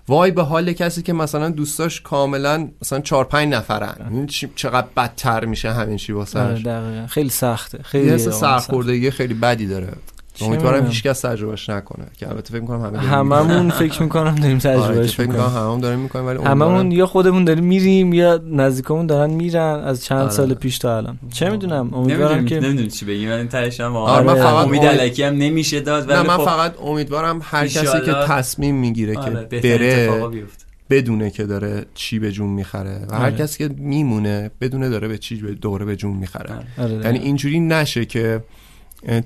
وای 0.07 0.31
به 0.31 0.43
حال 0.43 0.73
کسی 0.73 1.01
که 1.01 1.13
مثلا 1.13 1.49
دوستاش 1.49 2.01
کاملا 2.01 2.67
مثلا 2.81 2.99
چهار 2.99 3.25
پنج 3.25 3.53
نفرن. 3.53 4.07
این 4.11 4.27
چی- 4.27 4.51
چقدر 4.55 4.87
بدتر 4.97 5.45
میشه 5.45 5.73
همین 5.73 5.97
چی 5.97 6.13
آره 6.13 6.19
واسه 6.19 6.39
دقیقاً. 6.39 7.07
خیلی 7.09 7.29
سخته. 7.29 7.83
خیلی 7.83 8.17
سرخوردگی 8.17 9.11
خیلی 9.11 9.33
بدی 9.33 9.67
داره. 9.67 9.93
امیدوارم 10.41 10.73
می‌دونم. 10.73 10.91
هیچ 10.91 11.03
کس 11.03 11.21
تجربهش 11.21 11.69
نکنه 11.69 12.05
که 12.17 12.29
البته 12.29 12.49
فکر 12.53 12.61
می‌کنم 12.61 12.81
همه 12.81 12.91
داریم 12.91 13.09
هممون 13.09 13.69
فکر 13.69 14.03
می‌کنم 14.03 14.35
داریم. 14.35 14.59
آره، 14.65 14.77
تجربهش 14.77 15.15
فکر 15.15 15.27
می‌کنم 15.27 15.43
می‌کنیم 15.43 15.57
هممون 15.57 15.79
داریم 15.79 15.99
می‌کنیم 15.99 16.25
ولی 16.25 16.43
هممون 16.43 16.91
یا 16.91 17.05
خودمون 17.05 17.43
داریم 17.43 17.63
میریم 17.63 18.13
یا 18.13 18.41
نزدیکمون 18.51 19.05
دارن 19.05 19.29
میرن 19.29 19.81
از 19.85 20.05
چند 20.05 20.21
آره. 20.21 20.29
سال 20.29 20.53
پیش 20.53 20.77
تا 20.77 20.97
الان 20.97 21.19
چه 21.33 21.49
می‌دونم 21.49 21.93
امیدوارم 21.93 22.45
که 22.45 22.59
نمی‌دونم 22.59 22.87
چی 22.87 23.05
بگیم 23.05 23.29
من 23.29 23.47
تهش 23.47 23.79
هم 23.79 23.95
آره، 23.95 24.25
من 24.25 24.35
فقط 24.35 24.67
امید 24.67 24.85
علکی 24.85 25.23
هم 25.23 25.37
نمیشه 25.37 25.79
داد 25.79 26.11
نه 26.11 26.19
ولی 26.19 26.27
من 26.27 26.37
خب 26.37 26.45
فقط 26.45 26.73
امیدوارم 26.81 27.41
هر 27.43 27.67
کسی 27.67 28.01
که 28.05 28.13
تصمیم 28.27 28.75
می‌گیره 28.75 29.17
آره، 29.17 29.47
که 29.61 29.73
اتفاقا 29.73 30.27
بره 30.27 30.39
بیفته. 30.39 30.63
بدونه 30.89 31.29
که 31.29 31.43
داره 31.43 31.85
چی 31.93 32.19
به 32.19 32.31
جون 32.31 32.49
می‌خره 32.49 33.05
و 33.09 33.15
هر 33.15 33.25
آره. 33.25 33.35
کسی 33.35 33.67
که 33.67 33.75
میمونه 33.77 34.51
بدونه 34.61 34.89
داره 34.89 35.07
به 35.07 35.17
چی 35.17 35.35
به 35.35 35.53
دوره 35.53 35.85
به 35.85 35.95
جون 35.95 36.13
می‌خره 36.17 36.53
آره. 36.53 36.93
آره 36.93 37.05
یعنی. 37.05 37.19
اینجوری 37.19 37.59
نشه 37.59 38.05
که 38.05 38.43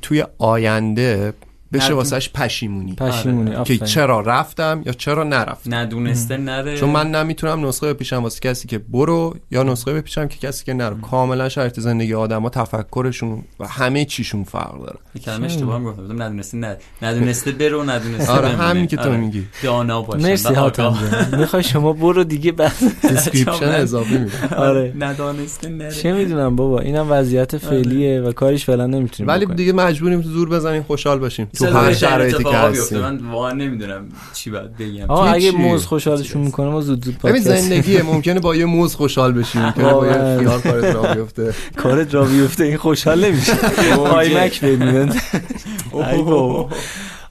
توی 0.01 0.23
آینده 0.37 1.33
بشه 1.73 1.83
ندون- 1.85 1.97
واسهش 1.97 2.29
پشیمونی. 2.29 2.93
پشیمونی 2.93 3.51
که 3.51 3.57
آفرین. 3.57 3.79
چرا 3.79 4.19
رفتم 4.21 4.81
یا 4.85 4.93
چرا 4.93 5.23
نرفتم؟ 5.23 5.75
ندونسته 5.75 6.37
نره. 6.37 6.77
چون 6.77 6.89
من 6.89 7.11
نمی‌تونم 7.11 7.65
نسخه 7.67 7.93
بپیشم 7.93 8.23
واسه 8.23 8.39
کسی 8.39 8.67
که 8.67 8.77
برو 8.77 9.35
یا 9.51 9.63
نسخه 9.63 9.93
بپیشم 9.93 10.27
که 10.27 10.37
کسی 10.47 10.65
که 10.65 10.73
نرو. 10.73 10.97
کاملا 11.01 11.49
شرط 11.49 11.79
زندگی 11.79 12.13
آدما 12.13 12.49
تفکرشون 12.49 13.43
و 13.59 13.67
همه 13.67 14.05
چیشون 14.05 14.43
فرق 14.43 14.79
داره. 14.79 14.99
یه 15.15 15.21
کلمه 15.21 15.45
اشتباه 15.45 15.79
می‌گفتم 15.79 16.03
گفتم. 16.03 16.21
ندونسته 16.21 16.57
نه 16.57 16.77
ندونسته 17.01 17.51
برو 17.59 17.83
ندونسته 17.83 18.31
آره،. 18.31 18.47
همین 18.47 18.87
که 18.87 18.97
تو 18.97 19.03
آره. 19.09 19.17
میگی. 19.17 19.43
دانا 19.63 20.01
باشه. 20.01 20.23
مرسی. 20.29 20.49
جان. 20.73 20.97
می‌خوای 21.39 21.63
شما 21.63 21.93
برو 21.93 22.23
دیگه 22.23 22.51
بس 22.51 22.83
دیسکریپشن 23.07 23.65
اضافه 23.65 24.17
میده 24.17 24.55
آره. 24.55 24.93
ندانسته 24.99 25.69
نره. 25.69 25.91
چه 25.91 26.13
می‌دونم 26.13 26.55
بابا 26.55 26.79
اینم 26.79 27.07
وضعیت 27.09 27.57
فعلیه 27.57 28.21
و 28.21 28.31
کاریش 28.31 28.65
فعلا 28.65 28.85
نمی‌تونیم 28.87 29.27
ولی. 29.29 29.45
دیگه 29.45 29.73
مجبوریم 29.73 30.21
تو 30.21 30.29
زور 30.29 30.49
بزنیم 30.49 30.83
خوشحال 30.83 31.19
باشیم. 31.19 31.47
تو 31.57 31.77
هر 31.77 31.93
شرایطی 31.93 32.43
که؟ 32.43 32.49
هستیم. 32.49 32.99
من 32.99 33.17
واقعا 33.31 33.51
نمی‌دونم 33.51 34.05
چی 34.33 34.49
باید 34.49 34.77
بگم. 34.77 35.05
آقا 35.07 35.25
اگه. 35.25 35.51
موز 35.51 35.85
خوشحالشون 35.85 36.41
می‌کنه 36.41 36.69
ما 36.69 36.81
زود 36.81 37.05
زود 37.05 37.17
ببین 37.23 37.43
پادکست. 37.43 37.61
زندگیه 37.61 38.03
ممکنه 38.03 38.39
با 38.39 38.55
یه 38.55 38.65
موز 38.65 38.95
خوشحال 38.95 39.31
بشیم 39.33 39.61
ممکنه 39.61 39.93
با 39.93 40.07
یه. 40.07 40.13
خیار 40.13 40.61
کارت 40.61 40.95
را 40.95 41.13
بیفته. 41.13 41.53
کارت 41.83 42.13
را 42.13 42.25
بیفته 42.25 42.63
این 42.63 42.77
خوشحال 42.77 43.25
نمیشه. 43.25 43.53
آیمک 43.97 44.61
ببینن. 44.61 45.13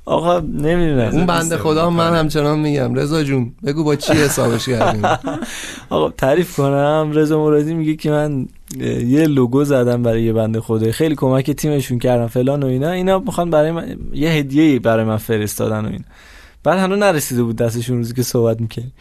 آقا 0.09 0.41
نمی‌دونم. 0.41 1.11
اون 1.13 1.27
بنده 1.27 1.59
خدا 1.59 1.91
من 1.91 2.17
همچنان 2.17 2.59
میگم. 2.59 2.95
رضا 2.95 3.25
جون 3.25 3.53
بگو 3.67 3.85
با 3.85 3.97
چی 3.97 4.13
حسابش 4.13 4.69
کردیم. 4.69 5.03
آقا 5.91 6.11
تعریف 6.11 6.57
کنم. 6.57 7.11
رضا 7.15 7.39
مرادی 7.45 7.75
میگه 7.75 7.97
که 7.97 8.11
من 8.11 8.47
یه 9.07 9.27
لوگو 9.27 9.65
زدم 9.65 10.03
برای 10.03 10.23
یه 10.23 10.33
بنده 10.33 10.61
خدای. 10.61 10.93
خیلی 10.93 11.15
کمک 11.15 11.51
تیمشون 11.51 11.99
کردم 11.99 12.27
فلان 12.27 12.63
و 12.63 12.67
اینا. 12.67 12.91
اینا 12.91 13.19
می‌خوان 13.19 13.51
برای 13.51 13.71
من 13.71 13.97
یه 14.13 14.31
هدیه 14.31 14.79
برای 14.79 15.05
من 15.05 15.17
فرستادن 15.17 15.85
و 15.85 15.89
این 15.89 16.05
بعد 16.65 16.79
هنوز 16.79 16.99
نرسیده 16.99 17.43
بود 17.43 17.57
دستشون 17.57 17.97
روزی 17.97 18.15
که 18.15 18.23
صحبت 18.23 18.61
می‌کنی 18.61 18.93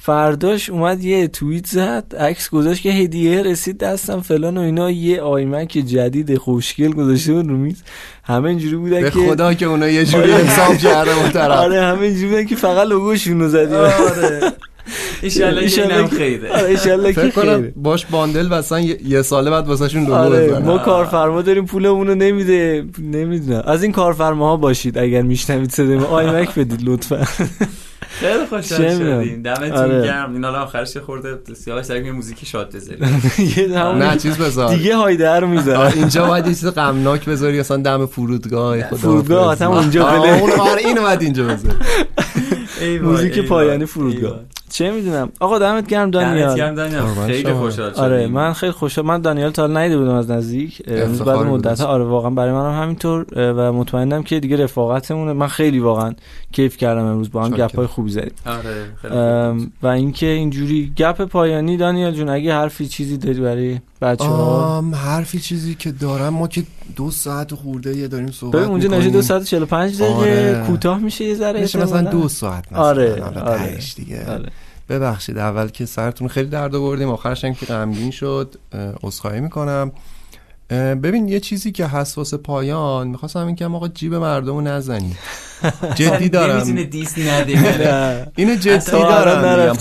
فرداش 0.00 0.70
اومد 0.70 1.04
یه 1.04 1.28
توییت 1.28 1.66
زد 1.66 2.14
عکس 2.18 2.50
گذاشت 2.50 2.82
که 2.82 2.90
هدیه 2.90 3.42
رسید 3.42 3.78
دستم 3.78 4.20
فلان 4.20 4.56
و 4.56 4.60
اینا. 4.60 4.90
یه 4.90 5.20
آیمک 5.20 5.68
جدید 5.68 6.36
خوشگل 6.36 6.92
گذاشته 6.92 7.32
بود 7.32 7.46
رو 7.46 7.56
میز. 7.56 7.82
همه 8.24 8.48
اینجوری 8.48 8.76
بودن 8.76 9.00
به 9.00 9.10
که 9.10 9.18
خدا 9.18 9.54
که 9.54 9.66
اونا 9.66 9.88
یه 9.88 10.04
جوری 10.04 10.32
آره. 10.32 10.44
حساب 10.44 10.76
کرده 10.76 11.16
اون 11.16 11.30
طرف. 11.30 11.58
آره 11.58 11.82
همه 11.82 12.00
اینجوری 12.00 12.28
بودن 12.28 12.44
که 12.44 12.56
فقط 12.56 12.86
لوگوشون 12.86 13.40
رو 13.40 13.48
زدی 13.48 13.74
آره. 13.74 14.40
ایشالله 15.22 15.68
که 15.68 15.82
اینم 15.82 16.08
که- 16.08 16.16
خیره. 16.16 16.52
آره 16.52 16.68
ایشالله 16.68 17.12
که 17.12 17.20
فکر 17.20 17.30
کنم 17.30 17.56
خیره. 17.56 17.72
باش 17.76 18.06
باندل 18.06 18.48
بسن 18.48 18.82
یه 18.82 18.98
یه 19.06 19.22
ساله 19.22 19.50
بعد 19.50 19.66
واسهشون 19.68 20.00
لوگو 20.02 20.14
آره 20.14 20.58
ما 20.58 20.78
کارفرما 20.78 21.42
داریم 21.42 21.66
پولمون 21.66 22.06
رو 22.06 22.14
نمیده. 22.14 22.84
نمی‌دونم. 22.98 23.62
از 23.66 23.82
این 23.82 23.92
کارفرماها 23.92 24.56
باشید 24.56 24.98
اگر 24.98 25.22
میشنوید 25.22 25.70
صدای 25.70 25.96
ما. 25.96 26.06
آیمک 26.06 26.54
بدید 26.54 26.80
لطفا. 26.84 27.24
خیلی 28.08 28.46
خوشحال. 28.48 28.88
شدیم. 28.88 29.42
دمتون 29.42 29.70
آره. 29.72 30.04
گرم. 30.04 30.32
این 30.34 30.44
حالا 30.44 30.62
آخرش 30.62 30.96
خورده 30.96 31.38
سیاوش 31.54 31.84
سرک 31.84 32.04
یه 32.06 32.12
موزیک 32.12 32.44
شاد 32.46 32.72
بذاریم 32.74 33.22
نه 33.98 34.16
چیز 34.16 34.36
بذار. 34.38 34.74
دیگه 34.74 34.96
هایده 34.96 35.30
رو 35.30 35.46
آه، 35.46 35.52
می‌ذارم 35.52 35.92
اینجا 35.96 36.26
باید 36.26 36.46
یه 36.46 36.54
چیز 36.54 36.66
غمناک 36.66 37.24
بذاری 37.24 37.60
اصلا 37.60 37.76
دم 37.76 38.06
فرودگاه 38.06 38.82
خدا 38.82 38.96
فرودگاه. 38.96 39.46
آتم 39.46 39.70
اونجا 39.70 40.06
آه، 40.06 40.18
بله. 40.18 40.40
اون 40.42 40.50
آره 40.50 40.82
اینو 40.86 41.00
باید 41.02 41.22
اینجا 41.22 41.44
بذار. 41.44 41.74
موزیک 43.02 43.34
ای 43.34 43.42
پایانی 43.42 43.84
فرودگاه. 43.84 44.40
چه 44.68 44.90
می‌دونم؟ 44.90 45.28
آقا 45.40 45.58
دمت 45.58 45.86
گرم 45.86 46.10
دمت 46.10 46.24
دانیال 46.24 46.56
گرم 46.56 46.74
دانیال. 46.74 47.26
خیلی. 47.26 47.52
خوشحال 47.52 47.90
شدیم. 47.90 48.04
آره 48.04 48.26
من 48.26 48.52
خیلی 48.52 48.72
خوشحال 48.72 49.06
من 49.06 49.20
دانیال 49.20 49.50
تا 49.50 49.66
ندیده 49.66 49.98
بودم 49.98 50.14
از 50.14 50.30
نزدیک. 50.30 50.82
امروز 50.86 51.22
بعد 51.22 51.38
مدت 51.38 51.80
آره 51.80 52.04
واقعا 52.04 52.30
برای 52.30 52.52
منم 52.52 52.82
همینطور 52.82 53.26
و 53.36 53.72
مطمئنم 53.72 54.22
که 54.22 54.40
دیگه 54.40 54.56
رفاقتمونه. 54.56 55.32
من 55.32 55.48
خیلی 55.48 55.78
واقعا 55.78 56.14
کیف 56.52 56.76
کردم 56.76 57.04
امروز 57.04 57.30
با 57.30 57.44
هم. 57.44 57.50
گپای 57.50 57.86
خوبی 57.86 58.10
زدیم. 58.10 58.32
آره 58.46 58.84
خیلی 59.02 59.14
و 59.82 59.86
اینکه 59.86 60.26
اینجوری 60.26 60.92
گپ 60.96 61.24
پایانی 61.24 61.76
دانیال 61.76 62.12
جون 62.12 62.28
اگه 62.28 62.54
حرفی 62.54 62.88
چیزی 62.88 63.16
داری 63.16 63.40
برای 63.40 63.78
بچه 64.00 64.24
ها 64.24 64.76
آم 64.78 64.94
حرفی 64.94 65.40
چیزی 65.40 65.74
که 65.74 65.92
دارم 65.92 66.28
ما 66.34 66.48
که 66.48 66.62
دو 66.96 67.10
ساعت 67.10 67.54
خورده 67.54 67.96
یه 67.96 68.08
داریم 68.08 68.30
صحبت 68.30 68.56
ببین 68.56 68.68
اونجا 68.68 68.88
نشه. 68.88 69.10
دو 69.10 69.22
ساعت 69.22 69.42
و 69.42 69.44
45 69.44 70.02
دقیقه 70.02 70.14
آره. 70.14 70.64
کوتاه 70.66 70.98
میشه 70.98 71.24
یه 71.24 71.34
ذره 71.34 71.60
میشه 71.60 71.78
مثلا. 71.82 72.10
دو 72.10 72.28
ساعت 72.28 72.72
مثلا 72.72 72.82
آره، 72.84 73.22
آره. 73.22 73.78
دیگه 73.96 74.30
آره. 74.32 74.48
ببخشید 74.88 75.38
اول 75.38 75.68
که 75.68 75.86
سرتون 75.86 76.28
خیلی 76.28 76.48
درد 76.48 76.74
آوردیم 76.74 77.08
آخرش 77.08 77.44
هم 77.44 77.54
که 77.54 77.66
غمگین 77.66 78.10
شد 78.10 78.54
اه، 78.72 78.92
عذرخواهی 79.02 79.40
می‌کنم 79.40 79.92
ببین 80.70 81.28
یه 81.28 81.40
چیزی 81.40 81.72
که 81.72 81.86
حساس 81.86 82.34
پایان 82.34 83.08
می‌خواستم 83.08 83.46
این 83.46 83.56
که 83.56 83.66
آقا 83.66 83.88
جیب 83.88 84.14
مردم 84.14 84.54
رو 84.54 84.60
نزنی 84.60 85.16
جدی 85.94 86.28
دارم 86.28 86.82
دیس. 86.82 87.18
اینو 88.36 88.54
جدی 88.56 88.90
دارم. 88.90 89.76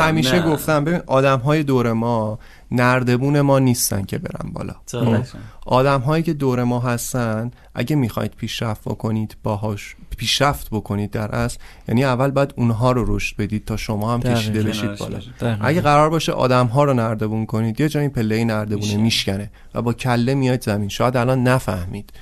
همیشه. 0.00 0.42
گفتم 0.42 0.84
ببین 0.84 1.00
آدم 1.06 1.38
های 1.38 1.62
دور 1.62 1.92
ما 1.92 2.38
نردبون 2.70 3.40
ما 3.40 3.58
نیستن 3.58 4.02
که 4.02 4.18
برن 4.18 4.52
بالا. 4.52 4.74
چقدر 4.86 5.22
آدم 5.66 6.00
هایی 6.00 6.22
که 6.22 6.32
دور 6.32 6.64
ما 6.64 6.80
هستن 6.80 7.50
اگه 7.74 7.96
می‌خواید 7.96 8.30
پیشرفت 8.30 8.84
بکنید 8.84 9.36
باهاش 9.42 9.96
پیشرفت 10.16 10.70
بکنید 10.70 11.10
در 11.10 11.34
اصل 11.34 11.58
یعنی 11.88 12.04
اول 12.04 12.30
باید 12.30 12.54
اونها 12.56 12.92
رو 12.92 13.16
رشد 13.16 13.36
بدید 13.36 13.64
تا 13.64 13.76
شما 13.76 14.14
هم. 14.14 14.20
کشیده 14.20 14.62
بشید 14.62 14.98
بالا. 14.98 15.20
اگه 15.60 15.80
قرار 15.80 16.10
باشه 16.10 16.32
آدم 16.32 16.66
ها 16.66 16.84
رو 16.84 16.94
نردبون 16.94 17.46
کنید 17.46 17.80
یه 17.80 17.88
جایی 17.88 18.08
پله 18.08 18.44
نردبونه 18.44 18.96
میشکنه. 18.96 19.02
میشکنه 19.02 19.50
و 19.74 19.82
با 19.82 19.92
کله 19.92 20.34
میاد 20.34 20.64
زمین. 20.64 20.88
شاید 20.88 21.16
الان 21.16 21.42
نفهمید. 21.42 22.12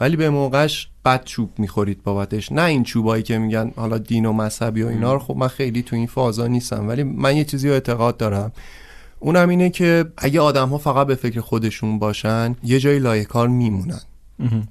ولی 0.00 0.16
به 0.16 0.30
موقعش 0.30 0.88
بد 1.04 1.24
چوب 1.24 1.50
می‌خورید 1.58 2.02
بابتش. 2.02 2.52
نه 2.52 2.62
این 2.62 2.82
چوبایی 2.84 3.22
که 3.22 3.38
میگن 3.38 3.72
حالا 3.76 3.98
دین 3.98 4.26
و 4.26 4.32
مذهبی 4.32 4.82
و 4.82 4.86
اینا 4.86 5.12
رو 5.12 5.18
خب 5.18 5.36
من 5.36 5.48
خیلی 5.48 5.82
تو 5.82 5.96
این 5.96 6.06
فازا 6.06 6.46
نیستم 6.46 6.88
ولی 6.88 7.02
من 7.02 7.36
یه 7.36 7.44
چیزی 7.44 7.68
رو 7.68 7.74
اعتقاد 7.74 8.16
دارم. 8.16 8.52
اونم 9.20 9.48
اینه 9.48 9.70
که 9.70 10.04
اگه 10.16 10.40
آدم 10.40 10.68
ها 10.68 10.78
فقط 10.78 11.06
به 11.06 11.14
فکر 11.14 11.40
خودشون 11.40 11.98
باشن 11.98 12.56
یه 12.62 12.80
جایی 12.80 12.98
لایکار 12.98 13.48
میمونن. 13.48 14.00
مهم. 14.38 14.68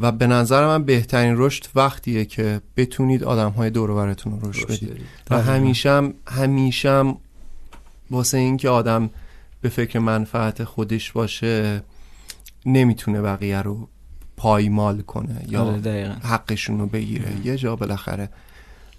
و 0.00 0.12
به 0.12 0.26
نظر 0.26 0.66
من 0.66 0.84
بهترین 0.84 1.34
رشد 1.36 1.66
وقتیه 1.74 2.24
که 2.24 2.60
بتونید 2.76 3.24
آدم 3.24 3.50
های 3.50 3.70
دور 3.70 3.88
رو 3.88 4.50
رشد 4.50 4.66
بدید. 4.66 5.00
و 5.30 5.42
همیشم 5.42 6.14
همیشم 6.26 7.16
واسه 8.10 8.38
اینکه 8.38 8.68
آدم 8.68 9.10
به 9.60 9.68
فکر 9.68 9.98
منفعت 9.98 10.64
خودش 10.64 11.12
باشه 11.12 11.82
نمی‌تونه 12.66 13.22
بقیه 13.22 13.62
رو 13.62 13.88
پایمال 14.36 15.02
کنه 15.02 15.44
یا 15.48 15.64
آره 15.64 15.78
دقیقاً. 15.78 16.14
حقشون 16.22 16.80
رو 16.80 16.86
بگیره. 16.86 17.32
یه 17.44 17.56
جا 17.56 17.76
بالاخره. 17.76 18.28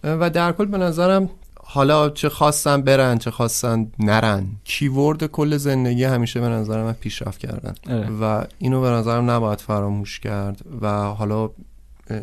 و 0.04 0.30
در 0.30 0.52
کل 0.52 0.66
به 0.66 0.78
نظرم 0.78 1.30
حالا 1.68 2.10
چه 2.10 2.30
خواستن 2.30 2.82
برن 2.82 3.18
چه 3.18 3.32
خواستن 3.32 3.92
نرن 4.00 4.48
کیورد 4.64 5.26
کل 5.26 5.58
زندگی 5.58 6.04
همیشه 6.04 6.40
به 6.40 6.48
نظر 6.48 6.84
من 6.84 6.94
پیشرفت 6.94 7.38
کردن 7.38 7.76
آره. 7.90 8.10
و 8.10 8.44
اینو 8.60 8.82
به 8.82 8.90
نظرم 8.90 9.30
نباید 9.30 9.62
فراموش 9.62 10.20
کرد 10.20 10.62
و 10.82 10.88
حالا 11.04 11.44
اه، 11.44 11.52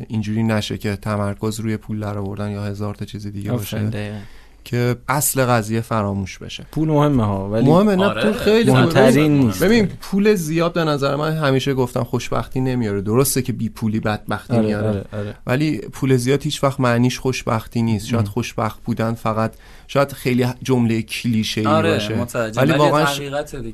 اینجوری 0.09 0.43
نشه 0.43 0.79
که 0.79 0.97
تمرکز 0.97 1.61
روی 1.61 1.77
پول 1.77 2.01
در 2.01 2.19
آوردن 2.19 2.51
یا 2.51 2.65
هزار 2.65 2.95
تا 2.95 3.05
چیز 3.05 3.27
دیگه 3.27 3.53
باشه. 3.53 4.23
که 4.65 4.97
اصل 5.09 5.45
قضیه 5.45 5.81
فراموش 5.81 6.39
بشه. 6.39 6.67
پول 6.73 6.89
مهمه 6.89 7.25
ها 7.25 7.51
ولی 7.51 7.67
مهمه 7.67 7.97
نه 7.97 8.05
آره. 8.05 8.23
پول 8.23 8.33
خیلی. 8.33 8.71
مهمترین 8.71 9.39
نیست. 9.39 9.63
ببین 9.65 9.87
پول 10.01 10.35
زیاد 10.35 10.73
به 10.73 10.85
نظر 10.85 11.17
من 11.17 11.37
همیشه 11.37 11.75
گفتم 11.75 12.05
خوشبختی 12.05 12.61
نمیاره. 12.61 13.01
درسته 13.01 13.43
که 13.43 13.53
بی 13.53 13.69
پولی 13.69 14.01
بدبختی 14.01 14.53
آره 14.57 14.67
میاره 14.67 14.89
آره 14.89 15.05
آره. 15.13 15.35
ولی 15.47 15.79
پول 15.79 16.17
زیاد 16.17 16.43
هیچ 16.43 16.65
وقت 16.65 16.81
معنیش 16.81 17.19
خوشبختی 17.19 17.83
نیست. 17.83 18.07
شاید 18.07 18.29
خوشبخت 18.29 18.83
بودن 18.85 19.15
فقط 19.15 19.53
شاید 19.89 20.13
خیلی 20.13 20.47
جمله 20.63 21.03
کلیشه 21.03 21.61
ای 21.61 21.67
آره 21.67 21.93
باشه. 21.93 22.27
ولی 22.57 22.73
واقعا 22.73 23.07
ش- 23.07 23.21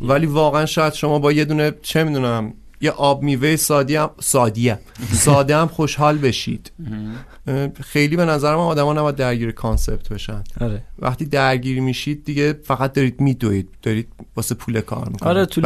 ولی 0.03 0.27
واقعا 0.27 0.67
شاید 0.67 0.93
شما 0.93 1.19
با 1.19 1.33
یه 1.33 1.45
دونه 1.45 1.73
چه 1.83 2.05
می‌دونم 2.05 2.53
یه 2.81 2.91
آب 2.91 3.23
میوه 3.23 3.57
سادی 3.57 3.97
هم 3.97 4.11
سادیه 4.21 4.79
ساده 5.13 5.57
هم 5.57 5.69
خوشحال 5.69 6.19
بشید. 6.19 6.73
خیلی 7.81 8.17
به 8.17 8.25
نظر 8.25 8.57
من 8.57 8.63
آدما 8.63 8.93
نباید 8.93 9.17
درگیر 9.17 9.53
concept 9.53 10.09
بشن. 10.09 10.45
آره. 10.61 10.83
وقتی 10.99 11.25
درگیر 11.25 11.81
میشید 11.81 12.25
دیگه 12.25 12.53
فقط 12.65 12.93
دارید 12.93 13.21
میدوید. 13.21 13.69
دارید 13.83 14.09
واسه 14.37 14.55
پول 14.55 14.81
کار 14.81 15.09
می‌کنید. 15.09 15.37
آره 15.37 15.47
تو 15.47 15.61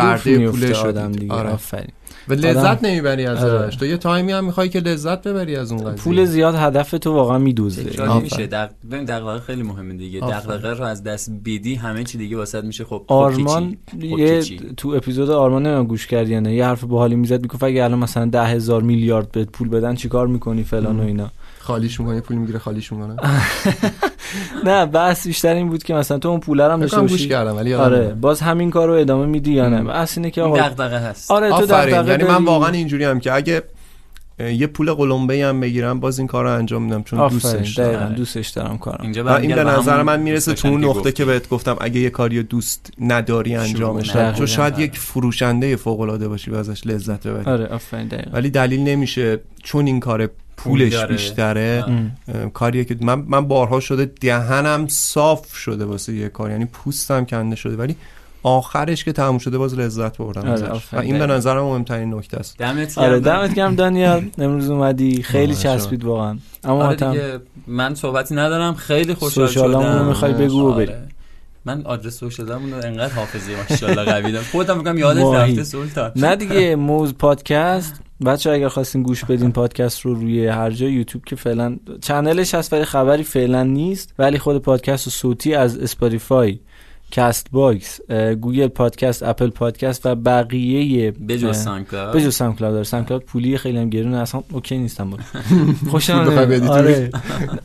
آدم 0.75 1.13
دیگه. 1.13 1.33
آره. 1.33 1.51
آفرین. 1.51 1.93
و 2.29 2.33
لذت 2.33 2.57
آدم- 2.57 2.87
نمی‌بری 2.87 3.27
از 3.27 3.45
آره. 3.45 3.61
ازش 3.67 3.77
تو 3.77 3.87
یه 3.87 3.97
time 3.97 4.26
ی 4.26 4.33
هم 4.33 4.45
می‌خوای 4.45 4.69
که 4.69 4.81
لذت 4.81 5.23
ببری 5.29 5.57
از 5.57 5.73
اون 5.73 5.85
قضیه 5.85 6.05
پول 6.05 6.25
زیاد 6.25 6.55
هدف 6.55 6.91
تو 6.91 7.13
واقعا 7.13 7.39
میدوزه. 7.39 7.85
میشه 8.23 8.47
دق... 8.47 8.71
ببین 8.91 9.05
دغدغه 9.05 9.41
خیلی 9.41 9.63
مهمه 9.63 9.95
دیگه. 9.95 10.21
دغدغه 10.21 10.75
رو 10.75 10.85
از 10.85 11.03
دست 11.03 11.31
بدی 11.45 11.75
همه 11.75 12.05
چی 12.05 12.19
دیگه 12.19 12.37
واسط 12.37 12.65
میشه 12.65 12.85
خب 12.85 13.05
خب 13.09 13.13
آرمان؟ 13.13 13.77
خب 13.91 14.05
یه؟ 14.05 14.43
تو 14.77 14.89
اپیزود 14.89 15.31
آرمان 15.31 15.63
نمی‌دونم 15.63 15.87
گوش 15.87 16.07
کردی 16.07 16.33
یا 16.33 16.41
نه 16.41 16.55
یه 16.55 16.65
حرف 16.65 16.85
باحالی 16.85 17.15
می‌زد 17.15 17.43
می‌گفت 17.43 17.63
اگه 17.63 17.85
الان 17.85 17.99
مثلا 17.99 18.25
ده 18.25 18.45
هزار 18.45 18.83
میلیارد 18.83 19.33
بهت 19.33 19.49
پول 19.49 19.69
بدن 19.69 19.95
چیکار 19.95 20.27
می‌کنی 20.27 20.65
فلان 20.65 21.01
و 21.01 21.03
اینا 21.03 21.31
خالیش 21.63 22.01
می‌کنه 22.01 22.21
پول 22.21 22.37
می‌گیره 22.37 22.59
خالیش 22.59 22.93
می‌کنه 22.93 23.17
نه 24.67 24.87
بحث 24.87 25.27
بیشتر 25.27 25.55
این 25.55 25.69
بود 25.69 25.83
که 25.83 25.95
مثلا 25.95 26.19
تو 26.19 26.29
اون 26.29 26.41
پول 26.41 26.61
رو 26.61 26.73
هم 26.73 26.81
داشته 26.81 27.01
باشی. 27.01 27.29
کردم 27.29 27.57
ولی 27.57 27.75
آره. 27.75 28.09
باز 28.21 28.41
همین 28.41 28.71
کار 28.71 28.89
رو 28.89 28.95
ادامه 28.95 29.27
میدی 29.27 29.53
یا 29.53 29.69
نه؟ 29.69 29.83
بحث 29.83 30.19
اینه 30.19 30.31
که 30.31 30.43
آقا 30.43 30.59
دغدغه 30.59 30.99
هست. 30.99 31.31
آره 31.31 31.51
تو 31.51 31.67
دغدغه 31.67 32.11
یعنی 32.11 32.25
من. 32.25 32.45
واقعا 32.45 32.71
اینجوری 32.71 33.05
هم 33.05 33.21
که 33.21 33.33
اگه 33.33 33.63
یه 34.39 34.67
پول 34.67 34.93
قلمبه 34.93 35.45
هم 35.45 35.61
بگیرم 35.61 36.01
باز 36.01 36.19
این 36.19 36.29
کار 36.29 36.45
رو 36.45 36.51
انجام 36.51 36.83
میدم 36.83 37.03
چون 37.03 37.29
دوستش 37.29 37.79
دقیقا 37.79 37.99
دارم. 37.99 38.15
دوستش 38.15 38.49
دارم 38.49 38.79
کارم. 38.79 38.99
اینجا 39.03 39.37
این 39.37 39.55
به 39.55 39.65
نظر 39.65 40.03
من 40.03 40.21
می‌رسه 40.21 40.55
تو 40.55 40.69
اون 40.69 40.85
نقطه 40.85 41.13
که. 41.13 41.25
بهت 41.25 41.49
گفتم 41.49 41.77
اگه 41.81 42.01
یه 42.01 42.11
کاری 42.11 42.43
دوست 42.43 42.91
نداری 43.01 43.55
انجامش 43.57 44.17
ندی 44.17 44.39
چون. 44.39 44.47
شاید 44.47 44.75
آره. 44.75 44.83
یک 44.83 44.99
فروشنده 44.99 45.77
فوق 45.77 46.01
العاده 46.01 46.29
باشی 46.29 46.51
و 46.51 46.55
ازش 46.55 46.87
لذت 46.87 47.27
ببری. 47.27 47.45
آره 47.45 47.67
آفرین 47.67 48.09
دقیقا. 48.09 48.31
ولی 48.33 48.51
دلیل 48.51 48.81
نمیشه 48.81 49.41
چون 49.63 49.87
این 49.87 50.01
کار 50.01 50.31
پولش 50.65 50.93
داره. 50.93 51.13
بیشتره. 51.13 51.85
اه، 52.29 52.51
کاریه 52.51 52.85
که 52.85 52.97
من 53.01 53.25
من 53.27 53.49
بارها 53.49 53.81
شده 53.81 54.13
دهنم 54.21 54.89
صاف 54.89 55.57
شده 55.57 55.85
واسه 55.85 56.15
یه 56.15 56.29
کار 56.29 56.51
یعنی 56.51 56.65
پوستم 56.65 57.25
کنده 57.25 57.57
شده 57.57 57.77
ولی 57.77 57.97
آخرش 58.43 59.05
که 59.05 59.13
تموم 59.13 59.39
شده 59.39 59.59
باز 59.59 59.79
لذت 59.79 60.19
بردم 60.19 60.49
آره، 60.49 60.81
و. 60.93 60.97
این 60.99 61.19
به 61.19 61.27
نظرم 61.27 61.65
مهمترین 61.65 62.15
نکته 62.15 62.37
است. 62.37 62.59
دمت 62.59 62.99
آره 62.99 63.21
گرم. 63.21 63.39
دمت 63.39 63.55
گرم 63.55 63.75
دانیال 63.75 64.31
امروز 64.39 64.71
اومدی. 64.71 65.23
خیلی 65.23 65.53
آره، 65.53 65.63
چسبید 65.63 66.05
واقعا. 66.05 66.39
اما 66.65 66.85
آره 66.85 66.97
دیگه 66.97 67.41
من 67.67 67.95
صحبتی 67.95 68.35
ندارم. 68.35 68.75
خیلی 68.75 69.15
خوشحال 69.15 69.47
شدم. 69.47 70.07
می‌خوای 70.07 70.33
بگو 70.33 70.63
و 70.63 70.73
آره. 70.73 70.87
بریم. 70.87 71.09
من 71.65 71.83
آدرس 71.85 72.19
سوشالمون 72.19 72.71
رو 72.73 72.87
انقدر 72.87 73.15
حافظه 73.15 73.57
ماشاءالله 73.71 74.05
قوی 74.05 74.33
دارم. 74.33 74.45
خودم 74.53 74.79
میگم 74.79 74.99
یادت. 74.99 75.35
رفته 75.35 75.65
سلطان. 75.65 76.13
نه 76.17 76.37
دیگه 76.37 76.77
موز 76.77 77.15
پادکست. 77.15 78.01
بچه 78.25 78.51
اگر 78.51 78.69
خواستین 78.69 79.03
گوش 79.03 79.25
بدین 79.25 79.53
پادکست 79.53 80.01
رو 80.01 80.15
روی 80.15 80.47
هر 80.47 80.71
جای 80.71 80.93
یوتیوب 80.93 81.25
که 81.25 81.37
فعلا 81.37 81.79
چنلش 82.01 82.55
هست 82.55 82.73
ولی 82.73 82.85
خبری 82.85 83.23
فعلا 83.23 83.63
نیست 83.63 84.15
ولی 84.19 84.39
خود 84.39 84.63
پادکست 84.63 85.07
و 85.07 85.11
صوتی 85.11 85.55
از 85.55 85.79
اسپاتیفای. 85.79 86.61
کست 87.13 87.47
باکس 87.53 88.01
گوگل 88.41 88.69
پادکست 88.69 89.23
اپل 89.23 89.51
پادکست 89.51 90.07
و 90.07 90.15
بقیه 90.15 91.11
بجز 91.11 91.45
اه، 91.45 91.53
سانکلاد 91.53 92.17
بجز 92.17 92.35
ساوند 92.35 92.57
کلاود 92.59 92.73
داره 92.75 92.85
ساوند 92.85 93.07
کلاود 93.09 93.25
پولی 93.25 93.59
خیلی 93.59 93.79
هم 93.79 93.91
گرونه. 93.91 94.17
اصلا 94.17 94.43
اوکی 94.53 94.79
نیستم 94.79 95.11
با 95.11 95.19
خوشم. 95.91 96.19
آره. 96.69 97.11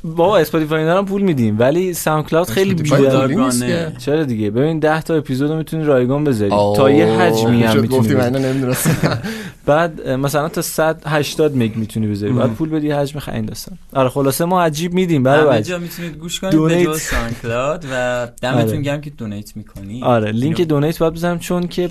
بابا 0.03 0.37
اسپاتیفای 0.37 0.83
هم 0.83 1.05
پول 1.05 1.21
میدیم 1.21 1.59
ولی 1.59 1.93
ساوند 1.93 2.25
کلاود 2.25 2.49
خیلی 2.49 2.71
اسپاتیفای 2.71 3.01
بیدار 3.01 3.11
داری 3.27 3.35
نیست 3.35 3.61
دارگانه. 3.61 3.91
که. 3.91 3.97
چرا 3.97 4.23
دیگه؟ 4.23 4.49
ببین 4.51 4.79
10 4.79 5.01
تا 5.01 5.13
اپیزود 5.13 5.51
می‌تونی 5.51 5.83
رایگان 5.83 6.23
بذاری. 6.23 6.51
تا 6.75 6.91
یه 6.91 7.05
حجمی 7.05 7.63
هم 7.63 7.79
می‌تونی 7.79 8.07
بعد 9.65 10.09
مثلا 10.09 10.49
تا 10.49 10.61
180 10.61 11.57
مگ 11.57 11.75
می‌تونی 11.75 12.07
بذاری. 12.07 12.33
بعد 12.33 12.53
پول 12.53 12.69
بدی 12.69 12.91
حجم 12.91 13.19
خیلی 13.19 13.41
داستان. 13.41 13.77
آره 13.93 14.09
خلاصه 14.09 14.45
ما 14.45 14.63
عجیب 14.63 14.93
میدیم. 14.93 15.23
برای 15.23 15.47
همه 15.55 15.61
جا 15.61 15.77
می‌تونید 15.77 16.17
گوش 16.17 16.39
کنید 16.39 16.53
دونیت. 16.53 16.77
به 16.87 16.93
جز 16.93 17.01
سانکلاد 17.01 17.85
و 17.85 17.93
آره. 17.93 18.33
دمتون 18.41 18.81
گرم 18.81 19.01
که 19.01 19.09
دونیت 19.37 19.57
می‌کنی؟ 19.57 20.03
آره 20.03 20.31
لینک 20.31 20.61
دونیت 20.61 20.99
باید 20.99 21.13
بزنم 21.13 21.39
چون 21.39 21.67
که 21.67 21.89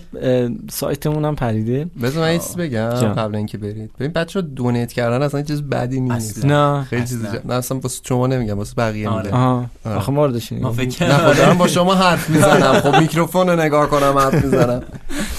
سایتمون 0.70 1.25
هم 1.25 1.36
پریده 1.36 1.86
بذار 2.02 2.25
من 2.25 2.39
چیز 2.39 2.57
بگم. 2.57 2.91
قبل 2.91 3.36
اینکه 3.36 3.58
برید. 3.58 3.91
ببین 3.99 4.12
بچه 4.12 4.41
دونیت 4.41 4.92
کردن 4.92 5.23
اصلا 5.23 5.42
چیز 5.42 5.62
بدی 5.62 6.00
نیست. 6.00 6.39
اصلا. 6.39 6.78
نه. 6.78 6.84
خیلی 6.84 7.02
چیز 7.02 7.25
اصلا. 7.25 7.41
نه 7.44 7.55
اصلا 7.55 7.78
واسه 7.78 8.00
شما 8.05 8.26
نمیگم 8.26 8.58
واسه 8.58 8.75
بقیه 8.76 9.08
آره. 9.08 9.26
میگم. 9.26 9.36
آره. 9.36 9.97
آخه 9.97 10.12
ما 10.12 10.26
رو 10.26 10.33
داشتیم 10.33 10.66
نه 10.66 10.73
خب 10.73 10.89
کردم 10.89 11.33
دارم 11.33 11.58
با 11.58 11.66
شما 11.68 11.94
حرف 11.94 12.31
می‌زنم. 12.31 12.81
خب 12.81 13.00
میکروفون 13.00 13.49
رو 13.49 13.60
نگاه 13.60 13.91
کنم 13.91 14.18
حرف 14.18 14.44
می‌زنم. 14.44 14.83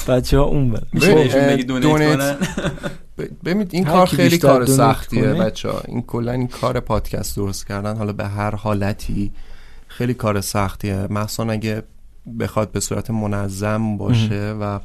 بچه 0.08 0.38
ها 0.38 0.44
اون 0.44 0.72
بر 0.72 0.82
دونیت 1.68 2.38
ببینید 3.46 3.70
این 3.72 3.86
کار 3.86 4.06
خیلی 4.06 4.38
کار 4.38 4.66
سختیه. 4.66 5.22
بچه 5.22 5.70
ها 5.70 5.82
این 5.88 6.02
کلا 6.02 6.32
این 6.32 6.48
کار 6.48 6.80
پادکست 6.80 7.36
درست 7.36 7.68
کردن 7.68 7.98
حالا 7.98 8.14
به 8.14 8.28
هر 8.28 8.56
حالتی 8.56 9.32
خیلی 9.88 10.14
کار 10.14 10.42
سختیه. 10.42 11.08
مخصوصا 11.10 11.44
اگه 11.52 11.84
بخواد 12.40 12.72
به 12.72 12.80
صورت 12.80 13.12
منظم 13.12 13.98
باشه 13.98 14.56
و 14.62 14.80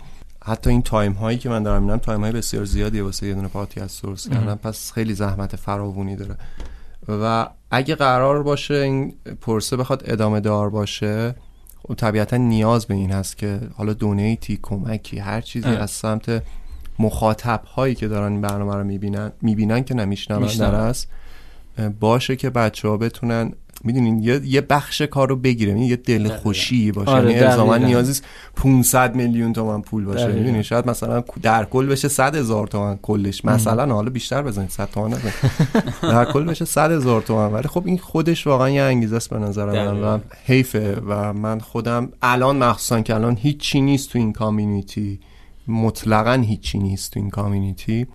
حتی 0.44 0.70
این 0.70 0.82
time 0.82 1.12
هایی 1.12 1.38
که 1.38 1.48
من 1.48 1.62
دارم 1.62 1.82
می‌بینم 1.82 1.98
time 1.98 2.20
های 2.20 2.32
بسیار 2.32 2.64
زیادیه 2.64 3.02
واسه 3.02 3.26
یه 3.26 3.34
دونه 3.34 3.48
پادکست 3.48 4.02
درست 4.02 4.30
کردن 4.30 4.54
پس 4.54 4.92
خیلی 4.92 5.14
زحمت 5.14 5.56
فراوونی 5.56 6.16
داره 6.16 6.36
و 7.08 7.48
اگه 7.70 7.94
قرار 7.94 8.42
باشه 8.42 8.74
این 8.74 9.14
پروسه 9.40 9.76
بخواد 9.76 10.02
ادامه 10.06 10.40
دار 10.40 10.70
باشه 10.70 11.34
خب 11.88 11.94
طبیعتا 11.94 12.36
نیاز 12.36 12.86
به 12.86 12.94
این 12.94 13.10
هست 13.10 13.38
که 13.38 13.60
حالا 13.76 13.92
donate 13.92 14.49
ی 14.49 14.58
کمکی 14.62 15.18
هر 15.18 15.40
چیزی 15.40 15.68
اه. 15.68 15.76
از 15.76 15.90
سمت 15.90 16.42
مخاطب 16.98 17.64
هایی 17.64 17.94
که 17.94 18.08
دارن 18.08 18.32
این 18.32 18.40
برنامه 18.40 18.74
رو 18.74 18.84
می‌بینن 18.84 19.32
می‌بینن 19.42 19.84
که 19.84 19.94
نمیشنون 19.94 20.42
میشنون. 20.42 20.70
در 20.70 20.76
است 20.76 21.08
باشه 22.00 22.36
که 22.36 22.50
بچه 22.50 22.88
ها 22.88 22.96
بتونن 22.96 23.52
می‌دونین 23.84 24.22
یه, 24.22 24.40
یه 24.44 24.60
بخش 24.60 25.02
کار 25.02 25.28
رو 25.28 25.36
بگیره 25.36 25.80
یه 25.80 25.96
دل 25.96 26.28
خوشی 26.28 26.92
باشه. 26.92 27.10
آره، 27.10 27.32
یعنی 27.32 27.44
الزاما. 27.44 27.76
نیازی 27.76 28.08
نیست 28.08 28.24
500 28.56 29.14
میلیون 29.14 29.52
تومن 29.52 29.82
پول 29.82 30.04
باشه. 30.04 30.24
دقیقاً. 30.24 30.38
می‌دونی 30.38 30.64
شاید 30.64 30.90
مثلا 30.90 31.24
در 31.42 31.64
کل 31.64 31.86
بشه 31.86 32.08
100 32.08 32.36
هزار 32.36 32.66
تومن 32.66 32.98
کلش. 33.02 33.44
مثلا 33.44 33.94
حالا 33.94 34.10
بیشتر 34.10 34.42
بزنید 34.42 34.70
100 34.70 34.88
تومن 34.90 35.10
نزنید 35.10 35.34
در 36.02 36.24
کل 36.24 36.44
بشه 36.44 36.64
100 36.64 36.90
هزار 36.92 37.22
تومن 37.22 37.52
ولی 37.52 37.68
خب 37.68 37.82
این 37.86 37.98
خودش 37.98 38.46
واقعا 38.46 38.70
یه 38.70 38.82
انگیزه 38.82 39.16
است 39.16 39.30
به 39.30 39.38
نظر 39.38 39.66
من. 39.66 40.02
و 40.02 40.18
حیفه. 40.44 40.96
و 41.06 41.32
من 41.32 41.58
خودم 41.60 42.08
الان 42.22 42.56
مخصوصا 42.56 43.00
که 43.00 43.14
الان 43.14 43.36
هیچی 43.36 43.80
نیست 43.80 44.10
تو 44.10 44.18
این 44.18 44.32
کامیونیتی. 44.32 45.20
مطلقا 45.68 46.32
هیچی 46.32 46.78
نیست 46.78 47.12
تو 47.12 47.20
این 47.20 47.30
کامیونیتی 47.30 48.06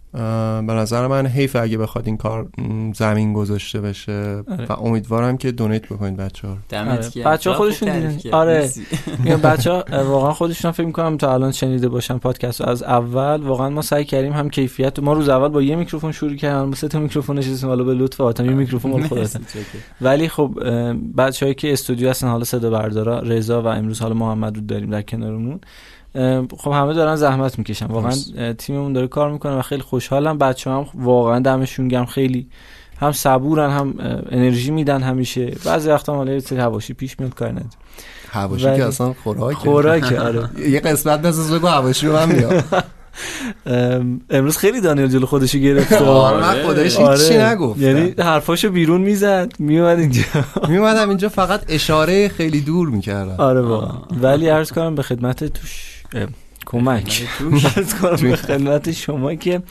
به 0.68 0.74
نظر 0.74 1.08
من 1.08 1.28
حیف 1.28 1.56
اگه 1.56 1.78
بخواد 1.78 2.08
این 2.08 2.18
کار 2.18 2.48
زمین 2.94 3.34
گذاشته 3.34 3.82
بشه 3.82 4.44
آره. 4.48 4.66
و 4.70 4.72
امیدوارم 4.72 5.38
که 5.38 5.52
دونیت 5.52 5.86
بکنید 5.86 6.18
بچه 6.18 6.48
ها 6.48 6.58
دمت 6.70 7.00
آره. 7.00 7.10
گرم. 7.10 7.32
بچه‌ها 7.32 7.56
خوب 7.56 7.66
خودشون 7.66 8.00
دیدن. 8.00 8.36
آره. 8.36 8.70
بچه 9.44 9.72
ها 9.72 9.84
واقعا 9.92 10.34
خودشون 10.34 10.72
فکر 10.72 10.86
می‌کنم 10.86 11.18
تا 11.18 11.34
الان 11.34 11.52
شنیده 11.52 11.90
باشن 11.90 12.18
پادکست 12.18 12.62
از 12.62 12.84
اول 12.84 13.42
واقعا 13.42 13.70
ما 13.70 13.82
سعی 13.82 14.06
کردیم 14.06 14.34
هم 14.34 14.50
کیفیت 14.50 15.00
ما 15.00 15.14
روز 15.14 15.30
اول 15.30 15.48
با 15.48 15.62
یه 15.62 15.76
میکروفون 15.76 16.12
شروع 16.12 16.36
کردیم 16.36 16.70
با 16.70 16.76
سه 16.76 16.88
تا 16.88 17.00
میکروفون 17.00 17.38
نشستیم 17.38 17.70
حالا 17.70 17.84
به 17.84 17.94
لطف 17.94 18.22
آتم 18.22 18.46
یه 18.46 18.52
میکروفون 18.52 18.92
مال 18.92 19.08
چکر. 19.26 19.40
ولی 20.02 20.30
خب 20.30 20.60
بچه‌هایی 21.18 21.56
که 21.56 21.74
استودیو 21.74 22.10
هستن 22.10 22.28
حالا 22.28 22.44
صدا 22.44 22.70
بردارا 22.70 23.20
رضا 23.20 23.62
و 23.62 23.68
امروز 23.68 24.02
حالا 24.02 24.14
محمد 24.14 24.56
رو 24.56 24.62
داریم 24.62 24.90
در 24.90 25.02
کنارمون 25.02 25.60
خب 26.58 26.72
همه 26.72 26.94
دارن 26.94 27.16
زحمت 27.16 27.58
می‌کشن. 27.60 27.86
واقعا 27.86 28.12
تیممون 28.58 28.94
داره 28.94 29.08
کار 29.08 29.32
می‌کنه 29.32 29.54
و 29.58 29.62
خیلی 29.62 29.82
خوشحالم 29.82 30.38
بچه 30.38 30.70
هم 30.70 30.86
واقعا 30.96 31.40
دمشون 31.40 31.88
گرم. 31.88 32.06
خیلی 32.06 32.48
هم 33.00 33.12
صبورن 33.12 33.70
هم 33.70 33.94
انرژی 34.32 34.72
میدن 34.72 35.02
همیشه. 35.02 35.52
بعضی 35.66 35.90
وقتا 35.90 36.12
هم 36.14 36.18
حالا 36.18 36.32
یه 36.34 36.40
سری 36.40 36.60
حواشی 36.60 36.94
پیش 36.94 37.20
میاد 37.20 37.34
کار 37.36 37.50
نداره 37.50 37.66
هواشی 38.32 38.66
ولی- 38.66 38.78
که 38.78 38.86
اصلا 38.86 39.14
خوراکه. 39.24 39.56
خوراکه 39.60 40.20
آره. 40.28 40.50
یه 40.70 40.80
قسمت 40.80 41.22
بساز 41.22 41.52
بگو 41.54 41.68
هواشی 41.68 42.08
رو 42.08 42.14
من 42.14 42.26
بیام 42.30 42.64
ام، 43.66 44.22
امروز 44.30 44.58
خیلی 44.58 44.82
دانیل 44.82 45.08
جلو 45.08 45.26
خودشو 45.26 45.58
گرفت. 45.58 45.94
آره 46.02 46.38
من 46.42 46.64
خودش 46.64 47.00
هیچی 47.00 47.38
نگفت 47.38 47.80
یعنی 47.82 48.14
حرفاشو 48.20 48.70
بیرون 48.72 49.02
می‌زد 49.02 49.52
میومد 49.60 50.00
اینجا. 50.00 50.22
میومدم 50.70 51.10
اینجا 51.10 51.30
فقط 51.30 51.62
اشاره 51.68 52.28
خیلی 52.30 52.62
دور 52.62 52.90
می‌کردم. 52.90 53.36
آره 53.38 53.62
واقعا. 53.62 53.98
ولی 54.22 54.48
عرض 54.50 54.72
کنم 54.72 54.96
به 54.96 55.04
خدمت 55.04 55.44
توش. 55.44 55.97
کمک. 56.66 57.24
کنم 58.02 58.16
به 58.22 58.36
خدمت 58.36 58.92
شما 58.92 59.36
که 59.36 59.62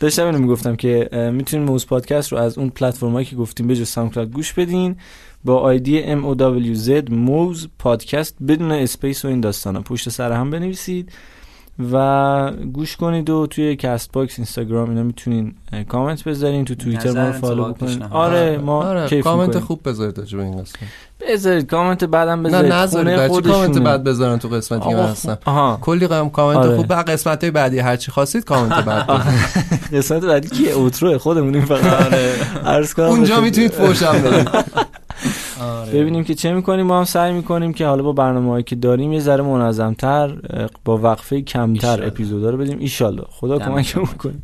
داشتم 0.00 0.26
اینو 0.26 0.38
می‌گفتم 0.38 0.76
که 0.76 1.08
اه، 1.12 1.30
می‌تونین 1.30 1.66
موز 1.66 1.86
پادکست 1.86 2.32
رو 2.32 2.38
از 2.38 2.58
اون 2.58 2.70
پلتفرمایی 2.70 3.26
که 3.26 3.36
گفتیم 3.36 3.66
به 3.66 3.76
جز 3.76 3.88
Sound 3.88 4.18
گوش 4.18 4.52
بدین 4.52 4.96
با 5.44 5.58
آیدی 5.58 6.02
MOWZ 6.02 7.10
موز 7.10 7.68
پادکست 7.78 8.36
بدون 8.48 8.72
space 8.72 9.24
و 9.24 9.28
این 9.28 9.40
داستانا. 9.40 9.80
پشت 9.80 10.08
سر 10.08 10.32
هم 10.32 10.50
بنویسید. 10.50 11.12
و 11.92 12.50
گوش 12.72 12.96
کنید 12.96 13.30
و 13.30 13.46
توی 13.46 13.76
Castbox 13.76 14.38
اینستاگرام 14.38 14.88
اینا 14.90 15.02
می‌تونین 15.02 15.54
کامنت 15.88 16.24
بذارین 16.24 16.64
تو 16.64 16.74
توییتر 16.74 17.24
ما 17.24 17.32
follow 17.32 17.64
بکنین 17.64 17.74
پیشنهاد. 17.92 18.12
آره 18.12 18.58
ما 18.58 18.82
آره 18.82 19.06
کیف 19.08 19.24
کامنت 19.24 19.46
می‌کنیم. 19.48 19.64
خوب 19.66 19.88
بذارید 19.88 20.18
راجع 20.18 20.38
به 20.38 20.44
این 20.44 20.52
قسمت 20.62 20.78
بذارید 21.30 21.66
کامنت 21.66 22.04
بعدم 22.04 22.40
نه 22.40 22.48
بذارید 22.48 22.72
نذارید 22.72 23.26
خونه 23.26 23.40
بچه 23.40 23.50
کامنت. 23.50 23.78
بعد 23.78 24.04
بذارن 24.04 24.38
تو 24.38 24.48
قسمتی 24.48 24.88
که 24.88 24.94
من 24.94 25.02
هستم 25.08 25.38
کلی 25.80 26.06
قم 26.06 26.28
کامنت 26.28 26.56
آره. 26.56 26.76
خوب 26.76 26.86
بعد 26.86 27.10
قسمت 27.10 27.44
های 27.44 27.50
بعدی 27.50 27.78
هرچی 27.78 28.10
خواستید 28.12 28.44
کامنت 28.44 28.84
بعد 28.84 29.06
بذارید. 29.08 29.94
قسمت 29.94 30.24
بعدی 30.24 30.48
کیه 30.48 30.72
اوترو 30.72 31.18
خودمونیم 31.18 31.64
فقط 31.64 32.14
عرض 32.66 32.94
کنم 32.94 33.06
اونجا. 33.06 33.40
می‌تونید 33.40 33.70
فوشم 33.72 34.12
بدید 34.12 34.48
ببینیم 35.92 36.24
که 36.24 36.34
چه 36.34 36.52
می‌کنیم. 36.52 36.86
ما 36.86 36.98
هم 36.98 37.04
سعی 37.04 37.32
می‌کنیم 37.32 37.72
که 37.72 37.86
حالا 37.86 38.02
با 38.02 38.12
برنامه 38.12 38.50
هایی 38.50 38.64
که 38.64 38.76
داریم 38.76 39.12
یه 39.12 39.20
ذره 39.20 39.42
منظمتر 39.42 40.34
با 40.84 40.98
وقفه 40.98 41.42
کمتر. 41.42 42.06
اپیزودا 42.06 42.50
رو 42.50 42.58
بدیم. 42.58 42.78
ایشالله. 42.78 43.24
خدا 43.30 43.58
کمکمون 43.58 44.06
گرم. 44.06 44.16
کنه. 44.18 44.34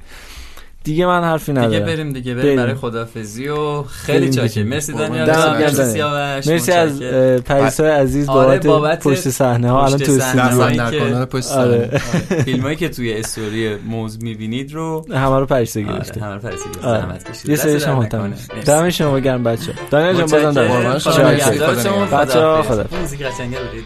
دیگه 0.85 1.07
من 1.07 1.25
حرفی 1.25 1.53
ندارم 1.53 1.71
دیگه 1.71 1.85
بریم 1.85 2.13
دیگه 2.13 2.35
بریم. 2.35 2.45
بریم 2.47 2.57
برای 2.57 2.75
خدافزی 2.75 3.49
و 3.49 3.83
خیلی 3.83 4.29
دیگه. 4.29 4.65
مرسی 4.65 4.93
دانیال 4.93 5.31
مرسی. 5.59 5.85
سیاوش 5.85 6.47
مرسی 6.47 6.73
از 6.73 7.03
پریسای 7.43 7.91
عزیز 7.91 8.29
آره، 8.29 8.47
بابت 8.47 8.67
بابت 8.67 9.03
پشت 9.03 9.29
صحنه 9.29 9.71
ها 9.71 9.85
الان 9.85 9.99
تو 9.99 10.19
صحنه. 10.19 10.63
استودیو 10.65 11.27
پشت 11.27 11.53
آره. 11.53 12.01
سر 12.29 12.43
فیلمایی 12.43 12.77
که 12.77 12.89
توی 12.89 13.13
استوری 13.13 13.77
موز 13.77 14.23
می‌بینید 14.23 14.73
رو 14.75 15.07
همه 15.15 15.39
رو 15.39 15.47
پریسا 15.47 15.81
آره 15.81 15.93
گرفته 15.93 16.21
همه 16.21 16.35
رو 16.35 16.41
پرسی 16.41 16.65
آره. 16.83 17.01
زحمت 17.01 17.31
کشید 17.31 17.49
یه 17.51 17.77
نکنه. 17.77 18.05
حتما 18.05 18.27
مرسی. 18.27 18.49
دم 18.67 18.91
شما 18.91 19.21
گرم 19.21 19.43
بچه 19.43 19.73
دانیال 19.91 20.15
جان 20.15 20.27
بازم. 20.27 20.51
دارم 20.53 20.73
قربان 20.73 20.99
شما. 20.99 21.13
خدا 21.13 21.23
مرسی. 21.23 21.51
نگهدار 21.51 21.83
شما. 21.83 22.05
بچه‌ها، 22.05 22.63
خداحافظ. 22.63 22.69
خدا. 22.69 22.99
موزیک 23.01 23.23
قشنگه 23.23 23.59
بدید 23.59 23.85